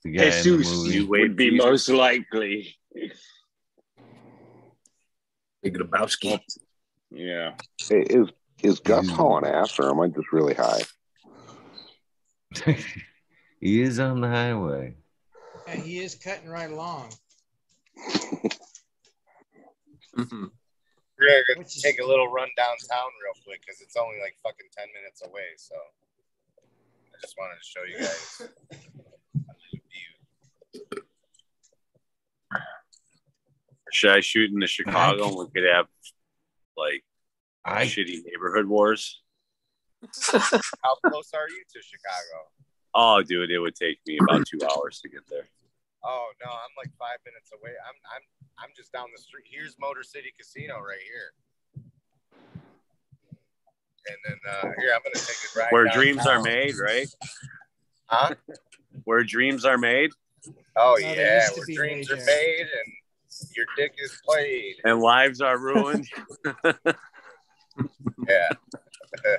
The 0.04 0.12
guy 0.12 0.24
in 0.24 0.30
the 0.30 0.42
Jesus 0.42 0.84
movie. 0.84 1.02
would 1.02 1.36
be 1.36 1.56
most 1.56 1.88
likely. 1.88 2.74
Big 5.62 5.76
Lebowski. 5.76 6.40
Yeah. 7.10 7.52
Hey, 7.88 8.02
is 8.02 8.28
is 8.62 8.80
Gus 8.80 9.06
mm. 9.06 9.10
hauling 9.10 9.50
ass, 9.50 9.78
or 9.78 9.90
am 9.90 10.00
I 10.00 10.08
just 10.08 10.32
really 10.32 10.54
high? 10.54 10.82
he 13.60 13.80
is 13.80 13.98
on 13.98 14.20
the 14.20 14.28
highway. 14.28 14.94
Yeah, 15.70 15.80
he 15.80 15.98
is 16.00 16.16
cutting 16.16 16.48
right 16.48 16.70
along. 16.70 17.10
Mm-hmm. 20.18 20.46
We're 21.18 21.44
gonna 21.54 21.62
go 21.62 21.62
take 21.80 22.00
a 22.00 22.04
little 22.04 22.28
run 22.28 22.48
downtown 22.56 23.10
real 23.22 23.34
quick 23.44 23.60
because 23.60 23.80
it's 23.80 23.96
only 23.96 24.18
like 24.20 24.36
fucking 24.42 24.66
ten 24.76 24.88
minutes 24.94 25.22
away. 25.24 25.54
So 25.56 25.76
I 26.56 27.16
just 27.20 27.36
wanted 27.38 27.54
to 27.54 27.64
show 27.64 27.84
you 27.86 27.98
guys. 27.98 28.40
A 28.40 28.44
little 29.38 29.80
view. 30.90 31.02
Should 33.92 34.10
I 34.10 34.20
shoot 34.20 34.50
in 34.50 34.58
the 34.58 34.66
Chicago 34.66 35.28
and 35.28 35.36
we 35.36 35.46
could 35.54 35.68
have 35.72 35.86
like 36.76 37.04
I 37.64 37.84
shitty 37.84 38.24
neighborhood 38.24 38.66
wars? 38.66 39.22
How 40.02 40.96
close 41.06 41.30
are 41.34 41.48
you 41.48 41.62
to 41.74 41.82
Chicago? 41.82 42.48
Oh, 42.92 43.22
dude, 43.22 43.52
it 43.52 43.60
would 43.60 43.76
take 43.76 44.00
me 44.06 44.18
about 44.20 44.46
two 44.48 44.58
hours 44.68 45.00
to 45.02 45.08
get 45.08 45.20
there. 45.30 45.48
Oh 46.04 46.30
no, 46.42 46.50
I'm 46.50 46.74
like 46.76 46.90
five 46.98 47.18
minutes 47.24 47.50
away. 47.52 47.72
I'm 47.86 47.94
I'm 48.14 48.22
I'm 48.58 48.70
just 48.76 48.92
down 48.92 49.06
the 49.14 49.20
street. 49.20 49.44
Here's 49.50 49.76
Motor 49.78 50.02
City 50.02 50.32
Casino 50.38 50.80
right 50.80 51.00
here. 51.04 51.32
And 54.08 54.16
then 54.24 54.38
uh, 54.48 54.72
here 54.80 54.92
I'm 54.94 55.00
gonna 55.04 55.14
take 55.14 55.36
a 55.44 55.58
ride. 55.58 55.68
Where 55.70 55.84
downtown. 55.84 56.02
dreams 56.02 56.26
are 56.26 56.42
made, 56.42 56.74
right? 56.78 57.08
Huh? 58.06 58.34
Where 59.04 59.22
dreams 59.24 59.64
are 59.64 59.78
made 59.78 60.10
Oh 60.76 60.96
they 60.98 61.16
yeah, 61.16 61.48
where 61.50 61.66
dreams 61.66 62.08
made 62.08 62.14
are 62.18 62.24
there. 62.24 62.26
made 62.26 62.60
and 62.60 62.92
your 63.56 63.66
dick 63.76 63.94
is 63.98 64.20
played. 64.26 64.76
and 64.84 65.00
lives 65.00 65.40
are 65.40 65.58
ruined. 65.58 66.06
Yeah. 68.28 68.50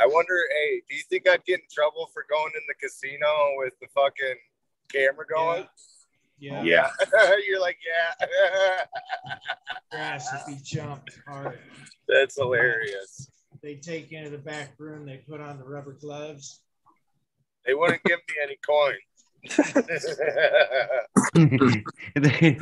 I 0.00 0.06
wonder, 0.06 0.34
hey, 0.50 0.82
do 0.88 0.96
you 0.96 1.02
think 1.08 1.28
I'd 1.28 1.44
get 1.44 1.60
in 1.60 1.66
trouble 1.72 2.10
for 2.12 2.24
going 2.28 2.52
in 2.54 2.62
the 2.68 2.74
casino 2.74 3.26
with 3.58 3.74
the 3.80 3.86
fucking 3.94 4.36
camera 4.92 5.24
going? 5.26 5.66
Yeah. 6.38 6.62
Yeah. 6.62 6.90
You're 7.48 7.60
like, 7.60 7.78
yeah. 7.86 8.26
Grass 9.90 10.32
if 10.32 10.46
he 10.46 10.56
jumped 10.62 11.18
hard. 11.26 11.58
That's 12.08 12.36
hilarious. 12.36 13.28
They 13.62 13.76
take 13.76 14.10
you 14.10 14.18
into 14.18 14.30
the 14.30 14.38
back 14.38 14.72
room. 14.78 15.06
They 15.06 15.18
put 15.18 15.40
on 15.40 15.58
the 15.58 15.64
rubber 15.64 15.92
gloves. 15.92 16.60
They 17.64 17.74
wouldn't 17.74 18.02
give 18.02 18.18
me 18.28 18.34
any 18.42 18.58
coins. 18.66 18.98
They- 22.14 22.58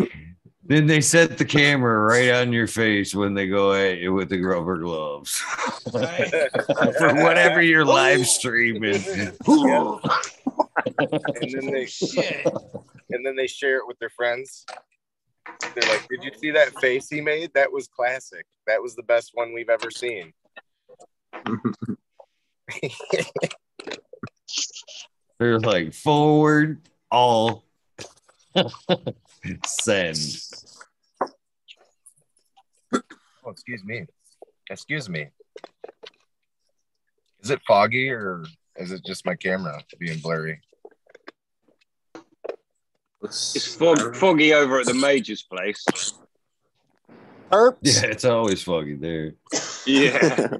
then 0.70 0.86
they 0.86 1.00
set 1.00 1.36
the 1.36 1.44
camera 1.44 1.98
right 1.98 2.30
on 2.30 2.52
your 2.52 2.68
face 2.68 3.12
when 3.12 3.34
they 3.34 3.48
go 3.48 3.72
at 3.72 3.98
you 3.98 4.12
with 4.14 4.28
the 4.28 4.40
rubber 4.40 4.78
gloves 4.78 5.36
for 5.90 7.14
whatever 7.24 7.60
you're 7.60 7.84
live 7.84 8.24
streaming. 8.24 8.94
and 9.04 9.32
then 11.52 11.66
they 11.72 11.88
and 13.10 13.26
then 13.26 13.34
they 13.34 13.48
share 13.48 13.78
it 13.78 13.88
with 13.88 13.98
their 13.98 14.10
friends. 14.10 14.64
They're 15.74 15.90
like, 15.90 16.06
"Did 16.08 16.22
you 16.22 16.30
see 16.38 16.52
that 16.52 16.78
face 16.80 17.08
he 17.08 17.20
made? 17.20 17.52
That 17.54 17.72
was 17.72 17.88
classic. 17.88 18.46
That 18.68 18.80
was 18.80 18.94
the 18.94 19.02
best 19.02 19.32
one 19.34 19.52
we've 19.52 19.70
ever 19.70 19.90
seen." 19.90 20.32
They're 25.40 25.58
like 25.58 25.94
forward, 25.94 26.88
all 27.10 27.64
send. 29.66 30.16
Oh, 33.44 33.50
excuse 33.50 33.84
me. 33.84 34.06
Excuse 34.68 35.08
me. 35.08 35.28
Is 37.42 37.50
it 37.50 37.60
foggy 37.66 38.10
or 38.10 38.44
is 38.76 38.92
it 38.92 39.04
just 39.04 39.24
my 39.24 39.34
camera 39.34 39.82
being 39.98 40.18
blurry? 40.18 40.60
It's 43.22 43.74
fog, 43.74 44.16
foggy 44.16 44.54
over 44.54 44.80
at 44.80 44.86
the 44.86 44.94
major's 44.94 45.42
place. 45.42 45.84
Yeah, 47.52 48.04
it's 48.04 48.24
always 48.24 48.62
foggy 48.62 48.94
there. 48.94 49.34
Yeah. 49.84 50.58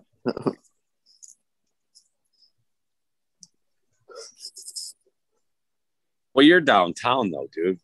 Well, 6.34 6.44
you're 6.44 6.60
downtown 6.60 7.30
though, 7.30 7.48
dude. 7.52 7.78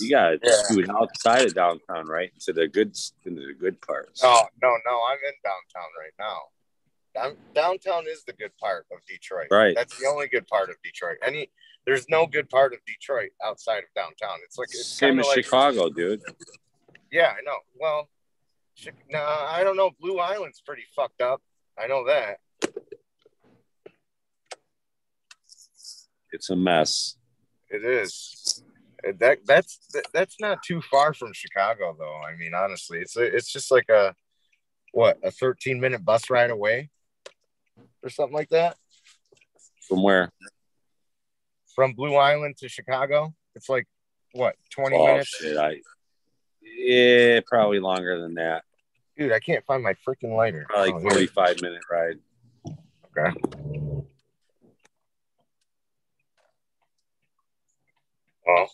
You 0.00 0.10
gotta 0.10 0.38
Yeah. 0.42 0.52
scoot 0.62 0.88
outside 0.90 1.46
of 1.46 1.54
downtown, 1.54 2.06
right? 2.06 2.32
Into 2.34 2.52
the 2.52 2.68
good 2.68 2.96
into 3.24 3.46
the 3.46 3.54
good 3.54 3.80
parts. 3.80 4.22
No, 4.22 4.48
no, 4.62 4.76
no. 4.84 5.02
I'm 5.08 5.18
in 5.18 5.34
downtown 5.44 5.90
right 5.98 6.12
now. 6.18 6.40
Down, 7.14 7.36
downtown 7.54 8.04
is 8.08 8.24
the 8.24 8.32
good 8.32 8.56
part 8.58 8.86
of 8.92 8.98
Detroit. 9.06 9.48
Right. 9.50 9.74
That's 9.74 9.98
the 9.98 10.06
only 10.06 10.28
good 10.28 10.46
part 10.46 10.68
of 10.70 10.76
Detroit. 10.82 11.18
Any 11.22 11.50
there's 11.86 12.08
no 12.08 12.26
good 12.26 12.50
part 12.50 12.72
of 12.74 12.80
Detroit 12.86 13.30
outside 13.42 13.78
of 13.78 13.92
downtown. 13.94 14.38
It's 14.44 14.58
like 14.58 14.68
it's 14.68 14.86
Same 14.86 15.18
as 15.20 15.26
like, 15.26 15.44
Chicago, 15.44 15.88
dude. 15.88 16.22
Yeah, 17.10 17.34
I 17.38 17.40
know. 17.42 17.58
Well, 17.74 18.10
Chi- 18.82 18.92
no, 19.10 19.20
I 19.24 19.64
don't 19.64 19.76
know. 19.76 19.90
Blue 20.00 20.18
Island's 20.18 20.60
pretty 20.60 20.84
fucked 20.94 21.20
up. 21.22 21.40
I 21.78 21.86
know 21.86 22.04
that. 22.06 22.40
It's 26.30 26.50
a 26.50 26.56
mess. 26.56 27.16
It 27.70 27.84
is. 27.84 28.62
That 29.18 29.38
that's 29.46 29.78
that, 29.92 30.04
that's 30.12 30.36
not 30.40 30.62
too 30.62 30.80
far 30.82 31.14
from 31.14 31.32
Chicago, 31.32 31.94
though. 31.98 32.20
I 32.20 32.34
mean, 32.36 32.52
honestly, 32.54 32.98
it's 32.98 33.16
a, 33.16 33.22
it's 33.22 33.52
just 33.52 33.70
like 33.70 33.88
a 33.88 34.14
what 34.92 35.18
a 35.22 35.30
13 35.30 35.78
minute 35.80 36.04
bus 36.04 36.30
ride 36.30 36.50
away, 36.50 36.90
or 38.02 38.10
something 38.10 38.34
like 38.34 38.48
that. 38.48 38.76
From 39.88 40.02
where? 40.02 40.30
From 41.76 41.92
Blue 41.92 42.16
Island 42.16 42.56
to 42.58 42.68
Chicago, 42.68 43.34
it's 43.54 43.68
like 43.68 43.86
what 44.32 44.56
20 44.70 44.96
Oh 44.96 45.06
minutes. 45.06 45.28
shit! 45.28 45.56
I 45.56 45.80
yeah, 46.60 47.40
probably 47.46 47.78
longer 47.78 48.20
than 48.20 48.34
that. 48.34 48.64
Dude, 49.16 49.32
I 49.32 49.38
can't 49.38 49.64
find 49.64 49.82
my 49.82 49.94
freaking 49.94 50.36
lighter. 50.36 50.66
Probably 50.68 50.92
Oh, 50.92 50.98
here. 50.98 51.10
45 51.10 51.60
minute 51.62 51.82
ride. 51.90 52.18
Okay. 53.16 53.38
Well, 58.46 58.70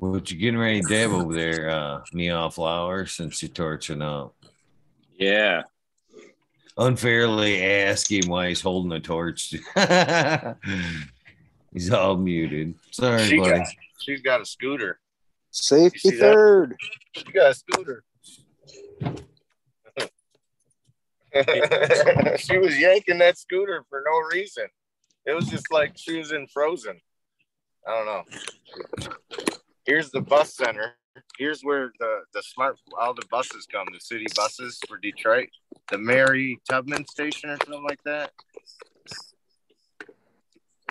What 0.00 0.30
you 0.30 0.38
getting 0.38 0.58
ready 0.58 0.80
to 0.80 0.88
dab 0.88 1.10
over 1.10 1.34
there, 1.34 1.68
uh, 1.70 2.00
Neon 2.14 2.50
Flower, 2.50 3.04
since 3.04 3.42
you're 3.42 3.50
torching 3.50 4.00
up? 4.00 4.34
Yeah. 5.18 5.62
Unfairly 6.78 7.62
ask 7.62 8.10
him 8.10 8.30
why 8.30 8.48
he's 8.48 8.62
holding 8.62 8.92
a 8.92 9.00
torch. 9.00 9.50
he's 11.74 11.92
all 11.92 12.16
muted. 12.16 12.74
Sorry, 12.90 13.24
she 13.24 13.36
buddy. 13.36 13.58
got, 13.58 13.66
she's 14.00 14.22
got 14.22 14.40
a 14.40 14.46
scooter. 14.46 14.98
Safety 15.50 16.00
You 16.04 16.10
see 16.12 16.16
that? 16.16 16.32
third. 16.32 16.76
She 17.16 17.32
got 17.32 17.50
a 17.50 17.54
scooter. 17.54 18.04
she 22.38 22.56
was 22.58 22.78
yanking 22.78 23.18
that 23.18 23.36
scooter 23.36 23.84
for 23.90 24.02
no 24.06 24.18
reason. 24.34 24.64
It 25.26 25.34
was 25.34 25.48
just 25.48 25.70
like 25.70 25.92
she 25.96 26.16
was 26.18 26.32
in 26.32 26.46
Frozen. 26.46 26.98
I 27.86 27.90
don't 27.90 28.06
know. 28.06 28.22
Here's 29.90 30.12
the 30.12 30.20
bus 30.20 30.54
center. 30.54 30.94
Here's 31.36 31.62
where 31.62 31.90
the 31.98 32.20
the 32.32 32.44
smart 32.44 32.78
all 32.96 33.12
the 33.12 33.26
buses 33.28 33.66
come. 33.66 33.88
The 33.92 33.98
city 33.98 34.26
buses 34.36 34.78
for 34.86 34.98
Detroit. 34.98 35.48
The 35.90 35.98
Mary 35.98 36.60
Tubman 36.70 37.08
station 37.08 37.50
or 37.50 37.56
something 37.64 37.82
like 37.82 38.00
that. 38.04 38.30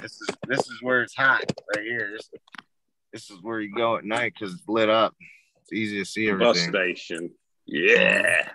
This 0.02 0.20
is 0.20 0.28
this 0.50 0.60
is 0.60 0.80
where 0.82 1.02
it's 1.02 1.16
hot 1.16 1.50
right 1.74 1.86
here. 1.86 2.10
This, 2.12 2.30
this 3.14 3.30
is 3.32 3.42
where 3.42 3.62
you 3.62 3.74
go 3.74 3.96
at 3.96 4.04
night 4.04 4.34
because 4.38 4.54
it's 4.54 4.68
lit 4.68 4.90
up. 4.90 5.16
It's 5.62 5.72
easy 5.72 6.00
to 6.00 6.06
see 6.06 6.28
everything. 6.28 6.52
Bus 6.52 6.60
station. 6.60 7.32
Yeah. 7.66 8.50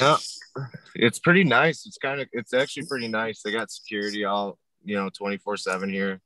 Yeah, 0.00 0.16
it's 0.94 1.18
pretty 1.18 1.44
nice. 1.44 1.86
It's 1.86 1.98
kind 1.98 2.22
of, 2.22 2.28
it's 2.32 2.54
actually 2.54 2.86
pretty 2.86 3.08
nice. 3.08 3.42
They 3.42 3.52
got 3.52 3.70
security 3.70 4.24
all, 4.24 4.58
you 4.84 4.96
know, 4.96 5.10
24 5.10 5.58
7 5.58 5.90
here. 5.90 6.22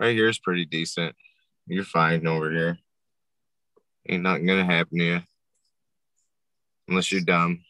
Right 0.00 0.16
here 0.16 0.28
is 0.28 0.38
pretty 0.38 0.64
decent. 0.64 1.14
You're 1.66 1.84
fine 1.84 2.26
over 2.26 2.50
here. 2.50 2.78
Ain't 4.08 4.22
nothing 4.22 4.46
gonna 4.46 4.64
happen 4.64 4.98
to 4.98 5.04
you. 5.04 5.20
Unless 6.88 7.12
you're 7.12 7.20
dumb. 7.20 7.60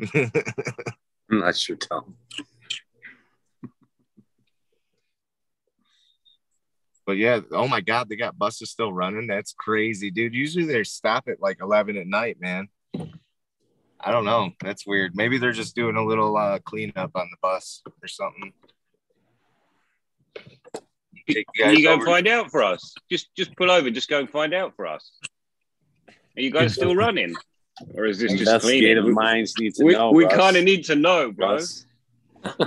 Unless 1.28 1.68
you're 1.68 1.76
dumb. 1.76 2.16
But 7.06 7.18
yeah, 7.18 7.40
oh 7.52 7.68
my 7.68 7.82
God, 7.82 8.08
they 8.08 8.16
got 8.16 8.38
buses 8.38 8.70
still 8.70 8.90
running. 8.90 9.26
That's 9.26 9.52
crazy, 9.52 10.10
dude. 10.10 10.34
Usually 10.34 10.64
they 10.64 10.84
stop 10.84 11.28
at 11.28 11.42
like 11.42 11.58
11 11.60 11.98
at 11.98 12.06
night, 12.06 12.38
man. 12.40 12.68
I 14.00 14.10
don't 14.10 14.24
know. 14.24 14.52
That's 14.62 14.86
weird. 14.86 15.14
Maybe 15.14 15.36
they're 15.36 15.52
just 15.52 15.76
doing 15.76 15.96
a 15.96 16.04
little 16.04 16.34
uh, 16.34 16.60
cleanup 16.60 17.10
on 17.14 17.28
the 17.30 17.36
bus 17.42 17.82
or 18.02 18.08
something. 18.08 18.54
Take 21.28 21.46
you 21.54 21.64
Can 21.64 21.70
guys 21.70 21.78
you 21.78 21.84
go 21.84 21.94
and 21.94 22.02
find 22.04 22.28
out 22.28 22.50
for 22.50 22.62
us? 22.62 22.94
Just 23.10 23.34
just 23.34 23.56
pull 23.56 23.70
over. 23.70 23.90
Just 23.90 24.08
go 24.08 24.20
and 24.20 24.28
find 24.28 24.52
out 24.54 24.74
for 24.76 24.86
us. 24.86 25.10
Are 26.08 26.40
you 26.42 26.50
guys 26.50 26.74
still 26.74 26.94
running, 26.94 27.34
or 27.94 28.04
is 28.06 28.18
this 28.18 28.32
just 28.32 28.42
Investigative 28.42 29.04
cleaning? 29.04 29.04
We- 29.04 29.12
minds 29.12 29.54
need 29.58 29.74
to 29.76 29.84
we, 29.84 29.92
know. 29.92 30.10
We 30.10 30.26
kind 30.28 30.56
of 30.56 30.64
need 30.64 30.84
to 30.86 30.96
know, 30.96 31.32
bro. 31.32 31.52
Russ. 31.52 31.86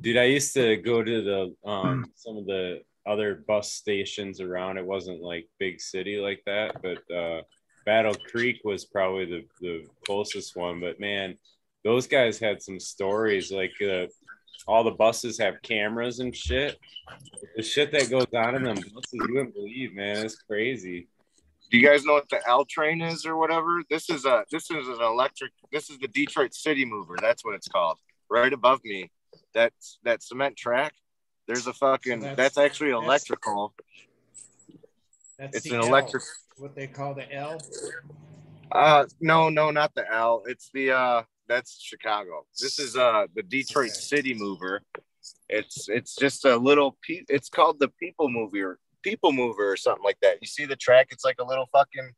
Dude, 0.00 0.16
I 0.16 0.24
used 0.24 0.54
to 0.54 0.76
go 0.76 1.02
to 1.02 1.22
the 1.22 1.68
um 1.68 2.06
some 2.14 2.36
of 2.38 2.46
the 2.46 2.82
other 3.06 3.34
bus 3.46 3.72
stations 3.72 4.40
around. 4.40 4.78
It 4.78 4.86
wasn't 4.86 5.20
like 5.20 5.48
big 5.58 5.80
city 5.80 6.18
like 6.18 6.42
that, 6.46 6.80
but 6.80 7.14
uh 7.14 7.42
Battle 7.84 8.14
Creek 8.30 8.60
was 8.64 8.84
probably 8.84 9.24
the, 9.26 9.44
the 9.60 9.86
closest 10.06 10.56
one. 10.56 10.80
But 10.80 11.00
man, 11.00 11.36
those 11.84 12.06
guys 12.06 12.38
had 12.38 12.62
some 12.62 12.78
stories. 12.78 13.50
Like 13.50 13.72
uh, 13.82 14.06
all 14.66 14.84
the 14.84 14.90
buses 14.90 15.38
have 15.38 15.60
cameras 15.62 16.20
and 16.20 16.34
shit. 16.34 16.78
The 17.56 17.62
shit 17.62 17.92
that 17.92 18.10
goes 18.10 18.26
on 18.34 18.54
in 18.54 18.62
them 18.62 18.76
buses, 18.76 19.12
you 19.12 19.28
wouldn't 19.34 19.54
believe, 19.54 19.94
man. 19.94 20.24
It's 20.24 20.36
crazy. 20.36 21.08
Do 21.70 21.78
you 21.78 21.86
guys 21.86 22.04
know 22.04 22.14
what 22.14 22.28
the 22.28 22.40
L 22.46 22.64
train 22.64 23.00
is 23.00 23.24
or 23.24 23.36
whatever? 23.36 23.82
This 23.88 24.10
is 24.10 24.24
a 24.26 24.44
this 24.50 24.70
is 24.70 24.88
an 24.88 25.00
electric. 25.00 25.52
This 25.72 25.88
is 25.90 25.98
the 25.98 26.08
Detroit 26.08 26.54
City 26.54 26.84
Mover. 26.84 27.16
That's 27.20 27.44
what 27.44 27.54
it's 27.54 27.68
called. 27.68 27.96
Right 28.30 28.52
above 28.52 28.80
me, 28.84 29.10
that's 29.54 29.98
that 30.04 30.22
cement 30.22 30.56
track. 30.56 30.92
There's 31.48 31.66
a 31.66 31.72
fucking. 31.72 32.20
So 32.20 32.26
that's, 32.26 32.36
that's- 32.36 32.58
actually 32.58 32.90
electrical. 32.90 33.74
That's 35.38 35.56
It's 35.56 35.68
the 35.68 35.76
an 35.76 35.82
L, 35.82 35.88
electric- 35.88 36.22
What 36.58 36.74
they 36.76 36.86
call 36.86 37.14
the 37.14 37.30
L. 37.34 37.60
Uh, 38.70 39.06
no, 39.20 39.48
no, 39.48 39.70
not 39.70 39.94
the 39.94 40.10
L. 40.12 40.42
It's 40.46 40.70
the 40.72 40.92
uh, 40.92 41.22
that's 41.52 41.80
Chicago. 41.80 42.46
This 42.58 42.78
is 42.78 42.96
uh 42.96 43.26
the 43.34 43.42
Detroit 43.42 43.90
City 43.90 44.34
Mover. 44.34 44.82
It's 45.48 45.88
it's 45.88 46.16
just 46.16 46.44
a 46.44 46.56
little. 46.56 46.96
Pe- 47.06 47.24
it's 47.28 47.48
called 47.48 47.78
the 47.78 47.88
People 48.00 48.28
Mover, 48.28 48.78
People 49.02 49.32
Mover, 49.32 49.70
or 49.70 49.76
something 49.76 50.04
like 50.04 50.18
that. 50.22 50.38
You 50.40 50.46
see 50.46 50.64
the 50.64 50.76
track? 50.76 51.08
It's 51.10 51.24
like 51.24 51.36
a 51.40 51.44
little 51.44 51.68
fucking. 51.72 52.10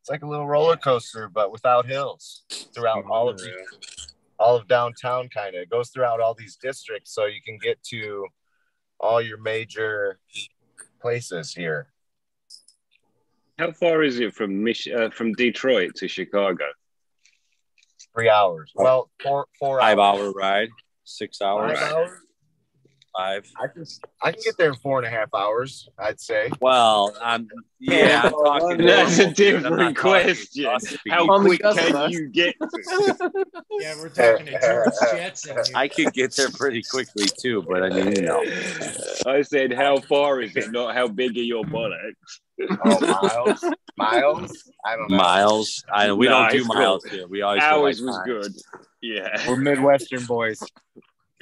It's 0.00 0.08
like 0.08 0.22
a 0.22 0.26
little 0.26 0.46
roller 0.46 0.76
coaster, 0.76 1.28
but 1.28 1.52
without 1.52 1.86
hills 1.86 2.44
throughout 2.74 3.04
all 3.10 3.28
of 3.28 3.36
the, 3.36 3.52
all 4.38 4.56
of 4.56 4.66
downtown. 4.68 5.28
Kind 5.28 5.56
of 5.56 5.62
it 5.62 5.70
goes 5.70 5.90
throughout 5.90 6.20
all 6.20 6.34
these 6.34 6.56
districts, 6.56 7.12
so 7.12 7.26
you 7.26 7.42
can 7.44 7.58
get 7.58 7.82
to 7.90 8.26
all 9.00 9.20
your 9.20 9.38
major 9.38 10.18
places 11.02 11.52
here. 11.52 11.88
How 13.58 13.72
far 13.72 14.02
is 14.02 14.20
it 14.20 14.34
from 14.34 14.62
Mich- 14.62 14.88
uh, 14.88 15.10
from 15.10 15.32
Detroit 15.32 15.94
to 15.96 16.08
Chicago? 16.08 16.64
Three 18.14 18.28
hours. 18.28 18.72
Well, 18.74 19.10
four 19.22 19.46
four 19.58 19.78
Five 19.80 19.98
hours. 19.98 20.20
hour 20.20 20.32
ride, 20.32 20.68
six 21.04 21.40
hours, 21.40 21.78
Five 21.78 21.92
hours. 21.92 22.10
Five. 23.16 23.46
I 23.60 23.66
can 23.68 23.84
I 24.22 24.32
can 24.32 24.40
get 24.44 24.56
there 24.58 24.68
in 24.70 24.76
four 24.76 24.98
and 24.98 25.06
a 25.06 25.10
half 25.10 25.28
hours. 25.34 25.88
I'd 25.98 26.20
say. 26.20 26.50
Well, 26.60 27.16
I'm 27.20 27.48
yeah, 27.78 28.22
I'm 28.24 28.30
talking. 28.32 28.86
That's 28.86 29.18
a 29.18 29.22
normal, 29.22 29.34
dude. 29.34 29.54
I'm 29.56 29.62
not 29.62 29.94
different 29.94 29.96
question. 29.98 30.64
How 31.10 31.24
On 31.26 31.44
quick 31.44 31.60
can 31.60 31.92
bus. 31.92 32.12
you 32.12 32.28
get? 32.28 32.54
Yeah, 33.80 33.94
we're 33.98 34.08
talking 34.10 34.46
to 34.46 34.60
George 34.60 34.94
Jetson. 35.12 35.54
here. 35.54 35.64
I 35.74 35.88
could 35.88 36.12
get 36.12 36.34
there 36.36 36.50
pretty 36.50 36.82
quickly 36.82 37.24
too, 37.40 37.62
but 37.62 37.82
I 37.82 37.88
mean, 37.88 38.12
you 38.14 38.22
know, 38.22 38.42
I 39.26 39.40
said, 39.42 39.72
how 39.72 39.98
far 40.00 40.40
is 40.42 40.54
it? 40.54 40.70
Not 40.70 40.94
how 40.94 41.08
big 41.08 41.36
are 41.38 41.40
your 41.40 41.64
buttocks? 41.64 42.40
Oh, 42.84 43.00
miles, 43.00 43.64
miles. 43.96 44.70
I 44.84 44.96
don't 44.96 45.10
know. 45.10 45.16
miles. 45.16 45.82
I 45.90 46.12
we 46.12 46.28
don't 46.28 46.50
do 46.50 46.58
Nice. 46.58 46.68
miles 46.68 47.04
here. 47.04 47.26
We 47.26 47.40
always 47.40 47.62
go 47.62 47.84
Ours 47.86 48.00
by 48.00 48.06
was 48.06 48.16
time. 48.16 48.26
good. 48.26 48.52
Yeah. 49.00 49.48
We're 49.48 49.56
Midwestern 49.56 50.24
boys. 50.26 50.60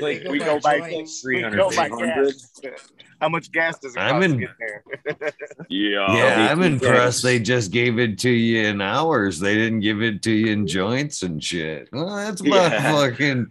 Like, 0.00 0.24
we 0.28 0.38
go 0.38 0.60
by 0.60 0.78
joints. 0.78 1.20
300, 1.22 1.56
go 1.56 1.70
by 1.70 1.88
400. 1.88 2.34
gas. 2.62 2.88
How 3.20 3.28
much 3.28 3.50
gas 3.50 3.78
does 3.80 3.96
it 3.96 3.98
I'm 3.98 4.20
cost 4.20 4.24
in- 4.26 4.32
to 4.32 4.38
get 4.38 4.50
there? 4.60 5.32
Yeah. 5.68 6.14
Yeah, 6.14 6.48
I'm 6.52 6.60
they- 6.60 6.66
impressed. 6.68 7.22
They 7.22 7.38
just 7.40 7.72
gave 7.72 7.98
it 7.98 8.18
to 8.20 8.30
you 8.30 8.66
in 8.66 8.80
hours. 8.80 9.40
They 9.40 9.54
didn't 9.54 9.80
give 9.80 10.00
it 10.02 10.22
to 10.22 10.30
you 10.30 10.52
in 10.52 10.66
joints 10.66 11.22
and 11.22 11.42
shit. 11.42 11.88
Well, 11.92 12.14
that's 12.14 12.40
about 12.40 12.70
Yeah. 12.72 12.92
fucking 12.92 13.46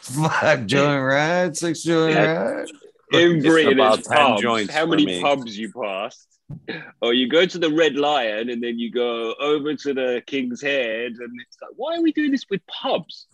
five 0.00 0.66
joint 0.72 1.02
ride, 1.02 1.56
six 1.56 1.82
joint 1.82 2.14
ride. 2.16 2.66
In 3.12 3.36
It's 3.38 3.46
Britain, 3.46 3.72
about 3.80 3.98
it's 4.00 4.08
10 4.08 4.16
pubs. 4.16 4.42
joints 4.42 4.72
How 4.74 4.86
many 4.86 5.04
me. 5.06 5.20
pubs 5.22 5.58
you 5.58 5.72
passed? 5.72 6.26
Or 7.02 7.12
you 7.12 7.28
go 7.28 7.44
to 7.44 7.58
the 7.58 7.70
Red 7.70 7.96
Lion 7.96 8.50
and 8.50 8.62
then 8.62 8.78
you 8.78 8.90
go 8.90 9.34
over 9.40 9.74
to 9.74 9.94
the 9.94 10.22
King's 10.26 10.62
Head, 10.62 11.12
and 11.18 11.30
it's 11.46 11.56
like, 11.60 11.72
why 11.76 11.96
are 11.96 12.02
we 12.02 12.12
doing 12.12 12.30
this 12.30 12.44
with 12.50 12.60
pubs? 12.66 13.26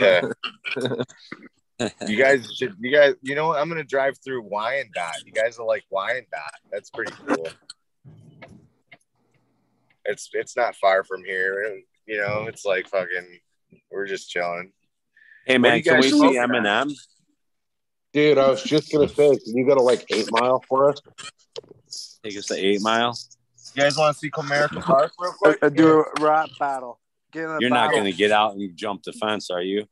Yeah. 0.00 1.88
you 2.06 2.16
guys 2.16 2.52
should. 2.54 2.74
You 2.80 2.92
guys. 2.92 3.14
You 3.22 3.34
know 3.34 3.48
what? 3.48 3.60
I'm 3.60 3.68
gonna 3.68 3.84
drive 3.84 4.18
through 4.24 4.42
Wyandotte. 4.42 5.24
You 5.24 5.32
guys 5.32 5.58
are 5.58 5.66
like 5.66 5.84
Wyandotte. 5.90 6.60
That's 6.70 6.90
pretty 6.90 7.12
cool. 7.26 7.48
It's 10.04 10.28
it's 10.32 10.56
not 10.56 10.76
far 10.76 11.04
from 11.04 11.24
here. 11.24 11.80
You 12.06 12.18
know, 12.18 12.46
it's 12.48 12.64
like 12.64 12.88
fucking. 12.88 13.40
We're 13.90 14.06
just 14.06 14.30
chilling. 14.30 14.72
Hey 15.46 15.58
man, 15.58 15.82
can 15.82 15.96
we 15.96 16.02
see 16.04 16.10
smoking 16.10 16.38
on? 16.38 16.50
Eminem? 16.50 16.94
Dude, 18.12 18.38
I 18.38 18.48
was 18.48 18.62
just 18.62 18.92
gonna 18.92 19.08
say, 19.08 19.36
can 19.36 19.56
you 19.56 19.66
go 19.66 19.74
to 19.74 19.82
like 19.82 20.04
eight 20.10 20.28
mile 20.30 20.62
for 20.68 20.90
us? 20.90 21.00
Take 22.24 22.38
us 22.38 22.46
to 22.46 22.54
Eight 22.54 22.80
Mile. 22.80 23.14
You 23.74 23.82
guys 23.82 23.98
want 23.98 24.14
to 24.14 24.18
see 24.18 24.30
Comerica 24.30 24.80
Park 24.80 25.12
real 25.18 25.32
quick? 25.32 25.58
Uh, 25.60 25.68
do 25.68 26.00
a 26.00 26.04
rap 26.20 26.48
battle. 26.58 27.00
Get 27.34 27.44
in 27.44 27.50
a 27.50 27.58
You're 27.60 27.70
not 27.70 27.90
going 27.90 28.04
to 28.04 28.12
get 28.12 28.30
out 28.30 28.54
and 28.54 28.74
jump 28.76 29.02
the 29.02 29.12
fence, 29.12 29.50
are 29.50 29.60
you, 29.60 29.86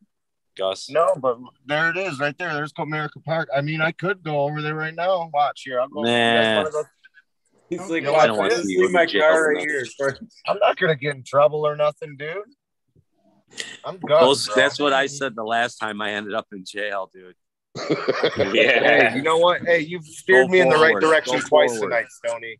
Gus? 0.56 0.89
No, 0.89 1.14
but 1.20 1.39
there 1.66 1.90
it 1.90 1.97
is, 1.98 2.19
right 2.20 2.36
there. 2.39 2.55
There's 2.55 2.73
Comerica 2.73 3.23
Park. 3.24 3.48
I 3.55 3.60
mean, 3.60 3.82
I 3.82 3.93
could 3.93 4.23
go 4.23 4.40
over 4.43 4.62
there 4.62 4.74
right 4.77 4.94
now. 4.94 5.28
Watch 5.35 5.62
here. 5.64 5.81
I'll 5.81 5.89
go. 5.89 6.01
you 6.01 6.06
guys 6.06 6.44
Nah. 6.56 6.62
wanna 6.62 6.70
go- 6.70 6.82
He's 7.69 7.90
like, 7.90 8.02
You 8.05 8.12
watch 8.12 8.27
don't 8.27 8.36
wanna 8.39 8.51
this. 8.51 8.62
see 8.66 8.74
See 8.77 8.81
you 8.81 8.93
my 8.93 9.02
in 9.02 9.09
jail 9.09 9.23
car 9.23 9.32
for 9.35 9.48
right 9.48 9.55
nothing. 9.55 9.69
here. 9.70 10.19
I'm 10.47 10.59
not 10.59 10.77
gonna 10.78 10.94
get 10.97 11.16
in 11.16 11.23
trouble 11.24 11.66
or 11.66 11.74
nothing, 11.77 12.16
dude. 12.16 12.36
I'm 13.85 13.98
good. 13.98 14.20
Those, 14.20 14.47
bro. 14.47 14.55
that's 14.56 14.78
what 14.78 14.93
I 14.93 15.06
said 15.06 15.35
the 15.35 15.43
last 15.44 15.77
time 15.77 16.01
I 16.01 16.12
ended 16.12 16.35
up 16.35 16.47
in 16.52 16.64
jail, 16.66 17.10
dude. 17.12 17.35
Hey, 18.36 19.12
you 19.16 19.23
know 19.23 19.39
what? 19.39 19.62
Hey, 19.62 19.81
you've 19.81 20.05
steered 20.05 20.47
Go 20.48 20.52
me 20.52 20.60
in 20.60 20.69
the 20.69 20.77
right 20.77 20.94
direction 21.01 21.35
Go 21.40 21.40
twice 21.48 21.70
forward. 21.73 21.89
tonight, 21.89 22.06
Stony. 22.10 22.56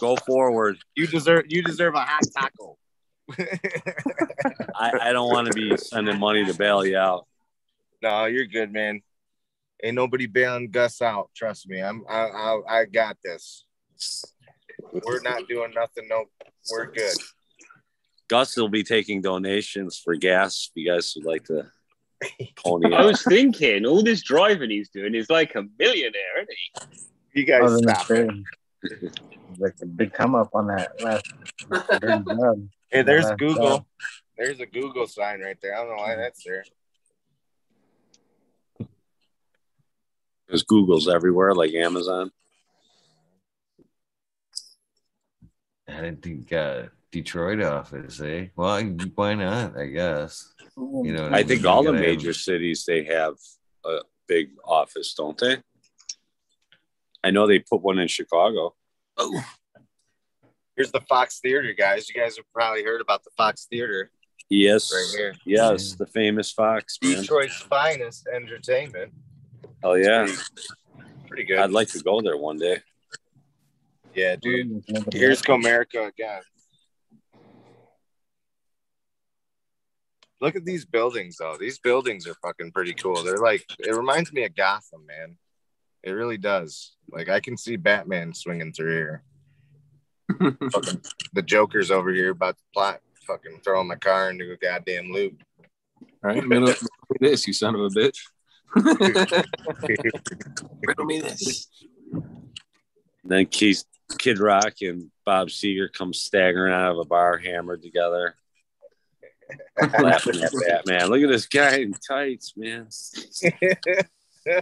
Go 0.00 0.16
forward. 0.16 0.78
You 0.96 1.06
deserve 1.06 1.44
you 1.48 1.62
deserve 1.62 1.94
a 1.94 2.00
hot 2.00 2.22
taco. 2.36 2.76
I, 4.74 4.92
I 5.00 5.12
don't 5.12 5.30
want 5.30 5.48
to 5.48 5.52
be 5.52 5.76
sending 5.76 6.18
money 6.18 6.44
to 6.44 6.54
bail 6.54 6.84
you 6.84 6.96
out. 6.96 7.26
No, 8.02 8.26
you're 8.26 8.46
good, 8.46 8.72
man. 8.72 9.02
Ain't 9.82 9.94
nobody 9.94 10.26
bailing 10.26 10.70
Gus 10.70 11.02
out. 11.02 11.30
Trust 11.36 11.68
me. 11.68 11.82
I'm 11.82 12.04
I 12.08 12.20
I, 12.20 12.60
I 12.68 12.84
got 12.86 13.16
this. 13.22 13.64
We're 14.92 15.20
not 15.22 15.48
doing 15.48 15.72
nothing. 15.74 16.08
No, 16.08 16.24
we're 16.70 16.90
good. 16.90 17.16
Gus 18.28 18.56
will 18.56 18.68
be 18.68 18.82
taking 18.82 19.20
donations 19.20 19.98
for 19.98 20.14
gas. 20.14 20.70
If 20.70 20.82
you 20.82 20.90
guys 20.90 21.14
would 21.16 21.26
like 21.26 21.44
to 21.44 21.66
pony 22.56 22.94
I 22.94 23.04
was 23.04 23.22
thinking, 23.22 23.86
all 23.86 24.02
this 24.02 24.22
driving 24.22 24.70
he's 24.70 24.88
doing 24.88 25.14
is 25.14 25.30
like 25.30 25.54
a 25.54 25.64
millionaire, 25.78 26.42
isn't 26.42 26.98
he? 27.32 27.40
You 27.40 27.46
guys 27.46 27.72
I 27.72 27.76
stop 27.78 28.10
it. 28.10 28.30
like 29.58 29.74
a 29.82 29.86
big 29.86 30.12
come 30.12 30.34
up 30.34 30.50
on 30.54 30.66
that 30.68 30.92
last. 31.00 31.32
third 32.90 32.96
job. 32.96 32.98
Hey, 32.98 33.02
there's 33.02 33.24
Last 33.24 33.38
Google. 33.38 33.68
job. 33.68 33.84
There's 34.36 34.60
a 34.60 34.66
Google 34.66 35.06
sign 35.06 35.40
right 35.40 35.56
there. 35.60 35.74
I 35.74 35.78
don't 35.78 35.88
know 35.96 36.02
why 36.02 36.16
that's 36.16 36.44
there. 36.44 36.64
There's 40.48 40.62
Google's 40.62 41.08
everywhere, 41.08 41.54
like 41.54 41.74
Amazon. 41.74 42.30
I 45.88 46.00
didn't 46.02 46.22
think 46.22 46.52
uh, 46.52 46.84
Detroit 47.10 47.62
office, 47.62 48.20
eh? 48.20 48.46
Well, 48.56 48.80
why 49.14 49.34
not? 49.34 49.76
I 49.78 49.86
guess. 49.86 50.54
You 50.76 51.12
know, 51.12 51.28
I 51.32 51.42
think 51.42 51.64
all 51.66 51.82
the 51.82 51.92
gotta 51.92 51.98
have- 51.98 52.06
major 52.06 52.32
cities 52.32 52.84
they 52.86 53.04
have 53.04 53.34
a 53.84 53.98
big 54.26 54.50
office, 54.64 55.14
don't 55.14 55.36
they? 55.36 55.56
I 57.24 57.30
know 57.30 57.46
they 57.46 57.58
put 57.58 57.82
one 57.82 57.98
in 57.98 58.08
Chicago. 58.08 58.74
Here's 60.78 60.92
the 60.92 61.00
Fox 61.08 61.40
Theater, 61.40 61.72
guys. 61.76 62.08
You 62.08 62.14
guys 62.14 62.36
have 62.36 62.46
probably 62.54 62.84
heard 62.84 63.00
about 63.00 63.24
the 63.24 63.30
Fox 63.36 63.66
Theater. 63.68 64.12
Yes, 64.48 64.92
Right 64.94 65.18
here. 65.18 65.34
yes, 65.44 65.94
the 65.94 66.06
famous 66.06 66.52
Fox 66.52 66.96
man. 67.02 67.20
Detroit's 67.20 67.56
finest 67.56 68.28
entertainment. 68.32 69.12
Oh 69.82 69.94
yeah, 69.94 70.28
Pretty 71.26 71.42
good. 71.42 71.58
I'd 71.58 71.72
like 71.72 71.88
to 71.88 71.98
go 71.98 72.20
there 72.20 72.36
one 72.36 72.58
day. 72.58 72.78
Yeah, 74.14 74.36
dude. 74.36 74.84
Here's 75.12 75.42
Comerica 75.42 76.06
again. 76.08 76.42
Look 80.40 80.54
at 80.54 80.64
these 80.64 80.84
buildings, 80.86 81.38
though. 81.40 81.56
These 81.58 81.80
buildings 81.80 82.24
are 82.28 82.34
fucking 82.40 82.70
pretty 82.70 82.94
cool. 82.94 83.24
They're 83.24 83.38
like, 83.38 83.64
it 83.80 83.94
reminds 83.96 84.32
me 84.32 84.44
of 84.44 84.54
Gotham, 84.54 85.04
man. 85.06 85.36
It 86.04 86.12
really 86.12 86.38
does. 86.38 86.92
Like, 87.10 87.28
I 87.28 87.40
can 87.40 87.56
see 87.56 87.74
Batman 87.74 88.32
swinging 88.32 88.72
through 88.72 88.92
here. 88.96 89.22
Fucking, 90.28 91.00
the 91.32 91.42
Joker's 91.42 91.90
over 91.90 92.10
here 92.10 92.30
about 92.30 92.56
to 92.56 92.62
plot, 92.72 93.00
fucking 93.26 93.60
throwing 93.64 93.88
my 93.88 93.96
car 93.96 94.30
into 94.30 94.52
a 94.52 94.56
goddamn 94.56 95.10
loop. 95.12 95.42
All 96.24 96.30
right, 96.30 96.44
middle 96.44 96.68
of 96.68 96.78
this, 97.20 97.46
you 97.46 97.52
son 97.52 97.74
of 97.74 97.80
a 97.80 97.88
bitch. 97.88 98.18
Riddle 100.86 101.04
me 101.04 101.20
this. 101.20 101.68
then 103.24 103.46
Keith, 103.46 103.84
Kid 104.18 104.38
Rock 104.38 104.74
and 104.82 105.10
Bob 105.24 105.48
Seger 105.48 105.92
come 105.92 106.12
staggering 106.12 106.72
out 106.72 106.92
of 106.92 106.98
a 106.98 107.04
bar, 107.04 107.38
hammered 107.38 107.82
together, 107.82 108.34
laughing 110.00 110.42
at 110.42 110.52
Batman. 110.66 111.08
Look 111.08 111.22
at 111.22 111.28
this 111.28 111.46
guy 111.46 111.78
in 111.78 111.92
tights, 111.92 112.54
man. 112.56 112.88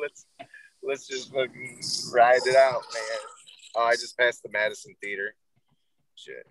let's 0.00 0.26
let's 0.82 1.06
just 1.06 1.32
fucking 1.32 1.80
ride 2.12 2.40
it 2.46 2.56
out, 2.56 2.82
man. 2.92 3.18
Oh, 3.76 3.82
I 3.84 3.92
just 3.92 4.18
passed 4.18 4.42
the 4.42 4.50
Madison 4.50 4.94
Theater. 5.02 5.34
Shit. 6.16 6.46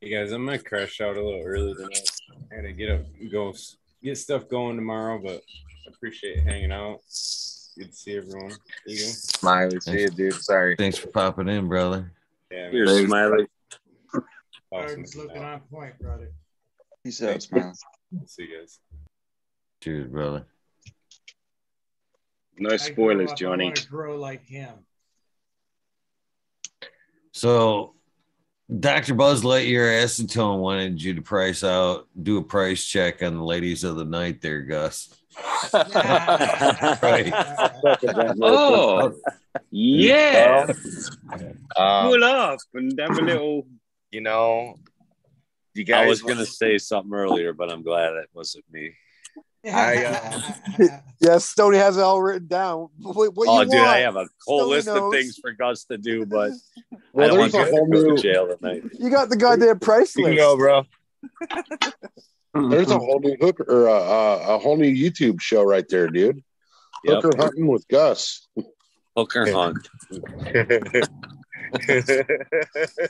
Hey 0.00 0.10
guys, 0.10 0.32
I'm 0.32 0.46
gonna 0.46 0.58
crash 0.58 1.00
out 1.00 1.16
a 1.16 1.22
little 1.22 1.42
early 1.44 1.74
tonight. 1.74 2.10
I 2.50 2.56
gotta 2.56 2.72
get 2.72 2.90
up, 2.90 3.02
go 3.30 3.52
get 4.02 4.16
stuff 4.16 4.48
going 4.48 4.76
tomorrow, 4.76 5.20
but 5.22 5.42
appreciate 5.86 6.40
hanging 6.42 6.72
out. 6.72 7.00
Good 7.76 7.90
to 7.90 7.92
see 7.92 8.16
everyone. 8.16 8.52
Eagle. 8.86 9.08
Smiley, 9.08 9.78
see 9.80 10.00
you, 10.00 10.08
dude. 10.08 10.34
Sorry. 10.34 10.74
Thanks 10.76 10.96
for 10.96 11.08
popping 11.08 11.48
in, 11.48 11.68
brother. 11.68 12.10
Yeah, 12.50 12.70
Here's 12.70 12.90
man. 12.90 13.06
Smiley. 13.06 13.46
Awesome. 14.72 15.04
Looking 15.16 15.42
on 15.44 15.60
point, 15.70 15.98
brother. 15.98 16.32
Peace 17.04 17.22
out, 17.22 17.46
man. 17.52 17.74
See 18.26 18.44
you 18.44 18.58
guys. 18.58 18.78
Cheers, 19.82 20.08
brother. 20.08 20.46
No 22.58 22.68
I 22.68 22.76
grow 22.76 22.76
spoilers, 22.78 23.30
up, 23.32 23.36
Johnny. 23.36 23.66
wanna 23.66 23.80
grow 23.88 24.16
like 24.18 24.44
him. 24.44 24.74
So 27.40 27.94
Dr. 28.80 29.14
Buzz 29.14 29.42
Lightyear 29.42 30.04
acetone 30.04 30.58
wanted 30.58 31.02
you 31.02 31.14
to 31.14 31.22
price 31.22 31.64
out, 31.64 32.06
do 32.22 32.36
a 32.36 32.44
price 32.44 32.84
check 32.84 33.22
on 33.22 33.34
the 33.34 33.42
ladies 33.42 33.82
of 33.82 33.96
the 33.96 34.04
night 34.04 34.42
there, 34.42 34.60
Gus. 34.60 35.08
right. 35.72 37.32
Oh, 38.42 39.14
yeah. 39.70 40.66
Um, 41.76 42.10
Pull 42.10 42.24
up 42.24 42.58
and 42.74 43.00
have 43.00 43.18
a 43.18 43.22
little. 43.22 43.66
You 44.10 44.20
know, 44.20 44.74
you 45.72 45.84
guys 45.84 45.96
I 45.96 46.02
guys 46.02 46.08
was 46.08 46.22
gonna 46.22 46.44
say 46.44 46.76
something 46.76 47.14
earlier, 47.14 47.54
but 47.54 47.70
I'm 47.70 47.82
glad 47.82 48.12
it 48.16 48.28
wasn't 48.34 48.66
me. 48.70 48.92
I, 49.64 50.04
uh, 50.80 50.88
yes, 51.20 51.44
Stoney 51.44 51.78
has 51.78 51.96
it 51.96 52.00
all 52.00 52.20
written 52.22 52.48
down. 52.48 52.88
What, 53.00 53.34
what 53.36 53.48
oh, 53.48 53.60
you 53.60 53.66
dude, 53.66 53.74
want? 53.74 53.88
I 53.88 53.98
have 53.98 54.16
a 54.16 54.26
whole 54.46 54.60
Stoney 54.60 54.70
list 54.76 54.88
of 54.88 55.12
things 55.12 55.38
for 55.38 55.52
Gus 55.52 55.84
to 55.84 55.98
do, 55.98 56.24
but 56.26 56.52
Well, 57.12 57.26
I 57.26 57.28
don't 57.28 57.38
want 57.38 57.52
there's 57.52 57.70
Gus 57.70 57.80
a 57.80 57.84
to 57.84 57.90
go 57.90 58.16
to 58.16 58.22
jail 58.22 58.56
tonight. 58.56 58.84
You 58.98 59.10
got 59.10 59.28
the 59.28 59.36
goddamn 59.36 59.78
price 59.80 60.16
you 60.16 60.24
list. 60.24 60.38
can 60.38 60.44
go, 60.44 60.56
bro. 60.56 60.84
There's 62.70 62.90
a 62.90 62.98
whole 62.98 63.20
new 63.20 63.36
hooker 63.40 63.64
or 63.68 63.86
a, 63.86 63.92
a, 63.92 64.56
a 64.56 64.58
whole 64.58 64.76
new 64.76 64.92
YouTube 64.92 65.40
show 65.40 65.62
right 65.62 65.86
there, 65.88 66.08
dude. 66.08 66.42
Yep. 67.04 67.22
Hooker 67.22 67.36
hunting 67.38 67.66
with 67.66 67.86
Gus. 67.88 68.48
Hooker 69.16 69.50
hunt. 69.52 69.88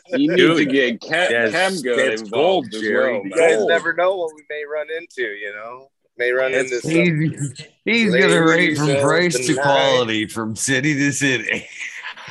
You 0.09 0.28
need 0.28 0.36
Dude, 0.36 0.56
to 0.59 0.64
get 0.66 1.01
Cam, 1.01 1.31
that's- 1.31 1.82
Cam 1.82 1.98
involved 1.98 2.31
gold, 2.31 2.74
as 2.74 2.81
Jerry. 2.81 3.14
well. 3.14 3.24
You 3.24 3.31
guys 3.31 3.56
Gold. 3.56 3.68
never 3.68 3.94
know 3.94 4.16
what 4.16 4.35
we 4.35 4.43
may 4.51 4.64
run 4.70 4.86
into. 4.98 5.22
You 5.22 5.52
know, 5.55 5.90
may 6.20 6.30
run 6.32 6.55
into 6.55 6.80
some. 6.80 6.90
He's, 6.90 7.64
he's 7.84 8.14
gonna 8.14 8.44
rate 8.44 8.76
from 8.76 8.94
price 9.01 9.36
the 9.36 9.42
to 9.44 9.55
night. 9.55 9.62
quality, 9.62 10.26
from 10.26 10.55
city 10.55 10.94
to 10.94 11.12
city. 11.12 11.66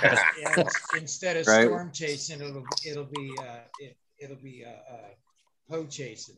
Yeah, 0.02 0.64
instead 0.96 1.36
of 1.36 1.46
Right. 1.46 1.66
storm 1.66 1.92
chasing, 1.92 2.40
it'll 2.40 2.64
it'll 2.88 3.04
be 3.04 3.36
uh, 3.38 3.58
it, 3.82 3.98
it'll 4.18 4.38
be 4.38 4.64
uh, 4.66 4.70
uh, 4.94 5.10
hoe 5.70 5.86
chasing. 5.88 6.38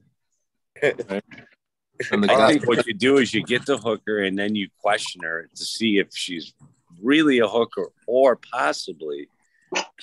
From 0.81 2.21
the 2.21 2.31
I 2.31 2.47
think 2.47 2.65
what 2.65 2.87
you 2.87 2.95
do 2.95 3.17
is 3.19 3.35
you 3.35 3.43
get 3.43 3.67
the 3.67 3.77
hooker 3.77 4.17
and 4.17 4.35
then 4.35 4.55
you 4.55 4.67
question 4.79 5.21
her 5.21 5.47
to 5.55 5.63
see 5.63 5.99
if 5.99 6.07
she's 6.11 6.55
really 6.99 7.37
a 7.37 7.47
hooker 7.47 7.89
or 8.07 8.35
possibly, 8.51 9.27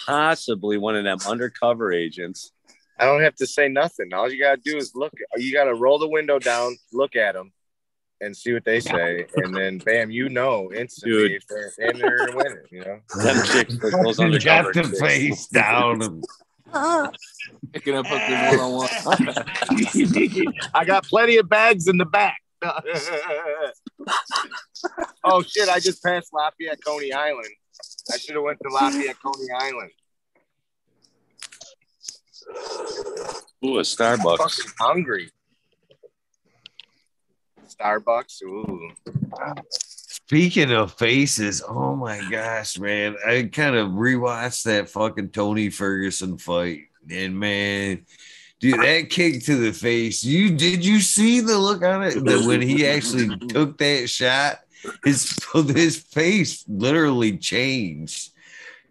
possibly 0.07 0.79
one 0.79 0.95
of 0.95 1.03
them 1.03 1.19
undercover 1.29 1.93
agents. 1.93 2.53
I 2.99 3.05
don't 3.07 3.23
have 3.23 3.35
to 3.37 3.47
say 3.47 3.69
nothing. 3.69 4.13
All 4.13 4.31
you 4.31 4.43
gotta 4.43 4.61
do 4.65 4.77
is 4.77 4.93
look. 4.95 5.13
You 5.37 5.53
gotta 5.53 5.75
roll 5.75 5.99
the 5.99 6.09
window 6.09 6.39
down, 6.39 6.77
look 6.93 7.15
at 7.17 7.35
them, 7.35 7.53
and 8.21 8.37
see 8.37 8.53
what 8.53 8.65
they 8.65 8.81
say, 8.81 9.27
and 9.37 9.55
then 9.55 9.79
bam, 9.79 10.11
you 10.11 10.29
know 10.29 10.71
instantly 10.75 11.29
Dude. 11.29 11.33
if 11.33 11.47
they're 11.47 11.73
in 11.91 11.99
there 11.99 12.29
or 12.29 12.37
winning. 12.37 12.65
You 12.71 12.81
know. 12.85 13.01
Them 13.23 13.45
chicks, 13.47 13.77
those 13.79 14.19
You 14.19 14.25
undercover 14.27 14.73
got 14.73 14.83
the 14.85 14.89
chicks. 14.91 15.01
face 15.01 15.47
down. 15.47 16.03
and- 16.03 16.25
Picking 17.73 17.95
up 17.95 18.05
one 18.05 18.21
on 18.61 18.73
one. 18.73 18.89
I 20.75 20.85
got 20.85 21.05
plenty 21.05 21.37
of 21.39 21.49
bags 21.49 21.89
in 21.89 21.97
the 21.97 22.05
back. 22.05 22.37
oh 25.25 25.43
shit! 25.43 25.69
I 25.69 25.79
just 25.81 26.03
passed 26.03 26.33
Lafayette 26.33 26.85
Coney 26.85 27.13
Island. 27.13 27.47
I 28.13 28.17
should 28.19 28.35
have 28.35 28.45
went 28.45 28.59
to 28.63 28.69
Lafayette 28.69 29.17
Coney 29.25 29.47
Island. 29.57 29.91
Ooh, 33.65 33.79
a 33.79 33.83
Starbucks. 33.83 34.39
Fucking 34.39 34.73
hungry. 34.81 35.31
Starbucks. 37.67 38.43
Ooh. 38.43 38.91
Speaking 39.71 40.73
of 40.73 40.93
faces, 40.95 41.63
oh 41.67 41.97
my 41.97 42.21
gosh, 42.31 42.79
man. 42.79 43.17
I 43.27 43.49
kind 43.53 43.77
of 43.77 43.91
rewatched 43.91 44.65
that 44.65 44.89
fucking 44.89 45.31
Tony 45.31 45.71
Ferguson 45.71 46.39
fight. 46.39 46.83
And 47.11 47.39
man, 47.39 48.05
dude, 48.61 48.81
that 48.81 49.09
kick 49.11 49.45
to 49.45 49.57
the 49.57 49.73
face. 49.73 50.23
You 50.23 50.51
did 50.51 50.85
you 50.85 51.01
see 51.01 51.41
the 51.41 51.57
look 51.59 51.83
on 51.83 52.03
it 52.05 52.25
that 52.25 52.47
when 52.47 52.61
he 52.61 52.87
actually 52.87 53.37
took 53.49 53.79
that 53.79 54.09
shot, 54.11 54.61
his 55.05 55.39
his 55.53 55.97
face 55.99 56.65
literally 56.69 57.39
changed 57.39 58.33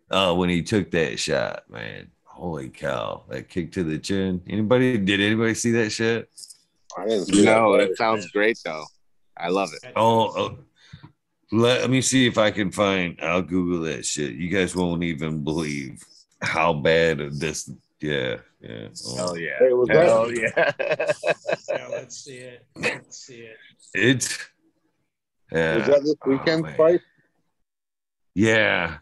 uh 0.10 0.34
when 0.34 0.50
he 0.50 0.64
took 0.64 0.92
that 0.92 1.20
shot, 1.20 1.70
man. 1.70 2.10
Holy 2.38 2.70
cow, 2.70 3.24
that 3.30 3.50
kick 3.50 3.72
to 3.72 3.84
the 3.84 3.98
chin. 3.98 4.40
Anybody 4.48 4.96
did 5.00 5.20
anybody 5.20 5.56
see 5.56 5.72
that 5.72 5.90
shit? 5.90 6.30
I 6.96 7.06
didn't 7.08 7.26
see 7.26 7.44
No, 7.44 7.76
that. 7.76 7.88
that 7.90 7.98
sounds 7.98 8.30
great 8.30 8.60
though. 8.64 8.86
I 9.36 9.50
love 9.50 9.70
it. 9.74 9.92
Oh, 9.96 10.32
oh, 10.38 10.58
let 11.52 11.90
me 11.90 12.00
see 12.00 12.28
if 12.28 12.38
I 12.38 12.52
can 12.52 12.72
find. 12.72 13.18
I'll 13.24 13.42
Google 13.42 13.82
that 13.92 14.06
shit. 14.06 14.36
You 14.36 14.50
guys 14.50 14.76
won't 14.76 15.02
even 15.02 15.44
believe 15.44 16.04
how 16.44 16.74
bad 16.74 17.22
of 17.22 17.40
this. 17.40 17.72
Yeah, 18.02 18.36
yeah. 18.62 18.90
Oh, 19.08 19.16
Hell 19.16 19.38
yeah. 19.38 19.58
Hey, 19.58 19.74
was 19.74 19.90
Hell 19.90 20.28
that- 20.28 20.38
yeah. 20.80 21.56
Yeah, 21.76 21.88
let's 21.88 22.18
see 22.18 22.38
it. 22.38 22.66
Let's 22.76 23.18
see 23.18 23.40
it. 23.50 23.58
It's. 23.96 24.38
Yeah. 25.52 25.78
Was 25.78 25.88
that 25.88 26.02
this 26.04 26.16
oh, 26.24 26.30
weekend's 26.30 26.64
man. 26.64 26.78
fight? 26.78 27.02
Yeah. 28.36 28.98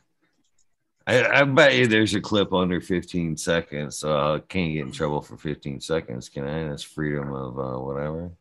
I, 1.08 1.42
I 1.42 1.44
bet 1.44 1.76
you 1.76 1.86
there's 1.88 2.16
a 2.16 2.22
clip 2.22 2.52
under 2.52 2.82
15 2.82 3.38
seconds, 3.38 3.98
so 4.00 4.36
I 4.36 4.40
can't 4.40 4.74
get 4.74 4.82
in 4.86 4.92
trouble 4.92 5.22
for 5.22 5.38
15 5.38 5.80
seconds, 5.80 6.30
can 6.30 6.48
I? 6.48 6.68
That's 6.68 6.82
freedom 6.84 7.32
of 7.34 7.60
uh, 7.60 7.80
whatever. 7.80 8.32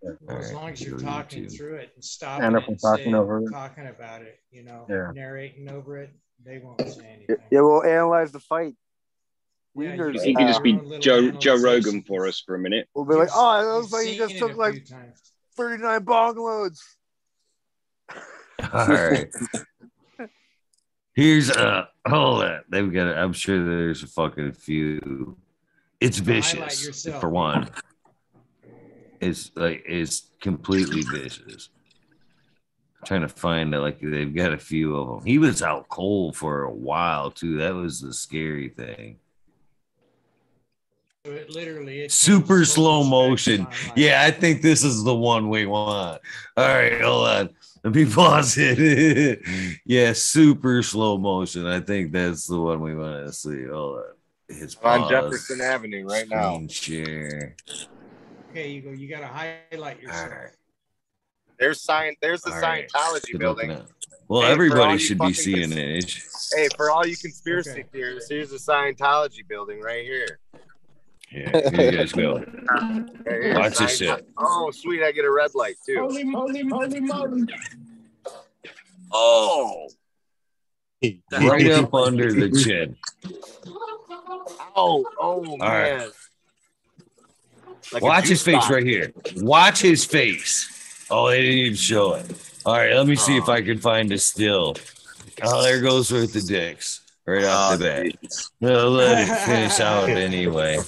Well, 0.00 0.16
as 0.28 0.34
Alright, 0.52 0.54
long 0.54 0.70
as 0.70 0.80
you're 0.82 0.98
talking 0.98 1.44
YouTube. 1.44 1.56
through 1.56 1.74
it 1.76 1.90
and 1.96 2.04
stopping 2.04 2.46
And 2.46 2.56
if 2.56 2.62
I'm 2.64 2.70
and 2.70 2.80
talking 2.80 3.04
saying- 3.06 3.14
over 3.14 3.42
it. 3.44 3.50
talking 3.50 3.86
about 3.88 4.22
it, 4.22 4.38
you 4.50 4.62
know, 4.62 4.86
Yeah. 4.88 5.10
narrating 5.14 5.68
over 5.70 5.98
it, 5.98 6.10
they 6.44 6.58
won't 6.58 6.80
say 6.80 7.04
anything. 7.14 7.36
Yeah, 7.50 7.60
we'll 7.60 7.84
analyze 7.84 8.32
the 8.32 8.40
fight. 8.40 8.74
We 9.74 9.86
Yeah, 9.88 9.96
nerd- 9.96 10.14
you 10.14 10.20
He 10.22 10.34
can 10.34 10.46
just 10.46 10.62
be 10.62 10.70
Your 10.70 10.80
own 10.80 10.84
little 10.88 11.00
Joe 11.00 11.30
Joe. 11.32 11.56
Rogan 11.60 12.02
for 12.02 12.26
us 12.26 12.40
for 12.40 12.54
a 12.54 12.58
minute. 12.58 12.88
We'll 12.94 13.04
be 13.04 13.16
like, 13.16 13.28
oh, 13.34 13.60
it 13.60 13.64
looks 13.80 13.92
like 13.92 14.06
he 14.06 14.16
seen 14.16 14.28
just 14.28 14.38
took 14.38 14.56
like 14.56 14.86
39 15.56 16.04
bong 16.04 16.36
loads. 16.36 16.82
All 18.72 18.86
right. 18.86 19.28
Here's 21.18 21.50
a 21.50 21.88
hold 22.06 22.44
on. 22.44 22.60
They've 22.68 22.92
got 22.92 23.18
I'm 23.18 23.32
sure 23.32 23.64
there's 23.64 24.04
a 24.04 24.06
fucking 24.06 24.52
few. 24.52 25.36
It's 26.00 26.18
vicious 26.18 27.08
for 27.18 27.28
one. 27.28 27.68
It's 29.20 29.50
like 29.56 29.82
it's 29.84 30.30
completely 30.40 31.02
vicious. 31.02 31.70
trying 33.04 33.22
to 33.22 33.28
find 33.28 33.74
it, 33.74 33.80
like 33.80 33.98
they've 34.00 34.32
got 34.32 34.52
a 34.52 34.58
few 34.58 34.94
of 34.94 35.08
them. 35.08 35.26
He 35.26 35.38
was 35.38 35.60
out 35.60 35.88
cold 35.88 36.36
for 36.36 36.62
a 36.62 36.72
while 36.72 37.32
too. 37.32 37.58
That 37.58 37.74
was 37.74 38.00
the 38.00 38.14
scary 38.14 38.68
thing. 38.68 39.16
It 41.24 41.50
literally 41.50 42.02
it's 42.02 42.14
Super 42.14 42.64
slow 42.64 43.02
motion. 43.02 43.66
Yeah, 43.96 44.22
I 44.22 44.30
think 44.30 44.62
this 44.62 44.84
is 44.84 45.02
the 45.02 45.16
one 45.16 45.48
we 45.48 45.66
want. 45.66 46.22
All 46.56 46.68
right, 46.68 47.00
hold 47.00 47.26
on. 47.26 47.50
Let 47.88 47.94
me 47.94 48.04
pause 48.14 48.58
it. 48.58 48.76
Mm-hmm. 48.78 49.70
yeah, 49.86 50.12
super 50.12 50.82
slow 50.82 51.16
motion. 51.16 51.66
I 51.66 51.80
think 51.80 52.12
that's 52.12 52.46
the 52.46 52.60
one 52.60 52.82
we 52.82 52.94
want 52.94 53.26
to 53.26 53.32
see. 53.32 53.64
Hold 53.64 54.00
on. 54.00 54.04
It's 54.50 54.76
I'm 54.84 55.04
on. 55.04 55.10
Jefferson 55.10 55.62
Avenue 55.62 56.04
right 56.06 56.28
now. 56.28 56.60
Share. 56.68 57.56
Okay, 58.50 58.72
you 58.72 58.82
go. 58.82 58.90
You 58.90 59.08
got 59.08 59.20
to 59.20 59.26
highlight 59.26 60.02
yourself. 60.02 60.32
There's 61.58 61.80
sign. 61.82 62.14
There's 62.20 62.42
the 62.42 62.52
All 62.52 62.60
right. 62.60 62.86
Scientology 62.94 63.32
Good 63.32 63.38
building. 63.40 63.80
Well, 64.28 64.42
Hey, 64.42 64.52
everybody 64.52 64.98
should 64.98 65.18
be 65.18 65.32
seeing 65.32 65.70
cons- 65.70 66.04
it. 66.04 66.22
Hey, 66.54 66.68
for 66.76 66.90
all 66.90 67.06
you 67.06 67.16
conspiracy 67.16 67.70
Okay. 67.70 67.84
theorists, 67.90 68.28
here's 68.30 68.50
the 68.50 68.58
Scientology 68.58 69.48
building 69.48 69.80
right 69.80 70.04
here. 70.04 70.40
Yeah, 71.30 71.70
here 71.70 71.90
you 71.90 71.98
guys 71.98 72.12
go. 72.14 72.36
Right 72.36 73.04
here, 73.26 73.54
Watch 73.58 73.78
this 73.78 73.98
shit. 73.98 74.26
Oh, 74.36 74.70
sweet! 74.70 75.02
I 75.02 75.12
get 75.12 75.24
a 75.24 75.30
red 75.30 75.54
light 75.54 75.76
too. 75.84 75.98
Holy 76.00 76.24
moly, 76.24 76.62
moly, 76.62 77.00
moly. 77.00 77.44
Oh, 79.12 79.88
Right 81.32 81.70
up 81.70 81.94
under 81.94 82.32
the 82.32 82.50
chin. 82.64 82.96
Oh, 84.74 85.04
oh 85.20 85.42
right. 85.58 85.98
man! 85.98 86.08
Like 87.92 88.02
Watch 88.02 88.28
his 88.28 88.42
face 88.42 88.56
box. 88.56 88.70
right 88.70 88.84
here. 88.86 89.12
Watch 89.36 89.80
his 89.80 90.04
face. 90.04 91.06
Oh, 91.10 91.28
they 91.28 91.42
didn't 91.42 91.58
even 91.58 91.74
show 91.76 92.14
it. 92.14 92.60
All 92.66 92.74
right, 92.74 92.92
let 92.94 93.06
me 93.06 93.16
see 93.16 93.36
if 93.36 93.48
I 93.48 93.62
can 93.62 93.78
find 93.78 94.10
a 94.12 94.18
still. 94.18 94.76
Oh, 95.42 95.62
there 95.62 95.80
goes 95.80 96.10
with 96.10 96.32
the 96.32 96.40
dicks 96.42 97.00
right 97.28 97.44
off 97.44 97.72
Oh, 97.72 97.76
the 97.76 97.84
bat. 98.12 98.48
No, 98.60 98.88
let 98.88 99.28
it 99.28 99.34
finish 99.46 99.80
out 99.80 100.08
anyway. 100.08 100.78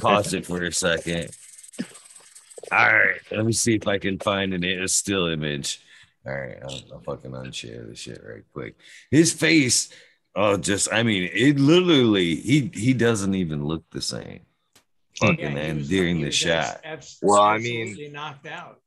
Pause 0.00 0.34
it 0.34 0.46
for 0.46 0.62
a 0.62 0.72
second. 0.72 1.30
All 2.72 2.78
right, 2.78 3.20
let 3.32 3.44
me 3.44 3.52
see 3.52 3.74
if 3.74 3.88
I 3.88 3.98
can 3.98 4.18
find 4.18 4.54
an, 4.54 4.62
a 4.64 4.86
still 4.86 5.26
image. 5.26 5.80
All 6.26 6.32
right, 6.34 6.58
I'll, 6.62 6.80
I'll 6.92 7.00
fucking 7.00 7.30
unshare 7.32 7.88
the 7.88 7.96
shit 7.96 8.22
right 8.24 8.44
quick. 8.52 8.76
His 9.10 9.32
face, 9.32 9.88
oh, 10.36 10.56
just 10.56 10.92
I 10.92 11.02
mean, 11.02 11.30
it 11.32 11.58
literally 11.58 12.36
he 12.36 12.70
he 12.72 12.92
doesn't 12.92 13.34
even 13.34 13.64
look 13.64 13.84
the 13.90 14.02
same. 14.02 14.40
Fucking 15.18 15.38
Yeah, 15.40 15.50
he 15.50 15.68
and 15.68 15.78
was- 15.78 15.88
during 15.88 16.20
the 16.20 16.30
shot. 16.30 16.84
Well, 17.22 17.40
I 17.42 17.58
mean- 17.58 18.12
knocked 18.12 18.46
out. 18.46 18.80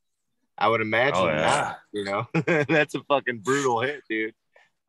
I 0.56 0.68
would 0.70 0.82
imagine 0.82 1.18
Oh, 1.18 1.28
yeah. 1.28 1.42
not. 1.42 1.80
You 1.92 2.06
know, 2.06 2.28
that's 2.70 2.94
a 2.94 3.02
fucking 3.10 3.40
brutal 3.40 3.82
hit, 3.82 4.04
dude. 4.08 4.36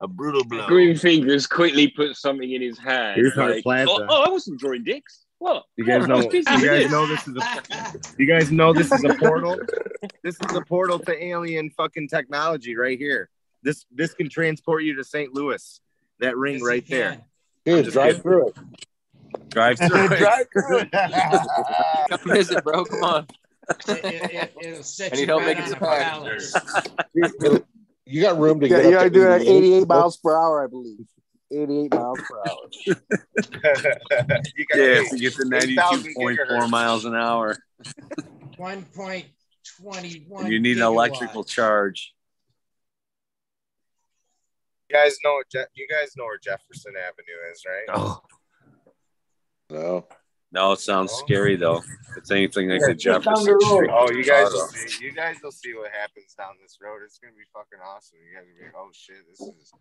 A 0.05 0.07
brutal 0.07 0.45
blow. 0.45 0.67
Green 0.67 0.99
Fingers 0.99 1.47
quickly 1.47 1.89
puts 1.89 2.21
something 2.21 2.53
in 2.53 2.61
his 2.61 2.79
hand. 2.79 3.17
Here's 3.17 3.35
like, 3.37 3.63
plaza. 3.63 3.91
oh, 3.91 4.07
oh, 4.07 4.23
I 4.25 4.29
wasn't 4.29 4.61
drawing 4.61 4.85
dicks. 4.85 5.25
What? 5.39 5.65
You 5.79 5.87
guys 5.87 6.07
know. 6.07 6.21
You 6.21 6.43
guys 6.43 6.61
this. 6.61 6.91
know 6.91 7.07
this 7.07 7.27
is 7.27 7.37
a. 7.37 7.95
You 8.19 8.27
guys 8.27 8.53
know 8.53 8.75
this 8.75 8.93
is 8.93 9.03
a 9.03 9.15
portal. 9.15 9.59
This 10.23 10.37
is 10.37 10.55
a 10.55 10.61
portal 10.61 10.99
to 10.99 11.25
alien 11.25 11.71
fucking 11.71 12.09
technology 12.09 12.77
right 12.77 12.99
here. 12.99 13.31
This 13.63 13.87
this 13.91 14.13
can 14.13 14.29
transport 14.29 14.83
you 14.83 14.95
to 14.97 15.05
St. 15.05 15.33
Louis. 15.33 15.81
That 16.21 16.37
ring 16.37 16.63
right 16.63 16.87
there. 16.87 17.23
Dude, 17.65 17.91
drive 17.91 18.21
through 18.21 18.49
it. 18.49 18.57
Drive 19.49 19.79
through. 19.79 20.05
it. 20.13 20.19
Drive 20.19 20.47
through 20.53 20.81
it. 20.81 20.91
Come 22.11 22.31
visit, 22.31 22.63
bro. 22.63 22.85
Come 22.85 23.05
on. 23.05 23.27
It, 23.89 24.53
will 24.55 24.83
set 24.83 25.15
I 25.15 25.17
you 25.17 25.23
need 25.23 25.29
help 25.29 25.41
right 25.41 25.57
making 25.57 25.63
on 25.63 25.69
some 25.71 25.79
a 25.79 25.87
packages. 25.87 26.53
balance. 26.53 27.65
You 28.07 28.21
got 28.21 28.39
room 28.39 28.61
to 28.61 28.69
Yeah, 28.69 28.77
get 28.83 28.85
you 28.85 28.91
up 28.91 29.01
gotta 29.01 29.11
do 29.11 29.23
it 29.23 29.31
at 29.31 29.41
88. 29.43 29.57
88 29.57 29.89
miles 29.89 30.17
per 30.19 30.37
hour, 30.37 30.65
I 30.65 30.67
believe. 30.67 31.07
88 31.51 31.95
miles 31.95 32.19
per 32.29 32.39
hour. 32.39 32.69
you 34.57 34.67
got 34.67 34.77
Yeah, 34.79 34.85
eight- 35.01 35.11
to 35.11 35.19
get 35.19 35.35
to 35.35 35.43
92.4 35.45 36.69
miles 36.71 37.05
an 37.07 37.15
hour. 37.15 37.57
One 38.57 38.85
point 38.95 39.27
twenty-one. 39.81 40.51
You 40.51 40.61
need 40.61 40.77
an 40.77 40.83
electrical 40.85 41.45
charge. 41.45 42.15
You 44.91 44.97
guys 44.97 45.17
know 45.25 45.43
Je- 45.51 45.65
you 45.75 45.89
guys 45.91 46.13
know 46.17 46.25
where 46.25 46.39
Jefferson 46.39 46.93
Avenue 46.97 47.53
is, 47.53 47.65
right? 47.67 47.85
Oh, 47.99 48.21
No. 49.71 50.07
No, 50.55 50.71
it 50.71 50.79
sounds 50.79 51.11
oh. 51.13 51.19
scary 51.25 51.57
though. 51.57 51.83
It's 52.17 52.31
anything 52.31 52.69
like 52.69 52.81
Yeah, 52.81 52.87
the 52.87 52.95
just 52.95 53.25
down 53.25 53.35
Jefferson 53.35 53.47
the 53.47 53.53
road. 53.55 53.75
Street. 53.75 53.91
Oh, 53.93 54.11
you 54.13 54.25
guys 54.25 54.53
will 54.53 54.69
Chicago. 54.69 54.87
see. 54.89 55.05
You 55.05 55.13
guys 55.13 55.37
will 55.43 55.51
see 55.51 55.75
what 55.75 55.91
happens 55.91 56.33
down 56.39 56.51
this 56.63 56.79
road. 56.81 57.01
It's 57.05 57.19
gonna 57.19 57.35
be 57.35 57.43
fucking 57.53 57.81
awesome. 57.85 58.19
You 58.25 58.39
guys 58.39 58.47
will 58.47 58.59
be 58.61 58.65
like, 58.67 58.75
oh 58.79 58.89
shit, 58.93 59.17
this 59.29 59.41
is. 59.41 59.73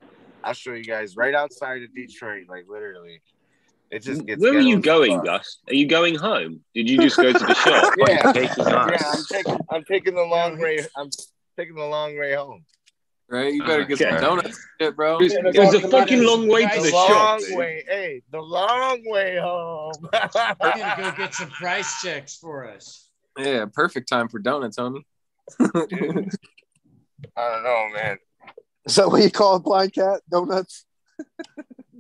I'll 0.44 0.54
show 0.54 0.74
you 0.74 0.84
guys 0.84 1.16
right 1.16 1.36
outside 1.36 1.84
of 1.84 1.94
Detroit, 1.94 2.48
like 2.50 2.66
literally. 2.68 3.22
It 3.92 4.02
just 4.02 4.26
gets. 4.26 4.42
Where 4.42 4.56
are 4.56 4.60
you 4.60 4.80
going, 4.82 5.18
fuck. 5.18 5.26
Gus? 5.26 5.60
Are 5.68 5.76
you 5.76 5.86
going 5.86 6.16
home? 6.16 6.62
Did 6.74 6.90
you 6.90 6.98
just 6.98 7.18
go 7.18 7.32
to 7.32 7.38
the 7.38 7.54
shop? 7.64 7.94
Yeah, 8.00 8.34
yeah. 8.36 9.12
I'm 9.14 9.24
taking. 9.30 9.58
I'm 9.70 9.84
taking 9.84 10.16
the 10.16 10.24
long 10.24 10.58
way. 10.58 10.80
I'm 10.98 11.12
taking 11.56 11.76
the 11.76 11.86
long 11.86 12.18
way 12.18 12.34
home. 12.34 12.66
Right? 13.34 13.52
You 13.52 13.64
better 13.66 13.84
get 13.86 13.98
some 13.98 14.22
donuts, 14.22 14.64
shit, 14.80 14.96
bro. 14.96 15.18
It 15.18 15.24
was, 15.24 15.34
it 15.34 15.60
was 15.60 15.74
a 15.74 15.90
fucking 15.90 16.22
long 16.24 16.48
way 16.48 16.68
to 16.68 16.76
The 16.76 16.82
the 16.84 16.90
shop. 16.92 17.42
long 17.42 17.58
way. 17.58 17.84
Hey, 17.88 18.22
the 18.32 18.40
long 18.40 19.02
way 19.08 19.40
home. 19.40 19.96
We're 20.14 20.72
gonna 20.72 20.94
go 20.96 21.12
get 21.18 21.34
some 21.34 21.50
price 21.50 22.00
checks 22.00 22.38
for 22.38 22.70
us. 22.70 23.10
Yeah, 23.40 23.66
perfect 23.74 24.08
time 24.08 24.28
for 24.30 24.38
donuts, 24.38 24.78
homie. 24.78 25.02
I 25.60 25.66
don't 27.36 27.64
know, 27.64 27.90
man. 27.96 28.20
Is 28.86 28.98
that 28.98 29.10
what 29.10 29.24
you 29.24 29.32
call 29.32 29.56
it, 29.56 29.64
blind 29.64 29.94
cat? 29.94 30.22
Donuts? 30.30 30.86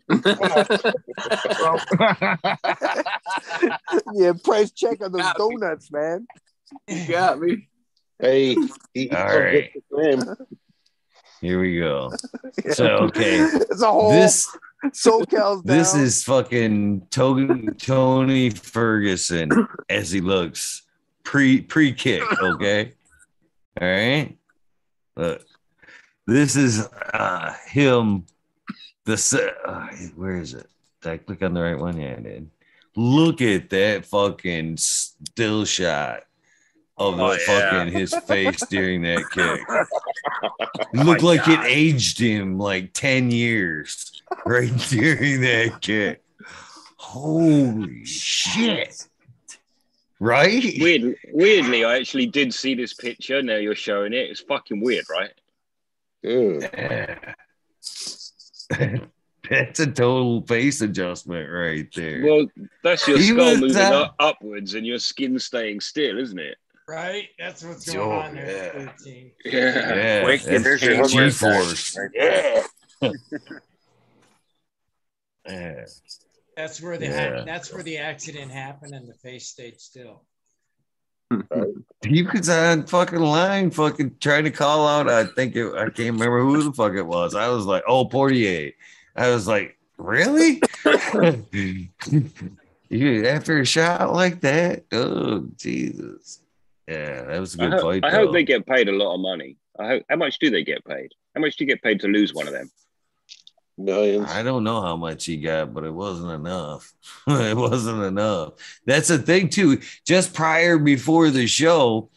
yeah, 4.14 4.34
price 4.44 4.70
check 4.70 5.04
on 5.04 5.12
those 5.12 5.22
Got 5.24 5.40
me. 5.40 5.58
donuts, 5.60 5.92
man. 5.92 6.28
You 6.88 7.08
got 7.08 7.40
me. 7.40 7.70
Hey, 8.20 8.56
he, 8.94 9.10
All 9.10 9.26
right. 9.40 9.72
Here 11.44 11.60
we 11.60 11.78
go. 11.80 12.12
So 12.72 12.86
okay, 12.86 13.40
It's 13.40 13.82
a 13.82 13.92
whole 13.92 14.12
this 14.12 14.48
SoCal's 14.94 15.64
down. 15.64 15.78
this 15.78 15.96
is 15.96 16.24
fucking 16.24 17.08
Tony, 17.10 17.68
Tony 17.78 18.52
Ferguson 18.52 19.50
as 19.90 20.12
he 20.12 20.22
looks 20.22 20.84
pre 21.24 21.62
pre 21.62 21.94
kick. 21.94 22.22
Okay, 22.42 22.94
all 23.82 23.88
right. 23.88 24.38
Look, 25.18 25.46
this 26.28 26.56
is 26.56 26.88
uh, 27.14 27.54
him. 27.66 28.26
The 29.06 29.52
uh, 29.66 29.88
where 30.16 30.38
is 30.38 30.54
it? 30.54 30.68
Did 31.02 31.12
I 31.12 31.18
click 31.18 31.42
on 31.44 31.54
the 31.54 31.62
right 31.62 31.78
one? 31.78 32.00
Yeah, 32.00 32.16
I 32.18 32.22
did. 32.22 32.50
Look 32.96 33.42
at 33.42 33.70
that 33.72 34.06
fucking 34.06 34.78
still 34.78 35.66
shot 35.66 36.22
of 36.98 37.18
the 37.18 37.24
Oh, 37.24 37.32
yeah. 37.32 37.38
fucking 37.80 37.94
his 37.94 38.14
face 38.28 38.66
during 38.68 39.02
that 39.04 39.24
kick. 39.32 39.62
It 40.94 41.06
looked 41.06 41.24
like 41.24 41.48
it 41.48 41.60
aged 41.66 42.20
him 42.20 42.58
like 42.60 42.94
10 42.94 43.32
years 43.32 44.22
right 44.46 44.76
during 44.90 45.42
that 45.42 45.80
kick. 45.82 46.24
Holy 46.98 48.06
shit. 48.06 49.08
Right? 50.20 50.64
Weird, 50.80 51.16
weirdly, 51.34 51.84
I 51.84 51.98
actually 51.98 52.28
did 52.28 52.54
see 52.54 52.76
this 52.76 52.94
picture. 52.94 53.42
Now 53.42 53.58
you're 53.58 53.76
showing 53.76 54.14
it. 54.14 54.30
It's 54.30 54.40
fucking 54.42 54.82
weird, 54.82 55.06
right? 55.10 55.32
Yeah. 56.22 57.34
That's 59.50 59.80
a 59.82 59.88
total 59.88 60.42
face 60.44 60.80
adjustment 60.82 61.50
right 61.52 61.88
there. 61.94 62.24
Well, 62.24 62.48
that's 62.82 63.06
your 63.06 63.18
He 63.18 63.24
skull 63.26 63.58
moving 63.58 63.76
uh, 63.76 63.90
up, 64.04 64.16
upwards 64.18 64.74
and 64.74 64.88
your 64.88 65.00
skin 65.00 65.38
staying 65.38 65.82
still, 65.82 66.18
isn't 66.18 66.40
it? 66.40 66.58
Right? 66.94 67.30
That's 67.40 67.64
what's 67.64 67.90
Oh, 67.90 67.94
going 67.94 68.12
on 68.28 68.36
there. 68.36 68.94
yeah. 69.06 69.14
Yeah. 69.46 69.96
yeah, 69.96 70.24
Quick, 70.24 70.42
that's 70.44 70.64
there's 70.64 70.82
your 70.84 71.06
G-force. 71.08 71.98
right 71.98 72.10
there. 72.14 72.64
Yeah. 75.46 75.86
That's 76.56 76.80
where 76.82 76.98
the 76.98 77.06
Yeah. 77.08 77.44
that's 77.46 77.74
where 77.74 77.82
the 77.84 77.98
accident 77.98 78.52
happened 78.52 78.94
and 78.94 79.08
the 79.10 79.16
face 79.16 79.48
stayed 79.48 79.82
still. 79.82 80.22
He 82.06 82.22
was 82.22 82.48
on 82.48 82.86
fucking 82.86 83.20
line, 83.20 83.72
fucking 83.72 84.18
trying 84.20 84.44
to 84.44 84.52
call 84.52 84.88
out. 84.88 85.10
I 85.10 85.26
think 85.26 85.56
it, 85.56 85.74
I 85.74 85.86
can't 85.90 86.14
remember 86.14 86.42
who 86.44 86.62
the 86.62 86.72
fuck 86.72 86.94
it 86.94 87.02
was. 87.02 87.34
I 87.34 87.48
was 87.50 87.66
like, 87.66 87.82
oh, 87.88 88.06
Poirier. 88.06 88.72
I 89.16 89.30
was 89.32 89.48
like, 89.48 89.76
really? 89.98 90.62
you 91.52 93.26
after 93.26 93.60
a 93.60 93.66
shot 93.66 94.14
like 94.14 94.42
that? 94.42 94.84
Oh, 94.92 95.48
Jesus. 95.58 96.40
Yeah, 96.88 97.24
that 97.24 97.40
was 97.40 97.56
a 97.56 97.62
I, 97.62 97.66
good 97.66 97.74
hope, 97.74 97.82
fight. 97.82 98.06
I 98.06 98.12
hope 98.12 98.34
they 98.34 98.44
get 98.44 98.66
paid 98.66 98.90
a 98.90 98.92
lot 98.92 99.16
of 99.16 99.22
money. 99.22 99.58
I 99.80 99.88
hope, 99.88 100.04
how 100.10 100.16
much 100.18 100.40
do 100.40 100.50
they 100.50 100.64
get 100.64 100.86
paid? 100.86 101.12
How 101.36 101.42
much 101.42 101.56
do 101.58 101.64
you 101.64 101.68
get 101.68 101.82
paid 101.82 102.02
to 102.02 102.08
lose 102.08 102.34
one 102.34 102.48
of 102.48 102.54
them? 102.54 102.70
Millions. 103.78 104.30
I 104.30 104.44
don't 104.44 104.64
know 104.64 104.82
how 104.82 104.96
much 104.96 105.26
he 105.26 105.38
got, 105.38 105.74
but 105.74 105.84
it 105.84 105.94
wasn't 105.94 106.32
enough. 106.32 106.94
it 107.28 107.58
wasn't 107.58 108.04
enough. 108.04 108.54
That's 108.86 109.08
the 109.08 109.18
thing 109.18 109.50
too. 109.50 109.82
Just 110.06 110.34
prior 110.34 110.78
before 110.78 111.32
the 111.32 111.48
show, 111.48 112.12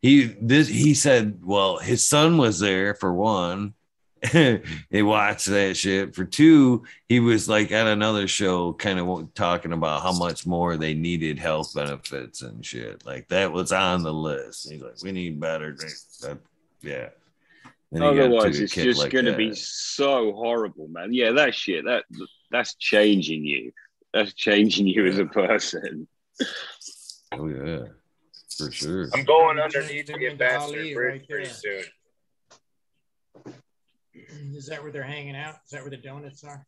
he 0.00 0.34
this 0.40 0.68
he 0.68 0.94
said, 0.94 1.40
well, 1.42 1.78
his 1.78 2.06
son 2.06 2.38
was 2.38 2.60
there 2.60 2.94
for 2.94 3.12
one. 3.12 3.74
they 4.32 5.02
watched 5.02 5.46
that 5.46 5.76
shit. 5.76 6.14
For 6.14 6.24
two, 6.24 6.84
he 7.08 7.20
was 7.20 7.48
like 7.48 7.70
at 7.70 7.86
another 7.86 8.26
show, 8.26 8.72
kind 8.72 8.98
of 8.98 9.34
talking 9.34 9.72
about 9.72 10.02
how 10.02 10.12
much 10.12 10.46
more 10.46 10.76
they 10.76 10.94
needed 10.94 11.38
health 11.38 11.74
benefits 11.74 12.42
and 12.42 12.64
shit. 12.64 13.04
Like 13.04 13.28
that 13.28 13.52
was 13.52 13.72
on 13.72 14.02
the 14.02 14.12
list. 14.12 14.70
He's 14.70 14.80
like, 14.80 15.02
we 15.02 15.12
need 15.12 15.38
better. 15.38 15.76
That, 16.22 16.38
yeah. 16.80 17.08
Then 17.92 18.02
Otherwise, 18.02 18.58
it's 18.58 18.74
just 18.74 19.00
like 19.00 19.12
going 19.12 19.26
to 19.26 19.32
that. 19.32 19.38
be 19.38 19.54
so 19.54 20.32
horrible, 20.32 20.88
man. 20.88 21.12
Yeah, 21.12 21.32
that 21.32 21.54
shit. 21.54 21.84
That 21.84 22.04
that's 22.50 22.74
changing 22.74 23.44
you. 23.44 23.72
That's 24.12 24.32
changing 24.32 24.86
you 24.86 25.06
as 25.06 25.18
a 25.18 25.26
person. 25.26 26.08
Oh 27.32 27.46
yeah, 27.48 27.84
for 28.56 28.72
sure. 28.72 29.08
I'm 29.14 29.24
going 29.24 29.60
underneath 29.60 30.06
to 30.06 30.12
turn 30.12 30.20
get 30.20 30.32
into 30.32 30.44
Ambassador 30.44 30.94
Bridge 30.94 30.96
right 30.96 31.28
pretty 31.28 31.44
there. 31.44 31.82
soon. 31.82 31.84
Is 34.54 34.66
that 34.66 34.82
where 34.82 34.92
they're 34.92 35.02
hanging 35.02 35.36
out? 35.36 35.56
Is 35.64 35.70
that 35.72 35.82
where 35.82 35.90
the 35.90 35.96
donuts 35.96 36.44
are? 36.44 36.66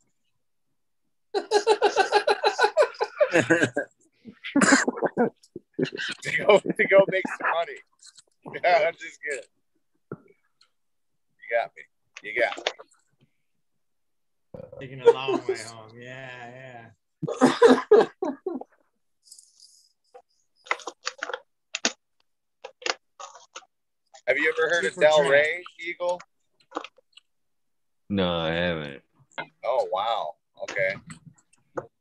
to 6.23 6.37
go 6.39 6.59
to 6.59 6.87
go 6.89 7.05
make 7.09 7.25
some 7.39 7.51
money. 7.55 7.79
Yeah, 8.63 8.89
I'm 8.89 8.95
just 8.95 9.19
kidding. 9.23 9.45
You 11.39 11.49
got 11.51 11.71
me. 11.77 11.83
You 12.23 12.33
got 12.41 12.57
me. 12.59 12.63
Taking 14.81 15.01
a 15.01 15.11
long 15.11 15.41
way 15.47 15.59
home. 15.59 15.91
Yeah, 16.01 16.51
yeah. 16.51 18.05
Have 24.27 24.37
you 24.37 24.53
ever 24.55 24.69
heard 24.69 24.85
of 24.85 24.93
Super 24.93 25.07
Del 25.07 25.29
Rey 25.29 25.63
Eagle? 25.81 26.21
No, 28.11 28.39
I 28.39 28.51
haven't. 28.51 29.03
Oh 29.65 29.89
wow. 29.93 30.35
Okay. 30.63 30.95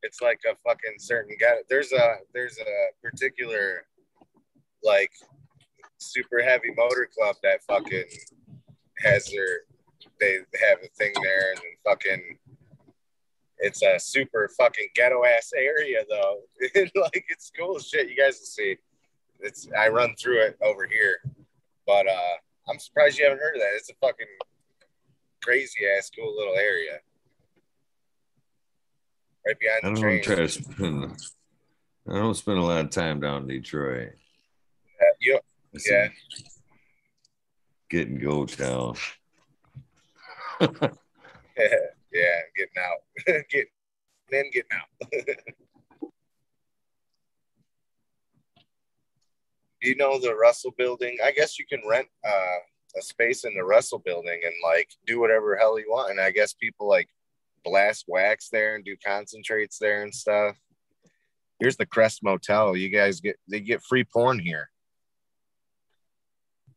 It's 0.04 0.22
like 0.22 0.42
a 0.50 0.56
fucking 0.68 0.96
certain 1.00 1.36
guy. 1.40 1.58
There's 1.70 1.92
a 1.92 2.16
there's 2.34 2.58
a 2.60 3.04
particular 3.04 3.86
like 4.84 5.12
super 5.98 6.42
heavy 6.42 6.72
motor 6.78 7.10
club 7.14 7.36
that 7.44 7.64
fucking 7.64 8.06
has 9.00 9.26
their 9.28 9.62
they 10.20 10.38
have 10.68 10.80
a 10.84 10.88
thing 10.98 11.14
there 11.22 11.52
and 11.52 11.62
fucking 11.84 12.38
it's 13.60 13.82
a 13.82 14.00
super 14.00 14.50
fucking 14.58 14.88
ghetto 14.96 15.26
ass 15.26 15.52
area 15.56 16.04
though. 16.10 16.40
like 16.96 17.26
it's 17.30 17.52
cool 17.58 17.80
shit. 17.80 18.10
You 18.10 18.16
guys 18.16 18.40
will 18.40 18.46
see. 18.46 18.78
It's 19.42 19.68
I 19.78 19.90
run 19.90 20.16
through 20.16 20.42
it 20.44 20.58
over 20.64 20.88
here. 20.88 21.20
But 21.86 22.08
uh 22.08 22.38
I'm 22.70 22.80
surprised 22.80 23.18
you 23.18 23.26
haven't 23.26 23.40
heard 23.40 23.56
of 23.56 23.62
that. 23.62 23.74
It's 23.76 23.90
a 23.90 23.94
fucking 23.96 24.28
crazy 25.48 25.80
ass 25.98 26.12
cool 26.14 26.36
little 26.36 26.56
area. 26.56 27.00
Right 29.46 29.58
behind 29.58 29.80
I 29.84 29.88
don't 29.88 29.98
train. 29.98 30.22
try 30.22 30.36
to 30.36 30.50
spend. 30.50 31.18
I 32.10 32.14
don't 32.14 32.36
spend 32.36 32.58
a 32.58 32.62
lot 32.62 32.84
of 32.84 32.92
time 32.92 33.22
down 33.22 33.44
in 33.44 33.48
Detroit. 33.48 34.12
Uh, 35.02 35.06
you, 35.22 35.40
yeah. 35.90 36.10
Getting 37.90 38.20
go 38.20 38.46
town. 38.46 38.96
yeah, 40.60 40.90
getting 42.58 42.78
out. 42.78 42.98
getting 43.50 43.68
then 44.30 44.46
getting 44.52 44.72
out. 44.74 44.90
you 49.82 49.96
know 49.96 50.20
the 50.20 50.36
Russell 50.36 50.74
building? 50.78 51.18
I 51.24 51.32
guess 51.32 51.58
you 51.58 51.66
can 51.66 51.82
rent 51.88 52.08
uh, 52.28 52.57
a 52.98 53.02
space 53.02 53.44
in 53.46 53.54
the 53.56 53.64
Russell 53.64 54.00
building 54.00 54.40
and 54.46 54.54
like 54.64 54.90
do 55.06 55.20
whatever 55.20 55.56
hell 55.56 55.80
you 55.80 55.86
want. 55.90 56.12
And 56.12 56.20
I 56.20 56.32
guess 56.32 56.54
people 56.54 56.88
like 56.88 57.08
blast 57.64 58.06
wax 58.08 58.50
there 58.50 58.76
and 58.76 58.84
do 58.86 58.96
concentrates 59.06 59.78
there 59.80 60.04
and 60.04 60.14
stuff. 60.14 60.56
Here's 61.60 61.78
the 61.78 61.86
Crest 61.86 62.24
Motel. 62.24 62.76
You 62.76 62.90
guys 62.90 63.20
get 63.20 63.38
they 63.50 63.60
get 63.60 63.82
free 63.84 64.04
porn 64.04 64.40
here. 64.40 64.70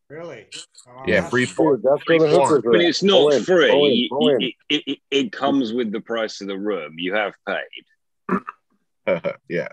Really? 0.09 0.47
Oh, 0.89 1.03
Yeah, 1.07 1.29
free 1.29 1.47
porn. 1.47 1.83
That's 1.85 2.03
free 2.03 2.19
where 2.19 2.31
the 2.31 2.37
porn. 2.37 2.63
But 2.65 2.81
it's 2.81 3.03
not 3.03 3.13
Go 3.13 3.29
in, 3.31 3.43
free. 3.45 3.69
go 3.69 3.87
in, 3.87 4.09
go 4.11 4.29
in. 4.29 4.43
It, 4.43 4.55
it, 4.69 4.83
it, 4.87 4.99
it 5.11 5.33
comes 5.33 5.73
with 5.73 5.93
the 5.93 6.01
price 6.01 6.41
of 6.41 6.49
the 6.49 6.59
room. 6.59 6.95
You 6.99 7.15
have 7.15 7.35
paid. 7.47 8.43
yeah. 9.49 9.69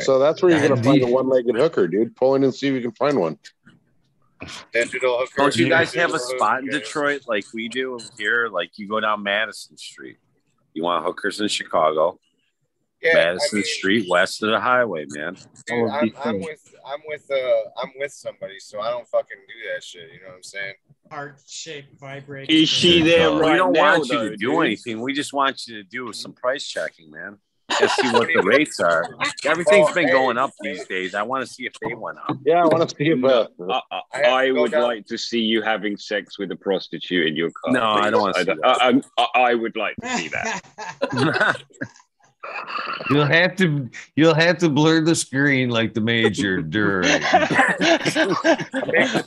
So 0.00 0.18
that's 0.18 0.42
where 0.42 0.52
you're 0.52 0.68
gonna 0.68 0.80
Uh, 0.80 0.84
find 0.84 1.00
do 1.00 1.06
a 1.06 1.10
one-legged 1.10 1.56
hooker, 1.56 1.88
dude. 1.88 2.14
Pull 2.14 2.34
in 2.36 2.44
and 2.44 2.54
see 2.54 2.68
if 2.68 2.74
you 2.74 2.80
can 2.82 2.92
find 2.92 3.18
one. 3.18 3.38
Digital 4.72 5.18
hooker. 5.18 5.32
Don't 5.36 5.56
you 5.56 5.68
guys 5.68 5.92
have 5.94 6.14
a 6.14 6.18
spot 6.18 6.60
in. 6.60 6.70
Detroit 6.70 7.22
like 7.26 7.44
we 7.52 7.68
do 7.68 7.98
here? 8.18 8.48
Like 8.48 8.70
you 8.76 8.88
go 8.88 9.00
down 9.00 9.22
Madison 9.22 9.76
Street. 9.76 10.16
You 10.72 10.84
want 10.84 11.04
hookers 11.04 11.40
in 11.40 11.48
Chicago? 11.48 12.18
Yeah, 13.02 13.14
Madison 13.14 13.48
I 13.52 13.54
mean, 13.56 13.64
Street, 13.64 14.06
west 14.10 14.42
of 14.42 14.50
the 14.50 14.60
highway, 14.60 15.06
man. 15.08 15.34
dude, 15.66 15.88
I'm, 15.90 16.12
I'm 16.22 16.38
with 16.40 16.74
I'm 16.86 17.00
with 17.06 17.30
uh 17.30 17.80
I'm 17.82 17.90
with 17.96 18.12
somebody, 18.12 18.58
so 18.58 18.80
I 18.80 18.90
don't 18.90 19.08
fucking 19.08 19.38
do 19.48 19.72
that 19.72 19.82
shit. 19.82 20.10
You 20.12 20.20
know 20.20 20.28
what 20.28 20.36
I'm 20.36 20.42
saying? 20.42 20.74
Heart 21.10 21.40
shaped 21.46 21.98
vibrate. 21.98 22.50
Is 22.50 22.68
she 22.68 23.02
there 23.02 23.32
we 23.32 23.40
right 23.40 23.56
don't 23.56 23.72
now, 23.72 23.92
want 23.92 24.08
you 24.08 24.18
though, 24.18 24.24
to 24.30 24.36
do 24.36 24.52
dude? 24.52 24.66
anything. 24.66 25.00
We 25.00 25.12
just 25.14 25.32
want 25.32 25.66
you 25.66 25.76
to 25.76 25.82
do 25.82 26.12
some 26.12 26.32
price 26.34 26.66
checking, 26.66 27.10
man. 27.10 27.38
Let's 27.80 27.96
see 27.96 28.10
what 28.12 28.28
the 28.34 28.42
rates 28.42 28.78
are. 28.80 29.04
Everything's 29.44 29.86
Well, 29.86 29.94
been 29.94 30.06
hey, 30.08 30.12
going 30.12 30.38
up 30.38 30.50
hey. 30.62 30.72
these 30.74 30.86
days. 30.86 31.14
I 31.14 31.22
want 31.22 31.46
to 31.46 31.52
see 31.52 31.66
if 31.66 31.72
they 31.80 31.94
went 31.94 32.18
up. 32.18 32.36
Yeah, 32.44 32.62
I 32.62 32.66
want 32.66 32.88
to 32.88 32.94
see 32.96 33.08
if 33.10 33.24
uh, 33.24 33.46
I, 33.70 33.80
I, 33.90 34.00
I 34.12 34.46
I 34.46 34.50
would 34.52 34.70
down- 34.72 34.82
like 34.82 35.06
to 35.06 35.16
see 35.18 35.40
you 35.40 35.62
having 35.62 35.96
sex 35.96 36.38
with 36.38 36.50
a 36.52 36.56
prostitute 36.56 37.26
in 37.26 37.36
your 37.36 37.50
car. 37.50 37.72
No, 37.72 37.82
I 37.82 38.10
don't 38.10 38.20
wanna 38.20 38.34
see 38.34 38.44
don't- 38.44 38.60
that. 38.60 38.82
I, 38.82 38.84
I'm- 38.86 39.02
I, 39.18 39.26
I 39.34 39.54
would 39.54 39.76
like 39.76 39.96
to 40.02 40.08
see 40.16 40.28
that. 40.28 41.60
You'll 43.10 43.26
have 43.26 43.54
to. 43.56 43.88
You'll 44.16 44.34
have 44.34 44.58
to 44.58 44.68
blur 44.68 45.02
the 45.02 45.14
screen 45.14 45.68
like 45.70 45.94
the 45.94 46.00
major 46.00 46.62
during. 46.62 47.04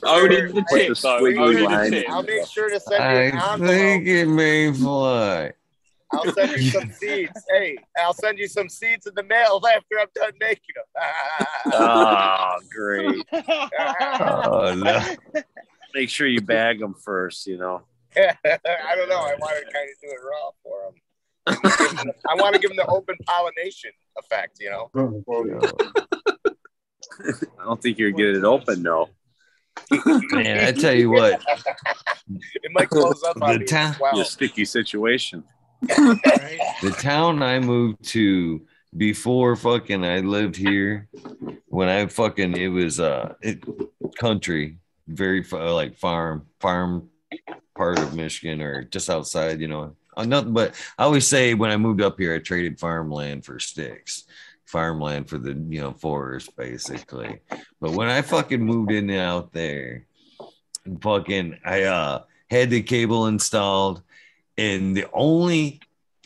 Only 0.04 0.46
the 0.46 0.52
With 0.54 0.64
tip, 0.68 0.88
the 0.88 1.00
though. 1.00 1.20
squiggly 1.22 1.38
Only 1.38 1.56
the 1.56 1.62
line. 1.62 1.90
tip. 1.92 2.06
I'll 2.10 2.22
make 2.22 2.46
sure 2.46 2.68
to 2.70 2.80
send 2.80 3.02
you 3.02 3.08
I 3.08 3.12
an 3.22 3.32
envelope. 3.38 3.70
think 3.70 4.06
it 4.08 4.26
may 4.26 4.72
fly. 4.72 5.52
I'll 6.14 6.32
send 6.32 6.50
you 6.52 6.70
some 6.70 6.90
seeds. 7.00 7.44
Hey, 7.50 7.76
I'll 7.98 8.12
send 8.14 8.38
you 8.38 8.46
some 8.48 8.68
seeds 8.68 9.06
in 9.06 9.14
the 9.14 9.22
mail 9.22 9.60
after 9.74 9.98
I'm 10.00 10.06
done 10.14 10.32
making 10.40 10.74
them. 10.76 10.84
oh, 11.66 11.70
ah, 11.74 12.56
great. 12.70 13.24
Oh, 13.32 14.74
no. 14.74 15.02
Make 15.94 16.08
sure 16.08 16.26
you 16.26 16.40
bag 16.40 16.80
them 16.80 16.94
first, 16.94 17.46
you 17.46 17.56
know. 17.58 17.82
I 18.16 18.34
don't 18.96 19.08
know. 19.08 19.20
I 19.20 19.34
want 19.40 19.56
to 19.66 19.72
kind 19.72 19.88
of 19.88 20.00
do 20.00 20.08
it 20.08 20.18
raw 20.24 20.50
for 20.62 20.82
them. 20.86 22.12
I 22.28 22.34
want 22.34 22.54
to 22.54 22.60
give 22.60 22.70
them 22.70 22.76
the 22.76 22.86
open 22.86 23.16
pollination 23.26 23.90
effect, 24.16 24.58
you 24.60 24.70
know. 24.70 24.90
Oh, 24.94 25.22
I 27.60 27.64
don't 27.64 27.80
think 27.82 27.98
you're 27.98 28.10
getting 28.10 28.36
it 28.36 28.44
open, 28.44 28.82
though. 28.82 29.10
Man, 30.06 30.64
I 30.64 30.72
tell 30.72 30.94
you 30.94 31.10
what, 31.10 31.42
It 32.28 32.72
might 32.72 32.88
close 32.88 33.22
up 33.24 33.40
on 33.42 33.52
The 33.54 33.58
me. 33.60 33.64
town- 33.66 33.96
Wow. 34.00 34.12
Your 34.14 34.24
sticky 34.24 34.64
situation. 34.64 35.44
The 35.86 36.96
town 37.00 37.42
I 37.42 37.58
moved 37.60 38.04
to 38.10 38.62
before 38.96 39.56
fucking 39.56 40.04
I 40.04 40.20
lived 40.20 40.56
here, 40.56 41.08
when 41.66 41.88
I 41.88 42.06
fucking 42.06 42.56
it 42.56 42.68
was 42.68 43.00
uh 43.00 43.34
it 43.42 43.62
country, 44.18 44.78
very 45.08 45.42
far 45.42 45.70
like 45.72 45.96
farm 45.96 46.46
farm 46.60 47.10
part 47.74 47.98
of 47.98 48.14
Michigan 48.14 48.62
or 48.62 48.84
just 48.84 49.10
outside, 49.10 49.60
you 49.60 49.68
know. 49.68 49.96
Uh, 50.16 50.24
nothing 50.24 50.52
but 50.52 50.74
I 50.96 51.04
always 51.04 51.26
say 51.26 51.54
when 51.54 51.70
I 51.70 51.76
moved 51.76 52.00
up 52.00 52.18
here, 52.18 52.34
I 52.34 52.38
traded 52.38 52.78
farmland 52.78 53.44
for 53.44 53.58
sticks, 53.58 54.24
farmland 54.64 55.28
for 55.28 55.38
the 55.38 55.52
you 55.68 55.80
know 55.80 55.92
forest 55.92 56.56
basically. 56.56 57.40
But 57.80 57.92
when 57.92 58.08
I 58.08 58.22
fucking 58.22 58.62
moved 58.62 58.92
in 58.92 59.10
out 59.10 59.52
there, 59.52 60.06
fucking 61.00 61.58
I 61.64 61.82
uh 61.82 62.22
had 62.48 62.70
the 62.70 62.82
cable 62.82 63.26
installed, 63.26 64.03
and 64.56 64.96
the 64.96 65.06
only 65.12 65.80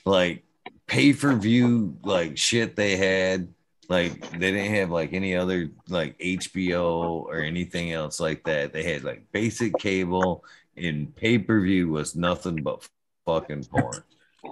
like 0.04 0.44
pay 0.86 1.12
per 1.12 1.34
view 1.34 1.96
like 2.02 2.36
shit 2.38 2.76
they 2.76 2.96
had 2.96 3.48
like 3.88 4.30
they 4.32 4.52
didn't 4.52 4.74
have 4.74 4.90
like 4.90 5.12
any 5.12 5.34
other 5.34 5.70
like 5.88 6.18
HBO 6.18 7.24
or 7.24 7.40
anything 7.40 7.92
else 7.92 8.20
like 8.20 8.44
that. 8.44 8.72
They 8.72 8.82
had 8.82 9.04
like 9.04 9.30
basic 9.32 9.76
cable 9.78 10.44
and 10.76 11.14
pay 11.14 11.38
per 11.38 11.60
view 11.60 11.88
was 11.88 12.14
nothing 12.14 12.62
but 12.62 12.86
fucking 13.26 13.64
porn. 13.64 14.02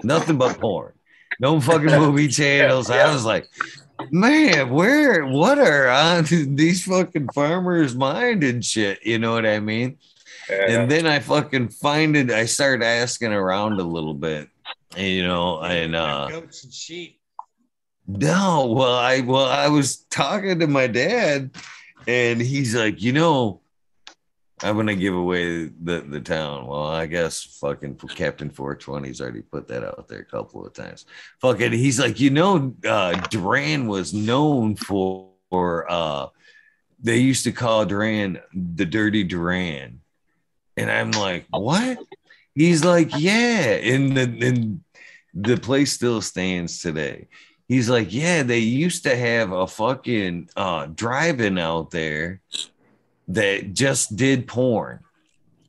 nothing 0.03 0.39
but 0.39 0.59
porn. 0.59 0.93
No 1.39 1.61
fucking 1.61 1.86
movie 1.86 2.28
channels. 2.40 2.90
I 2.90 3.12
was 3.12 3.24
like, 3.24 3.47
man, 4.11 4.70
where 4.70 5.27
what 5.27 5.59
are 5.59 5.89
on 5.89 6.19
uh, 6.20 6.27
these 6.31 6.85
fucking 6.85 7.28
farmers' 7.35 7.94
mind 7.94 8.43
and 8.43 8.65
shit? 8.65 9.05
You 9.05 9.19
know 9.19 9.32
what 9.32 9.47
I 9.47 9.61
mean? 9.61 9.98
And 10.51 10.90
then 10.90 11.06
I 11.06 11.18
fucking 11.18 11.68
find 11.68 12.16
it. 12.16 12.31
I 12.31 12.47
start 12.47 12.82
asking 12.82 13.32
around 13.32 13.81
a 13.81 13.85
little 13.85 14.14
bit, 14.14 14.48
you 14.97 15.23
know, 15.23 15.60
and 15.62 15.97
uh 15.97 16.28
goats 16.31 16.64
and 16.64 16.73
sheep. 16.73 17.20
no, 18.06 18.66
well, 18.77 18.94
I 18.94 19.20
well, 19.20 19.47
I 19.47 19.68
was 19.68 19.97
talking 20.10 20.60
to 20.60 20.66
my 20.66 20.86
dad, 20.86 21.51
and 22.06 22.40
he's 22.40 22.74
like, 22.74 23.02
you 23.02 23.12
know, 23.12 23.60
I'm 24.62 24.77
gonna 24.77 24.94
give 24.94 25.14
away 25.14 25.66
the 25.66 26.05
the 26.09 26.20
town. 26.20 26.66
Well, 26.66 26.86
I 26.86 27.06
guess 27.06 27.59
fucking 27.60 27.97
Captain 28.14 28.48
420's 28.51 29.20
already 29.20 29.43
put 29.43 29.68
that 29.68 29.85
out 29.85 30.09
there 30.09 30.20
a 30.20 30.24
couple 30.24 30.64
of 30.64 30.73
times. 30.73 31.05
Fucking, 31.40 31.73
he's 31.73 32.01
like, 32.01 32.18
you 32.20 32.31
know, 32.31 32.74
uh, 32.89 33.12
Durand 33.31 33.89
was 33.89 34.14
known 34.14 34.77
for, 34.77 35.31
for 35.51 35.90
uh, 35.90 36.28
they 37.01 37.18
used 37.18 37.44
to 37.44 37.52
call 37.52 37.85
Durand 37.85 38.40
the 38.55 38.86
Dirty 38.86 39.24
Durand, 39.24 40.01
and 40.77 40.90
I'm 40.90 41.11
like, 41.12 41.47
what? 41.51 41.98
He's 42.55 42.85
like, 42.85 43.11
yeah, 43.16 43.73
and 43.73 44.16
the 44.16 44.47
and 44.47 44.81
the 45.35 45.57
place 45.59 45.93
still 45.93 46.23
stands 46.23 46.81
today. 46.81 47.28
He's 47.69 47.90
like, 47.90 48.12
yeah, 48.12 48.43
they 48.43 48.61
used 48.61 49.03
to 49.05 49.16
have 49.16 49.53
a 49.53 49.66
fucking 49.66 50.51
uh 50.57 50.86
driving 50.86 51.59
out 51.59 51.90
there 51.90 52.40
that 53.28 53.74
just 53.74 54.16
did 54.16 54.47
porn. 54.47 55.01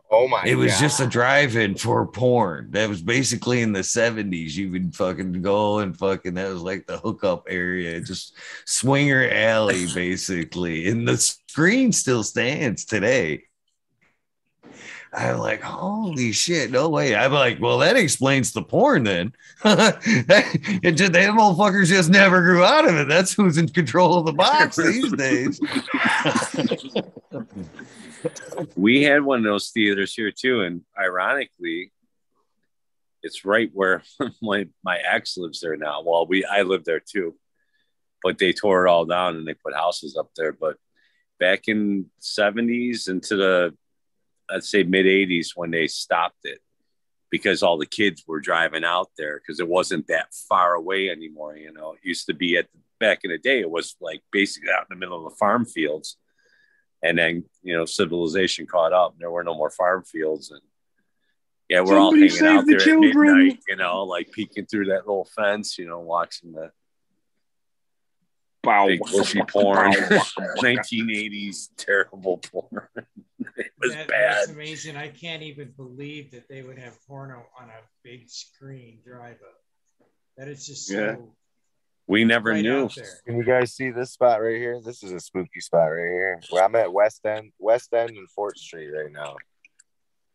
Oh 0.10 0.28
my 0.28 0.44
It 0.46 0.56
was 0.56 0.72
God. 0.74 0.80
just 0.80 1.00
a 1.02 1.08
drive-in 1.08 1.76
for 1.76 2.08
porn. 2.08 2.72
That 2.72 2.88
was 2.88 3.02
basically 3.02 3.62
in 3.62 3.74
the 3.74 3.84
70s. 3.84 4.56
You 4.56 4.72
would 4.72 4.96
fucking 4.96 5.42
go 5.42 5.80
and 5.80 5.98
fucking 5.98 6.36
that 6.36 6.48
was 6.48 6.62
like 6.62 6.88
the 6.88 6.98
hookup 6.98 7.48
area, 7.50 8.00
just 8.00 8.34
swinger 8.64 9.28
alley, 9.30 9.86
basically. 9.94 10.88
And 10.88 11.06
the 11.06 11.18
screen 11.18 11.92
still 11.92 12.24
stands 12.24 12.86
today. 12.86 13.44
I'm 15.18 15.39
like, 15.39 15.61
holy 15.61 16.31
shit, 16.31 16.69
no 16.69 16.89
way. 16.89 17.15
I'm 17.15 17.31
like, 17.31 17.60
well, 17.60 17.80
that 17.80 17.98
explains 17.98 18.52
the 18.52 18.61
porn 18.61 19.03
then. 19.03 19.34
it 19.65 20.91
just, 20.91 21.11
them 21.11 21.38
motherfuckers 21.38 21.88
just 21.88 22.11
never 22.11 22.39
grew 22.44 22.64
out 22.64 22.88
of 22.88 22.95
it. 22.98 23.07
That's 23.07 23.34
who's 23.34 23.57
in 23.57 23.68
control 23.68 24.19
of 24.19 24.27
the 24.27 24.34
box 24.34 24.76
these 24.76 25.11
days. 25.14 25.60
we 28.76 29.02
had 29.02 29.23
one 29.23 29.39
of 29.39 29.45
those 29.45 29.72
theaters 29.72 30.14
here 30.14 30.31
too, 30.31 30.61
and 30.61 30.81
ironically, 30.95 31.91
it's 33.23 33.44
right 33.44 33.72
where 33.73 34.03
my 34.44 34.68
my 34.84 34.98
ex 34.99 35.35
lives 35.35 35.61
there 35.61 35.77
now. 35.77 36.03
Well, 36.03 36.27
we 36.27 36.45
I 36.45 36.61
live 36.61 36.85
there 36.85 37.02
too, 37.02 37.34
but 38.22 38.38
they 38.38 38.53
tore 38.53 38.85
it 38.85 38.89
all 38.89 39.06
down 39.06 39.35
and 39.35 39.48
they 39.48 39.56
put 39.56 39.73
houses 39.73 40.15
up 40.15 40.30
there. 40.35 40.53
But 40.53 40.77
back 41.39 41.68
in 41.68 42.06
seventies 42.19 43.07
into 43.07 43.35
the 43.35 43.73
I'd 44.49 44.64
say 44.64 44.84
mid 44.84 45.07
eighties 45.07 45.53
when 45.56 45.72
they 45.72 45.88
stopped 45.88 46.44
it 46.44 46.60
because 47.30 47.64
all 47.64 47.78
the 47.78 47.86
kids 47.86 48.24
were 48.28 48.40
driving 48.40 48.86
out 48.86 49.10
there 49.18 49.40
because 49.40 49.60
it 49.60 49.68
wasn't 49.68 50.07
that 50.07 50.34
far 50.48 50.76
away 50.76 51.10
anymore. 51.10 51.57
You 51.57 51.74
know, 51.74 51.94
it 51.94 51.99
used 52.03 52.28
to 52.28 52.34
be 52.34 52.57
at 52.57 52.72
the, 52.72 52.80
back 52.99 53.19
in 53.24 53.32
the 53.32 53.38
day, 53.38 53.60
it 53.60 53.69
was 53.69 53.95
like 54.02 54.22
basically 54.32 54.69
out 54.69 54.88
in 54.90 54.98
the 54.98 54.99
middle 54.99 55.26
of 55.26 55.32
the 55.32 55.38
farm 55.38 55.65
fields 55.65 56.18
and 57.03 57.18
then 57.18 57.44
you 57.61 57.76
know 57.78 57.86
civilization 57.86 58.65
caught 58.65 58.94
up 58.94 59.11
and 59.11 59.22
there 59.22 59.30
were 59.30 59.44
no 59.44 59.53
more 59.53 59.69
farm 59.69 60.03
fields 60.03 60.49
and 60.52 60.61
Yeah, 61.69 61.82
we're 61.82 61.99
all 61.99 62.15
hanging 62.15 62.45
out 62.45 62.65
the 62.65 62.78
there 62.78 62.94
at 62.94 62.99
midnight, 62.99 63.60
you 63.68 63.76
know, 63.76 64.03
like 64.03 64.32
peeking 64.32 64.65
through 64.65 64.86
that 64.86 65.06
little 65.06 65.28
fence, 65.36 65.78
you 65.78 65.88
know, 65.88 65.99
watching 65.99 66.53
the. 66.53 66.72
Big 68.88 68.99
bushy 68.99 69.41
porn, 69.48 69.91
1980s 69.94 71.69
terrible 71.77 72.38
porn. 72.38 72.88
it 73.57 73.72
was 73.80 73.94
That- 73.94 74.07
bad. 74.07 74.35
That's 74.38 74.49
amazing. 74.52 74.98
I 74.98 75.10
can't 75.10 75.44
even 75.44 75.73
believe 75.76 76.31
that 76.31 76.48
they 76.49 76.61
would 76.61 76.77
have 76.80 76.98
porno 77.07 77.45
on 77.60 77.69
a 77.69 77.81
big 78.03 78.30
screen 78.30 78.99
drive 79.06 79.38
up. 79.41 80.07
That 80.38 80.48
is 80.48 80.65
just 80.65 80.88
so 80.88 80.94
Yeah. 80.99 81.15
We 82.10 82.23
never 82.23 82.52
right 82.52 82.61
knew. 82.61 82.88
Can 83.26 83.35
you 83.38 83.44
guys 83.44 83.73
see 83.73 83.89
this 83.91 84.11
spot 84.11 84.41
right 84.41 84.56
here? 84.56 84.80
This 84.81 85.03
is 85.03 85.11
a 85.11 85.19
spooky 85.19 85.60
spot 85.60 85.88
right 85.88 86.10
here. 86.10 86.39
Where 86.52 86.64
I'm 86.64 86.76
at 86.76 86.94
West 86.94 87.26
End, 87.26 87.52
West 87.60 87.94
End 87.94 88.11
and 88.11 88.30
Fort 88.31 88.57
Street 88.57 88.91
right 88.91 89.11
now. 89.11 89.35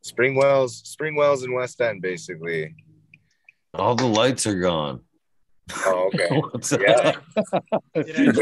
Springwells, 0.04 0.70
Spring 0.84 1.14
Wells 1.14 1.44
and 1.44 1.54
West 1.54 1.80
End, 1.80 2.02
basically. 2.02 2.74
All 3.72 3.94
the 3.94 4.04
lights 4.06 4.46
are 4.46 4.58
gone. 4.60 5.00
Oh, 5.86 6.10
okay. 6.14 6.28
What's 6.52 6.72
up? 6.72 6.80
yeah. 6.80 7.12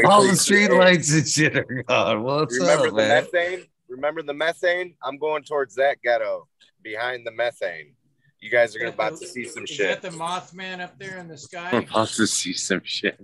All 0.05 0.27
the 0.27 0.35
street 0.35 0.69
lights 0.71 1.13
and 1.13 1.27
shit 1.27 1.55
are 1.57 1.83
gone. 1.87 2.23
What's 2.23 2.57
Remember 2.59 2.87
up, 2.87 2.91
the 2.91 2.97
man? 2.97 3.23
methane? 3.33 3.65
Remember 3.89 4.21
the 4.21 4.33
methane? 4.33 4.95
I'm 5.03 5.17
going 5.17 5.43
towards 5.43 5.75
that 5.75 5.97
ghetto 6.01 6.47
behind 6.81 7.25
the 7.25 7.31
methane. 7.31 7.93
You 8.39 8.49
guys 8.49 8.75
are 8.75 8.79
gonna 8.79 8.91
about 8.91 9.17
to 9.19 9.27
see 9.27 9.45
some 9.45 9.63
Is 9.63 9.69
shit. 9.69 10.01
that 10.01 10.11
the 10.11 10.17
Mothman 10.17 10.79
up 10.79 10.97
there 10.97 11.17
in 11.19 11.27
the 11.27 11.37
sky? 11.37 11.69
I'm 11.71 11.83
about 11.89 12.07
to 12.09 12.25
see 12.25 12.53
some 12.53 12.81
shit. 12.83 13.19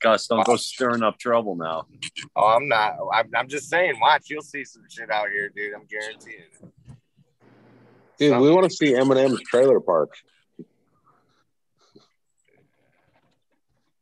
Gus, 0.00 0.26
don't 0.26 0.44
go 0.46 0.56
stirring 0.56 1.02
up 1.02 1.18
trouble 1.18 1.54
now. 1.56 1.86
Oh, 2.34 2.46
I'm 2.46 2.68
not. 2.68 2.94
I'm, 3.12 3.30
I'm 3.34 3.48
just 3.48 3.68
saying. 3.68 3.98
Watch, 4.00 4.24
you'll 4.30 4.42
see 4.42 4.64
some 4.64 4.84
shit 4.88 5.10
out 5.10 5.28
here, 5.30 5.50
dude. 5.54 5.74
I'm 5.74 5.86
guaranteeing. 5.86 6.40
it. 6.40 6.96
Dude, 8.18 8.38
we 8.40 8.50
want 8.50 8.64
to 8.70 8.74
see 8.74 8.92
Eminem's 8.92 9.42
trailer 9.42 9.80
park. 9.80 10.10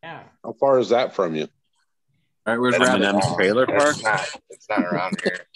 Yeah. 0.05 0.23
How 0.45 0.53
far 0.53 0.79
is 0.81 0.91
that 0.91 1.15
from 1.15 1.35
you? 1.35 1.49
All 2.47 2.53
right, 2.53 2.59
where's 2.59 2.77
That's 2.77 2.91
Rabbit? 2.91 3.07
Eminem's 3.07 3.35
trailer 3.37 3.67
park? 3.67 3.95
It's 3.95 4.05
not. 4.05 4.29
It's 4.51 4.69
not 4.69 4.85
around 4.85 5.19
here. 5.25 5.47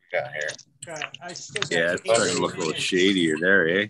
We 0.00 0.18
got 0.18 0.32
here. 0.32 0.48
God, 0.86 1.04
I 1.20 1.32
still 1.34 1.60
got 1.60 1.70
Yeah, 1.70 1.92
it's 1.92 2.02
starting 2.10 2.36
to 2.36 2.40
look 2.40 2.54
a 2.54 2.60
little 2.60 2.72
shadier 2.72 3.36
there, 3.38 3.68
eh? 3.68 3.88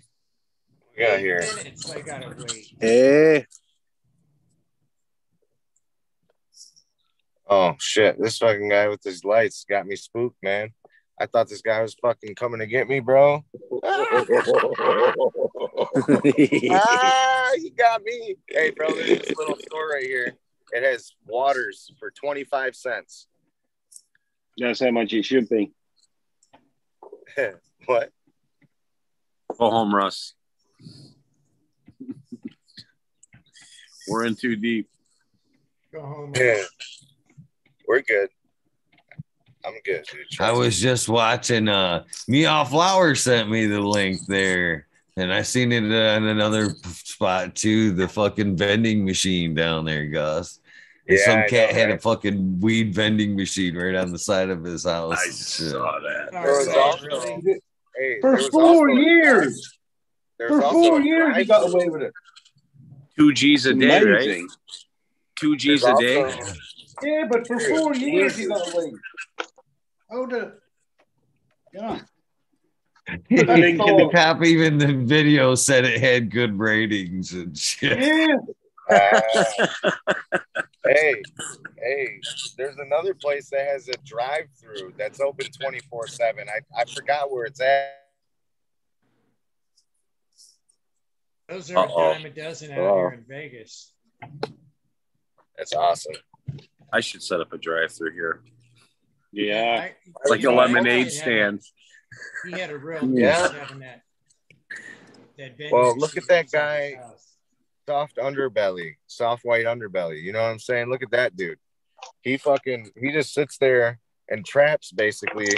We 0.97 1.03
got 1.03 1.13
Eight 1.13 1.19
here. 1.21 1.47
minutes, 1.55 1.89
I 1.89 2.01
gotta 2.01 2.35
wait. 2.37 2.73
Hey. 2.81 3.45
Oh 7.49 7.75
shit! 7.79 8.19
This 8.19 8.39
fucking 8.39 8.67
guy 8.67 8.89
with 8.89 9.01
his 9.01 9.23
lights 9.23 9.65
got 9.69 9.87
me 9.87 9.95
spooked, 9.95 10.43
man. 10.43 10.73
I 11.19 11.25
thought 11.25 11.49
this 11.49 11.61
guy 11.61 11.81
was 11.81 11.95
fucking 11.95 12.35
coming 12.35 12.59
to 12.59 12.67
get 12.67 12.87
me, 12.87 12.99
bro. 12.99 13.43
ah, 13.83 14.01
he 17.55 17.71
got 17.71 18.03
me. 18.03 18.35
Hey, 18.49 18.69
bro, 18.71 18.93
there's 18.93 19.19
this 19.19 19.37
little 19.37 19.57
store 19.57 19.89
right 19.89 20.03
here. 20.03 20.37
It 20.71 20.83
has 20.83 21.13
waters 21.25 21.91
for 21.99 22.11
25 22.11 22.75
cents. 22.75 23.27
That's 24.57 24.79
how 24.79 24.91
much 24.91 25.13
it 25.13 25.23
should 25.23 25.49
be. 25.49 25.71
what? 27.85 28.11
Go 29.57 29.69
home, 29.71 29.93
Russ. 29.95 30.33
We're 34.07 34.25
in 34.25 34.35
too 34.35 34.55
deep. 34.55 34.89
Go 35.91 36.01
home. 36.01 36.33
Yeah. 36.35 36.63
We're 37.87 38.01
good. 38.01 38.29
I'm 39.67 39.73
good, 39.83 40.05
dude. 40.11 40.25
I 40.39 40.51
was 40.51 40.79
just 40.79 41.09
watching 41.09 41.67
uh 41.67 42.03
Meow 42.27 42.63
Flower 42.63 43.15
sent 43.15 43.49
me 43.49 43.65
the 43.67 43.81
link 43.81 44.19
there. 44.27 44.87
And 45.17 45.33
I 45.33 45.41
seen 45.41 45.71
it 45.71 45.83
on 45.83 46.25
another 46.27 46.69
spot 46.85 47.55
too, 47.55 47.91
the 47.91 48.07
fucking 48.07 48.55
vending 48.55 49.03
machine 49.03 49.55
down 49.55 49.83
there, 49.85 50.05
Gus. 50.05 50.59
Yeah, 51.09 51.17
some 51.25 51.43
cat 51.49 51.71
know, 51.73 51.79
had 51.79 51.89
a 51.89 51.97
fucking 51.97 52.59
weed 52.59 52.93
vending 52.93 53.35
machine 53.35 53.75
right 53.75 53.95
on 53.95 54.11
the 54.11 54.19
side 54.19 54.49
of 54.49 54.63
his 54.63 54.83
house. 54.85 55.17
I 55.19 55.29
saw 55.31 55.99
that. 56.01 56.31
There 56.31 56.41
was 56.43 56.67
also, 56.67 57.41
hey, 57.41 58.19
For 58.21 58.29
there 58.29 58.31
was 58.35 58.47
four 58.49 58.89
also- 58.89 59.01
years. 59.01 59.73
For 60.37 60.61
four 60.61 61.01
years, 61.01 61.35
you 61.37 61.45
got 61.45 61.73
away 61.73 61.89
with 61.89 62.03
it. 62.03 62.13
Two 63.17 63.33
G's 63.33 63.65
a 63.65 63.73
day, 63.73 64.03
right? 64.03 64.41
Two 65.35 65.55
G's 65.57 65.83
a 65.83 65.95
There's 65.97 65.99
day. 65.99 66.23
also- 66.23 66.53
Yeah, 67.01 67.25
but 67.27 67.47
for 67.47 67.59
four 67.59 67.95
years, 67.95 68.37
you 68.39 68.49
got 68.49 68.71
away. 68.71 68.91
How 70.09 70.25
the? 70.25 70.53
Yeah. 71.73 71.99
the 73.29 73.43
That's 73.43 73.79
all. 73.79 74.09
cop 74.09 74.43
even 74.43 74.77
the 74.77 74.93
video 74.93 75.55
said 75.55 75.85
it 75.85 75.99
had 75.99 76.31
good 76.31 76.57
ratings 76.57 77.33
and 77.33 77.57
shit. 77.57 77.99
Yeah. 77.99 78.35
Uh, 78.89 79.21
hey, 80.85 81.21
hey, 81.77 82.19
there's 82.57 82.77
another 82.77 83.13
place 83.13 83.49
that 83.49 83.67
has 83.67 83.89
a 83.89 83.93
drive-through 84.05 84.93
that's 84.97 85.19
open 85.19 85.47
24/7. 85.47 86.21
I 86.47 86.81
I 86.81 86.85
forgot 86.85 87.29
where 87.31 87.45
it's 87.45 87.59
at. 87.59 87.93
Those 91.49 91.71
are 91.71 91.77
a 91.77 91.79
Uh-oh. 91.81 92.13
dime 92.13 92.25
a 92.25 92.29
dozen 92.29 92.71
out 92.71 92.79
Uh-oh. 92.79 93.09
here 93.09 93.13
in 93.13 93.25
Vegas. 93.27 93.93
That's 95.57 95.73
awesome. 95.73 96.13
I 96.91 96.99
should 97.01 97.23
set 97.23 97.41
up 97.41 97.51
a 97.51 97.57
drive-through 97.57 98.13
here, 98.13 98.41
Yeah. 99.37 99.89
I- 100.25 100.29
like 100.29 100.39
a 100.39 100.43
know, 100.43 100.57
I 100.57 100.65
lemonade 100.65 101.05
had- 101.05 101.11
stand. 101.13 101.61
He 102.45 102.51
had 102.59 102.71
a 102.71 102.77
real 102.77 103.03
Yeah. 103.09 103.51
yeah. 103.53 104.01
that. 105.37 105.57
that 105.57 105.71
Well, 105.71 105.95
look 105.97 106.17
at 106.17 106.27
that 106.27 106.49
guy. 106.51 106.99
Soft 107.87 108.17
underbelly, 108.17 108.95
soft 109.05 109.45
white 109.45 109.65
underbelly. 109.65 110.21
You 110.21 110.33
know 110.33 110.41
what 110.41 110.49
I'm 110.49 110.59
saying? 110.59 110.89
Look 110.89 111.03
at 111.03 111.11
that 111.11 111.37
dude. 111.37 111.59
He 112.21 112.37
fucking 112.37 112.91
he 112.99 113.11
just 113.11 113.33
sits 113.33 113.57
there 113.57 113.99
and 114.29 114.45
traps 114.45 114.91
basically, 114.91 115.55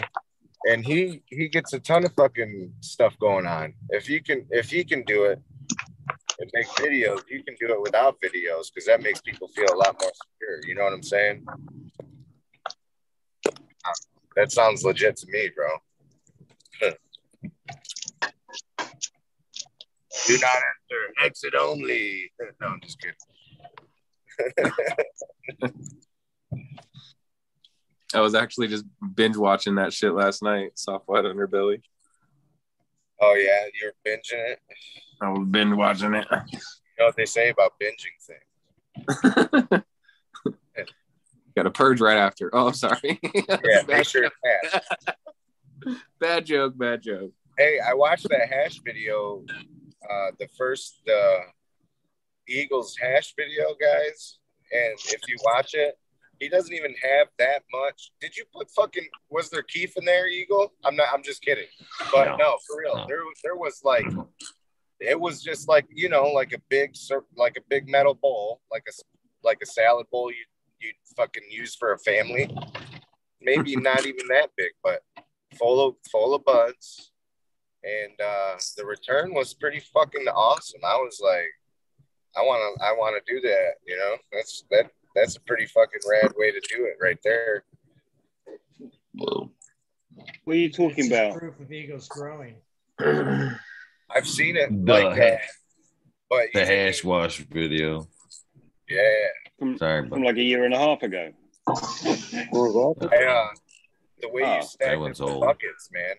and 0.70 0.86
he 0.86 1.24
he 1.28 1.48
gets 1.48 1.74
a 1.74 1.80
ton 1.80 2.06
of 2.06 2.14
fucking 2.14 2.74
stuff 2.82 3.18
going 3.20 3.48
on. 3.48 3.74
If 3.90 4.10
you 4.10 4.22
can 4.22 4.46
if 4.52 4.70
he 4.70 4.84
can 4.84 5.02
do 5.04 5.26
it 5.26 5.40
and 6.40 6.52
make 6.54 6.68
videos, 6.68 7.24
you 7.30 7.44
can 7.44 7.56
do 7.60 7.74
it 7.74 7.82
without 7.82 8.18
videos 8.22 8.66
because 8.72 8.86
that 8.86 9.02
makes 9.02 9.22
people 9.22 9.48
feel 9.48 9.74
a 9.74 9.78
lot 9.78 10.00
more 10.00 10.12
secure. 10.14 10.60
You 10.68 10.76
know 10.76 10.84
what 10.84 10.94
I'm 10.94 11.04
saying? 11.04 11.46
That 14.36 14.52
sounds 14.52 14.84
legit 14.84 15.18
to 15.18 15.28
me, 15.30 15.50
bro. 15.56 15.68
Do 20.28 20.38
not 20.38 20.56
enter. 20.56 21.14
Exit 21.24 21.54
only. 21.60 22.32
No, 22.62 22.68
I'm 22.68 22.82
just 22.82 23.00
kidding. 23.00 23.16
I 28.14 28.22
was 28.22 28.36
actually 28.36 28.68
just 28.68 28.86
binge 29.16 29.38
watching 29.38 29.76
that 29.76 29.94
shit 29.94 30.14
last 30.14 30.42
night. 30.44 30.72
Soft 30.76 31.08
white 31.08 31.24
underbelly. 31.26 31.82
Oh 33.22 33.36
yeah, 33.36 33.66
you're 33.80 33.94
binging 34.06 34.52
it. 34.52 34.60
I 35.22 35.30
was 35.30 35.48
binge 35.50 35.76
watching 35.76 36.16
it. 36.16 36.26
You 36.32 36.38
know 37.00 37.06
what 37.06 37.16
they 37.16 37.26
say 37.26 37.50
about 37.50 37.74
binging 37.82 38.18
things? 39.70 39.84
Got 41.56 41.66
a 41.66 41.72
purge 41.72 42.00
right 42.02 42.18
after. 42.18 42.50
Oh, 42.54 42.68
I'm 42.68 42.74
sorry. 42.74 43.20
Yeah, 43.64 43.82
make 43.88 44.06
sure 44.06 44.26
it's 44.26 44.36
hash. 44.74 45.96
bad 46.20 46.46
joke. 46.46 46.78
Bad 46.78 47.02
joke. 47.02 47.32
Hey, 47.58 47.80
I 47.80 47.94
watched 47.94 48.28
that 48.30 48.48
hash 48.50 48.80
video, 48.86 49.44
uh, 50.10 50.32
the 50.40 50.48
first 50.58 51.02
uh, 51.10 51.40
Eagles 52.48 52.96
hash 53.00 53.34
video, 53.38 53.76
guys. 53.80 54.38
And 54.72 54.94
if 55.08 55.20
you 55.28 55.36
watch 55.44 55.74
it, 55.74 55.98
he 56.40 56.48
doesn't 56.48 56.74
even 56.74 56.94
have 57.02 57.28
that 57.38 57.64
much. 57.74 58.12
Did 58.22 58.38
you 58.38 58.46
put 58.54 58.70
fucking? 58.72 59.08
Was 59.30 59.50
there 59.50 59.64
kief 59.64 59.94
in 59.98 60.06
there, 60.06 60.28
Eagle? 60.28 60.74
I'm 60.86 60.96
not. 60.96 61.08
I'm 61.14 61.24
just 61.24 61.42
kidding. 61.42 61.68
But 62.14 62.26
No. 62.30 62.36
no, 62.38 62.58
for 62.66 62.78
real, 62.80 62.96
No. 62.96 63.06
there 63.08 63.20
there 63.44 63.56
was 63.58 63.82
like, 63.84 64.06
it 65.02 65.20
was 65.20 65.42
just 65.44 65.68
like 65.68 65.86
you 65.94 66.08
know, 66.08 66.28
like 66.28 66.54
a 66.54 66.60
big 66.70 66.96
like 67.36 67.58
a 67.58 67.62
big 67.70 67.90
metal 67.90 68.14
bowl, 68.14 68.62
like 68.72 68.84
a 68.88 68.92
like 69.44 69.58
a 69.62 69.66
salad 69.66 70.06
bowl 70.12 70.30
you 70.32 70.46
you 70.82 70.92
fucking 71.16 71.44
use 71.50 71.76
for 71.76 71.94
a 71.94 72.00
family. 72.00 72.50
Maybe 73.42 73.76
not 73.90 74.06
even 74.06 74.28
that 74.30 74.50
big, 74.58 74.72
but 74.84 75.02
full 75.58 75.86
of 75.86 75.96
full 76.12 76.36
of 76.36 76.44
buds 76.46 77.12
and 77.84 78.12
uh, 78.22 78.56
the 78.78 78.86
return 78.86 79.34
was 79.34 79.54
pretty 79.54 79.80
fucking 79.80 80.28
awesome. 80.28 80.82
I 80.86 80.96
was 80.98 81.22
like, 81.24 81.48
I 82.38 82.42
want 82.42 82.78
to, 82.78 82.84
I 82.86 82.92
want 82.92 83.16
to 83.26 83.34
do 83.34 83.40
that. 83.42 83.72
You 83.88 83.98
know, 83.98 84.16
that's 84.34 84.66
that, 84.70 84.92
that's 85.16 85.38
a 85.38 85.42
pretty 85.42 85.66
fucking 85.66 86.02
rad 86.10 86.34
way 86.38 86.52
to 86.52 86.60
do 86.76 86.86
it 86.86 86.98
right 87.02 87.18
there. 87.24 87.64
What 89.14 89.50
are 90.48 90.54
you 90.56 90.70
talking 90.72 90.90
It's 90.98 91.08
just 91.10 91.12
about? 91.22 91.38
Proof 91.40 91.60
of 91.60 91.72
eagles 91.72 92.08
growing. 92.10 92.56
I've 93.00 94.28
seen 94.28 94.58
it 94.58 94.70
The 94.86 94.92
like 94.94 95.16
that, 95.16 95.40
hash- 95.40 95.50
but 96.30 96.48
The 96.54 96.66
hash 96.66 97.04
wash 97.04 97.38
video. 97.38 98.08
yeah, 98.90 99.02
From, 99.60 99.78
Sorry, 99.78 100.02
from 100.02 100.10
but 100.10 100.22
like 100.22 100.38
a 100.38 100.42
year 100.42 100.64
and 100.66 100.74
a 100.74 100.78
half 100.80 101.04
ago. 101.04 101.32
I, 101.68 101.74
uh, 103.28 103.48
the 104.22 104.30
way 104.30 104.42
Oh, 104.44 104.56
you 104.56 104.62
stacked 104.64 104.94
it 104.94 104.98
one's 105.00 105.22
old. 105.22 105.42
buckets, 105.42 105.90
man. 105.92 106.16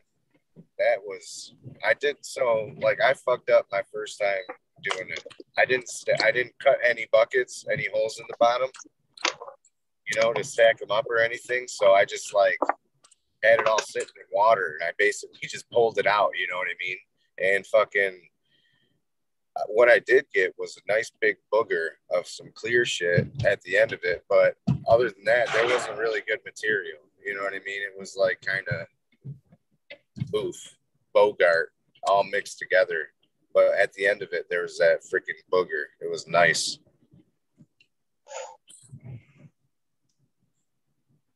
That 0.79 0.99
was 1.05 1.55
I 1.85 1.95
did 1.95 2.17
so 2.21 2.71
like 2.83 3.01
I 3.01 3.15
fucked 3.15 3.51
up 3.51 3.67
my 3.73 3.83
first 3.93 4.19
time 4.21 4.57
doing 4.83 5.09
it. 5.11 5.25
I 5.59 5.65
didn't 5.65 5.89
st- 5.89 6.23
I 6.23 6.31
didn't 6.31 6.53
cut 6.63 6.77
any 6.87 7.07
buckets, 7.13 7.65
any 7.73 7.87
holes 7.93 8.19
in 8.19 8.27
the 8.29 8.37
bottom, 8.39 8.69
you 10.07 10.21
know, 10.21 10.33
to 10.35 10.45
stack 10.45 10.79
them 10.79 10.91
up 10.91 11.07
or 11.09 11.19
anything. 11.19 11.65
So 11.67 11.93
I 11.93 12.05
just 12.05 12.35
like 12.35 12.59
had 13.43 13.61
it 13.61 13.67
all 13.67 13.81
sitting 13.81 14.09
in 14.17 14.27
water, 14.33 14.77
and 14.81 14.89
I 14.89 14.93
basically 14.99 15.49
just 15.49 15.69
pulled 15.71 15.99
it 15.99 16.07
out. 16.07 16.31
You 16.39 16.47
know 16.49 16.57
what 16.59 16.69
I 16.69 16.77
mean? 16.79 16.97
And 17.57 17.67
fucking 17.67 18.21
Uh, 19.57 19.63
what 19.69 19.89
I 19.89 19.99
did 19.99 20.27
get 20.33 20.55
was 20.59 20.77
a 20.77 20.93
nice 20.93 21.11
big 21.21 21.37
booger 21.53 21.89
of 22.11 22.27
some 22.27 22.51
clear 22.55 22.85
shit 22.85 23.27
at 23.45 23.61
the 23.63 23.77
end 23.77 23.93
of 23.93 24.01
it. 24.05 24.25
But 24.29 24.57
other 24.89 25.11
than 25.11 25.25
that, 25.25 25.49
there 25.53 25.67
wasn't 25.67 25.99
really 25.99 26.23
good 26.27 26.41
material. 26.45 26.99
You 27.25 27.35
know 27.35 27.43
what 27.43 27.53
I 27.53 27.59
mean? 27.59 27.83
It 27.83 27.99
was 27.99 28.17
like 28.17 28.41
kind 28.41 28.67
of 28.69 28.87
boof, 30.31 30.57
Bogart, 31.13 31.73
all 32.05 32.25
mixed 32.25 32.59
together. 32.59 33.09
But 33.53 33.75
at 33.79 33.93
the 33.95 34.07
end 34.07 34.23
of 34.23 34.33
it, 34.33 34.47
there 34.49 34.63
was 34.63 34.79
that 34.79 35.03
freaking 35.03 35.41
booger. 35.53 35.87
It 36.01 36.11
was 36.11 36.29
nice. 36.29 36.79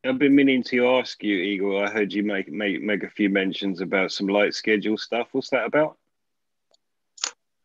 I've 0.05 0.19
been 0.19 0.35
meaning 0.35 0.63
to 0.65 0.87
ask 0.87 1.23
you, 1.23 1.35
Eagle. 1.35 1.83
I 1.83 1.89
heard 1.89 2.13
you 2.13 2.23
make 2.23 2.47
make 2.51 2.81
make 2.81 3.03
a 3.03 3.09
few 3.09 3.27
mentions 3.29 3.81
about 3.81 4.11
some 4.11 4.27
light 4.27 4.53
schedule 4.53 4.97
stuff. 4.97 5.29
What's 5.31 5.49
that 5.49 5.65
about? 5.65 5.97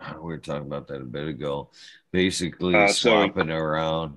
we 0.16 0.20
were 0.20 0.39
talking 0.39 0.66
about 0.66 0.89
that 0.89 1.02
a 1.02 1.05
bit 1.05 1.28
ago. 1.28 1.70
Basically, 2.12 2.74
Uh, 2.74 2.89
sorry. 2.89 3.28
swapping 3.28 3.51
around. 3.51 4.16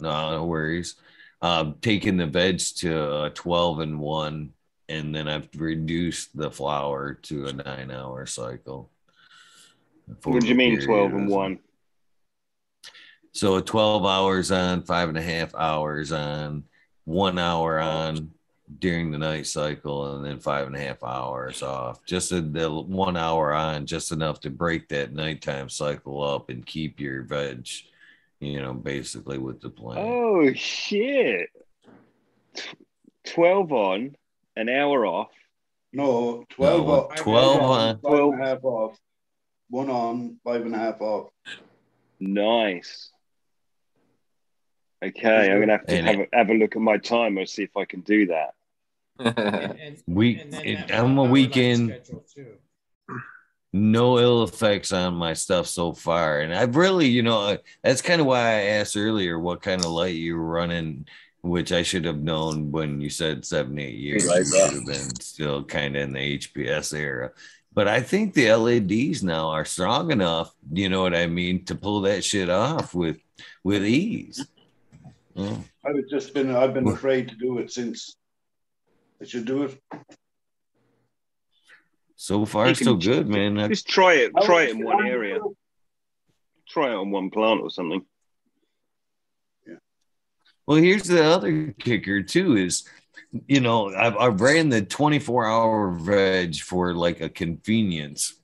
No, 0.00 0.30
no 0.30 0.44
worries. 0.46 0.96
Um, 1.42 1.76
taking 1.80 2.16
the 2.16 2.26
veg 2.26 2.58
to 2.78 3.24
a 3.24 3.30
12 3.30 3.80
and 3.80 4.00
one, 4.00 4.52
and 4.88 5.14
then 5.14 5.28
I've 5.28 5.48
reduced 5.56 6.36
the 6.36 6.50
flower 6.50 7.14
to 7.22 7.46
a 7.46 7.52
nine 7.52 7.90
hour 7.90 8.26
cycle. 8.26 8.90
what 10.24 10.40
do 10.40 10.48
you 10.48 10.54
mean, 10.54 10.70
period 10.78 10.86
twelve 10.86 11.12
and 11.12 11.28
one? 11.28 11.58
So 13.32 13.60
12 13.60 14.04
hours 14.06 14.50
on, 14.50 14.82
five 14.82 15.08
and 15.08 15.18
a 15.18 15.22
half 15.22 15.54
hours 15.54 16.10
on, 16.12 16.64
one 17.04 17.38
hour 17.38 17.78
on 17.78 18.32
during 18.78 19.10
the 19.10 19.18
night 19.18 19.46
cycle, 19.46 20.16
and 20.16 20.24
then 20.24 20.38
five 20.38 20.66
and 20.66 20.76
a 20.76 20.80
half 20.80 21.02
hours 21.02 21.62
off. 21.62 22.04
Just 22.04 22.32
a, 22.32 22.40
the 22.40 22.70
one 22.70 23.16
hour 23.16 23.52
on, 23.54 23.86
just 23.86 24.12
enough 24.12 24.40
to 24.40 24.50
break 24.50 24.88
that 24.88 25.12
nighttime 25.12 25.68
cycle 25.68 26.22
up 26.22 26.50
and 26.50 26.66
keep 26.66 27.00
your 27.00 27.22
veg, 27.22 27.66
you 28.40 28.60
know, 28.60 28.74
basically 28.74 29.38
with 29.38 29.60
the 29.60 29.70
plan. 29.70 29.98
Oh 29.98 30.52
shit! 30.54 31.48
Tw- 32.54 32.76
Twelve 33.24 33.72
on, 33.72 34.16
an 34.56 34.68
hour 34.68 35.06
off. 35.06 35.30
No, 35.92 36.44
12 36.50 36.86
No, 36.86 36.92
off. 36.92 37.14
12 37.16 37.60
on, 37.62 37.88
on. 37.88 37.98
five 38.00 38.20
and 38.34 38.42
a 38.42 38.46
half 38.46 38.64
off. 38.64 38.98
One 39.70 39.88
on, 39.90 40.36
five 40.44 40.60
and 40.66 40.74
a 40.74 40.78
half 40.78 41.00
off. 41.00 41.30
Nice. 42.20 43.10
Okay, 45.02 45.50
I'm 45.50 45.60
gonna 45.60 45.72
have 45.72 45.86
to 45.86 46.02
have 46.02 46.18
a, 46.18 46.26
have 46.32 46.50
a 46.50 46.54
look 46.54 46.74
at 46.74 46.82
my 46.82 46.98
timer, 46.98 47.46
see 47.46 47.62
if 47.62 47.76
I 47.76 47.84
can 47.84 48.00
do 48.00 48.26
that. 48.26 48.50
Week, 50.06 50.40
it, 50.52 50.92
I'm 50.92 51.18
a 51.18 51.24
weekend. 51.24 52.00
No 53.72 54.18
ill 54.18 54.44
effects 54.44 54.92
on 54.92 55.14
my 55.14 55.34
stuff 55.34 55.66
so 55.66 55.92
far, 55.92 56.40
and 56.40 56.54
I've 56.54 56.76
really, 56.76 57.06
you 57.06 57.22
know, 57.22 57.58
that's 57.82 58.00
kind 58.00 58.20
of 58.20 58.26
why 58.26 58.38
I 58.38 58.62
asked 58.78 58.96
earlier 58.96 59.38
what 59.38 59.60
kind 59.60 59.84
of 59.84 59.90
light 59.90 60.14
you 60.14 60.36
were 60.36 60.44
running, 60.44 61.06
which 61.42 61.70
I 61.72 61.82
should 61.82 62.06
have 62.06 62.22
known 62.22 62.70
when 62.72 63.00
you 63.00 63.10
said 63.10 63.44
seven, 63.44 63.78
eight 63.78 63.96
years. 63.96 64.24
You 64.24 64.44
should 64.44 64.72
have 64.72 64.86
been 64.86 65.20
still 65.20 65.64
kind 65.64 65.96
of 65.96 66.02
in 66.02 66.12
the 66.12 66.38
HPS 66.38 66.98
era, 66.98 67.32
but 67.74 67.88
I 67.88 68.00
think 68.00 68.32
the 68.32 68.54
LEDs 68.54 69.22
now 69.22 69.48
are 69.48 69.66
strong 69.66 70.12
enough. 70.12 70.54
You 70.72 70.88
know 70.88 71.02
what 71.02 71.14
I 71.14 71.26
mean 71.26 71.64
to 71.66 71.74
pull 71.74 72.00
that 72.02 72.24
shit 72.24 72.48
off 72.48 72.94
with 72.94 73.18
with 73.64 73.84
ease. 73.84 74.46
Yeah. 75.34 75.56
I've 75.84 76.08
just 76.10 76.34
been, 76.34 76.54
I've 76.54 76.74
been 76.74 76.88
afraid 76.88 77.28
to 77.28 77.36
do 77.36 77.58
it 77.58 77.70
since 77.70 78.16
I 79.20 79.24
should 79.24 79.44
do 79.44 79.64
it. 79.64 79.80
So 82.16 82.44
far, 82.44 82.68
You 82.68 82.74
so 82.74 82.96
can 82.96 82.98
good, 82.98 83.28
man. 83.28 83.68
Just 83.68 83.88
try 83.88 84.14
it. 84.14 84.32
Try 84.42 84.64
it 84.64 84.70
in 84.70 84.84
one 84.84 85.06
area. 85.06 85.38
Try 86.68 86.90
it 86.90 86.94
on 86.94 87.10
one 87.10 87.30
plant 87.30 87.60
or 87.60 87.70
something. 87.70 88.04
Yeah. 89.66 89.76
Well, 90.66 90.78
here's 90.78 91.04
the 91.04 91.24
other 91.24 91.74
kicker 91.78 92.22
too 92.22 92.56
is, 92.56 92.84
you 93.46 93.60
know, 93.60 93.94
I've, 93.94 94.16
I've 94.16 94.40
ran 94.40 94.68
the 94.68 94.82
24 94.82 95.46
hour 95.46 95.92
veg 95.92 96.56
for 96.56 96.94
like 96.94 97.20
a 97.20 97.28
convenience 97.28 98.37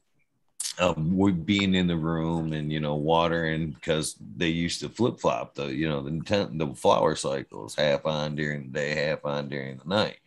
of 0.79 0.97
we 1.13 1.33
being 1.33 1.75
in 1.75 1.87
the 1.87 1.97
room 1.97 2.53
and 2.53 2.73
you 2.73 2.81
know 2.81 2.97
watering 2.97 3.71
because 3.71 4.17
they 4.37 4.49
used 4.49 4.81
to 4.81 4.89
flip 4.89 5.21
flop 5.21 5.55
the 5.55 5.67
you 5.67 5.89
know 5.89 6.03
the 6.03 6.51
the 6.53 6.75
flower 6.75 7.15
cycles 7.15 7.75
half 7.75 8.07
on 8.07 8.35
during 8.35 8.65
the 8.65 8.79
day, 8.79 8.95
half 8.95 9.25
on 9.25 9.49
during 9.49 9.79
the 9.79 9.89
night. 9.89 10.19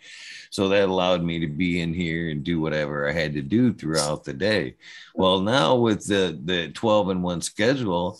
So 0.49 0.69
that 0.69 0.89
allowed 0.89 1.23
me 1.23 1.39
to 1.39 1.47
be 1.47 1.81
in 1.81 1.93
here 1.93 2.29
and 2.29 2.43
do 2.43 2.61
whatever 2.61 3.07
I 3.07 3.11
had 3.11 3.33
to 3.33 3.41
do 3.41 3.73
throughout 3.73 4.23
the 4.23 4.33
day. 4.33 4.75
Well, 5.15 5.41
now 5.41 5.75
with 5.75 6.05
the 6.05 6.39
the 6.43 6.69
12 6.69 7.09
and 7.09 7.23
1 7.23 7.41
schedule, 7.41 8.19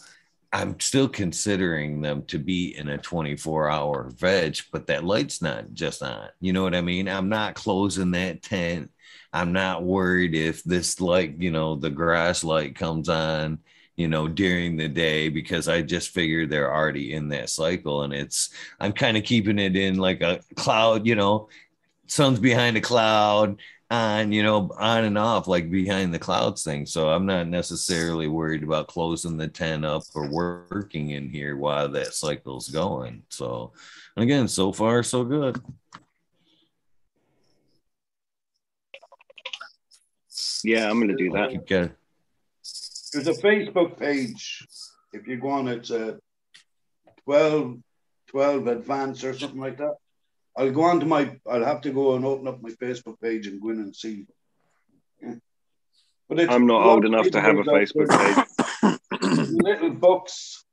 I'm 0.54 0.80
still 0.80 1.10
considering 1.10 2.02
them 2.02 2.24
to 2.26 2.40
be 2.40 2.78
in 2.78 2.90
a 2.90 2.98
24 2.98 3.70
hour 3.70 4.10
veg, 4.16 4.58
but 4.72 4.88
that 4.88 5.04
light's 5.04 5.42
not 5.42 5.74
just 5.74 6.02
on. 6.02 6.30
You 6.40 6.54
know 6.54 6.64
what 6.64 6.76
I 6.76 6.82
mean? 6.82 7.08
I'm 7.08 7.30
not 7.30 7.56
closing 7.56 8.12
that 8.12 8.44
tent. 8.44 8.92
I'm 9.34 9.54
not 9.54 9.84
worried 9.84 10.36
if 10.36 10.64
this 10.64 11.00
light, 11.02 11.36
you 11.40 11.52
know, 11.52 11.76
the 11.76 11.90
grass 11.90 12.44
light 12.44 12.76
comes 12.76 13.10
on, 13.10 13.60
you 13.96 14.08
know, 14.08 14.28
during 14.28 14.78
the 14.78 14.88
day 14.88 15.30
because 15.30 15.68
I 15.68 15.82
just 15.82 16.10
figured 16.10 16.50
they're 16.50 16.74
already 16.74 17.14
in 17.14 17.30
that 17.30 17.50
cycle. 17.50 18.04
And 18.04 18.14
it's, 18.14 18.50
I'm 18.80 18.94
kind 18.94 19.18
of 19.18 19.24
keeping 19.24 19.60
it 19.60 19.76
in 19.76 19.98
like 19.98 20.22
a 20.22 20.40
cloud, 20.56 21.06
you 21.06 21.16
know, 21.16 21.50
sun's 22.08 22.40
behind 22.40 22.78
a 22.78 22.82
cloud 22.82 23.60
on, 23.90 24.32
you 24.32 24.44
know, 24.44 24.70
on 24.78 25.06
and 25.06 25.18
off, 25.18 25.48
like 25.48 25.72
behind 25.72 26.14
the 26.14 26.20
clouds 26.20 26.64
thing. 26.64 26.86
So 26.86 27.10
I'm 27.10 27.26
not 27.26 27.48
necessarily 27.48 28.28
worried 28.28 28.64
about 28.64 28.88
closing 28.88 29.38
the 29.38 29.48
tent 29.48 29.86
up 29.86 30.04
or 30.14 30.30
working 30.30 31.12
in 31.12 31.30
here 31.30 31.56
while 31.56 31.90
that 31.90 32.14
cycle's 32.14 32.70
going. 32.70 33.24
So 33.30 33.72
again, 34.16 34.48
so 34.48 34.72
far 34.72 35.04
so 35.04 35.24
good. 35.24 35.62
Yeah, 40.64 40.90
I'm 40.90 41.00
gonna 41.00 41.16
do 41.16 41.32
that. 41.32 41.52
Keep 41.52 41.68
going. 41.68 41.92
There's 43.14 43.28
a 43.28 43.34
Facebook 43.34 44.00
page. 44.00 44.68
If 45.14 45.28
you 45.28 45.38
go 45.38 45.50
on, 45.50 45.68
it's 45.68 45.90
a 45.90 46.10
uh, 46.10 46.18
12, 47.24 47.78
12 48.28 48.68
advance 48.68 49.24
or 49.24 49.38
something 49.38 49.60
like 49.60 49.78
that. 49.78 49.96
I'll 50.58 50.72
go 50.72 50.84
on 50.84 51.00
to 51.00 51.06
my, 51.06 51.38
I'll 51.50 51.64
have 51.64 51.82
to 51.82 51.92
go 51.92 52.16
and 52.16 52.26
open 52.26 52.48
up 52.48 52.62
my 52.62 52.72
Facebook 52.72 53.20
page 53.22 53.48
and 53.48 53.62
go 53.62 53.70
in 53.70 53.80
and 53.80 53.96
see. 53.96 54.26
Yeah. 55.22 55.36
But 56.28 56.40
it's 56.40 56.52
I'm 56.52 56.68
not 56.68 56.86
old 56.86 57.06
enough 57.06 57.30
to 57.32 57.42
have 57.42 57.58
a 57.58 57.64
Facebook 57.64 58.10
page. 58.10 59.00
little 59.52 59.92
books 59.92 60.66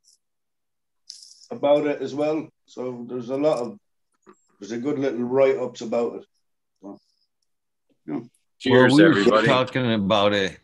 about 1.51 1.85
it 1.87 2.01
as 2.01 2.13
well. 2.13 2.49
So 2.65 3.05
there's 3.07 3.29
a 3.29 3.37
lot 3.37 3.59
of 3.59 3.77
there's 4.59 4.71
a 4.71 4.77
good 4.77 4.99
little 4.99 5.23
write 5.23 5.57
ups 5.57 5.81
about 5.81 6.15
it. 6.15 6.25
So, 6.81 6.99
yeah. 8.07 8.19
Well, 8.65 8.95
we 8.95 9.23
were 9.31 9.45
talking 9.45 9.93
about 9.93 10.33
it. 10.33 10.59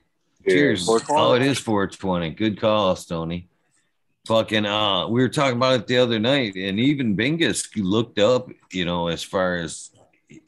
Cheers. 0.47 0.85
420. 0.85 1.21
Oh, 1.21 1.33
it 1.33 1.41
is 1.43 1.59
420. 1.59 2.31
Good 2.31 2.59
call, 2.59 2.95
Stony. 2.95 3.47
Fucking 4.27 4.65
uh 4.65 5.07
we 5.07 5.21
were 5.21 5.29
talking 5.29 5.57
about 5.57 5.79
it 5.79 5.87
the 5.87 5.97
other 5.97 6.19
night, 6.19 6.55
and 6.55 6.79
even 6.79 7.17
Bingus 7.17 7.67
looked 7.75 8.19
up, 8.19 8.49
you 8.71 8.85
know, 8.85 9.07
as 9.07 9.23
far 9.23 9.55
as 9.55 9.89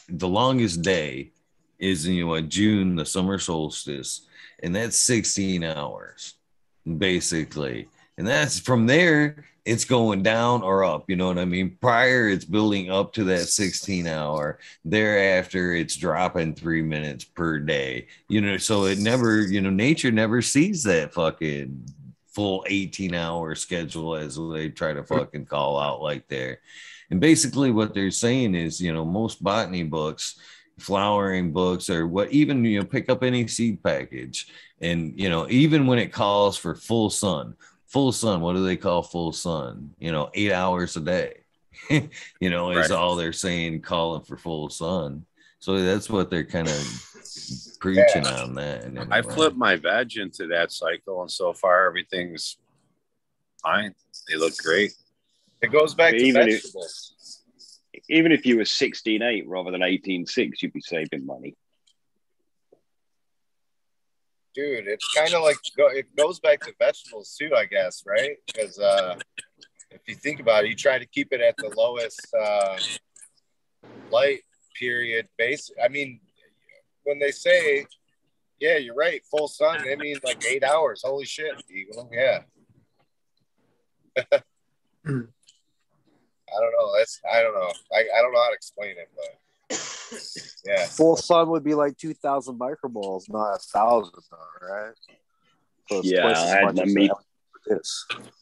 the 0.08 0.28
longest 0.28 0.82
day 0.84 1.32
is 1.80 2.08
you 2.08 2.26
know 2.26 2.42
June, 2.42 2.96
the 2.96 3.06
summer 3.06 3.40
solstice, 3.40 4.28
and 4.62 4.76
that's 4.76 4.96
16 4.98 5.64
hours, 5.64 6.36
basically. 6.98 7.88
And 8.18 8.28
that's 8.28 8.60
from 8.60 8.86
there, 8.86 9.46
it's 9.66 9.86
going 9.86 10.24
down 10.24 10.62
or 10.62 10.84
up. 10.84 11.10
You 11.10 11.16
know 11.16 11.28
what 11.28 11.40
I 11.40 11.46
mean? 11.46 11.78
Prior, 11.82 12.28
it's 12.28 12.46
building 12.46 12.92
up 12.92 13.14
to 13.14 13.24
that 13.26 13.48
16 13.48 14.08
hour. 14.08 14.60
Thereafter, 14.84 15.74
it's 15.74 15.96
dropping 15.96 16.54
three 16.54 16.82
minutes 16.82 17.24
per 17.24 17.60
day. 17.60 18.08
You 18.28 18.42
know, 18.42 18.58
so 18.58 18.86
it 18.86 19.00
never, 19.00 19.42
you 19.42 19.62
know, 19.62 19.70
nature 19.70 20.12
never 20.12 20.42
sees 20.42 20.84
that 20.84 21.14
fucking 21.14 21.88
full 22.34 22.66
18 22.68 23.14
hour 23.14 23.56
schedule 23.56 24.16
as 24.16 24.38
they 24.52 24.70
try 24.70 24.94
to 24.94 25.04
fucking 25.04 25.46
call 25.46 25.80
out 25.80 26.02
like 26.02 26.28
there. 26.28 26.60
And 27.10 27.20
basically, 27.20 27.72
what 27.72 27.94
they're 27.94 28.12
saying 28.12 28.56
is, 28.56 28.82
you 28.82 28.92
know, 28.92 29.06
most 29.06 29.44
botany 29.44 29.84
books, 29.84 30.40
flowering 30.80 31.54
books, 31.54 31.90
or 31.90 32.08
what 32.08 32.32
even, 32.32 32.66
you 32.66 32.80
know, 32.80 32.86
pick 32.86 33.10
up 33.10 33.24
any 33.24 33.48
seed 33.48 33.84
package. 33.84 34.48
And, 34.82 35.18
you 35.18 35.30
know, 35.30 35.48
even 35.50 35.86
when 35.86 36.00
it 36.00 36.12
calls 36.12 36.58
for 36.58 36.76
full 36.76 37.10
sun, 37.10 37.56
full 37.94 38.12
sun. 38.12 38.42
What 38.42 38.54
do 38.56 38.66
they 38.66 38.76
call 38.76 39.04
full 39.04 39.32
sun? 39.32 39.92
You 40.00 40.12
know, 40.12 40.32
eight 40.34 40.52
hours 40.52 40.98
a 40.98 41.02
day. 41.02 41.42
you 41.90 42.50
know, 42.50 42.72
is 42.72 42.92
all 42.92 43.16
they're 43.16 43.32
saying, 43.34 43.82
calling 43.82 44.24
for 44.24 44.36
full 44.36 44.70
sun. 44.70 45.26
So 45.60 45.80
that's 45.82 46.10
what 46.10 46.30
they're 46.30 46.44
kind 46.44 46.68
of 46.68 47.06
preaching 47.80 48.28
on 48.28 48.56
that. 48.56 48.84
And 48.84 49.00
I 49.14 49.22
flipped 49.22 49.56
my 49.56 49.76
veg 49.76 50.18
into 50.18 50.48
that 50.48 50.72
cycle, 50.72 51.22
and 51.22 51.32
so 51.32 51.54
far 51.54 51.88
everything's 51.88 52.58
fine. 53.62 53.94
They 54.28 54.36
look 54.36 54.58
great. 54.58 54.94
It 55.62 55.72
goes 55.72 55.94
back 55.94 56.12
to 56.12 56.18
Even 56.18 56.50
if- 56.50 56.64
vegetables. 56.64 57.12
Even 58.10 58.34
if 58.34 58.46
you 58.46 58.58
were 58.58 58.64
16.8 58.64 59.44
rather 59.46 59.72
than 59.72 59.82
18.6, 59.82 60.62
you'd 60.62 60.74
be 60.74 60.82
saving 60.82 61.26
money. 61.26 61.56
Dude 64.54 64.88
it's 64.88 65.08
kind 65.16 65.34
of 65.34 65.42
like 65.42 65.58
it 65.96 66.16
goes 66.16 66.40
back 66.40 66.60
to 66.62 66.74
vegetables 66.80 67.36
too 67.40 67.52
i 67.56 67.66
guess 67.66 68.04
right? 68.06 68.38
Because 68.48 68.80
uh 68.80 69.16
if 69.92 70.02
you 70.08 70.16
think 70.16 70.40
about 70.40 70.64
it 70.66 70.70
you 70.70 70.76
try 70.76 70.98
to 70.98 71.06
keep 71.06 71.32
it 71.32 71.42
at 71.42 71.56
the 71.58 71.72
lowest 71.76 72.20
uh 72.40 72.78
light 74.12 74.42
period 74.80 75.28
base 75.38 75.72
i 75.84 75.88
mean 75.88 76.20
when 77.04 77.20
they 77.20 77.32
say 77.32 77.86
yeah 78.60 78.78
you're 78.78 78.96
right 78.96 79.22
full 79.30 79.48
sun 79.48 79.80
i 79.92 79.96
mean 79.96 80.18
like 80.24 80.44
eight 80.48 80.64
hours. 80.64 81.02
Holy 81.04 81.26
shit 81.26 81.52
eagle 81.70 82.10
yeah. 82.12 82.42
I 86.56 86.60
don't 86.60 86.74
know 86.78 86.96
that's 86.98 87.20
i 87.32 87.42
don't 87.42 87.56
know. 87.56 87.72
I, 87.92 88.04
I 88.16 88.22
don't 88.22 88.32
know 88.32 88.42
how 88.42 88.50
to 88.50 88.56
explain 88.56 88.92
it 88.92 89.10
but 89.16 89.40
yeah 90.66 90.86
Full 90.88 91.16
sun 91.16 91.50
would 91.50 91.64
be 91.64 91.74
like 91.74 91.98
2,000 91.98 92.58
micromoles, 92.58 93.30
not 93.30 93.56
a 93.56 93.60
thousand, 93.60 94.20
though, 94.30 94.68
right? 94.68 94.94
So 95.90 96.02
Yeah, 96.04 96.28
I 96.28 96.48
had 96.48 96.76
my 96.76 96.86
meat. 96.86 97.12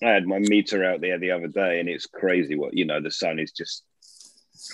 I 0.03 0.09
had 0.09 0.25
my 0.25 0.39
meter 0.39 0.83
out 0.83 1.01
there 1.01 1.19
the 1.19 1.31
other 1.31 1.47
day, 1.47 1.79
and 1.79 1.87
it's 1.87 2.07
crazy 2.07 2.55
what 2.55 2.75
you 2.75 2.85
know. 2.85 3.01
The 3.01 3.11
sun 3.11 3.39
is 3.39 3.51
just 3.51 3.83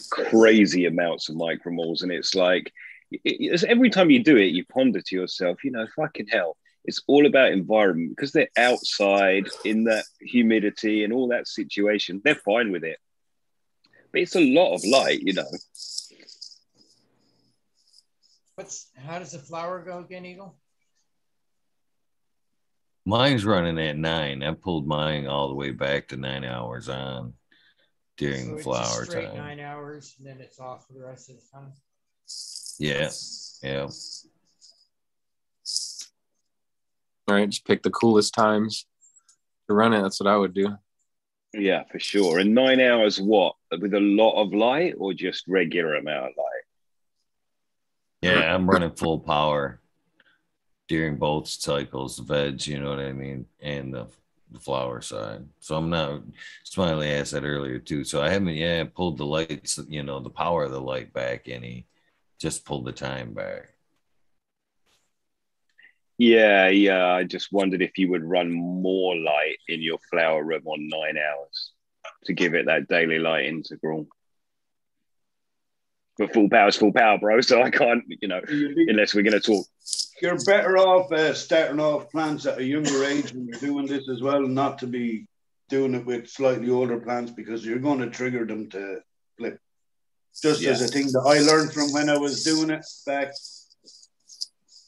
crazy 0.10 0.86
amounts 0.86 1.30
of 1.30 1.36
micromoles, 1.36 2.02
and 2.04 2.12
it's 2.12 2.34
like 2.34 2.72
it, 3.12 3.22
it's 3.24 3.64
every 3.64 3.90
time 3.90 4.10
you 4.10 4.24
do 4.24 4.38
it, 4.38 4.54
you 4.54 4.66
ponder 4.66 5.02
to 5.02 5.16
yourself, 5.16 5.64
you 5.64 5.72
know, 5.72 5.86
fucking 5.96 6.28
hell. 6.28 6.56
It's 6.86 7.02
all 7.08 7.26
about 7.26 7.52
environment 7.52 8.16
because 8.16 8.32
they're 8.32 8.50
outside 8.58 9.50
in 9.66 9.86
that 9.86 10.06
humidity 10.22 11.04
and 11.04 11.12
all 11.12 11.28
that 11.30 11.48
situation. 11.48 12.22
They're 12.24 12.36
fine 12.36 12.72
with 12.72 12.86
it, 12.86 12.98
but 14.12 14.22
it's 14.22 14.36
a 14.36 14.54
lot 14.54 14.76
of 14.76 14.86
light, 14.86 15.22
you 15.22 15.34
know. 15.34 15.52
What's 18.58 18.90
how 18.96 19.20
does 19.20 19.34
the 19.34 19.38
flower 19.38 19.84
go 19.86 20.00
again, 20.00 20.26
Eagle? 20.26 20.58
Mine's 23.06 23.46
running 23.46 23.78
at 23.78 23.98
nine. 23.98 24.42
I 24.42 24.52
pulled 24.56 24.88
mine 24.88 25.28
all 25.28 25.48
the 25.48 25.54
way 25.54 25.70
back 25.70 26.08
to 26.08 26.18
nine 26.18 26.44
hours 26.44 26.90
on 26.90 27.34
during 28.18 28.50
So 28.50 28.56
the 28.56 28.64
flower 28.64 29.06
straight 29.06 29.28
time. 29.28 29.38
nine 29.38 29.60
hours, 29.60 30.16
and 30.18 30.28
then 30.28 30.42
it's 30.42 30.60
off 30.60 30.88
for 30.88 30.94
the 30.94 31.06
rest 31.06 31.30
of 31.30 31.36
the 31.36 31.44
time. 31.54 31.72
Yeah, 32.80 33.12
yeah. 33.62 33.88
All 37.28 37.36
right, 37.36 37.50
just 37.50 37.64
pick 37.64 37.84
the 37.84 37.92
coolest 37.92 38.34
times 38.34 38.88
to 39.70 39.76
run 39.76 39.94
it. 39.94 40.02
That's 40.02 40.20
what 40.20 40.28
I 40.34 40.36
would 40.36 40.56
do. 40.56 40.76
Yeah, 41.54 41.84
for 41.92 42.00
sure. 42.00 42.40
And 42.40 42.56
nine 42.56 42.82
hours, 42.82 43.22
what 43.22 43.54
with 43.80 43.94
a 43.94 44.00
lot 44.00 44.42
of 44.42 44.52
light 44.52 44.96
or 44.98 45.14
just 45.14 45.48
regular 45.48 45.94
amount 45.94 46.32
of 46.32 46.32
light? 46.38 46.57
Yeah, 48.22 48.54
I'm 48.54 48.70
running 48.70 48.92
full 48.92 49.20
power 49.20 49.80
during 50.88 51.18
both 51.18 51.48
cycles, 51.48 52.18
the 52.18 52.24
veg, 52.24 52.66
you 52.66 52.80
know 52.80 52.90
what 52.90 53.00
I 53.00 53.12
mean, 53.12 53.46
and 53.62 53.94
the, 53.94 54.08
the 54.52 54.60
flower 54.60 55.02
side. 55.02 55.46
So 55.60 55.76
I'm 55.76 55.90
not 55.90 56.22
smiley 56.64 57.10
asked 57.10 57.34
that 57.34 57.44
earlier 57.44 57.80
too. 57.80 58.04
So 58.04 58.22
I 58.22 58.30
haven't 58.30 58.56
yeah 58.56 58.84
pulled 58.86 59.18
the 59.18 59.26
lights, 59.26 59.80
you 59.88 60.04
know, 60.04 60.20
the 60.20 60.30
power 60.30 60.64
of 60.64 60.72
the 60.72 60.82
light 60.82 61.14
back 61.14 61.48
any, 61.48 61.86
just 62.40 62.66
pulled 62.66 62.86
the 62.86 62.92
time 62.92 63.34
back. 63.34 63.74
Yeah, 66.18 66.70
yeah. 66.70 67.14
I 67.14 67.24
just 67.26 67.52
wondered 67.52 67.82
if 67.82 67.98
you 67.98 68.10
would 68.10 68.24
run 68.24 68.52
more 68.52 69.16
light 69.16 69.58
in 69.68 69.82
your 69.82 70.00
flower 70.10 70.44
room 70.44 70.66
on 70.66 70.90
nine 70.90 71.18
hours 71.18 71.74
to 72.26 72.34
give 72.34 72.56
it 72.56 72.66
that 72.66 72.88
daily 72.88 73.20
light 73.20 73.46
integral. 73.46 74.08
But 76.18 76.34
full 76.34 76.50
power's 76.50 76.76
full 76.76 76.92
power, 76.94 77.18
bro. 77.20 77.42
So 77.42 77.62
I 77.62 77.70
can't, 77.70 78.04
you 78.22 78.28
know, 78.28 78.42
unless 78.48 79.14
we're 79.14 79.22
going 79.24 79.40
to 79.40 79.40
talk. 79.40 79.66
You're 80.22 80.44
better 80.46 80.78
off 80.78 81.12
uh, 81.12 81.34
starting 81.36 81.80
off 81.80 82.10
plants 82.12 82.46
at 82.48 82.58
a 82.58 82.64
younger 82.64 83.04
age 83.04 83.34
when 83.34 83.46
you're 83.48 83.60
doing 83.60 83.86
this 83.86 84.10
as 84.10 84.22
well, 84.22 84.42
not 84.42 84.80
to 84.80 84.88
be 84.88 85.28
doing 85.70 85.94
it 85.94 86.06
with 86.06 86.28
slightly 86.28 86.70
older 86.72 87.00
plants 87.00 87.32
because 87.32 87.64
you're 87.66 87.78
going 87.78 88.00
to 88.00 88.10
trigger 88.10 88.46
them 88.46 88.68
to 88.72 89.00
flip. 89.38 89.60
Just 90.42 90.64
as 90.66 90.82
a 90.82 90.88
thing 90.88 91.08
that 91.08 91.24
I 91.26 91.40
learned 91.40 91.72
from 91.74 91.92
when 91.92 92.10
I 92.10 92.18
was 92.18 92.44
doing 92.44 92.70
it 92.72 92.86
back. 93.06 93.32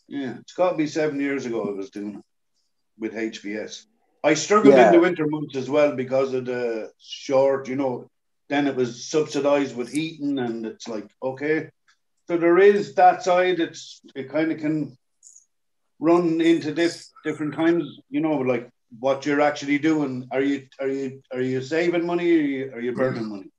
Yeah, 0.08 0.38
it's 0.40 0.54
got 0.54 0.72
to 0.72 0.78
be 0.78 0.88
seven 0.88 1.20
years 1.20 1.46
ago 1.46 1.64
I 1.68 1.72
was 1.72 1.92
doing 1.92 2.16
it 2.16 2.24
with 2.98 3.14
HPS. 3.14 3.86
I 4.24 4.34
struggled 4.34 4.74
Yeah. 4.74 4.88
in 4.88 4.94
the 4.94 5.00
winter 5.00 5.28
months 5.28 5.56
as 5.56 5.70
well 5.70 5.96
because 5.96 6.34
of 6.34 6.46
the 6.46 6.92
short, 7.00 7.68
you 7.68 7.76
know, 7.76 8.10
then 8.50 8.68
it 8.68 8.76
was 8.76 9.06
subsidized 9.06 9.76
with 9.76 9.92
heating 9.92 10.40
and 10.40 10.66
it's 10.66 10.88
like, 10.88 11.08
okay. 11.22 11.70
So 12.28 12.38
there 12.38 12.60
is 12.60 12.96
that 12.96 13.24
side, 13.24 13.60
it's 13.60 14.02
it 14.16 14.30
kind 14.30 14.52
of 14.52 14.60
can 14.60 14.98
run 16.00 16.42
into 16.42 16.74
this 16.74 17.12
different 17.24 17.56
times, 17.56 18.00
you 18.10 18.22
know, 18.22 18.38
like 18.38 18.70
what 19.00 19.26
you're 19.26 19.42
actually 19.42 19.80
doing. 19.80 20.28
Are 20.32 20.42
you 20.42 20.68
are 20.80 20.88
you 20.88 21.22
are 21.32 21.42
you 21.42 21.62
saving 21.62 22.06
money 22.06 22.32
or 22.32 22.40
are 22.40 22.42
you, 22.42 22.72
are 22.74 22.82
you 22.82 22.94
burning 22.94 23.30
money? 23.30 23.52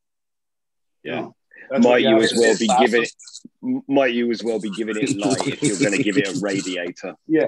Yeah. 1.02 1.20
No, 1.20 1.34
that's 1.70 1.84
might 1.84 2.02
you 2.02 2.16
as 2.18 2.32
well 2.36 2.54
do. 2.54 2.66
be 2.66 2.74
giving 2.80 3.02
it, 3.04 3.82
might 3.88 4.12
you 4.12 4.30
as 4.30 4.42
well 4.42 4.60
be 4.60 4.70
giving 4.70 4.96
it 4.96 5.16
light 5.16 5.46
if 5.46 5.62
you're 5.62 5.78
going 5.78 5.96
to 5.96 6.02
give 6.02 6.18
it 6.18 6.36
a 6.36 6.40
radiator? 6.40 7.14
Yeah. 7.26 7.46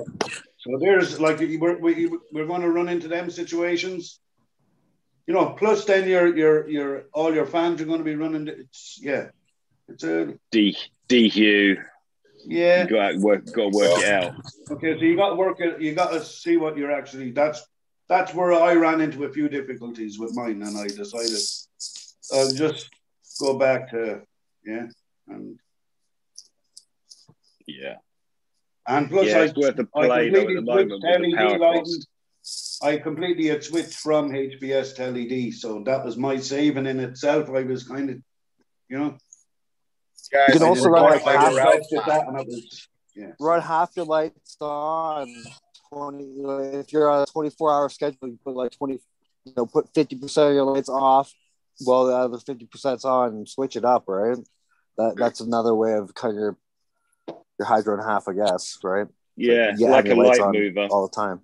So 0.58 0.78
there's 0.80 1.18
like 1.18 1.40
we're 1.40 1.78
we, 1.78 2.08
we're 2.30 2.46
going 2.46 2.62
to 2.62 2.70
run 2.70 2.88
into 2.88 3.08
them 3.08 3.30
situations. 3.30 4.20
You 5.26 5.34
know, 5.34 5.50
plus 5.50 5.84
then 5.84 6.08
your 6.08 6.36
your 6.36 6.68
your 6.68 7.04
all 7.12 7.32
your 7.32 7.46
fans 7.46 7.80
are 7.80 7.84
going 7.84 7.98
to 7.98 8.04
be 8.04 8.16
running. 8.16 8.48
It's 8.48 8.98
yeah, 9.00 9.28
it's 9.88 10.04
a 10.04 10.34
D. 10.50 10.76
Yeah. 12.44 12.82
You 12.82 12.90
got 12.90 13.12
to 13.12 13.18
work. 13.18 13.46
Got 13.46 13.54
to 13.54 13.68
work 13.68 13.98
it 13.98 14.12
out. 14.12 14.34
okay. 14.70 14.98
So 14.98 15.04
you 15.04 15.16
got 15.16 15.30
to 15.30 15.36
work 15.36 15.60
it. 15.60 15.80
You 15.80 15.94
got 15.94 16.10
to 16.10 16.24
see 16.24 16.56
what 16.56 16.76
you're 16.76 16.90
actually. 16.90 17.30
That's 17.30 17.64
that's 18.08 18.34
where 18.34 18.52
I 18.52 18.74
ran 18.74 19.00
into 19.00 19.24
a 19.24 19.32
few 19.32 19.48
difficulties 19.48 20.18
with 20.18 20.34
mine, 20.34 20.62
and 20.62 20.76
I 20.76 20.88
decided 20.88 21.38
I'll 22.34 22.52
just 22.52 22.90
go 23.40 23.58
back 23.58 23.90
to 23.90 24.22
yeah, 24.64 24.86
and 25.28 25.58
Yeah. 27.66 27.96
and 28.86 29.08
plus 29.08 29.26
Yeah, 29.26 29.38
I, 29.38 29.44
it's 29.44 29.54
worth 29.56 29.78
a 29.78 29.84
play 29.84 30.30
though 30.30 30.40
at 30.40 30.46
the 30.48 30.62
moment 30.62 30.90
with 30.90 31.00
the 31.02 31.36
power 31.36 31.58
lighting. 31.58 32.02
Cost. 32.82 32.92
I 32.92 32.98
completely 32.98 33.46
had 33.46 33.62
switched 33.64 33.94
from 33.94 34.30
HPS 34.30 34.94
to 34.96 35.10
LED, 35.10 35.54
so 35.54 35.82
that 35.84 36.04
was 36.04 36.16
my 36.16 36.36
saving 36.36 36.86
in 36.86 37.00
itself. 37.00 37.48
I 37.50 37.62
was 37.62 37.86
kind 37.86 38.10
of, 38.10 38.16
you 38.88 38.98
know, 38.98 39.16
Guys, 40.32 40.48
You 40.48 40.60
can 40.60 40.68
also 40.68 40.88
run 40.88 41.02
like 41.04 41.26
like 41.26 41.36
half 41.36 41.54
around 41.54 41.66
lights 41.66 41.88
that, 42.06 42.26
and 42.26 42.36
I 42.38 42.40
was, 42.42 42.88
yeah. 43.14 43.32
run 43.38 43.60
half 43.60 43.90
your 43.96 44.06
lights 44.06 44.56
on 44.60 45.28
20 45.92 46.24
if 46.78 46.92
you're 46.92 47.10
on 47.10 47.22
a 47.22 47.26
24 47.26 47.70
hour 47.70 47.88
schedule 47.90 48.28
you 48.28 48.38
put 48.42 48.54
like 48.54 48.70
20 48.72 48.94
you 49.44 49.52
know 49.56 49.66
put 49.66 49.92
50 49.92 50.16
percent 50.16 50.48
of 50.50 50.54
your 50.54 50.64
lights 50.64 50.88
off 50.88 51.30
while 51.84 52.06
the 52.06 52.14
other 52.14 52.38
50 52.38 52.64
percent's 52.66 53.04
on 53.04 53.28
and 53.30 53.48
switch 53.48 53.76
it 53.76 53.84
up 53.84 54.04
right 54.06 54.38
that 54.96 55.16
that's 55.18 55.40
another 55.40 55.74
way 55.74 55.92
of 55.94 56.14
cutting 56.14 56.38
your 56.38 56.56
your 57.58 57.66
hydro 57.66 57.98
in 57.98 58.02
half 58.02 58.26
i 58.28 58.32
guess 58.32 58.78
right 58.82 59.08
Yeah, 59.36 59.72
You 59.76 59.88
like 59.88 60.06
have 60.06 60.12
a 60.12 60.16
your 60.16 60.24
light 60.24 60.40
mover. 60.54 60.86
all 60.90 61.08
the 61.08 61.14
time 61.14 61.40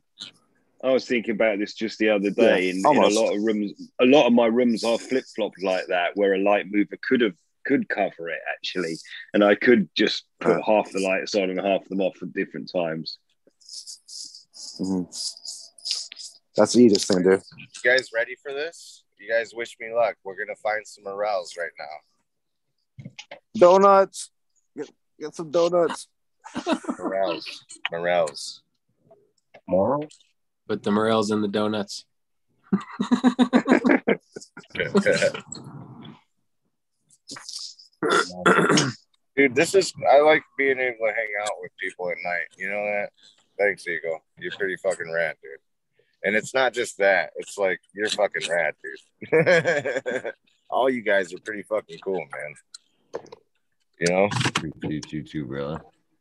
I 0.82 0.90
was 0.90 1.06
thinking 1.06 1.34
about 1.34 1.58
this 1.58 1.74
just 1.74 1.98
the 1.98 2.10
other 2.10 2.30
day. 2.30 2.66
Yeah, 2.66 2.70
in, 2.70 2.78
in 2.78 3.02
a 3.02 3.08
lot 3.08 3.34
of 3.34 3.42
rooms, 3.42 3.72
a 4.00 4.04
lot 4.04 4.26
of 4.26 4.32
my 4.32 4.46
rooms 4.46 4.84
are 4.84 4.98
flip 4.98 5.24
flopped 5.34 5.62
like 5.62 5.86
that, 5.88 6.12
where 6.14 6.34
a 6.34 6.38
light 6.38 6.66
mover 6.70 6.98
could 7.02 7.20
have 7.20 7.34
could 7.66 7.88
cover 7.88 8.28
it 8.30 8.38
actually, 8.52 8.96
and 9.34 9.44
I 9.44 9.54
could 9.54 9.88
just 9.94 10.24
put 10.40 10.62
half 10.64 10.90
the 10.90 11.00
lights 11.00 11.34
on 11.34 11.50
and 11.50 11.60
half 11.60 11.84
them 11.88 12.00
off 12.00 12.22
at 12.22 12.32
different 12.32 12.70
times. 12.72 13.18
Mhm. 14.80 15.04
that's 16.56 16.72
the 16.72 16.80
easiest 16.84 17.08
thing 17.08 17.22
to 17.22 17.36
do 17.36 17.42
You 17.58 17.66
guys 17.84 18.10
ready 18.14 18.36
for 18.42 18.52
this? 18.52 19.04
You 19.18 19.28
guys 19.28 19.52
wish 19.54 19.76
me 19.80 19.92
luck. 19.92 20.16
We're 20.24 20.36
gonna 20.36 20.56
find 20.56 20.86
some 20.86 21.04
morels 21.04 21.56
right 21.58 21.70
now. 21.78 23.10
donuts 23.56 24.30
get, 24.76 24.90
get 25.20 25.34
some 25.34 25.50
donuts 25.50 26.08
Morels. 26.98 27.64
Morels. 27.90 28.62
Moral? 29.66 30.08
Put 30.68 30.82
the 30.82 30.90
morels 30.92 31.30
in 31.30 31.40
the 31.40 31.48
donuts. 31.48 32.04
Dude, 39.36 39.54
this 39.54 39.74
is 39.74 39.92
I 40.10 40.20
like 40.20 40.42
being 40.56 40.78
able 40.78 41.06
to 41.06 41.12
hang 41.14 41.32
out 41.42 41.52
with 41.60 41.70
people 41.80 42.10
at 42.10 42.16
night. 42.24 42.46
You 42.58 42.68
know 42.70 42.84
that? 42.84 43.10
Thanks, 43.58 43.86
Eagle. 43.86 44.20
You're 44.38 44.52
pretty 44.52 44.76
fucking 44.76 45.10
rad, 45.12 45.36
dude. 45.42 45.58
And 46.24 46.34
it's 46.36 46.54
not 46.54 46.72
just 46.72 46.98
that. 46.98 47.30
It's 47.36 47.56
like 47.56 47.80
you're 47.94 48.08
fucking 48.08 48.48
rad, 48.50 48.74
dude. 48.82 50.32
All 50.70 50.90
you 50.90 51.02
guys 51.02 51.32
are 51.32 51.38
pretty 51.44 51.62
fucking 51.62 51.98
cool, 52.00 52.18
man. 52.32 53.22
You 54.00 54.06
know, 54.12 54.28
Appreciate 54.46 55.12
you 55.12 55.22
too, 55.22 55.46
brother. 55.46 55.80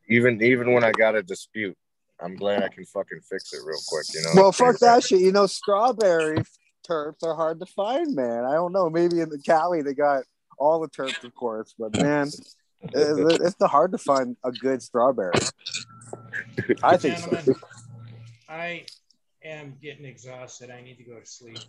even 0.10 0.42
even 0.42 0.74
when 0.74 0.84
I 0.84 0.92
got 0.92 1.16
a 1.16 1.24
dispute, 1.24 1.78
I'm 2.22 2.36
glad 2.36 2.64
I 2.64 2.68
can 2.70 2.86
fucking 2.86 3.20
fix 3.30 3.54
it 3.54 3.60
real 3.66 3.80
quick. 3.88 4.06
You 4.14 4.22
know. 4.22 4.30
Well, 4.42 4.52
fuck 4.52 4.78
that 4.80 5.04
shit. 5.04 5.20
You 5.22 5.32
know, 5.32 5.46
strawberry 5.46 6.38
terps 6.88 7.24
are 7.24 7.36
hard 7.36 7.60
to 7.60 7.66
find, 7.68 8.16
man. 8.16 8.46
I 8.46 8.54
don't 8.54 8.72
know. 8.72 8.90
Maybe 8.90 9.20
in 9.20 9.30
the 9.30 9.40
Cali 9.40 9.82
they 9.82 9.94
got 9.94 10.24
all 10.58 10.80
the 10.80 10.90
terps, 10.90 11.24
of 11.24 11.34
course, 11.36 11.76
but 11.78 11.96
man, 11.96 12.28
it- 12.82 13.42
it's 13.42 13.56
the 13.56 13.68
hard 13.68 13.92
to 13.92 13.98
find 14.00 14.36
a 14.44 14.52
good 14.52 14.82
strawberry. 14.82 15.34
I 16.84 16.98
think 16.98 17.18
so. 17.20 17.54
I 18.50 18.86
am 19.44 19.76
getting 19.82 20.06
exhausted. 20.06 20.72
I 20.72 20.82
need 20.82 20.98
to 20.98 21.04
go 21.04 21.20
to 21.20 21.26
sleep. 21.26 21.60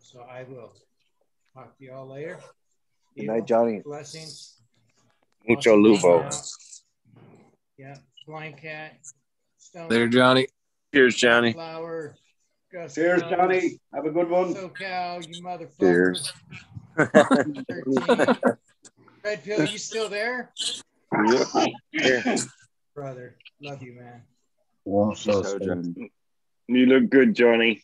So 0.00 0.20
I 0.22 0.44
will 0.44 0.72
talk 1.54 1.76
to 1.78 1.84
you 1.84 1.92
all 1.92 2.06
later. 2.08 2.38
Good 3.16 3.26
night, 3.26 3.46
Johnny. 3.46 3.80
Blessings. 3.84 4.60
Mucho 5.46 5.76
luvo. 5.76 6.24
Yeah. 7.78 7.96
Blind 8.26 8.56
cat. 8.58 8.96
Stone. 9.66 9.88
Later, 9.88 10.08
Johnny. 10.08 10.46
Cheers, 10.94 11.16
Johnny. 11.16 11.52
Flower. 11.52 12.14
Gus 12.72 12.94
Cheers, 12.94 13.22
Fells, 13.22 13.32
Johnny. 13.32 13.80
Have 13.92 14.06
a 14.06 14.10
good 14.10 14.30
one. 14.30 14.54
SoCal, 14.54 15.26
you 15.26 15.42
motherfucker. 15.42 15.80
Cheers. 15.80 16.32
13. 16.96 17.64
Red 19.24 19.44
Pill, 19.44 19.64
you 19.64 19.78
still 19.78 20.08
there? 20.08 20.52
Brother, 22.94 23.36
love 23.60 23.82
you, 23.82 23.94
man. 23.94 24.22
Well, 24.84 25.14
So, 25.16 25.42
You 26.68 26.86
look 26.86 27.10
good, 27.10 27.34
Johnny. 27.34 27.82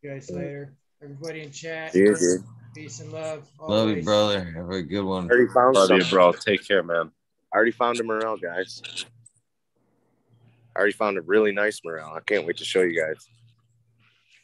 You 0.00 0.10
guys 0.10 0.30
later. 0.30 0.74
Everybody 1.02 1.42
in 1.42 1.50
chat. 1.50 1.94
Yeah, 1.94 2.14
dude. 2.18 2.44
Peace 2.74 3.00
and 3.00 3.12
love. 3.12 3.46
Love 3.60 3.88
you, 3.88 3.94
always. 3.94 4.04
brother. 4.04 4.44
Have 4.56 4.70
a 4.70 4.82
good 4.82 5.04
one. 5.04 5.28
already 5.30 5.52
found 5.52 5.74
Love 5.74 5.90
you, 5.90 6.04
bro. 6.10 6.32
Take 6.32 6.66
care, 6.66 6.82
man. 6.82 7.10
I 7.52 7.56
already 7.56 7.72
found 7.72 8.00
a 8.00 8.04
morel, 8.04 8.38
guys. 8.38 8.82
I 10.74 10.78
already 10.78 10.92
found 10.94 11.18
a 11.18 11.22
really 11.22 11.52
nice 11.52 11.80
morel. 11.84 12.12
I 12.14 12.20
can't 12.20 12.46
wait 12.46 12.56
to 12.58 12.64
show 12.64 12.82
you 12.82 13.04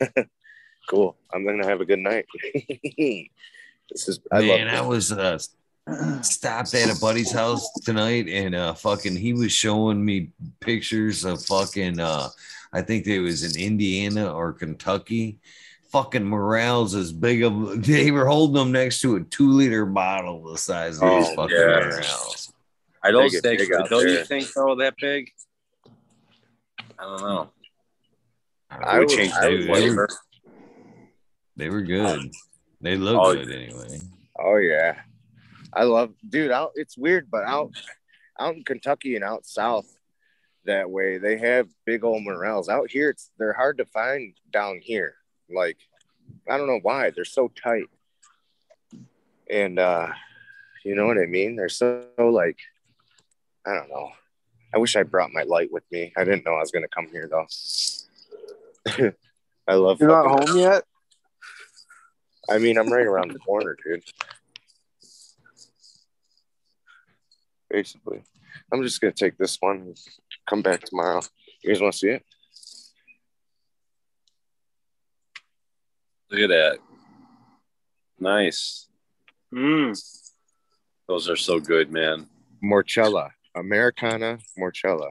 guys. 0.00 0.16
cool. 0.88 1.16
I'm 1.32 1.44
gonna 1.46 1.66
have 1.66 1.80
a 1.80 1.84
good 1.84 1.98
night. 1.98 2.26
this 2.98 4.08
is 4.08 4.20
I 4.30 4.40
Man, 4.40 4.66
love 4.66 4.84
I 4.84 4.86
was 4.86 5.12
uh, 5.12 5.38
stopped 6.22 6.74
at 6.74 6.94
a 6.94 7.00
buddy's 7.00 7.32
house 7.32 7.68
tonight, 7.84 8.28
and 8.28 8.54
uh, 8.54 8.74
fucking, 8.74 9.16
he 9.16 9.32
was 9.32 9.52
showing 9.52 10.04
me 10.04 10.30
pictures 10.60 11.24
of 11.24 11.42
fucking, 11.44 11.98
uh, 11.98 12.28
I 12.72 12.82
think 12.82 13.06
it 13.06 13.20
was 13.20 13.42
in 13.44 13.60
Indiana 13.60 14.32
or 14.32 14.52
Kentucky. 14.52 15.38
Fucking 15.90 16.24
morels 16.24 16.94
as 16.94 17.12
big 17.12 17.42
of 17.42 17.82
they 17.86 18.10
were 18.10 18.26
holding 18.26 18.56
them 18.56 18.72
next 18.72 19.00
to 19.00 19.16
a 19.16 19.20
two 19.22 19.50
liter 19.52 19.86
bottle 19.86 20.42
the 20.52 20.58
size 20.58 20.96
of 21.00 21.08
these 21.08 21.28
Oh, 21.28 21.34
fucking 21.34 21.56
yeah. 21.56 21.80
morels. 21.88 22.52
Are 23.02 23.12
those 23.12 23.32
They 23.32 23.36
get 23.36 23.42
they, 23.42 23.56
big 23.56 23.72
out 23.72 23.88
don't 23.88 24.06
you 24.06 24.22
think 24.24 24.52
they're 24.52 24.68
all 24.68 24.76
that 24.76 24.96
big? 25.00 25.30
I 26.98 27.04
don't 27.04 27.20
know. 27.20 27.50
I 28.70 28.98
would 28.98 29.08
would- 29.08 29.16
change 29.16 29.32
I 29.32 29.48
the 29.50 29.56
would- 29.56 29.66
flavor. 29.66 30.08
They 31.56 31.68
were 31.70 31.82
good. 31.82 32.32
They 32.80 32.96
look 32.96 33.20
Oh, 33.20 33.34
good 33.34 33.50
anyway. 33.50 33.98
Oh 34.38 34.56
yeah, 34.58 35.00
I 35.72 35.82
love, 35.82 36.14
dude. 36.28 36.52
Out, 36.52 36.72
it's 36.76 36.96
weird, 36.96 37.28
but 37.30 37.42
out, 37.44 37.72
out 38.38 38.54
in 38.54 38.62
Kentucky 38.62 39.16
and 39.16 39.24
out 39.24 39.44
south, 39.44 39.86
that 40.64 40.88
way 40.88 41.18
they 41.18 41.36
have 41.38 41.66
big 41.84 42.04
old 42.04 42.22
morels. 42.22 42.68
Out 42.68 42.88
here, 42.90 43.10
it's 43.10 43.30
they're 43.38 43.52
hard 43.52 43.78
to 43.78 43.84
find 43.86 44.34
down 44.52 44.78
here. 44.80 45.14
Like, 45.50 45.78
I 46.48 46.56
don't 46.56 46.68
know 46.68 46.78
why 46.80 47.10
they're 47.10 47.24
so 47.24 47.48
tight, 47.48 47.86
and 49.50 49.80
uh, 49.80 50.12
you 50.84 50.94
know 50.94 51.06
what 51.06 51.18
I 51.18 51.26
mean. 51.26 51.56
They're 51.56 51.68
so 51.68 52.06
like, 52.18 52.58
I 53.66 53.74
don't 53.74 53.88
know. 53.90 54.10
I 54.74 54.78
wish 54.78 54.96
I 54.96 55.02
brought 55.02 55.32
my 55.32 55.42
light 55.42 55.72
with 55.72 55.84
me. 55.90 56.12
I 56.16 56.24
didn't 56.24 56.44
know 56.44 56.54
I 56.54 56.60
was 56.60 56.70
gonna 56.70 56.88
come 56.88 57.08
here 57.10 57.28
though. 57.30 57.46
I 59.68 59.74
love. 59.74 60.00
You're 60.00 60.10
not 60.10 60.38
fucking- 60.38 60.48
home 60.48 60.58
yet? 60.58 60.84
I 62.50 62.58
mean, 62.58 62.78
I'm 62.78 62.90
right 62.90 63.06
around 63.06 63.30
the 63.32 63.38
corner, 63.38 63.76
dude. 63.84 64.02
Basically, 67.70 68.22
I'm 68.72 68.82
just 68.82 69.00
gonna 69.00 69.12
take 69.12 69.36
this 69.36 69.56
one 69.60 69.76
and 69.76 69.98
come 70.48 70.62
back 70.62 70.80
tomorrow. 70.82 71.20
You 71.62 71.70
guys 71.70 71.82
want 71.82 71.92
to 71.92 71.98
see 71.98 72.08
it? 72.08 72.24
Look 76.30 76.40
at 76.40 76.48
that. 76.48 76.78
Nice. 78.18 78.88
Mm. 79.52 79.98
Those 81.06 81.28
are 81.28 81.36
so 81.36 81.58
good, 81.60 81.90
man. 81.90 82.26
Morchella, 82.62 83.30
Americana 83.58 84.38
Morchella. 84.58 85.10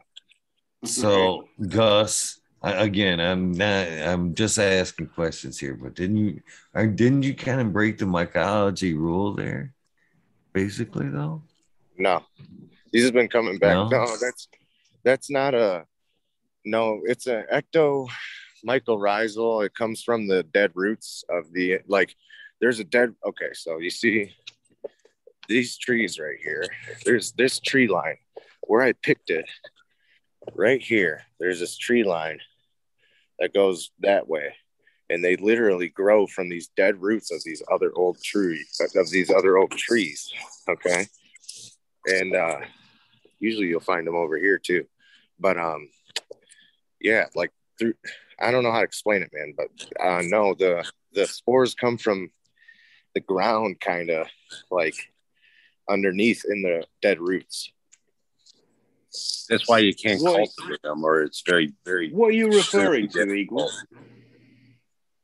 So 0.84 1.48
Gus, 1.67 2.40
I, 2.61 2.84
again, 2.84 3.19
I'm 3.19 3.51
not. 3.51 3.88
I'm 3.88 4.34
just 4.35 4.58
asking 4.59 5.08
questions 5.08 5.59
here, 5.59 5.76
but 5.76 5.95
didn't 5.95 6.17
you? 6.17 6.42
Or 6.74 6.88
didn't 6.88 7.24
you 7.24 7.34
kind 7.34 7.61
of 7.61 7.74
break 7.74 7.98
the 7.98 8.06
mycology 8.06 8.95
rule 8.95 9.34
there? 9.34 9.74
Basically, 10.53 11.08
though. 11.09 11.43
No, 11.98 12.24
these 12.92 13.06
have 13.06 13.14
been 13.14 13.27
coming 13.27 13.58
back. 13.58 13.74
No? 13.74 13.90
No, 13.90 14.17
that's 14.22 14.48
that's 15.03 15.30
not 15.30 15.53
a. 15.53 15.85
No, 16.66 17.01
it's 17.06 17.27
an 17.27 17.45
ecto 17.51 18.08
mycorrhizal. 18.66 19.66
It 19.66 19.74
comes 19.74 20.03
from 20.03 20.27
the 20.27 20.43
dead 20.43 20.72
roots 20.76 21.24
of 21.30 21.51
the 21.53 21.80
like. 21.88 22.16
There's 22.59 22.80
a 22.80 22.84
dead. 22.84 23.14
Okay, 23.26 23.50
so 23.53 23.77
you 23.77 23.90
see 23.90 24.34
these 25.48 25.77
trees 25.77 26.19
right 26.19 26.38
here. 26.42 26.66
There's 27.06 27.32
this 27.34 27.59
tree 27.59 27.88
line 27.88 28.17
where 28.61 28.82
I 28.82 28.93
picked 28.93 29.30
it. 29.30 29.45
Right 30.56 30.82
here, 30.82 31.24
there's 31.40 31.59
this 31.59 31.77
tree 31.77 32.06
line 32.06 32.40
that 33.40 33.53
goes 33.53 33.92
that 34.00 34.30
way, 34.30 34.56
and 35.09 35.24
they 35.24 35.35
literally 35.35 35.90
grow 35.90 36.26
from 36.26 36.48
these 36.48 36.69
dead 36.77 37.01
roots 37.01 37.32
of 37.34 37.43
these 37.43 37.61
other 37.69 37.92
old 37.95 38.22
trees 38.24 38.80
of 38.95 39.09
these 39.09 39.30
other 39.30 39.58
old 39.58 39.72
trees. 39.72 40.32
Okay, 40.69 41.08
and 42.06 42.34
uh, 42.34 42.59
usually 43.40 43.67
you'll 43.67 43.82
find 43.82 44.08
them 44.08 44.16
over 44.16 44.38
here 44.38 44.58
too. 44.58 44.85
But 45.38 45.58
um, 45.58 45.90
yeah, 47.01 47.26
like 47.35 47.51
through. 47.77 47.95
I 48.40 48.51
don't 48.51 48.64
know 48.64 48.72
how 48.72 48.80
to 48.80 48.85
explain 48.85 49.24
it, 49.24 49.32
man, 49.34 49.53
but 49.58 49.69
uh, 50.01 50.22
no, 50.24 50.53
the 50.53 50.90
the 51.14 51.26
spores 51.26 51.76
come 51.76 51.98
from 51.98 52.30
the 53.16 53.19
ground, 53.22 53.80
kind 53.80 54.11
of 54.11 54.27
like 54.69 54.95
underneath 55.90 56.43
in 56.49 56.61
the 56.61 56.85
dead 57.01 57.19
roots. 57.19 57.72
That's 59.49 59.67
why 59.67 59.80
you 59.80 59.93
can't 59.95 60.22
What- 60.22 60.35
cultivate 60.57 60.82
them, 60.83 61.03
or 61.03 61.22
it's 61.24 61.41
very, 61.45 61.74
very. 61.85 62.11
What 62.11 62.27
are 62.30 62.33
you 62.33 62.48
referring 62.51 63.09
to, 63.09 63.32
Eagle? 63.33 63.72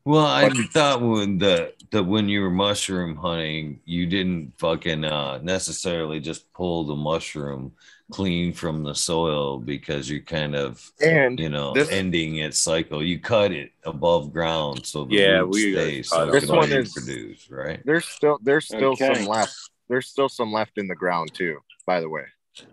Well, 0.06 0.26
I 0.26 0.50
thought 0.50 1.02
when 1.02 1.38
the 1.38 1.74
the 1.92 2.04
when 2.04 2.28
you 2.28 2.42
were 2.42 2.50
mushroom 2.50 3.16
hunting, 3.16 3.80
you 3.86 4.06
didn't 4.06 4.54
fucking 4.58 5.06
uh, 5.06 5.40
necessarily 5.44 6.20
just 6.20 6.52
pull 6.54 6.84
the 6.86 6.96
mushroom 6.96 7.72
clean 8.12 8.52
from 8.52 8.84
the 8.84 8.94
soil 8.94 9.60
because 9.60 10.10
you're 10.10 10.20
kind 10.20 10.56
of 10.56 10.92
And 11.02 11.40
you 11.40 11.48
know 11.50 11.74
this- 11.74 11.90
ending 11.90 12.38
its 12.38 12.60
cycle. 12.60 13.02
You 13.04 13.20
cut 13.20 13.52
it 13.54 13.72
above 13.86 14.34
ground 14.34 14.86
so 14.86 15.06
the 15.06 15.16
Yeah, 15.16 15.38
roots 15.40 15.56
we, 15.56 15.72
stay 15.74 16.02
so 16.02 16.28
it 16.28 16.32
This 16.34 16.46
can 16.48 16.56
one 16.58 16.72
is- 16.74 16.96
reproduce, 16.98 17.50
right? 17.50 17.82
There's 17.86 18.06
still 18.06 18.40
there's 18.42 18.66
still 18.66 18.92
Okay. 18.94 19.14
some 19.14 19.26
left. 19.26 19.56
There's 19.94 20.08
still 20.08 20.28
some 20.28 20.52
left 20.52 20.80
in 20.80 20.88
the 20.88 20.96
ground 20.96 21.36
too. 21.36 21.60
By 21.86 22.00
the 22.00 22.10
way, 22.10 22.24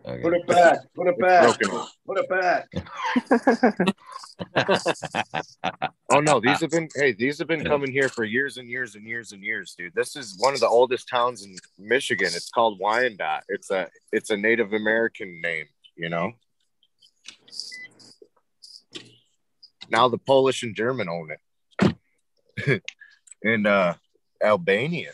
Okay. 0.06 0.22
Put 0.22 0.32
it 0.32 0.46
back. 0.46 0.78
Put 0.94 1.08
it 1.08 1.18
back. 1.18 1.58
broken. 1.58 1.86
Put 2.06 2.18
it 2.18 2.28
back. 2.30 2.66
Oh 6.12 6.18
no, 6.18 6.40
these 6.40 6.60
have 6.60 6.70
been 6.70 6.88
hey, 6.94 7.12
these 7.12 7.38
have 7.38 7.46
been 7.46 7.62
coming 7.62 7.92
here 7.92 8.08
for 8.08 8.24
years 8.24 8.56
and 8.56 8.68
years 8.68 8.94
and 8.94 9.06
years 9.06 9.32
and 9.32 9.42
years, 9.42 9.74
dude. 9.76 9.94
This 9.94 10.16
is 10.16 10.34
one 10.38 10.54
of 10.54 10.60
the 10.60 10.66
oldest 10.66 11.08
towns 11.08 11.44
in 11.44 11.54
Michigan. 11.78 12.28
It's 12.28 12.50
called 12.50 12.80
Wyandotte. 12.80 13.44
It's 13.48 13.70
a 13.70 13.88
it's 14.12 14.30
a 14.30 14.36
Native 14.36 14.72
American 14.72 15.40
name, 15.42 15.66
you 15.96 16.08
know. 16.08 16.32
Now 19.90 20.08
the 20.08 20.18
Polish 20.18 20.62
and 20.62 20.74
German 20.74 21.08
own 21.08 21.32
it. 22.62 22.82
and 23.44 23.66
uh 23.66 23.94
Albanian. 24.42 25.12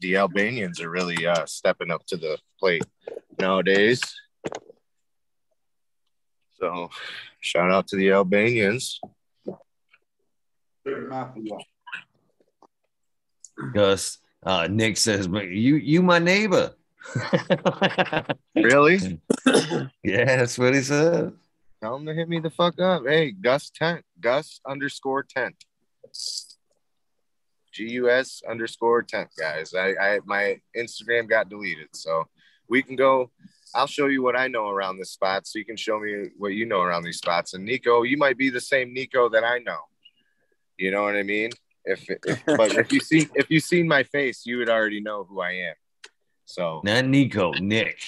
The 0.00 0.16
Albanians 0.16 0.80
are 0.80 0.90
really 0.90 1.26
uh 1.26 1.46
stepping 1.46 1.90
up 1.90 2.06
to 2.06 2.16
the 2.16 2.38
plate 2.58 2.84
nowadays. 3.38 4.02
So 6.54 6.90
shout 7.40 7.70
out 7.70 7.88
to 7.88 7.96
the 7.96 8.12
Albanians. 8.12 9.00
Gus, 13.72 14.18
uh, 14.42 14.68
Nick 14.70 14.96
says, 14.96 15.28
"But 15.28 15.48
"You 15.48 15.76
you 15.76 16.02
my 16.02 16.18
neighbor." 16.18 16.74
Really? 18.54 19.20
yeah, 20.02 20.24
that's 20.24 20.58
what 20.58 20.74
he 20.74 20.80
said. 20.80 21.32
Tell 21.82 21.96
him 21.96 22.06
to 22.06 22.14
hit 22.14 22.28
me 22.28 22.40
the 22.40 22.50
fuck 22.50 22.80
up. 22.80 23.02
Hey, 23.06 23.30
Gus 23.30 23.70
Tent, 23.70 24.02
Gus 24.18 24.60
underscore 24.66 25.22
Tent, 25.22 25.54
G 27.76 27.90
U 27.92 28.10
S 28.10 28.42
underscore 28.48 29.02
Tent, 29.02 29.28
guys. 29.38 29.74
I, 29.74 29.94
I 30.00 30.20
my 30.24 30.58
Instagram 30.76 31.28
got 31.28 31.50
deleted, 31.50 31.88
so 31.92 32.24
we 32.68 32.82
can 32.82 32.96
go. 32.96 33.30
I'll 33.74 33.86
show 33.86 34.06
you 34.06 34.22
what 34.22 34.36
I 34.36 34.48
know 34.48 34.68
around 34.70 34.96
this 34.96 35.10
spot, 35.10 35.46
so 35.46 35.58
you 35.58 35.64
can 35.66 35.76
show 35.76 36.00
me 36.00 36.30
what 36.38 36.48
you 36.48 36.64
know 36.64 36.80
around 36.80 37.02
these 37.02 37.18
spots. 37.18 37.52
And 37.52 37.64
Nico, 37.64 38.02
you 38.02 38.16
might 38.16 38.38
be 38.38 38.48
the 38.48 38.60
same 38.60 38.94
Nico 38.94 39.28
that 39.28 39.44
I 39.44 39.58
know. 39.58 39.80
You 40.78 40.90
know 40.90 41.02
what 41.02 41.16
I 41.16 41.22
mean? 41.22 41.50
If, 41.84 42.04
if 42.08 42.42
but 42.56 42.72
if 42.74 42.90
you 42.92 43.00
see 43.00 43.28
if 43.34 43.50
you 43.50 43.60
seen 43.60 43.86
my 43.86 44.02
face, 44.04 44.46
you 44.46 44.56
would 44.58 44.70
already 44.70 45.00
know 45.00 45.24
who 45.24 45.40
I 45.40 45.52
am. 45.52 45.74
So 46.46 46.80
Not 46.82 47.04
Nico, 47.04 47.52
Nick. 47.52 47.98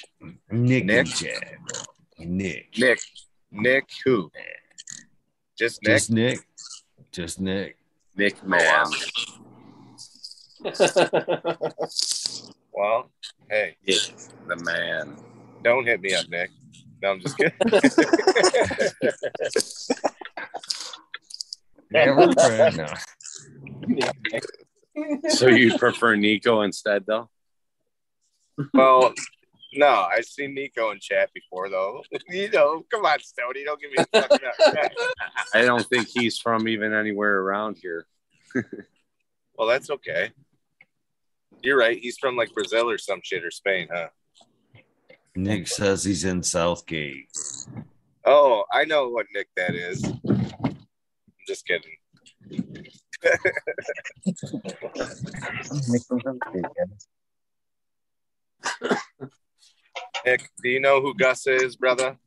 Nick, 0.51 0.85
Nick? 0.87 1.07
Chad. 1.09 1.57
Nick. 2.19 2.79
Nick, 2.79 3.01
Nick, 3.51 3.85
who? 4.05 4.31
Just 5.59 5.83
Nick. 5.83 5.93
Just 5.93 6.11
Nick. 6.11 6.39
Just 7.13 7.41
Nick. 7.41 7.77
Nick 8.17 8.45
man. 8.45 8.87
Well, 12.79 13.11
hey, 13.51 13.77
the 13.85 14.57
man. 14.65 15.17
Don't 15.65 15.85
hit 15.85 16.01
me 16.01 16.15
up, 16.15 16.29
Nick. 16.29 16.53
No, 17.03 17.11
I'm 17.11 17.21
just 17.21 17.37
kidding. 17.37 17.53
Yeah, 21.91 22.15
we're. 22.15 22.35
So 25.31 25.47
you 25.47 25.79
prefer 25.79 26.17
Nico 26.17 26.61
instead, 26.63 27.05
though? 27.07 27.31
well, 28.75 29.15
no, 29.75 29.87
I've 29.87 30.25
seen 30.25 30.55
Nico 30.55 30.91
in 30.91 30.99
chat 31.01 31.31
before, 31.33 31.69
though. 31.69 32.03
you 32.29 32.51
know, 32.51 32.85
come 32.91 33.05
on, 33.05 33.21
Stoney, 33.21 33.63
don't 33.65 33.81
give 33.81 33.93
me 33.93 33.99
a 33.99 34.07
fucking 34.21 34.47
up. 34.47 34.55
I 35.55 35.63
don't 35.63 35.87
think 35.87 36.09
he's 36.09 36.39
from 36.39 36.67
even 36.69 36.93
anywhere 36.93 37.41
around 37.41 37.79
here. 37.81 38.07
Well, 39.57 39.69
that's 39.69 39.91
okay. 39.91 40.33
You're 41.63 41.79
right. 41.79 41.99
He's 41.99 42.19
from 42.19 42.37
like 42.37 42.53
Brazil 42.55 42.91
or 42.91 42.99
some 42.99 43.21
shit 43.23 43.45
or 43.45 43.51
Spain, 43.51 43.89
huh? 43.93 44.09
Nick 45.35 45.67
says 45.69 46.05
he's 46.05 46.25
in 46.25 46.43
Southgate. 46.43 47.31
Oh, 48.25 48.65
I 48.73 48.85
know 48.85 49.09
what 49.09 49.27
Nick 49.35 49.49
that 49.57 49.75
is. 49.75 50.05
I'm 50.05 50.21
just 51.47 51.67
kidding. 51.67 51.97
Nick, 60.25 60.49
do 60.63 60.69
you 60.69 60.81
know 60.81 61.01
who 61.01 61.15
Gus 61.15 61.47
is, 61.47 61.77
brother? 61.77 62.19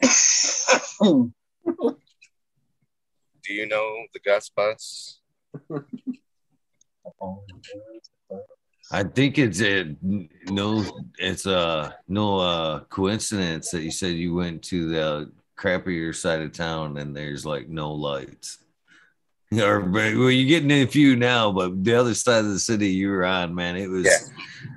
do 0.00 1.32
you 3.48 3.66
know 3.66 4.04
the 4.12 4.20
Gus 4.24 4.48
bus? 4.48 5.20
I 8.90 9.02
think 9.02 9.38
it's 9.38 9.60
a 9.62 9.96
no. 10.44 10.84
It's 11.18 11.46
a 11.46 11.96
no 12.08 12.38
uh, 12.38 12.80
coincidence 12.84 13.70
that 13.70 13.82
you 13.82 13.90
said 13.90 14.12
you 14.12 14.34
went 14.34 14.62
to 14.64 14.88
the 14.88 15.32
crappier 15.56 16.14
side 16.14 16.42
of 16.42 16.52
town 16.52 16.98
and 16.98 17.16
there's 17.16 17.46
like 17.46 17.68
no 17.68 17.92
lights. 17.92 18.63
Or 19.60 19.80
well, 19.80 20.30
you're 20.30 20.48
getting 20.48 20.70
in 20.70 20.86
a 20.86 20.90
few 20.90 21.16
now, 21.16 21.52
but 21.52 21.84
the 21.84 21.94
other 21.94 22.14
side 22.14 22.44
of 22.44 22.50
the 22.50 22.58
city 22.58 22.88
you 22.88 23.10
were 23.10 23.24
on, 23.24 23.54
man, 23.54 23.76
it 23.76 23.88
was 23.88 24.08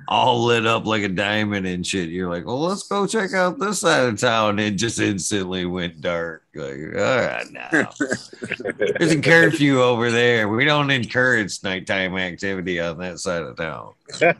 all 0.08 0.44
lit 0.44 0.66
up 0.66 0.86
like 0.86 1.02
a 1.02 1.08
diamond 1.08 1.66
and 1.66 1.86
shit. 1.86 2.08
You're 2.08 2.30
like, 2.30 2.46
well, 2.46 2.60
let's 2.60 2.82
go 2.82 3.06
check 3.06 3.34
out 3.34 3.58
this 3.58 3.80
side 3.80 4.08
of 4.08 4.18
town. 4.18 4.50
And 4.50 4.60
it 4.60 4.70
just 4.72 4.98
instantly 4.98 5.66
went 5.66 6.00
dark. 6.00 6.44
Like, 6.54 6.78
all 6.96 7.20
right, 7.20 7.46
now 7.50 7.68
there's 7.98 9.12
a 9.12 9.20
curfew 9.20 9.82
over 9.82 10.10
there. 10.10 10.48
We 10.48 10.64
don't 10.64 10.90
encourage 10.90 11.62
nighttime 11.62 12.16
activity 12.16 12.80
on 12.80 12.98
that 12.98 13.20
side 13.20 13.42
of 13.42 13.56
town. 13.56 13.92
Did 14.18 14.32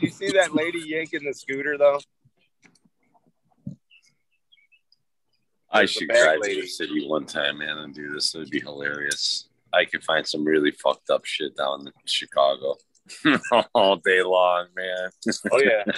you 0.00 0.10
see 0.10 0.30
that 0.32 0.54
lady 0.54 0.82
yanking 0.86 1.24
the 1.24 1.34
scooter 1.34 1.76
though? 1.76 1.98
I 5.82 5.86
should 5.86 6.08
to 6.08 6.38
lady. 6.40 6.60
the 6.62 6.66
city 6.66 7.06
one 7.08 7.26
time, 7.26 7.58
man, 7.58 7.78
and 7.78 7.94
do 7.94 8.12
this. 8.12 8.34
It 8.34 8.38
would 8.38 8.50
be 8.50 8.60
hilarious. 8.60 9.48
I 9.72 9.84
could 9.84 10.02
find 10.04 10.26
some 10.26 10.44
really 10.44 10.70
fucked 10.70 11.10
up 11.10 11.24
shit 11.24 11.56
down 11.56 11.82
in 11.86 11.92
Chicago 12.06 12.76
all 13.74 13.96
day 13.96 14.22
long, 14.22 14.66
man. 14.76 15.10
Oh 15.52 15.60
yeah. 15.60 15.84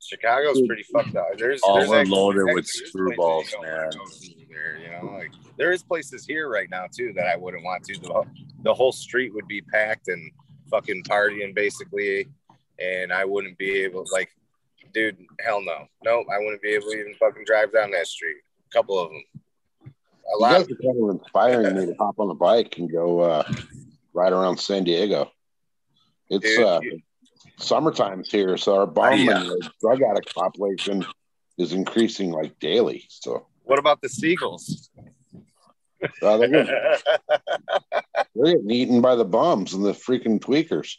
Chicago's 0.00 0.62
pretty 0.66 0.84
fucked 0.84 1.16
up. 1.16 1.26
There's 1.36 1.60
All 1.62 1.78
there's 1.78 1.90
actually- 1.90 2.14
loaded 2.14 2.42
actually, 2.42 2.54
with 2.54 2.66
screwballs, 2.66 3.38
places 3.38 3.52
you 3.52 3.58
don't 3.58 3.62
man. 3.66 3.78
wanna 3.78 3.96
go 3.96 4.04
to 4.04 4.46
There, 4.48 4.78
you 4.78 4.90
know, 4.90 5.12
like 5.18 5.30
there 5.58 5.72
is 5.72 5.82
places 5.82 6.24
here 6.24 6.48
right 6.48 6.70
now 6.70 6.86
too 6.94 7.12
that 7.16 7.26
I 7.26 7.36
wouldn't 7.36 7.64
want 7.64 7.82
to. 7.84 7.98
The, 8.00 8.22
the 8.62 8.72
whole 8.74 8.92
street 8.92 9.34
would 9.34 9.48
be 9.48 9.60
packed 9.62 10.08
and 10.08 10.30
fucking 10.70 11.02
partying 11.04 11.54
basically, 11.54 12.28
and 12.78 13.12
I 13.12 13.24
wouldn't 13.24 13.58
be 13.58 13.70
able 13.82 14.04
like, 14.12 14.28
dude, 14.96 15.18
hell 15.44 15.62
no, 15.62 15.86
nope, 16.04 16.26
I 16.32 16.38
wouldn't 16.38 16.62
be 16.62 16.70
able 16.70 16.90
to 16.90 16.98
even 16.98 17.14
fucking 17.20 17.44
drive 17.44 17.70
down 17.72 17.90
that 17.90 18.06
street. 18.06 18.38
A 18.70 18.72
couple 18.72 18.98
of 18.98 19.10
them. 19.10 19.22
A 19.84 19.88
You 20.30 20.40
lot. 20.40 20.52
guys 20.52 20.62
are 20.70 20.82
kind 20.82 21.02
of 21.10 21.20
inspiring 21.20 21.76
me 21.76 21.86
to 21.86 21.94
hop 21.98 22.18
on 22.18 22.30
a 22.30 22.34
bike 22.34 22.78
and 22.78 22.90
go 22.90 23.20
uh, 23.20 23.42
ride 24.14 24.32
around 24.32 24.56
San 24.58 24.84
Diego. 24.84 25.30
It's 26.30 26.44
Dude, 26.56 26.64
uh, 26.66 26.80
you- 26.82 27.00
summertime's 27.58 28.30
here, 28.30 28.56
so 28.56 28.76
our 28.76 28.86
bomb 28.86 29.18
Yeah. 29.18 29.42
and 29.42 29.70
drug 29.80 30.00
addict 30.02 30.34
population 30.34 31.04
is 31.58 31.72
increasing 31.74 32.30
like 32.32 32.58
daily. 32.58 33.04
So 33.08 33.46
What 33.64 33.78
about 33.78 34.00
the 34.00 34.08
seagulls? 34.08 34.88
uh, 36.22 36.36
they're, 36.38 36.48
getting, 36.48 36.66
they're 38.34 38.44
getting 38.54 38.70
eaten 38.70 39.00
by 39.02 39.14
the 39.14 39.24
bums 39.24 39.74
and 39.74 39.84
the 39.84 39.92
freaking 39.92 40.40
tweakers. 40.40 40.96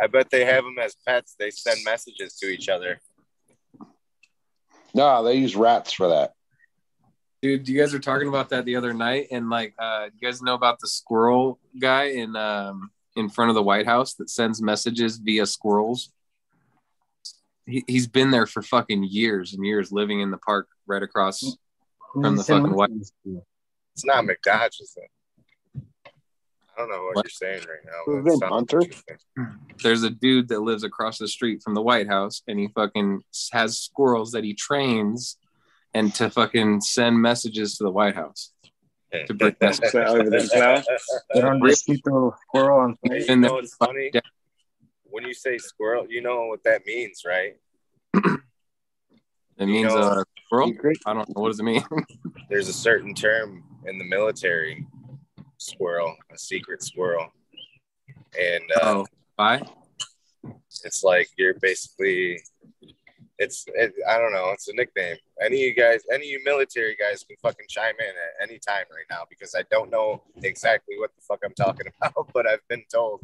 I 0.00 0.06
bet 0.06 0.30
they 0.30 0.44
have 0.44 0.64
them 0.64 0.78
as 0.78 0.94
pets. 1.06 1.34
They 1.38 1.50
send 1.50 1.84
messages 1.84 2.34
to 2.38 2.46
each 2.46 2.68
other. 2.68 3.00
No, 4.94 5.22
they 5.22 5.34
use 5.34 5.56
rats 5.56 5.92
for 5.92 6.08
that. 6.08 6.32
Dude, 7.42 7.68
you 7.68 7.78
guys 7.78 7.92
were 7.92 7.98
talking 7.98 8.28
about 8.28 8.48
that 8.50 8.64
the 8.64 8.76
other 8.76 8.94
night, 8.94 9.28
and 9.30 9.50
like, 9.50 9.74
uh, 9.78 10.08
you 10.14 10.26
guys 10.26 10.40
know 10.40 10.54
about 10.54 10.80
the 10.80 10.88
squirrel 10.88 11.58
guy 11.78 12.04
in 12.04 12.34
um 12.34 12.90
in 13.14 13.28
front 13.28 13.50
of 13.50 13.54
the 13.54 13.62
White 13.62 13.86
House 13.86 14.14
that 14.14 14.30
sends 14.30 14.60
messages 14.62 15.18
via 15.18 15.46
squirrels. 15.46 16.12
He, 17.66 17.84
he's 17.86 18.06
been 18.06 18.30
there 18.30 18.46
for 18.46 18.62
fucking 18.62 19.04
years 19.04 19.54
and 19.54 19.64
years, 19.66 19.92
living 19.92 20.20
in 20.20 20.30
the 20.30 20.38
park 20.38 20.68
right 20.86 21.02
across 21.02 21.56
from 22.12 22.36
the 22.36 22.44
fucking 22.44 22.74
White. 22.74 22.90
House. 22.90 23.12
It's 23.94 24.04
not 24.04 24.24
McDodge, 24.24 24.80
is 24.80 24.96
it? 24.96 25.10
I 26.76 26.80
don't 26.82 26.90
know 26.90 27.10
what, 27.14 27.24
you're 27.24 27.30
saying 27.30 27.60
right 27.60 27.84
now. 27.84 27.92
but 28.06 28.12
it 28.12 28.22
Who's 28.22 28.32
in 28.34 28.38
sounds 28.40 28.52
Hunter? 28.52 28.80
There's 29.82 30.02
a 30.02 30.10
dude 30.10 30.48
that 30.48 30.60
lives 30.60 30.84
across 30.84 31.18
the 31.18 31.28
street 31.28 31.62
from 31.62 31.74
the 31.74 31.82
White 31.82 32.06
House, 32.06 32.42
and 32.46 32.58
he 32.58 32.68
fucking 32.68 33.22
has 33.52 33.80
squirrels 33.80 34.32
that 34.32 34.44
he 34.44 34.52
trains, 34.54 35.38
and 35.94 36.14
to 36.16 36.28
fucking 36.28 36.82
send 36.82 37.20
messages 37.20 37.76
to 37.78 37.84
the 37.84 37.90
White 37.90 38.14
House. 38.14 38.52
To 39.26 39.32
bring 39.32 39.56
messages 39.60 39.94
over 39.94 40.24
the 40.28 40.50
cloud. 40.52 40.84
They're 41.32 41.50
on 41.50 41.60
the 41.60 41.74
squirrel 41.74 42.80
on 42.80 42.98
Hey, 43.04 43.20
you 43.26 43.36
know 43.36 43.48
then- 43.48 43.52
what's 43.52 43.74
funny? 43.76 44.10
When 45.04 45.24
you 45.24 45.32
say 45.32 45.56
squirrel, 45.56 46.06
you 46.10 46.20
know 46.20 46.46
what 46.48 46.62
that 46.64 46.84
means, 46.84 47.22
right? 47.26 47.54
It 48.14 49.66
means 49.66 49.94
know- 49.94 49.98
uh, 50.00 50.24
squirrel. 50.44 50.72
I 51.06 51.14
don't 51.14 51.28
know 51.34 51.40
what 51.40 51.48
does 51.48 51.60
it 51.60 51.62
mean. 51.62 51.82
There's 52.50 52.68
a 52.68 52.72
certain 52.74 53.14
term 53.14 53.64
in 53.86 53.96
the 53.98 54.04
military, 54.04 54.86
squirrel, 55.66 56.14
a 56.32 56.38
secret 56.38 56.82
squirrel, 56.82 57.28
and 58.38 58.64
uh, 58.76 58.80
oh, 58.82 59.06
bye. 59.36 59.62
it's 60.84 61.02
like 61.02 61.28
you're 61.36 61.54
basically 61.60 62.40
it's 63.38 63.66
it, 63.74 63.92
i 64.08 64.18
don't 64.18 64.32
know 64.32 64.50
it's 64.50 64.68
a 64.68 64.74
nickname. 64.74 65.16
Any 65.42 65.56
of 65.56 65.62
you 65.62 65.74
guys 65.74 66.00
any 66.12 66.24
of 66.24 66.30
you 66.30 66.40
military 66.44 66.96
guys 66.96 67.24
can 67.24 67.36
fucking 67.42 67.66
chime 67.68 67.94
in 67.98 68.06
at 68.06 68.48
any 68.48 68.58
time 68.58 68.84
right 68.90 69.04
now 69.10 69.24
because 69.28 69.54
i 69.54 69.62
don't 69.70 69.90
know 69.90 70.22
exactly 70.42 70.96
what 70.98 71.10
the 71.14 71.22
fuck 71.22 71.40
i'm 71.44 71.54
talking 71.54 71.86
about 72.00 72.30
but 72.32 72.46
i've 72.46 72.66
been 72.68 72.84
told 72.92 73.20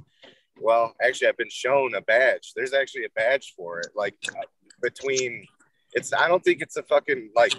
well 0.60 0.94
actually 1.02 1.28
i've 1.28 1.36
been 1.36 1.50
shown 1.50 1.94
a 1.94 2.00
badge. 2.02 2.52
There's 2.54 2.74
actually 2.74 3.04
a 3.04 3.10
badge 3.16 3.54
for 3.56 3.80
it 3.80 3.88
like 3.96 4.16
between 4.82 5.46
it's 5.92 6.12
i 6.12 6.28
don't 6.28 6.44
think 6.44 6.60
it's 6.60 6.76
a 6.76 6.82
fucking 6.82 7.30
like 7.34 7.54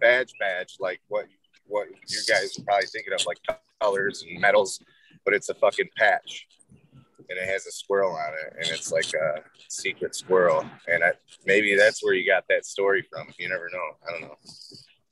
badge 0.00 0.32
badge 0.38 0.76
like 0.80 1.00
what 1.08 1.26
what 1.66 1.88
you 1.88 2.18
guys 2.28 2.58
are 2.58 2.62
probably 2.64 2.86
thinking 2.86 3.12
of 3.12 3.24
like 3.26 3.38
colors 3.80 4.24
and 4.28 4.40
medals 4.40 4.80
but 5.24 5.34
it's 5.34 5.48
a 5.48 5.54
fucking 5.54 5.88
patch 5.96 6.46
and 7.30 7.38
it 7.38 7.48
has 7.48 7.66
a 7.66 7.72
squirrel 7.72 8.12
on 8.12 8.32
it, 8.34 8.54
and 8.58 8.68
it's 8.68 8.92
like 8.92 9.10
a 9.14 9.42
secret 9.68 10.14
squirrel. 10.14 10.64
And 10.86 11.02
I, 11.02 11.12
maybe 11.46 11.74
that's 11.74 12.04
where 12.04 12.14
you 12.14 12.26
got 12.30 12.44
that 12.48 12.66
story 12.66 13.02
from. 13.10 13.28
You 13.38 13.48
never 13.48 13.70
know. 13.72 13.96
I 14.06 14.12
don't 14.12 14.20
know. 14.22 14.36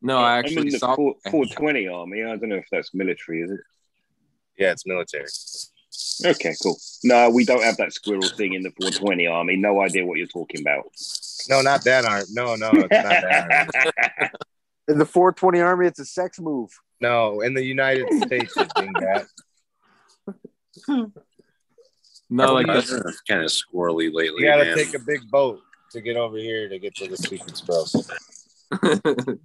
No, 0.03 0.19
I 0.19 0.35
I'm 0.35 0.39
actually 0.41 0.67
in 0.67 0.73
the 0.73 0.79
saw. 0.79 0.95
4, 0.95 1.15
420 1.31 1.89
army. 1.89 2.23
I 2.23 2.37
don't 2.37 2.49
know 2.49 2.57
if 2.57 2.67
that's 2.71 2.93
military, 2.93 3.43
is 3.43 3.53
it? 3.53 3.61
Yeah, 4.59 4.73
it's 4.73 4.87
military. 4.87 5.27
Okay, 6.25 6.55
cool. 6.63 6.77
No, 7.05 7.31
we 7.31 7.45
don't 7.45 7.63
have 7.63 7.77
that 7.79 7.93
squirrel 7.93 8.29
thing 8.29 8.55
in 8.55 8.63
the 8.63 8.71
420 8.73 9.27
army. 9.27 9.57
No 9.57 9.81
idea 9.81 10.05
what 10.05 10.19
you're 10.19 10.27
talking 10.27 10.61
about. 10.61 10.85
No, 11.49 11.63
not 11.63 11.85
that 11.85 12.05
arm. 12.05 12.25
No, 12.31 12.57
no, 12.57 12.71
it's 12.73 12.91
not 12.91 12.91
that 12.91 13.71
arm. 14.21 14.31
In 14.89 14.99
the 14.99 15.07
420 15.07 15.61
Army, 15.61 15.87
it's 15.87 16.01
a 16.01 16.05
sex 16.05 16.41
move. 16.41 16.71
No, 17.01 17.41
in 17.41 17.55
the 17.55 17.65
United 17.65 18.07
States, 18.25 18.55
it's 18.57 18.73
being 18.75 18.93
that. 18.95 19.27
No, 22.31 22.55
like 22.55 22.67
that's 22.67 22.91
that's 22.91 23.21
kind 23.23 23.43
of 23.43 23.51
squirrely 23.51 24.11
lately. 24.13 24.43
You 24.43 24.47
gotta 24.47 24.65
man. 24.65 24.77
take 24.77 24.95
a 24.95 24.99
big 24.99 25.31
boat 25.31 25.61
to 25.91 26.01
get 26.01 26.17
over 26.17 26.39
here 26.39 26.69
to 26.69 26.79
get 26.79 26.95
to 26.97 27.09
the 27.09 27.17
Secret 27.17 27.51
Express. 27.51 27.95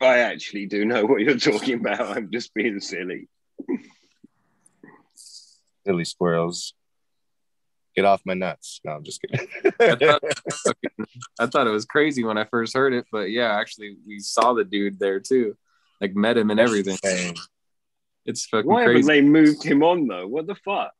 I 0.00 0.18
actually 0.18 0.66
do 0.66 0.84
know 0.84 1.04
what 1.04 1.22
you're 1.22 1.38
talking 1.38 1.80
about. 1.80 2.16
I'm 2.16 2.30
just 2.30 2.54
being 2.54 2.78
silly. 2.78 3.28
Silly 5.84 6.04
squirrels. 6.04 6.74
Get 7.98 8.04
off 8.04 8.22
my 8.24 8.34
nuts. 8.34 8.80
No, 8.84 8.92
I'm 8.92 9.02
just 9.02 9.20
kidding. 9.20 9.44
I 9.80 9.96
thought, 9.96 10.22
I 11.40 11.46
thought 11.46 11.66
it 11.66 11.70
was 11.70 11.84
crazy 11.84 12.22
when 12.22 12.38
I 12.38 12.44
first 12.44 12.74
heard 12.76 12.92
it, 12.94 13.06
but 13.10 13.32
yeah, 13.32 13.58
actually, 13.58 13.96
we 14.06 14.20
saw 14.20 14.52
the 14.52 14.62
dude 14.62 15.00
there 15.00 15.18
too, 15.18 15.56
like 16.00 16.14
met 16.14 16.36
him 16.36 16.50
and 16.52 16.60
everything. 16.60 16.96
It's 18.24 18.46
fucking 18.46 18.70
Why 18.70 18.82
haven't 18.82 18.94
crazy 19.02 19.08
they 19.08 19.20
moved 19.20 19.64
him 19.64 19.82
on 19.82 20.06
though? 20.06 20.28
What 20.28 20.46
the 20.46 20.54
fuck? 20.54 20.92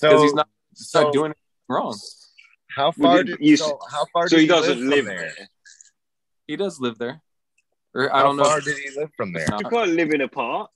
because 0.00 0.20
he's 0.20 0.34
not, 0.34 0.48
he's 0.76 0.90
not 0.92 1.00
so- 1.04 1.12
doing 1.12 1.30
it 1.30 1.36
wrong. 1.68 1.96
How 2.74 2.90
far 2.90 3.18
you- 3.18 3.22
did 3.24 3.36
you- 3.38 3.56
so 3.56 3.78
how 3.88 4.04
far 4.12 4.26
so 4.28 4.34
did 4.34 4.42
he 4.42 4.48
doesn't 4.48 4.80
live, 4.80 4.88
live 4.90 5.04
there? 5.06 5.32
there. 5.38 5.48
He 6.48 6.56
does 6.56 6.80
live 6.80 6.98
there, 6.98 7.22
or 7.94 8.12
I 8.12 8.16
How 8.18 8.22
don't 8.24 8.36
know. 8.36 8.42
How 8.42 8.50
far 8.50 8.60
did 8.62 8.78
he 8.78 8.98
live 8.98 9.10
from 9.16 9.32
there? 9.32 9.46
Not- 9.48 9.60
You 9.62 9.68
can't 9.70 9.90
live 9.92 10.10
in 10.10 10.22
a 10.22 10.28
park. 10.28 10.70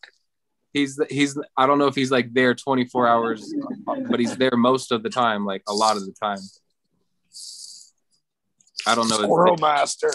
he's 0.72 0.96
he's 1.10 1.36
I 1.56 1.66
don't 1.66 1.78
know 1.78 1.88
if 1.88 1.96
he's 1.96 2.12
like 2.12 2.32
there 2.32 2.54
24 2.54 3.08
hours, 3.08 3.52
but 4.08 4.20
he's 4.20 4.36
there 4.36 4.56
most 4.56 4.92
of 4.92 5.02
the 5.02 5.10
time, 5.10 5.44
like 5.44 5.62
a 5.68 5.74
lot 5.74 5.96
of 5.96 6.04
the 6.04 6.12
time. 6.22 6.38
I 8.86 8.94
don't 8.94 9.08
know. 9.08 9.16
Squirrel 9.16 9.54
It's, 9.54 9.62
master. 9.62 10.12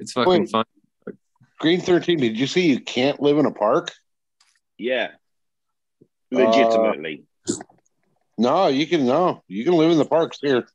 it's 0.00 0.12
fucking 0.12 0.30
Wait. 0.30 0.50
fun. 0.50 0.64
Green 1.60 1.80
13, 1.80 2.18
did 2.18 2.38
you 2.38 2.46
see 2.46 2.66
you 2.68 2.80
can't 2.80 3.20
live 3.20 3.38
in 3.38 3.46
a 3.46 3.50
park? 3.50 3.92
Yeah. 4.78 5.08
Uh, 6.34 6.38
Legitimately. 6.38 7.24
No, 8.36 8.68
you 8.68 8.86
can 8.86 9.04
no. 9.06 9.42
You 9.48 9.64
can 9.64 9.74
live 9.74 9.90
in 9.90 9.98
the 9.98 10.04
parks 10.04 10.38
here. 10.40 10.66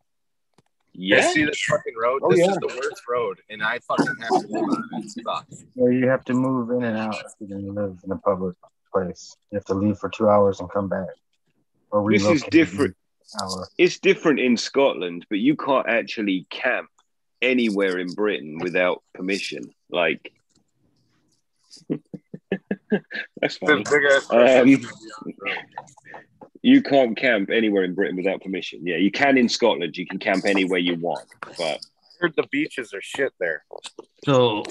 You 0.95 1.21
see 1.21 1.45
this 1.45 1.63
fucking 1.63 1.93
road? 1.99 2.21
Oh, 2.23 2.29
this 2.29 2.39
yeah. 2.39 2.51
is 2.51 2.57
the 2.57 2.67
worst 2.67 3.01
road, 3.09 3.39
and 3.49 3.63
I 3.63 3.79
fucking 3.79 4.05
have 4.19 4.41
to 4.41 4.47
live 4.47 4.63
on 4.63 4.83
it. 4.93 5.05
It 5.05 5.23
sucks. 5.25 5.63
Yeah, 5.75 5.89
you 5.89 6.07
have 6.07 6.23
to 6.25 6.33
move 6.33 6.69
in 6.71 6.83
and 6.83 6.97
out 6.97 7.15
if 7.15 7.31
you're 7.39 7.49
going 7.49 7.65
to 7.65 7.71
live 7.81 7.97
in 8.03 8.11
a 8.11 8.17
public 8.17 8.55
place. 8.93 9.35
You 9.51 9.55
have 9.57 9.65
to 9.65 9.73
leave 9.73 9.97
for 9.97 10.09
two 10.09 10.29
hours 10.29 10.59
and 10.59 10.69
come 10.69 10.89
back. 10.89 11.07
Or 11.93 12.11
This 12.11 12.25
is 12.25 12.43
different. 12.49 12.95
an 13.35 13.41
Hour. 13.41 13.67
It's 13.77 13.99
different 13.99 14.39
in 14.39 14.57
Scotland, 14.57 15.25
but 15.29 15.39
you 15.39 15.55
can't 15.55 15.87
actually 15.87 16.45
camp 16.49 16.89
anywhere 17.41 17.99
in 17.99 18.07
Britain 18.13 18.57
without 18.59 19.03
permission. 19.13 19.63
Like, 19.89 20.33
that's 23.41 23.57
funny. 23.57 23.83
Um, 24.29 24.81
you 26.61 26.81
can't 26.81 27.15
camp 27.15 27.49
anywhere 27.51 27.83
in 27.83 27.93
Britain 27.93 28.15
without 28.15 28.41
permission. 28.41 28.85
Yeah, 28.85 28.97
you 28.97 29.11
can 29.11 29.37
in 29.37 29.49
Scotland. 29.49 29.95
You 29.95 30.07
can 30.07 30.19
camp 30.19 30.45
anywhere 30.45 30.79
you 30.79 30.95
want, 30.95 31.27
but 31.41 31.59
I 31.61 31.79
heard 32.19 32.33
the 32.35 32.47
beaches 32.51 32.93
are 32.93 33.01
shit 33.01 33.33
there. 33.39 33.63
So 34.25 34.63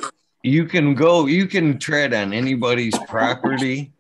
you 0.43 0.65
can 0.65 0.95
go, 0.95 1.27
you 1.27 1.47
can 1.47 1.79
tread 1.79 2.15
on 2.15 2.33
anybody's 2.33 2.99
property 3.07 3.93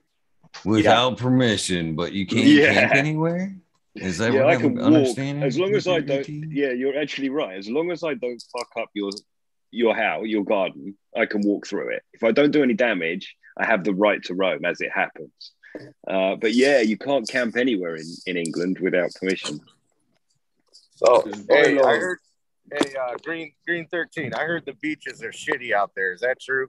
without 0.65 1.19
permission, 1.19 1.95
but 1.95 2.13
you 2.13 2.27
can't 2.27 2.47
Yeah. 2.47 2.73
camp 2.73 2.95
anywhere. 2.95 3.55
Is 3.95 4.19
that 4.19 4.33
yeah, 4.33 4.41
what 4.45 4.51
I 4.51 4.55
I'm 4.55 4.61
can 4.61 4.75
walk 4.77 5.19
as 5.19 5.59
long 5.59 5.75
as 5.75 5.87
I 5.87 6.01
don't. 6.01 6.27
Yeah, 6.29 6.71
you're 6.73 6.99
actually 6.99 7.29
right. 7.29 7.59
As 7.59 7.69
long 7.69 7.91
as 7.91 8.03
I 8.03 8.15
don't 8.15 8.43
fuck 8.57 8.71
up 8.79 8.89
your 8.95 9.11
your 9.71 9.95
house, 9.95 10.27
your 10.27 10.45
garden, 10.45 10.97
I 11.17 11.27
can 11.27 11.43
walk 11.43 11.67
through 11.67 11.91
it. 11.91 12.03
If 12.13 12.23
I 12.23 12.33
don't 12.33 12.51
do 12.51 12.63
any 12.63 12.75
damage, 12.75 13.37
I 13.57 13.67
have 13.67 13.85
the 13.85 13.95
right 13.95 14.23
to 14.25 14.35
roam 14.35 14.65
as 14.65 14.81
it 14.81 14.91
happens. 14.95 15.53
Uh, 16.07 16.37
but 16.37 16.53
yeah, 16.55 16.81
you 16.81 16.97
can't 16.97 17.29
camp 17.29 17.57
anywhere 17.57 17.97
in, 17.97 18.07
in 18.27 18.37
England 18.37 18.79
without 18.81 19.11
permission. 19.15 19.61
So 20.97 21.23
hey, 21.49 21.75
bylaws. 21.75 21.87
I 21.87 21.97
heard 21.99 22.19
hey 22.73 22.95
uh, 22.95 23.17
Green 23.23 23.53
Green 23.67 23.87
Thirteen. 23.89 24.33
I 24.35 24.45
heard 24.45 24.65
the 24.65 24.75
beaches 24.75 25.23
are 25.23 25.33
shitty 25.33 25.73
out 25.73 25.93
there. 25.95 26.13
Is 26.13 26.21
that 26.21 26.41
true? 26.41 26.69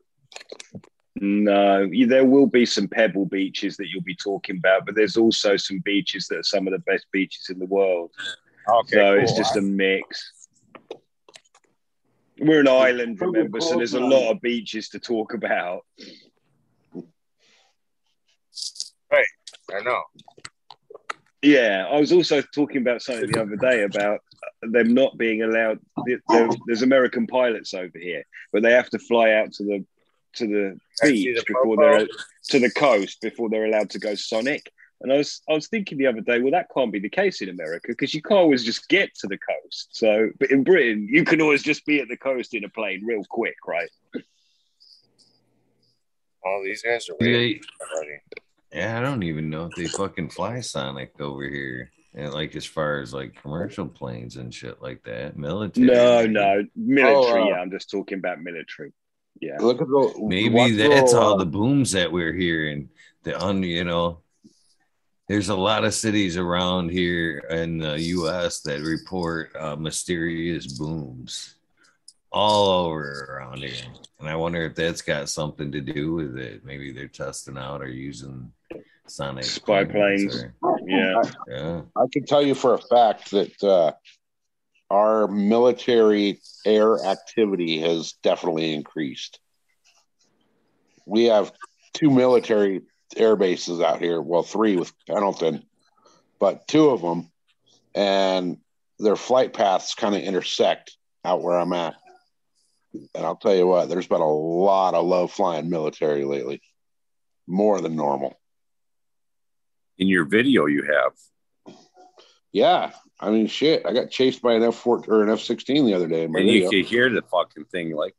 No, 1.26 1.90
there 2.06 2.26
will 2.26 2.48
be 2.48 2.66
some 2.66 2.90
pebble 2.90 3.26
beaches 3.26 3.78
that 3.78 3.88
you'll 3.88 4.04
be 4.04 4.14
talking 4.14 4.58
about, 4.58 4.86
but 4.86 4.94
there's 4.94 5.16
also 5.16 5.56
some 5.56 5.80
beaches 5.80 6.28
that 6.28 6.40
are 6.40 6.44
some 6.44 6.68
of 6.68 6.74
the 6.74 6.80
best 6.80 7.06
beaches 7.14 7.50
in 7.50 7.60
the 7.60 7.66
world. 7.66 8.12
Okay, 8.68 8.98
so 8.98 9.14
it's 9.14 9.32
just 9.32 9.56
a 9.56 9.62
mix. 9.62 10.50
We're 12.40 12.60
an 12.60 12.68
island, 12.68 13.22
remember, 13.22 13.62
so 13.62 13.78
there's 13.78 13.94
a 13.94 14.02
lot 14.02 14.32
of 14.32 14.42
beaches 14.42 14.90
to 14.90 15.00
talk 15.00 15.34
about. 15.34 15.86
Right, 19.10 19.26
I 19.74 19.80
know. 19.82 20.02
Yeah, 21.42 21.88
I 21.90 22.02
was 22.02 22.12
also 22.12 22.42
talking 22.42 22.82
about 22.82 23.02
something 23.02 23.32
the 23.32 23.42
other 23.42 23.56
day 23.56 23.84
about 23.84 24.20
them 24.62 24.94
not 24.94 25.18
being 25.18 25.42
allowed. 25.42 25.80
There's 26.68 26.82
American 26.82 27.28
pilots 27.28 27.74
over 27.74 27.98
here, 27.98 28.26
but 28.52 28.62
they 28.62 28.74
have 28.74 28.90
to 28.90 29.00
fly 29.00 29.32
out 29.32 29.54
to 29.54 29.64
the 29.64 29.86
to 30.36 30.48
the 30.48 30.80
beach 31.02 31.38
the 31.38 31.44
before 31.48 31.76
popo. 31.78 31.82
they're 31.82 32.08
to 32.50 32.60
the 32.60 32.72
coast 32.72 33.22
before 33.22 33.50
they're 33.50 33.66
allowed 33.66 33.90
to 33.92 34.00
go 34.00 34.16
sonic. 34.16 34.72
And 35.02 35.12
I 35.12 35.18
was 35.18 35.42
I 35.50 35.54
was 35.54 35.68
thinking 35.68 35.98
the 35.98 36.08
other 36.08 36.22
day, 36.22 36.40
well, 36.40 36.52
that 36.52 36.68
can't 36.74 36.92
be 36.92 37.00
the 37.00 37.10
case 37.10 37.42
in 37.42 37.50
America 37.50 37.88
because 37.90 38.14
you 38.14 38.22
can't 38.22 38.40
always 38.40 38.64
just 38.64 38.88
get 38.88 39.14
to 39.16 39.28
the 39.28 39.38
coast. 39.38 39.90
So, 39.92 40.30
but 40.40 40.50
in 40.52 40.64
Britain, 40.64 41.08
you 41.10 41.26
can 41.26 41.42
always 41.42 41.62
just 41.62 41.86
be 41.86 42.00
at 42.00 42.08
the 42.08 42.16
coast 42.18 42.54
in 42.54 42.64
a 42.64 42.70
plane 42.70 43.04
real 43.06 43.24
quick, 43.30 43.56
right? 43.68 43.90
All 46.46 46.62
these 46.64 46.82
guys 46.84 47.10
are 47.10 47.16
Yeah. 47.20 47.38
weird. 47.38 47.62
already. 47.94 48.20
Yeah, 48.74 48.98
I 48.98 49.02
don't 49.02 49.24
even 49.24 49.50
know 49.50 49.66
if 49.66 49.76
they 49.76 49.86
fucking 49.88 50.30
fly 50.30 50.60
Sonic 50.62 51.20
over 51.22 51.48
here. 51.48 51.92
And 52.16 52.32
like 52.34 52.56
as 52.56 52.66
far 52.66 53.00
as 53.00 53.14
like 53.14 53.36
commercial 53.42 53.88
planes 53.88 54.36
and 54.38 54.54
shit 54.54 54.82
like 54.82 55.04
that, 55.04 55.36
military. 55.36 55.88
No, 55.88 56.26
no, 56.28 56.66
military. 56.76 57.42
Oh, 57.42 57.46
uh, 57.46 57.50
yeah, 57.50 57.56
I'm 57.56 57.72
just 57.72 57.90
talking 57.90 58.20
about 58.20 58.40
military. 58.42 58.94
Yeah. 59.40 59.58
Look 59.60 59.82
at 59.82 59.88
the 59.88 60.14
Maybe 60.20 60.72
that's 60.72 61.12
little, 61.14 61.20
all 61.20 61.34
uh, 61.34 61.38
the 61.38 61.46
booms 61.46 61.92
that 61.92 62.12
we're 62.12 62.34
hearing. 62.34 62.90
The 63.24 63.42
un, 63.42 63.64
you 63.64 63.84
know, 63.84 64.20
there's 65.28 65.50
a 65.50 65.56
lot 65.56 65.84
of 65.86 65.94
cities 65.94 66.38
around 66.38 66.90
here 66.92 67.40
in 67.50 67.78
the 67.80 68.00
U.S. 68.00 68.62
that 68.62 68.82
report 68.82 69.56
uh, 69.58 69.76
mysterious 69.76 70.78
booms 70.78 71.56
all 72.32 72.86
over 72.86 73.38
around 73.38 73.60
here, 73.60 73.86
and 74.20 74.28
I 74.28 74.36
wonder 74.36 74.64
if 74.66 74.76
that's 74.76 75.02
got 75.02 75.30
something 75.30 75.72
to 75.72 75.82
do 75.82 76.14
with 76.14 76.38
it. 76.38 76.66
Maybe 76.66 76.92
they're 76.92 77.08
testing 77.08 77.58
out 77.58 77.82
or 77.82 77.88
using 77.90 78.52
sonic 79.08 79.44
Spy 79.46 79.86
planes. 79.86 80.44
or- 80.44 80.54
Yeah. 80.88 81.22
yeah. 81.48 81.82
I 81.96 82.06
can 82.12 82.26
tell 82.26 82.42
you 82.42 82.56
for 82.56 82.74
a 82.74 82.80
fact 82.82 83.32
that 83.32 83.64
uh, 83.64 83.92
our 84.90 85.28
military 85.28 86.40
air 86.66 87.04
activity 87.06 87.80
has 87.80 88.14
definitely 88.24 88.74
increased. 88.74 89.40
We 91.06 91.26
have 91.26 91.52
two 91.94 92.10
military 92.10 92.82
air 93.16 93.36
bases 93.36 93.82
out 93.82 94.02
here. 94.02 94.22
Well, 94.22 94.44
three 94.44 94.78
with 94.78 94.94
Pendleton, 95.08 95.64
but 96.40 96.68
two 96.68 96.90
of 96.90 97.02
them, 97.02 97.32
and 97.96 98.58
their 99.00 99.16
flight 99.16 99.54
paths 99.54 99.96
kind 99.96 100.16
of 100.16 100.22
intersect 100.22 100.98
out 101.26 101.42
where 101.42 101.58
I'm 101.58 101.74
at. 101.74 101.96
And 102.94 103.26
I'll 103.26 103.36
tell 103.36 103.56
you 103.56 103.66
what, 103.66 103.90
there's 103.90 104.08
been 104.08 104.22
a 104.22 104.34
lot 104.34 104.94
of 104.94 105.06
low 105.06 105.28
flying 105.28 105.70
military 105.70 106.26
lately, 106.26 106.62
more 107.48 107.82
than 107.82 107.96
normal. 107.96 108.40
In 109.98 110.08
your 110.08 110.26
video, 110.26 110.66
you 110.66 110.84
have. 110.84 111.76
Yeah, 112.52 112.92
I 113.24 113.30
mean, 113.30 113.48
shit. 113.48 113.86
I 113.86 113.94
got 113.94 114.12
chased 114.12 114.42
by 114.42 114.54
an 114.54 114.64
F 114.64 114.76
four 114.76 115.02
or 115.08 115.24
an 115.24 115.30
F 115.30 115.40
sixteen 115.40 115.86
the 115.86 115.94
other 115.94 116.10
day. 116.10 116.24
In 116.24 116.34
my 116.34 116.40
and 116.40 116.50
you 116.50 116.64
video. 116.64 116.70
can 116.70 116.84
hear 116.84 117.10
the 117.10 117.22
fucking 117.22 117.66
thing 117.66 117.96
like 117.96 118.16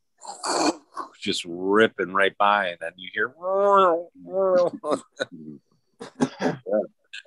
just 1.21 1.45
ripping 1.47 2.15
right 2.15 2.37
by, 2.39 2.69
and 2.69 2.79
then 2.81 2.93
you 2.97 3.11
hear. 3.13 3.35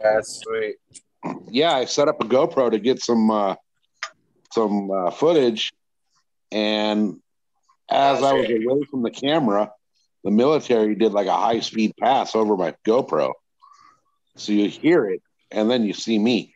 That's 0.02 0.42
sweet. 0.44 0.78
yeah, 1.52 1.74
I 1.74 1.86
set 1.86 2.08
up 2.08 2.20
a 2.20 2.26
GoPro 2.26 2.72
to 2.72 2.80
get 2.80 3.00
some 3.02 3.30
uh, 3.30 3.56
some 4.52 4.90
uh, 4.90 5.12
footage, 5.12 5.72
and 6.52 7.20
as 7.90 8.24
I 8.24 8.34
was 8.34 8.50
away 8.50 8.86
from 8.90 9.04
the 9.04 9.12
camera, 9.12 9.72
the 10.24 10.32
military 10.32 10.96
did 10.96 11.12
like 11.12 11.28
a 11.28 11.38
high 11.38 11.60
speed 11.60 11.94
pass 12.00 12.36
over 12.36 12.58
my 12.58 12.74
GoPro, 12.88 13.34
so 14.36 14.52
you 14.52 14.68
hear 14.68 15.06
it, 15.06 15.22
and 15.52 15.70
then 15.70 15.86
you 15.86 15.94
see 15.94 16.18
me. 16.18 16.56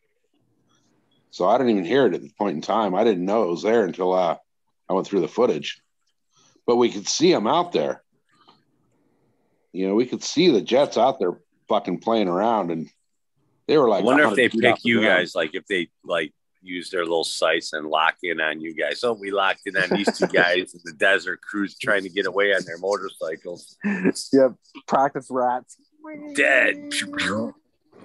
So 1.32 1.48
I 1.48 1.58
didn't 1.58 1.72
even 1.72 1.86
hear 1.86 2.06
it 2.06 2.14
at 2.14 2.22
the 2.22 2.32
point 2.38 2.56
in 2.56 2.62
time. 2.62 2.94
I 2.94 3.04
didn't 3.04 3.26
know 3.26 3.44
it 3.44 3.52
was 3.52 3.64
there 3.64 3.86
until 3.86 4.14
uh, 4.14 4.38
I 4.90 4.94
went 4.94 5.08
through 5.08 5.22
the 5.22 5.28
footage, 5.28 5.82
but 6.68 6.76
we 6.76 6.92
could 6.92 7.08
see 7.08 7.32
them 7.32 7.48
out 7.48 7.72
there. 7.72 8.04
You 9.72 9.88
know, 9.88 9.96
we 9.96 10.06
could 10.06 10.24
see 10.24 10.52
the 10.52 10.62
jets 10.62 10.98
out 10.98 11.20
there 11.20 11.40
fucking 11.70 12.00
playing 12.00 12.28
around, 12.28 12.72
and 12.72 12.90
they 13.68 13.78
were 13.78 13.88
I 13.88 13.96
like. 13.98 14.04
wonder 14.04 14.26
if 14.26 14.36
they 14.36 14.50
pick 14.50 14.66
off 14.66 14.82
the 14.82 14.90
you 14.90 15.02
guys, 15.02 15.34
like 15.34 15.56
if 15.56 15.66
they 15.68 15.90
like 16.04 16.34
use 16.62 16.90
their 16.90 17.04
little 17.04 17.24
sights 17.24 17.74
and 17.74 17.88
lock 17.88 18.16
in 18.24 18.40
on 18.40 18.60
you 18.60 18.76
guys. 18.76 19.00
So 19.00 19.14
we 19.14 19.32
locked 19.32 19.62
in 19.66 19.78
on 19.78 19.90
these 19.90 20.18
two 20.18 20.28
guys 20.34 20.74
in 20.74 20.82
the 20.84 20.94
desert 20.94 21.42
cruise 21.42 21.78
trying 21.78 22.04
to 22.04 22.10
get 22.10 22.26
away 22.26 22.54
on 22.54 22.64
their 22.66 22.78
motorcycles. 22.78 23.78
yep. 24.34 24.54
Practice 24.88 25.28
rats. 25.30 25.78
Dead. 26.36 26.92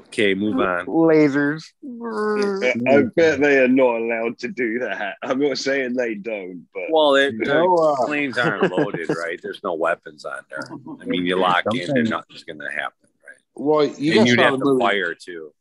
Okay, 0.09 0.35
move 0.35 0.59
on. 0.59 0.87
Lasers. 0.87 1.65
I 1.85 3.03
bet 3.15 3.41
they 3.41 3.59
are 3.59 3.69
not 3.69 3.97
allowed 3.97 4.39
to 4.41 4.49
do 4.49 4.79
that. 4.81 5.17
I'm 5.23 5.39
not 5.39 5.59
saying 5.59 5.95
they 5.95 6.15
don't, 6.15 6.67
but 6.73 6.85
Well, 6.91 7.15
it, 7.17 7.35
No, 7.39 7.75
uh, 7.77 8.07
planes 8.07 8.39
aren't 8.39 8.71
loaded, 8.71 9.11
right? 9.11 9.39
There's 9.43 9.63
no 9.63 9.75
weapons 9.75 10.25
on 10.25 10.41
there. 10.51 10.69
I 11.01 11.05
mean, 11.05 11.27
you 11.27 11.37
lock 11.37 11.65
in, 11.75 11.97
and 11.97 12.11
nothing's 12.11 12.45
going 12.45 12.61
to 12.61 12.71
happen, 12.71 13.09
right? 13.27 13.39
Well, 13.55 13.87
you 13.87 14.19
and 14.21 14.29
you'd 14.29 14.39
have 14.41 14.59
to 14.59 14.65
movie. 14.65 14.85
fire 14.85 15.15
too. 15.15 15.53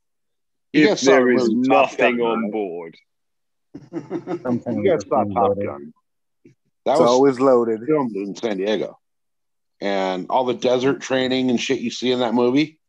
You 0.74 0.84
if 0.84 0.90
guys 0.90 1.00
saw 1.02 1.12
there 1.12 1.26
the 1.26 1.32
is 1.36 1.50
movie 1.50 1.68
Top 1.68 1.92
nothing 1.92 2.22
on 2.22 2.44
right? 2.44 2.52
board, 2.52 2.98
You 3.92 4.84
guys 4.90 5.04
saw 5.08 5.24
Top 5.24 5.58
Gun. 5.58 5.94
That 6.86 6.92
It's 6.92 7.00
was 7.00 7.10
always 7.10 7.40
loaded. 7.40 7.82
filmed 7.88 8.16
in 8.16 8.36
San 8.36 8.58
Diego, 8.58 9.00
and 9.82 10.28
all 10.30 10.46
the 10.46 10.54
desert 10.54 11.02
training 11.02 11.50
and 11.50 11.60
shit 11.60 11.80
you 11.80 11.92
see 11.92 12.12
in 12.12 12.20
that 12.20 12.34
movie. 12.34 12.80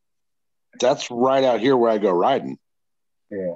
That's 0.79 1.09
right 1.09 1.43
out 1.43 1.59
here 1.59 1.75
where 1.77 1.91
I 1.91 1.97
go 1.97 2.11
riding. 2.11 2.57
Yeah. 3.31 3.55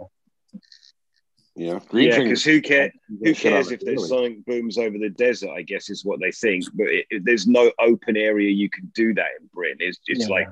You 1.56 1.74
know, 1.74 1.80
green 1.80 2.10
yeah, 2.10 2.20
because 2.20 2.44
who 2.44 2.62
cares? 2.62 2.92
Who 3.24 3.36
cares 3.36 3.68
the 3.68 3.74
if 3.76 3.82
there's 3.82 3.98
daily. 3.98 4.08
something 4.08 4.44
booms 4.48 4.78
over 4.78 4.98
the 4.98 5.10
desert? 5.10 5.52
I 5.52 5.62
guess 5.64 5.90
is 5.90 6.06
what 6.06 6.20
they 6.20 6.32
think. 6.32 6.64
But 6.74 6.88
it, 6.88 7.06
it- 7.10 7.26
there's 7.26 7.46
no 7.46 7.72
open 7.80 8.16
area 8.18 8.50
you 8.50 8.70
can 8.70 8.90
do 8.96 9.14
that 9.16 9.28
in 9.40 9.48
Britain. 9.54 9.78
It's 9.82 10.00
it's 10.08 10.28
Yeah. 10.30 10.34
like, 10.36 10.48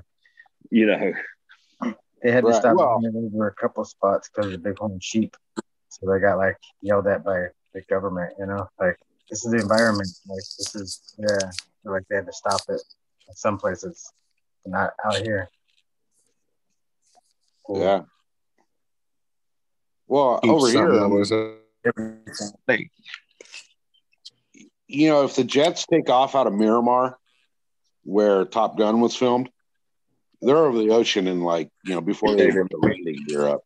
you 0.71 0.85
know, 0.87 1.13
They 2.21 2.31
had 2.31 2.43
to 2.43 2.53
stop 2.53 2.75
well- 2.75 3.01
over 3.05 3.47
a 3.47 3.53
couple 3.55 3.83
spots 3.85 4.29
because 4.29 4.53
of 4.53 4.61
bighorn 4.61 4.99
sheep. 5.01 5.35
So 5.87 6.05
they 6.11 6.19
got 6.19 6.37
like 6.37 6.57
yelled 6.81 7.07
at 7.07 7.23
by 7.23 7.47
the 7.73 7.81
government, 7.89 8.33
you 8.37 8.45
know, 8.45 8.67
like 8.79 8.97
this 9.29 9.45
is 9.45 9.51
the 9.51 9.57
environment. 9.59 10.09
Like 10.27 10.37
this 10.57 10.75
is 10.75 11.15
yeah. 11.17 11.49
Like 11.85 12.03
they 12.09 12.17
had 12.17 12.25
to 12.25 12.33
stop 12.33 12.59
it 12.67 12.81
in 13.29 13.35
some 13.35 13.57
places, 13.57 14.11
not 14.65 14.91
out 15.05 15.15
here. 15.15 15.49
Yeah. 17.69 18.01
Well, 20.07 20.39
Keep 20.41 20.51
over 20.51 20.67
here, 20.67 20.75
something 20.77 20.99
I 20.99 21.05
was, 21.05 21.31
Like, 22.67 22.91
you 24.87 25.09
know, 25.09 25.23
if 25.23 25.35
the 25.35 25.43
jets 25.43 25.85
take 25.85 26.09
off 26.09 26.35
out 26.35 26.47
of 26.47 26.53
Miramar, 26.53 27.17
where 28.03 28.45
Top 28.45 28.77
Gun 28.77 29.01
was 29.01 29.15
filmed, 29.15 29.49
they're 30.41 30.57
over 30.57 30.79
the 30.79 30.89
ocean 30.91 31.27
and 31.27 31.43
like 31.43 31.69
you 31.83 31.93
know 31.93 32.01
before 32.01 32.35
they 32.35 32.45
hit 32.49 32.69
the 32.71 32.77
landing 32.77 33.23
gear 33.27 33.47
up. 33.47 33.61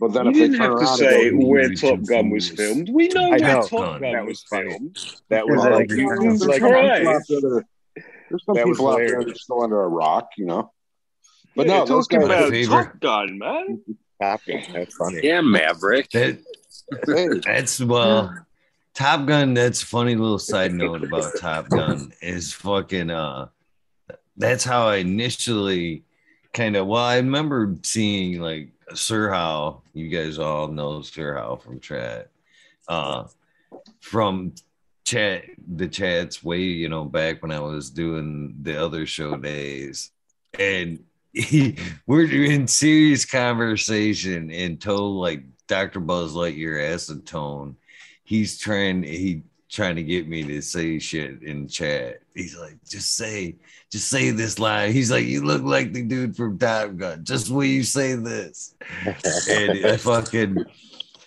But 0.00 0.12
then 0.12 0.26
you 0.26 0.30
if 0.30 0.36
they 0.36 0.40
didn't 0.48 0.56
turn 0.56 0.70
have 0.70 0.78
to 0.78 0.84
around, 0.84 0.98
say 0.98 1.30
go, 1.30 1.36
where 1.46 1.74
Top 1.74 2.04
Gun 2.06 2.30
was 2.30 2.48
filmed. 2.48 2.88
We 2.92 3.08
know 3.08 3.26
I 3.26 3.38
where 3.38 3.40
know. 3.40 3.62
Top 3.62 4.00
Gun 4.00 4.12
That 4.12 4.24
was 4.26 4.26
was 4.26 4.42
funny. 4.48 4.70
filmed. 4.70 4.98
That 5.28 5.46
was 5.48 5.58
Like, 5.58 5.72
like, 5.72 5.88
Jesus 5.88 6.40
there's 6.40 6.58
some 6.58 6.70
people 6.70 7.08
out 7.08 7.22
there 7.28 7.40
that 7.40 7.64
there's 8.30 8.44
some 8.44 8.54
That 8.56 8.66
people 8.66 8.88
out 8.88 8.96
there 8.96 9.06
hilarious. 9.06 9.24
that 9.26 9.30
are 9.30 9.38
still 9.38 9.62
under 9.62 9.82
a 9.82 9.88
rock, 9.88 10.30
you 10.36 10.46
know. 10.46 10.72
But 11.56 11.66
Yeah, 11.66 11.78
no, 11.78 11.86
those 11.86 12.06
talking 12.08 12.24
about 12.24 12.52
Top 12.52 13.00
Gun, 13.00 13.38
man. 13.38 13.82
Top 14.20 14.40
Gun. 14.46 14.62
That's 14.72 14.94
funny. 14.94 15.20
Yeah, 15.22 15.40
Maverick. 15.40 16.10
That, 16.10 16.38
that's 17.44 17.80
well, 17.80 18.46
Top 18.94 19.26
Gun. 19.26 19.54
That's 19.54 19.82
funny 19.82 20.14
little 20.14 20.38
side 20.38 20.72
note 20.72 21.04
about 21.04 21.32
Top 21.38 21.68
Gun 21.68 22.12
is 22.20 22.52
fucking. 22.52 23.10
Uh, 23.10 23.48
that's 24.36 24.64
how 24.64 24.88
I 24.88 24.96
initially 24.96 26.04
kind 26.52 26.76
of. 26.76 26.86
Well, 26.86 27.02
I 27.02 27.16
remember 27.16 27.76
seeing 27.82 28.40
like 28.40 28.70
Sir 28.94 29.30
How. 29.30 29.82
You 29.92 30.08
guys 30.08 30.38
all 30.38 30.68
know 30.68 31.02
Sir 31.02 31.36
How 31.36 31.56
from 31.56 31.80
chat. 31.80 32.30
Uh, 32.88 33.24
from 34.00 34.52
chat 35.04 35.44
the 35.76 35.88
chats 35.88 36.42
way 36.42 36.60
you 36.60 36.88
know 36.88 37.04
back 37.04 37.42
when 37.42 37.50
I 37.50 37.60
was 37.60 37.90
doing 37.90 38.54
the 38.62 38.82
other 38.82 39.06
show 39.06 39.36
days, 39.36 40.10
and 40.58 41.00
he, 41.32 41.76
we're 42.06 42.44
in 42.44 42.66
serious 42.66 43.24
conversation 43.24 44.50
and 44.50 44.80
told 44.80 45.16
like 45.16 45.42
Dr. 45.66 46.00
Buzz 46.00 46.34
Lightyear 46.34 46.92
acid 46.92 47.26
tone. 47.26 47.76
He's 48.24 48.58
trying 48.58 49.02
he 49.02 49.42
trying 49.70 49.96
to 49.96 50.02
get 50.02 50.28
me 50.28 50.42
to 50.42 50.60
say 50.60 50.98
shit 50.98 51.42
in 51.42 51.68
chat. 51.68 52.20
He's 52.34 52.56
like, 52.58 52.76
just 52.88 53.16
say, 53.16 53.56
just 53.90 54.08
say 54.08 54.30
this 54.30 54.58
line. 54.58 54.92
He's 54.92 55.10
like, 55.10 55.26
you 55.26 55.44
look 55.44 55.62
like 55.62 55.92
the 55.92 56.02
dude 56.02 56.36
from 56.36 56.58
Top 56.58 56.96
Gun. 56.96 57.24
Just 57.24 57.50
will 57.50 57.64
you 57.64 57.84
say 57.84 58.16
this? 58.16 58.74
and 59.48 59.86
I 59.86 59.96
fucking 59.96 60.64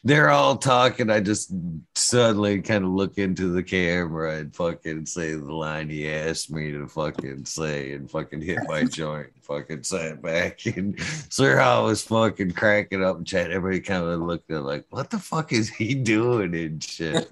they're 0.06 0.30
all 0.30 0.58
talking. 0.58 1.10
I 1.10 1.22
just 1.22 1.54
suddenly 1.96 2.62
kind 2.62 2.84
of 2.84 2.92
look 2.92 3.18
into 3.18 3.54
the 3.54 3.64
camera 3.64 4.38
and 4.38 4.54
fucking 4.54 5.06
say 5.06 5.32
the 5.32 5.54
line 5.54 5.90
he 5.90 6.10
asked 6.10 6.52
me 6.52 6.72
to 6.74 6.88
fucking 6.88 7.46
say 7.46 7.94
and 7.94 8.12
fucking 8.12 8.42
hit 8.42 8.60
my 8.68 8.84
joint, 8.92 9.30
fucking 9.42 9.84
sat 9.84 10.22
back. 10.22 10.66
And 10.66 11.00
Sir 11.30 11.58
Hal 11.58 11.86
was 11.86 12.04
fucking 12.04 12.52
cracking 12.52 13.04
up 13.04 13.16
and 13.18 13.26
chat. 13.26 13.52
Everybody 13.52 13.80
kind 13.80 14.04
of 14.04 14.20
looked 14.20 14.52
at 14.52 14.64
like, 14.64 14.86
what 14.90 15.10
the 15.10 15.20
fuck 15.20 15.54
is 15.54 15.70
he 15.70 15.96
doing 15.96 16.54
and 16.54 16.84
shit. 16.84 17.30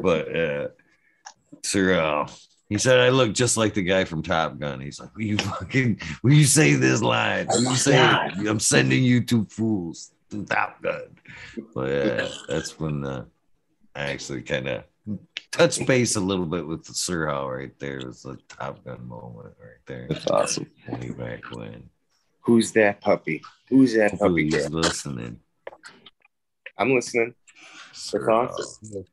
but 0.00 0.34
uh 0.34 0.68
Sir 1.62 1.94
Hal. 1.94 2.30
He 2.68 2.78
said 2.78 3.00
I 3.00 3.08
look 3.08 3.32
just 3.32 3.56
like 3.56 3.74
the 3.74 3.82
guy 3.82 4.04
from 4.04 4.22
Top 4.22 4.58
Gun. 4.58 4.80
He's 4.80 5.00
like, 5.00 5.14
Will 5.16 5.24
you 5.24 5.38
fucking 5.38 6.00
will 6.22 6.34
you 6.34 6.44
say 6.44 6.74
this 6.74 7.02
line? 7.02 7.48
Will 7.48 7.62
you 7.62 7.76
say? 7.76 7.98
I'm 7.98 8.60
sending 8.60 9.02
you 9.02 9.24
two 9.24 9.44
fools 9.46 10.12
to 10.30 10.44
Top 10.44 10.80
Gun. 10.82 11.15
But 11.74 11.90
yeah, 11.90 12.28
that's 12.48 12.78
when 12.78 13.04
uh, 13.04 13.24
I 13.94 14.10
actually 14.10 14.42
kind 14.42 14.68
of 14.68 14.84
touched 15.50 15.86
base 15.86 16.16
a 16.16 16.20
little 16.20 16.46
bit 16.46 16.66
with 16.66 16.84
the 16.84 16.94
Sir 16.94 17.26
Hal 17.26 17.50
right 17.50 17.78
there. 17.78 17.98
It 17.98 18.06
was 18.06 18.24
a 18.24 18.36
Top 18.48 18.84
Gun 18.84 19.06
moment 19.08 19.54
right 19.60 19.80
there. 19.86 20.06
That's 20.08 20.26
awesome. 20.26 20.70
Way 20.88 21.10
back 21.10 21.50
when. 21.50 21.88
Who's 22.40 22.72
that 22.72 23.00
puppy? 23.00 23.42
Who's 23.68 23.94
that 23.94 24.18
puppy? 24.18 24.50
Who's 24.50 24.68
girl? 24.68 24.80
listening? 24.80 25.40
I'm 26.78 26.94
listening. 26.94 27.34
That's 28.12 28.14
awesome. 28.14 29.04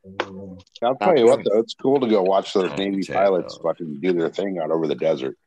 I'll 0.83 0.95
tell 0.97 1.17
you 1.17 1.25
what, 1.25 1.43
though, 1.43 1.59
it's 1.59 1.73
cool 1.73 1.99
to 2.01 2.07
go 2.07 2.21
watch 2.21 2.53
those 2.53 2.77
Navy 2.77 3.03
pilots 3.03 3.57
fucking 3.63 4.01
do 4.01 4.13
their 4.13 4.29
thing 4.29 4.59
out 4.59 4.71
over 4.71 4.87
the 4.87 4.95
desert. 4.95 5.37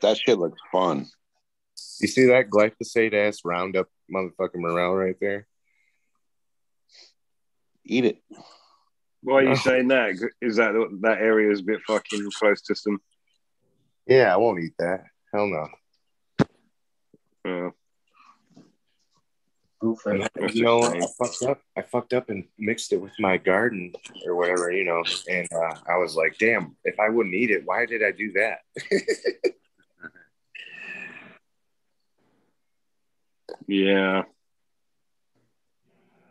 That 0.00 0.16
shit 0.16 0.38
looks 0.38 0.60
fun. 0.72 1.06
You 2.00 2.08
see 2.08 2.26
that 2.26 2.48
glyphosate 2.48 3.14
ass 3.14 3.40
Roundup 3.44 3.88
motherfucking 4.12 4.56
morale 4.56 4.94
right 4.94 5.16
there? 5.20 5.46
Eat 7.84 8.04
it. 8.04 8.22
Why 9.22 9.36
are 9.36 9.42
you 9.42 9.48
No. 9.50 9.54
saying 9.56 9.88
that? 9.88 10.14
Is 10.40 10.56
that 10.56 10.72
that 11.02 11.18
area 11.18 11.50
is 11.50 11.60
a 11.60 11.64
bit 11.64 11.80
fucking 11.86 12.30
close 12.38 12.62
to 12.62 12.74
some? 12.74 13.00
Yeah, 14.06 14.32
I 14.32 14.36
won't 14.36 14.60
eat 14.62 14.74
that. 14.78 15.04
Hell 15.32 15.46
no. 15.48 15.68
Uh, 17.44 17.70
And, 20.06 20.28
you 20.54 20.62
know, 20.64 20.82
I 20.82 21.00
fucked 21.18 21.42
up. 21.42 21.62
I 21.76 21.82
fucked 21.82 22.12
up 22.12 22.30
and 22.30 22.44
mixed 22.58 22.92
it 22.92 22.96
with 23.00 23.12
my 23.20 23.36
garden 23.36 23.92
or 24.26 24.34
whatever, 24.34 24.72
you 24.72 24.84
know. 24.84 25.04
And 25.30 25.48
uh, 25.52 25.74
I 25.88 25.96
was 25.98 26.16
like, 26.16 26.36
"Damn! 26.38 26.76
If 26.84 26.98
I 26.98 27.08
wouldn't 27.08 27.34
eat 27.34 27.50
it, 27.50 27.62
why 27.64 27.86
did 27.86 28.02
I 28.02 28.10
do 28.10 28.32
that?" 28.32 28.58
yeah. 33.68 34.22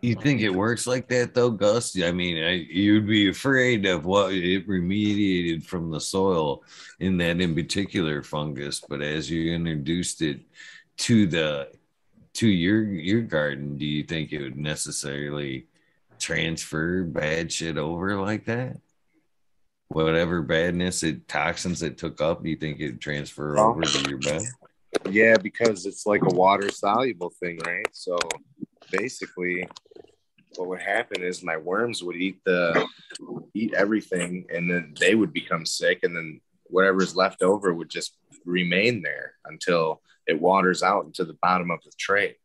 You 0.01 0.16
oh, 0.17 0.22
think 0.22 0.41
it 0.41 0.49
works 0.49 0.85
like 0.85 1.07
that 1.09 1.33
though, 1.33 1.49
Gus? 1.49 1.99
I 2.01 2.11
mean, 2.11 2.43
I, 2.43 2.51
you'd 2.69 3.07
be 3.07 3.30
afraid 3.30 3.85
of 3.85 4.06
what 4.06 4.33
it 4.33 4.67
remediated 4.67 5.64
from 5.64 5.90
the 5.90 5.99
soil 5.99 6.64
in 6.99 7.17
that 7.17 7.41
in 7.41 7.56
particular 7.56 8.22
fungus, 8.22 8.83
but 8.88 9.01
as 9.01 9.30
you 9.30 9.53
introduced 9.53 10.22
it 10.22 10.41
to 10.98 11.25
the 11.25 11.69
to 12.33 12.48
your 12.48 12.83
your 12.83 13.22
garden, 13.22 13.77
do 13.77 13.85
you 13.85 14.03
think 14.03 14.32
it 14.32 14.41
would 14.41 14.57
necessarily 14.57 15.67
transfer 16.19 17.03
bad 17.03 17.51
shit 17.51 17.77
over 17.77 18.19
like 18.22 18.45
that? 18.45 18.77
Whatever 19.90 20.41
badness 20.41 21.01
it 21.01 21.27
toxins 21.27 21.82
it 21.82 21.98
took 21.98 22.22
up, 22.22 22.43
do 22.43 22.49
you 22.49 22.57
think 22.57 22.80
it'd 22.80 23.01
transfer 23.01 23.56
Well, 23.56 23.69
over 23.69 23.82
to 23.82 24.09
your 24.09 24.19
bed? 24.19 24.43
Yeah, 25.09 25.38
because 25.38 25.85
it's 25.85 26.06
like 26.06 26.22
a 26.24 26.34
water 26.34 26.69
soluble 26.69 27.32
thing, 27.40 27.59
right? 27.66 27.88
So 27.92 28.17
basically, 28.92 29.67
what 30.56 30.67
would 30.69 30.82
happen 30.82 31.24
is 31.24 31.43
my 31.43 31.58
worms 31.58 32.03
would 32.03 32.16
eat 32.16 32.40
the 32.45 32.85
eat 33.53 33.74
everything, 33.74 34.45
and 34.53 34.69
then 34.69 34.93
they 35.00 35.16
would 35.16 35.34
become 35.34 35.66
sick, 35.66 36.00
and 36.03 36.16
then 36.16 36.42
whatever's 36.66 37.16
left 37.16 37.42
over 37.42 37.74
would 37.74 37.90
just 37.90 38.17
remain 38.45 39.01
there 39.01 39.34
until 39.45 40.01
it 40.27 40.40
waters 40.40 40.84
out 40.84 41.06
into 41.06 41.24
the 41.24 41.38
bottom 41.42 41.72
of 41.72 41.82
the 41.84 41.92
tray. 41.98 42.35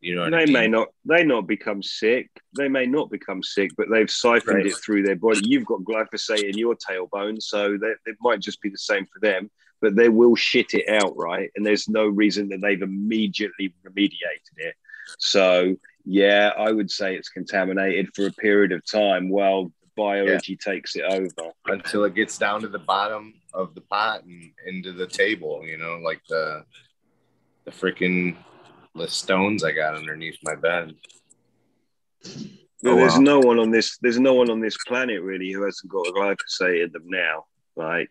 You 0.00 0.16
know 0.16 0.24
I 0.24 0.30
They 0.30 0.44
mean? 0.46 0.52
may 0.54 0.68
not. 0.68 0.88
They 1.04 1.24
not 1.24 1.46
become 1.46 1.82
sick. 1.82 2.30
They 2.56 2.68
may 2.68 2.86
not 2.86 3.10
become 3.10 3.42
sick, 3.42 3.70
but 3.76 3.88
they've 3.90 4.10
siphoned 4.10 4.56
Right. 4.58 4.66
it 4.66 4.76
through 4.84 5.02
their 5.02 5.16
body. 5.16 5.40
You've 5.46 5.66
got 5.66 5.80
glyphosate 5.80 6.48
in 6.48 6.56
your 6.56 6.74
tailbone, 6.76 7.40
so 7.42 7.76
that 7.78 7.96
it 8.06 8.16
might 8.20 8.40
just 8.40 8.60
be 8.62 8.70
the 8.70 8.78
same 8.78 9.06
for 9.06 9.20
them. 9.20 9.50
But 9.80 9.96
they 9.96 10.08
will 10.08 10.36
shit 10.36 10.74
it 10.74 10.88
out, 10.88 11.16
right? 11.16 11.50
And 11.56 11.64
there's 11.64 11.88
no 11.88 12.06
reason 12.06 12.48
that 12.50 12.60
they've 12.60 12.82
immediately 12.82 13.72
remediated 13.86 14.56
it. 14.58 14.74
So 15.18 15.76
yeah, 16.04 16.52
I 16.56 16.70
would 16.70 16.90
say 16.90 17.14
it's 17.14 17.28
contaminated 17.28 18.08
for 18.14 18.26
a 18.26 18.32
period 18.32 18.72
of 18.72 18.84
time 18.90 19.28
while 19.28 19.72
biology 19.96 20.56
takes 20.56 20.96
it 20.96 21.02
over. 21.04 21.28
until 21.66 22.04
it 22.04 22.14
gets 22.14 22.38
down 22.38 22.60
to 22.62 22.68
the 22.68 22.78
bottom 22.78 23.34
of 23.52 23.74
the 23.74 23.80
pot 23.82 24.24
and 24.24 24.50
into 24.66 24.92
the 24.92 25.06
table. 25.06 25.62
You 25.64 25.76
know, 25.78 25.98
like 26.04 26.20
the 26.28 26.64
the 27.64 27.70
freaking 27.70 28.36
the 28.94 29.08
stones 29.08 29.62
I 29.64 29.72
got 29.72 29.94
underneath 29.94 30.38
my 30.42 30.54
bed. 30.56 30.94
But 32.22 32.92
Oh, 32.92 32.96
there's 32.96 33.14
wow. 33.16 33.20
no 33.20 33.40
one 33.40 33.58
on 33.58 33.70
this. 33.70 33.98
There's 33.98 34.18
no 34.18 34.32
one 34.34 34.50
on 34.50 34.60
this 34.60 34.76
planet 34.86 35.20
really 35.22 35.50
who 35.52 35.62
hasn't 35.64 35.90
got 35.92 36.06
glyphosate 36.06 36.84
in 36.84 36.92
them 36.92 37.04
now. 37.08 37.44
Like, 37.76 38.10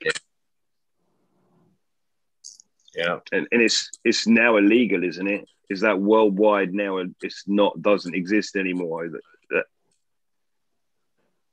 yeah, 3.00 3.20
and, 3.32 3.48
and 3.52 3.62
it's 3.62 3.90
it's 4.04 4.28
now 4.28 4.58
illegal, 4.58 5.06
isn't 5.06 5.28
it? 5.28 5.48
Is 5.70 5.82
that 5.82 6.02
worldwide 6.02 6.74
now? 6.74 6.98
It's 7.22 7.46
not 7.48 7.82
doesn't 7.82 8.14
exist 8.14 8.58
anymore. 8.58 9.08
That, 9.08 9.22
that 9.52 9.64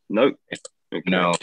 no, 0.08 0.32
No, 1.06 1.34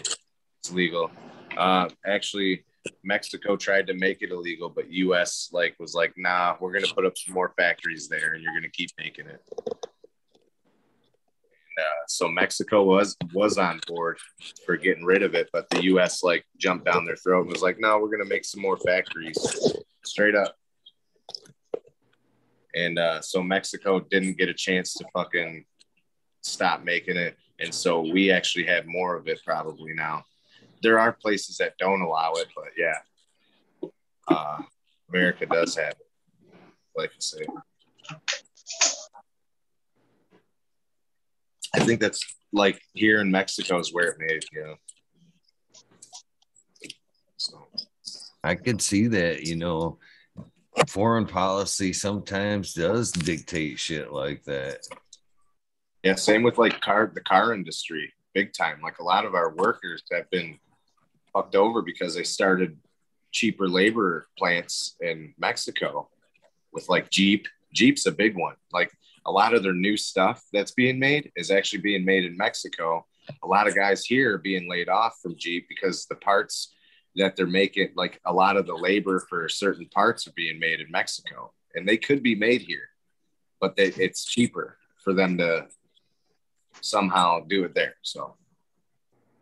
it's 0.60 0.74
legal. 0.74 1.10
Uh, 1.56 1.88
actually, 2.06 2.66
Mexico 3.02 3.56
tried 3.56 3.88
to 3.88 3.94
make 3.94 4.22
it 4.22 4.32
illegal, 4.32 4.70
but 4.70 4.92
U.S. 4.92 5.50
like 5.54 5.76
was 5.80 5.94
like, 5.94 6.14
nah, 6.18 6.58
we're 6.60 6.74
gonna 6.74 6.94
put 6.94 7.06
up 7.06 7.18
some 7.18 7.34
more 7.34 7.54
factories 7.58 8.10
there, 8.10 8.34
and 8.34 8.44
you're 8.44 8.54
gonna 8.54 8.68
keep 8.70 8.90
making 9.00 9.28
it. 9.28 9.42
Uh, 11.80 12.04
so 12.08 12.28
Mexico 12.28 12.84
was 12.84 13.16
was 13.34 13.58
on 13.58 13.80
board 13.88 14.18
for 14.66 14.76
getting 14.76 15.06
rid 15.06 15.24
of 15.24 15.34
it, 15.34 15.50
but 15.54 15.70
the 15.70 15.84
U.S. 15.86 16.24
like 16.24 16.44
jumped 16.58 16.86
down 16.86 17.06
their 17.06 17.16
throat 17.16 17.44
and 17.44 17.52
was 17.54 17.62
like, 17.62 17.78
no, 17.80 18.00
we're 18.00 18.12
gonna 18.12 18.30
make 18.30 18.44
some 18.44 18.62
more 18.62 18.78
factories, 18.78 19.38
straight 20.06 20.36
up. 20.36 20.56
And 22.76 22.98
uh, 22.98 23.22
so 23.22 23.44
Mexico 23.44 24.00
didn't 24.00 24.38
get 24.38 24.50
a 24.50 24.54
chance 24.54 24.94
to 24.96 25.06
fucking 25.14 25.66
stop 26.42 26.84
making 26.84 27.18
it, 27.18 27.38
and 27.60 27.74
so 27.74 28.02
we 28.02 28.32
actually 28.32 28.66
have 28.66 28.86
more 28.88 29.16
of 29.16 29.28
it 29.28 29.40
probably 29.46 29.94
now. 29.94 30.24
There 30.82 31.00
are 31.00 31.14
places 31.14 31.58
that 31.58 31.78
don't 31.78 32.02
allow 32.02 32.34
it, 32.34 32.48
but 32.56 32.70
yeah, 32.78 33.90
uh, 34.28 34.62
America 35.10 35.46
does 35.46 35.76
have 35.76 35.92
it. 35.92 36.08
Like 36.96 37.12
I 37.12 37.20
say, 37.20 37.46
I 41.76 41.80
think 41.80 42.00
that's 42.00 42.24
like 42.52 42.82
here 42.94 43.22
in 43.22 43.32
Mexico 43.32 43.80
is 43.80 43.94
where 43.94 44.10
it 44.10 44.18
made, 44.20 44.44
you 44.52 44.64
know. 44.64 44.76
I 48.44 48.56
could 48.56 48.82
see 48.82 49.08
that, 49.08 49.44
you 49.44 49.56
know, 49.56 50.00
foreign 50.88 51.26
policy 51.26 51.94
sometimes 51.94 52.74
does 52.74 53.12
dictate 53.12 53.80
shit 53.80 54.12
like 54.12 54.44
that. 54.44 54.80
yeah, 56.04 56.16
same 56.16 56.44
with 56.44 56.58
like 56.58 56.82
car 56.82 57.12
the 57.14 57.22
car 57.22 57.54
industry, 57.54 58.12
big 58.34 58.54
time. 58.54 58.82
Like 58.82 59.00
a 59.00 59.04
lot 59.04 59.26
of 59.26 59.36
our 59.36 59.54
workers 59.56 60.04
have 60.12 60.30
been 60.30 60.58
fucked 61.32 61.56
over 61.56 61.82
because 61.82 62.16
they 62.16 62.24
started 62.24 62.78
cheaper 63.32 63.68
labor 63.68 64.28
plants 64.38 64.96
in 65.02 65.34
Mexico 65.38 66.10
with 66.72 66.90
like 66.90 67.10
Jeep. 67.10 67.48
Jeep's 67.74 68.06
a 68.06 68.12
big 68.12 68.36
one. 68.36 68.56
Like 68.72 68.92
a 69.26 69.32
lot 69.32 69.54
of 69.54 69.64
their 69.64 69.74
new 69.74 69.96
stuff 69.98 70.44
that's 70.52 70.72
being 70.72 71.00
made 71.00 71.32
is 71.36 71.50
actually 71.50 71.82
being 71.82 72.06
made 72.06 72.26
in 72.26 72.36
Mexico. 72.36 73.06
A 73.42 73.48
lot 73.48 73.68
of 73.68 73.76
guys 73.76 74.06
here 74.06 74.36
are 74.36 74.40
being 74.40 74.70
laid 74.70 74.90
off 74.90 75.18
from 75.22 75.36
Jeep 75.38 75.66
because 75.70 76.06
the 76.06 76.16
parts 76.16 76.74
that 77.16 77.36
they're 77.36 77.48
making, 77.48 77.90
like 77.96 78.20
a 78.26 78.34
lot 78.34 78.58
of 78.58 78.66
the 78.66 78.76
labor 78.76 79.20
for 79.30 79.48
certain 79.50 79.88
parts 79.88 80.28
are 80.28 80.34
being 80.34 80.60
made 80.60 80.82
in 80.82 80.90
Mexico 80.90 81.52
and 81.76 81.88
they 81.88 81.98
could 81.98 82.24
be 82.24 82.36
made 82.36 82.62
here, 82.62 82.90
but 83.60 83.76
they, 83.76 83.88
it's 83.88 84.26
cheaper 84.26 84.78
for 85.04 85.14
them 85.14 85.38
to 85.38 85.68
somehow 86.82 87.42
do 87.42 87.64
it 87.64 87.76
there. 87.76 87.96
So 88.02 88.36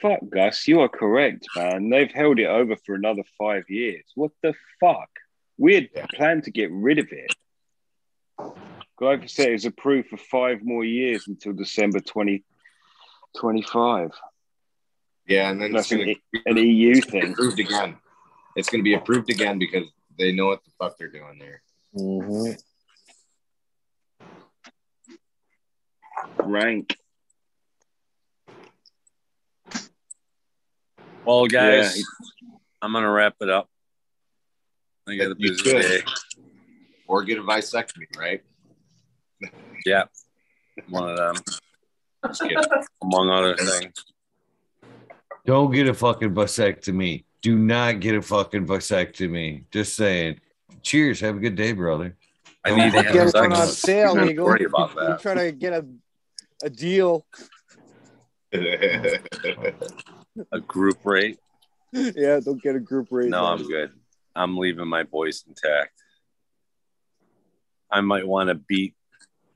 fuck, 0.01 0.19
Gus, 0.29 0.67
you 0.67 0.81
are 0.81 0.89
correct, 0.89 1.47
man. 1.55 1.89
They've 1.89 2.11
held 2.11 2.39
it 2.39 2.47
over 2.47 2.75
for 2.75 2.95
another 2.95 3.23
five 3.37 3.69
years. 3.69 4.03
What 4.15 4.31
the 4.41 4.55
fuck? 4.79 5.09
We 5.57 5.75
had 5.75 5.89
planned 6.09 6.45
to 6.45 6.51
get 6.51 6.71
rid 6.71 6.97
of 6.99 7.07
it. 7.11 7.35
Glyphosate 8.99 9.53
is 9.53 9.65
approved 9.65 10.09
for 10.09 10.17
five 10.17 10.63
more 10.63 10.83
years 10.83 11.27
until 11.27 11.53
December 11.53 11.99
2025. 11.99 14.11
Yeah, 15.31 15.49
and 15.49 15.61
then 15.61 15.71
That's 15.71 15.91
it's 15.91 16.01
going 16.03 16.15
an, 16.45 16.57
an 16.57 16.57
EU 16.57 16.95
to 16.95 17.01
be 17.01 17.21
thing. 17.21 17.31
approved 17.31 17.59
again. 17.59 17.97
It's 18.55 18.69
going 18.69 18.79
to 18.81 18.83
be 18.83 18.93
approved 18.95 19.29
again 19.29 19.59
because 19.59 19.87
they 20.17 20.31
know 20.31 20.47
what 20.47 20.63
the 20.63 20.71
fuck 20.79 20.97
they're 20.97 21.07
doing 21.09 21.39
there. 21.39 21.61
Mm-hmm. 21.95 22.51
Rank. 26.51 26.95
Well, 31.25 31.45
guys, 31.45 31.97
Yeah. 31.97 32.03
I'm 32.81 32.93
gonna 32.93 33.11
wrap 33.11 33.35
it 33.41 33.49
up. 33.49 33.69
I 35.07 35.15
got 35.15 35.27
a 35.31 35.35
You 35.37 35.51
busy 35.51 35.63
could. 35.63 35.81
day. 35.81 36.01
Or 37.07 37.23
get 37.23 37.37
a 37.37 37.41
vasectomy, 37.43 38.07
right? 38.17 38.41
Yeah, 39.85 40.05
one 40.89 41.09
of 41.09 41.17
them, 41.17 41.35
among 43.03 43.29
other 43.29 43.55
things. 43.55 43.93
Don't 45.45 45.71
get 45.71 45.87
a 45.87 45.93
fucking 45.93 46.33
vasectomy. 46.33 47.23
Do 47.41 47.57
not 47.57 47.99
get 47.99 48.15
a 48.15 48.21
fucking 48.21 48.67
vasectomy. 48.67 49.63
Just 49.71 49.95
saying. 49.95 50.39
Cheers. 50.83 51.19
Have 51.21 51.37
a 51.37 51.39
good 51.39 51.55
day, 51.55 51.73
brother. 51.73 52.15
I 52.63 52.75
need 52.75 52.93
to 52.93 53.01
Get 53.03 53.13
sex. 53.29 53.33
one 53.33 53.53
on 53.53 53.67
sale, 53.67 54.15
Don't 54.15 54.29
Eagle. 54.29 54.45
worry 54.45 54.65
about 54.65 54.91
You 54.93 54.99
that. 55.01 55.21
try 55.21 55.33
to 55.33 55.51
get 55.51 55.73
a 55.73 55.85
a 56.63 56.69
deal. 56.69 57.25
A 58.53 59.19
group 60.59 60.97
rate? 61.03 61.39
yeah, 61.91 62.39
don't 62.39 62.61
get 62.61 62.75
a 62.75 62.79
group 62.79 63.07
rate. 63.11 63.29
No, 63.29 63.43
man. 63.43 63.59
I'm 63.59 63.67
good. 63.67 63.91
I'm 64.35 64.57
leaving 64.57 64.87
my 64.87 65.03
voice 65.03 65.43
intact. 65.47 65.91
I 67.91 67.99
might 68.01 68.25
want 68.25 68.47
to 68.49 68.55
beat 68.55 68.93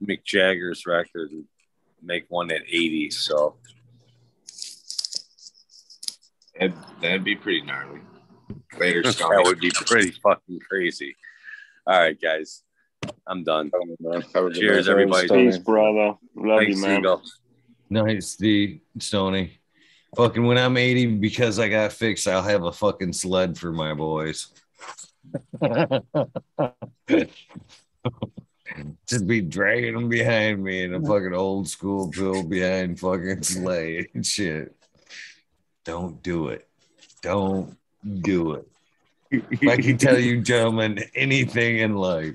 Mick 0.04 0.24
Jagger's 0.24 0.84
record 0.84 1.30
and 1.30 1.44
make 2.02 2.26
one 2.28 2.50
at 2.50 2.62
80. 2.68 3.10
So 3.10 3.56
That'd, 6.58 6.74
that'd 7.00 7.24
be 7.24 7.36
pretty 7.36 7.62
gnarly. 7.62 8.00
Later, 8.78 9.02
that 9.02 9.42
would 9.44 9.60
be 9.60 9.70
pretty 9.70 10.10
fucking 10.10 10.60
crazy. 10.68 11.16
All 11.86 11.98
right, 11.98 12.20
guys. 12.20 12.62
I'm 13.26 13.44
done. 13.44 13.70
Cheers, 14.54 14.88
everybody. 14.88 15.28
Thanks, 15.28 15.58
brother. 15.58 16.14
Love 16.34 16.60
Thanks, 16.60 16.76
you, 16.76 16.82
man. 16.82 17.00
Eagle. 17.00 17.22
Nice, 17.90 18.36
the 18.36 18.80
Stony. 18.98 19.60
Fucking 20.16 20.44
when 20.44 20.58
I'm 20.58 20.76
80, 20.76 21.16
because 21.16 21.58
I 21.58 21.68
got 21.68 21.92
fixed, 21.92 22.26
I'll 22.26 22.42
have 22.42 22.64
a 22.64 22.72
fucking 22.72 23.12
sled 23.12 23.58
for 23.58 23.70
my 23.70 23.94
boys. 23.94 24.48
Just 29.06 29.26
be 29.26 29.40
dragging 29.40 29.94
them 29.94 30.08
behind 30.08 30.62
me 30.62 30.84
in 30.84 30.94
a 30.94 31.00
fucking 31.00 31.34
old 31.34 31.68
school 31.68 32.10
pill 32.10 32.42
behind 32.42 32.98
fucking 32.98 33.42
sleigh 33.42 34.08
and 34.14 34.24
shit. 34.24 34.75
Don't 35.86 36.22
do 36.22 36.48
it. 36.48 36.66
Don't 37.22 37.76
do 38.20 38.52
it. 38.54 38.68
If 39.30 39.62
I 39.68 39.76
can 39.76 39.96
tell 39.98 40.18
you, 40.18 40.40
gentlemen, 40.42 41.00
anything 41.14 41.78
in 41.78 41.94
life, 41.96 42.34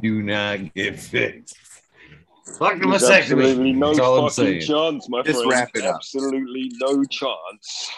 do 0.00 0.22
not 0.22 0.72
get 0.74 0.98
fixed. 0.98 1.56
Fuck 2.58 2.80
the 2.80 2.86
There's 2.88 3.02
vasectomy. 3.02 3.18
absolutely 3.22 3.72
no 3.72 3.86
That's 3.88 3.98
all 4.00 4.14
I'm 4.26 4.30
fucking 4.30 4.60
saying. 4.60 4.60
chance, 4.62 5.08
my 5.08 5.22
Just 5.22 5.38
friend. 5.38 5.50
wrap 5.50 5.70
it 5.74 5.84
up. 5.84 5.96
Absolutely 5.96 6.70
no 6.80 7.04
chance. 7.04 7.90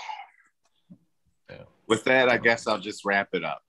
With 1.86 2.04
that, 2.04 2.28
I 2.30 2.38
guess 2.38 2.66
I'll 2.66 2.78
just 2.78 3.04
wrap 3.04 3.28
it 3.34 3.44
up. 3.44 3.60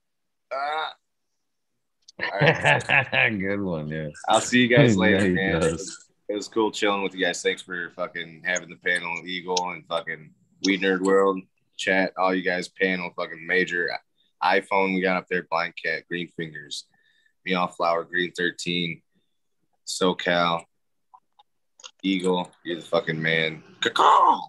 All 0.52 2.40
right. 2.40 3.28
Good 3.38 3.60
one, 3.60 3.88
yeah. 3.88 4.08
I'll 4.28 4.40
see 4.40 4.62
you 4.62 4.68
guys 4.74 4.96
later, 5.04 5.24
he 5.26 5.32
man. 5.32 5.56
It 5.62 5.72
was, 5.72 6.06
it 6.30 6.34
was 6.34 6.48
cool 6.48 6.70
chilling 6.70 7.02
with 7.02 7.14
you 7.14 7.24
guys. 7.26 7.42
Thanks 7.42 7.60
for 7.60 7.90
fucking 7.90 8.42
having 8.44 8.70
the 8.70 8.76
panel, 8.76 9.14
Eagle, 9.26 9.70
and 9.70 9.84
fucking 9.86 10.30
Weed 10.64 10.82
Nerd 10.82 11.00
World 11.00 11.40
chat. 11.76 12.12
All 12.18 12.34
you 12.34 12.42
guys 12.42 12.68
panel, 12.68 13.10
fucking 13.16 13.46
major 13.46 13.90
iPhone. 14.42 14.94
We 14.94 15.00
got 15.00 15.16
up 15.16 15.26
there, 15.28 15.46
Blind 15.50 15.74
Cat, 15.82 16.04
Green 16.08 16.28
Fingers, 16.36 16.86
me 17.44 17.52
Meow 17.52 17.66
Flower, 17.66 18.04
Green 18.04 18.32
13, 18.32 19.02
SoCal, 19.86 20.62
Eagle. 22.02 22.50
You're 22.64 22.76
the 22.76 22.82
fucking 22.82 23.20
man. 23.20 23.62
Caw-caw! 23.80 24.40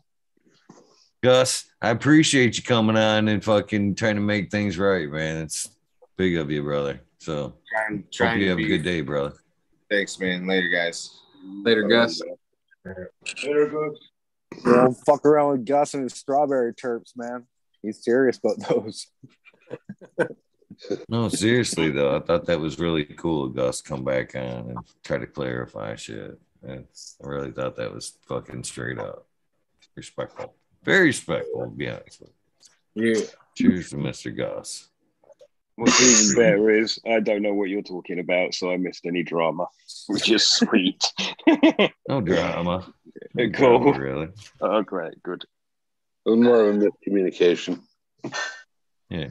Gus, 1.23 1.65
I 1.81 1.89
appreciate 1.89 2.57
you 2.57 2.63
coming 2.63 2.95
on 2.95 3.27
and 3.27 3.43
fucking 3.43 3.95
trying 3.95 4.15
to 4.15 4.21
make 4.21 4.51
things 4.51 4.77
right, 4.77 5.09
man. 5.09 5.43
It's 5.43 5.69
big 6.15 6.37
of 6.37 6.51
you, 6.51 6.63
brother. 6.63 7.01
So 7.19 7.55
Trying, 7.69 7.97
hope 7.97 8.11
trying 8.11 8.39
you 8.39 8.45
to 8.45 8.49
have 8.51 8.59
a 8.59 8.67
good 8.67 8.83
day, 8.83 9.01
brother. 9.01 9.33
Thanks, 9.89 10.19
man. 10.19 10.47
Later, 10.47 10.69
guys. 10.69 11.21
Later, 11.63 11.87
Gus. 11.87 12.21
Later, 12.85 13.67
good. 13.67 13.97
Don't 14.63 14.93
fuck 14.93 15.25
around 15.25 15.51
with 15.51 15.65
Gus 15.65 15.93
and 15.93 16.03
his 16.03 16.13
strawberry 16.13 16.73
terps, 16.73 17.11
man. 17.15 17.45
He's 17.81 18.03
serious 18.03 18.39
about 18.43 18.67
those. 18.67 19.07
No, 21.09 21.27
seriously 21.29 21.89
though, 21.89 22.15
I 22.15 22.19
thought 22.19 22.45
that 22.45 22.59
was 22.59 22.79
really 22.79 23.05
cool. 23.05 23.49
Gus 23.49 23.81
come 23.81 24.03
back 24.03 24.35
on 24.35 24.41
and 24.41 24.77
try 25.03 25.17
to 25.17 25.27
clarify 25.27 25.95
shit. 25.95 26.39
That's, 26.61 27.17
I 27.23 27.27
really 27.27 27.51
thought 27.51 27.75
that 27.77 27.93
was 27.93 28.17
fucking 28.27 28.63
straight 28.63 28.99
up 28.99 29.27
respectful. 29.95 30.53
Very 30.83 31.07
respectful, 31.07 31.65
to 31.65 31.71
be 31.71 31.89
honest 31.89 32.21
with 32.21 32.29
you. 32.95 33.15
Yeah. 33.15 33.25
Cheers 33.55 33.89
to 33.89 33.97
Mr. 33.97 34.35
Gus. 34.35 34.87
What's 35.75 36.01
even 36.01 36.43
better 36.43 36.71
is 36.71 36.99
I 37.05 37.19
don't 37.19 37.41
know 37.43 37.53
what 37.53 37.69
you're 37.69 37.81
talking 37.83 38.19
about, 38.19 38.55
so 38.55 38.71
I 38.71 38.77
missed 38.77 39.05
any 39.05 39.21
drama, 39.21 39.67
which 40.07 40.31
is 40.31 40.45
sweet. 40.47 41.03
No 42.07 42.21
drama. 42.21 42.91
No 43.33 43.49
cool. 43.49 43.79
drama, 43.79 43.99
really. 43.99 44.29
Oh, 44.61 44.81
great, 44.81 45.21
good. 45.23 45.45
More 46.25 46.69
of 46.69 46.75
a 46.75 46.79
miscommunication. 46.79 47.81
Yeah. 49.09 49.29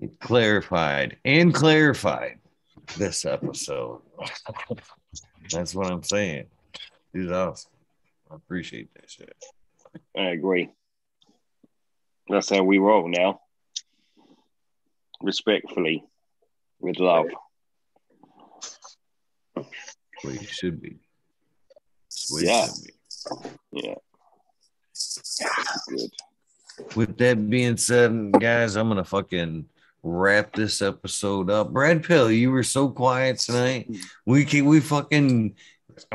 It 0.00 0.18
clarified 0.18 1.18
and 1.24 1.54
clarified 1.54 2.40
this 2.96 3.24
episode. 3.24 4.00
That's 5.50 5.74
what 5.74 5.90
I'm 5.92 6.02
saying. 6.02 6.46
He's 7.12 7.30
awesome. 7.30 7.70
I 8.30 8.34
appreciate 8.34 8.92
that 8.94 9.08
shit. 9.08 9.36
I 10.16 10.30
agree. 10.30 10.70
That's 12.28 12.48
how 12.50 12.62
we 12.64 12.78
roll 12.78 13.08
now. 13.08 13.40
Respectfully, 15.20 16.02
with 16.80 16.98
love. 16.98 17.26
Well, 19.54 19.66
you 20.24 20.46
should 20.46 20.80
be. 20.80 20.96
Well, 22.30 22.42
you 22.42 22.48
Yeah. 22.48 22.68
Yeah. 23.72 23.94
Good. 25.88 26.10
With 26.96 27.16
that 27.18 27.48
being 27.50 27.76
said, 27.76 28.32
guys, 28.32 28.76
I'm 28.76 28.88
gonna 28.88 29.04
fucking 29.04 29.66
wrap 30.02 30.54
this 30.54 30.82
episode 30.82 31.50
up. 31.50 31.68
Red 31.70 32.02
Pill, 32.02 32.30
you 32.30 32.50
were 32.50 32.62
so 32.62 32.88
quiet 32.88 33.38
tonight. 33.38 33.88
We 34.26 34.44
can, 34.44 34.64
we 34.64 34.80
fucking 34.80 35.54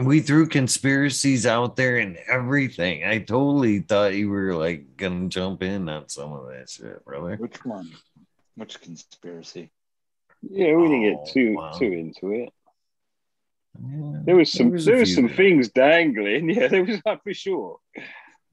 we 0.04 0.20
threw 0.22 0.48
conspiracies 0.48 1.46
out 1.46 1.76
there 1.76 1.98
and 1.98 2.18
everything. 2.28 3.04
I 3.06 3.20
totally 3.20 3.80
thought 3.82 4.16
you 4.16 4.30
were 4.30 4.56
like 4.56 4.98
gonna 4.98 5.28
jump 5.30 5.62
in 5.64 5.88
on 5.90 6.10
some 6.10 6.34
of 6.34 6.48
that 6.48 6.70
shit, 6.70 7.06
brother. 7.06 7.36
Which 7.38 7.64
one? 7.64 7.92
Which 8.56 8.82
conspiracy? 8.82 9.72
Yeah, 10.42 10.76
we 10.76 10.88
didn't 10.88 11.16
Oh, 11.16 11.24
get 11.26 11.34
too 11.34 11.54
wow. 11.56 11.72
too 11.72 11.92
into 11.92 12.32
it. 12.32 12.50
There 14.26 14.36
was 14.36 14.52
some 14.52 14.72
was 14.72 14.86
there 14.86 14.98
was 14.98 15.14
some 15.14 15.30
things 15.30 15.70
dangling. 15.70 16.50
Yeah, 16.58 16.68
there 16.68 16.84
was 16.84 17.00
that 17.06 17.24
for 17.24 17.34
sure. 17.34 17.78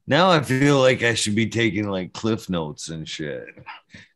Now 0.07 0.29
I 0.29 0.41
feel 0.41 0.79
like 0.79 1.01
I 1.01 1.15
should 1.15 1.33
be 1.35 1.47
taking 1.47 1.87
like 1.89 2.13
cliff 2.13 2.47
notes 2.49 2.89
and 2.89 3.09
shit. 3.09 3.45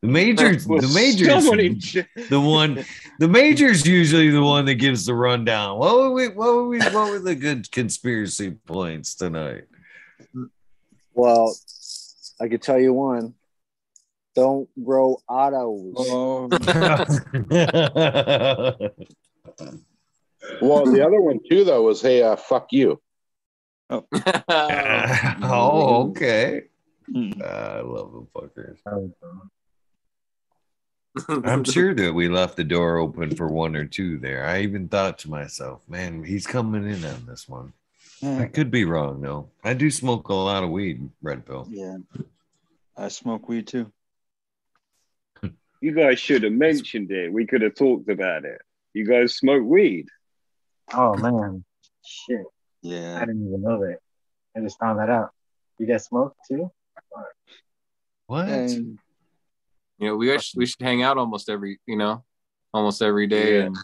The 0.02 0.08
majors, 0.08 0.68
Well, 0.68 0.82
the 0.82 0.94
majors, 0.94 1.28
someone 1.28 1.60
in- 1.60 1.80
the 2.30 2.40
one, 2.40 2.86
the 3.18 3.28
major's 3.28 3.88
usually 3.88 4.30
the 4.30 4.44
one 4.44 4.66
that 4.66 4.76
gives 4.76 5.06
the 5.06 5.16
rundown. 5.16 5.80
What 5.80 5.96
were 5.98 6.12
we? 6.12 6.28
What 6.28 6.54
were 6.56 6.68
we? 6.68 6.80
What 6.80 7.10
were 7.12 7.20
the 7.20 7.36
good 7.36 7.72
conspiracy 7.72 8.52
points 8.52 9.16
tonight? 9.16 9.64
Well, 11.14 11.56
I 12.40 12.48
could 12.48 12.62
tell 12.62 12.80
you 12.80 12.94
one. 12.94 13.34
Don't 14.36 14.70
grow 14.86 15.18
autos. 15.28 15.96
Oh, 15.98 16.48
Well, 20.62 20.86
the 20.86 21.06
other 21.06 21.22
one 21.22 21.40
too, 21.50 21.64
though, 21.64 21.84
was 21.84 22.02
hey, 22.02 22.24
uh, 22.24 22.36
fuck 22.36 22.68
you. 22.72 23.02
oh, 23.90 24.06
okay. 26.10 26.64
Hmm. 27.12 27.32
Uh, 27.42 27.46
I 27.46 27.82
love 27.82 28.12
the 28.14 28.22
fuckers. 28.34 28.78
I'm 31.46 31.64
sure 31.64 31.94
that 31.96 32.14
we 32.14 32.30
left 32.30 32.56
the 32.56 32.64
door 32.64 32.98
open 32.98 33.36
for 33.36 33.48
one 33.48 33.76
or 33.76 33.86
two 33.86 34.20
there. 34.20 34.46
I 34.46 34.62
even 34.62 34.88
thought 34.88 35.18
to 35.20 35.30
myself, 35.30 35.82
man, 35.90 36.24
he's 36.24 36.46
coming 36.46 36.88
in 36.90 37.04
on 37.04 37.26
this 37.26 37.50
one. 37.50 37.74
I 38.22 38.46
could 38.46 38.70
be 38.70 38.86
wrong 38.86 39.22
though. 39.22 39.50
I 39.64 39.74
do 39.74 39.90
smoke 39.90 40.28
a 40.30 40.34
lot 40.34 40.64
of 40.64 40.70
weed, 40.70 41.10
Red 41.22 41.46
Pill. 41.46 41.68
yeah. 41.70 41.98
I 42.98 43.08
smoke 43.08 43.48
weed 43.48 43.68
too. 43.68 43.92
You 45.82 45.94
guys 45.94 46.20
should 46.20 46.44
have 46.44 46.52
mentioned 46.52 47.12
it. 47.12 47.32
We 47.32 47.46
could 47.46 47.62
have 47.62 47.76
talked 47.76 48.10
about 48.10 48.44
it. 48.44 48.62
You 48.94 49.06
guys 49.06 49.36
smoke 49.36 49.64
weed. 49.64 50.10
Oh 50.94 51.16
man, 51.18 51.64
shit! 52.06 52.46
Yeah. 52.82 53.18
I 53.18 53.26
didn't 53.26 53.48
even 53.48 53.62
know 53.62 53.80
that. 53.82 53.98
I 54.56 54.62
just 54.62 54.80
found 54.80 55.00
that 55.00 55.10
out. 55.10 55.30
You 55.78 55.86
guys 55.86 56.06
smoke 56.06 56.36
too? 56.48 56.72
What? 58.28 58.48
And 58.48 58.98
You 59.98 60.08
know, 60.08 60.16
we 60.16 60.28
guys, 60.28 60.52
we 60.56 60.66
should 60.66 60.82
hang 60.82 61.04
out 61.04 61.18
almost 61.18 61.50
every, 61.50 61.80
you 61.86 61.98
know, 61.98 62.24
almost 62.74 63.02
every 63.02 63.28
day, 63.28 63.58
Yeah. 63.60 63.66
and 63.66 63.78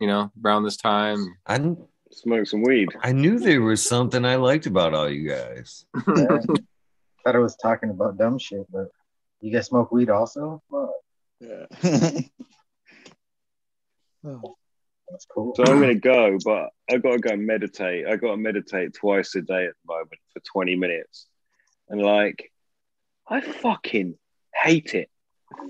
you 0.00 0.06
know, 0.06 0.30
around 0.44 0.64
this 0.64 0.76
time. 0.76 1.18
I 1.46 1.58
kn- 1.58 1.86
Smoke 2.12 2.46
some 2.46 2.62
weed. 2.62 2.88
I 3.02 3.12
knew 3.12 3.38
there 3.38 3.60
was 3.62 3.86
something 3.86 4.24
I 4.24 4.36
liked 4.36 4.66
about 4.66 4.94
all 4.94 5.08
you 5.10 5.28
guys. 5.28 5.84
Yeah. 6.16 6.38
Thought 7.24 7.34
I 7.34 7.38
was 7.38 7.56
talking 7.56 7.90
about 7.90 8.16
dumb 8.18 8.38
shit, 8.38 8.64
but 8.70 8.88
you 9.40 9.52
guys 9.52 9.66
smoke 9.66 9.90
weed 9.90 10.08
also? 10.10 10.62
Well, 10.70 10.94
yeah. 11.40 11.66
oh, 14.24 14.56
that's 15.10 15.26
cool. 15.26 15.54
So 15.54 15.64
I'm 15.64 15.80
gonna 15.80 15.94
go, 15.94 16.38
but 16.44 16.70
I 16.90 16.98
gotta 16.98 17.18
go 17.18 17.36
meditate. 17.36 18.06
I 18.06 18.16
gotta 18.16 18.36
meditate 18.36 18.94
twice 18.94 19.34
a 19.34 19.42
day 19.42 19.66
at 19.66 19.74
the 19.84 19.94
moment 19.94 20.20
for 20.32 20.40
20 20.40 20.76
minutes. 20.76 21.26
And 21.88 22.02
like, 22.02 22.52
I 23.28 23.40
fucking 23.40 24.16
hate 24.54 24.94
it. 24.94 25.10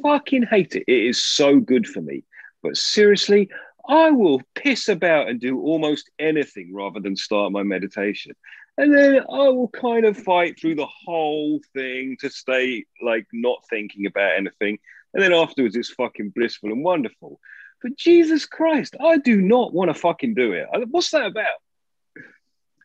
Fucking 0.02 0.44
hate 0.44 0.74
it. 0.74 0.84
It 0.86 1.06
is 1.08 1.22
so 1.22 1.60
good 1.60 1.86
for 1.86 2.00
me. 2.00 2.24
But 2.62 2.76
seriously, 2.76 3.50
I 3.88 4.10
will 4.10 4.40
piss 4.54 4.88
about 4.88 5.28
and 5.28 5.40
do 5.40 5.60
almost 5.60 6.10
anything 6.18 6.74
rather 6.74 7.00
than 7.00 7.16
start 7.16 7.52
my 7.52 7.62
meditation. 7.62 8.32
And 8.78 8.94
then 8.94 9.20
I 9.20 9.48
will 9.48 9.68
kind 9.68 10.04
of 10.04 10.18
fight 10.18 10.58
through 10.58 10.74
the 10.74 10.88
whole 11.04 11.60
thing 11.72 12.16
to 12.20 12.28
stay 12.28 12.84
like 13.02 13.26
not 13.32 13.62
thinking 13.70 14.06
about 14.06 14.36
anything. 14.36 14.78
And 15.14 15.22
then 15.22 15.32
afterwards, 15.32 15.76
it's 15.76 15.90
fucking 15.90 16.30
blissful 16.30 16.70
and 16.72 16.84
wonderful. 16.84 17.40
But 17.82 17.96
Jesus 17.96 18.46
Christ, 18.46 18.96
I 19.00 19.18
do 19.18 19.40
not 19.40 19.72
want 19.72 19.88
to 19.90 19.94
fucking 19.94 20.34
do 20.34 20.52
it. 20.52 20.66
I- 20.72 20.78
What's 20.90 21.10
that 21.10 21.26
about? 21.26 21.46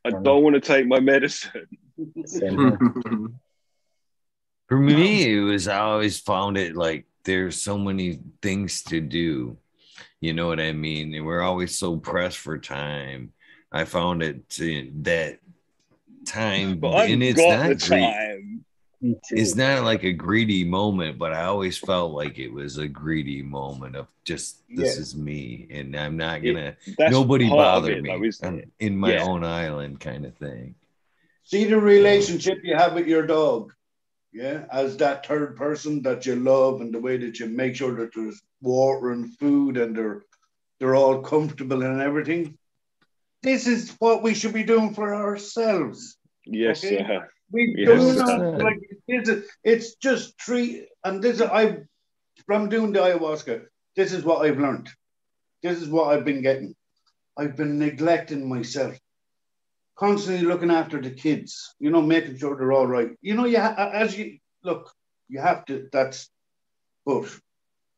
I 0.03 0.09
don't 0.09 0.43
want 0.43 0.55
to 0.55 0.59
take 0.61 0.87
my 0.87 0.99
medicine. 0.99 1.67
For 4.67 4.77
me, 4.77 5.33
it 5.37 5.41
was 5.41 5.67
I 5.67 5.79
always 5.79 6.19
found 6.19 6.57
it 6.57 6.75
like 6.75 7.05
there's 7.25 7.61
so 7.61 7.77
many 7.77 8.19
things 8.41 8.83
to 8.83 9.01
do. 9.01 9.57
You 10.21 10.33
know 10.33 10.47
what 10.47 10.59
I 10.59 10.71
mean? 10.71 11.13
And 11.13 11.25
we're 11.25 11.41
always 11.41 11.77
so 11.77 11.97
pressed 11.97 12.37
for 12.37 12.57
time. 12.57 13.33
I 13.71 13.85
found 13.85 14.23
it 14.23 14.47
to, 14.51 14.91
that 15.01 15.39
time, 16.25 16.79
But 16.79 16.93
I've 16.93 17.09
and 17.11 17.21
it's 17.23 17.39
got 17.39 17.59
not 17.59 17.69
the 17.69 17.75
time. 17.75 18.50
Me. 19.01 19.15
It's 19.31 19.55
not 19.55 19.83
like 19.83 20.03
a 20.03 20.13
greedy 20.13 20.63
moment, 20.63 21.17
but 21.17 21.33
I 21.33 21.45
always 21.45 21.77
felt 21.77 22.11
like 22.11 22.37
it 22.37 22.49
was 22.53 22.77
a 22.77 22.87
greedy 22.87 23.41
moment 23.41 23.95
of 23.95 24.07
just 24.23 24.61
this 24.69 24.95
Yeah. 24.95 25.01
is 25.01 25.15
me, 25.15 25.67
and 25.71 25.95
I'm 25.95 26.17
not 26.17 26.43
gonna 26.43 26.77
that's 26.97 27.11
nobody 27.11 27.49
part 27.49 27.61
of 27.61 27.81
bother 27.83 27.93
it, 27.93 28.03
me. 28.03 28.09
though, 28.09 28.47
I'm 28.47 28.71
in 28.79 28.95
my 28.97 29.13
Yeah. 29.13 29.23
own 29.23 29.43
island, 29.43 29.99
kind 29.99 30.25
of 30.25 30.35
thing. 30.35 30.75
See 31.43 31.65
the 31.65 31.79
relationship 31.79 32.59
you 32.63 32.75
have 32.75 32.93
with 32.93 33.07
your 33.07 33.25
dog, 33.25 33.73
yeah, 34.31 34.65
as 34.71 34.97
that 34.97 35.25
third 35.25 35.55
person 35.57 36.03
that 36.03 36.27
you 36.27 36.35
love, 36.35 36.81
and 36.81 36.93
the 36.93 36.99
way 36.99 37.17
that 37.17 37.39
you 37.39 37.47
make 37.47 37.75
sure 37.75 37.95
that 37.95 38.13
there's 38.13 38.39
water 38.61 39.11
and 39.11 39.35
food, 39.37 39.77
and 39.77 39.95
they're 39.95 40.21
they're 40.79 40.95
all 40.95 41.21
comfortable 41.21 41.81
and 41.83 42.01
everything. 42.01 42.57
This 43.41 43.65
is 43.65 43.95
what 43.97 44.21
we 44.21 44.35
should 44.35 44.53
be 44.53 44.63
doing 44.63 44.93
for 44.93 45.13
ourselves. 45.15 46.17
Yes, 46.45 46.83
Okay. 46.83 46.97
sir. 46.99 47.29
We 47.51 47.75
Yes, 47.77 47.99
do 47.99 48.13
sir. 48.13 48.25
not 48.25 48.59
like 48.63 48.79
it's, 49.07 49.47
it's 49.63 49.95
just 49.95 50.37
treat 50.37 50.87
and 51.03 51.21
this 51.21 51.35
is 51.37 51.41
I 51.41 51.77
from 52.45 52.69
doing 52.69 52.93
the 52.93 52.99
ayahuasca. 52.99 53.65
This 53.95 54.13
is 54.13 54.23
what 54.23 54.45
I've 54.45 54.59
learned. 54.59 54.89
This 55.61 55.81
is 55.81 55.89
what 55.89 56.09
I've 56.15 56.25
been 56.25 56.41
getting. 56.41 56.75
I've 57.37 57.55
been 57.55 57.77
neglecting 57.77 58.47
myself, 58.47 58.97
constantly 59.97 60.45
looking 60.45 60.71
after 60.71 61.01
the 61.01 61.11
kids. 61.11 61.75
You 61.79 61.89
know, 61.91 62.01
making 62.01 62.37
sure 62.37 62.55
they're 62.55 62.71
all 62.71 62.87
right. 62.87 63.09
You 63.21 63.35
know, 63.35 63.45
you 63.45 63.59
ha- 63.59 63.91
as 63.93 64.17
you 64.17 64.37
look, 64.63 64.91
you 65.27 65.39
have 65.39 65.65
to. 65.65 65.87
That's, 65.91 66.29
but 67.05 67.25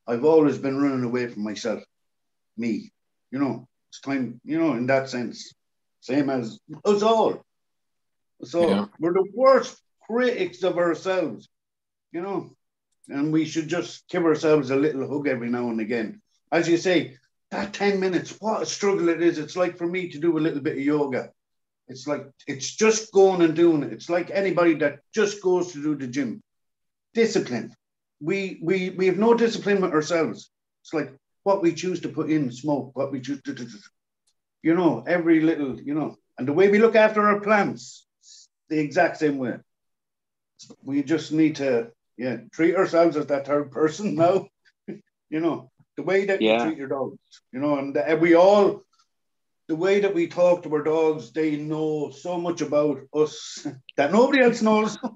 I've 0.07 0.25
always 0.25 0.57
been 0.57 0.81
running 0.81 1.03
away 1.03 1.27
from 1.27 1.43
myself, 1.43 1.83
me. 2.57 2.91
You 3.31 3.39
know, 3.39 3.67
it's 3.89 4.01
time. 4.01 4.41
You 4.43 4.59
know, 4.59 4.73
in 4.73 4.87
that 4.87 5.09
sense, 5.09 5.53
same 6.01 6.29
as 6.29 6.59
us 6.85 7.03
all. 7.03 7.43
So 8.45 8.69
Yeah. 8.69 8.85
we're 8.99 9.13
the 9.13 9.31
worst 9.33 9.81
critics 10.07 10.63
of 10.63 10.77
ourselves, 10.77 11.49
you 12.11 12.21
know, 12.21 12.55
and 13.09 13.31
we 13.31 13.45
should 13.45 13.67
just 13.67 14.07
give 14.09 14.25
ourselves 14.25 14.69
a 14.69 14.75
little 14.75 15.07
hug 15.07 15.27
every 15.27 15.49
now 15.49 15.69
and 15.69 15.79
again. 15.79 16.21
As 16.51 16.67
you 16.67 16.77
say, 16.77 17.17
that 17.51 17.73
10 17.73 17.99
minutes, 17.99 18.37
what 18.39 18.61
a 18.61 18.65
struggle 18.65 19.09
it 19.09 19.21
is. 19.21 19.37
It's 19.37 19.55
like 19.55 19.77
for 19.77 19.87
me 19.87 20.09
to 20.09 20.19
do 20.19 20.37
a 20.37 20.41
little 20.45 20.61
bit 20.61 20.77
of 20.77 20.83
yoga. 20.83 21.31
It's 21.87 22.07
like, 22.07 22.25
it's 22.47 22.75
just 22.75 23.11
going 23.11 23.41
and 23.41 23.55
doing 23.55 23.83
it. 23.83 23.93
It's 23.93 24.09
like 24.09 24.31
anybody 24.31 24.75
that 24.75 24.99
just 25.13 25.41
goes 25.41 25.71
to 25.73 25.83
do 25.83 25.95
the 25.95 26.07
gym. 26.07 26.41
Discipline. 27.13 27.75
We, 28.19 28.59
we, 28.63 28.91
we 28.91 29.05
have 29.07 29.17
no 29.17 29.33
discipline 29.33 29.81
with 29.81 29.91
ourselves. 29.91 30.49
It's 30.81 30.93
like 30.93 31.13
what 31.43 31.61
we 31.61 31.73
choose 31.73 31.99
to 32.01 32.09
put 32.09 32.29
in 32.31 32.51
smoke, 32.51 32.91
what 32.95 33.11
we 33.11 33.19
choose 33.19 33.41
to, 33.43 33.67
you 34.63 34.73
know, 34.75 35.03
every 35.05 35.41
little, 35.41 35.79
you 35.79 35.93
know, 35.93 36.15
and 36.37 36.47
the 36.47 36.53
way 36.53 36.69
we 36.69 36.79
look 36.79 36.95
after 36.95 37.21
our 37.21 37.41
plants, 37.41 38.07
the 38.73 38.81
exact 38.81 39.17
same 39.17 39.37
way. 39.37 39.55
We 40.83 41.03
just 41.03 41.31
need 41.31 41.55
to, 41.57 41.91
yeah, 42.17 42.37
treat 42.51 42.75
ourselves 42.75 43.17
as 43.17 43.27
that 43.27 43.45
third 43.45 43.71
person 43.71 44.15
now. 44.25 44.47
you 45.29 45.39
know, 45.39 45.71
the 45.97 46.03
way 46.03 46.25
that 46.25 46.41
Yeah. 46.41 46.53
you 46.53 46.65
treat 46.69 46.77
your 46.77 46.87
dogs, 46.87 47.17
you 47.51 47.59
know, 47.59 47.77
and, 47.77 47.95
and 47.97 48.21
we 48.21 48.35
all, 48.35 48.81
the 49.67 49.75
way 49.75 49.99
that 49.99 50.13
we 50.13 50.27
talk 50.27 50.63
to 50.63 50.73
our 50.73 50.83
dogs, 50.83 51.31
they 51.31 51.55
know 51.55 52.11
so 52.11 52.37
much 52.37 52.61
about 52.61 52.99
us 53.13 53.65
that 53.97 54.11
nobody 54.11 54.41
else 54.41 54.61
knows. 54.61 54.97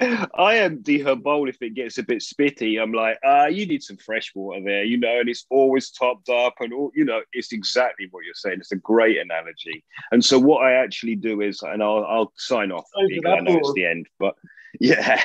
I 0.00 0.58
empty 0.58 1.00
her 1.00 1.16
bowl 1.16 1.48
if 1.48 1.62
it 1.62 1.74
gets 1.74 1.96
a 1.96 2.02
bit 2.02 2.18
spitty. 2.18 2.80
I'm 2.80 2.92
like, 2.92 3.18
uh, 3.26 3.46
you 3.46 3.66
need 3.66 3.82
some 3.82 3.96
fresh 3.96 4.30
water 4.34 4.60
there, 4.62 4.84
you 4.84 4.98
know, 4.98 5.20
and 5.20 5.28
it's 5.28 5.46
always 5.48 5.90
topped 5.90 6.28
up 6.28 6.54
and 6.60 6.72
all, 6.72 6.90
you 6.94 7.06
know, 7.06 7.22
it's 7.32 7.52
exactly 7.52 8.08
what 8.10 8.24
you're 8.24 8.34
saying. 8.34 8.58
It's 8.60 8.72
a 8.72 8.76
great 8.76 9.18
analogy. 9.18 9.84
And 10.12 10.22
so 10.22 10.38
what 10.38 10.62
I 10.62 10.72
actually 10.72 11.16
do 11.16 11.40
is, 11.40 11.62
and 11.62 11.82
I'll, 11.82 12.04
I'll 12.04 12.32
sign 12.36 12.72
off 12.72 12.84
because 13.08 13.38
I 13.38 13.40
know 13.40 13.58
it's 13.58 13.72
the 13.72 13.86
end, 13.86 14.06
but 14.18 14.34
yeah, 14.80 15.22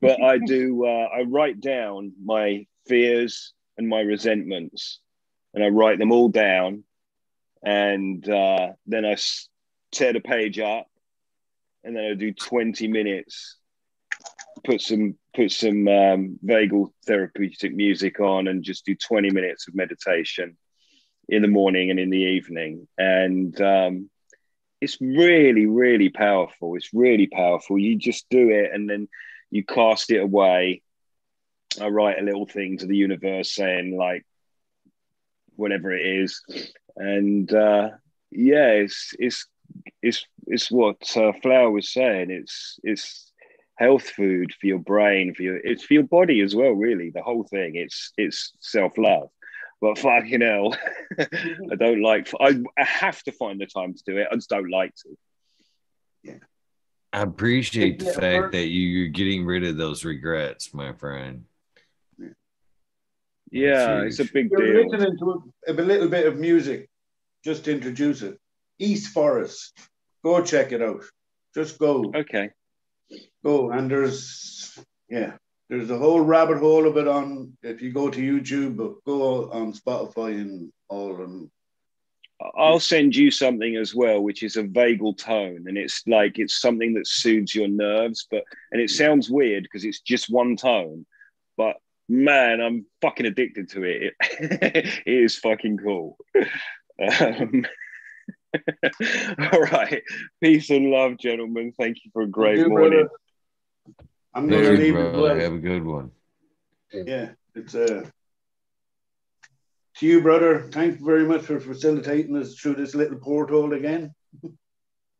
but 0.00 0.20
I 0.20 0.38
do, 0.38 0.84
uh, 0.84 1.08
I 1.16 1.22
write 1.22 1.60
down 1.60 2.12
my 2.24 2.66
fears 2.88 3.52
and 3.78 3.88
my 3.88 4.00
resentments 4.00 4.98
and 5.56 5.64
I 5.64 5.68
write 5.68 5.98
them 5.98 6.12
all 6.12 6.28
down. 6.28 6.84
And 7.64 8.28
uh, 8.28 8.68
then 8.86 9.04
I 9.04 9.16
tear 9.92 10.12
the 10.12 10.20
page 10.20 10.58
up 10.58 10.86
and 11.84 11.96
then 11.96 12.04
I 12.04 12.14
do 12.14 12.32
20 12.32 12.88
minutes 12.88 13.56
put 14.64 14.80
some 14.80 15.16
put 15.34 15.50
some 15.50 15.86
um, 15.88 16.38
vagal 16.44 16.90
therapeutic 17.06 17.74
music 17.74 18.20
on 18.20 18.48
and 18.48 18.62
just 18.62 18.84
do 18.84 18.94
20 18.94 19.30
minutes 19.30 19.68
of 19.68 19.74
meditation 19.74 20.56
in 21.28 21.42
the 21.42 21.48
morning 21.48 21.90
and 21.90 21.98
in 22.00 22.10
the 22.10 22.18
evening. 22.18 22.86
And 22.96 23.58
um, 23.60 24.10
it's 24.80 24.98
really 25.00 25.66
really 25.66 26.08
powerful. 26.08 26.74
It's 26.76 26.92
really 26.92 27.26
powerful. 27.26 27.78
You 27.78 27.96
just 27.96 28.26
do 28.30 28.50
it 28.50 28.70
and 28.72 28.88
then 28.88 29.08
you 29.50 29.64
cast 29.64 30.10
it 30.10 30.22
away. 30.22 30.82
I 31.80 31.88
write 31.88 32.18
a 32.18 32.24
little 32.24 32.46
thing 32.46 32.78
to 32.78 32.86
the 32.86 32.96
universe 32.96 33.54
saying 33.54 33.96
like 33.96 34.24
whatever 35.56 35.92
it 35.92 36.04
is 36.04 36.42
and 36.96 37.52
uh, 37.52 37.90
yeah 38.30 38.68
it's 38.68 39.12
it's 39.18 39.46
it's 40.02 40.24
it's 40.46 40.70
what 40.70 41.16
uh, 41.16 41.32
flower 41.42 41.70
was 41.70 41.92
saying 41.92 42.30
it's 42.30 42.78
it's 42.82 43.32
health 43.76 44.08
food 44.08 44.52
for 44.58 44.66
your 44.66 44.78
brain 44.78 45.34
for 45.34 45.42
your 45.42 45.56
it's 45.58 45.84
for 45.84 45.94
your 45.94 46.02
body 46.04 46.40
as 46.40 46.54
well 46.54 46.72
really 46.72 47.10
the 47.10 47.22
whole 47.22 47.44
thing 47.44 47.72
it's 47.74 48.12
it's 48.16 48.52
self-love 48.60 49.28
but 49.80 49.98
fucking 49.98 50.40
hell 50.40 50.74
i 51.20 51.74
don't 51.78 52.02
like 52.02 52.30
I, 52.40 52.58
I 52.78 52.84
have 52.84 53.22
to 53.24 53.32
find 53.32 53.60
the 53.60 53.66
time 53.66 53.92
to 53.92 54.02
do 54.06 54.16
it 54.16 54.28
i 54.30 54.34
just 54.34 54.48
don't 54.48 54.70
like 54.70 54.94
to 55.02 55.16
Yeah. 56.22 56.34
I 57.12 57.22
appreciate 57.22 57.98
the 57.98 58.12
fact 58.12 58.52
that 58.52 58.66
you're 58.66 59.08
getting 59.08 59.46
rid 59.46 59.64
of 59.64 59.78
those 59.78 60.04
regrets, 60.04 60.74
my 60.74 60.92
friend. 60.92 61.44
Yeah 63.50 64.02
it's 64.02 64.18
a 64.18 64.24
big 64.24 64.50
You're 64.50 64.84
deal 64.84 64.90
listening 64.90 65.18
to 65.18 65.52
a, 65.68 65.72
a 65.72 65.74
little 65.74 66.08
bit 66.08 66.26
of 66.26 66.38
music 66.38 66.88
just 67.46 67.64
to 67.64 67.72
introduce 67.72 68.22
it. 68.22 68.36
East 68.80 69.12
Forest. 69.12 69.78
Go 70.24 70.42
check 70.42 70.72
it 70.72 70.82
out. 70.82 71.04
Just 71.54 71.78
go. 71.78 72.12
Okay. 72.12 72.50
Go. 73.44 73.70
And 73.70 73.88
there's, 73.88 74.76
yeah, 75.08 75.34
there's 75.68 75.90
a 75.90 75.96
whole 75.96 76.20
rabbit 76.20 76.58
hole 76.58 76.88
of 76.88 76.96
it 76.96 77.06
on, 77.06 77.56
if 77.62 77.80
you 77.80 77.92
go 77.92 78.10
to 78.10 78.20
YouTube, 78.20 78.76
but 78.76 79.04
go 79.04 79.48
on 79.52 79.72
Spotify 79.72 80.40
and 80.40 80.72
all. 80.88 81.22
And 81.22 81.48
I'll 82.58 82.80
send 82.80 83.14
you 83.14 83.30
something 83.30 83.76
as 83.76 83.94
well, 83.94 84.20
which 84.24 84.42
is 84.42 84.56
a 84.56 84.64
vagal 84.64 85.16
tone, 85.18 85.66
and 85.68 85.78
it's 85.78 86.02
like 86.08 86.40
it's 86.40 86.60
something 86.60 86.94
that 86.94 87.06
soothes 87.06 87.54
your 87.54 87.68
nerves. 87.68 88.26
But 88.28 88.42
and 88.72 88.80
it 88.80 88.90
sounds 88.90 89.30
weird 89.30 89.62
because 89.62 89.84
it's 89.84 90.00
just 90.00 90.28
one 90.28 90.56
tone, 90.56 91.06
but 91.56 91.76
man, 92.08 92.60
I'm 92.60 92.86
fucking 93.02 93.26
addicted 93.26 93.70
to 93.70 93.84
it. 93.84 94.02
It, 94.02 94.14
it 95.06 95.24
is 95.24 95.36
fucking 95.36 95.78
cool. 95.78 96.18
Um, 97.00 97.66
all 99.52 99.60
right, 99.60 100.02
peace 100.42 100.70
and 100.70 100.90
love, 100.90 101.18
gentlemen. 101.18 101.72
Thank 101.78 102.04
you 102.04 102.10
for 102.12 102.22
a 102.22 102.28
great 102.28 102.58
you, 102.58 102.68
morning. 102.68 102.90
brother. 102.90 103.10
I'm 104.34 104.48
going 104.48 104.64
to 104.64 104.72
leave 104.72 104.94
brother. 104.94 105.38
it. 105.38 105.42
Have 105.42 105.52
a 105.54 105.58
good 105.58 105.84
one. 105.84 106.10
Yeah, 106.92 107.30
it's 107.54 107.74
uh, 107.74 108.04
to 109.96 110.06
you, 110.06 110.20
brother. 110.20 110.68
Thank 110.72 111.00
you 111.00 111.06
very 111.06 111.24
much 111.24 111.42
for 111.42 111.58
facilitating 111.58 112.36
us 112.36 112.54
through 112.54 112.74
this 112.76 112.94
little 112.94 113.18
porthole 113.18 113.72
again. 113.72 114.14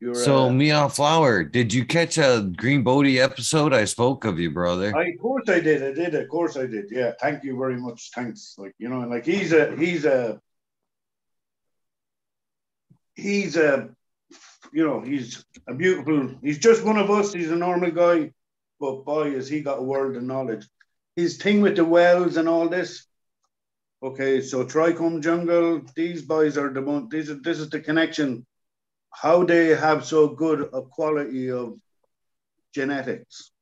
You're, 0.00 0.14
So, 0.14 0.48
uh, 0.48 0.50
Meow 0.50 0.88
Flower, 0.88 1.42
did 1.42 1.72
you 1.72 1.86
catch 1.86 2.18
a 2.18 2.52
Green 2.54 2.82
Bodhi 2.82 3.18
episode? 3.18 3.72
I 3.72 3.86
spoke 3.86 4.26
of 4.26 4.38
you, 4.38 4.50
brother. 4.50 4.94
I, 4.94 5.06
of 5.06 5.18
course 5.18 5.48
I 5.48 5.60
did. 5.60 5.82
I 5.82 5.92
did. 5.92 6.14
Of 6.14 6.28
course 6.28 6.56
I 6.56 6.66
did. 6.66 6.86
Yeah. 6.90 7.12
Thank 7.20 7.44
you 7.44 7.56
very 7.56 7.78
much. 7.78 8.10
Thanks. 8.14 8.56
Like 8.58 8.74
you 8.78 8.90
know, 8.90 9.00
and 9.00 9.10
like 9.10 9.24
he's 9.24 9.52
a 9.52 9.74
he's 9.74 10.04
a 10.04 10.38
he's 13.14 13.56
a 13.56 13.88
you 14.70 14.86
know 14.86 15.00
he's 15.00 15.44
a 15.66 15.72
beautiful. 15.72 16.34
He's 16.42 16.58
just 16.58 16.84
one 16.84 16.98
of 16.98 17.10
us. 17.10 17.32
He's 17.32 17.50
a 17.50 17.56
normal 17.56 17.90
guy, 17.90 18.32
but 18.78 19.04
boy, 19.06 19.32
has 19.32 19.48
he 19.48 19.62
got 19.62 19.78
a 19.78 19.82
world 19.82 20.16
of 20.16 20.22
knowledge. 20.22 20.66
His 21.16 21.38
thing 21.38 21.62
with 21.62 21.76
the 21.76 21.84
wells 21.86 22.36
and 22.36 22.48
all 22.48 22.68
this. 22.68 23.06
Okay, 24.02 24.42
so 24.42 24.62
Trichome 24.66 25.22
Jungle. 25.22 25.80
These 25.94 26.20
boys 26.20 26.58
are 26.58 26.70
the 26.70 26.82
one. 26.82 27.08
These 27.08 27.30
are, 27.30 27.40
this 27.42 27.58
is 27.58 27.70
the 27.70 27.80
connection. 27.80 28.44
How 29.12 29.44
they 29.44 29.68
have 29.68 30.04
so 30.04 30.28
good 30.28 30.68
a 30.72 30.82
quality 30.82 31.50
of 31.50 31.78
genetics. 32.74 33.52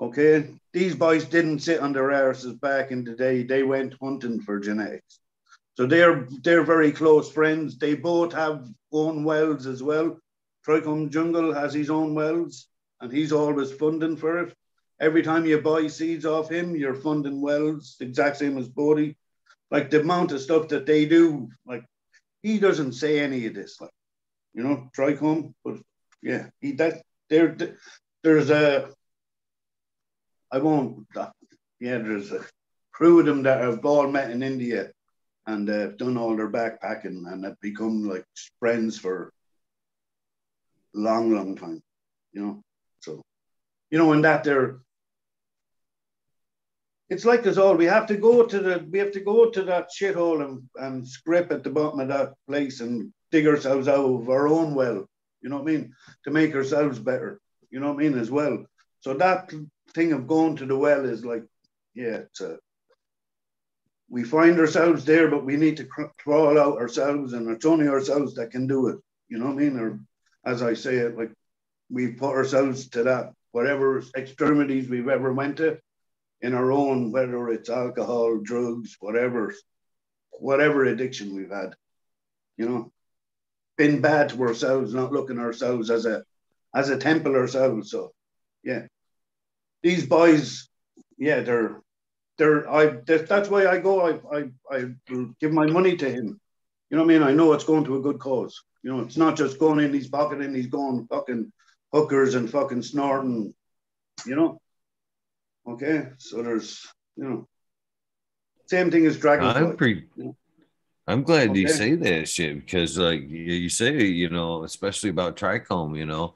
Okay, 0.00 0.54
these 0.72 0.94
boys 0.94 1.26
didn't 1.26 1.58
sit 1.60 1.80
on 1.80 1.92
their 1.92 2.10
asses 2.10 2.54
back 2.54 2.90
in 2.90 3.04
the 3.04 3.14
day. 3.14 3.42
They 3.42 3.62
went 3.62 3.94
hunting 4.00 4.40
for 4.40 4.58
genetics. 4.58 5.20
So 5.76 5.86
they're 5.86 6.26
they're 6.42 6.64
very 6.64 6.92
close 6.92 7.30
friends. 7.30 7.78
They 7.78 7.94
both 7.94 8.32
have 8.32 8.66
own 8.92 9.24
wells 9.24 9.66
as 9.66 9.82
well. 9.82 10.18
Trichome 10.66 11.10
Jungle 11.10 11.54
has 11.54 11.72
his 11.74 11.90
own 11.90 12.14
wells, 12.14 12.66
and 13.00 13.12
he's 13.12 13.32
always 13.32 13.72
funding 13.72 14.16
for 14.16 14.38
it. 14.42 14.54
Every 15.00 15.22
time 15.22 15.46
you 15.46 15.60
buy 15.60 15.86
seeds 15.86 16.26
off 16.26 16.50
him, 16.50 16.76
you're 16.76 16.94
funding 16.94 17.40
wells, 17.40 17.96
exact 18.00 18.36
same 18.36 18.58
as 18.58 18.68
Bodhi. 18.68 19.16
Like 19.70 19.88
the 19.90 20.00
amount 20.00 20.32
of 20.32 20.40
stuff 20.40 20.68
that 20.68 20.84
they 20.84 21.06
do, 21.06 21.48
like 21.66 21.84
he 22.42 22.58
doesn't 22.58 22.92
say 22.92 23.20
any 23.20 23.46
of 23.46 23.54
this, 23.54 23.80
like 23.80 23.90
you 24.54 24.62
know, 24.62 24.90
Trichome, 24.96 25.54
but 25.64 25.78
yeah, 26.22 26.48
he 26.60 26.72
that 26.72 27.02
there 27.28 27.56
there's 28.22 28.50
a 28.50 28.90
I 30.52 30.58
won't. 30.58 31.06
Yeah, 31.78 31.98
there's 31.98 32.32
a 32.32 32.44
crew 32.92 33.20
of 33.20 33.26
them 33.26 33.42
that 33.44 33.60
have 33.60 33.84
all 33.84 34.10
met 34.10 34.30
in 34.30 34.42
India 34.42 34.90
and 35.46 35.70
uh, 35.70 35.86
done 35.92 36.16
all 36.16 36.36
their 36.36 36.50
backpacking 36.50 37.32
and 37.32 37.44
have 37.44 37.60
become 37.60 38.04
like 38.04 38.24
friends 38.58 38.98
for 38.98 39.32
long, 40.92 41.32
long 41.32 41.56
time. 41.56 41.82
You 42.32 42.42
know, 42.42 42.62
so 43.00 43.22
you 43.90 43.98
know, 43.98 44.12
in 44.12 44.22
that 44.22 44.44
they're. 44.44 44.80
It's 47.08 47.24
like 47.24 47.44
us 47.48 47.56
all. 47.56 47.74
We 47.74 47.86
have 47.86 48.06
to 48.06 48.16
go 48.16 48.46
to 48.46 48.58
the. 48.60 48.86
We 48.90 48.98
have 48.98 49.12
to 49.12 49.20
go 49.20 49.50
to 49.50 49.62
that 49.64 49.88
shithole 49.90 50.44
and 50.44 50.62
and 50.76 51.06
scrape 51.06 51.50
at 51.50 51.64
the 51.64 51.70
bottom 51.70 52.00
of 52.00 52.08
that 52.08 52.34
place 52.46 52.80
and 52.80 53.12
dig 53.30 53.46
ourselves 53.46 53.88
out 53.88 54.04
of 54.04 54.28
our 54.28 54.48
own 54.48 54.74
well. 54.74 55.08
You 55.40 55.48
know 55.48 55.56
what 55.56 55.68
I 55.68 55.72
mean? 55.72 55.94
To 56.24 56.30
make 56.30 56.54
ourselves 56.54 56.98
better. 56.98 57.40
You 57.70 57.80
know 57.80 57.92
what 57.92 58.00
I 58.00 58.08
mean 58.08 58.18
as 58.18 58.30
well. 58.30 58.64
So 59.00 59.14
that 59.14 59.52
thing 59.94 60.12
of 60.12 60.26
going 60.26 60.56
to 60.56 60.66
the 60.66 60.76
well 60.76 61.04
is 61.04 61.24
like, 61.24 61.44
yeah, 61.94 62.18
it's 62.26 62.40
a, 62.40 62.58
we 64.08 64.24
find 64.24 64.58
ourselves 64.58 65.04
there, 65.04 65.28
but 65.28 65.44
we 65.44 65.56
need 65.56 65.76
to 65.78 65.84
cr- 65.84 66.12
crawl 66.18 66.58
out 66.58 66.78
ourselves, 66.78 67.32
and 67.32 67.48
it's 67.48 67.64
only 67.64 67.88
ourselves 67.88 68.34
that 68.34 68.50
can 68.50 68.66
do 68.66 68.88
it. 68.88 68.98
You 69.28 69.38
know 69.38 69.46
what 69.46 69.54
I 69.54 69.56
mean? 69.56 69.78
Or 69.78 70.00
as 70.44 70.62
I 70.62 70.74
say 70.74 70.96
it, 70.96 71.16
like 71.16 71.32
we 71.88 72.08
put 72.08 72.34
ourselves 72.34 72.88
to 72.90 73.04
that 73.04 73.32
whatever 73.52 74.02
extremities 74.16 74.88
we've 74.88 75.08
ever 75.08 75.32
went 75.32 75.56
to 75.58 75.78
in 76.40 76.54
our 76.54 76.72
own, 76.72 77.12
whether 77.12 77.48
it's 77.48 77.68
alcohol, 77.68 78.38
drugs, 78.38 78.96
whatever, 79.00 79.54
whatever 80.32 80.84
addiction 80.84 81.34
we've 81.34 81.50
had. 81.50 81.74
You 82.56 82.68
know, 82.68 82.92
been 83.80 84.02
bad 84.02 84.28
to 84.28 84.42
ourselves, 84.42 84.92
not 84.92 85.10
looking 85.10 85.38
ourselves 85.38 85.90
as 85.90 86.04
a 86.04 86.22
as 86.74 86.90
a 86.90 86.98
temple 86.98 87.34
ourselves. 87.34 87.90
So, 87.90 88.12
yeah, 88.62 88.82
these 89.82 90.04
boys, 90.06 90.68
yeah, 91.16 91.40
they're 91.40 91.80
they're 92.36 92.68
I 92.70 92.82
that- 93.06 93.26
that's 93.32 93.48
why 93.48 93.66
I 93.66 93.76
go. 93.80 93.94
I 94.08 94.10
I 94.36 94.40
I 94.76 94.78
give 95.40 95.52
my 95.60 95.66
money 95.78 95.96
to 95.96 96.08
him. 96.16 96.26
You 96.90 96.96
know 96.96 97.04
what 97.04 97.14
I 97.14 97.18
mean? 97.18 97.22
I 97.30 97.32
know 97.32 97.54
it's 97.54 97.64
going 97.72 97.84
to 97.86 97.96
a 97.96 98.02
good 98.06 98.18
cause. 98.18 98.54
You 98.82 98.90
know, 98.92 99.00
it's 99.06 99.16
not 99.24 99.34
just 99.42 99.58
going 99.58 99.80
in 99.80 99.94
his 99.94 100.08
pocket 100.08 100.40
and 100.42 100.54
he's 100.54 100.66
going 100.78 101.06
fucking 101.06 101.50
hookers 101.94 102.34
and 102.34 102.50
fucking 102.50 102.82
snorting. 102.82 103.54
You 104.26 104.36
know. 104.36 104.60
Okay, 105.72 105.98
so 106.18 106.42
there's 106.42 106.86
you 107.16 107.24
know, 107.24 107.48
same 108.66 108.90
thing 108.90 109.06
as 109.06 109.16
I, 109.16 109.20
Dragonfly. 109.20 109.72
appre- 109.76 110.34
I'm 111.10 111.22
glad 111.22 111.56
you 111.56 111.68
say 111.68 111.94
that 111.96 112.28
shit 112.28 112.64
because, 112.64 112.96
like 112.96 113.28
you 113.28 113.68
say, 113.68 114.04
you 114.04 114.30
know, 114.30 114.64
especially 114.64 115.10
about 115.10 115.36
Trichome, 115.36 115.98
you 115.98 116.06
know, 116.06 116.34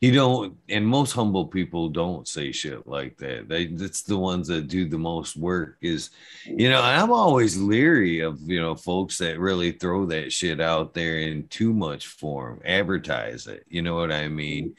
you 0.00 0.12
don't, 0.12 0.56
and 0.68 0.86
most 0.86 1.12
humble 1.12 1.46
people 1.46 1.88
don't 1.88 2.28
say 2.28 2.52
shit 2.52 2.86
like 2.86 3.16
that. 3.18 3.48
They, 3.48 3.62
it's 3.62 4.02
the 4.02 4.18
ones 4.18 4.48
that 4.48 4.68
do 4.68 4.88
the 4.88 4.98
most 4.98 5.36
work. 5.36 5.78
Is, 5.80 6.10
you 6.44 6.68
know, 6.68 6.82
I'm 6.82 7.10
always 7.10 7.56
leery 7.56 8.20
of, 8.20 8.38
you 8.42 8.60
know, 8.60 8.74
folks 8.74 9.18
that 9.18 9.38
really 9.38 9.72
throw 9.72 10.06
that 10.06 10.32
shit 10.32 10.60
out 10.60 10.94
there 10.94 11.18
in 11.18 11.48
too 11.48 11.72
much 11.72 12.06
form, 12.06 12.60
advertise 12.64 13.46
it. 13.46 13.64
You 13.68 13.82
know 13.82 13.94
what 13.94 14.12
I 14.12 14.28
mean? 14.28 14.74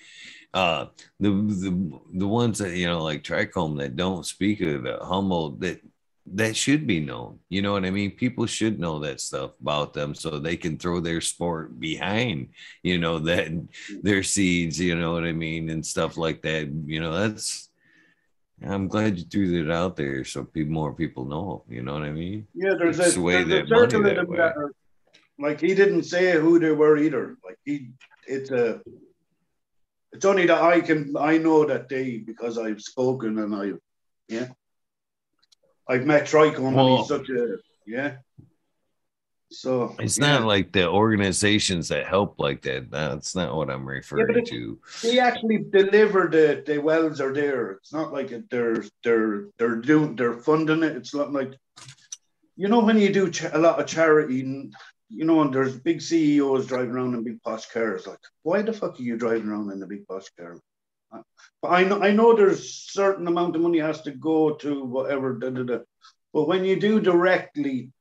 Uh, 0.53 0.85
the 1.19 1.29
the 1.31 1.99
the 2.13 2.27
ones 2.27 2.59
that 2.59 2.77
you 2.77 2.87
know, 2.87 3.03
like 3.03 3.23
Trichome, 3.23 3.77
that 3.79 3.97
don't 3.97 4.25
speak 4.25 4.61
of 4.61 4.85
it, 4.85 4.99
humble 5.01 5.51
that 5.57 5.81
that 6.33 6.55
should 6.55 6.87
be 6.87 6.99
known. 6.99 7.39
You 7.49 7.61
know 7.61 7.73
what 7.73 7.85
I 7.85 7.91
mean? 7.91 8.11
People 8.11 8.45
should 8.47 8.79
know 8.79 8.99
that 8.99 9.21
stuff 9.21 9.51
about 9.61 9.93
them 9.93 10.15
so 10.15 10.39
they 10.39 10.57
can 10.57 10.77
throw 10.77 10.99
their 10.99 11.21
sport 11.21 11.79
behind, 11.79 12.49
you 12.81 12.97
know, 12.97 13.19
that 13.19 13.47
mm. 13.49 13.67
their 14.01 14.23
seeds, 14.23 14.79
you 14.79 14.95
know 14.95 15.13
what 15.13 15.23
I 15.23 15.31
mean, 15.33 15.69
and 15.69 15.85
stuff 15.85 16.17
like 16.17 16.41
that. 16.41 16.67
You 16.85 16.99
know, 16.99 17.13
that's 17.13 17.69
I'm 18.63 18.87
glad 18.87 19.17
you 19.17 19.25
threw 19.25 19.63
that 19.63 19.71
out 19.71 19.95
there 19.95 20.23
so 20.23 20.43
people 20.43 20.73
more 20.73 20.93
people 20.93 21.25
know, 21.25 21.63
you 21.69 21.83
know 21.83 21.93
what 21.93 22.03
I 22.03 22.11
mean? 22.11 22.47
Yeah, 22.53 22.73
there's 22.77 22.99
a, 22.99 23.11
Sway 23.11 23.43
there's 23.43 23.69
a 23.71 23.75
circle 23.75 24.03
that 24.03 24.27
way. 24.27 24.37
that 24.37 24.57
are 24.57 24.71
like 25.37 25.61
he 25.61 25.75
didn't 25.75 26.03
say 26.03 26.31
who 26.39 26.57
they 26.59 26.71
were 26.71 26.97
either. 26.97 27.37
Like 27.43 27.57
he, 27.65 27.89
it's 28.27 28.51
a, 28.51 28.81
it's 30.11 30.25
only 30.25 30.47
that 30.47 30.63
I 30.63 30.81
can 30.81 31.13
I 31.19 31.37
know 31.37 31.65
that 31.65 31.89
they 31.89 32.17
because 32.17 32.57
I've 32.57 32.81
spoken 32.81 33.37
and 33.39 33.53
I've 33.53 33.79
yeah, 34.27 34.47
I've 35.87 36.05
met 36.05 36.25
Trichome 36.25 36.67
and 36.67 36.75
Well- 36.75 36.97
he's 36.97 37.07
such 37.07 37.29
a 37.29 37.57
yeah. 37.85 38.17
So 39.51 39.95
It's 39.99 40.17
yeah. 40.17 40.39
not 40.39 40.47
like 40.47 40.71
the 40.73 40.87
organizations 40.89 41.87
that 41.89 42.07
help 42.07 42.39
like 42.39 42.63
that. 42.63 42.89
That's 42.89 43.35
not 43.35 43.55
what 43.55 43.69
I'm 43.69 43.87
referring 43.87 44.37
it- 44.37 44.47
to. 44.47 44.79
they 45.03 45.19
actually 45.19 45.59
deliver 45.71 46.27
the 46.27 46.63
the 46.65 46.79
wells 46.79 47.21
are 47.21 47.31
there. 47.33 47.71
It's 47.73 47.93
not 47.93 48.11
like 48.11 48.31
it, 48.31 48.49
they're 48.49 48.83
they're 49.03 49.45
they're 49.57 49.75
doing 49.77 50.15
they're 50.15 50.33
funding 50.39 50.83
it. 50.83 50.97
It's 50.97 51.13
not 51.13 51.31
like 51.31 51.53
you 52.57 52.67
know 52.67 52.79
when 52.83 52.97
you 52.97 53.13
do 53.13 53.29
cha- 53.29 53.51
a 53.53 53.59
lot 53.59 53.79
of 53.79 53.85
charity, 53.85 54.41
and, 54.41 54.73
you 55.09 55.25
know, 55.25 55.41
and 55.41 55.53
there's 55.53 55.77
big 55.77 56.01
CEOs 56.01 56.65
driving 56.67 56.91
around 56.91 57.13
in 57.13 57.23
big 57.23 57.41
posh 57.43 57.67
cars. 57.67 58.07
Like, 58.07 58.19
why 58.43 58.61
the 58.63 58.73
fuck 58.73 58.99
are 58.99 59.03
you 59.03 59.15
driving 59.15 59.47
around 59.49 59.71
in 59.71 59.83
a 59.83 59.87
big 59.87 60.07
posh 60.07 60.29
car? 60.37 60.57
But 61.61 61.69
I 61.69 61.83
know 61.83 62.01
I 62.01 62.11
know 62.11 62.35
there's 62.35 62.73
certain 62.73 63.27
amount 63.27 63.55
of 63.55 63.61
money 63.61 63.79
has 63.79 64.01
to 64.03 64.11
go 64.11 64.55
to 64.55 64.83
whatever. 64.83 65.37
Da, 65.39 65.49
da, 65.49 65.63
da. 65.63 65.77
But 66.33 66.47
when 66.47 66.65
you 66.65 66.79
do 66.79 66.99
directly 66.99 67.91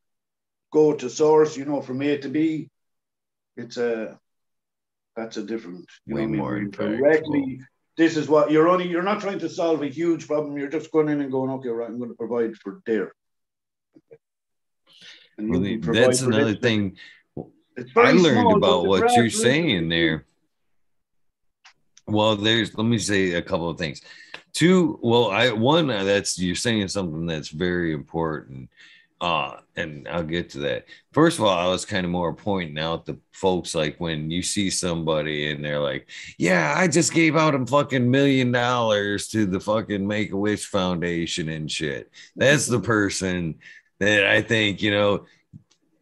go 0.73 0.93
to 0.95 1.09
source, 1.09 1.57
you 1.57 1.65
know, 1.65 1.81
from 1.81 2.03
A 2.03 2.19
to 2.19 2.29
B, 2.29 2.69
it's 3.57 3.77
a 3.77 4.19
that's 5.17 5.37
a 5.37 5.43
different 5.43 5.87
you 6.07 6.17
Way 6.17 6.23
know 6.23 6.25
I 6.25 6.31
mean? 6.31 6.41
more 6.41 6.55
When 6.55 6.71
directly 6.71 7.61
this 7.97 8.17
is 8.17 8.29
what 8.29 8.51
you're 8.51 8.69
only 8.69 8.89
you're 8.89 9.03
not 9.03 9.21
trying 9.21 9.39
to 9.41 9.49
solve 9.49 9.83
a 9.83 9.87
huge 9.87 10.27
problem 10.27 10.59
you're 10.59 10.69
just 10.69 10.91
going 10.91 11.09
in 11.09 11.21
and 11.21 11.31
going 11.31 11.51
okay 11.51 11.69
right 11.69 11.89
i'm 11.89 11.99
going 11.99 12.11
to 12.11 12.17
provide 12.17 12.57
for 12.57 12.81
there 12.87 13.13
provide 15.79 16.03
that's 16.03 16.23
another 16.23 16.57
thing 16.57 16.97
I 17.97 18.13
learned 18.13 18.41
small, 18.41 18.57
about 18.57 18.87
what 18.87 19.17
you're 19.17 19.31
saying 19.31 19.89
there. 19.89 20.27
Well, 22.07 22.37
there's 22.37 22.77
let 22.77 22.85
me 22.85 22.99
say 22.99 23.33
a 23.33 23.43
couple 23.43 23.71
of 23.71 23.79
things. 23.79 24.03
Two, 24.53 24.99
well, 25.03 25.31
I 25.31 25.51
one 25.53 25.91
uh, 25.91 26.05
that's 26.05 26.39
you're 26.39 26.55
saying 26.55 26.89
something 26.89 27.27
that's 27.27 27.49
very 27.49 27.93
important. 27.93 28.71
Uh, 29.21 29.59
and 29.77 30.07
I'll 30.09 30.23
get 30.23 30.51
to 30.51 30.59
that. 30.59 30.85
First 31.13 31.39
of 31.39 31.45
all, 31.45 31.57
I 31.57 31.67
was 31.67 31.87
kind 31.87 32.05
of 32.05 32.13
more 32.13 32.35
pointing 32.35 32.79
out 32.79 33.07
the 33.07 33.19
folks 33.33 33.75
like 33.75 33.97
when 33.99 34.31
you 34.31 34.43
see 34.43 34.69
somebody 34.69 35.51
and 35.51 35.65
they're 35.65 35.81
like, 35.81 36.09
Yeah, 36.37 36.75
I 36.77 36.89
just 36.89 37.15
gave 37.15 37.35
out 37.37 37.55
a 37.55 37.65
fucking 37.65 38.11
million 38.11 38.53
dollars 38.53 39.29
to 39.29 39.47
the 39.47 39.61
fucking 39.61 40.07
Make 40.07 40.33
a 40.33 40.37
Wish 40.37 40.67
Foundation 40.67 41.49
and 41.49 41.71
shit. 41.71 42.11
That's 42.37 42.67
the 42.67 42.81
person 42.81 43.55
that 43.99 44.27
I 44.27 44.43
think, 44.43 44.83
you 44.83 44.91
know, 44.91 45.25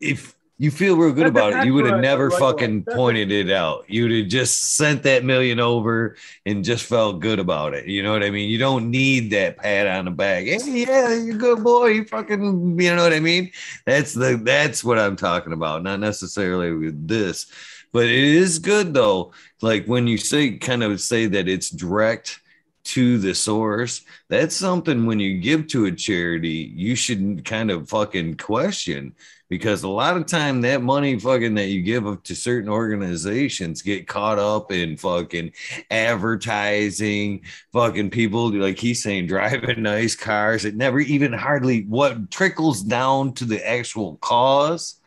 if 0.00 0.34
you 0.62 0.70
feel 0.70 0.96
real 0.96 1.12
good 1.12 1.26
about 1.26 1.54
it, 1.54 1.66
you 1.66 1.74
would 1.74 1.86
have 1.86 2.00
never 2.00 2.30
fucking. 2.30 2.84
Pointed 2.84 3.32
it 3.32 3.50
out. 3.50 3.84
You'd 3.88 4.16
have 4.22 4.28
just 4.28 4.76
sent 4.76 5.02
that 5.02 5.24
million 5.24 5.58
over 5.58 6.14
and 6.46 6.62
just 6.64 6.84
felt 6.84 7.18
good 7.18 7.40
about 7.40 7.74
it. 7.74 7.86
You 7.86 8.04
know 8.04 8.12
what 8.12 8.22
I 8.22 8.30
mean? 8.30 8.48
You 8.48 8.58
don't 8.58 8.88
need 8.88 9.32
that 9.32 9.56
pat 9.56 9.88
on 9.88 10.04
the 10.04 10.12
back. 10.12 10.44
Hey, 10.44 10.58
yeah, 10.64 11.14
you're 11.14 11.34
a 11.34 11.38
good 11.38 11.64
boy. 11.64 11.86
You 11.86 12.04
fucking, 12.04 12.78
you 12.80 12.94
know 12.94 13.02
what 13.02 13.12
I 13.12 13.18
mean? 13.18 13.50
That's 13.86 14.14
the 14.14 14.40
that's 14.40 14.84
what 14.84 15.00
I'm 15.00 15.16
talking 15.16 15.52
about. 15.52 15.82
Not 15.82 15.98
necessarily 15.98 16.70
with 16.70 17.08
this, 17.08 17.46
but 17.92 18.04
it 18.04 18.12
is 18.12 18.60
good 18.60 18.94
though. 18.94 19.32
Like 19.62 19.86
when 19.86 20.06
you 20.06 20.16
say 20.16 20.58
kind 20.58 20.84
of 20.84 21.00
say 21.00 21.26
that 21.26 21.48
it's 21.48 21.70
direct 21.70 22.38
to 22.84 23.18
the 23.18 23.34
source, 23.34 24.02
that's 24.28 24.54
something 24.54 25.06
when 25.06 25.18
you 25.18 25.40
give 25.40 25.66
to 25.68 25.86
a 25.86 25.92
charity, 25.92 26.72
you 26.76 26.94
should 26.94 27.44
kind 27.44 27.72
of 27.72 27.88
fucking 27.88 28.36
question 28.36 29.16
because 29.52 29.82
a 29.82 29.88
lot 29.88 30.16
of 30.16 30.24
time 30.24 30.62
that 30.62 30.80
money 30.80 31.18
fucking 31.18 31.52
that 31.52 31.66
you 31.66 31.82
give 31.82 32.06
up 32.06 32.24
to 32.24 32.34
certain 32.34 32.70
organizations 32.70 33.82
get 33.82 34.08
caught 34.08 34.38
up 34.38 34.72
in 34.72 34.96
fucking 34.96 35.52
advertising, 35.90 37.42
fucking 37.70 38.08
people 38.08 38.50
like 38.50 38.78
he's 38.78 39.02
saying 39.02 39.26
driving 39.26 39.82
nice 39.82 40.16
cars. 40.16 40.64
It 40.64 40.74
never 40.74 41.00
even 41.00 41.34
hardly 41.34 41.82
what 41.82 42.30
trickles 42.30 42.80
down 42.80 43.34
to 43.34 43.44
the 43.44 43.62
actual 43.68 44.16
cause. 44.22 44.98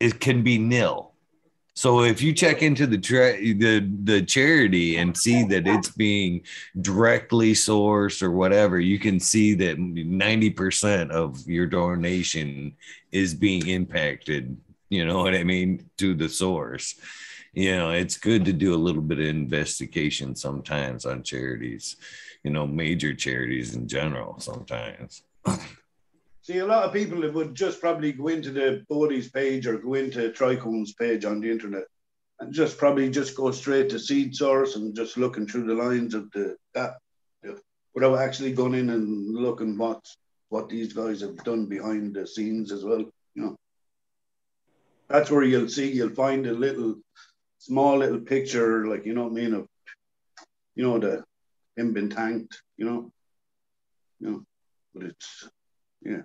It 0.00 0.18
can 0.18 0.42
be 0.42 0.56
nil. 0.56 1.11
So 1.74 2.02
if 2.02 2.20
you 2.20 2.34
check 2.34 2.62
into 2.62 2.86
the 2.86 2.98
tra- 2.98 3.40
the 3.40 3.88
the 4.04 4.22
charity 4.22 4.98
and 4.98 5.16
see 5.16 5.42
that 5.44 5.66
it's 5.66 5.88
being 5.88 6.42
directly 6.80 7.54
sourced 7.54 8.22
or 8.22 8.30
whatever, 8.30 8.78
you 8.78 8.98
can 8.98 9.18
see 9.18 9.54
that 9.54 9.78
ninety 9.78 10.50
percent 10.50 11.10
of 11.12 11.46
your 11.46 11.66
donation 11.66 12.76
is 13.10 13.34
being 13.34 13.68
impacted. 13.68 14.56
You 14.90 15.06
know 15.06 15.22
what 15.22 15.34
I 15.34 15.44
mean 15.44 15.88
to 15.96 16.14
the 16.14 16.28
source. 16.28 16.94
You 17.54 17.76
know, 17.76 17.90
it's 17.90 18.16
good 18.18 18.44
to 18.46 18.52
do 18.52 18.74
a 18.74 18.84
little 18.84 19.02
bit 19.02 19.18
of 19.18 19.26
investigation 19.26 20.36
sometimes 20.36 21.06
on 21.06 21.22
charities. 21.22 21.96
You 22.44 22.50
know, 22.50 22.66
major 22.66 23.14
charities 23.14 23.74
in 23.74 23.88
general. 23.88 24.38
Sometimes. 24.40 25.22
See, 26.42 26.58
a 26.58 26.66
lot 26.66 26.84
of 26.84 26.92
people 26.92 27.30
would 27.30 27.54
just 27.54 27.80
probably 27.80 28.12
go 28.12 28.26
into 28.28 28.50
the 28.50 28.84
Bodhi's 28.88 29.30
page 29.30 29.66
or 29.66 29.78
go 29.78 29.94
into 29.94 30.30
Trichome's 30.30 30.92
page 30.92 31.24
on 31.24 31.40
the 31.40 31.50
internet 31.50 31.84
and 32.40 32.52
just 32.52 32.78
probably 32.78 33.08
just 33.10 33.36
go 33.36 33.52
straight 33.52 33.90
to 33.90 34.00
seed 34.00 34.34
source 34.34 34.74
and 34.74 34.94
just 34.94 35.16
looking 35.16 35.46
through 35.46 35.66
the 35.66 35.74
lines 35.74 36.14
of 36.14 36.28
the 36.32 36.56
that 36.74 36.94
without 37.94 38.18
actually 38.18 38.52
going 38.52 38.74
in 38.74 38.90
and 38.90 39.34
looking 39.34 39.78
what 39.78 40.04
what 40.48 40.68
these 40.68 40.92
guys 40.92 41.20
have 41.20 41.36
done 41.44 41.66
behind 41.66 42.14
the 42.14 42.26
scenes 42.26 42.72
as 42.72 42.84
well. 42.84 43.04
You 43.34 43.42
know, 43.42 43.56
that's 45.08 45.30
where 45.30 45.44
you'll 45.44 45.68
see 45.68 45.92
you'll 45.92 46.10
find 46.10 46.46
a 46.46 46.52
little 46.52 46.96
small 47.58 47.98
little 47.98 48.20
picture, 48.20 48.86
like 48.86 49.06
you 49.06 49.14
know 49.14 49.24
what 49.24 49.32
I 49.32 49.34
mean, 49.34 49.54
of 49.54 49.68
you 50.74 50.82
know 50.82 50.98
the 50.98 51.24
him 51.76 51.92
been 51.92 52.10
tanked, 52.10 52.60
you 52.76 52.84
know, 52.84 53.12
you 54.18 54.30
know, 54.30 54.42
but 54.94 55.04
it's 55.04 55.48
yeah 56.04 56.22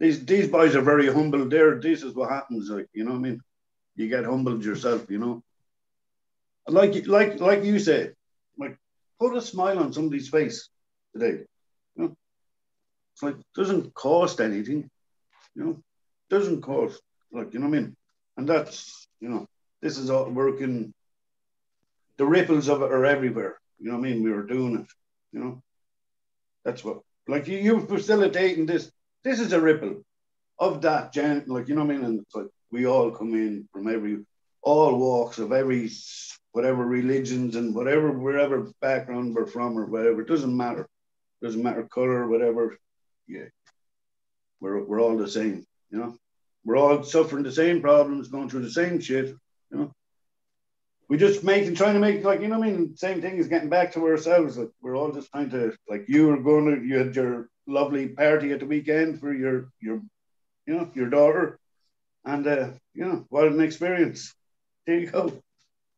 these 0.00 0.24
these 0.26 0.48
boys 0.48 0.74
are 0.74 0.82
very 0.82 1.12
humble. 1.12 1.48
There, 1.48 1.80
this 1.80 2.02
is 2.02 2.14
what 2.14 2.30
happens. 2.30 2.68
Like 2.68 2.88
you 2.92 3.04
know, 3.04 3.12
what 3.12 3.18
I 3.18 3.22
mean, 3.22 3.40
you 3.96 4.08
get 4.08 4.24
humbled 4.24 4.64
yourself. 4.64 5.08
You 5.08 5.18
know, 5.18 5.42
like 6.68 7.06
like 7.06 7.40
like 7.40 7.64
you 7.64 7.78
said, 7.78 8.14
like 8.58 8.76
put 9.20 9.36
a 9.36 9.40
smile 9.40 9.78
on 9.78 9.92
somebody's 9.92 10.28
face 10.28 10.68
today. 11.12 11.44
You 11.96 12.02
know, 12.02 12.16
it's 13.14 13.22
like 13.22 13.36
doesn't 13.54 13.94
cost 13.94 14.40
anything. 14.40 14.90
You 15.54 15.64
know, 15.64 15.82
doesn't 16.28 16.62
cost. 16.62 17.00
Like 17.32 17.54
you 17.54 17.60
know 17.60 17.68
what 17.68 17.78
I 17.78 17.80
mean, 17.80 17.96
and 18.36 18.48
that's 18.48 19.08
you 19.20 19.28
know, 19.28 19.46
this 19.80 19.98
is 19.98 20.10
all 20.10 20.28
working. 20.28 20.92
The 22.16 22.26
ripples 22.26 22.68
of 22.68 22.82
it 22.82 22.92
are 22.92 23.06
everywhere. 23.06 23.58
You 23.78 23.90
know 23.90 23.98
what 23.98 24.06
I 24.06 24.10
mean? 24.10 24.22
We 24.22 24.30
were 24.30 24.46
doing 24.46 24.76
it. 24.76 24.86
You 25.32 25.40
know, 25.40 25.62
that's 26.64 26.84
what 26.84 27.00
like 27.28 27.48
you 27.48 27.58
you 27.58 27.80
facilitating 27.86 28.66
this. 28.66 28.90
This 29.22 29.40
is 29.40 29.52
a 29.52 29.60
ripple 29.60 30.02
of 30.58 30.82
that 30.82 31.12
gen 31.12 31.44
like 31.46 31.68
you 31.68 31.74
know 31.74 31.84
what 31.84 31.94
I 31.94 31.96
mean? 31.96 32.04
And 32.04 32.20
it's 32.20 32.34
like 32.34 32.46
we 32.70 32.86
all 32.86 33.10
come 33.10 33.34
in 33.34 33.68
from 33.72 33.88
every 33.88 34.18
all 34.62 34.96
walks 34.96 35.38
of 35.38 35.52
every 35.52 35.90
whatever 36.52 36.84
religions 36.84 37.56
and 37.56 37.74
whatever 37.74 38.12
wherever 38.12 38.70
background 38.80 39.34
we're 39.34 39.46
from 39.46 39.78
or 39.78 39.86
whatever 39.86 40.22
it 40.22 40.28
doesn't 40.28 40.56
matter. 40.56 40.82
It 40.82 41.46
doesn't 41.46 41.62
matter 41.62 41.84
color 41.84 42.28
whatever. 42.28 42.76
Yeah. 43.26 43.46
We're, 44.60 44.82
we're 44.84 45.00
all 45.00 45.16
the 45.16 45.28
same 45.28 45.66
you 45.90 45.98
know? 45.98 46.16
We're 46.64 46.78
all 46.78 47.02
suffering 47.02 47.42
the 47.42 47.52
same 47.52 47.82
problems 47.82 48.28
going 48.28 48.48
through 48.48 48.62
the 48.62 48.70
same 48.70 49.00
shit 49.00 49.28
you 49.70 49.78
know 49.78 49.92
we 51.08 51.16
just 51.18 51.44
making 51.44 51.74
trying 51.74 51.94
to 51.94 52.00
make 52.00 52.24
like 52.24 52.40
you 52.40 52.48
know 52.48 52.56
I 52.62 52.66
mean 52.66 52.96
same 52.96 53.20
thing 53.20 53.38
as 53.38 53.48
getting 53.48 53.70
back 53.70 53.92
to 53.92 54.06
ourselves 54.06 54.56
like 54.58 54.70
we're 54.82 54.96
all 54.96 55.12
just 55.12 55.30
trying 55.32 55.50
to 55.50 55.72
like 55.88 56.04
you 56.08 56.28
were 56.28 56.40
going 56.42 56.66
to 56.66 56.86
you 56.86 56.98
had 56.98 57.16
your 57.16 57.48
lovely 57.66 58.08
party 58.08 58.52
at 58.52 58.60
the 58.60 58.66
weekend 58.66 59.20
for 59.20 59.32
your 59.32 59.68
your 59.80 60.00
you 60.66 60.74
know 60.74 60.90
your 60.94 61.10
daughter 61.10 61.58
And 62.24 62.46
uh, 62.46 62.68
you 62.94 63.04
know, 63.06 63.24
what 63.30 63.48
an 63.48 63.60
experience. 63.60 64.34
There 64.86 64.98
you 64.98 65.10
go. 65.10 65.24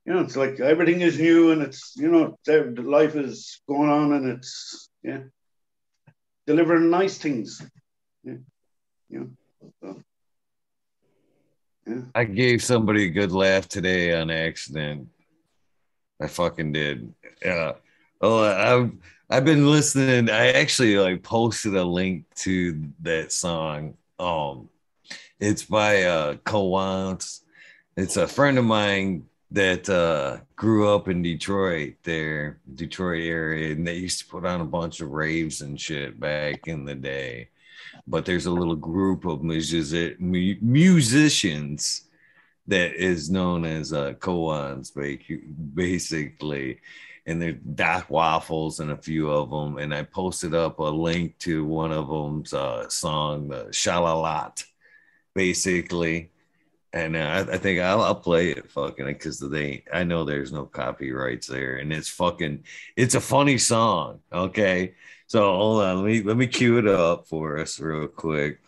You 0.07 0.15
know, 0.15 0.21
it's 0.21 0.37
like 0.37 0.61
everything 0.61 1.01
is 1.03 1.19
new 1.19 1.51
and 1.53 1.63
it's 1.63 1.95
you 1.97 2.11
know, 2.11 2.37
there- 2.47 2.71
life 2.99 3.15
is 3.17 3.61
going 3.69 3.91
on 3.91 4.13
and 4.13 4.27
it's 4.35 4.89
yeah, 5.03 5.23
delivering 6.47 6.91
nice 6.91 7.19
things. 7.19 7.63
Yeah, 8.25 8.35
you 9.11 9.21
know. 9.21 9.31
So, 9.83 10.03
I 12.15 12.25
gave 12.25 12.63
somebody 12.63 13.07
a 13.07 13.11
good 13.11 13.33
laugh 13.33 13.69
today 13.69 14.15
on 14.15 14.31
accident. 14.31 15.09
I 16.21 16.27
fucking 16.27 16.73
did. 16.73 17.13
Yeah. 17.45 17.73
Oh, 18.21 18.43
I've 18.45 18.93
I've 19.29 19.45
been 19.45 19.71
listening. 19.71 20.31
I 20.31 20.53
actually 20.53 20.99
like 20.99 21.23
posted 21.23 21.75
a 21.75 21.85
link 21.85 22.25
to 22.37 22.83
that 23.03 23.33
song. 23.33 23.95
Um, 24.19 24.69
it's 25.39 25.65
by 25.65 26.05
uh. 26.05 26.37
It's 27.97 28.17
a 28.17 28.27
friend 28.27 28.59
of 28.59 28.65
mine 28.65 29.27
that 29.53 29.89
uh 29.89 30.39
grew 30.57 30.93
up 30.93 31.09
in 31.09 31.23
Detroit 31.23 31.95
there, 32.03 32.59
Detroit 32.75 33.23
area, 33.23 33.73
and 33.73 33.87
they 33.87 33.97
used 33.97 34.21
to 34.21 34.27
put 34.27 34.45
on 34.45 34.61
a 34.61 34.65
bunch 34.65 35.01
of 35.01 35.11
raves 35.11 35.61
and 35.61 35.81
shit 35.81 36.19
back 36.19 36.67
in 36.67 36.85
the 36.85 36.95
day. 36.95 37.51
But 38.07 38.25
there's 38.25 38.47
a 38.47 38.51
little 38.51 38.77
group 38.77 39.25
of 39.25 39.43
music, 39.43 40.21
musicians 40.21 42.03
that 42.69 42.95
is 42.95 43.31
known 43.31 43.65
as 43.65 43.93
uh 43.93 44.13
koans 44.15 44.93
basically. 45.75 46.81
And 47.29 47.43
there's 47.43 47.57
doc 47.75 48.09
waffles 48.09 48.79
and 48.81 48.93
a 48.93 48.97
few 48.97 49.31
of 49.31 49.51
them 49.51 49.79
and 49.79 49.93
i 49.93 50.03
posted 50.03 50.55
up 50.55 50.79
a 50.79 50.85
link 50.85 51.37
to 51.41 51.65
one 51.65 51.93
of 51.93 52.09
them's 52.09 52.55
uh 52.55 52.89
song 52.89 53.49
the 53.49 53.65
shalalat 53.67 54.65
basically. 55.35 56.31
And 56.93 57.15
uh, 57.15 57.19
I, 57.19 57.55
I 57.55 57.59
think 57.59 57.81
I'll, 57.81 58.01
I'll 58.01 58.15
play 58.15 58.51
it 58.51 58.71
fucking 58.71 59.07
because 59.07 59.39
they 59.39 59.85
i 59.93 60.03
know 60.03 60.25
there's 60.25 60.53
no 60.53 60.65
copyrights 60.65 61.47
there 61.47 61.77
and 61.77 61.93
it's 61.93 62.09
fucking 62.09 62.65
it's 62.97 63.15
a 63.15 63.21
funny 63.21 63.59
song 63.59 64.21
okay 64.33 64.95
so 65.27 65.41
hold 65.41 65.83
on 65.83 65.97
let 65.97 66.05
me 66.05 66.23
let 66.23 66.37
me 66.37 66.47
cue 66.47 66.79
it 66.79 66.87
up 66.87 67.27
for 67.27 67.59
us 67.59 67.81
real 67.81 68.09
quick 68.09 68.61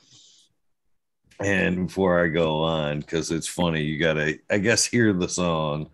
and 1.40 1.86
before 1.86 2.24
I 2.24 2.28
go 2.28 2.62
on, 2.62 3.00
because 3.00 3.30
it's 3.30 3.46
funny, 3.46 3.82
you 3.82 3.98
gotta, 3.98 4.38
I 4.50 4.58
guess, 4.58 4.84
hear 4.84 5.12
the 5.12 5.28
song 5.28 5.90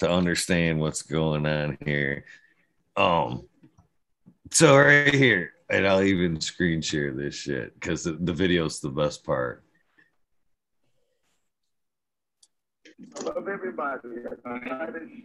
to 0.00 0.10
understand 0.10 0.80
what's 0.80 1.02
going 1.02 1.46
on 1.46 1.78
here. 1.84 2.24
Um, 2.96 3.46
so 4.50 4.76
right 4.76 5.14
here, 5.14 5.52
and 5.70 5.86
I'll 5.86 6.02
even 6.02 6.40
screen 6.40 6.80
share 6.80 7.12
this 7.12 7.34
shit 7.34 7.74
because 7.74 8.02
the, 8.02 8.12
the 8.12 8.32
video's 8.32 8.80
the 8.80 8.90
best 8.90 9.24
part. 9.24 9.62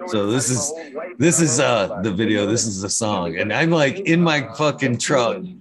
So 0.07 0.27
this 0.27 0.49
is 0.49 0.71
this 1.17 1.41
is 1.41 1.59
uh 1.59 2.01
the 2.03 2.11
video. 2.11 2.45
This 2.45 2.67
is 2.67 2.81
the 2.81 2.89
song, 2.89 3.37
and 3.37 3.51
I'm 3.51 3.71
like 3.71 3.99
in 4.01 4.21
my 4.21 4.47
fucking 4.55 4.99
truck, 4.99 5.43
you 5.43 5.57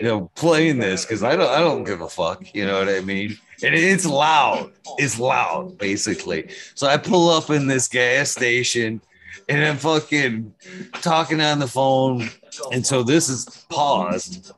know, 0.00 0.30
playing 0.34 0.78
this 0.78 1.04
because 1.04 1.22
I 1.22 1.36
don't 1.36 1.48
I 1.50 1.60
don't 1.60 1.84
give 1.84 2.00
a 2.00 2.08
fuck. 2.08 2.52
You 2.54 2.66
know 2.66 2.80
what 2.80 2.88
I 2.88 3.00
mean? 3.00 3.38
And 3.62 3.74
it's 3.74 4.04
loud. 4.04 4.72
It's 4.98 5.18
loud, 5.18 5.78
basically. 5.78 6.48
So 6.74 6.88
I 6.88 6.96
pull 6.96 7.30
up 7.30 7.50
in 7.50 7.68
this 7.68 7.86
gas 7.86 8.30
station, 8.30 9.00
and 9.48 9.64
I'm 9.64 9.76
fucking 9.76 10.54
talking 10.94 11.40
on 11.40 11.60
the 11.60 11.68
phone. 11.68 12.30
And 12.72 12.86
so 12.86 13.02
this 13.02 13.28
is 13.28 13.66
paused 13.68 14.52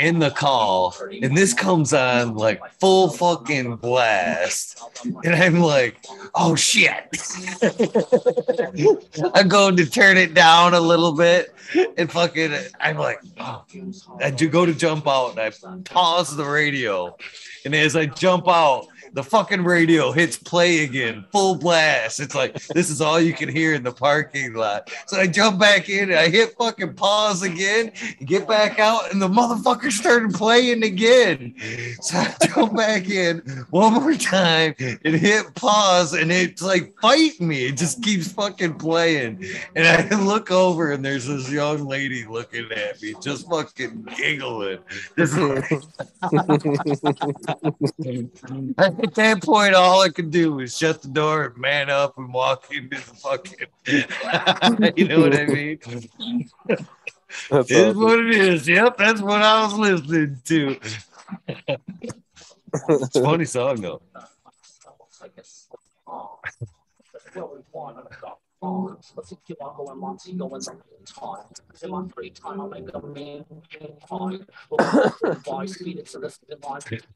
in 0.00 0.18
the 0.18 0.30
call, 0.30 0.94
and 1.22 1.36
this 1.36 1.54
comes 1.54 1.92
on 1.92 2.34
like 2.34 2.60
full 2.80 3.10
fucking 3.10 3.76
blast. 3.76 4.82
And 5.24 5.34
I'm 5.34 5.60
like, 5.60 6.04
oh 6.34 6.54
shit. 6.54 7.16
I'm 9.34 9.48
going 9.48 9.76
to 9.76 9.86
turn 9.86 10.16
it 10.16 10.34
down 10.34 10.74
a 10.74 10.80
little 10.80 11.12
bit. 11.12 11.54
And 11.96 12.10
fucking, 12.10 12.52
I'm 12.80 12.96
like, 12.96 13.20
oh. 13.38 13.64
I 14.20 14.30
do 14.30 14.48
go 14.48 14.64
to 14.64 14.74
jump 14.74 15.08
out 15.08 15.30
and 15.30 15.40
I 15.40 15.50
pause 15.84 16.36
the 16.36 16.44
radio. 16.44 17.16
And 17.64 17.74
as 17.74 17.96
I 17.96 18.06
jump 18.06 18.48
out, 18.48 18.86
the 19.16 19.24
fucking 19.24 19.64
radio 19.64 20.12
hits 20.12 20.36
play 20.36 20.84
again, 20.84 21.24
full 21.32 21.54
blast. 21.54 22.20
It's 22.20 22.34
like 22.34 22.52
this 22.74 22.90
is 22.90 23.00
all 23.00 23.18
you 23.18 23.32
can 23.32 23.48
hear 23.48 23.72
in 23.72 23.82
the 23.82 23.90
parking 23.90 24.52
lot. 24.52 24.92
So 25.06 25.18
I 25.18 25.26
jump 25.26 25.58
back 25.58 25.88
in 25.88 26.10
and 26.10 26.18
I 26.18 26.28
hit 26.28 26.54
fucking 26.58 26.92
pause 26.94 27.42
again, 27.42 27.92
get 28.26 28.46
back 28.46 28.78
out, 28.78 29.10
and 29.10 29.20
the 29.20 29.28
motherfucker 29.28 29.90
started 29.90 30.34
playing 30.34 30.82
again. 30.82 31.54
So 32.02 32.18
I 32.18 32.34
jump 32.46 32.76
back 32.76 33.08
in 33.08 33.38
one 33.70 33.94
more 33.94 34.14
time 34.16 34.74
and 34.78 35.14
hit 35.14 35.54
pause, 35.54 36.12
and 36.12 36.30
it's 36.30 36.60
like 36.60 36.94
fight 37.00 37.40
me. 37.40 37.68
It 37.68 37.78
just 37.78 38.02
keeps 38.02 38.30
fucking 38.30 38.74
playing. 38.74 39.46
And 39.74 39.86
I 39.86 40.14
look 40.22 40.50
over 40.50 40.92
and 40.92 41.02
there's 41.02 41.26
this 41.26 41.50
young 41.50 41.86
lady 41.86 42.26
looking 42.26 42.70
at 42.70 43.00
me, 43.00 43.14
just 43.22 43.48
fucking 43.48 44.08
giggling. 44.14 44.80
Just 45.16 45.36
At 49.06 49.14
that 49.14 49.42
point, 49.42 49.74
all 49.74 50.00
I 50.02 50.08
could 50.08 50.30
do 50.30 50.54
was 50.54 50.76
shut 50.76 51.00
the 51.02 51.08
door 51.08 51.44
and 51.46 51.56
man 51.58 51.90
up 51.90 52.18
and 52.18 52.32
walk 52.32 52.72
into 52.74 52.96
the 52.96 53.14
fucking. 53.14 53.68
you 54.96 55.08
know 55.08 55.20
what 55.20 55.38
I 55.38 55.46
mean? 55.46 55.78
That's 57.50 57.70
It 57.70 57.76
is 57.76 57.96
awesome. 57.96 58.00
what 58.02 58.18
it 58.20 58.34
is. 58.34 58.66
Yep, 58.66 58.96
that's 58.96 59.20
what 59.20 59.42
I 59.42 59.62
was 59.64 59.74
listening 59.74 60.40
to. 60.46 60.80
it's 62.88 63.16
a 63.16 63.22
funny 63.22 63.44
song 63.44 63.80
though. 63.80 64.02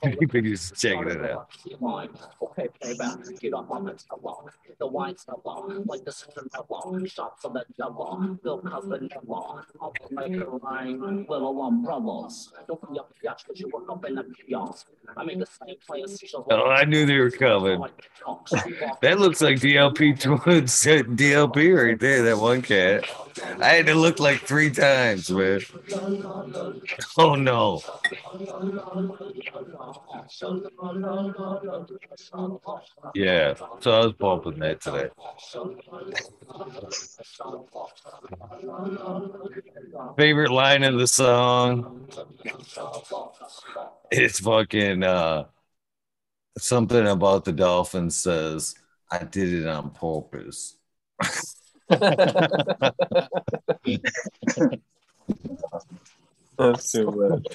Everybody's 0.02 0.72
checking 0.72 1.08
it 1.08 1.30
out. 1.30 1.50
Okay, 2.42 2.68
playback, 2.80 3.18
get 3.40 3.54
up 3.54 3.70
on 3.70 3.84
the 3.84 3.96
level. 4.10 4.50
The 4.78 4.86
wine's 4.86 5.24
like 5.86 6.04
the 6.04 6.12
center 6.12 6.42
level. 6.52 7.06
Shots 7.06 7.44
of 7.44 7.54
the 7.54 7.64
devil, 7.76 8.38
Bill 8.42 8.60
Cosby 8.60 9.08
level. 9.14 9.62
I'll 9.80 9.92
make 10.10 10.32
it 10.32 10.46
rain, 10.62 11.26
little 11.28 11.62
umbrellas. 11.62 12.52
Don't 12.68 12.92
be 12.92 12.98
up 12.98 13.12
to 13.14 13.44
cause 13.46 13.58
you 13.60 13.68
work 13.72 13.88
up 13.90 14.04
in 14.04 14.14
the 14.14 14.24
kiosk. 14.46 14.86
I 15.16 15.24
make 15.24 15.38
the 15.38 15.46
same 15.46 15.76
players. 15.86 16.22
Oh, 16.50 16.66
I 16.66 16.84
knew 16.84 17.06
they 17.06 17.18
were 17.18 17.30
coming. 17.30 17.82
That 19.02 19.18
looks 19.18 19.40
like 19.40 19.56
DLP 19.56 20.20
twins, 20.20 20.72
DLP 21.30 21.72
right 21.72 21.98
there. 21.98 22.22
That 22.22 22.38
one 22.38 22.62
cat. 22.62 23.04
I 23.60 23.68
had 23.68 23.86
to 23.86 23.94
look 23.94 24.18
like 24.20 24.40
three 24.42 24.70
times, 24.70 25.30
man. 25.30 25.60
Oh 27.18 27.34
no. 27.34 27.80
Yeah, 33.14 33.54
so 33.80 33.90
I 33.92 34.04
was 34.04 34.12
bumping 34.14 34.58
that 34.60 34.80
today. 34.80 35.08
Favorite 40.16 40.50
line 40.50 40.82
of 40.84 40.98
the 40.98 41.06
song? 41.06 42.08
It's 44.10 44.40
fucking 44.40 45.02
uh 45.02 45.46
something 46.58 47.06
about 47.06 47.44
the 47.44 47.52
Dolphins 47.52 48.16
says, 48.16 48.74
I 49.10 49.24
did 49.24 49.52
it 49.52 49.66
on 49.66 49.90
purpose. 49.90 50.76
That's 56.58 56.92
too 56.92 57.10
much. 57.10 57.46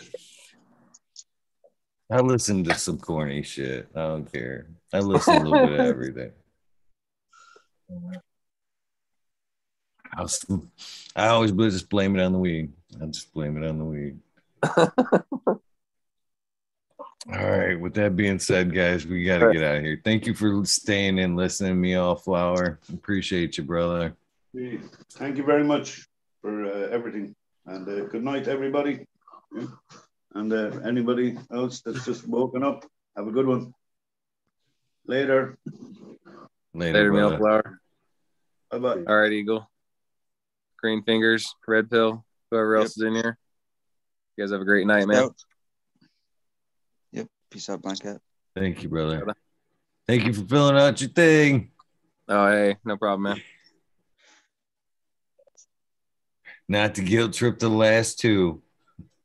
I 2.12 2.20
listen 2.20 2.64
to 2.66 2.76
some 2.76 3.00
corny 3.00 3.42
shit. 3.44 3.88
I 3.96 4.02
don't 4.02 4.32
care. 4.32 4.68
I 4.94 5.00
listen 5.00 5.36
a 5.36 5.40
little 5.40 5.68
bit 5.68 5.80
of 5.80 5.86
everything. 5.86 6.32
I, 10.18 10.22
was, 10.22 10.46
I 11.16 11.28
always 11.28 11.52
just 11.52 11.90
blame 11.90 12.16
it 12.16 12.24
on 12.24 12.34
the 12.34 12.40
weed. 12.40 12.72
I 13.02 13.06
just 13.08 13.34
blame 13.34 13.62
it 13.62 13.68
on 13.68 13.80
the 13.80 13.86
weed. 13.86 14.20
All 17.34 17.50
right. 17.50 17.80
With 17.80 17.96
that 17.96 18.16
being 18.16 18.38
said, 18.38 18.74
guys, 18.74 19.08
we 19.08 19.24
got 19.24 19.40
to 19.40 19.52
get 19.52 19.64
out 19.64 19.78
of 19.78 19.84
here. 19.84 20.00
Thank 20.04 20.28
you 20.28 20.36
for 20.36 20.64
staying 20.64 21.20
and 21.20 21.36
listening 21.36 21.72
to 21.72 21.76
me, 21.76 21.96
all 21.96 22.16
flower. 22.16 22.80
Appreciate 22.94 23.58
you, 23.58 23.64
brother. 23.64 24.16
Thank 25.14 25.38
you 25.38 25.44
very 25.44 25.64
much 25.64 26.08
for 26.42 26.66
uh, 26.66 26.90
everything. 26.92 27.36
And 27.66 27.88
uh, 27.88 28.06
good 28.06 28.24
night, 28.24 28.48
everybody. 28.48 29.08
And 30.36 30.54
uh, 30.54 30.80
anybody 30.86 31.38
else 31.52 31.82
that's 31.82 32.06
just 32.06 32.28
woken 32.28 32.64
up, 32.64 32.86
have 33.18 33.28
a 33.28 33.32
good 33.32 33.48
one. 33.48 33.74
Later. 35.08 35.58
Later, 36.74 37.12
Meow 37.12 37.38
Flower. 37.38 37.80
Bye 38.70 38.80
bye. 38.80 39.04
All 39.08 39.18
right, 39.18 39.32
Eagle. 39.32 39.70
Green 40.78 41.04
fingers, 41.04 41.56
red 41.68 41.90
pill, 41.90 42.24
whoever 42.52 42.76
else 42.76 42.98
is 42.98 43.04
in 43.04 43.16
here. 43.16 43.38
You 44.36 44.44
guys 44.44 44.52
have 44.52 44.62
a 44.62 44.66
great 44.66 44.86
night, 44.86 45.08
man. 45.08 45.24
Yep. 45.24 45.32
Peace 47.50 47.70
out, 47.70 47.82
Blanket. 47.82 48.22
Thank 48.56 48.84
you, 48.84 48.90
brother. 48.90 49.26
Thank 50.08 50.26
you 50.26 50.34
for 50.34 50.46
filling 50.46 50.78
out 50.78 51.02
your 51.02 51.10
thing. 51.10 51.72
Oh, 52.28 52.48
hey, 52.48 52.78
no 52.84 52.98
problem, 52.98 53.24
man. 53.24 53.42
Not 56.68 56.96
to 56.96 57.02
guilt 57.02 57.34
trip 57.34 57.60
the 57.60 57.70
last 57.70 58.20
two, 58.20 58.62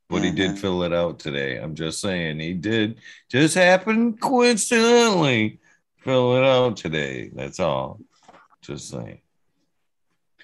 but 0.09 0.23
he 0.23 0.31
did 0.31 0.59
fill 0.59 0.83
it 0.83 0.93
out 0.93 1.19
today. 1.19 1.57
I'm 1.57 1.73
just 1.73 1.99
saying 1.99 2.39
he 2.39 2.53
did. 2.53 2.99
Just 3.29 3.55
happened 3.55 4.21
coincidentally 4.21 5.59
fill 5.97 6.35
it 6.35 6.43
out 6.43 6.77
today. 6.77 7.31
That's 7.33 7.59
all. 7.59 7.99
Just 8.61 8.89
saying. 8.89 9.21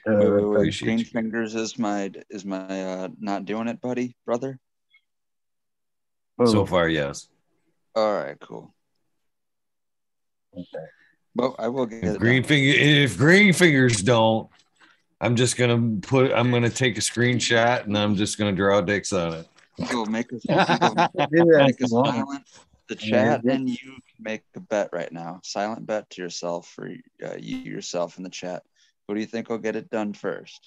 Wait, 0.05 0.29
wait, 0.29 0.43
wait. 0.43 0.79
Green 0.79 0.99
you. 0.99 1.05
fingers 1.05 1.53
is 1.53 1.77
my 1.77 2.11
is 2.29 2.45
my 2.45 2.83
uh 2.83 3.09
not 3.19 3.45
doing 3.45 3.67
it, 3.67 3.81
buddy, 3.81 4.15
brother. 4.25 4.57
So 6.45 6.65
far, 6.65 6.87
yes. 6.87 7.27
All 7.97 8.13
right, 8.13 8.39
cool. 8.39 8.73
Okay. 10.53 10.85
Well, 11.35 11.55
I 11.57 11.67
will 11.67 11.85
get 11.87 12.03
If 12.03 12.15
it. 12.15 12.19
green 12.19 12.41
done. 12.43 12.49
finger, 12.49 12.71
if 12.77 13.17
green 13.17 13.53
fingers 13.53 14.01
don't, 14.03 14.49
I'm 15.19 15.35
just 15.35 15.57
gonna 15.57 15.99
put. 16.01 16.31
I'm 16.31 16.51
gonna 16.51 16.69
take 16.69 16.97
a 16.97 17.01
screenshot 17.01 17.85
and 17.85 17.97
I'm 17.97 18.15
just 18.15 18.37
gonna 18.37 18.51
draw 18.53 18.81
dicks 18.81 19.13
on 19.13 19.33
it. 19.33 19.47
Go 19.89 20.05
make 20.05 20.31
us 20.33 20.41
make 20.47 20.49
if 20.49 21.79
a 21.79 21.81
you 21.81 21.87
silent. 21.87 22.43
The 22.89 22.95
chat 22.95 23.41
yeah. 23.43 23.51
and 23.53 23.67
you 23.69 23.97
make 24.19 24.43
a 24.55 24.59
bet 24.59 24.89
right 24.93 25.11
now. 25.11 25.39
Silent 25.43 25.85
bet 25.85 26.09
to 26.11 26.21
yourself 26.21 26.67
for 26.69 26.89
uh, 27.23 27.35
you 27.39 27.57
yourself 27.57 28.17
in 28.17 28.23
the 28.23 28.29
chat. 28.29 28.63
Who 29.07 29.15
do 29.15 29.19
you 29.19 29.25
think 29.25 29.49
will 29.49 29.57
get 29.57 29.75
it 29.75 29.89
done 29.89 30.13
first? 30.13 30.59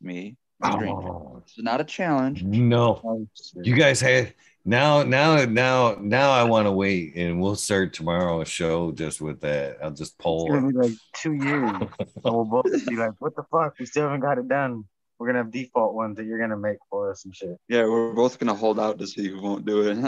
Me. 0.00 0.36
Oh, 0.62 1.40
It's 1.42 1.58
not 1.58 1.80
a 1.80 1.84
challenge. 1.84 2.42
no, 2.42 3.26
you 3.62 3.74
guys 3.74 3.98
had 4.00 4.34
now, 4.64 5.02
now, 5.02 5.44
now, 5.44 5.96
now. 6.00 6.30
I 6.30 6.44
want 6.44 6.66
to 6.66 6.72
wait, 6.72 7.16
and 7.16 7.40
we'll 7.40 7.56
start 7.56 7.92
tomorrow 7.92 8.40
a 8.40 8.44
show 8.46 8.92
just 8.92 9.20
with 9.20 9.40
that. 9.40 9.78
I'll 9.82 9.90
just 9.90 10.12
It's 10.12 10.22
poll 10.22 10.48
gonna 10.48 10.68
be 10.68 10.74
like 10.74 10.92
two 11.14 11.32
years. 11.32 11.70
and 11.70 11.88
we'll 12.24 12.44
both 12.44 12.86
be 12.86 12.96
like, 12.96 13.12
"What 13.18 13.36
the 13.36 13.44
fuck? 13.50 13.78
We 13.78 13.86
still 13.86 14.04
haven't 14.04 14.20
got 14.20 14.38
it 14.38 14.48
done." 14.48 14.84
We're 15.18 15.26
gonna 15.26 15.40
have 15.40 15.50
default 15.50 15.94
ones 15.94 16.16
that 16.16 16.24
you're 16.24 16.38
gonna 16.38 16.56
make 16.56 16.78
for 16.88 17.10
us 17.10 17.26
and 17.26 17.36
shit. 17.36 17.58
Yeah, 17.68 17.84
we're 17.84 18.14
both 18.14 18.38
gonna 18.38 18.54
hold 18.54 18.80
out 18.80 18.98
to 19.00 19.06
see 19.06 19.28
who 19.28 19.42
won't 19.42 19.66
do 19.66 19.82
it. 19.82 19.98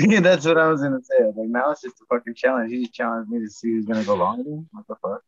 yeah, 0.00 0.20
that's 0.20 0.46
what 0.46 0.56
I 0.56 0.68
was 0.68 0.80
gonna 0.80 1.02
say. 1.02 1.24
Like 1.24 1.48
now 1.48 1.70
it's 1.72 1.82
just 1.82 2.00
a 2.00 2.06
fucking 2.08 2.34
challenge. 2.34 2.72
he 2.72 2.80
just 2.80 2.94
challenged 2.94 3.30
me 3.30 3.40
to 3.40 3.50
see 3.50 3.72
who's 3.72 3.84
gonna 3.84 4.04
go 4.04 4.14
longer. 4.14 4.62
What 4.72 4.86
the 4.88 4.96
fuck? 5.02 5.22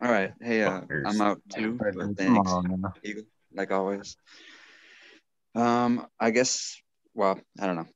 All 0.00 0.10
right. 0.10 0.32
Hey, 0.40 0.62
uh, 0.62 0.82
I'm 1.06 1.20
out 1.20 1.42
too. 1.52 1.74
But 1.74 1.94
thanks. 1.94 2.22
tomorrow. 2.22 2.62
Eagle, 3.02 3.24
like 3.52 3.72
always. 3.72 4.16
Um, 5.56 6.06
I 6.20 6.30
guess. 6.30 6.76
Well, 7.14 7.40
I 7.58 7.66
don't 7.66 7.76
know. 7.76 7.88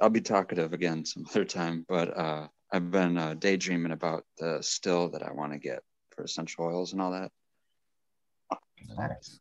I'll 0.00 0.10
be 0.10 0.20
talkative 0.20 0.72
again 0.72 1.04
some 1.04 1.26
other 1.28 1.44
time, 1.44 1.84
but 1.88 2.16
uh, 2.16 2.46
I've 2.72 2.90
been 2.90 3.18
uh, 3.18 3.34
daydreaming 3.34 3.90
about 3.90 4.24
the 4.38 4.62
still 4.62 5.10
that 5.10 5.24
I 5.24 5.32
want 5.32 5.52
to 5.52 5.58
get 5.58 5.82
for 6.14 6.22
essential 6.22 6.64
oils 6.64 6.92
and 6.92 7.02
all 7.02 7.10
that. 7.10 7.32
Nice. 8.96 9.40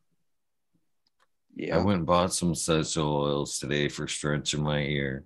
Yeah. 1.56 1.78
I 1.78 1.84
went 1.84 2.00
and 2.00 2.08
bought 2.08 2.34
some 2.34 2.52
essential 2.52 3.16
oils 3.16 3.60
today 3.60 3.88
for 3.88 4.08
stretching 4.08 4.64
my 4.64 4.80
ear. 4.80 5.26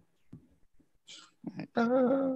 Uh, 1.75 2.35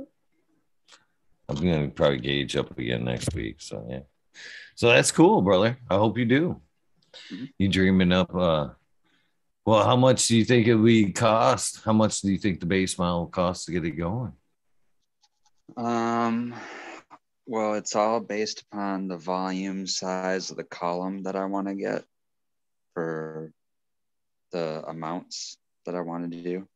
I'm 1.48 1.56
gonna 1.56 1.90
probably 1.90 2.20
gauge 2.20 2.56
up 2.56 2.78
again 2.78 3.04
next 3.04 3.34
week. 3.36 3.58
So 3.60 3.86
yeah. 3.90 4.00
So 4.76 4.88
that's 4.88 5.12
cool, 5.12 5.42
brother. 5.42 5.78
I 5.90 5.96
hope 5.96 6.18
you 6.18 6.26
do. 6.26 6.62
You 7.58 7.70
dreaming 7.70 8.12
up 8.12 8.34
uh 8.36 8.70
well, 9.66 9.84
how 9.84 9.96
much 9.96 10.28
do 10.28 10.38
you 10.38 10.46
think 10.46 10.68
it 10.68 10.76
would 10.76 11.16
cost? 11.16 11.82
How 11.84 11.94
much 11.94 12.22
do 12.22 12.32
you 12.32 12.38
think 12.38 12.60
the 12.60 12.68
base 12.68 13.00
model 13.00 13.22
will 13.22 13.28
cost 13.28 13.66
to 13.66 13.72
get 13.72 13.84
it 13.84 13.92
going? 13.92 14.34
Um, 15.76 16.54
well, 17.48 17.74
it's 17.74 17.96
all 17.96 18.20
based 18.20 18.64
upon 18.72 19.08
the 19.08 19.18
volume 19.18 19.88
size 19.88 20.52
of 20.52 20.58
the 20.58 20.64
column 20.64 21.24
that 21.24 21.36
I 21.36 21.46
want 21.46 21.68
to 21.68 21.74
get 21.74 22.04
for 22.94 23.52
the 24.52 24.84
amounts 24.88 25.58
that 25.88 25.96
I 25.96 26.02
wanted 26.02 26.32
to 26.34 26.44
do. 26.44 26.68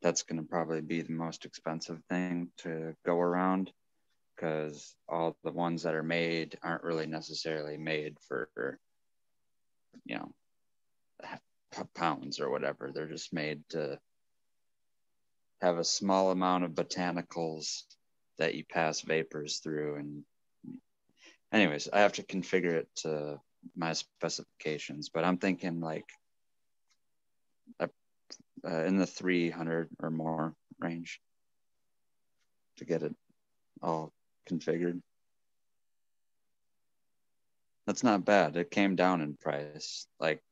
That's 0.00 0.22
going 0.22 0.40
to 0.40 0.48
probably 0.48 0.80
be 0.80 1.02
the 1.02 1.12
most 1.12 1.44
expensive 1.44 2.00
thing 2.08 2.50
to 2.58 2.94
go 3.04 3.18
around 3.18 3.72
because 4.36 4.94
all 5.08 5.36
the 5.42 5.50
ones 5.50 5.82
that 5.82 5.96
are 5.96 6.04
made 6.04 6.56
aren't 6.62 6.84
really 6.84 7.06
necessarily 7.06 7.76
made 7.76 8.16
for, 8.28 8.48
you 10.04 10.14
know, 10.16 10.30
pounds 11.94 12.40
or 12.40 12.50
whatever. 12.50 12.90
They're 12.92 13.06
just 13.06 13.32
made 13.32 13.62
to 13.70 13.98
have 15.60 15.78
a 15.78 15.84
small 15.84 16.30
amount 16.30 16.64
of 16.64 16.72
botanicals 16.72 17.82
that 18.38 18.54
you 18.54 18.64
pass 18.64 19.00
vapors 19.00 19.58
through. 19.58 19.96
And 19.96 20.24
anyways 21.52 21.88
i 21.90 22.00
have 22.00 22.12
to 22.12 22.22
configure 22.22 22.74
it 22.74 22.88
to 22.94 23.40
my 23.74 23.94
specifications 23.94 25.08
but 25.08 25.24
i'm 25.24 25.38
thinking 25.38 25.80
like 25.80 26.04
uh, 28.66 28.84
in 28.84 28.96
the 28.96 29.06
300 29.06 29.88
or 30.02 30.10
more 30.10 30.54
range 30.78 31.20
to 32.78 32.84
get 32.84 33.02
it 33.02 33.14
all 33.82 34.12
configured. 34.48 35.00
That's 37.86 38.04
not 38.04 38.24
bad. 38.24 38.56
It 38.56 38.70
came 38.70 38.96
down 38.96 39.20
in 39.20 39.34
price 39.34 40.06
like 40.20 40.42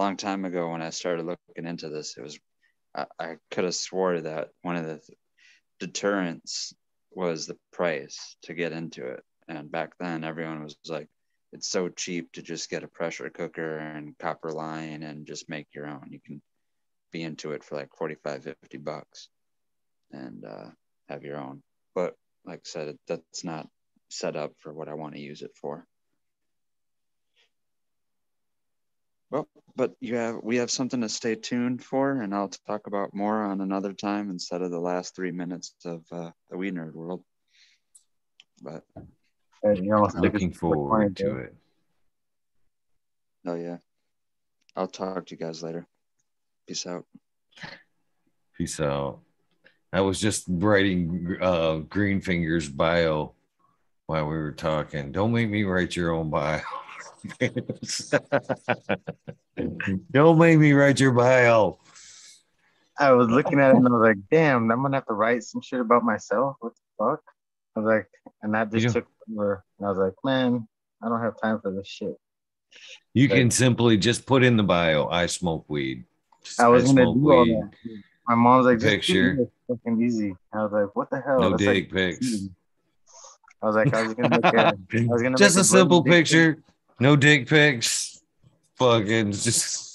long 0.00 0.16
time 0.16 0.44
ago 0.44 0.70
when 0.70 0.82
i 0.82 0.90
started 0.90 1.26
looking 1.26 1.66
into 1.66 1.88
this 1.88 2.16
it 2.16 2.22
was 2.22 2.38
i, 2.94 3.06
I 3.18 3.36
could 3.50 3.64
have 3.64 3.74
swore 3.74 4.20
that 4.20 4.48
one 4.62 4.76
of 4.76 4.86
the 4.86 5.00
deterrents 5.78 6.74
was 7.10 7.46
the 7.46 7.56
price 7.72 8.36
to 8.42 8.54
get 8.54 8.72
into 8.72 9.06
it. 9.06 9.22
And 9.48 9.70
back 9.70 9.92
then, 9.98 10.24
everyone 10.24 10.62
was 10.62 10.76
like, 10.88 11.08
it's 11.52 11.68
so 11.68 11.88
cheap 11.88 12.30
to 12.32 12.42
just 12.42 12.68
get 12.68 12.84
a 12.84 12.88
pressure 12.88 13.30
cooker 13.30 13.78
and 13.78 14.16
copper 14.18 14.52
line 14.52 15.02
and 15.02 15.26
just 15.26 15.48
make 15.48 15.66
your 15.74 15.86
own. 15.86 16.08
You 16.10 16.20
can 16.24 16.42
be 17.10 17.22
into 17.22 17.52
it 17.52 17.64
for 17.64 17.76
like 17.76 17.88
45, 17.96 18.44
50 18.44 18.78
bucks 18.78 19.28
and 20.12 20.44
uh, 20.44 20.66
have 21.08 21.22
your 21.22 21.38
own. 21.38 21.62
But 21.94 22.14
like 22.44 22.58
I 22.58 22.68
said, 22.68 22.98
that's 23.06 23.44
not 23.44 23.66
set 24.10 24.36
up 24.36 24.52
for 24.58 24.72
what 24.72 24.88
I 24.88 24.94
want 24.94 25.14
to 25.14 25.20
use 25.20 25.40
it 25.40 25.52
for. 25.58 25.86
Well, 29.30 29.48
but 29.78 29.92
you 30.00 30.16
have 30.16 30.40
we 30.42 30.56
have 30.56 30.72
something 30.72 31.00
to 31.02 31.08
stay 31.08 31.36
tuned 31.36 31.84
for, 31.84 32.20
and 32.20 32.34
I'll 32.34 32.50
talk 32.66 32.88
about 32.88 33.14
more 33.14 33.44
on 33.44 33.60
another 33.60 33.92
time 33.92 34.28
instead 34.28 34.60
of 34.60 34.72
the 34.72 34.80
last 34.80 35.14
three 35.14 35.30
minutes 35.30 35.72
of 35.84 36.02
uh, 36.10 36.32
the 36.50 36.58
We 36.58 36.72
Nerd 36.72 36.94
World. 36.94 37.22
But 38.60 38.82
Hey, 39.62 39.80
you 39.80 39.94
almost 39.94 40.16
took 40.16 40.24
Looking 40.24 40.50
to 40.50 40.54
the 40.54 40.60
point, 40.60 40.74
forward 40.74 41.16
to 41.18 41.36
it. 41.38 41.54
oh 43.46 43.54
yeah, 43.54 43.76
I'll 44.74 44.88
talk 44.88 45.26
to 45.26 45.34
you 45.34 45.38
guys 45.38 45.62
later. 45.62 45.86
Peace 46.66 46.84
out. 46.84 47.04
Peace 48.56 48.80
out. 48.80 49.20
I 49.92 50.00
was 50.00 50.20
just 50.20 50.44
writing 50.48 51.36
uh 51.40 51.76
Green 51.88 52.20
Fingers 52.20 52.68
bio 52.68 53.32
while 54.06 54.26
we 54.26 54.36
were 54.36 54.52
talking. 54.52 55.12
Don't 55.12 55.32
make 55.32 55.48
me 55.48 55.62
write 55.62 55.94
your 55.94 56.10
own 56.10 56.30
bio. 56.30 56.62
Don't 60.10 60.38
make 60.38 60.58
me 60.58 60.72
write 60.72 61.00
your 61.00 61.12
bio. 61.12 61.78
I 62.98 63.12
was 63.12 63.28
looking 63.28 63.60
at 63.60 63.70
it 63.70 63.76
and 63.76 63.86
I 63.86 63.90
was 63.90 64.08
like, 64.08 64.18
damn, 64.30 64.70
I'm 64.70 64.82
gonna 64.82 64.96
have 64.96 65.06
to 65.06 65.14
write 65.14 65.44
some 65.44 65.60
shit 65.60 65.80
about 65.80 66.02
myself. 66.02 66.56
What 66.60 66.72
the 66.74 66.80
fuck? 66.98 67.20
I 67.76 67.80
was 67.80 67.86
like, 67.86 68.08
and 68.42 68.54
that 68.54 68.72
just 68.72 68.94
took 68.94 69.06
over. 69.32 69.64
And 69.78 69.86
I 69.86 69.90
was 69.90 69.98
like, 69.98 70.14
man, 70.24 70.66
I 71.02 71.08
don't 71.08 71.20
have 71.20 71.40
time 71.40 71.60
for 71.60 71.70
this 71.70 71.86
shit. 71.86 72.18
You 73.14 73.28
can 73.28 73.50
simply 73.50 73.96
just 73.96 74.26
put 74.26 74.44
in 74.44 74.56
the 74.56 74.62
bio, 74.62 75.08
I 75.08 75.26
smoke 75.26 75.64
weed. 75.68 76.04
Just, 76.44 76.60
I 76.60 76.68
was 76.68 76.84
gonna 76.84 77.04
do 77.04 77.32
all 77.32 77.44
that. 77.44 77.70
My 78.26 78.34
mom's 78.34 78.66
like, 78.66 78.78
just 78.78 78.90
Picture. 78.90 79.48
fucking 79.68 80.02
easy. 80.02 80.34
I 80.52 80.62
was 80.62 80.72
like, 80.72 80.94
what 80.94 81.10
the 81.10 81.20
hell? 81.20 81.40
No 81.40 81.50
That's 81.50 81.62
dick 81.62 81.90
like, 81.90 81.92
pics. 81.92 82.36
I 83.62 83.66
was 83.66 83.76
like, 83.76 83.94
I 83.94 84.02
was 84.02 84.14
gonna 84.14 84.28
make 84.28 84.44
a, 84.44 84.66
I 84.66 85.06
was 85.06 85.22
gonna 85.22 85.36
just 85.36 85.56
a 85.56 85.64
simple 85.64 86.04
picture. 86.04 86.62
No 87.00 87.16
dick 87.16 87.48
pics. 87.48 88.20
Fucking 88.76 89.32
just 89.32 89.88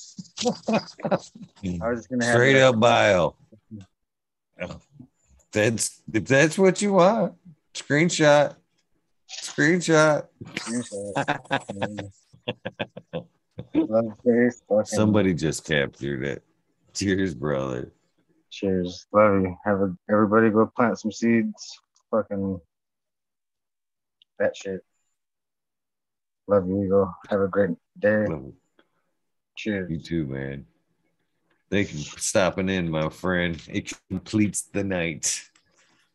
I 0.45 1.89
was 1.89 1.99
just 1.99 2.09
gonna 2.09 2.25
have 2.25 2.33
straight 2.33 2.61
up 2.61 2.79
bio. 2.79 3.35
That's 5.51 6.01
if 6.11 6.25
that's 6.25 6.57
what 6.57 6.81
you 6.81 6.93
want. 6.93 7.33
Screenshot. 7.73 8.55
Screenshot. 9.29 10.27
Somebody 14.85 15.33
just 15.33 15.65
captured 15.65 16.23
it. 16.23 16.43
Cheers, 16.93 17.33
brother. 17.33 17.91
Cheers. 18.51 19.07
Love 19.11 19.41
you. 19.41 19.57
Have 19.65 19.81
a, 19.81 19.95
everybody 20.11 20.49
go 20.49 20.65
plant 20.65 20.99
some 20.99 21.11
seeds. 21.11 21.79
Fucking 22.11 22.59
that 24.39 24.55
shit. 24.55 24.81
Love 26.47 26.67
you, 26.67 26.83
Eagle. 26.83 27.13
Have 27.29 27.41
a 27.41 27.47
great 27.47 27.71
day. 27.99 28.25
Cheers. 29.55 29.89
You 29.89 29.99
too, 29.99 30.25
man. 30.25 30.65
Thank 31.71 31.93
you 31.93 32.03
for 32.03 32.19
stopping 32.19 32.69
in, 32.69 32.89
my 32.89 33.09
friend. 33.09 33.61
It 33.67 33.93
completes 34.09 34.63
the 34.63 34.83
night. 34.83 35.41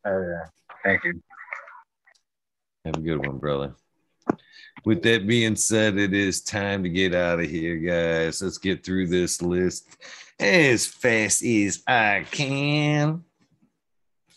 Oh 0.05 0.21
yeah. 0.21 0.47
Thank 0.85 1.05
you. 1.05 1.23
Have 2.85 2.97
a 2.97 3.01
good 3.01 3.27
one, 3.27 3.39
brother. 3.39 3.75
With 4.85 5.03
that 5.03 5.27
being 5.27 5.57
said, 5.57 5.99
it 5.99 6.15
is 6.15 6.43
time 6.43 6.83
to 6.85 6.89
get 6.89 7.15
out 7.15 7.41
of 7.41 7.51
here, 7.51 7.77
guys. 7.77 8.41
Let's 8.41 8.59
get 8.59 8.85
through 8.85 9.09
this 9.09 9.43
list 9.43 9.89
as 10.39 10.87
fast 10.87 11.43
as 11.43 11.83
I 11.87 12.25
can. 12.31 13.25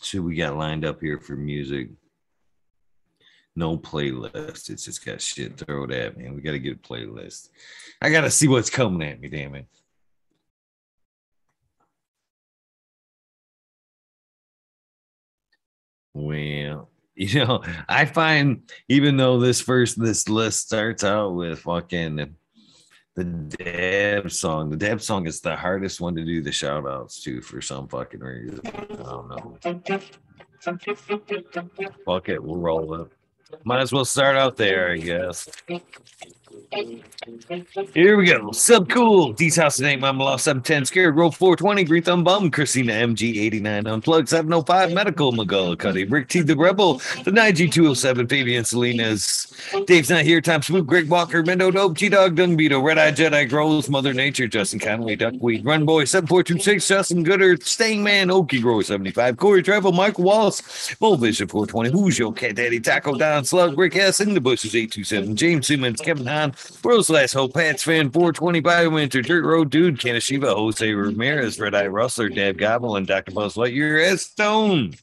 Should 0.02 0.24
we 0.24 0.34
got 0.34 0.56
lined 0.56 0.84
up 0.84 1.00
here 1.00 1.20
for 1.20 1.36
music? 1.36 1.90
No 3.54 3.76
playlist. 3.76 4.70
It's 4.70 4.84
just 4.84 5.04
got 5.04 5.20
shit 5.20 5.58
thrown 5.58 5.92
at 5.92 6.16
me. 6.16 6.30
We 6.30 6.40
got 6.40 6.52
to 6.52 6.58
get 6.58 6.76
a 6.76 6.88
playlist. 6.88 7.50
I 8.00 8.10
got 8.10 8.22
to 8.22 8.30
see 8.30 8.48
what's 8.48 8.70
coming 8.70 9.06
at 9.06 9.20
me, 9.20 9.28
damn 9.28 9.54
it. 9.54 9.66
Well, 16.14 16.90
you 17.14 17.44
know, 17.44 17.62
I 17.88 18.06
find 18.06 18.70
even 18.88 19.16
though 19.16 19.38
this 19.38 19.60
first 19.60 20.00
this 20.00 20.28
list 20.28 20.66
starts 20.66 21.04
out 21.04 21.34
with 21.34 21.60
fucking 21.60 22.34
the 23.14 23.24
dab 23.24 24.30
song, 24.32 24.70
the 24.70 24.76
dab 24.76 25.02
song 25.02 25.26
is 25.26 25.40
the 25.40 25.54
hardest 25.54 26.00
one 26.00 26.14
to 26.14 26.24
do 26.24 26.40
the 26.42 26.52
shout 26.52 26.86
outs 26.86 27.22
to 27.22 27.42
for 27.42 27.60
some 27.60 27.86
fucking 27.88 28.20
reason. 28.20 28.60
I 28.64 28.84
don't 28.94 29.28
know. 29.28 29.58
Fuck 32.06 32.28
it, 32.30 32.42
we'll 32.42 32.56
roll 32.56 33.02
it. 33.02 33.12
Might 33.64 33.80
as 33.80 33.92
well 33.92 34.04
start 34.04 34.36
out 34.36 34.56
there, 34.56 34.92
I 34.92 34.96
guess. 34.96 35.48
Here 37.92 38.16
we 38.16 38.26
go. 38.26 38.50
Sub 38.52 38.88
cool. 38.88 39.32
D's 39.34 39.56
house 39.56 39.76
today. 39.76 39.96
Mama 39.96 40.24
lost 40.24 40.44
710. 40.44 40.86
Scared. 40.86 41.16
Roll 41.16 41.30
420. 41.30 41.84
Green 41.84 42.02
thumb 42.02 42.24
bum. 42.24 42.50
Christina 42.50 42.92
MG 42.92 43.38
89. 43.38 43.86
Unplugged 43.86 44.28
705. 44.28 44.92
Medical. 44.92 45.32
McGullicuddy. 45.32 46.10
Rick 46.10 46.28
T. 46.28 46.40
The 46.40 46.56
Rebel. 46.56 46.94
The 47.24 47.30
9G207. 47.30 48.28
Fabian 48.28 48.64
Salinas. 48.64 49.52
Dave's 49.86 50.10
not 50.10 50.22
here. 50.22 50.40
Tom 50.40 50.62
Swoop. 50.62 50.86
Greg 50.86 51.08
Walker. 51.08 51.42
Mendo 51.42 51.72
Dope. 51.72 51.94
G 51.94 52.08
Dog. 52.08 52.36
Dung 52.36 52.56
Beetle. 52.56 52.82
Red 52.82 52.98
Eye 52.98 53.12
Jedi. 53.12 53.48
Grows. 53.48 53.88
Mother 53.88 54.14
Nature. 54.14 54.48
Justin 54.48 54.78
Connolly. 54.78 55.16
Duckweed. 55.16 55.64
Run 55.64 55.84
Boy. 55.84 56.04
7426. 56.04 56.88
Justin 56.88 57.22
Gooder. 57.22 57.56
Staying 57.60 58.02
Man. 58.02 58.28
Okie 58.28 58.62
Grower 58.62 58.82
75. 58.82 59.36
Corey 59.36 59.62
Travel. 59.62 59.92
Michael 59.92 60.24
Wallace. 60.24 60.94
Bull 60.98 61.16
Vision 61.16 61.48
420. 61.48 61.90
Who's 61.90 62.18
your 62.18 62.32
cat 62.32 62.56
daddy? 62.56 62.80
Taco 62.80 63.16
Down. 63.16 63.44
Slug. 63.44 63.78
Rick 63.78 63.96
S. 63.96 64.20
In 64.20 64.32
the 64.34 64.40
bushes 64.40 64.74
827. 64.74 65.36
James 65.36 65.66
Simmons. 65.66 66.00
Kevin 66.00 66.26
Hahn. 66.42 66.54
World's 66.82 67.10
Last 67.10 67.32
Hope, 67.34 67.54
Pats 67.54 67.84
fan, 67.84 68.10
420 68.10 68.60
Biowinter, 68.60 69.24
Dirt 69.24 69.44
Road 69.44 69.70
Dude, 69.70 69.98
Kanashiva, 69.98 70.54
Jose 70.54 70.92
Ramirez, 70.92 71.60
Red 71.60 71.74
Eye 71.74 71.86
Rustler, 71.86 72.28
Dab 72.28 72.58
Gobble, 72.58 72.96
and 72.96 73.06
Dr. 73.06 73.32
Buzz 73.32 73.54
Lightyear 73.54 74.04
as 74.04 74.22
Stone. 74.22 74.94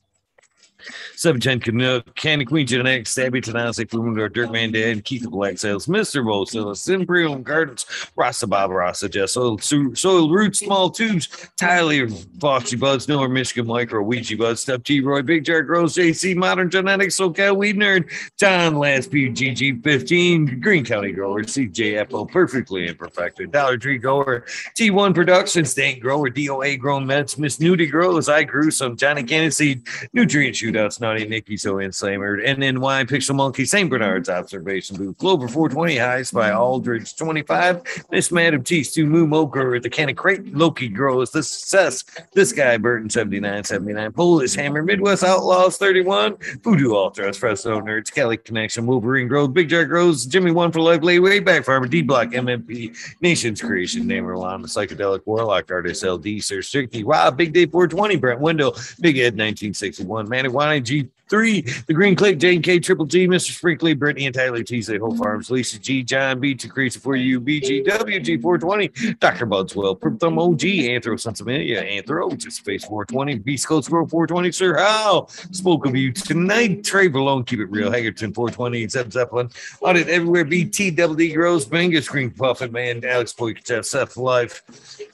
710 1.15 1.59
Canuck, 1.59 2.15
Candy 2.15 2.45
Queen 2.45 2.65
Genetics, 2.65 3.13
Stabby 3.13 3.43
Tanasi, 3.43 3.85
Fumidor, 3.85 4.29
Dirtman 4.29 4.73
Dad, 4.73 5.03
Keith 5.03 5.23
the 5.23 5.29
Black 5.29 5.57
Sales, 5.57 5.87
Mr. 5.87 6.23
Volsilla, 6.23 6.75
Simbrium 6.75 7.43
Gardens, 7.43 7.85
Rasta 8.15 8.47
Bob 8.47 8.71
Rasta, 8.71 9.09
Jess, 9.09 9.33
Soil, 9.33 9.57
Soil 9.59 10.29
Roots, 10.29 10.59
Small 10.59 10.89
Tubes, 10.89 11.49
Tyler, 11.57 12.07
Foxy 12.39 12.75
Buds, 12.75 13.07
Nor 13.07 13.29
Michigan 13.29 13.67
Micro, 13.67 14.01
Ouija 14.01 14.37
Buds, 14.37 14.61
Step 14.61 14.83
T, 14.83 15.01
Roy, 15.01 15.21
Big 15.21 15.43
Jar 15.43 15.61
Grows, 15.61 15.95
JC, 15.95 16.35
Modern 16.35 16.69
Genetics, 16.69 17.17
SoCal 17.17 17.55
Weed 17.55 17.77
Nerd, 17.77 18.09
John, 18.37 18.75
Last 18.75 19.11
P, 19.11 19.29
GG15, 19.29 20.61
Green 20.61 20.85
County 20.85 21.11
Grower, 21.11 21.43
CJFO, 21.43 22.29
Perfectly 22.29 22.87
Imperfected, 22.87 23.51
Dollar 23.51 23.77
Tree 23.77 23.97
Grower, 23.97 24.45
T1 24.77 25.13
Productions, 25.13 25.71
Stank 25.71 26.01
Grower, 26.01 26.29
DOA 26.29 26.77
Grown 26.79 27.05
Mets, 27.05 27.37
Miss 27.37 27.57
Nudie 27.57 27.89
Grows, 27.89 28.29
I 28.29 28.43
Grew 28.43 28.71
Some, 28.71 28.95
Johnny 28.95 29.23
Cannon 29.23 29.51
Seed, 29.51 29.83
Nutrient 30.13 30.55
Shootouts, 30.79 31.01
Naughty 31.01 31.27
Nicky, 31.27 31.57
So 31.57 31.75
Inslamer, 31.75 32.41
and 32.45 32.61
then 32.61 32.79
Wine 32.79 33.07
Pixel 33.07 33.35
Monkey, 33.35 33.65
St. 33.65 33.89
Bernard's 33.89 34.29
Observation 34.29 34.97
Booth, 34.97 35.17
Glover 35.17 35.47
420, 35.47 35.97
Highs 35.97 36.31
by 36.31 36.51
Aldridge 36.51 37.15
25, 37.15 38.05
Miss 38.11 38.31
Madam 38.31 38.63
T, 38.63 38.83
Stu 38.83 39.05
Moo 39.05 39.27
Moker, 39.27 39.79
The 39.79 39.89
Can 39.89 40.09
of 40.09 40.15
Crate, 40.15 40.53
Loki 40.55 40.87
Grows, 40.87 41.31
The 41.31 41.43
Success, 41.43 42.03
This 42.33 42.53
Guy, 42.53 42.77
Burton 42.77 43.09
79, 43.09 43.63
79, 43.63 44.11
Polish 44.13 44.55
Hammer, 44.55 44.83
Midwest 44.83 45.23
Outlaws 45.23 45.77
31, 45.77 46.37
Voodoo 46.63 46.93
Ultras, 46.93 47.37
Fresno 47.37 47.81
Nerds, 47.81 48.11
Kelly 48.11 48.37
Connection, 48.37 48.85
Wolverine 48.85 49.27
Grows, 49.27 49.49
Big 49.49 49.69
Jar 49.69 49.85
Grows, 49.85 50.25
Jimmy 50.25 50.51
One 50.51 50.71
for 50.71 50.81
Life, 50.81 51.03
Lay 51.03 51.19
Way 51.19 51.39
Back 51.39 51.65
Farmer, 51.65 51.87
D 51.87 52.01
Block, 52.01 52.29
MMP, 52.29 52.95
Nations 53.21 53.61
Creation, 53.61 54.07
Namer 54.07 54.37
Lama, 54.37 54.67
Psychedelic 54.67 55.21
Warlock 55.25 55.69
Artist, 55.71 56.03
LD, 56.03 56.41
Sir 56.41 56.61
Strictly, 56.61 57.03
Wow, 57.03 57.31
Big 57.31 57.53
Day 57.53 57.65
420, 57.65 58.15
Brent 58.15 58.39
Window, 58.39 58.71
Big 59.01 59.17
Ed 59.17 59.33
1961, 59.35 60.27
Maniwani 60.59 61.09
G3, 61.29 61.85
The 61.85 61.93
Green 61.93 62.15
Click, 62.15 62.37
Jane 62.37 62.61
K, 62.61 62.79
Triple 62.79 63.05
G, 63.05 63.27
Mr. 63.27 63.51
Sprinkley, 63.51 63.97
Brittany 63.97 64.25
and 64.25 64.35
Tyler 64.35 64.63
T, 64.63 64.81
Say 64.81 64.97
Hope 64.97 65.11
mm-hmm. 65.11 65.23
Farms, 65.23 65.51
Lisa 65.51 65.79
G, 65.79 66.03
John 66.03 66.39
B, 66.39 66.55
to 66.55 66.67
Creation 66.67 67.01
for 67.01 67.15
you, 67.15 67.39
BGW, 67.39 67.85
G420, 67.85 69.19
Dr. 69.19 69.45
Budswell, 69.45 69.95
Thumb 70.19 70.39
OG, 70.39 70.59
Anthro 70.59 71.15
Sensimilia, 71.17 71.83
Anthro, 71.83 72.35
just 72.37 72.57
Space 72.57 72.83
420, 72.85 73.39
Beast 73.39 73.67
Coast 73.67 73.89
Grow 73.89 74.05
420, 74.05 74.51
Sir 74.51 74.77
How, 74.77 75.27
spoke 75.27 75.85
of 75.85 75.95
you 75.95 76.11
tonight, 76.11 76.83
Trey 76.83 77.07
Malone, 77.07 77.43
Keep 77.43 77.59
It 77.61 77.65
Real, 77.65 77.91
Hagerton 77.91 78.33
420, 78.33 78.87
Zeb 78.87 79.11
Zeppelin, 79.11 79.49
Audit 79.81 80.09
Everywhere, 80.09 80.45
BT, 80.45 80.91
Double 80.91 81.15
D 81.15 81.33
Grows, 81.33 81.65
Bangus, 81.65 82.07
Green 82.07 82.31
Puffin, 82.31 82.71
Man, 82.71 83.03
Alex 83.05 83.33
Poik, 83.33 83.85
Seth 83.85 84.17
Life, 84.17 84.63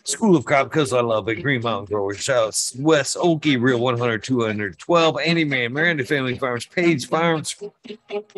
School 0.05 0.35
of 0.35 0.45
Crop, 0.45 0.69
because 0.69 0.93
I 0.93 1.01
love 1.01 1.27
it, 1.29 1.41
Green 1.41 1.61
Mountain 1.63 1.85
Growers, 1.85 2.19
Shouts, 2.19 2.75
West 2.77 3.17
Okie, 3.17 3.59
Real 3.59 3.79
100, 3.79 4.21
212, 4.21 5.17
Andy 5.25 5.43
Man, 5.43 5.73
Miranda 5.73 6.05
Family 6.05 6.37
Farms, 6.37 6.67
Page 6.67 7.07
Farms, 7.07 7.55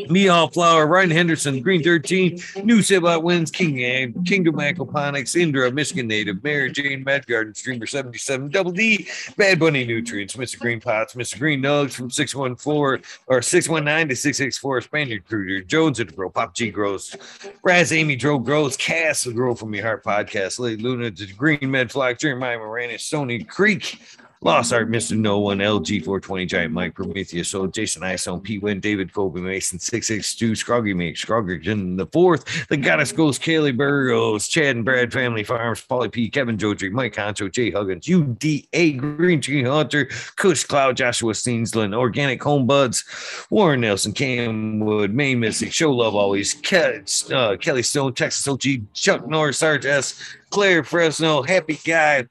Meow 0.08 0.48
Flower, 0.48 0.88
Ryan 0.88 1.12
Henderson, 1.12 1.62
Green 1.62 1.84
13, 1.84 2.40
New 2.64 2.80
Sibot 2.80 3.22
Wins, 3.22 3.52
King 3.52 3.84
Ag, 3.84 4.26
Kingdom 4.26 4.56
Aquaponics, 4.56 5.36
Indra, 5.36 5.70
Michigan 5.70 6.08
Native, 6.08 6.42
Mary 6.42 6.72
Jane, 6.72 7.04
Mad 7.04 7.28
Garden, 7.28 7.54
Streamer 7.54 7.86
77, 7.86 8.50
Double 8.50 8.72
D, 8.72 9.10
Bad 9.36 9.60
Bunny 9.60 9.84
Nutrients, 9.84 10.38
Mr. 10.38 10.60
Green 10.60 10.80
Pots, 10.80 11.16
Mr. 11.16 11.38
Green 11.38 11.62
Nugs 11.62 11.92
from 11.92 12.10
614 12.10 13.04
or 13.28 13.42
619 13.42 14.08
to 14.08 14.16
664, 14.16 14.82
Spaniard 14.82 15.28
Cruiser, 15.28 15.66
Jones 15.66 16.00
at 16.00 16.08
the 16.08 16.14
Grow, 16.14 16.30
Pop 16.30 16.56
G 16.56 16.72
Grows, 16.72 17.14
Raz 17.62 17.92
Amy 17.92 18.16
Dro 18.16 18.40
Grows, 18.40 18.78
Cass, 18.78 19.26
Grow 19.26 19.54
from 19.54 19.76
Your 19.76 19.84
Heart 19.84 20.06
Podcast, 20.06 20.60
Lady 20.60 20.82
Luna, 20.82 21.12
the 21.12 21.28
Green 21.34 21.57
Med 21.62 21.92
Flock, 21.92 22.24
Jeremiah 22.24 22.60
Moranis, 22.60 23.02
Stony 23.02 23.46
Creek, 23.50 24.02
Lost 24.42 24.72
Art, 24.72 24.92
Mr. 24.92 25.18
No 25.18 25.40
One, 25.40 25.58
LG 25.58 26.04
420, 26.06 26.46
Giant 26.46 26.74
Mike, 26.74 26.94
Prometheus, 26.94 27.50
so 27.50 27.66
Jason 27.66 28.04
Isone, 28.04 28.40
P. 28.42 28.60
Win, 28.60 28.80
David 28.80 29.12
Kobe, 29.12 29.42
Mason, 29.42 29.80
662, 29.80 30.56
Scroggy 30.56 30.94
Make, 30.94 31.16
Scroggerton, 31.16 31.98
the 31.98 32.06
fourth, 32.08 32.68
the 32.68 32.78
Goddess 32.78 33.12
Ghost, 33.12 33.42
Kaylee 33.42 33.76
Burrows, 33.76 34.48
Chad 34.48 34.76
and 34.76 34.86
Brad 34.86 35.12
Family 35.12 35.44
Farms, 35.44 35.82
Polly 35.82 36.10
P, 36.10 36.30
Kevin 36.30 36.58
Jodry, 36.58 36.92
Mike 36.92 37.16
Honcho, 37.16 37.52
Jay 37.52 37.72
Huggins, 37.72 38.06
UDA, 38.06 38.98
Green 38.98 39.42
Tree 39.42 39.64
Hunter, 39.64 40.06
Kush 40.36 40.64
Cloud, 40.66 40.98
Joshua 40.98 41.34
Steensland, 41.34 41.96
Organic 41.96 42.42
Home 42.44 42.68
Buds, 42.68 43.06
Warren 43.50 43.82
Nelson, 43.82 44.14
Cam 44.14 44.80
Wood, 44.80 45.16
May 45.16 45.34
Mystic, 45.34 45.74
Show 45.74 45.92
Love 45.92 46.14
Always, 46.16 46.54
Ke- 46.54 47.04
uh, 47.32 47.58
Kelly 47.58 47.84
Stone, 47.84 48.14
Texas 48.14 48.48
OG, 48.48 48.64
Chuck 48.94 49.28
Norris, 49.28 49.58
Sarge 49.58 49.86
S, 49.86 50.22
Claire 50.52 50.84
Fresno, 50.84 51.42
Happy 51.42 51.80
Guy, 51.84 52.26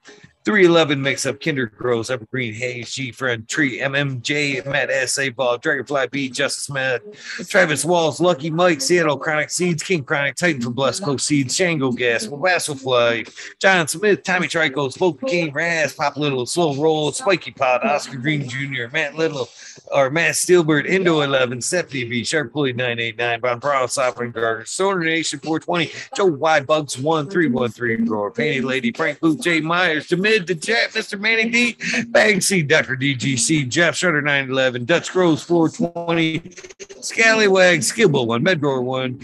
311 0.46 1.02
mix 1.02 1.26
up 1.26 1.40
Kinder 1.40 1.66
Grows, 1.66 2.08
Evergreen 2.08 2.54
Hayes, 2.54 2.92
G 2.92 3.10
Friend, 3.10 3.48
Tree, 3.48 3.80
MMJ, 3.80 4.64
Matt 4.64 4.90
S.A. 4.90 5.28
Ball, 5.30 5.58
Dragonfly 5.58 6.06
B, 6.12 6.28
Justice 6.30 6.70
Matt, 6.70 7.02
Travis 7.48 7.84
Walls, 7.84 8.20
Lucky 8.20 8.48
Mike, 8.48 8.80
Seattle 8.80 9.18
Chronic 9.18 9.50
Seeds, 9.50 9.82
King 9.82 10.04
Chronic, 10.04 10.36
Titan 10.36 10.62
from 10.62 10.74
Blessed 10.74 11.02
Coast 11.02 11.26
Seeds, 11.26 11.56
Shango 11.56 11.90
Gas, 11.90 12.26
Fly, 12.26 13.24
John 13.58 13.88
Smith, 13.88 14.22
Tommy 14.22 14.46
Tricos, 14.46 14.96
Folk 14.96 15.20
King, 15.26 15.52
Raz, 15.52 15.92
Pop 15.92 16.16
Little, 16.16 16.46
Slow 16.46 16.76
Roll, 16.76 17.10
Spiky 17.10 17.50
Pot, 17.50 17.84
Oscar 17.84 18.16
Green 18.16 18.48
Jr., 18.48 18.84
Matt 18.92 19.16
Little, 19.16 19.48
or 19.90 20.10
Matt 20.10 20.34
Steelbird, 20.34 20.86
Indo 20.86 21.22
11, 21.22 21.60
Stephanie 21.60 22.04
V, 22.04 22.22
Sharp 22.22 22.52
Pulley 22.52 22.72
989, 22.72 23.40
Von 23.40 23.58
Brown, 23.58 23.88
Sovereign 23.88 24.30
Garter, 24.30 24.64
Stoner 24.64 25.00
Nation 25.00 25.40
420, 25.40 25.90
Joe 26.16 26.26
Y 26.26 26.60
Bugs 26.60 26.96
1313, 26.96 28.06
Grower, 28.06 28.30
Painted 28.30 28.64
Lady, 28.64 28.92
Frank 28.92 29.18
Booth, 29.18 29.42
Jay 29.42 29.60
Myers, 29.60 30.06
to 30.06 30.16
mid, 30.38 30.46
to 30.46 30.54
Jet, 30.54 30.90
Mr. 30.90 31.18
Manny 31.18 31.48
D, 31.48 31.76
Bag 32.08 32.42
C, 32.42 32.62
Dr. 32.62 32.96
DGC, 32.96 33.68
Jeff 33.68 33.96
Shutter 33.96 34.20
911, 34.20 34.84
Dutch 34.84 35.10
Grows 35.12 35.42
420, 35.42 36.50
Scallywag, 37.00 37.80
Skibble 37.80 38.26
1, 38.26 38.44
Medgrower 38.44 38.82
1, 38.82 39.20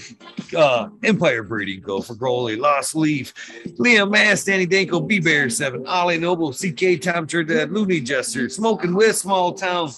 uh, 0.57 0.89
Empire 1.03 1.43
Breeding 1.43 1.81
Go 1.81 2.01
for 2.01 2.15
Growley, 2.15 2.57
Lost 2.57 2.95
Leaf, 2.95 3.35
Liam 3.79 4.11
Mass, 4.11 4.45
Danny 4.45 4.67
Danko, 4.67 5.01
B 5.01 5.21
Bear 5.21 5.51
7, 5.51 5.87
Ollie 5.87 6.19
Noble, 6.19 6.53
CK 6.53 7.01
Tom 7.01 7.27
Trinidad, 7.27 7.71
Looney 7.73 8.01
Jester, 8.01 8.49
Smoking 8.49 8.95
with 8.95 9.17
Small 9.17 9.53
Town, 9.53 9.91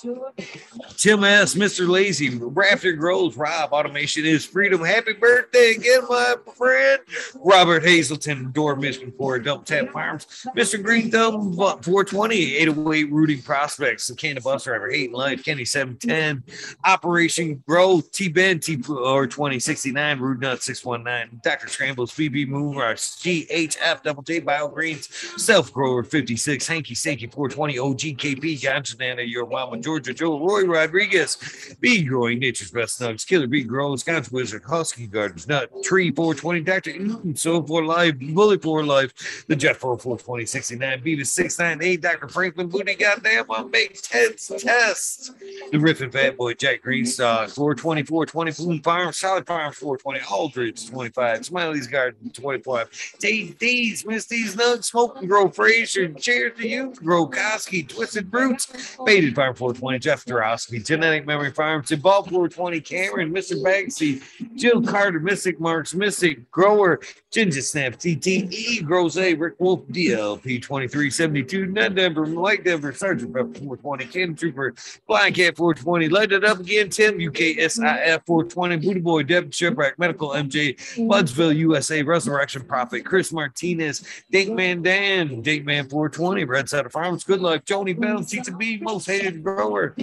Tim 0.96 1.24
S, 1.24 1.54
Mr. 1.54 1.88
Lazy, 1.88 2.36
Rafter 2.38 2.92
Grows, 2.92 3.36
Rob, 3.36 3.72
Automation 3.72 4.24
is 4.24 4.44
Freedom. 4.44 4.84
Happy 4.84 5.12
birthday 5.12 5.72
again, 5.76 6.02
my 6.08 6.34
friend. 6.56 7.00
Robert 7.36 7.84
Hazelton, 7.84 8.50
Door 8.52 8.76
Mission 8.76 9.12
for 9.16 9.38
Double 9.38 9.62
Tap 9.62 9.90
Farms, 9.90 10.26
Mr. 10.56 10.82
Green 10.82 11.03
Thumb 11.10 11.52
420, 11.54 12.56
808 12.56 13.12
Rooting 13.12 13.42
Prospects, 13.42 14.06
the 14.08 14.14
Canada 14.14 14.40
Bus 14.42 14.64
Driver, 14.64 14.90
Hating 14.90 15.14
Life, 15.14 15.44
Kenny 15.44 15.64
710, 15.64 16.42
Operation 16.84 17.62
Grow, 17.68 18.02
T 18.12 18.28
Ben, 18.28 18.58
T 18.58 18.82
or 18.88 19.26
2069, 19.26 20.18
Rude 20.18 20.40
Nut 20.40 20.62
619, 20.62 21.40
Dr. 21.42 21.68
Scrambles, 21.68 22.12
BB 22.12 22.48
Moonrush, 22.48 23.20
GHF, 23.22 24.02
Double 24.02 24.22
J 24.22 24.40
Bio 24.40 24.68
Greens, 24.68 25.08
Self 25.36 25.72
Grower 25.72 26.02
56, 26.02 26.66
Hanky 26.66 26.94
Stanky 26.94 27.32
420, 27.32 27.76
OGKP, 27.76 28.58
Johnson 28.58 29.02
Anna, 29.02 29.22
Your 29.22 29.46
Mama, 29.46 29.78
Georgia 29.78 30.12
Joe, 30.12 30.38
Roy 30.38 30.64
Rodriguez, 30.64 31.76
Bee 31.80 32.02
Growing, 32.04 32.38
Nature's 32.38 32.70
Best 32.70 33.00
Nugs, 33.00 33.26
Killer 33.26 33.46
Bee 33.46 33.62
Grows, 33.62 34.00
Scotch 34.00 34.30
Wizard, 34.32 34.64
Husky 34.64 35.06
Gardens, 35.06 35.46
Nut, 35.46 35.70
Tree 35.82 36.10
420, 36.10 36.60
Dr. 36.60 36.98
Newton, 36.98 37.36
So 37.36 37.62
for 37.62 37.84
Life, 37.84 38.14
Bully 38.18 38.58
for 38.58 38.84
Life, 38.84 39.44
the 39.48 39.56
Jeff 39.56 39.84
44 40.98 41.00
2069, 41.00 41.00
Beavis 41.00 41.26
698, 41.26 42.00
Dr. 42.00 42.28
Franklin 42.28 42.68
Booty, 42.68 42.94
goddamn, 42.94 43.50
on 43.50 43.70
Make 43.70 44.00
Ted's 44.00 44.48
Test, 44.48 45.32
the 45.70 45.78
Riffin 45.78 46.12
Fat 46.12 46.36
Boy, 46.36 46.54
Jack 46.54 46.82
Greenstock, 46.82 47.50
420, 47.50 48.02
420, 48.04 48.52
Bloom 48.52 48.82
Farms, 48.82 49.18
Solid 49.18 49.46
Farms 49.46 49.76
420, 49.76 50.20
Aldridge 50.30 50.90
25, 50.90 51.46
Smiley's 51.46 51.86
Garden 51.86 52.30
25, 52.30 53.14
Dave 53.18 53.58
D's, 53.58 54.06
Miss 54.06 54.26
D's 54.26 54.56
Nugs, 54.56 54.84
Smoke 54.84 55.18
and 55.18 55.28
Grow 55.28 55.48
Fraser, 55.48 56.08
Cheers 56.12 56.58
to 56.58 56.68
You, 56.68 56.94
Grow 56.96 57.26
Koski, 57.26 57.88
Twisted 57.88 58.32
Roots, 58.32 58.96
Baited 59.04 59.34
Farm 59.34 59.54
420, 59.54 59.98
Jeff 59.98 60.24
Dorowski, 60.24 60.84
Genetic 60.84 61.26
Memory 61.26 61.52
Farms, 61.52 61.90
Evolve 61.90 62.28
420, 62.28 62.80
Cameron, 62.80 63.32
Mr. 63.32 63.62
Bagsy, 63.62 64.22
Jill 64.56 64.82
Carter, 64.82 65.20
Mystic 65.20 65.60
Marks, 65.60 65.94
Mystic 65.94 66.50
Grower, 66.50 67.00
Ginger 67.30 67.62
Snap, 67.62 67.94
TTE, 67.94 68.84
Grows 68.84 69.16
A, 69.18 69.34
Rick 69.34 69.54
Wolf, 69.58 69.80
DLP 69.88 70.62
2372, 70.88 71.66
Ned 71.66 71.94
Denver, 71.96 72.26
Mike 72.26 72.64
Denver, 72.64 72.92
Sergeant 72.92 73.32
Pepper 73.32 73.54
420, 73.54 74.04
Cannon 74.06 74.34
Trooper, 74.34 74.74
Blind 75.06 75.34
Cat 75.34 75.56
420, 75.56 76.08
Light 76.08 76.32
It 76.32 76.44
Up 76.44 76.60
Again, 76.60 76.88
Tim, 76.88 77.18
UKSIF 77.18 78.26
420, 78.26 78.76
Booty 78.76 79.00
Boy, 79.00 79.22
Deb 79.22 79.52
Shipwreck, 79.52 79.98
Medical 79.98 80.30
MJ, 80.30 80.76
Budsville, 80.96 81.56
USA, 81.56 82.02
Resurrection 82.02 82.62
Prophet, 82.64 83.04
Chris 83.04 83.32
Martinez, 83.32 84.04
Date 84.30 84.52
Man 84.52 84.82
Dan, 84.82 85.42
Date 85.42 85.64
Man 85.64 85.88
420, 85.88 86.44
Red 86.44 86.68
Side 86.68 86.86
of 86.86 86.92
Farms, 86.92 87.24
Good 87.24 87.40
Luck, 87.40 87.64
Joni 87.64 87.98
Bell, 87.98 88.20
CTB, 88.20 88.82
Most 88.82 89.06
Hated 89.06 89.42
Grower. 89.42 89.94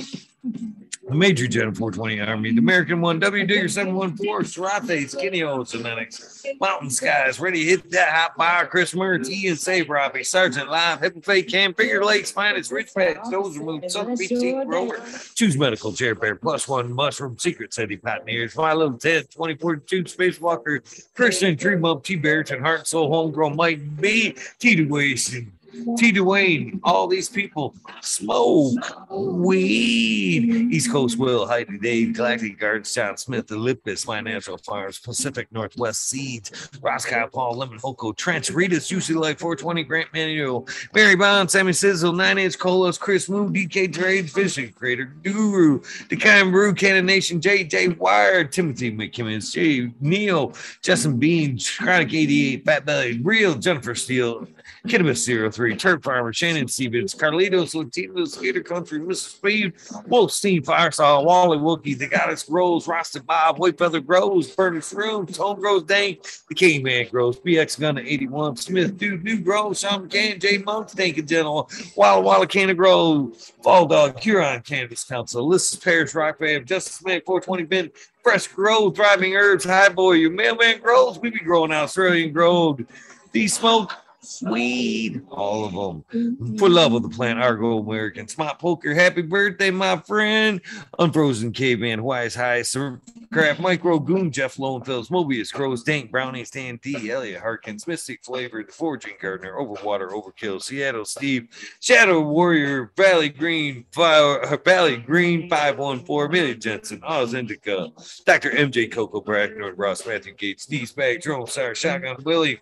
The 1.11 1.17
Major 1.17 1.45
Gen 1.45 1.75
420 1.75 2.21
Army, 2.21 2.53
the 2.53 2.59
American 2.59 3.01
One, 3.01 3.19
W 3.19 3.45
Digger 3.45 3.67
714, 3.67 4.45
Sarate, 4.45 5.09
Skinny 5.09 5.43
Old 5.43 5.67
Genetics, 5.67 6.41
Mountain 6.61 6.89
Skies, 6.89 7.37
ready 7.37 7.65
to 7.65 7.69
hit 7.69 7.91
that 7.91 8.13
hot 8.13 8.37
fire, 8.37 8.65
Chris 8.65 8.93
Mertz, 8.93 9.27
Ian 9.27 9.57
Safe 9.57 9.89
Robbie, 9.89 10.23
Sergeant 10.23 10.69
Live, 10.69 11.01
Hippo 11.01 11.19
Fake 11.19 11.49
Cam, 11.49 11.73
Finger 11.73 12.05
Lakes, 12.05 12.31
Finest, 12.31 12.71
Rich 12.71 12.93
Patch, 12.95 13.17
Those 13.29 13.57
Removed, 13.57 13.91
Sun 13.91 14.15
PT 14.15 14.65
Grower, 14.65 15.01
Choose 15.35 15.57
Medical, 15.57 15.91
Chair 15.91 16.15
Bear, 16.15 16.35
Plus 16.35 16.65
One, 16.69 16.93
Mushroom, 16.93 17.37
Secret 17.37 17.73
City 17.73 17.97
Pioneers, 17.97 18.55
My 18.55 18.71
Little 18.71 18.97
Ted, 18.97 19.29
2042, 19.31 20.05
Spacewalker, 20.05 20.79
Christian 21.13 21.57
Tree 21.57 21.75
Mump, 21.75 22.05
T. 22.05 22.15
Barrington, 22.15 22.61
Heart 22.61 22.79
and 22.79 22.87
Soul, 22.87 23.11
Homegrown, 23.11 23.57
Mike 23.57 23.81
B, 23.99 24.33
T. 24.59 24.77
DeWason, 24.77 25.47
T. 25.71 26.11
Dwayne, 26.11 26.79
all 26.83 27.07
these 27.07 27.29
people 27.29 27.75
smoke 28.01 28.73
weed. 29.09 30.71
East 30.71 30.91
Coast 30.91 31.17
Will, 31.17 31.47
Heidi 31.47 31.77
Dave, 31.77 32.13
Galactic 32.13 32.59
Guards, 32.59 32.93
John 32.93 33.17
Smith, 33.17 33.51
Olympus, 33.51 34.03
Financial 34.03 34.57
Farms, 34.57 34.99
Pacific 34.99 35.47
Northwest 35.51 36.09
Seeds, 36.09 36.69
Roscoe 36.81 37.29
Paul, 37.31 37.57
Lemon 37.57 37.79
Hoko, 37.79 38.15
Trench, 38.15 38.49
Rita's, 38.49 38.89
UC 38.89 39.15
Life 39.15 39.39
420, 39.39 39.83
Grant 39.83 40.13
Manuel, 40.13 40.67
Mary 40.93 41.15
Bond, 41.15 41.49
Sammy 41.49 41.73
Sizzle, 41.73 42.13
Nine 42.13 42.37
Inch 42.37 42.57
Colas, 42.57 42.97
Chris 42.97 43.29
Moon, 43.29 43.53
DK 43.53 43.93
Trade, 43.93 44.29
Fishing 44.29 44.71
Creator, 44.73 45.05
Guru, 45.23 45.81
Decine 46.09 46.51
Brew, 46.51 46.73
Cannon 46.73 47.05
Nation, 47.05 47.39
JJ 47.39 47.97
Wire, 47.97 48.43
Timothy 48.43 48.91
McKimmons, 48.91 49.51
J. 49.51 49.91
Neil, 50.01 50.53
Justin 50.81 51.17
Bean, 51.17 51.57
Chronic 51.59 52.13
88, 52.13 52.65
Fat 52.65 52.85
Belly, 52.85 53.19
Real, 53.23 53.55
Jennifer 53.55 53.95
Steele, 53.95 54.47
Kidabus 54.87 55.53
03, 55.53 55.75
Turk 55.75 56.01
Farmer, 56.03 56.33
Shannon 56.33 56.67
Stevens, 56.67 57.13
Carlitos, 57.13 57.75
Latinos, 57.75 58.29
Skater 58.29 58.63
Country, 58.63 58.99
Mr. 58.99 59.29
Speed, 59.29 59.73
Wolf 60.07 60.31
Steve, 60.31 60.63
Firesaw, 60.63 61.23
Wally 61.23 61.59
Wookie, 61.59 61.95
The 61.95 62.07
Goddess 62.07 62.41
Grows, 62.43 62.87
Rosted 62.87 63.27
Bob, 63.27 63.59
White 63.59 63.77
Feather 63.77 63.99
Grows, 63.99 64.51
Furnace 64.51 64.91
Room, 64.91 65.27
Tone 65.27 65.59
Grows, 65.59 65.83
Dank, 65.83 66.25
The 66.49 66.55
King 66.55 66.81
Man 66.81 67.07
Grows, 67.11 67.39
BX 67.39 67.79
Gun 67.79 67.99
81, 67.99 68.55
Smith, 68.55 68.97
Dude, 68.97 69.23
New 69.23 69.39
Grows, 69.39 69.81
Sean 69.81 70.09
McCann, 70.09 70.41
J 70.41 70.57
Monk, 70.57 70.87
Tank 70.87 71.19
and 71.19 71.27
General, 71.27 71.69
Walla 71.95 72.21
Walla 72.21 72.47
Canna 72.47 72.73
Grow, 72.73 73.31
Fall 73.63 73.85
Dog, 73.85 74.19
Huron 74.19 74.61
Cannabis 74.61 75.03
Council, 75.03 75.47
This 75.47 75.73
is 75.73 75.79
Paris 75.79 76.15
Rock 76.15 76.39
Fam, 76.39 76.65
Justice 76.65 77.05
Man 77.05 77.21
420 77.23 77.63
Ben, 77.65 77.91
Fresh 78.23 78.47
Grow, 78.47 78.89
Thriving 78.89 79.35
Herbs, 79.35 79.63
High 79.63 79.89
Boy, 79.89 80.13
your 80.13 80.31
mailman 80.31 80.79
grows, 80.79 81.19
we 81.19 81.29
be 81.29 81.39
growing 81.39 81.71
Australian 81.71 82.33
growed. 82.33 82.87
These 83.31 83.53
smoke 83.53 83.93
weed, 84.41 85.21
all 85.29 85.65
of 85.65 85.73
them. 85.73 86.03
For 86.11 86.17
mm-hmm. 86.17 86.65
love 86.65 86.93
of 86.93 87.03
the 87.03 87.09
plant, 87.09 87.41
Argo 87.41 87.79
American. 87.79 88.27
Smart 88.27 88.59
Poker, 88.59 88.93
happy 88.93 89.21
birthday, 89.21 89.71
my 89.71 89.97
friend. 89.97 90.61
Unfrozen 90.99 91.51
Caveman, 91.53 92.03
Wise 92.03 92.35
High, 92.35 92.61
Sir 92.61 92.99
Crap, 93.33 93.59
Micro 93.59 93.97
Goon, 93.97 94.31
Jeff 94.31 94.57
Lowenfels, 94.57 95.09
Mobius, 95.09 95.53
Crows, 95.53 95.83
Dank, 95.83 96.11
Brownie, 96.11 96.43
Stan 96.43 96.79
D, 96.83 97.09
Elliot 97.09 97.41
Harkins, 97.41 97.87
Mystic 97.87 98.23
Flavor, 98.23 98.63
The 98.63 98.71
Forging 98.71 99.13
Gardener, 99.21 99.53
Overwater, 99.53 100.11
Overkill, 100.11 100.61
Seattle 100.61 101.05
Steve, 101.05 101.47
Shadow 101.79 102.21
Warrior, 102.21 102.91
Valley 102.97 103.29
Green, 103.29 103.85
Fire, 103.91 104.41
uh, 104.41 104.57
Valley 104.57 104.97
Green 104.97 105.49
514, 105.49 106.31
Millie 106.31 106.55
Jensen, 106.55 107.01
Oz 107.03 107.33
Indica, 107.33 107.87
Dr. 108.25 108.51
MJ 108.51 108.91
Coco 108.91 109.21
Brackner, 109.21 109.73
Ross 109.75 110.05
Matthew 110.05 110.33
Gates, 110.33 110.65
D 110.65 110.81
Spag, 110.81 111.23
Jerome 111.23 111.47
Sire, 111.47 111.73
Shotgun 111.73 112.17
Willie, 112.23 112.59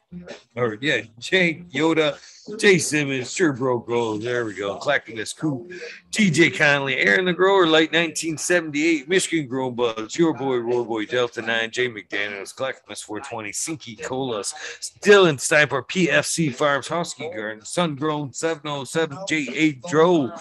or 0.55 0.77
yeah, 0.81 1.01
Jake 1.17 1.48
Yoda, 1.73 2.17
Jay 2.57 2.77
Simmons, 2.77 3.31
Sure 3.31 3.53
Bro 3.53 3.79
Grows, 3.79 4.23
there 4.23 4.45
we 4.45 4.53
go, 4.53 4.75
Clackamas 4.77 5.33
Coop, 5.33 5.71
TJ 6.11 6.57
Conley, 6.57 6.97
Aaron 6.97 7.25
the 7.25 7.33
Grower, 7.33 7.67
late 7.67 7.91
1978, 7.91 9.07
Michigan 9.07 9.47
Grown 9.47 9.75
Buds, 9.75 10.17
Your 10.17 10.33
Boy, 10.33 10.57
Roy 10.57 10.83
Boy, 10.83 11.05
Delta 11.05 11.41
9, 11.41 11.71
Jay 11.71 11.89
McDaniels, 11.89 12.55
Clackamas 12.55 13.01
420, 13.01 13.51
Sinky 13.51 14.01
Colas, 14.01 14.53
Dylan 15.01 15.39
Stiper, 15.39 15.83
PFC 15.83 16.53
Farms, 16.53 16.87
Husky 16.87 17.29
Garden, 17.29 17.63
Sun 17.63 17.95
Grown 17.95 18.33
707, 18.33 19.17
J8 19.29 19.81
Dro, 19.89 20.31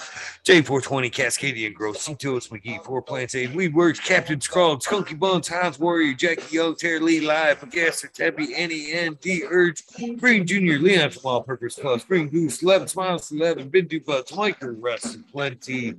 J420, 0.44 1.12
Cascadian 1.12 1.74
Growth, 1.74 1.98
Cetos 1.98 2.48
McGee, 2.48 2.82
Four 2.84 3.02
Plants 3.02 3.34
Aid, 3.34 3.54
Weed 3.54 3.74
Works, 3.74 4.00
Captain 4.00 4.40
Scruggs, 4.40 4.86
Skunky 4.86 5.18
Buns, 5.18 5.48
Hans 5.48 5.78
Warrior, 5.78 6.14
Jackie 6.14 6.56
Young, 6.56 6.74
Terry 6.74 7.00
Lee 7.00 7.20
Live, 7.20 7.60
Pagaster, 7.60 8.10
Teppy, 8.12 8.56
Annie 8.56 8.92
N, 8.92 9.18
D 9.20 9.44
Urge, 9.48 9.82
Green 10.18 10.46
Jr., 10.46 10.78
Leon 10.82 11.10
from 11.10 11.22
All 11.24 11.42
Purpose 11.42 11.78
Green 12.04 12.28
Goose, 12.28 12.62
11 12.62 12.88
Smiles, 12.88 13.30
11, 13.30 13.70
Bindu 13.70 14.04
Butts, 14.04 14.34
Micro 14.34 14.74
Rest, 14.78 15.14
and 15.14 15.28
Plenty. 15.28 15.94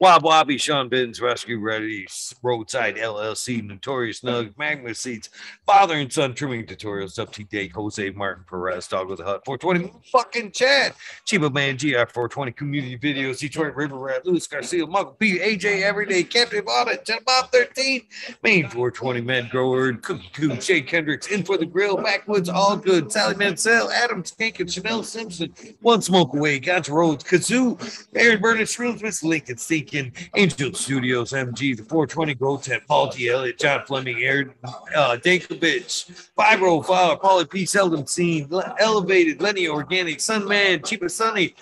Wob 0.00 0.22
Wobby, 0.22 0.60
Sean 0.60 0.88
Bins, 0.88 1.20
Rescue 1.20 1.58
Ready, 1.58 2.06
Roadside 2.40 2.96
LLC, 2.96 3.64
Notorious 3.66 4.20
Nug, 4.20 4.56
Magma 4.56 4.94
Seats, 4.94 5.28
Father 5.66 5.96
and 5.96 6.12
Son 6.12 6.34
Trimming 6.34 6.66
Tutorials, 6.66 7.18
Up 7.18 7.32
to 7.32 7.42
Date, 7.42 7.72
Jose 7.72 8.08
Martin 8.10 8.44
Perez, 8.48 8.86
Dog 8.86 9.08
with 9.08 9.18
a 9.18 9.24
Hut, 9.24 9.44
420 9.44 9.92
fucking 10.12 10.52
chat, 10.52 10.94
Chiba 11.26 11.52
Man, 11.52 11.76
GR 11.76 12.08
420 12.12 12.52
Community 12.52 12.96
Videos, 12.96 13.40
Detroit 13.40 13.74
River 13.74 13.96
Rat, 13.96 14.24
Luis 14.24 14.46
Garcia, 14.46 14.86
Muggle 14.86 15.18
P, 15.18 15.40
AJ 15.40 15.82
Everyday, 15.82 16.22
Captain 16.22 16.64
Audit, 16.64 17.04
Jen 17.04 17.18
Bob 17.26 17.50
13, 17.50 18.02
Main 18.44 18.68
420 18.68 19.20
Man 19.22 19.48
Grower, 19.50 19.94
Cookie 19.94 20.30
Coo, 20.32 20.54
Jay 20.58 20.80
Kendricks, 20.80 21.26
In 21.26 21.42
for 21.42 21.58
the 21.58 21.66
Grill, 21.66 21.96
Backwoods, 21.96 22.48
All 22.48 22.76
Good, 22.76 23.10
Sally 23.10 23.34
Mansell, 23.34 23.90
Adam 23.90 24.22
Skank, 24.22 24.60
and 24.60 24.72
Chanel 24.72 25.02
Simpson, 25.02 25.52
One 25.80 26.02
Smoke 26.02 26.34
Away, 26.34 26.60
Gotcha 26.60 26.92
Roads, 26.92 27.24
Kazoo, 27.24 28.06
Aaron 28.14 28.40
Burnett, 28.40 28.68
Shrooms, 28.68 29.02
Miss 29.02 29.24
Lincoln, 29.24 29.56
Stinking, 29.88 30.12
Angel 30.36 30.72
Studios, 30.74 31.32
MG, 31.32 31.76
the 31.76 31.82
420 31.82 32.34
Grow 32.34 32.56
Tent, 32.58 32.82
Paul 32.86 33.08
T. 33.08 33.28
Elliott, 33.28 33.58
John 33.58 33.84
Fleming, 33.86 34.22
Aaron 34.22 34.52
uh, 34.64 35.16
Dankovich, 35.16 36.30
Fibro 36.36 36.84
Flower, 36.84 37.16
Paulie 37.16 37.48
P. 37.48 37.64
Seldom 37.64 38.06
Seen, 38.06 38.46
Le- 38.50 38.74
Elevated, 38.78 39.40
Lenny 39.40 39.68
Organic, 39.68 40.18
Sunman, 40.18 40.84
Cheapest 40.86 41.16
Sunny, 41.16 41.54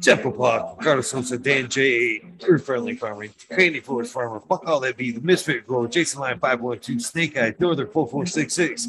Jeff 0.00 0.22
Carlos 0.22 1.08
Sosa, 1.08 1.38
Dan 1.38 1.68
J. 1.68 2.22
Earth 2.46 2.64
Friendly 2.64 2.96
Farming, 2.96 3.30
Candy 3.50 3.80
Forest 3.80 4.12
Farmer, 4.12 4.40
fuck 4.40 4.66
all 4.66 4.80
that 4.80 4.96
be, 4.96 5.12
the 5.12 5.20
Misfit 5.20 5.66
Grower, 5.66 5.88
Jason 5.88 6.20
Line 6.20 6.38
512, 6.38 7.02
Snake 7.02 7.36
Eye, 7.36 7.54
Northern 7.58 7.86
4466, 7.88 8.88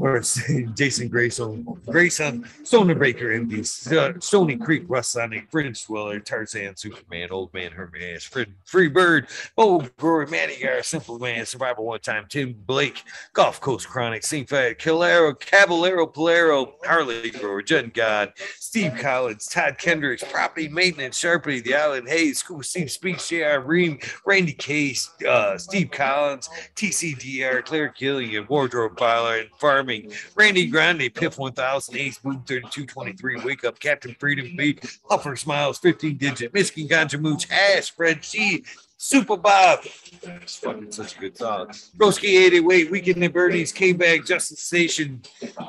or 0.00 0.20
Jason 0.74 1.08
Grayson, 1.08 1.64
Grayson, 1.86 2.48
Stoner 2.64 2.94
Breaker, 2.94 3.26
MD, 3.26 3.92
uh, 3.92 4.18
Stony 4.20 4.56
Creek, 4.56 4.84
Russ 4.88 5.08
Sonic, 5.08 5.50
Fringe 5.50 5.84
Dweller, 5.84 6.20
Tarzan, 6.20 6.76
Superman, 6.76 7.28
Old 7.30 7.52
Man, 7.52 7.72
Herman, 7.72 8.18
Podcast, 8.28 8.48
Fred 8.64 9.26
Bo 9.56 9.78
Glory, 9.96 10.26
Matty 10.26 10.62
Gar, 10.62 10.82
Simple 10.82 11.18
Man, 11.18 11.44
Survival 11.46 11.84
One 11.84 12.00
Time, 12.00 12.26
Tim 12.28 12.54
Blake, 12.66 13.02
Golf 13.32 13.60
Coast 13.60 13.88
Chronic, 13.88 14.24
St. 14.24 14.48
Fat, 14.48 14.78
Calero, 14.78 15.38
Caballero, 15.38 16.06
Polero, 16.06 16.72
Harley 16.84 17.30
Grower, 17.30 17.62
Jen 17.62 17.90
God, 17.94 18.32
Steve 18.58 18.94
Collins, 18.98 19.46
Todd 19.46 19.78
Kendricks, 19.78 20.24
Property 20.24 20.68
Maintenance, 20.68 21.20
Sharpie, 21.20 21.62
The 21.62 21.74
Island 21.74 22.08
Hayes, 22.08 22.38
School 22.38 22.62
Steve 22.62 22.90
Speaks, 22.90 23.28
J.R. 23.28 23.60
Ream, 23.60 23.98
Randy 24.26 24.52
Case, 24.52 25.10
uh, 25.28 25.58
Steve 25.58 25.90
Collins, 25.90 26.48
TCDR, 26.76 27.64
Claire 27.64 27.94
Gillian, 27.96 28.46
Wardrobe 28.48 28.98
Filer, 28.98 29.40
and 29.40 29.50
Farming, 29.58 30.12
Randy 30.34 30.66
Grande, 30.66 31.12
Piff 31.14 31.38
1000, 31.38 31.96
Ace 31.96 32.18
Boom 32.18 32.42
3223, 32.46 33.44
Wake 33.44 33.64
Up, 33.64 33.78
Captain 33.78 34.16
Freedom 34.18 34.54
Beat, 34.56 34.80
Huffer 35.10 35.38
Smiles, 35.38 35.78
15 35.78 36.16
Digit, 36.16 36.54
Michigan 36.54 36.88
Ganja 36.88 37.20
Mooch, 37.20 37.50
Ash, 37.50 37.90
Fred 37.90 38.11
G, 38.14 38.64
Super 39.04 39.36
Bob. 39.36 39.80
It's 40.22 40.58
fucking 40.58 40.92
such 40.92 41.16
a 41.16 41.18
good 41.18 41.36
song. 41.36 41.66
Broski 41.96 42.38
808, 42.46 42.88
Weekend 42.92 43.24
at 43.24 43.32
Bernie's, 43.32 43.72
K 43.72 43.92
Bag, 43.92 44.24
Justice 44.24 44.60
Station, 44.60 45.20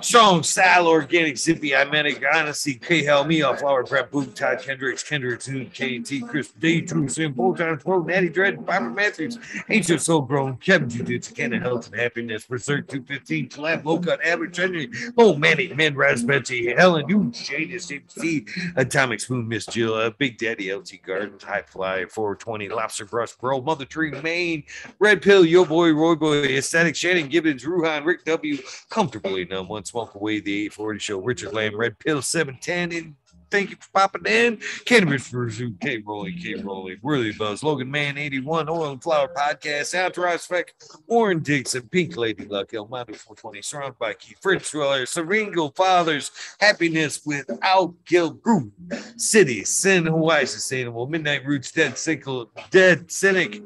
Strong 0.01 0.43
Style, 0.43 0.87
Organic, 0.87 1.39
Zippy, 1.39 1.75
I 1.75 1.83
Medic, 1.85 2.23
Honesty, 2.31 2.75
K 2.75 3.03
Hell, 3.03 3.25
Me 3.25 3.41
Off, 3.41 3.61
Flower 3.61 3.83
Prep, 3.83 4.11
Boom, 4.11 4.31
Todd 4.33 4.61
Kendricks, 4.61 5.01
Kendricks, 5.01 5.49
K 5.73 5.95
and 5.95 6.05
T, 6.05 6.21
Chris 6.21 6.51
D, 6.51 6.83
True 6.83 7.07
Sim, 7.07 7.33
Bojan, 7.33 7.83
Pro, 7.83 8.03
Natty 8.03 8.29
Dread, 8.29 8.63
Barbara 8.63 8.91
Matthews, 8.91 9.39
Ancient 9.67 10.03
Soul 10.03 10.21
Grown, 10.21 10.57
Kevin 10.57 10.87
Jujitsu, 10.87 11.35
Canna 11.35 11.59
Health 11.59 11.87
and 11.87 11.99
Happiness, 11.99 12.45
Berserk 12.45 12.87
215, 12.87 13.49
Collab, 13.49 13.83
Low 13.83 13.97
Cut, 13.97 14.23
Average 14.23 14.57
Henry, 14.57 14.91
Oh 15.17 15.35
Manny, 15.35 15.73
Man, 15.73 15.95
Raspberry, 15.95 16.75
Helen, 16.77 17.09
You, 17.09 17.31
Shade, 17.33 17.75
Atomic 18.75 19.21
Spoon, 19.21 19.47
Miss 19.47 19.65
Jill, 19.65 19.95
uh, 19.95 20.11
Big 20.11 20.37
Daddy, 20.37 20.71
LT 20.71 21.01
Gardens, 21.03 21.43
High 21.43 21.63
Fly, 21.63 22.05
420, 22.05 22.69
Lobster 22.69 23.07
Bro, 23.31 23.61
Mother 23.61 23.85
Tree, 23.85 24.11
Maine, 24.11 24.63
Red 24.99 25.21
Pill, 25.21 25.45
Yo 25.45 25.63
Boy, 25.63 25.91
Roy 25.93 26.15
Boy, 26.15 26.43
Aesthetic, 26.43 26.95
Shannon 26.95 27.29
Gibbons, 27.29 27.63
Ruhan, 27.63 28.05
Rick 28.05 28.25
W, 28.25 28.57
Comfortably 28.89 29.45
Numb, 29.45 29.69
One 29.69 29.85
Smoke 29.85 30.15
Away, 30.15 30.39
The 30.39 30.65
840 30.65 30.99
Show, 30.99 31.19
Richard 31.19 31.53
Lamb, 31.53 31.77
Red 31.77 31.97
Pill 31.99 32.21
710, 32.21 32.91
and 32.91 33.15
thank 33.53 33.69
you 33.69 33.75
for 33.79 33.89
popping 33.93 34.25
in. 34.25 34.57
Cannabis 34.85 35.27
for 35.27 35.45
Pursuit, 35.45 35.79
K 35.79 36.01
Rolling, 36.03 36.35
K 36.39 36.55
Rolling, 36.55 36.97
Worthy 37.03 37.33
Buzz, 37.33 37.61
Logan 37.61 37.89
Man 37.89 38.17
81, 38.17 38.67
Oil 38.67 38.91
and 38.91 39.03
Flower 39.03 39.27
Podcast, 39.27 39.93
Outdoor 39.93 40.35
Spec, 40.39 40.73
Warren 41.05 41.39
Dixon, 41.39 41.87
Pink 41.89 42.17
Lady 42.17 42.45
Luck, 42.45 42.73
El 42.73 42.87
Mando 42.87 43.13
420, 43.13 43.61
surrounded 43.61 43.99
by 43.99 44.13
Keith 44.15 44.39
Fritz 44.41 44.71
Dweller, 44.71 45.05
Seringo 45.05 45.73
Fathers, 45.75 46.31
Happiness 46.59 47.21
Without 47.25 47.93
Guilt 48.05 48.41
Group, 48.41 48.73
City, 49.17 49.63
Sin, 49.63 50.07
Hawaii 50.07 50.47
Sustainable, 50.47 51.05
Midnight 51.05 51.45
Roots, 51.45 51.71
Dead 51.71 51.95
Cycle, 51.95 52.49
Dead 52.71 53.11
Cynic, 53.11 53.61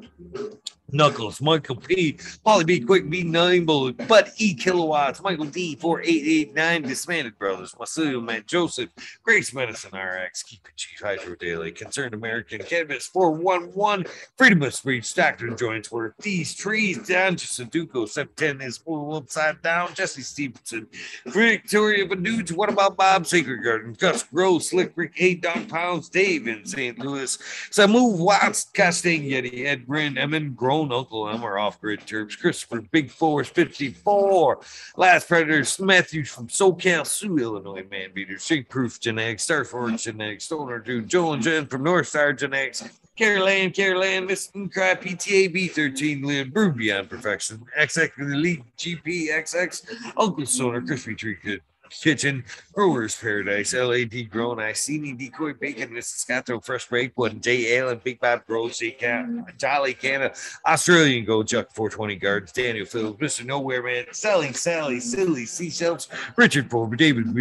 Knuckles, 0.92 1.42
Michael 1.42 1.76
P, 1.76 2.18
Polly 2.46 2.64
B, 2.64 2.80
Quick 2.80 3.10
B, 3.10 3.24
Nine 3.24 3.66
Bullet, 3.66 4.08
But 4.08 4.32
E 4.38 4.54
Kilowatts, 4.54 5.22
Michael 5.22 5.46
D, 5.46 5.76
4889, 5.76 6.84
Dismanted 6.84 7.38
Brothers, 7.38 7.76
Masilio 7.78 8.22
Man, 8.22 8.44
Joseph, 8.48 8.90
Grace 9.24 9.54
Medicine 9.54 9.98
RX, 9.98 10.44
Keep 10.44 10.66
It 10.66 10.78
Chief 10.78 11.00
Hydro 11.00 11.36
Daily, 11.36 11.72
Concerned 11.72 12.14
American 12.14 12.60
Cannabis 12.60 13.08
411, 13.08 14.06
Freedom 14.38 14.64
of 14.64 14.74
Speech, 14.74 15.04
Stockton 15.04 15.58
Joints 15.58 15.92
Work, 15.92 16.16
These 16.20 16.56
Trees, 16.56 17.06
Down 17.06 17.36
to 17.36 17.46
Sudoku, 17.46 18.08
710 18.08 18.66
is 18.66 18.78
full 18.78 19.16
upside 19.16 19.62
down, 19.62 19.94
Jesse 19.94 20.22
Stevenson, 20.22 20.88
Victoria 21.26 22.08
Banudes, 22.08 22.54
What 22.54 22.70
About 22.70 22.96
Bob, 22.96 23.28
Sacred 23.28 23.62
Garden, 23.62 23.94
Gus 23.94 24.24
Gross, 24.24 24.70
Slick 24.70 24.94
Rick, 24.96 25.14
8 25.18 25.42
Don 25.42 25.66
Pounds, 25.68 26.08
Dave 26.08 26.48
in 26.48 26.66
St. 26.66 26.98
Louis, 26.98 27.38
Samu 27.72 28.18
Watts, 28.18 28.68
Castaigne 28.74 29.30
Yeti, 29.30 29.66
Ed 29.66 29.86
Bryn, 29.86 30.18
Emin, 30.18 30.54
Grown 30.54 30.77
Uncle 30.84 31.28
Elmer, 31.28 31.58
Off 31.58 31.82
Grid 31.82 32.02
Terps, 32.02 32.40
Christopher, 32.40 32.82
Big 32.82 33.10
Force 33.10 33.50
54, 33.50 34.60
Last 34.96 35.28
Predators, 35.28 35.80
Matthews 35.80 36.30
from 36.30 36.48
SoCal, 36.48 37.06
Sioux, 37.06 37.38
Illinois, 37.38 37.86
Man 37.90 38.12
Beater, 38.14 38.38
Shake 38.38 38.70
Proof 38.70 39.00
Genetics, 39.00 39.44
Star 39.44 39.66
Forge 39.66 40.04
Genetics, 40.04 40.46
Stoner 40.46 40.80
Dude, 40.80 41.10
Joel 41.10 41.34
and 41.34 41.44
Jen 41.44 41.66
from 41.66 41.84
North 41.84 42.08
Star 42.08 42.34
Genetics, 42.34 42.84
Caroline, 43.18 43.72
Caroline, 43.72 44.28
Miss 44.28 44.52
Cry, 44.72 44.94
PTA 44.94 45.54
B13, 45.54 46.24
Lynn, 46.24 46.52
Brew 46.52 46.72
Beyond 46.72 47.10
Perfection, 47.10 47.66
XX 47.80 48.20
Elite 48.20 48.64
GP 48.78 49.30
XX, 49.30 50.14
Uncle 50.16 50.46
Stoner, 50.46 50.82
Crispy 50.82 51.16
Tree 51.16 51.38
Kid. 51.44 51.62
Kitchen, 51.90 52.44
Brewers 52.74 53.16
Paradise, 53.16 53.74
LAD 53.74 54.30
Grown, 54.30 54.60
Iceni 54.60 55.14
Decoy 55.14 55.54
Bacon, 55.54 55.90
Missiscato 55.90 56.64
Fresh 56.64 56.90
One, 57.16 57.40
J. 57.42 57.78
Allen, 57.78 58.02
Big 58.04 58.20
Bob 58.20 58.46
Gross, 58.46 58.82
Can, 59.00 59.46
Jolly 59.58 59.94
Canna, 59.94 60.32
Australian 60.66 61.26
Gold 61.26 61.48
Chuck 61.48 61.72
420 61.74 62.16
Gardens, 62.16 62.52
Daniel 62.52 62.86
Phillips, 62.86 63.20
Mr. 63.20 63.46
Nowhere 63.46 63.84
Man, 63.84 64.06
Selling 64.12 64.54
Sally, 64.54 65.00
Silly 65.00 65.46
Seashells, 65.46 66.08
Richard 66.36 66.70
Ford, 66.70 66.98
David 66.98 67.34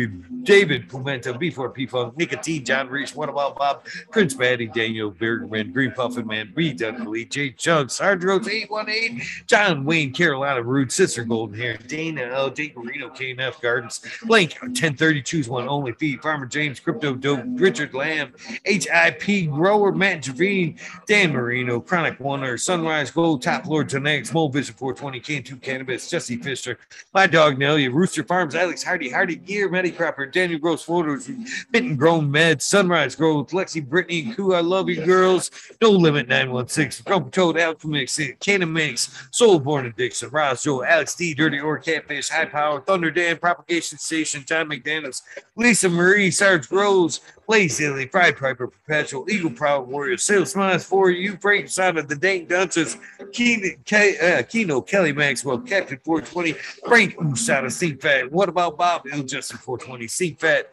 David 0.44 0.88
Pimento, 0.88 1.32
B4 1.34 1.74
P 1.74 1.86
Funk, 1.86 2.16
Nicotine, 2.16 2.64
John 2.64 2.88
Reese, 2.88 3.14
What 3.14 3.28
About 3.28 3.56
Bob, 3.56 3.84
Prince 4.10 4.34
Batty, 4.34 4.68
Daniel 4.68 5.10
Bergman, 5.10 5.72
Green 5.72 5.92
Puffin 5.92 6.26
Man, 6.26 6.52
B. 6.54 6.72
Dunkley, 6.72 7.28
J. 7.28 7.50
Chug, 7.50 7.90
Rhodes 8.00 8.48
818, 8.48 9.22
John 9.46 9.84
Wayne, 9.84 10.12
Carolina 10.12 10.62
Rude, 10.62 10.90
Sister 10.92 11.24
Golden 11.24 11.56
Hair, 11.58 11.78
Dana 11.86 12.22
L. 12.22 12.50
Marino, 12.76 13.08
KNF 13.10 13.60
Gardens, 13.60 14.00
Blank 14.36 14.58
1032's 14.58 15.48
one 15.48 15.66
only 15.66 15.92
feed. 15.92 16.20
Farmer 16.20 16.44
James, 16.44 16.78
Crypto 16.78 17.14
Dope, 17.14 17.40
Richard 17.54 17.94
Lamb, 17.94 18.34
HIP 18.66 19.50
Grower, 19.50 19.92
Matt 19.92 20.24
Javine, 20.24 20.78
Dan 21.06 21.32
Marino, 21.32 21.80
Chronic 21.80 22.20
Wonder, 22.20 22.58
Sunrise 22.58 23.10
Gold, 23.10 23.40
Top 23.40 23.64
Lord 23.64 23.88
Genetics, 23.88 24.34
Mo 24.34 24.48
Vision 24.48 24.74
420, 24.74 25.20
Can2 25.22 25.62
Cannabis, 25.62 26.10
Jesse 26.10 26.36
Fisher, 26.36 26.78
My 27.14 27.26
Dog 27.26 27.56
Nelia, 27.56 27.90
Rooster 27.90 28.24
Farms, 28.24 28.54
Alex 28.54 28.82
Hardy, 28.82 29.08
Hardy 29.08 29.36
Gear, 29.36 29.70
Matty 29.70 29.90
Cropper, 29.90 30.26
Daniel 30.26 30.58
Gross 30.58 30.82
Photos, 30.82 31.30
Bitten 31.70 31.96
Grown 31.96 32.30
Med, 32.30 32.60
Sunrise 32.60 33.16
Growth, 33.16 33.52
Lexi 33.52 33.82
Brittany, 33.82 34.24
and 34.26 34.36
Koo, 34.36 34.52
I 34.52 34.60
Love 34.60 34.90
You 34.90 35.02
Girls, 35.02 35.50
No 35.80 35.88
Limit 35.88 36.28
916, 36.28 37.04
Grumpy 37.06 37.30
Toad, 37.30 37.56
Alchemix, 37.56 38.20
Cannon 38.40 38.70
Mix, 38.70 39.30
Soulborn 39.30 39.86
Addiction, 39.86 40.28
Ross 40.28 40.64
Joe, 40.64 40.84
Alex 40.84 41.14
D, 41.14 41.32
Dirty 41.32 41.58
Or 41.58 41.78
Catfish, 41.78 42.28
High 42.28 42.44
Power, 42.44 42.82
Thunder 42.82 43.10
Dan, 43.10 43.38
Propagation 43.38 43.96
Station, 43.96 44.25
John 44.34 44.68
McDaniels, 44.68 45.22
Lisa 45.56 45.88
Marie, 45.88 46.30
Sarge 46.30 46.70
Rose, 46.70 47.20
Play 47.46 47.68
Silly, 47.68 48.06
Pride 48.06 48.36
Piper, 48.36 48.66
Perpetual, 48.66 49.30
Eagle 49.30 49.50
Proud 49.50 49.88
Warrior, 49.88 50.16
Sales 50.16 50.52
Smiles 50.52 50.84
for 50.84 51.10
you, 51.10 51.36
Frank 51.40 51.68
Side 51.68 51.96
of 51.96 52.08
the 52.08 52.16
Dank 52.16 52.48
Dunces, 52.48 52.96
uh, 53.20 54.42
Keno, 54.48 54.80
Kelly 54.80 55.12
Maxwell, 55.12 55.58
Captain 55.58 55.98
420, 56.04 56.52
Frank 56.86 57.16
Usada, 57.16 57.70
C 57.70 57.92
Fat. 57.94 58.30
What 58.32 58.48
About 58.48 58.76
Bob, 58.76 59.02
Il 59.12 59.22
Justin 59.22 59.58
420, 59.58 60.08
Sink 60.08 60.40
Fat, 60.40 60.72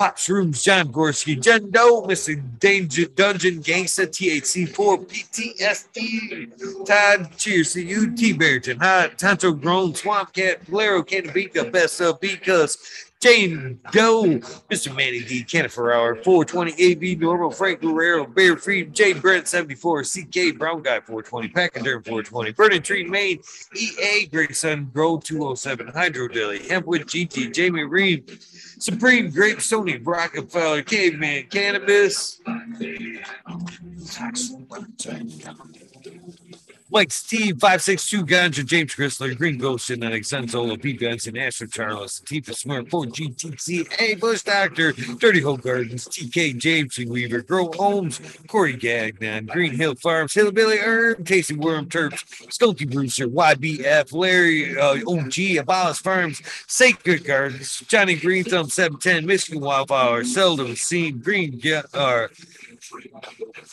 Pop 0.00 0.16
Rooms, 0.30 0.62
John 0.62 0.90
Gorski, 0.90 1.38
Jen 1.38 1.70
Doe, 1.70 2.00
Mr. 2.06 2.42
Danger 2.58 3.04
Dungeon 3.04 3.62
Gangsta, 3.62 4.06
THC4, 4.06 5.06
PTSD, 5.06 6.86
Todd, 6.86 7.36
cheers 7.36 7.74
to 7.74 7.82
you, 7.82 8.16
T. 8.16 8.32
Barrington, 8.32 8.78
Hot, 8.80 9.18
Tonto 9.18 9.52
Grown, 9.52 9.94
Swamp 9.94 10.32
Cat, 10.32 10.62
Valero, 10.62 11.02
Cannabika, 11.02 11.70
Best 11.70 12.00
of 12.00 12.18
Because, 12.18 12.78
Jane 13.20 13.78
Doe, 13.92 14.38
Mr. 14.70 14.96
Manny 14.96 15.20
D, 15.20 15.44
Cannifer 15.44 15.94
Hour, 15.94 16.16
420 16.16 16.72
AB 16.82 17.16
Normal, 17.16 17.50
Frank 17.50 17.82
Guerrero, 17.82 18.26
Bear 18.26 18.56
Free, 18.56 18.84
Jay 18.86 19.12
Brent 19.12 19.46
74, 19.46 20.04
CK 20.04 20.56
Brown 20.56 20.80
Guy 20.80 21.00
420, 21.00 21.48
Pachyderm 21.48 22.02
420, 22.02 22.52
Burning 22.52 22.80
Tree 22.80 23.04
Main, 23.04 23.40
EA 23.76 24.26
Grayson, 24.26 24.90
Grow 24.94 25.18
207, 25.18 25.88
Hydro 25.88 26.28
Daily, 26.28 26.60
Hempwood 26.60 27.02
GT, 27.02 27.52
Jamie 27.52 27.84
Reed, 27.84 28.38
Supreme 28.78 29.28
Grape 29.30 29.58
Sony, 29.58 30.00
Rockefeller, 30.02 30.82
Caveman 30.82 31.44
Cannabis. 31.50 32.40
Mike 36.92 37.12
Steve, 37.12 37.60
562 37.60 38.26
Ganja, 38.26 38.66
James 38.66 38.92
Chrysler, 38.92 39.36
Green 39.38 39.58
Ghost 39.58 39.86
Genetics, 39.86 40.30
Senzola, 40.32 40.80
Pete 40.80 40.98
Benson, 40.98 41.36
Asher 41.36 41.68
Charles, 41.68 42.20
Tifa 42.26 42.52
Smart, 42.52 42.90
4 42.90 43.04
GTC, 43.04 44.00
A 44.00 44.16
Bush 44.16 44.42
Doctor, 44.42 44.92
Dirty 44.92 45.40
Hole 45.40 45.56
Gardens, 45.56 46.08
TK 46.08 46.58
James 46.58 46.98
Weaver, 46.98 47.42
Grow 47.42 47.70
Homes, 47.76 48.20
Corey 48.48 48.72
Gagnon, 48.72 49.46
Green 49.46 49.72
Hill 49.72 49.94
Farms, 49.94 50.34
Hillbilly 50.34 50.78
Herb, 50.78 51.24
Tasty 51.24 51.54
Worm 51.54 51.86
Terps, 51.86 52.24
Skunky 52.48 52.90
Brewster, 52.90 53.28
YBF, 53.28 54.12
Larry 54.12 54.76
uh, 54.76 54.98
OG, 55.06 55.58
Abolish 55.60 55.98
Farms, 55.98 56.42
Sacred 56.66 57.24
Gardens, 57.24 57.84
Johnny 57.86 58.16
Green 58.16 58.42
Thumb 58.42 58.68
710, 58.68 59.26
Michigan 59.26 59.60
Wildflower, 59.60 60.24
Seldom 60.24 60.74
Seen, 60.74 61.18
Green 61.20 61.60
uh, 61.94 62.26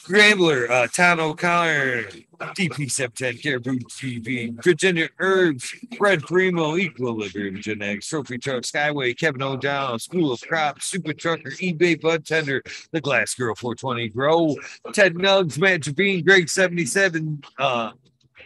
Grambler, 0.06 0.70
uh, 0.70 0.88
Town 0.88 1.20
O'Connor, 1.20 2.04
DP 2.56 2.90
710, 2.92 3.38
Caribou 3.42 3.80
TV, 3.80 4.64
Virginia 4.64 5.10
Herbs, 5.20 5.74
Red 6.00 6.24
Primo, 6.24 6.78
Equilibrium 6.78 7.62
Genetics, 7.62 8.08
Trophy 8.08 8.38
Truck, 8.38 8.64
Skyway, 8.64 9.18
Kevin 9.18 9.42
O'Donnell, 9.42 10.00
School 10.00 10.32
of 10.32 10.42
Crops, 10.42 10.86
Super 10.86 11.14
Trucker, 11.14 11.52
eBay 11.52 12.00
Bud 12.00 12.26
Tender, 12.26 12.62
The 12.92 13.02
Glass 13.02 13.34
Girl 13.34 13.56
420 13.56 14.10
Grow, 14.10 14.56
Ted 14.94 15.16
Nugs, 15.16 15.58
Matt 15.58 15.82
Javine, 15.82 16.26
Greg 16.26 16.50
77, 16.50 17.44
uh, 17.58 17.92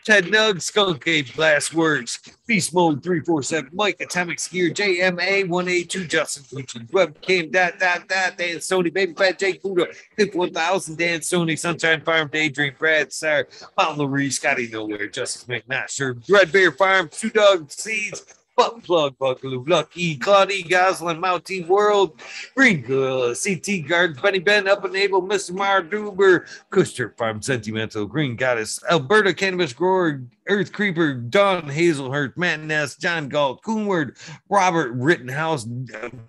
Ted 0.03 0.25
Nugs, 0.25 0.63
Skunk 0.63 1.07
Ape, 1.07 1.33
Glass 1.33 1.73
Works, 1.73 2.19
Beast 2.47 2.73
Mode 2.73 3.03
347, 3.03 3.69
Mike, 3.73 3.97
Atomic 3.99 4.39
Skier, 4.39 4.73
JMA 4.73 5.47
182, 5.47 6.05
Justin 6.05 6.43
Gucci, 6.43 6.89
Webcam, 6.89 7.51
dot, 7.51 7.77
dot, 7.79 8.07
dot, 8.07 8.37
Dan 8.37 8.57
Sony, 8.57 8.91
Baby 8.91 9.13
Fat, 9.13 9.37
Jake 9.37 9.61
Buddha, 9.61 9.87
Pip 10.17 10.33
1000, 10.33 10.97
Dan 10.97 11.19
Sony, 11.19 11.57
Sunshine 11.57 12.01
Farm, 12.01 12.29
Daydream, 12.31 12.73
Brad 12.79 13.13
Sar, 13.13 13.47
Mountain 13.77 13.99
Larry, 13.99 14.31
Scotty 14.31 14.69
Nowhere, 14.69 15.07
Justice 15.07 15.45
McNash, 15.45 15.89
sure, 15.89 16.17
Red 16.27 16.51
Bear 16.51 16.71
Farm, 16.71 17.07
Two 17.11 17.29
Dog 17.29 17.71
Seeds, 17.71 18.25
Butt 18.55 18.83
Plug, 18.83 19.17
Buckaloo, 19.17 19.67
Lucky, 19.67 20.17
Claudie, 20.17 20.63
Goslin, 20.63 21.19
Mountain 21.19 21.67
World, 21.67 22.19
Green 22.55 22.81
Gorilla, 22.81 23.33
CT 23.33 23.87
Guards, 23.87 24.19
Benny 24.21 24.39
Ben, 24.39 24.67
Up 24.67 24.83
and 24.83 24.95
Able, 24.95 25.21
Mr. 25.21 25.53
Mar 25.53 25.81
Duber, 25.81 26.47
Custer 26.69 27.15
Farm, 27.17 27.41
Sentimental, 27.41 28.05
Green 28.05 28.35
Goddess, 28.35 28.83
Alberta 28.89 29.33
Cannabis 29.33 29.73
Grower, 29.73 30.21
Earth 30.47 30.71
Creeper, 30.73 31.13
Don 31.13 31.63
Hazelhurst, 31.63 32.35
Matt 32.35 32.59
Ness, 32.61 32.97
John 32.97 33.29
Galt, 33.29 33.63
Coonward, 33.63 34.17
Robert 34.49 34.91
Rittenhouse, 34.93 35.67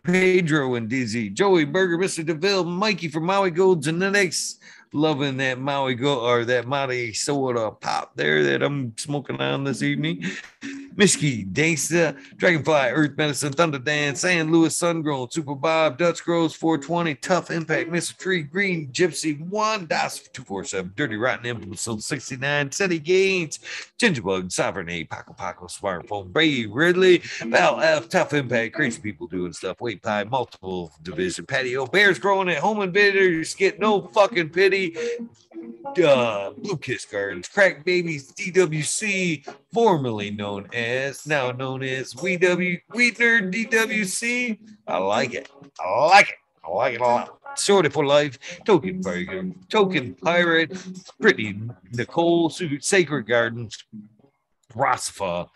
Pedro 0.05 0.77
and 0.77 0.89
Dizzy, 0.89 1.29
Joey 1.29 1.65
Berger, 1.65 1.99
Mr. 1.99 2.25
DeVille, 2.25 2.65
Mikey 2.65 3.09
from 3.09 3.25
Maui 3.25 3.51
Gold 3.51 3.83
Genetics, 3.83 4.59
loving 4.93 5.37
that 5.39 5.59
Maui 5.59 5.95
Go 5.95 6.21
or 6.21 6.45
that 6.45 6.67
Maui 6.67 7.13
soda 7.13 7.71
pop 7.71 8.13
there 8.17 8.43
that 8.45 8.63
I'm 8.63 8.97
smoking 8.97 9.41
on 9.41 9.65
this 9.65 9.83
evening. 9.83 10.25
Mishki, 10.95 11.51
Dangsta, 11.51 12.17
Dragonfly, 12.37 12.91
Earth 12.91 13.17
Medicine, 13.17 13.53
Thunder 13.53 13.79
Dance, 13.79 14.21
San 14.21 14.53
Louis, 14.53 14.77
Sungrown, 14.77 15.33
Super 15.33 15.55
Bob, 15.55 15.97
Dutch 15.97 16.23
Grows 16.23 16.55
420, 16.55 17.15
Tough 17.17 17.51
Impact, 17.51 17.87
mm-hmm. 17.87 17.97
Mr. 17.97 18.19
Tree, 18.19 18.43
Green, 18.43 18.89
Gypsy, 18.93 19.41
One, 19.49 19.87
Das 19.87 20.19
247, 20.19 20.93
Dirty 20.95 21.17
Rotten 21.17 21.47
Episode 21.47 22.03
69, 22.03 22.71
Teddy 22.71 22.99
Gaines, 22.99 23.61
Gingerbug, 23.99 24.53
Sovereign 24.53 24.91
A, 24.91 25.05
Paco 25.05 25.33
Paco, 25.33 25.67
Smartphone, 25.67 26.31
Brady 26.31 26.67
Ridley, 26.67 27.23
Val 27.47 27.81
F, 27.81 28.09
Tough 28.09 28.35
Impact, 28.35 28.75
Crazy 28.75 29.01
People 29.01 29.27
Doing 29.27 29.55
Stuff, 29.55 29.81
Weight 29.81 30.03
Pie, 30.03 30.25
Multiple 30.25 30.93
Division, 31.03 31.47
Patio, 31.47 31.87
Bears 31.87 32.19
Growing 32.19 32.51
at 32.51 32.59
Home 32.59 32.81
and 32.81 32.93
Bitters, 32.93 33.55
Get 33.55 33.81
No 33.81 34.03
Fucking 34.09 34.51
Pity, 34.51 34.82
uh, 36.05 36.51
Blue 36.51 36.77
Kiss 36.77 37.05
Gardens, 37.05 37.49
Crack 37.49 37.85
Babies, 37.85 38.33
DWC, 38.33 39.47
formerly 39.73 40.31
known 40.31 40.69
as, 40.73 41.27
now 41.27 41.53
known 41.53 41.83
as 41.83 42.15
WW, 42.15 42.81
Weed 42.95 43.17
Nerd 43.17 43.53
DWC. 43.53 44.59
I 44.87 44.99
like 44.99 45.35
it. 45.35 45.49
I 45.81 46.07
like 46.07 46.29
it. 46.31 46.35
I 46.65 46.71
like 46.71 46.95
it 46.95 47.01
a 47.01 47.05
lot. 47.05 47.39
Sorta 47.55 47.91
for 47.91 48.07
Life, 48.07 48.39
Token 48.65 49.01
Burger, 49.01 49.51
Token 49.69 50.15
Pirate, 50.15 50.73
Brittany, 51.21 51.61
Nicole, 51.93 52.51
Sacred 52.51 53.27
Gardens, 53.27 53.85
Rosfa, 54.75 55.49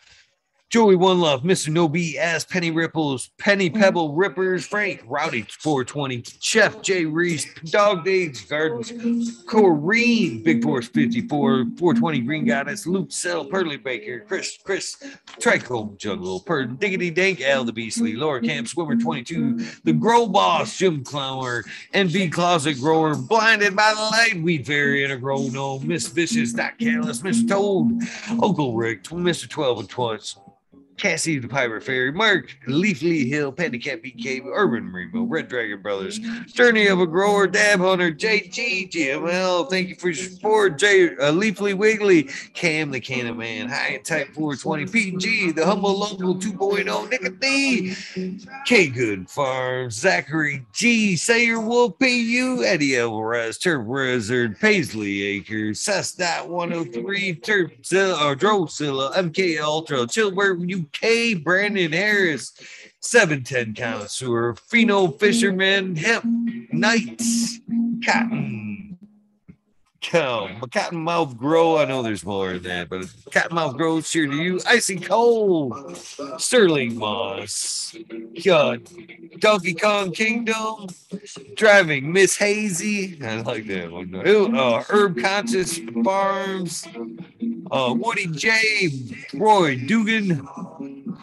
Joey 0.69 0.97
One 0.97 1.20
Love, 1.20 1.45
Mr. 1.45 1.69
No 1.69 1.89
BS, 1.89 2.49
Penny 2.49 2.73
Ripples, 2.73 3.31
Penny 3.39 3.70
mm-hmm. 3.70 3.81
Pebble 3.81 4.15
Rippers, 4.15 4.67
Frank, 4.67 5.01
Rowdy 5.07 5.43
420, 5.43 6.25
Chef 6.41 6.83
Jay 6.83 7.05
Reese, 7.05 7.47
Dog 7.67 8.05
Days 8.05 8.41
Gardens, 8.43 8.91
Corrine, 9.45 10.43
Big 10.43 10.65
Force 10.65 10.89
54, 10.89 11.67
420 11.78 12.20
Green 12.20 12.45
Goddess, 12.45 12.85
Luke 12.85 13.12
Sell, 13.12 13.45
Pearly 13.45 13.77
Baker, 13.77 14.25
Chris, 14.27 14.59
Chris, 14.65 14.97
Trichome 15.39 15.97
Jungle, 15.99 16.41
Per 16.41 16.65
Diggity 16.65 17.11
Dank, 17.11 17.43
Al 17.43 17.62
the 17.62 17.73
Beastly, 17.73 18.15
Laura 18.15 18.41
Camp, 18.41 18.67
Swimmer 18.67 18.97
22, 18.97 19.59
The 19.85 19.93
Grow 19.93 20.27
Boss, 20.27 20.77
Jim 20.77 21.05
Clower, 21.05 21.62
NV 21.95 22.33
Closet 22.33 22.81
Grower, 22.81 23.15
Blinded 23.15 23.77
by 23.77 23.95
the 23.95 24.01
Light, 24.01 24.43
Weed 24.43 24.67
Fairy, 24.67 25.05
and 25.05 25.12
a 25.12 25.17
Grow 25.17 25.47
No, 25.47 25.78
Miss 25.78 26.09
Vicious, 26.09 26.53
Doc 26.53 26.73
Callus, 26.81 27.23
Mr. 27.23 27.49
Toad, 27.49 28.03
Uncle 28.43 28.75
Rick, 28.75 29.05
Mr. 29.05 29.49
12 29.49 29.78
and 29.78 29.89
Twice. 29.89 30.36
Cassie 30.97 31.39
the 31.39 31.49
Pirate 31.49 31.83
Fairy, 31.83 32.12
Mark, 32.12 32.57
Leafly 32.66 33.26
Hill, 33.26 33.52
Cat 33.52 33.73
BK, 33.73 34.42
Urban 34.47 34.92
Remo, 34.92 35.25
Red 35.25 35.49
Dragon 35.49 35.83
Brothers, 35.83 36.18
Journey 36.47 36.86
of 36.86 37.00
a 37.00 37.07
Grower, 37.07 37.47
Dab 37.47 37.81
Hunter, 37.81 38.10
JG, 38.10 38.91
GML, 38.91 39.68
thank 39.68 39.89
you 39.89 39.94
for 39.97 40.08
your 40.08 40.15
support, 40.15 40.78
J, 40.78 41.10
uh, 41.16 41.33
Leafly 41.33 41.75
Wiggly, 41.75 42.25
Cam 42.55 42.91
the 42.91 43.00
Cannon 43.00 43.36
Man, 43.36 43.68
High 43.68 43.99
Type 43.99 44.28
420, 44.34 44.86
PG, 44.86 45.52
the 45.52 45.65
Humble 45.66 45.99
Local 45.99 46.34
2.0, 46.34 47.10
Nicotine, 47.10 48.47
K 48.65 48.89
Good 48.89 49.28
Farms, 49.28 49.94
Zachary 49.94 50.65
G, 50.73 51.16
Sayer 51.16 51.60
Wolf, 51.60 51.99
PU, 51.99 52.65
Eddie 52.65 52.99
Alvarez, 52.99 53.58
Turf 53.58 53.86
Wizard, 53.86 54.58
Paisley 54.58 55.23
Acres, 55.23 55.81
Cess 55.81 56.12
Dot 56.12 56.49
103, 56.49 57.34
Turf 57.36 57.73
Zilla, 57.84 58.31
or 58.31 58.36
Drozilla, 58.36 59.12
MK 59.15 59.60
Ultra, 59.60 60.07
Chilbert 60.07 60.60
UK, 60.86 61.42
Brandon 61.42 61.92
Harris, 61.92 62.52
710 63.00 63.74
Connoisseur, 63.74 64.55
Pheno 64.55 65.18
Fisherman, 65.18 65.97
Hemp 65.97 66.24
Knights, 66.73 67.60
Cotton. 68.05 68.85
Cow, 70.07 70.49
Cottonmouth 70.60 71.36
Grow. 71.36 71.78
I 71.78 71.85
know 71.85 72.01
there's 72.01 72.25
more 72.25 72.52
than 72.52 72.62
that, 72.62 72.89
but 72.89 73.01
Cottonmouth 73.33 73.76
Grow, 73.76 74.01
cheer 74.01 74.28
to 74.28 74.36
you. 74.36 74.60
Icy 74.65 75.01
Cold, 75.01 75.97
Sterling 76.39 76.97
Moss, 76.97 77.97
God, 78.44 78.83
Donkey 79.41 79.75
Kong 79.75 80.12
Kingdom, 80.12 80.86
Driving 81.57 82.12
Miss 82.12 82.36
Hazy. 82.36 83.18
I 83.20 83.41
like 83.41 83.67
that 83.67 83.91
one. 83.91 84.15
Uh, 84.15 84.85
Herb 84.89 85.18
Conscious 85.18 85.81
Farms, 86.05 86.86
uh, 87.73 87.93
Woody 87.99 88.28
J, 88.28 88.93
Roy 89.35 89.76
Dugan, 89.76 90.47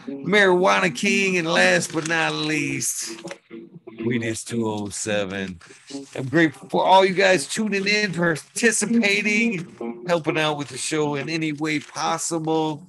Marijuana 0.10 0.94
King, 0.94 1.38
and 1.38 1.48
last 1.48 1.94
but 1.94 2.10
not 2.10 2.34
least, 2.34 3.18
Weed 4.02 4.24
is 4.24 4.44
207. 4.44 5.60
I'm 6.16 6.26
grateful 6.26 6.70
for 6.70 6.86
all 6.86 7.06
you 7.06 7.14
guys 7.14 7.48
tuning 7.48 7.88
in, 7.88 8.14
participating, 8.14 10.06
helping 10.08 10.38
out 10.38 10.58
with 10.58 10.70
the 10.70 10.78
show 10.78 11.16
in 11.16 11.30
any 11.30 11.54
way 11.54 11.80
possible. 11.80 12.86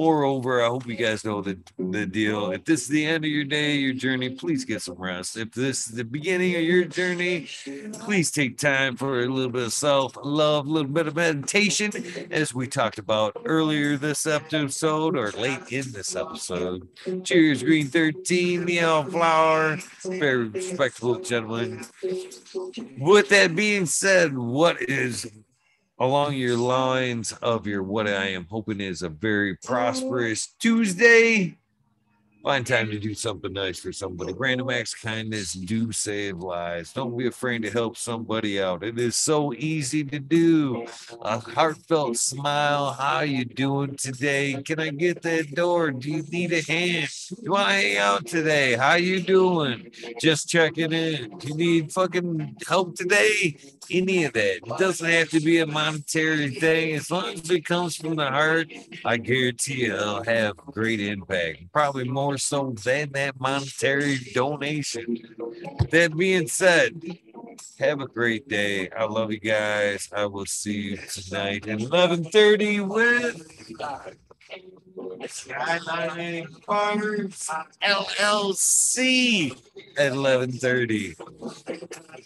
Moreover, 0.00 0.62
I 0.62 0.68
hope 0.68 0.86
you 0.86 0.96
guys 0.96 1.26
know 1.26 1.42
the, 1.42 1.58
the 1.78 2.06
deal. 2.06 2.52
If 2.52 2.64
this 2.64 2.80
is 2.80 2.88
the 2.88 3.04
end 3.04 3.22
of 3.22 3.30
your 3.30 3.44
day, 3.44 3.74
your 3.74 3.92
journey, 3.92 4.30
please 4.30 4.64
get 4.64 4.80
some 4.80 4.94
rest. 4.94 5.36
If 5.36 5.52
this 5.52 5.88
is 5.88 5.94
the 5.94 6.04
beginning 6.04 6.56
of 6.56 6.62
your 6.62 6.86
journey, 6.86 7.48
please 7.92 8.30
take 8.30 8.56
time 8.56 8.96
for 8.96 9.20
a 9.20 9.26
little 9.26 9.50
bit 9.50 9.64
of 9.64 9.74
self 9.74 10.16
love, 10.24 10.66
a 10.66 10.70
little 10.70 10.90
bit 10.90 11.06
of 11.06 11.16
meditation, 11.16 11.92
as 12.30 12.54
we 12.54 12.66
talked 12.66 12.98
about 12.98 13.36
earlier 13.44 13.98
this 13.98 14.26
episode 14.26 15.18
or 15.18 15.32
late 15.32 15.70
in 15.70 15.92
this 15.92 16.16
episode. 16.16 16.88
Cheers, 17.22 17.62
Green 17.62 17.88
13, 17.88 18.64
Meow 18.64 19.02
Flower, 19.02 19.76
very 20.02 20.48
respectable 20.48 21.20
gentlemen. 21.20 21.84
With 22.96 23.28
that 23.28 23.54
being 23.54 23.84
said, 23.84 24.34
what 24.34 24.80
is 24.80 25.30
along 26.00 26.34
your 26.34 26.56
lines 26.56 27.32
of 27.42 27.66
your 27.66 27.82
what 27.82 28.08
I 28.08 28.28
am 28.28 28.46
hoping 28.50 28.80
is 28.80 29.02
a 29.02 29.10
very 29.10 29.52
oh. 29.52 29.56
prosperous 29.62 30.54
Tuesday. 30.58 31.56
Find 32.42 32.66
time 32.66 32.90
to 32.90 32.98
do 32.98 33.12
something 33.12 33.52
nice 33.52 33.78
for 33.78 33.92
somebody. 33.92 34.32
Random 34.32 34.70
acts 34.70 34.94
of 34.94 35.02
kindness 35.02 35.52
do 35.52 35.92
save 35.92 36.38
lives. 36.38 36.90
Don't 36.94 37.14
be 37.14 37.26
afraid 37.26 37.60
to 37.64 37.70
help 37.70 37.98
somebody 37.98 38.62
out. 38.62 38.82
It 38.82 38.98
is 38.98 39.14
so 39.14 39.52
easy 39.52 40.02
to 40.04 40.18
do. 40.18 40.86
A 41.20 41.38
heartfelt 41.38 42.16
smile. 42.16 42.92
How 42.92 43.20
you 43.20 43.44
doing 43.44 43.94
today? 43.96 44.54
Can 44.64 44.80
I 44.80 44.88
get 44.88 45.20
that 45.20 45.54
door? 45.54 45.90
Do 45.90 46.10
you 46.10 46.22
need 46.22 46.54
a 46.54 46.62
hand? 46.62 47.10
You 47.42 47.50
want 47.50 47.68
to 47.68 47.74
hang 47.74 47.96
out 47.98 48.26
today? 48.26 48.74
How 48.74 48.94
you 48.94 49.20
doing? 49.20 49.90
Just 50.18 50.48
checking 50.48 50.94
in. 50.94 51.36
Do 51.36 51.48
you 51.48 51.54
need 51.56 51.92
fucking 51.92 52.56
help 52.66 52.96
today? 52.96 53.58
Any 53.90 54.24
of 54.24 54.32
that. 54.34 54.56
It 54.56 54.78
doesn't 54.78 55.08
have 55.08 55.30
to 55.30 55.40
be 55.40 55.58
a 55.58 55.66
monetary 55.66 56.50
thing. 56.50 56.94
As 56.94 57.10
long 57.10 57.34
as 57.34 57.50
it 57.50 57.64
comes 57.64 57.96
from 57.96 58.16
the 58.16 58.28
heart, 58.28 58.72
I 59.04 59.16
guarantee 59.16 59.86
you 59.86 59.94
it'll 59.94 60.22
have 60.22 60.56
great 60.56 61.00
impact. 61.00 61.72
Probably 61.72 62.04
more 62.04 62.38
so 62.38 62.70
than 62.84 63.10
that 63.12 63.40
monetary 63.40 64.18
donation. 64.32 65.18
That 65.90 66.16
being 66.16 66.46
said, 66.46 67.02
have 67.78 68.00
a 68.00 68.06
great 68.06 68.48
day. 68.48 68.90
I 68.90 69.04
love 69.04 69.32
you 69.32 69.40
guys. 69.40 70.08
I 70.14 70.26
will 70.26 70.46
see 70.46 70.80
you 70.80 70.96
tonight 70.96 71.66
at 71.66 71.80
11:30 71.80 72.86
with 72.86 73.70
Skyline 75.26 76.46
Farms 76.66 77.50
LLC 77.82 79.52
at 79.96 80.12
11:30 80.12 81.14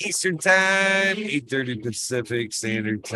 Eastern 0.00 0.38
Time, 0.38 1.16
8:30 1.16 1.82
Pacific 1.82 2.52
Standard 2.52 3.04
Time. 3.04 3.12